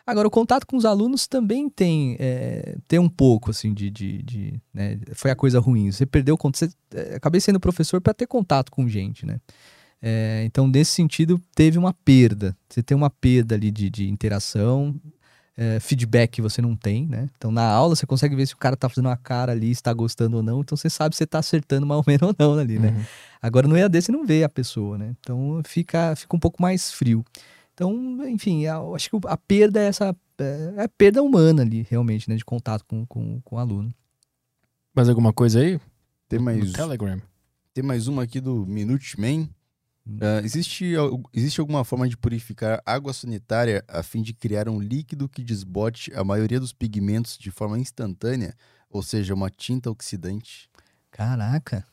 Agora, 0.07 0.27
o 0.27 0.31
contato 0.31 0.67
com 0.67 0.77
os 0.77 0.85
alunos 0.85 1.27
também 1.27 1.67
tem, 1.67 2.15
é, 2.19 2.77
tem 2.87 2.99
um 2.99 3.09
pouco, 3.09 3.49
assim, 3.49 3.73
de. 3.73 3.89
de, 3.89 4.21
de, 4.21 4.61
né, 4.73 4.99
foi 5.13 5.31
a 5.31 5.35
coisa 5.35 5.59
ruim. 5.59 5.91
Você 5.91 6.05
perdeu 6.05 6.35
o 6.35 6.37
contato. 6.37 6.69
Você, 6.69 6.75
é, 6.93 7.15
acabei 7.15 7.41
sendo 7.41 7.59
professor 7.59 7.99
para 7.99 8.13
ter 8.13 8.27
contato 8.27 8.71
com 8.71 8.87
gente, 8.87 9.25
né? 9.25 9.39
É, 10.01 10.43
então, 10.45 10.67
nesse 10.67 10.91
sentido, 10.91 11.41
teve 11.55 11.79
uma 11.79 11.91
perda. 11.91 12.55
Você 12.69 12.83
tem 12.83 12.95
uma 12.95 13.09
perda 13.09 13.55
ali 13.55 13.71
de, 13.71 13.89
de 13.89 14.07
interação, 14.07 14.93
é, 15.57 15.79
feedback 15.79 16.41
você 16.41 16.61
não 16.61 16.75
tem, 16.75 17.07
né? 17.07 17.27
Então, 17.37 17.51
na 17.51 17.63
aula, 17.63 17.95
você 17.95 18.05
consegue 18.05 18.35
ver 18.35 18.45
se 18.45 18.53
o 18.53 18.57
cara 18.57 18.75
tá 18.75 18.87
fazendo 18.87 19.07
uma 19.07 19.17
cara 19.17 19.53
ali, 19.53 19.73
se 19.73 19.81
tá 19.81 19.93
gostando 19.93 20.37
ou 20.37 20.43
não. 20.43 20.59
Então, 20.59 20.77
você 20.77 20.89
sabe 20.89 21.15
se 21.15 21.19
você 21.19 21.25
tá 21.25 21.39
acertando 21.39 21.87
mais 21.87 21.97
ou 21.97 22.03
menos 22.05 22.21
ou 22.27 22.35
não 22.37 22.59
ali, 22.59 22.77
né? 22.77 22.89
Uhum. 22.89 23.03
Agora 23.41 23.67
no 23.67 23.77
EAD 23.77 24.01
você 24.01 24.11
não 24.11 24.25
vê 24.25 24.43
a 24.43 24.49
pessoa, 24.49 24.97
né? 24.97 25.15
Então 25.19 25.61
fica, 25.65 26.15
fica 26.15 26.35
um 26.35 26.39
pouco 26.39 26.61
mais 26.61 26.91
frio. 26.91 27.23
Então, 27.75 28.25
enfim, 28.27 28.63
eu 28.63 28.95
acho 28.95 29.09
que 29.09 29.17
a 29.27 29.37
perda 29.37 29.79
é 29.81 29.87
essa. 29.87 30.15
É 30.39 30.73
é 30.77 30.83
a 30.83 30.89
perda 30.89 31.21
humana 31.21 31.61
ali, 31.61 31.85
realmente, 31.89 32.29
né? 32.29 32.35
De 32.35 32.43
contato 32.43 32.83
com, 32.85 33.05
com, 33.05 33.39
com 33.41 33.55
o 33.55 33.59
aluno. 33.59 33.93
Mais 34.93 35.07
alguma 35.07 35.31
coisa 35.31 35.59
aí? 35.59 35.79
Tem 36.27 36.39
No 36.39 36.45
mais, 36.45 36.71
Telegram. 36.73 37.21
tem 37.73 37.83
mais 37.83 38.07
uma 38.07 38.23
aqui 38.23 38.41
do 38.41 38.65
Minute 38.65 39.19
Man. 39.19 39.47
Ah, 40.21 40.41
existe, 40.43 40.93
existe 41.33 41.59
alguma 41.59 41.83
forma 41.83 42.07
de 42.07 42.15
purificar 42.17 42.81
água 42.85 43.11
sanitária 43.13 43.83
a 43.87 44.03
fim 44.03 44.21
de 44.21 44.33
criar 44.33 44.69
um 44.69 44.79
líquido 44.79 45.27
que 45.27 45.43
desbote 45.43 46.13
a 46.13 46.23
maioria 46.23 46.59
dos 46.59 46.73
pigmentos 46.73 47.37
de 47.37 47.49
forma 47.49 47.79
instantânea, 47.79 48.55
ou 48.89 49.01
seja, 49.01 49.33
uma 49.33 49.49
tinta 49.49 49.89
oxidante? 49.89 50.69
Caraca. 51.11 51.85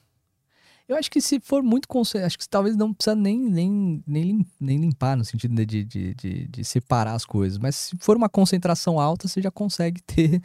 Eu 0.93 0.99
acho 0.99 1.11
que 1.11 1.21
se 1.21 1.41
for 1.41 1.63
muito 1.63 1.89
conce- 1.89 2.19
acho 2.19 2.39
que 2.39 2.49
talvez 2.49 2.77
não 2.77 2.93
precisa 2.93 3.17
nem, 3.17 3.39
nem, 3.39 4.03
nem, 4.07 4.47
nem 4.61 4.79
limpar, 4.79 5.17
no 5.17 5.25
sentido 5.25 5.55
de, 5.65 5.85
de, 5.85 6.15
de, 6.15 6.49
de- 6.49 6.65
separar 6.65 7.15
as 7.15 7.25
coisas. 7.25 7.59
Mas 7.59 7.75
se 7.77 7.97
for 7.99 8.17
uma 8.17 8.29
concentração 8.29 9.01
alta, 9.01 9.27
você 9.27 9.41
já 9.41 9.51
consegue 9.51 10.03
ter 10.07 10.43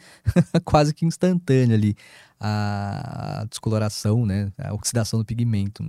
quase 0.64 0.94
que 0.94 1.04
instantânea 1.04 1.76
ali 1.76 1.94
a 2.40 3.44
descoloração, 3.50 4.24
né? 4.24 4.52
A 4.58 4.72
oxidação 4.72 5.18
do 5.18 5.24
pigmento. 5.24 5.84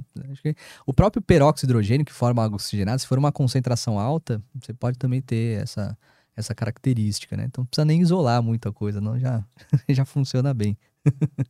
O 0.85 0.93
próprio 0.93 1.21
peróxido 1.21 1.67
de 1.67 1.71
hidrogênio, 1.71 2.05
que 2.05 2.13
forma 2.13 2.43
água 2.43 2.55
oxigenada, 2.55 2.97
se 2.97 3.07
for 3.07 3.17
uma 3.17 3.31
concentração 3.31 3.99
alta, 3.99 4.41
você 4.59 4.73
pode 4.73 4.97
também 4.97 5.21
ter 5.21 5.61
essa, 5.61 5.97
essa 6.35 6.55
característica, 6.55 7.37
né? 7.37 7.45
Então 7.45 7.61
não 7.63 7.67
precisa 7.67 7.85
nem 7.85 8.01
isolar 8.01 8.41
muita 8.41 8.71
coisa, 8.71 8.99
não, 8.99 9.19
já, 9.19 9.43
já 9.89 10.05
funciona 10.05 10.53
bem. 10.53 10.77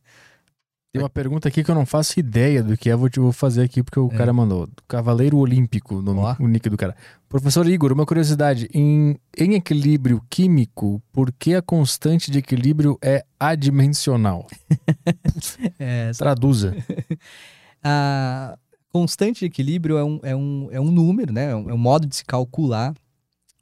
Tem 0.92 1.00
uma 1.00 1.08
pergunta 1.08 1.46
aqui 1.46 1.62
que 1.62 1.70
eu 1.70 1.74
não 1.74 1.86
faço 1.86 2.18
ideia 2.18 2.64
do 2.64 2.76
que 2.76 2.90
é, 2.90 2.96
vou, 2.96 3.08
te- 3.08 3.20
vou 3.20 3.30
fazer 3.32 3.62
aqui 3.62 3.80
porque 3.80 4.00
o 4.00 4.08
É. 4.12 4.16
cara 4.16 4.32
mandou. 4.32 4.68
Cavaleiro 4.88 5.38
Olímpico, 5.38 5.96
o 5.96 6.02
nome- 6.02 6.36
o 6.40 6.48
nick 6.48 6.68
do 6.68 6.76
cara. 6.76 6.96
Professor 7.28 7.64
Igor, 7.68 7.92
uma 7.92 8.04
curiosidade. 8.04 8.68
Em, 8.74 9.16
em 9.38 9.54
equilíbrio 9.54 10.20
químico, 10.28 11.00
por 11.12 11.30
que 11.32 11.54
a 11.54 11.62
constante 11.62 12.28
de 12.28 12.38
equilíbrio 12.38 12.98
é 13.00 13.24
adimensional? 13.38 14.46
É, 15.78 16.10
Traduza. 16.12 16.74
A 17.82 18.58
constante 18.92 19.40
de 19.40 19.46
equilíbrio 19.46 19.96
é 19.96 20.04
um, 20.04 20.20
é 20.22 20.36
um, 20.36 20.68
é 20.72 20.80
um 20.80 20.90
número, 20.90 21.32
né? 21.32 21.52
É 21.52 21.56
um, 21.56 21.70
é 21.70 21.74
um 21.74 21.78
modo 21.78 22.06
de 22.06 22.14
se 22.16 22.24
calcular 22.24 22.92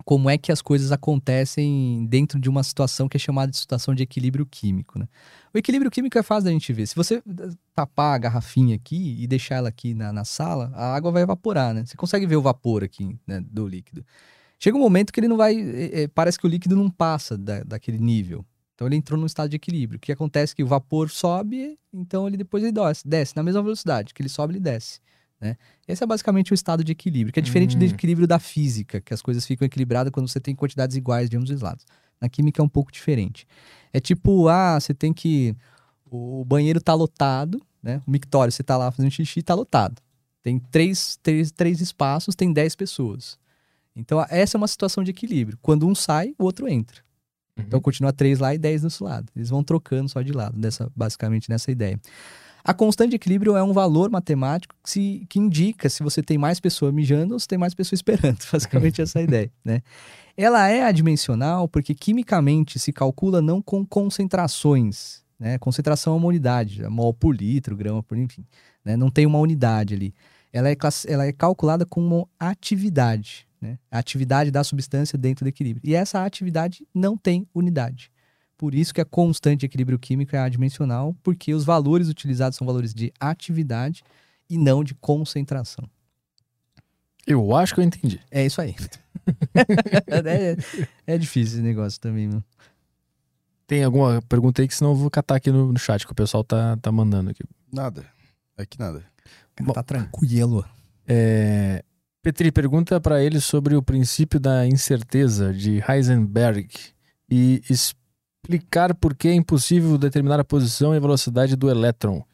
como 0.09 0.31
é 0.31 0.39
que 0.39 0.51
as 0.51 0.63
coisas 0.63 0.91
acontecem 0.91 2.07
dentro 2.09 2.41
de 2.41 2.49
uma 2.49 2.63
situação 2.63 3.11
que 3.11 3.19
é 3.19 3.21
chamada 3.21 3.51
de 3.53 3.59
situação 3.59 3.95
de 3.95 4.03
equilíbrio 4.03 4.47
químico, 4.47 4.99
né? 4.99 5.07
O 5.53 5.59
equilíbrio 5.59 5.91
químico 5.91 6.17
é 6.17 6.23
fácil 6.23 6.45
da 6.45 6.51
gente 6.51 6.73
ver. 6.73 6.87
Se 6.87 6.97
você 6.97 7.23
tapar 7.75 8.15
a 8.15 8.19
garrafinha 8.19 8.75
aqui 8.75 9.23
e 9.23 9.27
deixar 9.27 9.57
ela 9.57 9.69
aqui 9.69 9.93
na, 9.93 10.11
na 10.11 10.25
sala, 10.25 10.73
a 10.75 10.95
água 10.95 11.13
vai 11.13 11.25
evaporar, 11.25 11.75
né? 11.75 11.85
Você 11.85 11.95
consegue 11.95 12.27
ver 12.27 12.37
o 12.37 12.41
vapor 12.41 12.83
aqui 12.83 13.19
né, 13.27 13.45
do 13.51 13.69
líquido. 13.69 14.03
Chega 14.59 14.79
um 14.79 14.81
momento 14.81 15.13
que 15.13 15.21
ele 15.21 15.29
não 15.29 15.37
vai. 15.37 15.55
É, 15.93 16.09
parece 16.09 16.39
que 16.39 16.47
o 16.47 16.49
líquido 16.49 16.75
não 16.75 16.89
passa 16.89 17.37
da, 17.37 17.63
daquele 17.63 17.99
nível. 17.99 18.47
Então 18.75 18.87
ele 18.89 18.97
entrou 18.97 19.21
num 19.21 19.27
estado 19.27 19.51
de 19.51 19.57
equilíbrio. 19.57 19.99
O 19.99 20.01
que 20.01 20.11
acontece 20.11 20.55
é 20.55 20.57
que 20.57 20.65
o 20.65 20.67
vapor 20.67 21.11
sobe, 21.11 21.79
então 21.93 22.27
ele 22.27 22.39
depois 22.39 22.65
ele 22.65 22.73
desce, 22.73 23.07
desce 23.07 23.37
na 23.37 23.43
mesma 23.43 23.61
velocidade. 23.61 24.15
Que 24.15 24.23
ele 24.23 24.31
sobe, 24.31 24.55
ele 24.55 24.61
desce. 24.61 25.01
Né? 25.41 25.57
Esse 25.87 26.03
é 26.03 26.07
basicamente 26.07 26.53
o 26.53 26.55
estado 26.55 26.83
de 26.83 26.93
equilíbrio, 26.93 27.33
que 27.33 27.39
é 27.39 27.43
diferente 27.43 27.77
Hum. 27.77 27.79
do 27.79 27.85
equilíbrio 27.85 28.27
da 28.27 28.39
física, 28.39 29.01
que 29.01 29.15
as 29.15 29.23
coisas 29.23 29.47
ficam 29.47 29.65
equilibradas 29.67 30.11
quando 30.13 30.29
você 30.29 30.41
tem 30.41 30.55
quantidades 30.55 30.97
iguais 30.97 31.31
de 31.31 31.37
ambos 31.37 31.51
os 31.51 31.61
lados. 31.61 31.85
Na 32.21 32.29
química 32.29 32.61
é 32.61 32.65
um 32.65 32.69
pouco 32.69 32.91
diferente. 32.91 33.47
É 33.93 34.01
tipo, 34.01 34.49
ah, 34.49 34.79
você 34.81 34.93
tem 34.93 35.13
que. 35.13 35.55
O 36.11 36.45
banheiro 36.45 36.81
tá 36.81 36.95
lotado, 36.95 37.63
né? 37.83 38.03
O 38.07 38.11
mictório, 38.11 38.51
você 38.51 38.63
tá 38.63 38.77
lá 38.77 38.91
fazendo 38.91 39.13
xixi, 39.13 39.43
tá 39.43 39.55
lotado. 39.55 40.03
Tem 40.43 40.59
três, 40.59 41.19
três, 41.23 41.53
três 41.53 41.81
espaços, 41.81 42.35
tem 42.35 42.53
dez 42.53 42.75
pessoas. 42.75 43.39
Então, 43.95 44.25
essa 44.31 44.57
é 44.57 44.59
uma 44.59 44.69
situação 44.69 45.05
de 45.05 45.11
equilíbrio. 45.11 45.59
Quando 45.63 45.87
um 45.87 45.95
sai, 45.95 46.35
o 46.39 46.45
outro 46.45 46.69
entra. 46.69 47.03
Então 47.57 47.81
continua 47.81 48.13
três 48.13 48.39
lá 48.39 48.55
e 48.55 48.59
dez 48.59 48.83
desse 48.83 49.03
lado. 49.03 49.31
Eles 49.35 49.51
vão 49.51 49.65
trocando 49.65 50.09
só 50.09 50.23
de 50.23 50.33
lado, 50.33 50.57
dessa, 50.59 50.91
basicamente 50.95 51.51
nessa 51.51 51.73
ideia. 51.73 52.01
A 52.69 52.75
constante 52.75 53.09
de 53.11 53.17
equilíbrio 53.17 53.57
é 53.57 53.63
um 53.63 53.73
valor 53.73 54.11
matemático 54.11 54.75
que, 54.85 54.91
se- 54.91 55.27
que 55.27 55.39
indica 55.39 55.89
se 55.89 56.03
você 56.03 56.23
tem 56.23 56.37
mais 56.37 56.61
pessoa 56.61 56.93
mijando 56.93 57.33
ou 57.33 57.41
se 57.41 57.49
tem 57.49 57.57
mais 57.57 57.73
pessoa 57.73 57.97
esperando. 57.97 58.37
Basicamente 58.53 59.01
essa 59.01 59.19
é 59.19 59.23
a 59.23 59.25
ideia, 59.25 59.53
né? 59.65 59.81
Ela 60.37 60.69
é 60.69 60.83
adimensional 60.85 61.67
porque 61.67 61.95
quimicamente 61.95 62.79
se 62.79 62.93
calcula 62.93 63.41
não 63.41 63.63
com 63.63 63.87
concentrações, 63.87 65.25
né? 65.41 65.57
Concentração 65.57 66.13
é 66.13 66.17
uma 66.19 66.27
unidade, 66.29 66.85
é 66.85 66.89
mol 66.91 67.15
por 67.15 67.35
litro, 67.35 67.75
grama 67.75 68.03
por, 68.03 68.19
enfim, 68.19 68.45
né? 68.85 68.99
Não 68.99 69.11
tem 69.11 69.25
uma 69.25 69.39
unidade 69.39 69.95
ali. 69.95 70.15
Ela 70.53 70.69
é, 70.71 70.77
ela 71.07 71.25
é 71.25 71.33
calculada 71.33 71.87
como 71.87 72.29
atividade, 72.39 73.47
né? 73.63 73.79
A 73.91 73.99
atividade 73.99 74.51
da 74.51 74.63
substância 74.63 75.17
dentro 75.19 75.47
do 75.47 75.49
equilíbrio. 75.49 75.81
E 75.83 75.95
essa 75.95 76.23
atividade 76.23 76.87
não 76.95 77.17
tem 77.17 77.49
unidade. 77.55 78.11
Por 78.59 78.75
isso 78.75 78.93
que 78.93 79.01
a 79.01 79.05
constante 79.05 79.61
de 79.61 79.67
equilíbrio 79.67 79.99
químico 79.99 80.35
é 80.35 80.41
adimensional, 80.41 81.17
porque 81.23 81.55
os 81.55 81.65
valores 81.65 82.09
utilizados 82.09 82.59
são 82.59 82.67
valores 82.67 82.93
de 82.93 83.13
atividade 83.21 84.03
e 84.51 84.59
não 84.59 84.83
de 84.83 84.97
concentração. 84.97 85.89
Eu 87.25 87.55
acho 87.55 87.75
que 87.75 87.81
eu 87.81 87.85
entendi. 87.85 88.21
É 88.31 88.45
isso 88.45 88.61
aí. 88.61 88.75
é, 90.27 90.57
é 91.07 91.19
difícil 91.19 91.59
esse 91.59 91.63
negócio 91.63 92.01
também, 92.01 92.27
meu. 92.27 92.43
Tem 93.67 93.85
alguma 93.85 94.21
pergunta 94.23 94.61
aí 94.61 94.67
que 94.67 94.75
senão 94.75 94.91
eu 94.91 94.97
vou 94.97 95.11
catar 95.11 95.37
aqui 95.37 95.53
no, 95.53 95.73
no 95.73 95.79
chat 95.79 96.05
que 96.05 96.13
o 96.13 96.17
pessoal 96.17 96.43
tá, 96.43 96.77
tá 96.79 96.91
mandando 96.91 97.31
aqui. 97.31 97.45
Nada. 97.73 98.05
Aqui 98.57 98.79
nada. 98.79 99.05
Bom, 99.61 99.73
Tá 99.73 99.83
tranquilo. 99.83 100.65
É, 101.07 101.85
Petri, 102.23 102.51
pergunta 102.51 103.01
para 103.01 103.23
ele 103.23 103.41
sobre 103.41 103.77
o 103.77 103.83
princípio 103.83 104.41
da 104.41 104.67
incerteza 104.67 105.53
de 105.53 105.83
Heisenberg 105.89 106.69
e 107.31 107.63
explicar 108.49 108.95
por 108.95 109.15
que 109.15 109.29
é 109.29 109.35
impossível 109.35 109.99
determinar 109.99 110.41
a 110.41 110.45
posição 110.45 110.95
e 110.95 110.97
a 110.97 111.01
velocidade 111.01 111.55
do 111.55 111.69
elétron. 111.71 112.25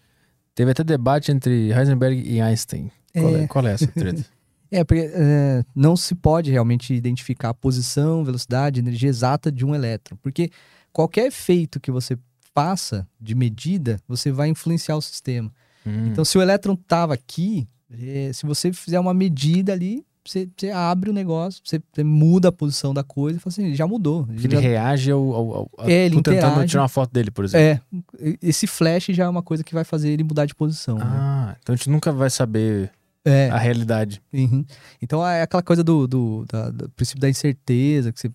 Teve 0.55 0.70
até 0.70 0.84
debate 0.84 1.33
entre 1.33 1.73
Heisenberg 1.73 2.23
e 2.25 2.41
Einstein. 2.41 2.91
Qual 3.12 3.36
é, 3.36 3.43
É. 3.43 3.47
qual 3.49 3.67
é 3.67 3.73
essa 3.73 3.86
treta? 3.89 4.25
É, 4.70 4.83
porque 4.83 5.09
é, 5.15 5.62
não 5.73 5.97
se 5.97 6.17
pode 6.17 6.51
realmente 6.51 6.93
identificar 6.93 7.51
a 7.51 7.55
posição, 7.55 8.25
velocidade, 8.25 8.81
energia 8.81 9.09
exata 9.09 9.52
de 9.52 9.65
um 9.65 9.73
elétron. 9.73 10.17
Porque 10.20 10.51
qualquer 10.93 11.26
efeito 11.26 11.78
que 11.78 11.93
você 11.93 12.18
faça 12.52 13.07
de 13.20 13.36
medida, 13.36 14.01
você 14.09 14.33
vai 14.33 14.49
influenciar 14.49 14.97
o 14.97 15.01
sistema. 15.02 15.52
Hum, 15.86 16.09
Então, 16.09 16.25
se 16.25 16.36
o 16.36 16.43
elétron 16.43 16.75
estava 16.75 17.15
aqui, 17.15 17.68
é, 17.89 18.33
se 18.33 18.44
você 18.47 18.73
fizer 18.73 18.99
uma 18.99 19.15
medida 19.15 19.73
ali, 19.73 20.05
você, 20.27 20.49
você 20.57 20.70
abre 20.70 21.11
o 21.11 21.12
negócio, 21.12 21.61
você, 21.65 21.81
você 21.93 22.03
muda 22.05 22.49
a 22.49 22.53
posição 22.53 22.94
da 22.94 23.03
coisa 23.05 23.36
e 23.39 23.41
fala 23.41 23.53
assim, 23.53 23.75
já 23.75 23.86
mudou. 23.86 24.25
porque 24.27 24.47
ele 24.47 24.55
já- 24.57 24.61
reage 24.61 25.11
ao. 25.11 25.20
ao, 25.35 25.70
ao 25.78 25.89
É, 25.89 26.07
ele 26.07 26.17
tentando 26.17 26.36
interage. 26.36 26.69
tirar 26.69 26.83
uma 26.83 26.89
foto 26.89 27.12
dele, 27.12 27.31
por 27.31 27.44
exemplo. 27.44 27.86
É, 28.19 28.36
esse 28.43 28.67
flash 28.67 29.07
já 29.11 29.25
é 29.25 29.28
uma 29.28 29.43
coisa 29.43 29.62
que 29.62 29.75
vai 29.75 29.85
fazer 29.85 30.11
ele 30.11 30.25
mudar 30.25 30.47
de 30.47 30.55
posição. 30.55 30.97
né? 30.99 31.05
Ah, 31.07 31.57
então 31.62 31.73
a 31.75 31.77
gente 31.77 31.91
nunca 31.91 32.11
vai 32.12 32.31
saber 32.31 32.91
É, 33.25 33.49
a 33.51 33.59
realidade. 33.59 34.23
uhum. 34.33 34.65
Então 35.01 35.27
é 35.27 35.43
aquela 35.43 35.62
coisa 35.62 35.83
do, 35.85 36.07
do, 36.07 36.44
da- 36.51 36.70
do 36.70 36.89
princípio 36.91 37.20
da 37.20 37.28
incerteza, 37.28 38.12
que 38.12 38.20
você. 38.20 38.31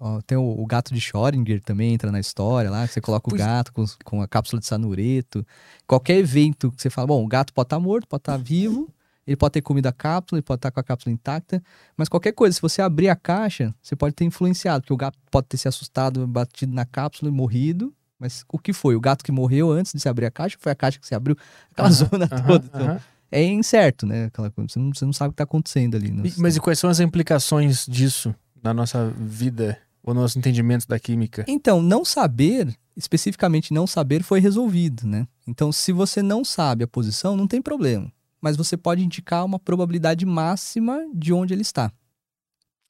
ó, 0.00 0.20
tem 0.22 0.36
o, 0.38 0.60
o 0.60 0.64
gato 0.66 0.92
de 0.94 1.00
Schrödinger 1.00 1.60
também 1.62 1.92
entra 1.94 2.10
na 2.12 2.20
história 2.20 2.70
lá, 2.70 2.86
que 2.86 2.94
você 2.94 3.00
coloca 3.00 3.28
o 3.28 3.30
Pois- 3.30 3.42
gato 3.42 3.72
com, 3.72 3.84
com 4.04 4.22
a 4.22 4.28
cápsula 4.28 4.60
de 4.60 4.66
sanureto. 4.66 5.44
Qualquer 5.86 6.18
evento 6.18 6.70
que 6.70 6.80
você 6.82 6.88
fala, 6.90 7.06
bom, 7.08 7.24
o 7.24 7.26
gato 7.28 7.52
pode 7.52 7.66
estar 7.66 7.80
morto, 7.80 8.06
pode 8.06 8.20
estar 8.22 8.36
vivo, 8.36 8.88
ele 9.28 9.36
pode 9.36 9.52
ter 9.52 9.60
comido 9.60 9.86
a 9.86 9.92
cápsula, 9.92 10.38
ele 10.38 10.42
pode 10.42 10.56
estar 10.56 10.70
com 10.70 10.80
a 10.80 10.82
cápsula 10.82 11.12
intacta, 11.12 11.62
mas 11.94 12.08
qualquer 12.08 12.32
coisa, 12.32 12.54
se 12.54 12.62
você 12.62 12.80
abrir 12.80 13.10
a 13.10 13.14
caixa, 13.14 13.74
você 13.82 13.94
pode 13.94 14.14
ter 14.14 14.24
influenciado, 14.24 14.80
porque 14.80 14.92
o 14.94 14.96
gato 14.96 15.18
pode 15.30 15.46
ter 15.48 15.58
se 15.58 15.68
assustado, 15.68 16.26
batido 16.26 16.74
na 16.74 16.86
cápsula 16.86 17.30
e 17.30 17.34
morrido. 17.34 17.92
Mas 18.18 18.42
o 18.48 18.58
que 18.58 18.72
foi? 18.72 18.96
O 18.96 19.00
gato 19.00 19.22
que 19.22 19.30
morreu 19.30 19.70
antes 19.70 19.92
de 19.92 20.00
se 20.00 20.08
abrir 20.08 20.24
a 20.24 20.30
caixa? 20.30 20.56
Foi 20.58 20.72
a 20.72 20.74
caixa 20.74 20.98
que 20.98 21.06
se 21.06 21.14
abriu? 21.14 21.36
Aquela 21.70 21.90
zona 21.90 22.26
toda. 22.26 22.64
Então, 22.66 23.00
é 23.30 23.44
incerto, 23.44 24.06
né? 24.06 24.24
Aquela 24.24 24.50
coisa. 24.50 24.72
Você 24.72 24.78
não, 24.78 24.94
você 24.94 25.04
não 25.04 25.12
sabe 25.12 25.28
o 25.28 25.32
que 25.32 25.34
está 25.34 25.44
acontecendo 25.44 25.94
ali. 25.94 26.08
sistema. 26.08 26.32
Mas 26.38 26.56
e 26.56 26.60
quais 26.60 26.78
são 26.78 26.88
as 26.88 26.98
implicações 26.98 27.86
disso 27.86 28.34
na 28.62 28.72
nossa 28.72 29.10
vida 29.10 29.78
ou 30.02 30.14
no 30.14 30.22
nosso 30.22 30.38
entendimento 30.38 30.88
da 30.88 30.98
química? 30.98 31.44
Então, 31.46 31.80
não 31.82 32.04
saber, 32.04 32.74
especificamente 32.96 33.74
não 33.74 33.86
saber, 33.86 34.22
foi 34.22 34.40
resolvido, 34.40 35.06
né? 35.06 35.28
Então, 35.46 35.70
se 35.70 35.92
você 35.92 36.22
não 36.22 36.44
sabe 36.44 36.82
a 36.82 36.88
posição, 36.88 37.36
não 37.36 37.46
tem 37.46 37.60
problema. 37.62 38.10
Mas 38.40 38.56
você 38.56 38.76
pode 38.76 39.04
indicar 39.04 39.44
uma 39.44 39.58
probabilidade 39.58 40.24
máxima 40.24 41.06
de 41.14 41.32
onde 41.32 41.54
ele 41.54 41.62
está. 41.62 41.92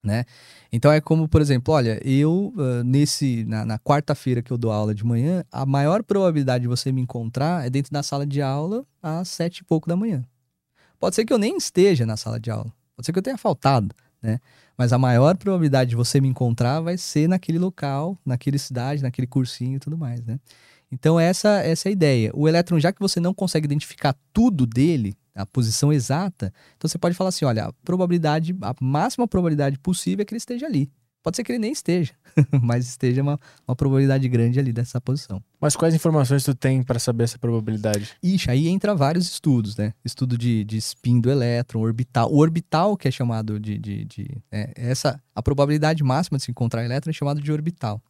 Né? 0.04 0.24
Então 0.72 0.92
é 0.92 1.00
como, 1.00 1.28
por 1.28 1.40
exemplo, 1.40 1.74
olha, 1.74 2.00
eu 2.06 2.52
ah, 2.56 2.84
nesse 2.84 3.44
na, 3.44 3.64
na 3.64 3.78
quarta-feira 3.78 4.40
que 4.40 4.52
eu 4.52 4.56
dou 4.56 4.70
aula 4.70 4.94
de 4.94 5.04
manhã, 5.04 5.44
a 5.50 5.66
maior 5.66 6.04
probabilidade 6.04 6.62
de 6.62 6.68
você 6.68 6.92
me 6.92 7.00
encontrar 7.00 7.66
é 7.66 7.70
dentro 7.70 7.92
da 7.92 8.02
sala 8.02 8.24
de 8.24 8.40
aula 8.40 8.86
às 9.02 9.28
sete 9.28 9.58
e 9.58 9.64
pouco 9.64 9.88
da 9.88 9.96
manhã. 9.96 10.24
Pode 11.00 11.16
ser 11.16 11.24
que 11.24 11.32
eu 11.32 11.38
nem 11.38 11.56
esteja 11.56 12.06
na 12.06 12.16
sala 12.16 12.38
de 12.38 12.50
aula, 12.50 12.72
pode 12.96 13.06
ser 13.06 13.12
que 13.12 13.18
eu 13.18 13.22
tenha 13.22 13.36
faltado, 13.36 13.94
né? 14.22 14.38
Mas 14.76 14.92
a 14.92 14.98
maior 14.98 15.36
probabilidade 15.36 15.90
de 15.90 15.96
você 15.96 16.20
me 16.20 16.28
encontrar 16.28 16.80
vai 16.80 16.96
ser 16.96 17.28
naquele 17.28 17.58
local, 17.58 18.16
naquela 18.24 18.58
cidade, 18.58 19.02
naquele 19.02 19.26
cursinho 19.26 19.76
e 19.76 19.80
tudo 19.80 19.98
mais, 19.98 20.24
né? 20.24 20.38
Então 20.90 21.18
essa 21.18 21.60
essa 21.60 21.88
é 21.88 21.90
a 21.90 21.92
ideia. 21.92 22.30
O 22.34 22.48
elétron, 22.48 22.78
já 22.78 22.92
que 22.92 23.00
você 23.00 23.18
não 23.18 23.34
consegue 23.34 23.66
identificar 23.66 24.16
tudo 24.32 24.64
dele, 24.64 25.16
a 25.38 25.46
posição 25.46 25.92
exata, 25.92 26.52
então 26.76 26.88
você 26.88 26.98
pode 26.98 27.14
falar 27.14 27.28
assim, 27.28 27.44
olha, 27.44 27.66
a 27.66 27.72
probabilidade, 27.84 28.56
a 28.60 28.74
máxima 28.80 29.26
probabilidade 29.28 29.78
possível 29.78 30.22
é 30.22 30.24
que 30.24 30.32
ele 30.34 30.38
esteja 30.38 30.66
ali. 30.66 30.90
Pode 31.20 31.36
ser 31.36 31.42
que 31.44 31.50
ele 31.50 31.58
nem 31.58 31.72
esteja, 31.72 32.14
mas 32.62 32.86
esteja 32.86 33.20
uma, 33.22 33.38
uma 33.66 33.74
probabilidade 33.74 34.26
grande 34.28 34.58
ali 34.58 34.72
dessa 34.72 35.00
posição. 35.00 35.42
Mas 35.60 35.74
quais 35.74 35.92
informações 35.94 36.44
tu 36.44 36.54
tem 36.54 36.82
para 36.82 36.98
saber 36.98 37.24
essa 37.24 37.38
probabilidade? 37.38 38.10
Ixi, 38.22 38.48
aí 38.50 38.68
entra 38.68 38.94
vários 38.94 39.28
estudos, 39.28 39.76
né? 39.76 39.92
Estudo 40.04 40.38
de, 40.38 40.64
de 40.64 40.76
spin 40.78 41.20
do 41.20 41.28
elétron, 41.28 41.80
orbital. 41.80 42.32
O 42.32 42.38
orbital, 42.38 42.96
que 42.96 43.08
é 43.08 43.10
chamado 43.10 43.58
de. 43.58 43.76
de, 43.78 44.04
de- 44.04 44.36
é, 44.50 44.72
essa, 44.76 45.20
a 45.34 45.42
probabilidade 45.42 46.02
máxima 46.04 46.38
de 46.38 46.44
se 46.44 46.50
encontrar 46.52 46.84
elétron 46.84 47.10
é 47.10 47.12
chamado 47.12 47.42
de 47.42 47.50
orbital. 47.52 48.00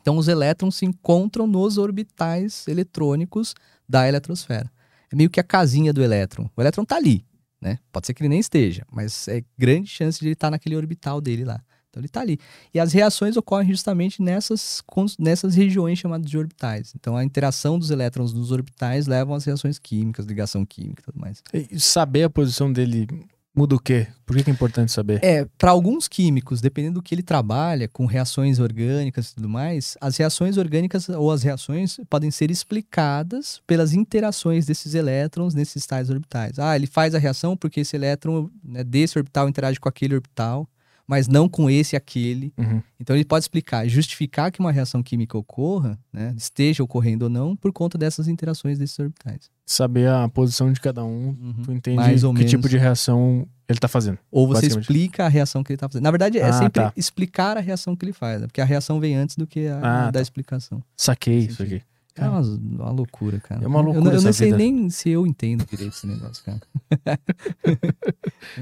Então, 0.00 0.16
os 0.18 0.28
elétrons 0.28 0.76
se 0.76 0.84
encontram 0.84 1.46
nos 1.46 1.78
orbitais 1.78 2.68
eletrônicos 2.68 3.54
da 3.88 4.06
eletrosfera. 4.06 4.70
É 5.14 5.16
meio 5.16 5.30
que 5.30 5.38
a 5.38 5.44
casinha 5.44 5.92
do 5.92 6.02
elétron. 6.02 6.50
O 6.56 6.60
elétron 6.60 6.84
tá 6.84 6.96
ali, 6.96 7.24
né? 7.60 7.78
Pode 7.92 8.04
ser 8.04 8.14
que 8.14 8.22
ele 8.22 8.28
nem 8.28 8.40
esteja, 8.40 8.84
mas 8.90 9.28
é 9.28 9.44
grande 9.56 9.88
chance 9.88 10.18
de 10.18 10.26
ele 10.26 10.32
estar 10.32 10.50
naquele 10.50 10.74
orbital 10.74 11.20
dele 11.20 11.44
lá. 11.44 11.62
Então 11.88 12.00
ele 12.00 12.06
está 12.06 12.20
ali. 12.20 12.40
E 12.74 12.80
as 12.80 12.92
reações 12.92 13.36
ocorrem 13.36 13.68
justamente 13.68 14.20
nessas, 14.20 14.82
nessas 15.16 15.54
regiões 15.54 16.00
chamadas 16.00 16.28
de 16.28 16.36
orbitais. 16.36 16.92
Então 16.96 17.16
a 17.16 17.22
interação 17.22 17.78
dos 17.78 17.92
elétrons 17.92 18.32
nos 18.32 18.50
orbitais 18.50 19.06
levam 19.06 19.36
às 19.36 19.44
reações 19.44 19.78
químicas, 19.78 20.26
ligação 20.26 20.66
química 20.66 21.02
e 21.02 21.04
tudo 21.04 21.20
mais. 21.20 21.40
E 21.52 21.78
saber 21.78 22.24
a 22.24 22.30
posição 22.30 22.72
dele 22.72 23.06
muda 23.54 23.74
o 23.76 23.78
quê? 23.78 24.08
Por 24.26 24.36
que 24.36 24.50
é 24.50 24.52
importante 24.52 24.90
saber? 24.90 25.22
É, 25.22 25.46
para 25.56 25.70
alguns 25.70 26.08
químicos, 26.08 26.60
dependendo 26.60 26.94
do 26.94 27.02
que 27.02 27.14
ele 27.14 27.22
trabalha, 27.22 27.86
com 27.86 28.06
reações 28.06 28.58
orgânicas 28.58 29.30
e 29.30 29.34
tudo 29.36 29.48
mais, 29.48 29.96
as 30.00 30.16
reações 30.16 30.56
orgânicas 30.56 31.08
ou 31.08 31.30
as 31.30 31.42
reações 31.42 32.00
podem 32.10 32.30
ser 32.30 32.50
explicadas 32.50 33.60
pelas 33.66 33.92
interações 33.92 34.66
desses 34.66 34.94
elétrons 34.94 35.54
nesses 35.54 35.86
tais 35.86 36.10
orbitais. 36.10 36.58
Ah, 36.58 36.74
ele 36.74 36.86
faz 36.86 37.14
a 37.14 37.18
reação 37.18 37.56
porque 37.56 37.80
esse 37.80 37.94
elétron 37.94 38.50
né, 38.62 38.82
desse 38.82 39.18
orbital 39.18 39.48
interage 39.48 39.78
com 39.78 39.88
aquele 39.88 40.14
orbital. 40.14 40.68
mas 41.06 41.28
não 41.28 41.48
com 41.48 41.68
esse 41.68 41.94
e 41.94 41.98
aquele. 41.98 42.50
Uhum. 42.56 42.82
Então 42.98 43.14
ele 43.14 43.26
pode 43.26 43.44
explicar, 43.44 43.86
justificar 43.86 44.50
que 44.50 44.60
uma 44.60 44.72
reação 44.72 45.02
química 45.02 45.36
ocorra, 45.36 45.98
né, 46.10 46.34
esteja 46.36 46.82
ocorrendo 46.82 47.26
ou 47.26 47.30
não, 47.30 47.54
por 47.54 47.72
conta 47.72 47.98
dessas 47.98 48.26
interações 48.26 48.78
desses 48.78 48.98
orbitais. 48.98 49.50
Saber 49.66 50.08
a 50.10 50.28
posição 50.28 50.70
de 50.72 50.78
cada 50.80 51.02
um, 51.04 51.28
Uhum. 51.28 51.54
tu 51.64 51.72
entende 51.72 51.96
Mais 51.96 52.20
que 52.20 52.26
menos. 52.32 52.50
tipo 52.50 52.68
de 52.68 52.76
reação 52.76 53.46
ele 53.66 53.78
tá 53.78 53.88
fazendo. 53.88 54.18
Ou 54.30 54.46
você 54.46 54.66
explica 54.66 55.24
a 55.24 55.28
reação 55.28 55.64
que 55.64 55.72
ele 55.72 55.76
está 55.76 55.88
fazendo. 55.88 56.02
Na 56.02 56.10
verdade, 56.10 56.38
é 56.38 56.44
Ah, 56.48 56.52
sempre 56.52 56.82
tá. 56.82 56.92
explicar 56.94 57.56
a 57.56 57.60
reação 57.60 57.96
que 57.96 58.04
ele 58.04 58.12
faz, 58.12 58.42
né? 58.42 58.46
porque 58.46 58.60
a 58.60 58.64
reação 58.64 59.00
vem 59.00 59.16
antes 59.16 59.36
do 59.36 59.46
que 59.46 59.66
a 59.66 59.78
Ah, 59.78 60.04
da 60.06 60.12
tá. 60.12 60.20
explicação. 60.20 60.82
Saquei 60.96 61.38
isso 61.38 61.62
aqui. 61.62 61.80
É 62.16 62.28
uma, 62.28 62.40
uma 62.40 62.90
loucura, 62.92 63.40
cara. 63.40 63.64
É 63.64 63.66
uma 63.66 63.80
loucura 63.80 64.10
Eu, 64.14 64.18
eu 64.18 64.22
não 64.22 64.32
sei 64.34 64.46
vida. 64.48 64.58
nem 64.58 64.88
se 64.90 65.08
eu 65.08 65.26
entendo 65.26 65.64
direito 65.66 65.94
esse 65.94 66.06
negócio, 66.06 66.44
cara. 66.44 66.60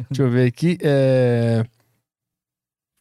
Deixa 0.09 0.23
eu 0.23 0.31
ver 0.31 0.47
aqui. 0.47 0.79
é, 0.81 1.65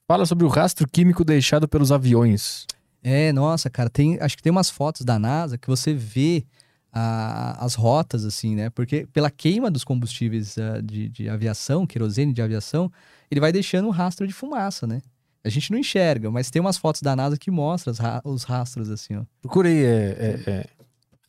Fala 0.09 0.25
sobre 0.25 0.43
o 0.45 0.49
rastro 0.49 0.87
químico 0.89 1.23
deixado 1.23 1.67
pelos 1.67 1.91
aviões. 1.91 2.65
É, 3.03 3.31
nossa, 3.31 3.69
cara, 3.69 3.89
tem, 3.89 4.19
acho 4.19 4.35
que 4.35 4.43
tem 4.43 4.51
umas 4.51 4.69
fotos 4.69 5.05
da 5.05 5.17
NASA 5.17 5.57
que 5.57 5.67
você 5.67 5.93
vê 5.93 6.43
a- 6.91 7.63
as 7.63 7.75
rotas, 7.75 8.25
assim, 8.25 8.55
né? 8.55 8.69
Porque 8.69 9.07
pela 9.13 9.29
queima 9.31 9.69
dos 9.71 9.83
combustíveis 9.83 10.57
ah, 10.57 10.81
de, 10.81 11.09
de 11.09 11.29
aviação, 11.29 11.85
querosene 11.87 12.33
de 12.33 12.41
aviação, 12.41 12.91
ele 13.29 13.39
vai 13.39 13.51
deixando 13.51 13.87
um 13.87 13.91
rastro 13.91 14.27
de 14.27 14.33
fumaça, 14.33 14.85
né? 14.85 15.01
A 15.43 15.49
gente 15.49 15.71
não 15.71 15.77
enxerga, 15.79 16.29
mas 16.29 16.51
tem 16.51 16.59
umas 16.61 16.77
fotos 16.77 17.01
da 17.01 17.15
NASA 17.15 17.37
que 17.37 17.49
mostram 17.49 17.91
os, 17.91 17.97
ra- 17.99 18.21
os 18.23 18.43
rastros, 18.43 18.89
assim, 18.89 19.15
ó. 19.15 19.23
Procurei, 19.41 19.83
é, 19.85 19.89
é, 20.45 20.49
é, 20.51 20.65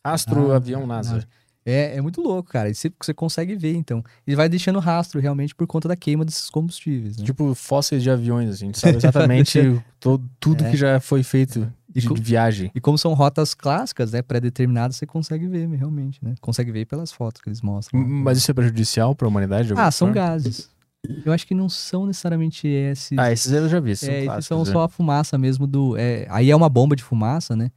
Rastro 0.05 0.53
Ah, 0.53 0.57
avião 0.57 0.87
NASA. 0.87 1.27
É, 1.65 1.97
é 1.97 2.01
muito 2.01 2.21
louco, 2.21 2.51
cara. 2.51 2.69
E 2.69 2.75
você, 2.75 2.91
você 3.01 3.15
consegue 3.15 3.55
ver, 3.55 3.77
então. 3.77 4.03
Ele 4.27 4.35
vai 4.35 4.49
deixando 4.49 4.81
rastro 4.81 5.21
realmente 5.21 5.55
por 5.55 5.65
conta 5.67 5.87
da 5.89 5.95
queima 5.95 6.25
desses 6.25 6.51
combustíveis, 6.51 7.17
né? 7.19 7.25
Tipo 7.25 7.55
fósseis 7.55 8.03
de 8.03 8.11
aviões, 8.11 8.51
assim. 8.51 8.65
A 8.65 8.67
gente 8.67 8.81
sabe 8.81 8.97
exatamente 8.99 9.61
to- 10.01 10.21
tudo 10.41 10.65
É. 10.65 10.71
que 10.73 10.77
já 10.77 10.99
foi 10.99 11.23
feito 11.23 11.73
de 11.93 12.21
viagem. 12.21 12.71
E 12.75 12.81
como 12.81 12.97
são 12.97 13.13
rotas 13.15 13.55
clássicas, 13.55 14.13
né, 14.13 14.23
pré-determinadas, 14.23 14.97
você 14.97 15.07
consegue 15.07 15.47
ver 15.47 15.69
realmente, 15.69 16.25
né? 16.25 16.35
Consegue 16.41 16.73
ver 16.73 16.87
pelas 16.87 17.13
fotos 17.13 17.41
que 17.41 17.49
eles 17.49 17.61
mostram. 17.61 18.01
Mas 18.01 18.39
isso 18.39 18.51
é 18.51 18.55
prejudicial 18.55 19.15
para 19.15 19.27
a 19.27 19.29
humanidade? 19.29 19.73
Ah, 19.77 19.91
são 19.91 20.09
forma? 20.09 20.15
gases. 20.15 20.71
Eu 21.25 21.33
acho 21.33 21.47
que 21.47 21.55
não 21.55 21.69
são 21.69 22.07
necessariamente 22.07 22.69
esses. 22.69 23.19
Ah, 23.19 23.33
esses 23.33 23.51
eu 23.51 23.69
já 23.69 23.81
vi. 23.81 23.97
São 23.97 24.09
é, 24.09 24.25
esses 24.25 24.47
são 24.47 24.61
né? 24.61 24.65
só 24.71 24.85
a 24.85 24.89
fumaça 24.89 25.37
mesmo 25.37 25.67
do. 25.67 25.97
é, 25.97 26.27
aí 26.31 26.51
é 26.51 26.55
uma 26.55 26.69
bomba 26.69 26.95
de 26.95 27.03
fumaça, 27.03 27.57
né? 27.57 27.73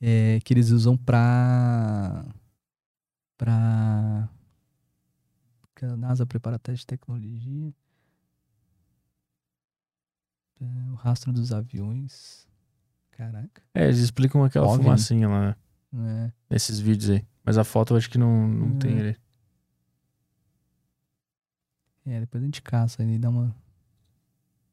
É, 0.00 0.40
que 0.44 0.52
eles 0.52 0.70
usam 0.70 0.96
pra. 0.96 2.24
pra. 3.38 4.28
Que 5.76 5.84
a 5.84 5.96
NASA 5.96 6.26
prepara 6.26 6.58
teste 6.58 6.80
de 6.80 6.86
tecnologia. 6.86 7.72
É, 10.60 10.90
o 10.90 10.94
rastro 10.94 11.32
dos 11.32 11.52
aviões. 11.52 12.46
Caraca. 13.16 13.62
É, 13.74 13.84
eles 13.84 13.98
explicam 13.98 14.44
aquela 14.44 14.66
OVNI. 14.66 14.82
fumacinha 14.84 15.28
lá 15.28 15.56
É. 15.94 16.30
nesses 16.50 16.78
vídeos 16.78 17.10
aí. 17.10 17.24
Mas 17.44 17.56
a 17.58 17.64
foto 17.64 17.94
eu 17.94 17.96
acho 17.98 18.10
que 18.10 18.18
não, 18.18 18.46
não 18.48 18.66
Hum. 18.68 18.78
tem 18.78 18.98
ali. 19.00 19.16
É, 22.06 22.20
depois 22.20 22.42
a 22.42 22.46
gente 22.46 22.62
caça 22.62 23.02
e 23.02 23.18
dá 23.18 23.28
uma. 23.28 23.54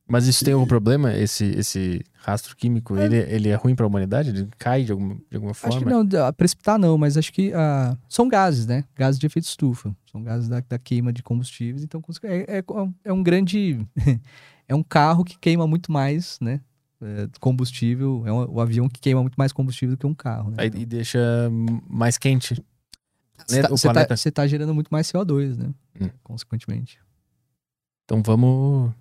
Mas 0.07 0.27
isso 0.27 0.43
tem 0.43 0.53
algum 0.53 0.67
problema? 0.67 1.13
Esse, 1.15 1.45
esse 1.45 2.03
rastro 2.15 2.55
químico, 2.55 2.95
ele, 2.97 3.15
ele 3.15 3.49
é 3.49 3.55
ruim 3.55 3.73
para 3.73 3.85
a 3.85 3.87
humanidade? 3.87 4.29
Ele 4.29 4.47
cai 4.59 4.83
de 4.83 4.91
alguma, 4.91 5.15
de 5.15 5.35
alguma 5.37 5.53
forma? 5.53 5.77
Acho 5.77 5.85
que 5.85 5.91
não, 5.91 6.33
precipitar 6.33 6.77
não, 6.77 6.97
mas 6.97 7.17
acho 7.17 7.31
que 7.31 7.51
ah, 7.53 7.97
são 8.09 8.27
gases, 8.27 8.67
né? 8.67 8.83
Gases 8.95 9.17
de 9.19 9.25
efeito 9.25 9.45
estufa. 9.45 9.95
São 10.11 10.21
gases 10.21 10.47
da, 10.49 10.59
da 10.59 10.77
queima 10.77 11.11
de 11.13 11.23
combustíveis. 11.23 11.83
Então 11.83 12.03
é, 12.23 12.57
é, 12.59 12.63
é 13.05 13.13
um 13.13 13.23
grande. 13.23 13.79
é 14.67 14.75
um 14.75 14.83
carro 14.83 15.23
que 15.23 15.39
queima 15.39 15.65
muito 15.65 15.91
mais, 15.91 16.37
né? 16.41 16.59
É, 17.03 17.27
combustível. 17.39 18.23
É 18.25 18.31
um, 18.31 18.53
o 18.53 18.61
avião 18.61 18.87
que 18.87 18.99
queima 18.99 19.21
muito 19.21 19.35
mais 19.35 19.51
combustível 19.51 19.95
do 19.95 19.99
que 19.99 20.07
um 20.07 20.13
carro. 20.13 20.51
Né? 20.51 20.57
Aí, 20.59 20.71
e 20.73 20.85
deixa 20.85 21.19
mais 21.89 22.17
quente. 22.17 22.61
Você 23.47 23.61
tá, 23.61 23.67
o 23.67 23.77
você 23.77 23.87
tá- 23.87 23.93
planeta. 23.93 24.17
você 24.17 24.31
tá 24.31 24.47
gerando 24.47 24.73
muito 24.73 24.89
mais 24.89 25.07
CO2, 25.07 25.57
né? 25.57 25.69
Hum. 25.99 26.09
Consequentemente. 26.23 26.99
Então 28.05 28.21
vamos 28.23 28.91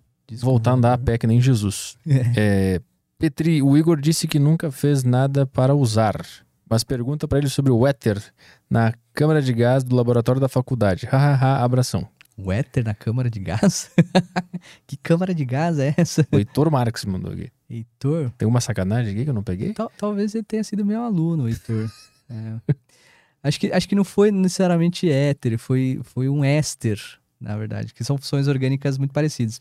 voltar 0.41 0.73
a 0.73 0.75
andar 0.75 0.93
a 0.95 0.99
pé 0.99 1.19
que 1.19 1.27
nem 1.27 1.41
Jesus. 1.41 1.97
É, 2.37 2.81
Petri, 3.19 3.63
o 3.63 3.77
Igor 3.77 4.01
disse 4.01 4.27
que 4.27 4.39
nunca 4.39 4.71
fez 4.71 5.05
nada 5.05 5.47
para 5.47 5.75
usar, 5.75 6.25
mas 6.69 6.83
pergunta 6.83 7.29
para 7.29 7.39
ele 7.39 7.49
sobre 7.49 7.71
o 7.71 7.87
éter 7.87 8.21
na 8.69 8.93
câmara 9.13 9.41
de 9.41 9.53
gás 9.53 9.85
do 9.85 9.95
laboratório 9.95 10.41
da 10.41 10.49
faculdade. 10.49 11.07
Hahaha, 11.07 11.63
abração. 11.63 12.09
O 12.45 12.51
éter 12.53 12.85
na 12.85 12.95
câmara 12.95 13.31
de 13.31 13.39
gás? 13.41 13.91
que 14.87 14.97
câmara 14.97 15.35
de 15.35 15.45
gás 15.45 15.79
é 15.79 15.95
essa? 15.97 16.27
O 16.33 16.37
Heitor 16.39 16.71
Marques 16.71 17.05
mandou 17.05 17.33
aqui. 17.33 17.51
Heitor? 17.71 18.31
Tem 18.37 18.47
uma 18.49 18.61
sacanagem 18.61 19.13
aqui 19.15 19.25
que 19.25 19.31
eu 19.31 19.35
não 19.35 19.43
peguei? 19.43 19.73
Tal- 19.73 19.93
talvez 19.97 20.35
ele 20.35 20.45
tenha 20.45 20.65
sido 20.65 20.85
meu 20.85 21.03
aluno, 21.03 21.49
Heitor. 21.49 21.91
É. 22.31 22.75
Acho, 23.43 23.61
que, 23.61 23.71
acho 23.73 23.87
que 23.87 23.95
não 23.95 24.05
foi 24.05 24.31
necessariamente 24.31 25.11
éter, 25.11 25.59
foi, 25.59 26.01
foi 26.03 26.31
um 26.31 26.43
éster, 26.43 26.99
na 27.39 27.59
verdade, 27.59 27.93
que 27.93 28.03
são 28.03 28.17
funções 28.17 28.49
orgânicas 28.49 28.97
muito 28.97 29.13
parecidas. 29.13 29.61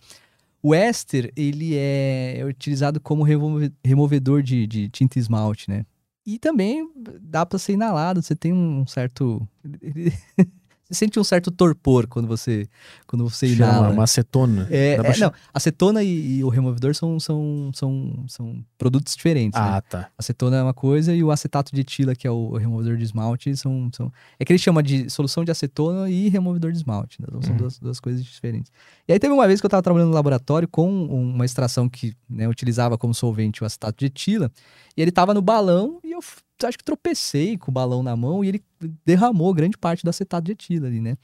O 0.63 0.73
éster, 0.73 1.33
ele 1.35 1.75
é, 1.75 2.37
é 2.37 2.45
utilizado 2.45 3.01
como 3.01 3.23
remove- 3.23 3.73
removedor 3.83 4.41
de, 4.41 4.65
de 4.67 4.87
tinta 4.87 5.19
esmalte, 5.19 5.69
né? 5.69 5.85
E 6.25 6.39
também 6.39 6.89
dá 7.19 7.45
para 7.45 7.59
ser 7.59 7.73
inalado, 7.73 8.21
você 8.21 8.35
tem 8.35 8.53
um 8.53 8.85
certo... 8.87 9.45
sente 10.91 11.19
um 11.19 11.23
certo 11.23 11.49
torpor 11.51 12.07
quando 12.07 12.27
você, 12.27 12.67
quando 13.07 13.27
você 13.27 13.47
Chama 13.55 13.71
inala. 13.71 13.89
uma 13.89 14.03
acetona. 14.03 14.67
É, 14.69 14.93
é, 14.93 15.17
não, 15.17 15.31
acetona 15.53 16.03
e, 16.03 16.37
e 16.37 16.43
o 16.43 16.49
removedor 16.49 16.93
são, 16.93 17.19
são, 17.19 17.71
são, 17.73 18.25
são 18.27 18.65
produtos 18.77 19.15
diferentes. 19.15 19.59
né? 19.59 19.67
Ah, 19.67 19.81
tá. 19.81 20.09
Acetona 20.17 20.57
é 20.57 20.63
uma 20.63 20.73
coisa 20.73 21.13
e 21.13 21.23
o 21.23 21.31
acetato 21.31 21.73
de 21.73 21.81
etila, 21.81 22.13
que 22.15 22.27
é 22.27 22.31
o 22.31 22.57
removedor 22.57 22.97
de 22.97 23.03
esmalte, 23.03 23.55
são. 23.55 23.89
são... 23.95 24.11
É 24.39 24.45
que 24.45 24.51
ele 24.51 24.59
chama 24.59 24.83
de 24.83 25.09
solução 25.09 25.43
de 25.45 25.51
acetona 25.51 26.09
e 26.09 26.29
removedor 26.29 26.71
de 26.71 26.77
esmalte. 26.77 27.21
né? 27.21 27.27
Então, 27.29 27.41
são 27.41 27.51
Uhum. 27.51 27.57
duas, 27.57 27.79
duas 27.79 27.99
coisas 27.99 28.23
diferentes. 28.23 28.71
E 29.07 29.13
aí 29.13 29.19
teve 29.19 29.33
uma 29.33 29.47
vez 29.47 29.59
que 29.59 29.65
eu 29.65 29.69
estava 29.69 29.81
trabalhando 29.83 30.09
no 30.09 30.15
laboratório 30.15 30.67
com 30.67 31.05
uma 31.05 31.45
extração 31.45 31.89
que 31.89 32.13
né, 32.29 32.47
utilizava 32.47 32.97
como 32.97 33.13
solvente 33.13 33.63
o 33.63 33.65
acetato 33.65 33.97
de 33.99 34.05
etila, 34.05 34.51
e 34.95 35.01
ele 35.01 35.09
estava 35.09 35.33
no 35.33 35.41
balão 35.41 35.99
e 36.03 36.11
eu 36.11 36.19
acho 36.67 36.77
que 36.77 36.83
tropecei 36.83 37.57
com 37.57 37.72
o 37.72 37.73
balão 37.73 38.03
na 38.03 38.15
mão 38.15 38.43
e 38.43 38.49
ele 38.49 38.64
derramou 39.06 39.53
grande 39.53 39.77
parte 39.77 40.03
do 40.03 40.09
acetato 40.09 40.45
de 40.45 40.53
etila 40.53 40.88
ali, 40.88 40.99
né? 40.99 41.17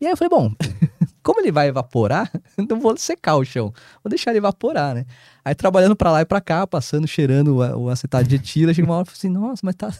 E 0.00 0.06
aí 0.06 0.12
eu 0.12 0.16
falei, 0.16 0.30
bom, 0.30 0.52
como 1.22 1.40
ele 1.40 1.52
vai 1.52 1.68
evaporar, 1.68 2.28
não 2.68 2.80
vou 2.80 2.96
secar 2.96 3.36
o 3.36 3.44
chão, 3.44 3.72
vou 4.02 4.10
deixar 4.10 4.32
ele 4.32 4.38
evaporar, 4.38 4.96
né? 4.96 5.06
Aí 5.44 5.54
trabalhando 5.54 5.94
pra 5.94 6.10
lá 6.10 6.22
e 6.22 6.24
pra 6.24 6.40
cá, 6.40 6.66
passando, 6.66 7.06
cheirando 7.06 7.58
o, 7.58 7.88
acetato 7.88 8.28
de 8.28 8.34
etila, 8.34 8.74
chega 8.74 8.88
uma 8.88 8.96
hora 8.96 9.06
e 9.08 9.12
assim, 9.12 9.28
nossa, 9.28 9.60
mas 9.62 9.76
tá, 9.76 9.90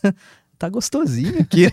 tá 0.62 0.68
gostosinho 0.68 1.40
aqui. 1.40 1.66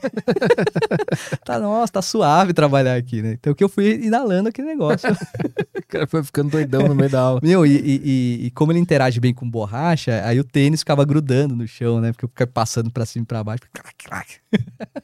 tá, 1.46 1.60
nossa, 1.60 1.94
tá 1.94 2.02
suave 2.02 2.54
trabalhar 2.54 2.96
aqui, 2.96 3.22
né? 3.22 3.34
Então 3.34 3.54
que 3.54 3.64
eu 3.64 3.70
fui 3.70 4.02
inalando 4.04 4.50
aquele 4.50 4.68
negócio. 4.68 5.10
O 5.12 5.88
cara 5.88 6.08
foi 6.08 6.24
ficando 6.24 6.50
doidão 6.50 6.88
no 6.88 6.96
meio 6.96 7.10
da 7.10 7.22
aula. 7.22 7.40
Meu, 7.44 7.66
e, 7.66 7.72
e- 7.78 8.46
e- 8.48 8.52
como 8.52 8.72
ele 8.72 8.80
interage 8.80 9.20
bem 9.20 9.34
com 9.34 9.50
borracha, 9.50 10.22
aí 10.26 10.40
o 10.40 10.44
tênis 10.44 10.82
ficava 10.82 11.06
grudando 11.06 11.56
no 11.56 11.68
chão, 11.68 12.02
né? 12.02 12.12
Porque 12.12 12.26
eu 12.26 12.30
ficava 12.30 12.50
passando 12.52 12.90
pra 12.92 13.06
cima 13.06 13.24
e 13.24 13.26
pra 13.28 13.44
baixo. 13.44 13.62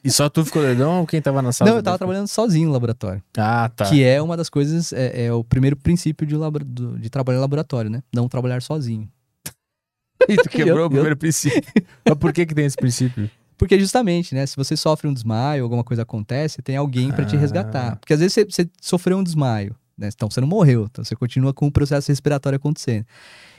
E 0.04 0.10
só 0.12 0.30
tu 0.30 0.44
ficou 0.44 0.62
doidão 0.62 1.00
ou 1.02 1.08
quem 1.08 1.22
tava 1.22 1.42
na 1.42 1.52
sala? 1.52 1.70
Não, 1.72 1.78
eu 1.78 1.84
tava 1.84 1.98
trabalhando 1.98 2.28
sozinho 2.28 2.68
no 2.68 2.74
laboratório. 2.74 3.22
Ah, 3.38 3.70
tá. 3.76 3.86
Que 3.86 4.04
é 4.04 4.22
uma 4.22 4.36
das 4.36 4.50
coisas, 4.50 4.92
é, 4.94 5.26
é 5.26 5.34
o 5.34 5.44
primeiro 5.44 5.76
princípio 5.76 6.26
de, 6.26 6.36
labora- 6.36 6.66
do- 6.66 6.98
de 6.98 7.10
trabalhar 7.10 7.38
em 7.38 7.42
laboratório, 7.42 7.90
né? 7.90 8.02
Não 8.14 8.28
trabalhar 8.28 8.62
sozinho. 8.62 9.08
E 10.28 10.38
tu 10.38 10.50
quebrou 10.50 10.80
Eu- 10.80 10.86
o 10.86 10.90
primeiro 10.90 11.16
princípio. 11.18 11.62
Mas 12.04 12.18
por 12.18 12.34
que 12.34 12.46
que 12.48 12.56
tem 12.56 12.66
esse 12.66 12.78
princípio? 12.78 13.30
Porque 13.58 13.80
justamente, 13.80 14.36
né? 14.36 14.46
Se 14.46 14.56
você 14.56 14.76
sofre 14.76 15.08
um 15.08 15.14
desmaio, 15.14 15.64
alguma 15.64 15.84
coisa 15.84 16.04
acontece, 16.04 16.62
tem 16.62 16.76
alguém 16.76 17.12
pra 17.12 17.26
te 17.26 17.36
Ah. 17.36 17.40
resgatar. 17.40 17.96
Porque 17.98 18.14
às 18.14 18.20
vezes 18.20 18.34
você, 18.34 18.46
você 18.46 18.70
sofreu 18.82 19.18
um 19.18 19.24
desmaio, 19.24 19.76
né? 19.98 20.10
Então 20.14 20.30
você 20.30 20.42
não 20.42 20.48
morreu, 20.48 20.88
então 20.92 21.04
você 21.04 21.16
continua 21.16 21.54
com 21.54 21.68
o 21.68 21.72
processo 21.72 22.12
respiratório 22.12 22.58
acontecendo. 22.58 23.06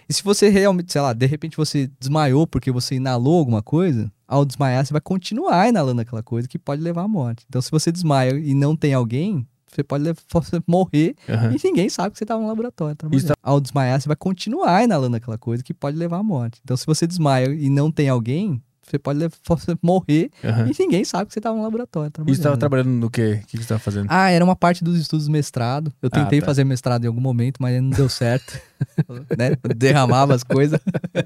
E 0.09 0.13
se 0.13 0.23
você 0.23 0.49
realmente, 0.49 0.93
sei 0.93 1.01
lá, 1.01 1.13
de 1.13 1.27
repente 1.27 1.57
você 1.57 1.91
desmaiou 1.99 2.47
porque 2.47 2.71
você 2.71 2.95
inalou 2.95 3.39
alguma 3.39 3.63
coisa, 3.63 4.11
ao 4.29 4.45
desmaiar 4.45 4.87
você 4.87 4.93
vai 4.93 5.01
continuar 5.01 5.69
inalando 5.69 6.01
aquela 6.03 6.23
coisa 6.23 6.47
que 6.47 6.59
pode 6.59 6.81
levar 6.83 7.03
à 7.03 7.09
morte. 7.09 7.45
Então 7.49 7.61
se 7.61 7.71
você 7.71 7.91
desmaia 7.91 8.39
e 8.39 8.55
não 8.55 8.77
tem 8.77 8.95
alguém, 8.95 9.45
você 9.67 9.83
pode 9.83 10.05
levar- 10.05 10.21
você 10.33 10.61
morrer 10.67 11.17
Aham. 11.29 11.53
e 11.57 11.67
ninguém 11.67 11.89
sabe 11.89 12.13
que 12.13 12.19
você 12.19 12.25
estava 12.25 12.41
no 12.41 12.47
laboratório. 12.47 12.97
Isso 13.13 13.27
tá- 13.29 13.35
Ao 13.43 13.61
desmaiar, 13.61 14.01
você 14.01 14.07
vai 14.07 14.17
continuar 14.17 14.85
inalando 14.85 15.17
aquela 15.17 15.39
coisa 15.39 15.63
que 15.65 15.75
pode 15.75 15.97
levar 15.97 16.19
à 16.19 16.23
morte. 16.23 16.61
Então, 16.63 16.77
se 16.77 16.87
você 16.87 17.05
desmaia 17.07 17.49
e 17.49 17.69
não 17.69 17.91
tem 17.91 18.09
alguém, 18.09 18.63
você 18.89 18.99
pode 18.99 19.19
levar- 19.19 19.37
você 19.49 19.77
morrer 19.83 20.31
Aham. 20.45 20.69
e 20.71 20.73
ninguém 20.83 21.05
sabe 21.05 21.27
que 21.27 21.33
você 21.33 21.39
estava 21.39 21.57
no 21.57 21.63
laboratório 21.63 22.09
E 22.09 22.13
trabalhando. 22.13 22.37
você 22.37 22.43
tava 22.43 22.57
trabalhando 22.57 22.89
no 22.91 23.11
quê? 23.11 23.41
O 23.43 23.47
que 23.47 23.59
você 23.59 23.65
tava 23.65 23.81
fazendo? 23.81 24.07
Ah, 24.09 24.31
era 24.31 24.45
uma 24.45 24.57
parte 24.57 24.83
dos 24.85 24.99
estudos 24.99 25.27
do 25.27 25.33
mestrado. 25.33 25.93
Eu 26.01 26.09
Ah, 26.13 26.23
tentei 26.23 26.41
tá. 26.41 26.47
fazer 26.47 26.65
mestrado 26.65 27.05
em 27.05 27.07
algum 27.09 27.21
momento, 27.21 27.59
mas 27.61 27.81
não 27.83 27.91
deu 27.91 28.09
certo. 28.09 28.59
né? 29.37 29.57
Derramava 29.77 30.35
as 30.35 30.43
coisas. 30.45 30.79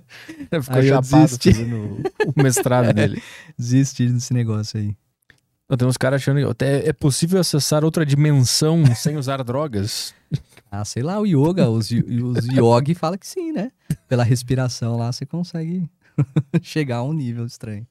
Ficou 0.62 0.76
Aí 0.76 0.88
chapado 0.88 1.28
fazendo 1.38 2.02
o 2.36 2.42
mestrado 2.42 2.92
dele. 2.92 3.22
Desisti 3.58 4.08
desse 4.08 4.32
negócio 4.32 4.78
aí. 4.80 4.94
Não, 5.68 5.76
Tem 5.76 5.86
uns 5.86 5.96
caras 5.96 6.20
achando 6.20 6.38
que 6.40 6.50
até 6.50 6.88
é 6.88 6.92
possível 6.92 7.38
acessar 7.40 7.84
outra 7.84 8.04
dimensão 8.04 8.82
sem 8.96 9.16
usar 9.16 9.42
drogas. 9.44 10.12
Ah, 10.70 10.84
sei 10.84 11.02
lá, 11.02 11.20
o 11.20 11.26
yoga, 11.26 11.68
os, 11.68 11.90
os 11.90 12.46
yogi 12.48 12.94
fala 12.94 13.16
que 13.18 13.26
sim, 13.26 13.52
né? 13.52 13.70
Pela 14.08 14.24
respiração 14.24 14.96
lá 14.96 15.12
você 15.12 15.24
consegue 15.26 15.88
chegar 16.62 16.98
a 16.98 17.02
um 17.02 17.12
nível 17.12 17.46
estranho. 17.46 17.86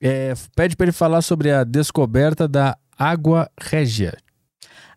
É, 0.00 0.32
pede 0.54 0.76
pra 0.76 0.84
ele 0.86 0.92
falar 0.92 1.22
sobre 1.22 1.50
a 1.50 1.64
descoberta 1.64 2.46
da 2.46 2.76
água 2.96 3.50
régia. 3.60 4.16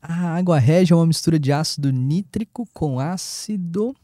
A 0.02 0.36
água 0.36 0.58
régia 0.60 0.94
é 0.94 0.98
uma 0.98 1.06
mistura 1.08 1.40
de 1.40 1.52
ácido 1.52 1.92
nítrico 1.92 2.68
com 2.74 3.00
ácido. 3.00 3.96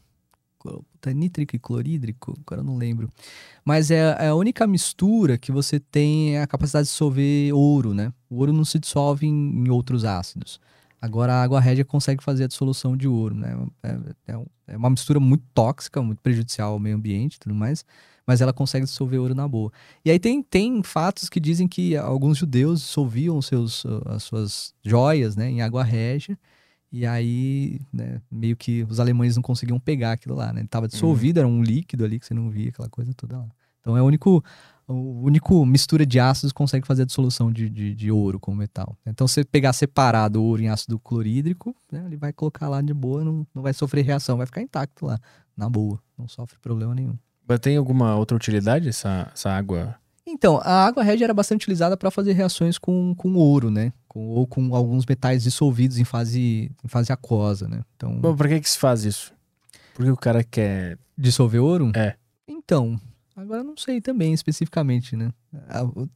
Puta, 0.58 1.12
nítrico 1.12 1.54
e 1.54 1.58
clorídrico? 1.58 2.36
Agora 2.46 2.60
eu 2.60 2.64
não 2.64 2.76
lembro. 2.76 3.08
Mas 3.64 3.90
é, 3.90 4.16
é 4.18 4.28
a 4.28 4.34
única 4.34 4.66
mistura 4.66 5.38
que 5.38 5.52
você 5.52 5.78
tem 5.78 6.38
a 6.38 6.46
capacidade 6.46 6.86
de 6.86 6.90
dissolver 6.90 7.52
ouro, 7.54 7.94
né? 7.94 8.12
O 8.28 8.38
ouro 8.38 8.52
não 8.52 8.64
se 8.64 8.78
dissolve 8.78 9.26
em, 9.26 9.64
em 9.66 9.70
outros 9.70 10.04
ácidos. 10.04 10.60
Agora 11.00 11.32
a 11.32 11.42
água 11.42 11.60
régia 11.60 11.84
consegue 11.84 12.22
fazer 12.24 12.44
a 12.44 12.48
dissolução 12.48 12.96
de 12.96 13.06
ouro, 13.06 13.34
né? 13.36 13.56
É, 13.84 13.98
é 14.32 14.36
um- 14.36 14.46
é 14.66 14.76
uma 14.76 14.90
mistura 14.90 15.20
muito 15.20 15.44
tóxica, 15.54 16.02
muito 16.02 16.20
prejudicial 16.20 16.72
ao 16.72 16.78
meio 16.80 16.96
ambiente 16.96 17.36
e 17.36 17.38
tudo 17.38 17.54
mais, 17.54 17.84
mas 18.28 18.42
ela 18.42 18.52
consegue 18.52 18.84
dissolver 18.84 19.18
ouro 19.18 19.34
na 19.34 19.48
boa. 19.48 19.72
E 20.04 20.10
aí 20.10 20.18
tem, 20.18 20.42
tem 20.42 20.82
fatos 20.82 21.30
que 21.30 21.40
dizem 21.40 21.66
que 21.66 21.96
alguns 21.96 22.36
judeus 22.36 22.80
dissolviam 22.80 23.40
seus, 23.40 23.86
as 24.04 24.22
suas 24.22 24.74
joias 24.84 25.34
né, 25.34 25.48
em 25.48 25.62
água 25.62 25.82
régia, 25.82 26.38
e 26.92 27.06
aí 27.06 27.80
né, 27.90 28.20
meio 28.30 28.54
que 28.54 28.82
os 28.82 29.00
alemães 29.00 29.34
não 29.34 29.42
conseguiam 29.42 29.80
pegar 29.80 30.12
aquilo 30.12 30.34
lá, 30.34 30.52
né? 30.52 30.60
Estava 30.60 30.86
dissolvido, 30.86 31.38
era 31.40 31.48
um 31.48 31.62
líquido 31.62 32.04
ali 32.04 32.20
que 32.20 32.26
você 32.26 32.34
não 32.34 32.50
via, 32.50 32.68
aquela 32.68 32.90
coisa 32.90 33.14
toda 33.14 33.38
lá. 33.38 33.48
Então 33.80 33.96
é 33.96 34.02
o 34.02 34.04
único, 34.04 34.44
o 34.86 35.22
único 35.22 35.64
mistura 35.64 36.04
de 36.04 36.20
ácidos 36.20 36.52
que 36.52 36.58
consegue 36.58 36.86
fazer 36.86 37.02
a 37.02 37.06
dissolução 37.06 37.50
de, 37.50 37.70
de, 37.70 37.94
de 37.94 38.10
ouro 38.10 38.38
com 38.38 38.54
metal. 38.54 38.94
Então 39.06 39.26
se 39.26 39.34
você 39.36 39.44
pegar 39.44 39.72
separado 39.72 40.38
o 40.38 40.44
ouro 40.44 40.60
em 40.60 40.68
ácido 40.68 40.98
clorídrico, 40.98 41.74
né, 41.90 42.04
ele 42.04 42.18
vai 42.18 42.34
colocar 42.34 42.68
lá 42.68 42.82
de 42.82 42.92
boa, 42.92 43.24
não, 43.24 43.46
não 43.54 43.62
vai 43.62 43.72
sofrer 43.72 44.04
reação, 44.04 44.36
vai 44.36 44.44
ficar 44.44 44.60
intacto 44.60 45.06
lá, 45.06 45.18
na 45.56 45.70
boa, 45.70 45.98
não 46.18 46.28
sofre 46.28 46.58
problema 46.58 46.94
nenhum. 46.94 47.16
Mas 47.48 47.60
tem 47.60 47.76
alguma 47.76 48.14
outra 48.16 48.36
utilidade 48.36 48.88
essa, 48.88 49.30
essa 49.32 49.50
água? 49.50 49.96
Então, 50.26 50.60
a 50.62 50.84
água 50.84 51.02
régia 51.02 51.24
era 51.24 51.32
bastante 51.32 51.62
utilizada 51.62 51.96
para 51.96 52.10
fazer 52.10 52.32
reações 52.32 52.76
com, 52.76 53.14
com 53.14 53.34
ouro, 53.34 53.70
né? 53.70 53.92
Com, 54.06 54.28
ou 54.28 54.46
com 54.46 54.74
alguns 54.74 55.06
metais 55.06 55.42
dissolvidos 55.42 55.98
em 55.98 56.04
fase, 56.04 56.70
em 56.84 56.88
fase 56.88 57.10
aquosa, 57.10 57.66
né? 57.66 57.80
Então, 57.96 58.20
Bom, 58.20 58.36
pra 58.36 58.48
que 58.48 58.60
que 58.60 58.68
se 58.68 58.78
faz 58.78 59.04
isso? 59.04 59.32
Porque 59.94 60.10
o 60.10 60.16
cara 60.16 60.44
quer... 60.44 60.98
dissolver 61.16 61.60
ouro? 61.60 61.90
É. 61.96 62.14
Então, 62.46 63.00
agora 63.34 63.64
não 63.64 63.76
sei 63.76 64.02
também 64.02 64.34
especificamente, 64.34 65.16
né? 65.16 65.32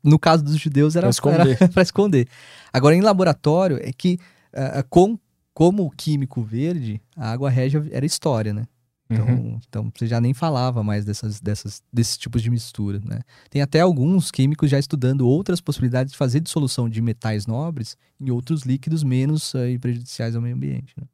No 0.04 0.18
caso 0.18 0.44
dos 0.44 0.58
judeus 0.58 0.94
era 0.94 1.06
Pra 1.06 1.10
esconder. 1.10 1.58
esconder. 1.80 2.28
Agora, 2.70 2.94
em 2.94 3.00
laboratório, 3.00 3.78
é 3.82 3.90
que 3.92 4.18
ah, 4.52 4.84
com, 4.88 5.18
como 5.54 5.90
químico 5.96 6.42
verde, 6.42 7.00
a 7.16 7.32
água 7.32 7.48
régia 7.48 7.82
era 7.90 8.04
história, 8.04 8.52
né? 8.52 8.64
Então, 9.12 9.26
Uhum. 9.26 9.58
então 9.68 9.92
você 9.94 10.06
já 10.06 10.20
nem 10.20 10.32
falava 10.34 10.82
mais 10.82 11.04
dessas, 11.04 11.40
dessas, 11.40 11.82
desses 11.92 12.16
tipos 12.16 12.42
de 12.42 12.50
mistura, 12.50 13.00
né? 13.04 13.20
Tem 13.50 13.60
até 13.62 13.80
alguns 13.80 14.30
químicos 14.30 14.70
já 14.70 14.78
estudando 14.78 15.26
outras 15.28 15.60
possibilidades 15.60 16.12
de 16.12 16.18
fazer 16.18 16.40
dissolução 16.40 16.88
de 16.88 17.00
metais 17.02 17.46
nobres 17.46 17.96
em 18.20 18.30
outros 18.30 18.62
líquidos 18.62 19.02
menos 19.02 19.54
aí, 19.54 19.78
prejudiciais 19.78 20.34
ao 20.36 20.42
meio 20.42 20.54
ambiente. 20.56 20.94
Né? 20.98 21.04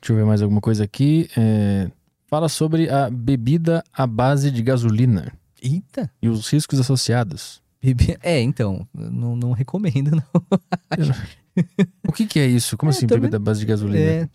Deixa 0.00 0.12
eu 0.12 0.16
ver 0.16 0.24
mais 0.24 0.42
alguma 0.42 0.60
coisa 0.60 0.84
aqui. 0.84 1.28
É, 1.36 1.90
Fala 2.28 2.48
sobre 2.48 2.88
a 2.90 3.08
bebida 3.08 3.84
à 3.92 4.04
base 4.06 4.50
de 4.50 4.60
gasolina 4.62 5.32
Eita! 5.62 6.10
e 6.20 6.28
os 6.28 6.48
riscos 6.50 6.80
associados. 6.80 7.62
bebê- 7.80 8.18
É, 8.20 8.40
então, 8.40 8.86
não, 8.92 9.36
não 9.36 9.52
recomendo, 9.52 10.10
não. 10.10 11.06
O 12.06 12.12
que 12.12 12.26
que 12.26 12.38
é 12.38 12.46
isso? 12.46 12.76
Como 12.76 12.90
É, 12.90 12.94
assim, 12.94 13.06
também- 13.06 13.22
bebida 13.22 13.38
base 13.38 13.60
de 13.60 13.66
gasolina? 13.66 13.98
É, 13.98 14.28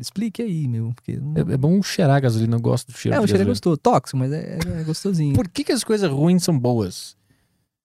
explique 0.00 0.42
aí, 0.42 0.66
meu. 0.68 0.92
Porque 0.94 1.16
não- 1.16 1.34
É, 1.36 1.54
é 1.54 1.56
bom 1.56 1.80
cheirar 1.82 2.16
a 2.16 2.20
gasolina, 2.20 2.56
eu 2.56 2.60
gosto 2.60 2.90
do 2.92 2.98
cheiro 2.98 3.16
é, 3.16 3.20
o 3.20 3.26
cheiro 3.26 3.42
é 3.42 3.46
gostoso. 3.46 3.76
Tóxico, 3.76 4.16
mas 4.18 4.32
é, 4.32 4.58
é 4.80 4.82
gostosinho. 4.84 5.34
Por 5.34 5.48
que, 5.48 5.64
que 5.64 5.72
as 5.72 5.84
coisas 5.84 6.10
ruins 6.10 6.42
são 6.42 6.58
boas? 6.58 7.16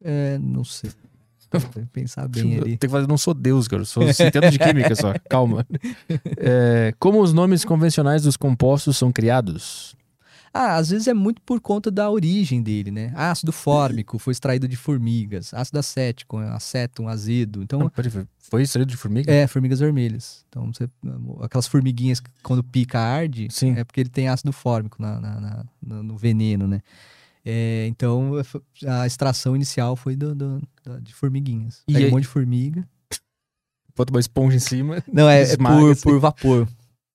É, 0.03 0.38
não 0.40 0.64
sei. 0.64 0.90
Tem 1.74 1.85
Pensar 1.85 2.27
bem 2.30 2.53
ali. 2.56 2.64
tenho 2.64 2.77
que 2.77 2.88
fazer, 2.88 3.08
não 3.08 3.18
sou 3.18 3.34
Deus, 3.34 3.68
cara. 3.68 3.84
Sou 3.84 4.03
entendo 4.03 4.50
de 4.50 4.58
química 4.58 4.95
só. 4.95 5.14
Calma. 5.30 5.68
É, 6.38 6.93
como 6.98 7.22
os 7.22 7.34
nomes 7.34 7.66
convencionais 7.66 8.24
dos 8.24 8.38
compostos 8.38 8.95
são 8.98 9.11
criados? 9.11 9.93
Ah, 10.53 10.75
às 10.75 10.89
vezes 10.89 11.07
é 11.07 11.13
muito 11.13 11.41
por 11.43 11.61
conta 11.61 11.89
da 11.89 12.09
origem 12.09 12.61
dele, 12.61 12.91
né? 12.91 13.13
Ácido 13.15 13.53
fórmico 13.53 14.19
foi 14.19 14.31
extraído 14.31 14.67
de 14.67 14.75
formigas. 14.75 15.53
Ácido 15.53 15.80
acético, 15.80 16.38
acéton, 16.39 17.07
azedo. 17.07 17.63
Então, 17.63 17.80
Não, 17.80 17.91
foi- 18.38 18.61
extraído 18.61 18.91
de 18.91 18.97
formiga? 18.97 19.31
é, 19.31 19.47
formigas 19.47 19.80
vermelhas. 19.80 20.43
Então, 20.49 20.71
você, 20.73 20.89
aquelas 21.41 21.67
formiguinhas 21.67 22.19
que 22.19 22.30
quando 22.43 22.61
pica 22.63 22.99
arde, 22.99 23.47
Sim. 23.49 23.75
é 23.77 23.83
porque 23.85 24.01
ele 24.01 24.09
tem 24.09 24.27
ácido 24.27 24.51
fórmico 24.51 25.01
na, 25.01 25.21
na- 25.21 25.39
na- 25.39 25.65
no, 25.81 26.03
no 26.03 26.17
veneno, 26.17 26.67
né? 26.67 26.81
É, 27.45 27.88
então, 27.88 28.33
a 28.88 29.07
extração 29.07 29.55
inicial 29.55 29.95
foi 29.95 30.15
do, 30.17 30.35
do- 30.35 30.61
da- 30.83 30.99
de 30.99 31.13
formiguinhas. 31.13 31.81
E 31.88 31.93
Pega 31.93 32.05
aí- 32.05 32.11
um 32.11 32.15
monte 32.15 32.23
de 32.23 32.27
formiga. 32.27 32.85
Bota 33.95 34.11
uma 34.13 34.19
esponja 34.19 34.57
em 34.57 34.59
cima. 34.59 35.03
Não, 35.11 35.30
é, 35.30 35.43
é 35.43 35.57
por, 35.57 35.91
assim. 35.91 36.01
por 36.03 36.19
vapor. 36.19 36.67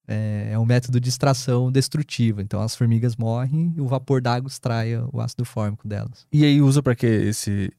É, 0.09 0.51
é 0.53 0.59
um 0.59 0.65
método 0.65 1.01
de 1.01 1.09
extração 1.09 1.71
destrutiva. 1.73 2.41
Então, 2.43 2.61
as 2.61 2.77
formigas 2.77 3.17
morrem 3.17 3.73
e 3.77 3.81
o 3.81 3.87
vapor 3.89 4.21
d'água 4.23 4.49
extrai 4.49 4.97
o 4.97 5.21
ácido 5.21 5.45
fórmico 5.45 5.87
delas. 5.89 6.27
E 6.33 6.45
aí 6.45 6.61
usa 6.63 6.81
pra 6.83 6.95
quê 6.95 7.07
esse, 7.07 7.73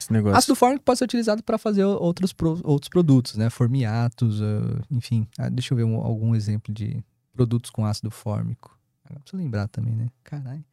esse 0.00 0.10
negócio? 0.12 0.38
Ácido 0.38 0.54
fórmico 0.56 0.84
pode 0.84 0.98
ser 0.98 1.04
utilizado 1.04 1.42
para 1.42 1.58
fazer 1.58 1.84
outros, 1.84 2.32
pro- 2.32 2.60
outros 2.64 2.88
produtos, 2.88 3.36
né? 3.36 3.50
Formiatos, 3.50 4.40
ah, 4.40 4.80
enfim. 4.90 5.26
Ah, 5.38 5.48
deixa 5.50 5.74
eu 5.74 5.76
ver 5.76 5.84
um- 5.84 5.96
algum 6.00 6.34
exemplo 6.34 6.72
de 6.72 7.04
produtos 7.34 7.70
com 7.70 7.84
ácido 7.84 8.10
fórmico. 8.10 8.74
Agora 9.04 9.20
preciso 9.20 9.42
lembrar 9.42 9.68
também, 9.68 9.94
né? 9.94 10.08
Caralho. 10.24 10.64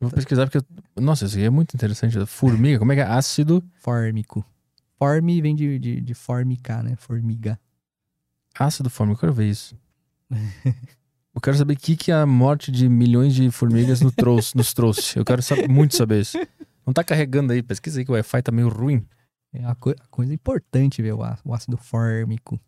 Vou 0.00 0.10
pesquisar 0.10 0.44
porque... 0.48 0.58
eu- 0.58 1.02
Nossa, 1.02 1.24
isso 1.24 1.36
aqui 1.36 1.44
é 1.44 1.50
muito 1.50 1.74
interessante. 1.74 2.18
Formiga, 2.26 2.78
como 2.80 2.92
é 2.92 2.96
que 2.96 3.00
é? 3.00 3.04
Ácido... 3.04 3.62
Fórmico. 3.80 4.44
Forme 4.98 5.40
vem 5.40 5.54
de, 5.54 5.78
de, 5.78 6.00
de 6.00 6.14
formicar, 6.14 6.82
né? 6.82 6.96
Formiga. 6.96 7.58
Ácido 8.58 8.90
fórmico, 8.90 9.18
eu 9.18 9.20
quero 9.20 9.32
ver 9.32 9.48
isso. 9.48 9.76
Eu 11.34 11.40
quero 11.40 11.56
saber 11.56 11.74
o 11.74 11.76
que, 11.78 11.96
que 11.96 12.10
a 12.12 12.26
morte 12.26 12.70
de 12.72 12.88
milhões 12.88 13.34
de 13.34 13.50
formigas 13.50 14.00
nos 14.00 14.14
trouxe. 14.14 14.56
Nos 14.56 14.72
trouxe. 14.74 15.18
Eu 15.18 15.24
quero 15.24 15.40
saber, 15.42 15.68
muito 15.68 15.94
saber 15.96 16.20
isso. 16.22 16.36
Não 16.86 16.92
tá 16.92 17.04
carregando 17.04 17.52
aí, 17.52 17.62
pesquisa 17.62 18.00
aí 18.00 18.04
que 18.04 18.10
o 18.10 18.14
Wi-Fi 18.14 18.42
tá 18.42 18.50
meio 18.50 18.68
ruim. 18.68 19.06
É 19.52 19.60
uma 19.60 19.74
co- 19.74 19.94
coisa 20.10 20.32
importante 20.34 21.00
ver 21.02 21.12
o 21.14 21.22
ácido 21.54 21.76
fórmico. 21.76 22.60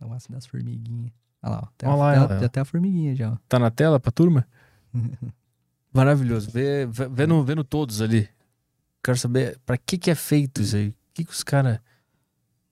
É 0.00 0.04
o 0.04 0.12
ácido 0.12 0.34
das 0.34 0.46
formiguinhas. 0.46 1.12
Olha 1.42 1.52
lá, 1.54 1.60
ó. 1.64 1.68
Tem, 1.78 1.88
Olha 1.88 1.94
a, 1.94 2.04
lá 2.04 2.10
a- 2.10 2.14
ela. 2.36 2.46
até 2.46 2.60
a 2.60 2.64
formiguinha 2.64 3.14
já, 3.16 3.32
ó. 3.32 3.36
Tá 3.48 3.58
na 3.58 3.70
tela 3.70 3.98
pra 3.98 4.12
turma? 4.12 4.46
Maravilhoso. 5.92 6.50
Vê, 6.50 6.86
vê- 6.86 7.08
vendo, 7.08 7.42
vendo 7.44 7.64
todos 7.64 8.00
ali. 8.00 8.28
Quero 9.02 9.16
saber 9.18 9.58
pra 9.64 9.76
que 9.78 9.96
que 9.98 10.10
é 10.10 10.14
feito 10.14 10.60
isso 10.62 10.76
aí. 10.76 10.88
O 10.88 10.94
que 11.14 11.24
que 11.24 11.32
os 11.32 11.42
caras... 11.42 11.80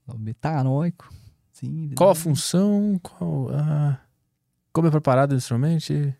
O 0.06 0.16
Metanóico. 0.18 1.12
Sim. 1.60 1.90
Qual 1.96 2.10
a 2.10 2.14
função? 2.14 2.98
Qual 3.02 3.48
a... 3.54 4.00
Como 4.72 4.86
é 4.86 4.90
preparado 4.90 5.34
instrumente? 5.34 6.14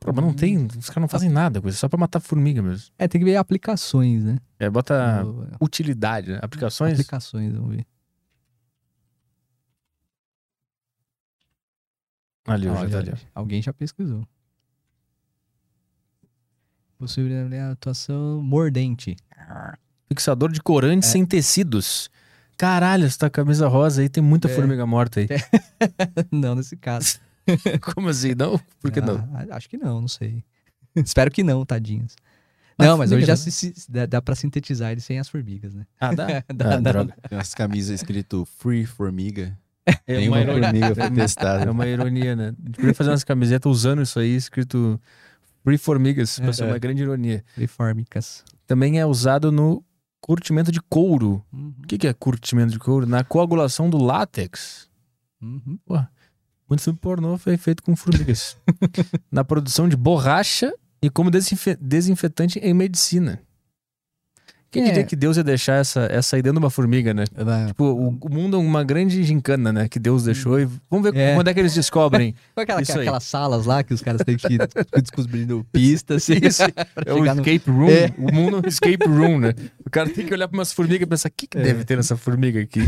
Pô, 0.00 0.12
mas 0.12 0.24
não 0.24 0.34
tem... 0.34 0.66
Os 0.66 0.88
caras 0.88 1.00
não 1.02 1.08
fazem 1.08 1.30
nada 1.30 1.60
com 1.60 1.68
isso. 1.68 1.78
Só 1.78 1.88
pra 1.88 1.98
matar 1.98 2.20
formiga 2.20 2.60
mesmo. 2.62 2.92
É, 2.98 3.08
tem 3.08 3.18
que 3.20 3.24
ver 3.24 3.36
aplicações, 3.36 4.22
né? 4.24 4.38
É, 4.58 4.68
bota 4.68 5.24
O- 5.24 5.64
utilidade, 5.64 6.30
né? 6.32 6.38
Aplicações. 6.42 6.92
Aplicações, 6.92 7.54
vamos 7.54 7.76
ver. 7.76 7.86
Ali, 12.46 12.68
Olha, 12.68 12.88
já 12.88 12.98
ali. 12.98 13.12
Alguém 13.34 13.60
já 13.62 13.72
pesquisou. 13.72 14.26
Possível 16.98 17.48
atuação 17.70 18.42
mordente. 18.42 19.16
Fixador 20.08 20.50
de 20.50 20.60
corantes 20.60 21.08
É. 21.08 21.12
sem 21.12 21.24
tecidos. 21.26 22.10
Caralho, 22.58 23.08
você 23.08 23.16
tá 23.16 23.30
com 23.30 23.40
a 23.40 23.44
camisa 23.44 23.68
rosa 23.68 24.02
aí, 24.02 24.08
tem 24.08 24.22
muita 24.22 24.48
É. 24.48 24.54
formiga 24.54 24.84
morta 24.84 25.20
aí. 25.20 25.28
não, 26.30 26.54
nesse 26.56 26.76
caso. 26.76 27.18
Como 27.94 28.08
assim? 28.08 28.34
Não? 28.36 28.60
Por 28.80 28.90
que 28.90 29.00
não? 29.00 29.16
Ah, 29.32 29.56
acho 29.56 29.68
que 29.70 29.78
não, 29.78 30.00
não 30.02 30.08
sei. 30.08 30.44
Espero 30.96 31.30
que 31.30 31.42
não, 31.44 31.64
tadinhos. 31.64 32.14
Ah, 32.76 32.84
Não, 32.86 32.98
mas 32.98 33.10
hoje 33.10 33.26
já 33.26 33.32
não. 33.32 33.36
se, 33.36 33.50
se- 33.50 33.74
dá, 33.90 34.06
dá 34.06 34.22
pra 34.22 34.34
sintetizar 34.36 34.92
ele 34.92 35.00
sem 35.00 35.18
as 35.18 35.28
formigas, 35.28 35.74
né? 35.74 35.84
Ah, 36.00 36.14
dá? 36.14 36.26
Dá, 36.26 36.74
Ah, 36.74 36.80
dá, 36.80 36.92
droga. 36.92 37.14
Tem 37.28 37.36
umas 37.38 37.52
camisas 37.54 37.90
escrito 38.00 38.44
Free 38.58 38.86
Formiga. 38.86 39.56
É 39.86 39.92
Tem 40.16 40.28
uma, 40.28 40.36
uma 40.36 40.42
ironia, 40.42 40.94
formiga 40.94 41.04
é 41.04 41.10
testada. 41.10 41.70
uma 41.72 41.86
ironia, 41.86 42.36
né? 42.36 42.48
A 42.48 42.66
gente 42.66 42.76
podia 42.76 42.94
fazer 42.94 43.10
umas 43.10 43.24
camisetas 43.24 43.70
usando 43.72 44.02
isso 44.02 44.18
aí, 44.20 44.36
escrito 44.36 45.00
Free 45.64 45.78
Formigas, 45.78 46.38
pra 46.38 46.52
ser 46.52 46.64
É. 46.64 46.66
uma 46.66 46.78
grande 46.78 47.02
ironia. 47.02 47.42
Fórmicas. 47.68 48.44
Também 48.66 49.00
é 49.00 49.06
usado 49.06 49.50
no 49.50 49.82
curtimento 50.28 50.70
de 50.70 50.78
couro. 50.82 51.42
Uhum. 51.50 51.72
O 51.82 51.86
que, 51.86 51.96
que 51.96 52.06
é 52.06 52.12
curtimento 52.12 52.70
de 52.70 52.78
couro? 52.78 53.06
Na 53.06 53.24
coagulação 53.24 53.88
do 53.88 53.96
látex. 53.96 54.86
Uhum. 55.40 55.78
Muito 56.68 56.82
filme 56.82 56.98
pornô 56.98 57.38
foi 57.38 57.56
feito 57.56 57.82
com 57.82 57.96
formigas. 57.96 58.54
Na 59.32 59.42
produção 59.42 59.88
de 59.88 59.96
borracha 59.96 60.70
e 61.00 61.08
como 61.08 61.30
desinfe- 61.30 61.78
desinfetante 61.80 62.58
em 62.58 62.74
medicina. 62.74 63.40
Quem 64.70 64.82
É. 64.82 64.86
diria 64.86 65.04
que 65.04 65.16
Deus 65.16 65.38
ia 65.38 65.42
deixar 65.44 65.76
essa, 65.76 66.06
essa 66.10 66.36
aí 66.36 66.42
dentro 66.42 66.60
de 66.60 66.64
uma 66.64 66.70
formiga, 66.70 67.14
né? 67.14 67.24
Tipo, 67.68 67.84
o, 67.84 68.08
o 68.20 68.28
mundo 68.30 68.56
é 68.56 68.60
uma 68.60 68.84
grande 68.84 69.22
gincana, 69.22 69.72
né? 69.72 69.88
Que 69.88 69.98
Deus 69.98 70.24
deixou. 70.24 70.60
E 70.60 70.68
vamos 70.90 71.10
ver 71.10 71.16
É. 71.18 71.34
quando 71.34 71.48
é 71.48 71.54
que 71.54 71.60
eles 71.60 71.72
descobrem. 71.74 72.34
Foi 72.54 72.64
aquela, 72.64 72.82
Isso 72.82 72.92
aí. 72.92 73.00
aquelas 73.00 73.24
salas 73.24 73.64
lá 73.64 73.82
que 73.82 73.94
os 73.94 74.02
caras 74.02 74.20
têm 74.24 74.36
que 74.36 74.46
ir 74.52 74.60
descobrindo 75.02 75.64
pistas. 75.72 76.28
Isso. 76.28 76.62
pra 76.94 77.04
É 77.06 77.12
o 77.14 77.18
chegar 77.18 77.34
no- 77.34 77.40
escape 77.40 77.70
room. 77.70 77.88
É. 77.88 78.12
O 78.18 78.34
mundo 78.34 78.56
é 78.58 78.66
um 78.66 78.68
escape 78.68 79.06
room, 79.08 79.38
né? 79.38 79.54
O 79.86 79.88
cara 79.90 80.10
tem 80.10 80.26
que 80.26 80.34
olhar 80.34 80.46
pra 80.46 80.58
umas 80.58 80.70
formigas 80.72 81.06
e 81.06 81.06
pensar: 81.06 81.28
o 81.30 81.32
que, 81.34 81.46
que 81.46 81.56
É. 81.58 81.62
deve 81.62 81.84
ter 81.84 81.96
nessa 81.96 82.16
formiga 82.16 82.60
aqui? 82.60 82.80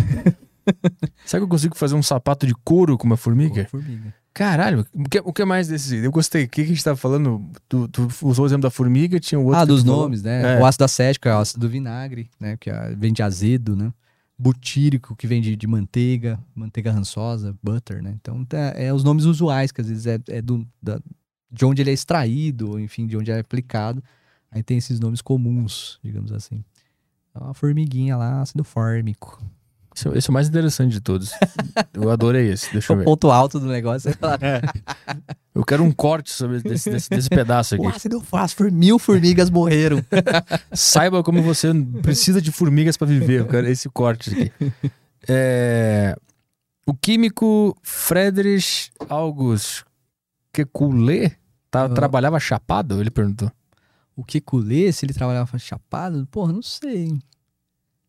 Será 1.25 1.41
que 1.41 1.45
eu 1.45 1.49
consigo 1.49 1.75
fazer 1.77 1.95
um 1.95 2.03
sapato 2.03 2.47
de 2.47 2.55
couro 2.63 2.99
com 2.99 3.07
uma 3.07 3.17
formiga? 3.17 3.67
Formiga. 3.71 4.15
Caralho, 4.33 4.87
o 4.95 5.09
que, 5.09 5.19
o 5.25 5.33
que 5.33 5.45
mais 5.45 5.69
desse? 5.69 5.97
Eu 5.97 6.11
gostei. 6.13 6.45
O 6.45 6.49
que, 6.49 6.63
que 6.63 6.71
a 6.71 6.75
gente 6.75 6.85
tava 6.85 6.97
falando? 6.97 7.45
Tu, 7.69 7.89
tu 7.89 8.09
usou 8.23 8.45
o 8.45 8.49
exemplo 8.49 8.63
da 8.63 8.71
formiga, 8.71 9.19
tinha 9.19 9.39
o 9.39 9.45
outro. 9.45 9.61
Ah, 9.61 9.65
dos 9.65 9.83
falou. 9.83 10.03
nomes, 10.03 10.23
né? 10.23 10.57
É. 10.57 10.61
O 10.61 10.65
ácido 10.65 10.85
acético 10.85 11.29
é 11.29 11.35
o 11.35 11.39
ácido 11.39 11.61
do 11.61 11.69
vinagre, 11.69 12.31
né? 12.39 12.57
Que 12.57 12.71
é- 12.71 12.95
vem 12.95 13.13
de 13.13 13.23
azedo, 13.23 13.75
né? 13.75 13.93
Butírico, 14.39 15.15
que 15.17 15.27
vem 15.27 15.43
de, 15.43 15.55
de 15.57 15.67
manteiga, 15.67 16.39
manteiga 16.55 16.93
rançosa, 16.93 17.55
butter, 17.63 18.03
né? 18.03 18.15
Então, 18.21 18.45
tá- 18.45 18.73
é 18.77 18.93
os 18.93 19.03
nomes 19.05 19.25
usuais, 19.25 19.73
que 19.73 19.81
às 19.81 19.89
vezes 19.89 20.07
é, 20.07 20.19
é 20.29 20.41
do, 20.41 20.67
da- 20.81 21.01
de 21.51 21.65
onde 21.65 21.83
ele 21.83 21.91
é 21.91 21.93
extraído, 21.93 22.79
enfim, 22.79 23.07
de 23.07 23.17
onde 23.17 23.31
é 23.31 23.39
aplicado. 23.41 24.03
Aí 24.51 24.63
tem 24.63 24.79
esses 24.79 24.99
nomes 25.01 25.21
comuns, 25.21 25.99
digamos 26.03 26.33
assim. 26.33 26.65
É 27.35 27.39
uma 27.39 27.53
formiguinha 27.55 28.17
lá, 28.17 28.41
ácido 28.41 28.63
fórmico. 28.65 29.43
Esse, 29.95 30.09
esse 30.11 30.29
é 30.29 30.31
o 30.31 30.35
mais 30.35 30.49
interessante 30.49 30.93
de 30.93 31.01
todos. 31.01 31.33
Eu 31.93 32.11
adorei 32.11 32.51
esse. 32.51 32.73
Deixa 32.73 32.93
eu 32.93 32.97
O 32.97 32.99
ver. 33.01 33.05
ponto 33.05 33.31
alto 33.31 33.59
do 33.59 33.67
negócio 33.67 34.09
é 34.11 34.13
falar, 34.13 34.39
Eu 35.55 35.65
quero 35.65 35.83
um 35.83 35.91
corte 35.91 36.31
sobre 36.31 36.61
desse, 36.61 36.91
desse, 36.91 37.11
desse 37.11 37.29
pedaço 37.29 37.77
o 37.77 37.87
aqui. 37.87 37.97
ácido 37.97 38.21
fósforo, 38.21 38.73
mil 38.73 38.99
formigas 38.99 39.51
morreram. 39.51 39.99
Saiba 40.73 41.23
como 41.23 41.43
você 41.43 41.69
precisa 42.03 42.41
de 42.41 42.53
formigas 42.53 42.97
para 42.97 43.07
viver. 43.09 43.41
Eu 43.41 43.47
quero 43.49 43.67
esse 43.69 43.89
corte 43.91 44.31
aqui. 44.31 44.53
É, 45.29 46.17
o 46.87 46.95
químico 46.95 47.77
Friedrich 47.83 48.91
August 49.09 49.83
Kekulé 50.53 51.37
tá, 51.71 51.85
Ah. 51.85 51.89
trabalhava 51.89 52.39
chapado? 52.41 53.01
Ele 53.01 53.11
perguntou. 53.11 53.51
O 54.17 54.25
que 54.25 54.41
culê, 54.41 54.93
se 54.93 55.05
ele 55.05 55.13
trabalhava 55.15 55.59
chapado? 55.59 56.27
Porra, 56.31 56.53
não 56.53 56.63
sei. 56.63 57.19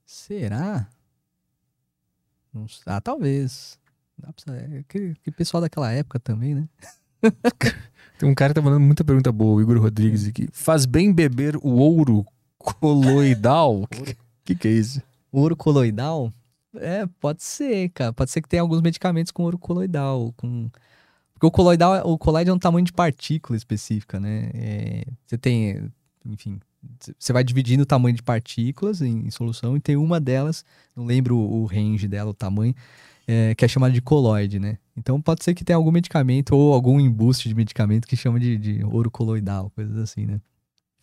Será? 0.05 0.87
Ah, 2.85 3.01
talvez. 3.01 3.79
Saber. 4.37 4.83
Que, 4.87 5.15
que 5.23 5.31
pessoal 5.31 5.61
daquela 5.61 5.91
época 5.91 6.19
também, 6.19 6.53
né? 6.55 6.69
Tem 8.19 8.29
um 8.29 8.35
cara 8.35 8.53
que 8.53 8.59
tá 8.59 8.63
mandando 8.63 8.85
muita 8.85 9.03
pergunta 9.03 9.31
boa, 9.31 9.55
o 9.55 9.61
Igor 9.61 9.79
Rodrigues 9.79 10.27
aqui. 10.27 10.47
Faz 10.51 10.85
bem 10.85 11.11
beber 11.11 11.55
o 11.57 11.69
ouro 11.69 12.25
coloidal? 12.57 13.83
O 13.83 13.87
que, 13.87 14.15
que, 14.43 14.55
que 14.55 14.67
é 14.67 14.71
isso? 14.71 15.01
Ouro 15.31 15.55
coloidal? 15.55 16.33
É, 16.75 17.05
pode 17.19 17.43
ser, 17.43 17.89
cara. 17.89 18.11
Pode 18.11 18.31
ser 18.31 18.41
que 18.41 18.49
tenha 18.49 18.61
alguns 18.61 18.81
medicamentos 18.81 19.31
com 19.31 19.43
ouro 19.43 19.57
coloidal. 19.57 20.33
Com... 20.35 20.69
Porque 21.33 21.45
o 21.45 21.51
coloidal, 21.51 21.95
é- 21.95 22.03
o 22.03 22.17
coloide 22.17 22.49
é 22.49 22.53
um 22.53 22.59
tamanho 22.59 22.85
de 22.85 22.91
partícula 22.91 23.55
específica, 23.55 24.19
né? 24.19 24.49
É, 24.53 25.03
você 25.25 25.37
tem, 25.37 25.91
enfim, 26.25 26.59
você 27.17 27.31
vai 27.31 27.43
dividindo 27.43 27.83
o 27.83 27.85
tamanho 27.85 28.15
de 28.15 28.23
partículas 28.23 29.01
em, 29.01 29.27
em 29.27 29.31
solução 29.31 29.77
e 29.77 29.79
tem 29.79 29.95
uma 29.95 30.19
delas, 30.19 30.65
não 30.95 31.05
lembro 31.05 31.37
o, 31.37 31.65
range 31.65 32.07
dela, 32.07 32.31
o 32.31 32.33
tamanho, 32.33 32.75
é, 33.27 33.53
que 33.55 33.63
é 33.63 33.67
chamada 33.67 33.93
de 33.93 34.01
coloide, 34.01 34.59
né? 34.59 34.77
Então 34.97 35.21
pode 35.21 35.43
ser 35.43 35.53
que 35.53 35.63
tenha 35.63 35.77
algum 35.77 35.91
medicamento 35.91 36.55
ou 36.55 36.73
algum 36.73 36.99
embuste 36.99 37.47
de 37.47 37.55
medicamento 37.55 38.07
que 38.07 38.15
chama 38.15 38.39
de, 38.39 38.57
de 38.57 38.83
ouro 38.83 39.11
coloidal, 39.11 39.71
coisas 39.75 39.97
assim, 39.97 40.25
né? 40.25 40.41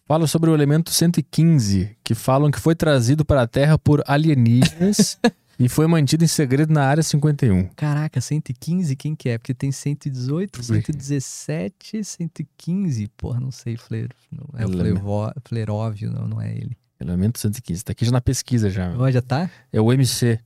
Fala 0.05 0.26
sobre 0.26 0.50
o 0.50 0.55
elemento 0.55 0.90
115, 0.90 1.97
que 2.02 2.15
falam 2.15 2.50
que 2.50 2.58
foi 2.58 2.74
trazido 2.74 3.24
para 3.24 3.42
a 3.42 3.47
Terra 3.47 3.78
por 3.78 4.02
alienígenas 4.07 5.18
e 5.58 5.68
foi 5.68 5.86
mantido 5.86 6.24
em 6.24 6.28
segredo 6.28 6.72
na 6.72 6.84
Área 6.84 7.02
51. 7.02 7.68
Caraca, 7.74 8.20
115, 8.20 8.94
quem 8.94 9.16
que 9.16 9.28
é? 9.28 9.38
Porque 9.38 9.52
tem 9.52 9.72
118, 9.72 10.58
Ui. 10.58 10.62
117, 10.62 12.04
115. 12.04 13.08
Porra, 13.16 13.40
não 13.40 13.50
sei, 13.50 13.76
fleiro. 13.76 14.14
É 14.54 14.64
o 14.64 14.70
flevo, 14.70 15.32
fleróvio, 15.44 16.12
não, 16.12 16.28
não 16.28 16.40
é 16.40 16.54
ele. 16.56 16.76
Elemento 17.00 17.38
115. 17.38 17.84
Tá 17.84 17.92
aqui 17.92 18.04
já 18.04 18.10
na 18.12 18.20
pesquisa 18.20 18.70
já. 18.70 18.94
Ó, 18.96 19.10
já 19.10 19.20
tá? 19.22 19.50
É 19.72 19.80
o 19.80 19.92
MC. 19.92 20.38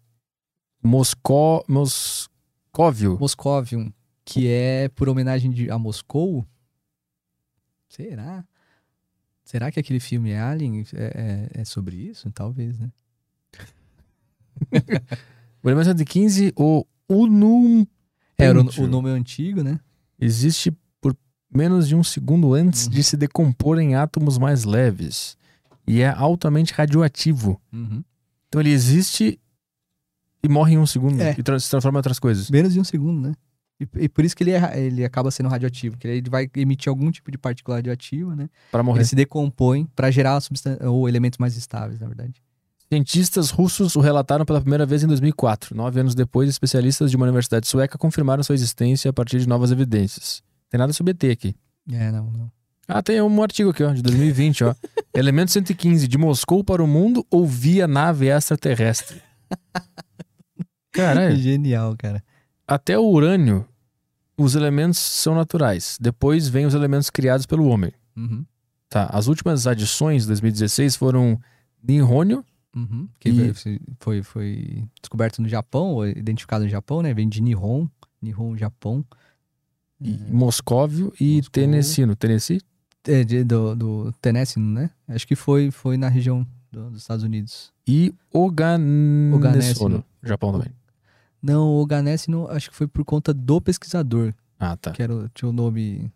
Moscó... 0.83 1.63
Moscóvio. 1.69 3.19
Moscovium, 3.21 3.93
que 4.25 4.49
é 4.49 4.89
por 4.89 5.09
homenagem 5.09 5.51
de, 5.51 5.71
a 5.71 5.79
Moscou? 5.79 6.47
Será? 7.89 8.45
Será 9.45 9.71
que 9.71 9.79
aquele 9.79 10.01
filme 10.01 10.35
Alien 10.35 10.85
é, 10.95 11.49
é- 11.55 11.61
é 11.61 11.65
sobre 11.65 11.97
isso? 11.97 12.31
Talvez, 12.33 12.79
né? 12.79 12.91
O 15.63 15.69
elemento 15.69 15.87
115, 15.87 16.53
o 16.57 16.85
Unum 17.09 17.87
É, 18.39 18.51
o, 18.51 18.87
nome 18.87 19.11
é 19.11 19.13
antigo, 19.13 19.63
né? 19.63 19.79
existe 20.21 20.73
por 21.01 21.17
menos 21.55 21.87
de 21.89 21.95
um 21.95 22.03
segundo 22.03 22.55
antes 22.55 22.87
Uhum. 22.87 22.93
de 22.93 23.03
se 23.05 23.17
decompor 23.17 23.79
em 23.79 23.95
átomos 23.95 24.39
mais 24.39 24.65
leves. 24.65 25.37
E 25.87 26.01
é 26.01 26.09
altamente 26.09 26.73
radioativo. 26.73 27.61
Uhum. 27.73 28.03
Então 28.49 28.61
ele 28.61 28.71
existe 28.71 29.39
e 30.45 30.49
morre 30.49 30.75
em 30.75 30.79
um 30.79 30.87
segundo 30.87 31.21
É. 31.21 31.33
e 31.33 31.35
se 31.35 31.43
transforma 31.71 31.97
em 31.97 32.01
outras 32.01 32.19
coisas. 32.19 32.51
Menos 32.51 32.73
de 32.73 32.81
um 32.81 32.85
segundo, 32.85 33.21
né? 33.29 33.35
E, 33.81 34.05
e 34.05 34.09
por 34.09 34.25
isso 34.25 34.37
que 34.37 34.45
ele, 34.45 34.53
é 34.53 34.81
ele 34.81 35.05
acaba 35.05 35.31
sendo 35.31 35.49
radioativo, 35.49 35.97
porque 35.97 36.07
ele 36.09 36.31
vai 36.31 36.49
emitir 36.57 36.89
algum 36.89 37.11
tipo 37.11 37.31
de 37.31 37.39
partícula 37.39 37.77
radioativa, 37.79 38.35
né? 38.37 38.49
Para 38.71 38.83
morrer. 38.83 39.01
Ele 39.01 39.07
se 39.09 39.17
decompõe 39.17 39.87
para 39.97 40.11
gerar 40.11 40.39
ou 40.89 41.09
elementos 41.09 41.39
mais 41.39 41.57
estáveis, 41.57 41.99
na 42.01 42.07
verdade. 42.07 42.41
Cientistas 42.93 43.49
russos 43.49 43.97
o 43.97 44.01
relataram 44.01 44.45
pela 44.45 44.61
primeira 44.61 44.85
vez 44.85 45.03
em 45.03 45.07
2004. 45.07 45.75
Nove 45.75 45.99
anos 45.99 46.15
depois, 46.15 46.47
especialistas 46.51 47.11
de 47.11 47.17
uma 47.17 47.25
universidade 47.25 47.67
sueca 47.67 47.97
confirmaram 47.97 48.43
sua 48.43 48.55
existência 48.55 49.09
a 49.09 49.15
partir 49.15 49.41
de 49.41 49.49
novas 49.49 49.73
evidências. 49.73 50.43
Tem 50.69 50.77
nada 50.77 50.93
sobre 50.93 51.13
ET 51.13 51.25
aqui. 51.33 51.57
É, 51.91 52.13
não, 52.13 52.31
não. 52.31 52.53
Ah, 52.87 53.03
tem 53.03 53.23
um 53.23 53.43
artigo 53.43 53.71
aqui, 53.71 53.83
ó, 53.83 53.95
de 53.95 54.03
2020, 54.03 54.65
ó. 54.65 54.75
Elemento 55.15 55.51
115, 55.53 56.07
de 56.07 56.19
Moscou 56.19 56.63
para 56.63 56.85
o 56.85 56.87
mundo 56.87 57.27
ou 57.31 57.47
via 57.47 57.89
nave 57.89 58.29
extraterrestre? 58.29 59.23
Caralho. 60.93 61.35
Genial, 61.37 61.97
cara. 61.97 62.23
Até 62.69 62.99
o 62.99 63.09
urânio, 63.09 63.67
os 64.37 64.55
elementos 64.55 64.99
são 64.99 65.35
naturais. 65.35 65.97
Depois 65.99 66.47
vem 66.47 66.67
os 66.67 66.75
elementos 66.75 67.09
criados 67.09 67.47
pelo 67.47 67.69
homem. 67.69 67.91
Uhum, 68.15 68.45
Tá, 68.91 69.07
as 69.11 69.29
últimas 69.29 69.67
adições 69.67 70.25
de 70.25 70.29
2016 70.29 70.95
foram 70.97 71.41
nihônio, 71.83 72.45
uhum. 72.75 73.09
Que 73.21 73.29
E- 73.31 73.55
foi, 74.01 74.23
foi, 74.23 74.85
descoberto 75.01 75.41
no 75.43 75.49
Japão, 75.49 75.89
ou 75.93 76.07
identificado 76.07 76.65
no 76.65 76.71
Japão, 76.71 77.03
né? 77.03 77.13
Vem 77.15 77.29
de 77.29 77.41
Nihon, 77.43 77.87
Nihon, 78.21 78.57
Japão. 78.57 79.05
e 80.01 80.19
moscóvio 80.33 81.13
e 81.21 81.37
Moscou. 81.37 81.51
tenessino. 81.53 82.17
Tennessee? 82.17 82.61
É, 83.07 83.23
de- 83.25 83.45
do, 83.45 83.75
do 83.77 84.13
Tennessee, 84.21 84.61
né? 84.61 84.91
Acho 85.09 85.27
que 85.27 85.37
foi, 85.37 85.71
foi 85.71 85.97
na 85.97 86.09
região 86.09 86.47
do- 86.73 86.91
dos 86.91 87.03
Estados 87.03 87.25
Unidos. 87.25 87.73
E 87.87 88.13
Oganessono. 88.33 89.37
Oganessono. 89.37 90.05
Japão 90.23 90.53
também. 90.53 90.69
Não, 91.43 91.69
o 91.77 91.85
Ganesse 91.87 92.31
não, 92.31 92.49
acho 92.49 92.71
que 92.71 92.77
foi 92.77 92.87
por 92.87 93.05
conta 93.05 93.35
do 93.35 93.61
pesquisador, 93.61 94.33
Ah, 94.61 94.77
tá. 94.77 94.93
que 94.93 95.03
era, 95.03 95.29
tinha 95.35 95.49
o 95.49 95.53
nome, 95.53 96.09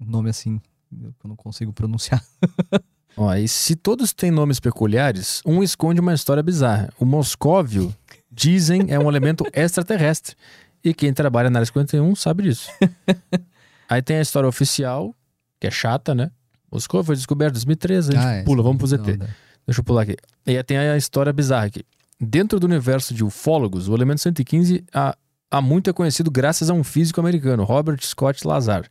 um 0.00 0.06
nome 0.06 0.30
assim, 0.30 0.58
que 0.90 1.24
eu 1.24 1.28
não 1.28 1.36
consigo 1.36 1.70
pronunciar. 1.72 2.24
Ó, 3.16 3.34
e 3.34 3.48
se 3.48 3.76
todos 3.76 4.12
têm 4.12 4.30
nomes 4.30 4.60
peculiares, 4.60 5.42
um 5.44 5.62
esconde 5.62 6.00
uma 6.00 6.14
história 6.14 6.42
bizarra. 6.42 6.88
O 6.98 7.04
moscóvio, 7.04 7.94
dizem, 8.30 8.86
é 8.88 8.98
um 8.98 9.08
elemento 9.08 9.44
extraterrestre. 9.52 10.36
E 10.82 10.94
quem 10.94 11.12
trabalha 11.12 11.50
na 11.50 11.58
área 11.58 11.66
51 11.66 12.14
sabe 12.14 12.44
disso. 12.44 12.70
Aí 13.88 14.00
tem 14.00 14.16
a 14.16 14.22
história 14.22 14.48
oficial, 14.48 15.14
que 15.58 15.66
é 15.66 15.70
chata, 15.70 16.14
né? 16.14 16.30
Moscou 16.70 17.02
foi 17.02 17.16
descoberto 17.16 17.52
em 17.52 17.54
2013, 17.54 18.10
a 18.10 18.14
gente 18.14 18.26
é, 18.26 18.42
pula, 18.44 18.62
vamos 18.62 18.78
pro 18.78 18.86
ZT. 18.86 19.18
Deixa 19.66 19.80
eu 19.80 19.84
pular 19.84 20.02
aqui. 20.02 20.16
E 20.46 20.56
aí 20.56 20.62
tem 20.62 20.78
a 20.78 20.96
história 20.96 21.32
bizarra 21.32 21.66
aqui. 21.66 21.84
Dentro 22.20 22.60
do 22.60 22.64
universo 22.64 23.12
de 23.12 23.24
ufólogos, 23.24 23.88
o 23.88 23.94
elemento 23.94 24.20
115 24.20 24.84
há, 24.94 25.16
há 25.50 25.60
muito 25.60 25.90
é 25.90 25.92
conhecido 25.92 26.30
graças 26.30 26.70
a 26.70 26.74
um 26.74 26.84
físico 26.84 27.20
americano, 27.20 27.64
Robert 27.64 27.98
Scott 28.02 28.46
Lazar. 28.46 28.84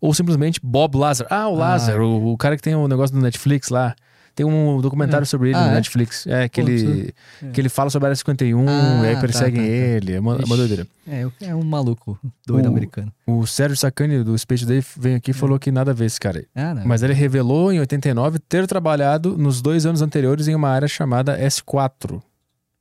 Ou 0.00 0.14
simplesmente 0.14 0.60
Bob 0.62 0.96
Lazar. 0.96 1.26
Ah, 1.30 1.48
o 1.48 1.54
Ah. 1.56 1.58
Lazar, 1.58 2.00
o, 2.00 2.32
o 2.32 2.36
cara 2.36 2.56
que 2.56 2.62
tem 2.62 2.74
o 2.74 2.86
negócio 2.88 3.14
do 3.16 3.22
Netflix 3.22 3.68
lá. 3.68 3.94
Tem 4.34 4.46
um 4.46 4.80
documentário 4.80 5.26
sobre 5.26 5.48
ele 5.48 5.58
Ah, 5.58 5.64
no 5.64 5.70
é? 5.72 5.74
Netflix. 5.74 6.24
É, 6.24 6.48
que 6.48 6.62
Pô, 6.62 6.68
ele, 6.68 7.12
é. 7.42 7.48
que 7.50 7.60
ele 7.60 7.68
fala 7.68 7.90
sobre 7.90 8.06
a 8.06 8.08
área 8.10 8.14
51 8.14 8.68
Ah, 8.68 9.00
e 9.02 9.06
aí 9.08 9.14
tá, 9.16 9.20
perseguem 9.20 9.60
tá, 9.62 9.66
tá. 9.66 9.72
ele. 9.72 10.12
É 10.12 10.20
uma, 10.20 10.34
uma 10.34 10.42
Ixi. 10.44 10.56
doideira. 10.56 10.86
É, 11.08 11.26
é 11.40 11.54
um 11.56 11.64
maluco 11.64 12.16
doido 12.46 12.66
O- 12.66 12.68
americano. 12.68 13.12
O 13.26 13.44
Sérgio 13.48 13.76
Sacani, 13.76 14.22
do 14.22 14.38
Space 14.38 14.64
Day, 14.64 14.80
veio 14.96 15.16
aqui 15.16 15.32
e 15.32 15.34
falou 15.34 15.58
que 15.58 15.72
nada 15.72 15.90
a 15.90 15.94
ver 15.94 16.04
esse 16.04 16.20
cara 16.20 16.38
aí. 16.38 16.46
Ah. 16.54 16.80
Mas 16.86 17.02
ele 17.02 17.14
revelou 17.14 17.72
em 17.72 17.80
89 17.80 18.38
ter 18.38 18.64
trabalhado 18.68 19.36
nos 19.36 19.60
dois 19.60 19.84
anos 19.84 20.02
anteriores 20.02 20.46
em 20.46 20.54
uma 20.54 20.68
área 20.68 20.86
chamada 20.86 21.36
S4, 21.36 22.22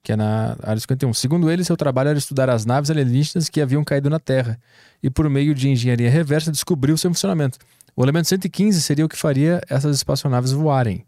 que 0.07 0.13
é 0.13 0.15
na 0.15 0.55
área 0.63 0.79
51. 0.79 1.13
Segundo 1.13 1.51
ele, 1.51 1.65
seu 1.65 1.75
trabalho 1.75 2.07
era 2.07 2.17
estudar 2.17 2.49
as 2.49 2.65
naves 2.65 2.89
alienígenas 2.89 3.49
que 3.49 3.59
haviam 3.59 3.83
caído 3.83 4.09
na 4.09 4.21
Terra 4.21 4.57
e, 5.03 5.09
por 5.09 5.29
meio 5.29 5.53
de 5.53 5.67
engenharia 5.67 6.09
reversa, 6.09 6.49
descobriu 6.49 6.97
seu 6.97 7.09
funcionamento. 7.11 7.59
O 7.93 8.05
elemento 8.05 8.29
115 8.29 8.81
seria 8.81 9.05
o 9.05 9.09
que 9.09 9.17
faria 9.17 9.61
essas 9.67 9.97
espaçonaves 9.97 10.53
voarem. 10.53 11.05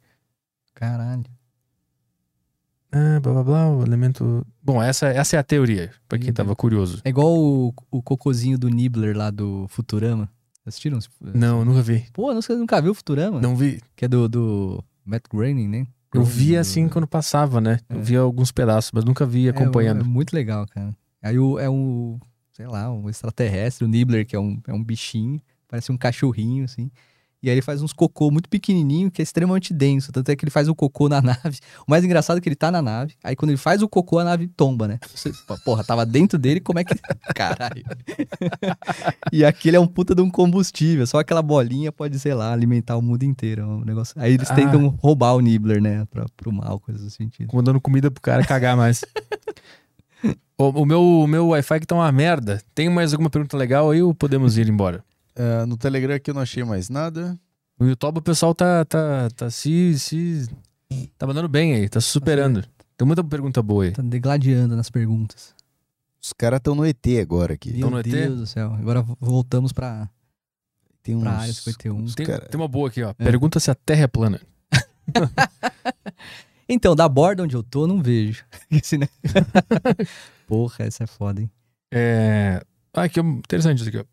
Caralho. 0.76 1.24
Ah, 2.92 3.22
blá 3.22 3.36
blá 3.36 3.44
blá, 3.44 3.69
o 3.69 3.84
elemento. 3.86 4.45
Bom, 4.61 4.84
essa, 4.84 5.08
essa 5.08 5.38
é 5.38 5.40
a 5.40 5.44
teoria, 5.44 5.94
pra 6.10 6.19
quem 6.19 6.34
tava 6.34 6.53
curioso. 6.53 7.00
É 7.06 7.10
igual 7.10 7.34
o, 7.34 7.74
o 7.90 8.03
cocôzinho 8.03 8.58
do 8.58 8.68
Nibbler 8.68 9.16
lá 9.16 9.32
do 9.32 9.66
Futurama. 9.69 10.30
Assistiram? 10.66 11.00
Não, 11.22 11.64
nunca 11.64 11.82
vi. 11.82 12.06
Pô, 12.11 12.34
você 12.34 12.53
nunca 12.53 12.82
viu 12.82 12.92
o 12.92 12.95
Futurama? 12.95 13.40
Não 13.40 13.56
vi. 13.56 13.82
Que 13.95 14.03
é 14.03 14.08
do, 14.10 14.28
do 14.28 14.84
Matt 15.06 15.24
Groening, 15.32 15.69
né? 15.69 15.88
Eu 16.13 16.23
vi 16.23 16.38
Groening, 16.45 16.55
assim 16.57 16.88
do- 16.88 16.91
quando 16.93 17.07
passava, 17.07 17.61
né? 17.61 17.79
Eu 17.89 17.97
É. 17.99 18.01
vi 18.01 18.15
alguns 18.15 18.51
pedaços, 18.51 18.91
mas 18.93 19.03
nunca 19.05 19.25
vi 19.25 19.47
acompanhando. 19.49 19.99
É, 19.99 20.01
é 20.01 20.07
muito 20.07 20.33
legal, 20.33 20.65
cara. 20.67 20.95
Aí 21.21 21.38
o, 21.38 21.59
é 21.59 21.69
um, 21.69 22.17
sei 22.51 22.65
lá, 22.67 22.91
um 22.91 23.09
extraterrestre, 23.09 23.85
o 23.85 23.88
Nibbler, 23.88 24.25
que 24.25 24.35
é 24.35 24.39
um, 24.39 24.59
é 24.67 24.73
um 24.73 24.83
bichinho, 24.83 25.39
parece 25.67 25.91
um 25.91 25.97
cachorrinho, 25.97 26.63
assim. 26.65 26.89
E 27.42 27.50
aí 27.50 27.56
ele 27.56 27.61
faz 27.61 27.82
uns 27.82 27.93
cocô 27.93 28.30
muito 28.30 28.50
pequenininho, 28.50 29.09
que 29.09 29.22
é 29.22 29.24
extremamente 29.24 29.74
denso. 29.74 30.11
Tanto 30.11 30.30
é 30.30 30.35
que 30.35 30.43
ele 30.43 30.51
faz 30.51 30.68
o 30.68 30.76
cocô 30.76 31.08
na 31.08 31.22
nave. 31.24 31.59
O 31.88 31.90
mais 31.90 32.03
engraçado 32.03 32.38
é 32.38 32.42
que 32.42 32.50
ele 32.50 32.56
tá 32.56 32.69
na 32.69 32.82
nave. 32.82 33.14
Aí 33.24 33.35
quando 33.35 33.51
ele 33.51 33.58
faz 33.58 33.82
o 33.82 33.88
cocô, 33.88 34.19
a 34.19 34.24
nave 34.26 34.48
tomba, 34.50 34.88
né? 34.88 35.00
Você, 35.16 35.32
porra, 35.64 35.84
tava 35.84 36.06
dentro 36.06 36.38
dele, 36.38 36.59
como 36.59 36.80
é 36.80 36.84
que. 36.84 36.95
Caralho. 37.34 37.84
e 39.32 39.45
aquele 39.45 39.77
é 39.77 39.80
um 39.80 39.88
puta 39.88 40.14
de 40.14 40.22
um 40.22 40.30
combustível. 40.30 41.08
Só 41.08 41.19
aquela 41.19 41.42
bolinha 41.42 41.92
pode, 41.92 42.19
sei 42.19 42.34
lá, 42.34 42.51
alimentar 42.51 42.98
o 42.98 43.01
mundo 43.01 43.24
inteiro. 43.24 43.61
é 43.61 43.66
Um 43.66 43.85
negócio... 43.85 44.14
Aí 44.22 44.34
eles 44.34 44.51
Ah. 44.51 44.56
tentam 44.56 44.88
roubar 45.01 45.34
o 45.35 45.40
Nibbler, 45.40 45.82
né? 45.82 46.06
Pra, 46.11 46.26
pro 46.35 46.51
mal, 46.51 46.80
coisas 46.80 47.03
do 47.03 47.09
sentido. 47.09 47.50
Mandando 47.56 47.80
comida 47.80 48.11
pro 48.11 48.22
cara 48.22 48.43
cagar 48.45 48.76
mais. 48.76 49.06
o, 50.58 50.82
o 50.82 50.85
meu, 50.85 51.01
o 51.01 51.27
meu 51.27 51.48
Wi-Fi 51.50 51.80
que 51.80 51.88
tá 51.88 51.95
uma 51.95 52.11
merda. 52.11 52.61
Tem 52.76 52.90
mais 52.90 53.14
alguma 53.14 53.30
pergunta 53.30 53.56
legal 53.56 53.90
aí 53.92 54.01
ou 54.01 54.14
podemos 54.14 54.58
ir 54.58 54.68
embora? 54.68 55.03
Ah, 55.40 55.66
no 55.66 55.77
Telegram 55.77 56.14
aqui 56.16 56.30
eu 56.30 56.34
não 56.35 56.42
achei 56.42 56.64
mais 56.64 56.90
nada. 56.90 57.40
No 57.80 57.88
YouTube 57.88 58.18
o 58.18 58.22
pessoal 58.22 58.53
tá, 58.53 58.84
tá, 58.84 59.30
tá 59.35 59.50
se, 59.50 59.98
se. 59.98 60.50
Tá 61.18 61.26
mandando 61.26 61.48
bem 61.48 61.74
aí, 61.76 61.88
tá 61.88 62.01
se 62.01 62.08
superando. 62.08 62.64
Tem 62.98 63.06
muita 63.08 63.24
pergunta 63.24 63.61
boa 63.64 63.85
aí. 63.85 63.92
Tá 63.92 64.01
degladiando 64.01 64.76
nas 64.76 64.90
perguntas. 64.90 65.56
Os 66.22 66.34
caras 66.34 66.58
estão 66.58 66.76
no 66.76 66.85
ET 66.85 67.06
agora 67.22 67.53
aqui. 67.53 67.72
Meu 67.72 67.90
no 67.90 68.00
ET? 68.00 68.08
Deus 68.09 68.38
do 68.40 68.45
céu. 68.45 68.74
Agora 68.74 69.01
voltamos 69.22 69.72
pra, 69.72 70.09
Tem 71.01 71.16
uns, 71.16 71.22
pra 71.22 71.32
área 71.32 71.53
51. 71.53 71.95
uns 71.95 72.16
Tem, 72.16 72.26
cara- 72.26 72.45
tem 72.50 72.59
uma 72.59 72.68
boa 72.68 72.90
aqui, 72.90 73.01
ó. 73.01 73.11
É. 73.11 73.24
Pergunta 73.24 73.58
se 73.61 73.72
a 73.72 73.76
Terra 73.76 74.03
é 74.03 74.08
plana. 74.08 74.42
Então, 76.72 76.95
da 76.95 77.09
borda 77.09 77.42
onde 77.42 77.56
eu 77.56 77.64
tô, 77.64 77.88
não 77.88 78.00
vejo. 78.00 78.45
Esse, 78.69 78.95
né? 78.95 79.09
Porra, 80.45 80.85
essa 80.85 81.03
é 81.03 81.08
foda, 81.08 81.42
hein? 81.42 81.50
É. 81.92 82.61
Ah, 82.93 83.03
aqui, 83.06 83.19
ó, 83.19 83.24
interessante 83.24 83.80
isso 83.80 83.90
aqui, 83.90 83.98
ó. 83.98 84.06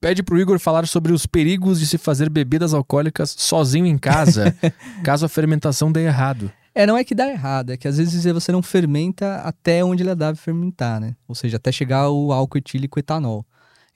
Pede 0.00 0.22
pro 0.22 0.38
Igor 0.38 0.58
falar 0.58 0.86
sobre 0.86 1.12
os 1.12 1.26
perigos 1.26 1.80
de 1.80 1.86
se 1.86 1.98
fazer 1.98 2.28
bebidas 2.28 2.74
alcoólicas 2.74 3.34
sozinho 3.36 3.86
em 3.86 3.96
casa, 3.98 4.54
caso 5.02 5.24
a 5.26 5.28
fermentação 5.28 5.90
dê 5.90 6.04
errado. 6.04 6.52
É, 6.74 6.86
não 6.86 6.96
é 6.98 7.02
que 7.02 7.14
dá 7.14 7.26
errado, 7.28 7.70
é 7.70 7.76
que 7.76 7.88
às 7.88 7.96
vezes 7.96 8.22
você 8.24 8.52
não 8.52 8.62
fermenta 8.62 9.36
até 9.36 9.82
onde 9.82 10.02
ele 10.02 10.14
deve 10.14 10.38
fermentar, 10.38 11.00
né? 11.00 11.16
Ou 11.26 11.34
seja, 11.34 11.56
até 11.56 11.72
chegar 11.72 12.10
o 12.10 12.32
álcool 12.32 12.58
etílico 12.58 12.98
etanol. 12.98 13.46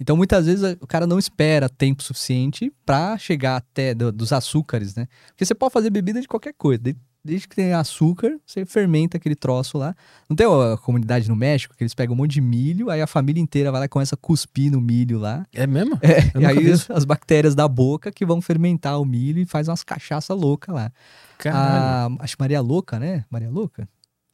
Então, 0.01 0.17
muitas 0.17 0.47
vezes 0.47 0.77
o 0.81 0.87
cara 0.87 1.07
não 1.07 1.19
espera 1.19 1.69
tempo 1.69 2.03
suficiente 2.03 2.73
pra 2.87 3.19
chegar 3.19 3.57
até 3.57 3.93
do- 3.95 4.11
dos 4.11 4.33
açúcares, 4.33 4.95
né? 4.95 5.07
Porque 5.29 5.45
você 5.45 5.55
pode 5.55 5.75
fazer 5.75 5.91
bebida 5.91 6.23
de 6.23 6.27
qualquer 6.27 6.55
coisa, 6.57 6.83
de- 6.83 6.97
desde 7.25 7.47
que 7.47 7.55
tenha 7.55 7.79
açúcar, 7.79 8.39
você 8.47 8.65
fermenta 8.65 9.17
aquele 9.17 9.35
troço 9.35 9.77
lá. 9.77 9.95
Não 10.29 10.35
tem 10.35 10.47
a 10.47 10.77
comunidade 10.77 11.29
no 11.29 11.37
México 11.37 11.75
que 11.77 11.83
eles 11.83 11.95
pegam 11.95 12.15
um 12.15 12.17
monte 12.17 12.33
de 12.33 12.41
milho, 12.41 12.91
aí 12.91 13.03
a 13.03 13.07
família 13.07 13.41
inteira 13.41 13.71
vai 13.71 13.81
lá 13.81 13.85
e 13.87 13.89
começa 13.89 14.15
a 14.15 14.19
cuspir 14.19 14.73
no 14.73 14.81
milho 14.81 15.19
lá. 15.19 15.47
É 15.53 15.67
mesmo? 15.67 15.99
É, 16.03 16.31
Eu 16.35 16.41
e 16.41 16.47
aí 16.47 16.71
as, 16.71 16.91
as 16.91 17.05
bactérias 17.05 17.55
da 17.55 17.69
boca 17.69 18.11
que 18.11 18.25
vão 18.25 18.41
fermentar 18.41 19.01
o 19.01 19.05
milho 19.05 19.41
e 19.41 19.45
faz 19.45 19.69
umas 19.69 19.83
cachaça 19.83 20.33
louca 20.35 20.73
lá. 20.73 20.93
Caralho. 21.39 22.17
A, 22.21 22.25
acho 22.25 22.37
que 22.37 22.43
Maria 22.43 22.61
Louca, 22.61 22.99
né? 22.99 23.25
Maria 23.31 23.51
Louca? 23.51 23.89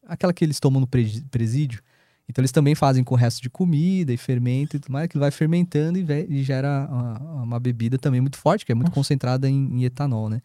Aquela 0.06 0.32
que 0.32 0.44
eles 0.44 0.58
tomam 0.60 0.80
no 0.80 0.86
presídio. 0.86 1.80
Então 2.28 2.42
eles 2.42 2.50
também 2.50 2.74
fazem 2.74 3.04
com 3.04 3.14
o 3.14 3.16
resto 3.16 3.40
de 3.40 3.48
comida 3.48 4.12
e 4.12 4.16
fermento 4.16 4.76
e 4.76 4.80
tudo 4.80 4.92
mais, 4.92 5.08
que 5.08 5.18
vai 5.18 5.30
fermentando 5.30 5.98
e, 5.98 6.04
e 6.28 6.42
gera 6.42 6.88
uma, 6.90 7.42
uma 7.42 7.60
bebida 7.60 7.98
também 7.98 8.20
muito 8.20 8.36
forte, 8.36 8.66
que 8.66 8.72
é 8.72 8.74
muito 8.74 8.88
Nossa. 8.88 8.94
concentrada 8.94 9.48
em, 9.48 9.80
em 9.80 9.84
etanol, 9.84 10.28
né? 10.28 10.40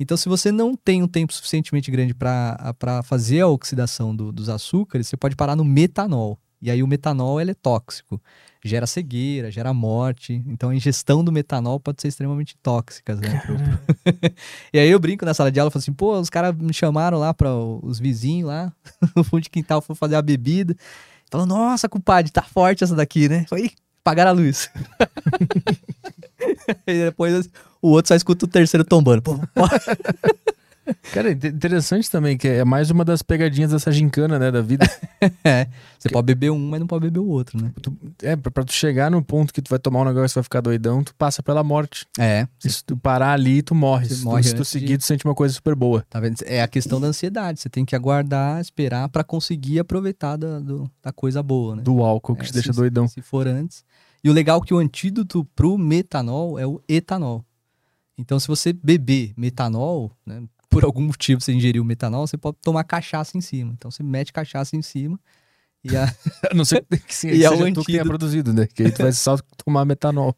Então, 0.00 0.16
se 0.16 0.30
você 0.30 0.50
não 0.50 0.74
tem 0.74 1.02
um 1.02 1.06
tempo 1.06 1.30
suficientemente 1.30 1.90
grande 1.90 2.14
para 2.14 3.02
fazer 3.04 3.40
a 3.42 3.48
oxidação 3.48 4.16
do- 4.16 4.32
dos 4.32 4.48
açúcares, 4.48 5.06
você 5.06 5.16
pode 5.16 5.36
parar 5.36 5.54
no 5.54 5.62
metanol. 5.64 6.38
E 6.62 6.70
aí 6.70 6.82
o 6.82 6.86
metanol 6.86 7.38
ele 7.38 7.50
é 7.50 7.54
tóxico. 7.54 8.20
Gera 8.64 8.86
cegueira, 8.86 9.50
gera 9.50 9.72
morte. 9.74 10.42
Então 10.46 10.70
a 10.70 10.74
ingestão 10.74 11.22
do 11.22 11.30
metanol 11.30 11.78
pode 11.78 12.00
ser 12.00 12.08
extremamente 12.08 12.56
tóxica, 12.62 13.14
né? 13.14 13.42
e 14.72 14.78
aí 14.78 14.88
eu 14.90 14.98
brinco 14.98 15.24
na 15.24 15.34
sala 15.34 15.52
de 15.52 15.60
aula, 15.60 15.70
falo 15.70 15.80
assim, 15.80 15.92
pô, 15.92 16.18
os 16.18 16.30
caras 16.30 16.54
me 16.56 16.72
chamaram 16.72 17.18
lá 17.18 17.32
para 17.34 17.54
os 17.54 17.98
vizinhos 17.98 18.48
lá, 18.48 18.72
no 19.14 19.22
fundo 19.22 19.42
de 19.42 19.50
quintal, 19.50 19.82
for 19.82 19.94
fazer 19.94 20.16
a 20.16 20.22
bebida. 20.22 20.74
Falou, 21.30 21.46
nossa, 21.46 21.88
compadre, 21.88 22.30
tá 22.32 22.42
forte 22.42 22.84
essa 22.84 22.94
daqui, 22.94 23.28
né? 23.28 23.44
Foi 23.48 23.70
apagaram 24.02 24.30
a 24.30 24.34
luz. 24.34 24.70
e 26.86 27.04
depois 27.04 27.48
o 27.82 27.88
outro 27.90 28.08
só 28.08 28.14
escuta 28.14 28.44
o 28.44 28.48
terceiro 28.48 28.84
tombando. 28.84 29.22
Pô, 29.22 29.36
pô. 29.38 29.44
Cara, 31.12 31.30
inte- 31.30 31.46
interessante 31.46 32.10
também, 32.10 32.36
que 32.36 32.48
é 32.48 32.64
mais 32.64 32.90
uma 32.90 33.04
das 33.04 33.22
pegadinhas 33.22 33.70
dessa 33.70 33.92
gincana, 33.92 34.38
né, 34.40 34.50
da 34.50 34.60
vida. 34.60 34.86
É, 35.44 35.66
você 35.98 36.08
pode 36.08 36.24
beber 36.26 36.50
um, 36.50 36.58
mas 36.70 36.80
não 36.80 36.86
pode 36.86 37.02
beber 37.04 37.20
o 37.20 37.26
outro, 37.28 37.62
né? 37.62 37.70
Tu- 37.82 37.94
é, 38.22 38.34
pra, 38.36 38.50
pra 38.50 38.64
tu 38.64 38.72
chegar 38.72 39.10
no 39.10 39.22
ponto 39.22 39.52
que 39.52 39.60
tu 39.60 39.68
vai 39.68 39.78
tomar 39.78 40.00
um 40.00 40.04
negócio 40.06 40.34
e 40.34 40.36
vai 40.36 40.42
ficar 40.42 40.62
doidão, 40.62 41.04
tu 41.04 41.14
passa 41.14 41.42
pela 41.42 41.62
morte. 41.62 42.06
É, 42.18 42.48
E 42.64 42.70
se 42.70 42.82
tu 42.82 42.96
parar 42.96 43.32
ali, 43.34 43.60
tu 43.62 43.74
morre. 43.74 44.08
Você 44.08 44.14
se, 44.14 44.24
morre 44.24 44.42
tu, 44.42 44.48
se 44.48 44.54
tu 44.54 44.64
seguir, 44.64 44.86
de- 44.86 44.98
tu 44.98 45.04
sente 45.04 45.24
uma 45.26 45.34
coisa 45.34 45.54
super 45.54 45.74
boa. 45.74 46.04
tá 46.08 46.18
vendo? 46.18 46.36
É 46.46 46.62
a 46.62 46.68
questão 46.68 46.98
da 47.00 47.06
ansiedade. 47.08 47.60
Você 47.60 47.68
tem 47.68 47.84
que 47.84 47.94
aguardar, 47.94 48.60
esperar 48.60 49.08
pra 49.10 49.22
conseguir 49.22 49.78
aproveitar 49.78 50.36
da, 50.36 50.58
do- 50.58 50.90
da 51.02 51.12
coisa 51.12 51.42
boa, 51.42 51.76
né? 51.76 51.82
Do 51.82 52.02
álcool 52.02 52.34
que 52.34 52.42
É, 52.42 52.46
te 52.46 52.52
deixa 52.54 52.72
se- 52.72 52.78
doidão. 52.78 53.06
Se 53.06 53.20
for 53.20 53.46
antes. 53.46 53.84
E 54.24 54.30
o 54.30 54.32
legal 54.32 54.60
é 54.62 54.66
que 54.66 54.72
o 54.74 54.78
antídoto 54.78 55.44
pro 55.54 55.76
metanol 55.78 56.58
é 56.58 56.66
o 56.66 56.80
etanol. 56.88 57.44
Então, 58.20 58.38
se 58.38 58.46
você 58.46 58.72
beber 58.72 59.32
metanol, 59.36 60.16
né, 60.26 60.42
por 60.68 60.84
algum 60.84 61.02
motivo 61.02 61.40
você 61.40 61.52
ingeriu 61.52 61.84
metanol, 61.84 62.26
você 62.26 62.36
pode 62.36 62.58
tomar 62.62 62.84
cachaça 62.84 63.36
em 63.36 63.40
cima. 63.40 63.72
Então, 63.72 63.90
você 63.90 64.02
mete 64.02 64.32
cachaça 64.32 64.76
em 64.76 64.82
cima 64.82 65.18
e 65.82 65.96
a, 65.96 66.04
A 66.50 66.54
não 66.54 66.64
ser 66.64 66.84
que 67.06 67.14
sim, 67.14 67.28
E 67.28 67.44
é 67.44 67.48
seja 67.48 67.64
o 67.64 67.72
tu 67.72 67.80
que 67.80 67.86
tenha 67.86 68.02
antídoto. 68.02 68.08
produzido, 68.08 68.52
né? 68.52 68.66
Que 68.66 68.84
aí 68.84 68.92
tu 68.92 69.02
vai 69.02 69.12
só 69.12 69.36
tomar 69.64 69.84
metanol. 69.84 70.34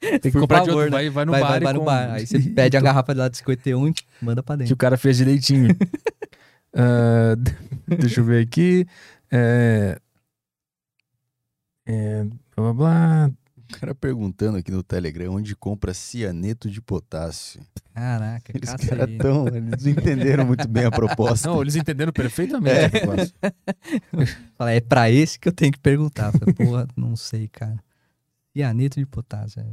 Tem 0.00 0.20
que 0.20 0.30
Por 0.32 0.40
comprar 0.40 0.60
de 0.60 0.66
favor, 0.66 0.84
outro. 0.84 0.90
né? 0.90 0.90
Vai, 0.90 1.10
vai 1.10 1.24
no 1.24 1.30
vai, 1.32 1.40
bar 1.40 1.48
vai, 1.48 1.58
e 1.60 1.64
vai 1.64 1.72
no 1.72 1.78
com- 1.80 1.84
bar. 1.86 2.10
Aí 2.14 2.26
você 2.26 2.38
pede 2.40 2.76
a 2.76 2.80
garrafa 2.80 3.14
lá 3.14 3.28
de 3.28 3.36
51 3.38 3.88
e 3.88 3.94
manda 4.20 4.42
pra 4.42 4.56
que 4.56 4.60
dentro. 4.60 4.74
o 4.74 4.76
cara 4.76 4.96
fez 4.96 5.16
direitinho. 5.18 5.68
Ah, 6.74 7.34
deixa 7.98 8.20
eu 8.20 8.24
ver 8.24 8.44
aqui. 8.44 8.86
É... 9.30 9.98
É... 11.86 12.24
Blá, 12.56 12.72
blá, 12.72 12.72
blá. 12.72 13.30
O 13.76 13.80
cara 13.80 13.94
perguntando 13.94 14.58
aqui 14.58 14.70
no 14.70 14.82
Telegram 14.82 15.34
onde 15.34 15.54
compra 15.56 15.92
cianeto 15.94 16.70
de 16.70 16.80
potássio. 16.80 17.60
Caraca, 17.94 18.52
Eles 18.54 18.70
caça 18.70 18.86
cara 18.86 19.06
aí. 19.06 19.18
tão, 19.18 19.46
eles 19.48 19.84
não 19.84 19.90
entenderam 19.92 20.46
muito 20.46 20.66
bem 20.68 20.84
a 20.84 20.90
proposta. 20.92 21.48
Não, 21.48 21.60
eles 21.60 21.74
entenderam 21.76 22.12
perfeitamente 22.12 22.70
É. 23.42 24.26
Fala, 24.56 24.72
é 24.72 24.80
pra 24.80 25.10
esse 25.10 25.38
que 25.38 25.48
eu 25.48 25.52
tenho 25.52 25.72
que 25.72 25.78
perguntar. 25.80 26.32
Falei, 26.32 26.54
Porra, 26.54 26.86
não 26.96 27.16
sei, 27.16 27.48
cara. 27.48 27.76
Cianeto 28.54 28.98
de 29.00 29.06
potássio. 29.06 29.60
é. 29.60 29.64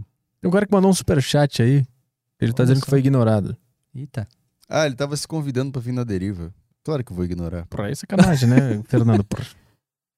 Tem 0.41 0.47
um 0.47 0.51
cara 0.51 0.65
que 0.65 0.71
mandou 0.73 0.89
um 0.89 0.93
superchat 0.93 1.61
aí. 1.61 1.85
Ele 2.39 2.53
tá 2.53 2.63
Olha 2.63 2.67
dizendo 2.67 2.79
que 2.81 2.85
só. 2.85 2.91
foi 2.91 2.99
ignorado. 2.99 3.55
Eita. 3.93 4.27
Ah, 4.67 4.85
ele 4.85 4.95
tava 4.95 5.17
se 5.17 5.27
convidando 5.27 5.71
pra 5.71 5.81
vir 5.81 5.91
na 5.91 6.03
deriva. 6.03 6.53
Claro 6.83 7.03
que 7.03 7.11
eu 7.11 7.15
vou 7.15 7.25
ignorar. 7.25 7.65
Por 7.67 7.81
aí 7.81 7.91
é 7.91 7.95
sacanagem, 7.95 8.47
né, 8.49 8.81
Fernando? 8.87 9.23
Por- 9.27 9.45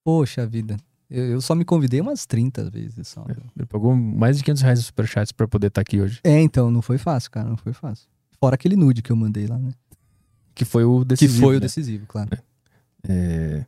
Poxa 0.04 0.46
vida. 0.46 0.78
Eu, 1.12 1.26
eu 1.32 1.42
só 1.42 1.54
me 1.54 1.66
convidei 1.66 2.00
umas 2.00 2.26
30 2.26 2.70
vezes 2.70 3.08
só. 3.10 3.26
Ele 3.58 3.66
pagou 3.68 3.94
mais 3.96 4.38
de 4.38 4.44
500 4.44 4.62
reais 4.64 4.80
em 4.80 4.84
superchats 4.84 5.32
pra 5.34 5.46
poder 5.48 5.68
estar 5.68 5.82
aqui 5.82 6.00
hoje. 6.00 6.22
É, 6.24 6.40
então, 6.42 6.72
não 6.72 6.82
foi 6.82 6.98
fácil, 6.98 7.30
cara. 7.32 7.50
Não 7.50 7.58
foi 7.58 7.74
fácil. 7.74 8.08
Fora 8.40 8.56
aquele 8.56 8.76
nude 8.78 9.02
que 9.02 9.12
eu 9.12 9.16
mandei 9.16 9.46
lá, 9.46 9.58
né? 9.60 9.72
Que 10.56 10.64
foi 10.64 10.86
o 10.86 11.00
Que 11.02 11.06
decisivo. 11.06 11.42
foi 11.42 11.56
o 11.56 11.60
né? 11.60 11.66
decisivo, 11.66 12.06
claro. 12.08 12.30
É, 13.08 13.66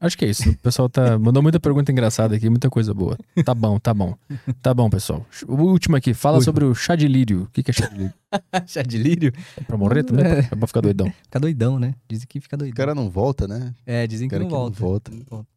Acho 0.00 0.18
que 0.18 0.24
é 0.26 0.28
isso. 0.28 0.50
O 0.50 0.58
pessoal 0.58 0.86
tá 0.88 1.16
mandou 1.18 1.42
muita 1.42 1.58
pergunta 1.58 1.90
engraçada 1.90 2.36
aqui, 2.36 2.50
muita 2.50 2.68
coisa 2.68 2.92
boa. 2.92 3.16
Tá 3.42 3.54
bom, 3.54 3.78
tá 3.78 3.94
bom. 3.94 4.14
Tá 4.60 4.74
bom, 4.74 4.90
pessoal. 4.90 5.24
O 5.48 5.54
último 5.62 5.96
aqui, 5.96 6.12
fala 6.12 6.38
Ui. 6.38 6.44
sobre 6.44 6.64
o 6.64 6.74
chá 6.74 6.94
de 6.94 7.08
lírio. 7.08 7.44
O 7.44 7.46
que 7.50 7.62
que 7.62 7.70
é 7.70 7.74
chá 7.74 7.86
de 7.88 7.96
lírio? 7.96 8.14
Chá 8.66 8.82
de 8.82 8.98
lírio? 8.98 9.32
É 9.56 9.62
pra 9.62 9.78
morrer 9.78 10.02
também? 10.02 10.26
É. 10.26 10.38
É 10.40 10.56
pra 10.56 10.66
ficar 10.66 10.80
doidão. 10.82 11.10
Fica 11.22 11.40
doidão, 11.40 11.78
né? 11.78 11.94
Dizem 12.08 12.26
que 12.28 12.38
fica 12.40 12.56
O 12.56 12.58
doidão. 12.58 12.76
cara 12.76 12.94
não 12.94 13.08
volta, 13.08 13.46
né? 13.48 13.72
É, 13.86 14.06
dizem 14.06 14.26
o 14.26 14.28
que 14.28 14.34
cara 14.36 14.42
não 14.42 14.48
que 14.50 14.54
não 14.54 14.60
volta. 14.62 14.80
volta. 14.80 15.10
Não 15.12 15.24
volta. 15.30 15.48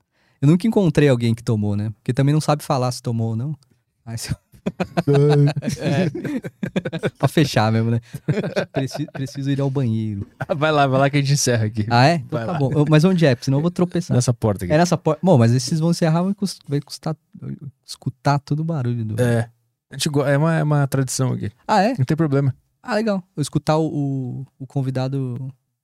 Eu 0.41 0.47
nunca 0.47 0.67
encontrei 0.67 1.09
alguém 1.09 1.33
que 1.33 1.43
tomou, 1.43 1.75
né? 1.75 1.91
Porque 1.97 2.13
também 2.13 2.33
não 2.33 2.41
sabe 2.41 2.63
falar 2.63 2.91
se 2.91 3.01
tomou 3.01 3.29
ou 3.29 3.35
não. 3.35 3.55
Se... 4.17 4.33
é. 5.79 6.09
pra 7.17 7.27
fechar 7.27 7.71
mesmo, 7.71 7.91
né? 7.91 8.01
Preciso, 8.71 9.07
preciso 9.11 9.49
ir 9.49 9.61
ao 9.61 9.69
banheiro. 9.69 10.27
Vai 10.55 10.71
lá, 10.71 10.85
vai 10.87 10.99
lá 10.99 11.09
que 11.09 11.17
a 11.17 11.21
gente 11.21 11.33
encerra 11.33 11.65
aqui. 11.65 11.85
Ah, 11.89 12.07
é? 12.07 12.15
Então 12.15 12.37
Vai 12.37 12.45
tá 12.45 12.51
lá. 12.53 12.59
bom. 12.59 12.71
Eu- 12.73 12.85
Mas 12.89 13.03
onde 13.03 13.25
é? 13.25 13.33
Porque 13.35 13.45
senão 13.45 13.57
eu 13.59 13.61
vou 13.61 13.71
tropeçar. 13.71 14.15
Nessa 14.15 14.33
porta 14.33 14.65
aqui. 14.65 14.73
É 14.73 14.77
nessa 14.77 14.97
porta. 14.97 15.19
Bom, 15.23 15.37
mas 15.37 15.53
esses 15.53 15.79
vão 15.79 15.91
encerrar, 15.91 16.21
vai, 16.23 16.33
cus- 16.33 16.59
vai 16.67 16.81
custar, 16.81 17.15
escutar 17.85 18.39
todo 18.39 18.59
o 18.59 18.63
barulho 18.63 19.03
do. 19.05 19.21
É. 19.21 19.49
É, 20.29 20.37
uma, 20.37 20.53
é 20.55 20.63
uma 20.63 20.85
tradição 20.87 21.31
aqui. 21.31 21.49
Ah, 21.65 21.81
é? 21.81 21.95
Não 21.97 22.03
tem 22.05 22.17
problema. 22.17 22.53
Ah, 22.83 22.95
legal. 22.95 23.23
Eu 23.35 23.41
escutar 23.41 23.77
o, 23.77 23.87
o, 23.87 24.45
o 24.59 24.67
convidado 24.67 25.37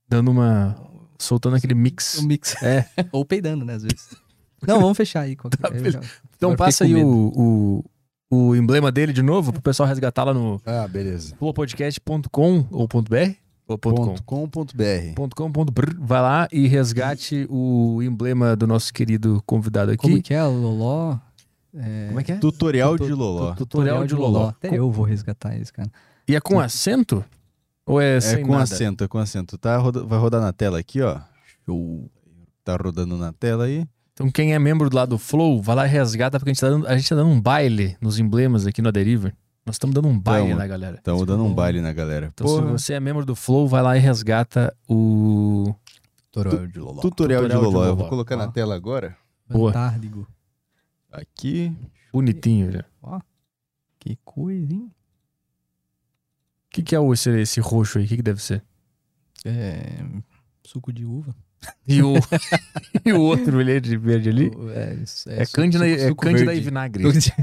Dando 0.09 0.29
uma. 0.31 0.75
soltando 1.17 1.55
aquele 1.55 1.73
mix. 1.73 2.17
O 2.19 2.23
mix. 2.27 2.61
É. 2.61 2.85
Ou 3.13 3.23
peidando, 3.25 3.63
né, 3.63 3.75
às 3.75 3.83
vezes. 3.83 4.09
Não, 4.71 4.79
vamos 4.79 4.97
fechar 4.97 5.21
aí. 5.21 5.35
qualquer- 5.35 5.57
Tá, 5.59 5.89
já- 5.91 5.99
Então 6.35 6.55
passa 6.55 6.83
aí 6.83 6.93
com 6.93 7.03
o, 7.03 7.83
o, 8.31 8.49
o 8.49 8.55
emblema 8.55 8.91
dele 8.91 9.13
de 9.13 9.21
novo 9.21 9.51
pro 9.53 9.61
pessoal 9.61 9.87
resgatar 9.87 10.23
lá 10.23 10.33
no 10.33 10.61
Ah, 10.65 10.87
beleza. 10.87 11.35
flowpodcast.com 11.37 12.65
ou 12.71 12.87
ponto 12.87 13.09
.br? 13.09 13.31
Ou 13.67 13.77
ponto 13.77 13.95
.com? 13.95 14.05
Ponto 14.07 14.23
com 14.23 14.49
ponto 14.49 14.75
BR. 14.77 15.13
Ponto 15.15 15.35
.com, 15.35 15.51
ponto 15.51 15.71
br. 15.71 15.95
Vai 15.99 16.21
lá 16.21 16.47
e 16.51 16.67
resgate 16.67 17.47
o 17.49 18.01
emblema 18.03 18.55
do 18.57 18.67
nosso 18.67 18.93
querido 18.93 19.41
convidado 19.45 19.91
aqui. 19.91 20.01
Como 20.01 20.21
que 20.21 20.33
é? 20.33 20.43
Loló? 20.43 21.17
É... 21.75 22.07
Como 22.07 22.19
é 22.19 22.23
que 22.23 22.31
é? 22.33 22.35
Tutorial 22.37 22.97
Tu- 22.97 23.05
de 23.05 23.13
Loló. 23.13 23.51
tu- 23.53 23.57
Tutorial 23.65 24.05
de 24.05 24.13
Loló. 24.15 24.49
Até 24.49 24.77
eu 24.77 24.91
vou 24.91 25.05
resgatar 25.05 25.55
eles, 25.55 25.71
cara. 25.71 25.89
E 26.27 26.35
é 26.35 26.41
com 26.41 26.59
acento? 26.59 27.23
Ou 27.85 27.99
é, 28.01 28.17
É 28.17 28.21
sem 28.21 28.43
com 28.45 28.51
nada? 28.51 28.63
acento, 28.63 29.03
é 29.03 29.07
com 29.07 29.17
acento. 29.17 29.57
Tá, 29.57 29.77
roda- 29.77 30.03
vai 30.03 30.19
rodar 30.19 30.41
na 30.41 30.51
tela 30.53 30.77
aqui, 30.79 31.01
ó. 31.01 31.19
Show. 31.65 32.09
Tá 32.65 32.75
rodando 32.75 33.17
na 33.17 33.31
tela 33.33 33.63
aí. 33.65 33.85
Então 34.13 34.29
quem 34.29 34.53
é 34.53 34.59
membro 34.59 34.89
do 34.89 34.95
lado 34.95 35.09
do 35.09 35.17
Flow, 35.17 35.61
vai 35.61 35.75
lá 35.75 35.85
e 35.87 35.89
resgata, 35.89 36.39
porque 36.39 36.51
a 36.51 36.53
gente 36.53 36.61
tá 36.61 36.69
dando, 36.69 36.87
a 36.87 36.95
gente 36.95 37.09
tá 37.09 37.15
dando 37.15 37.29
um 37.29 37.41
baile 37.41 37.97
nos 37.99 38.19
emblemas 38.19 38.67
aqui 38.67 38.81
no 38.81 38.89
Aderiva. 38.89 39.33
Nós 39.65 39.75
estamos 39.75 39.93
dando 39.95 40.07
um 40.07 40.19
baile 40.19 40.49
Tamo. 40.49 40.59
na 40.59 40.67
galera. 40.67 40.97
Estamos 40.97 41.25
dando 41.25 41.43
um 41.43 41.53
baile 41.53 41.81
na 41.81 41.93
galera. 41.93 42.29
Então 42.33 42.45
Porra. 42.45 42.77
se 42.77 42.83
você 42.83 42.93
é 42.93 42.99
membro 42.99 43.25
do 43.25 43.35
Flow, 43.35 43.67
vai 43.67 43.81
lá 43.81 43.97
e 43.97 43.99
resgata 43.99 44.75
o... 44.87 45.73
Tutorial 46.31 46.67
de 46.67 46.79
Loló. 46.79 47.01
Tutorial, 47.01 47.41
de 47.43 47.47
Tutorial 47.47 47.47
de 47.47 47.55
Loló. 47.55 47.85
Eu 47.85 47.89
Loló. 47.89 47.95
vou 47.95 48.09
colocar 48.09 48.35
na 48.35 48.45
Ó. 48.45 48.51
tela 48.51 48.75
agora. 48.75 49.17
Boa. 49.49 49.71
Fantástico. 49.71 50.27
Aqui. 51.11 51.75
Bonitinho 52.11 52.71
já. 52.71 52.85
Ó, 53.01 53.19
que 53.99 54.17
coisa, 54.23 54.73
hein? 54.73 54.91
O 56.67 56.69
que, 56.71 56.83
que 56.83 56.95
é 56.95 56.99
esse, 57.11 57.29
esse 57.39 57.59
roxo 57.59 57.99
aí? 57.99 58.05
O 58.05 58.07
que, 58.07 58.17
que 58.17 58.23
deve 58.23 58.41
ser? 58.41 58.63
É... 59.45 60.03
Suco 60.63 60.91
de 60.91 61.05
uva. 61.05 61.35
E 61.87 62.01
o, 62.01 62.13
e 63.05 63.11
o 63.13 63.19
outro 63.21 63.59
ele 63.59 63.73
é 63.73 63.79
de 63.79 63.97
verde 63.97 64.29
ali? 64.29 64.51
É, 64.73 64.95
isso, 65.03 65.29
É, 65.29 65.43
suco- 65.45 65.57
Cândida, 65.57 65.85
suco- 65.85 66.01
é 66.01 66.07
suco 66.07 66.21
Cândida 66.23 66.53
e 66.53 66.59
vinagre. 66.61 67.03
Suco 67.03 67.19
de- 67.19 67.33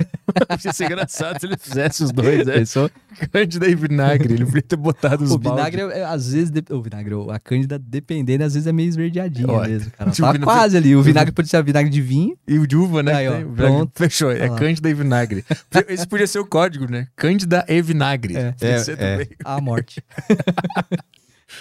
Ia 0.65 0.73
ser 0.73 0.85
engraçado 0.85 1.41
se 1.41 1.47
ele 1.47 1.57
fizesse 1.57 2.05
os 2.05 2.13
dois, 2.13 2.47
né? 2.47 2.55
Pensou? 2.55 2.91
Cândida 3.33 3.69
e 3.69 3.75
vinagre. 3.75 4.35
Ele 4.35 4.45
podia 4.47 4.63
ter 4.63 4.77
botado 4.77 5.25
os 5.25 5.33
O 5.33 5.39
vinagre, 5.39 5.83
é, 5.83 6.05
às 6.05 6.33
vezes, 6.33 6.51
de- 6.51 6.65
o 6.71 6.81
vinagre, 6.81 7.15
a 7.31 7.39
cândida, 7.39 7.79
dependendo, 7.79 8.45
às 8.45 8.55
vezes 8.55 8.67
é 8.67 8.73
meio 8.73 8.89
esverdeadinha 8.89 9.49
Ó, 9.49 9.67
mesmo, 9.67 9.91
cara. 9.91 10.11
Tá 10.17 10.33
vina- 10.33 10.45
quase 10.45 10.77
ali. 10.77 10.95
O 10.97 11.03
vinagre 11.03 11.33
pode 11.33 11.49
ser 11.49 11.63
vinagre 11.63 11.91
de 11.91 12.01
vinho. 12.01 12.37
E 12.47 12.59
o 12.59 12.67
de 12.67 12.77
uva, 12.77 13.03
né? 13.03 13.13
Aí, 13.15 13.29
ó, 13.29 13.33
vinagre. 13.33 13.55
pronto. 13.57 13.93
Fechou. 13.95 14.31
É. 14.31 14.49
Cândida 14.57 14.89
e 14.89 14.95
vinagre. 14.95 15.45
Esse 15.89 16.07
podia 16.07 16.27
ser 16.27 16.39
o 16.39 16.47
código, 16.47 16.91
né? 16.91 17.09
Cândida 17.17 17.65
e 17.69 17.83
vinagre. 17.83 18.37
É. 18.37 18.53
Podia 18.53 18.95
É, 18.99 19.23
é. 19.23 19.29
A 19.45 19.61
morte. 19.61 20.03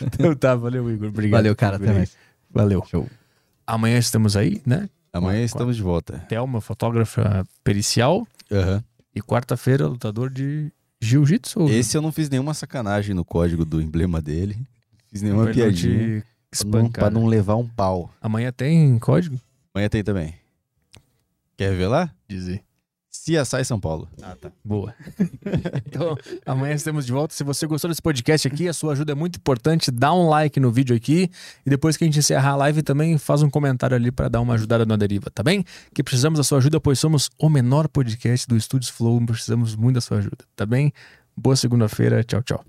Então 0.02 0.36
tá, 0.36 0.56
valeu, 0.56 0.90
Igor. 0.92 1.10
Obrigado. 1.10 1.40
Valeu, 1.40 1.56
cara. 1.56 1.78
Até 1.78 1.92
mais. 1.92 2.12
Valeu. 2.50 2.84
Show. 2.86 3.08
Amanhã 3.66 3.98
estamos 3.98 4.36
aí, 4.36 4.61
né? 4.66 4.90
Amanhã 5.14 5.44
estamos 5.44 5.76
de 5.76 5.82
volta. 5.82 6.19
Thelma, 6.30 6.61
fotógrafa 6.61 7.45
pericial. 7.64 8.28
Aham. 8.52 8.84
E 9.16 9.22
quarta-feira, 9.22 9.88
lutador 9.88 10.30
de 10.30 10.72
jiu-jitsu. 11.02 11.68
Esse 11.69 11.98
eu 11.98 12.02
não 12.02 12.11
fiz 12.11 12.30
nenhuma 12.30 12.53
sacanagem 12.53 13.14
no 13.16 13.26
código 13.26 13.66
do 13.66 13.82
emblema 13.82 14.22
dele. 14.22 14.58
Fiz 15.08 15.22
nenhuma 15.22 15.45
não 15.45 15.52
piadinha. 15.53 16.22
te 16.22 16.26
Pra 16.52 16.66
não, 16.66 16.80
espancar, 16.80 17.03
pra 17.06 17.10
né? 17.11 17.19
não 17.19 17.28
levar 17.28 17.56
um 17.56 17.68
pau. 17.68 18.11
Amanhã 18.22 18.52
tem 18.52 18.98
código? 19.00 19.40
Amanhã 19.74 19.90
tem 19.90 20.03
também. 20.03 20.34
Quer 21.58 21.72
revelar? 21.72 22.16
Dizer. 22.28 22.64
CSI 23.12 23.66
São 23.66 23.80
Paulo. 23.80 24.08
Ah, 24.22 24.36
tá. 24.40 24.52
Boa. 24.64 24.94
então, 25.86 26.16
amanhã 26.46 26.74
estamos 26.74 27.06
de 27.06 27.12
volta. 27.12 27.34
Se 27.34 27.44
você 27.44 27.66
gostou 27.66 27.90
desse 27.90 28.02
podcast 28.02 28.48
aqui, 28.48 28.68
a 28.68 28.74
sua 28.74 28.94
ajuda 28.94 29.12
é 29.12 29.16
muito 29.16 29.38
importante. 29.38 29.92
Dá 29.92 30.14
um 30.14 30.30
like 30.30 30.60
no 30.60 30.72
vídeo 30.72 30.96
aqui. 30.96 31.30
E 31.66 31.70
depois 31.70 31.98
que 31.98 32.04
a 32.04 32.08
gente 32.08 32.20
encerrar 32.20 32.52
a 32.52 32.56
live, 32.56 32.84
também 32.84 33.18
faz 33.18 33.42
um 33.42 33.50
comentário 33.50 33.96
ali 33.96 34.12
para 34.12 34.30
dar 34.30 34.42
uma 34.42 34.54
ajudada 34.54 34.86
na 34.86 34.96
deriva, 34.96 35.30
tá 35.32 35.42
bem? 35.42 35.66
Que 35.94 36.04
precisamos 36.04 36.38
da 36.38 36.44
sua 36.44 36.60
ajuda, 36.60 36.80
pois 36.80 37.00
somos 37.00 37.30
o 37.38 37.50
menor 37.50 37.88
podcast 37.88 38.48
do 38.48 38.56
Estúdios 38.56 38.92
Flow. 38.92 39.20
Precisamos 39.26 39.76
muito 39.76 39.96
da 39.96 40.02
sua 40.02 40.20
ajuda, 40.20 40.46
tá 40.56 40.66
bem? 40.66 40.94
Boa 41.36 41.56
segunda-feira. 41.56 42.24
Tchau, 42.24 42.44
tchau. 42.44 42.69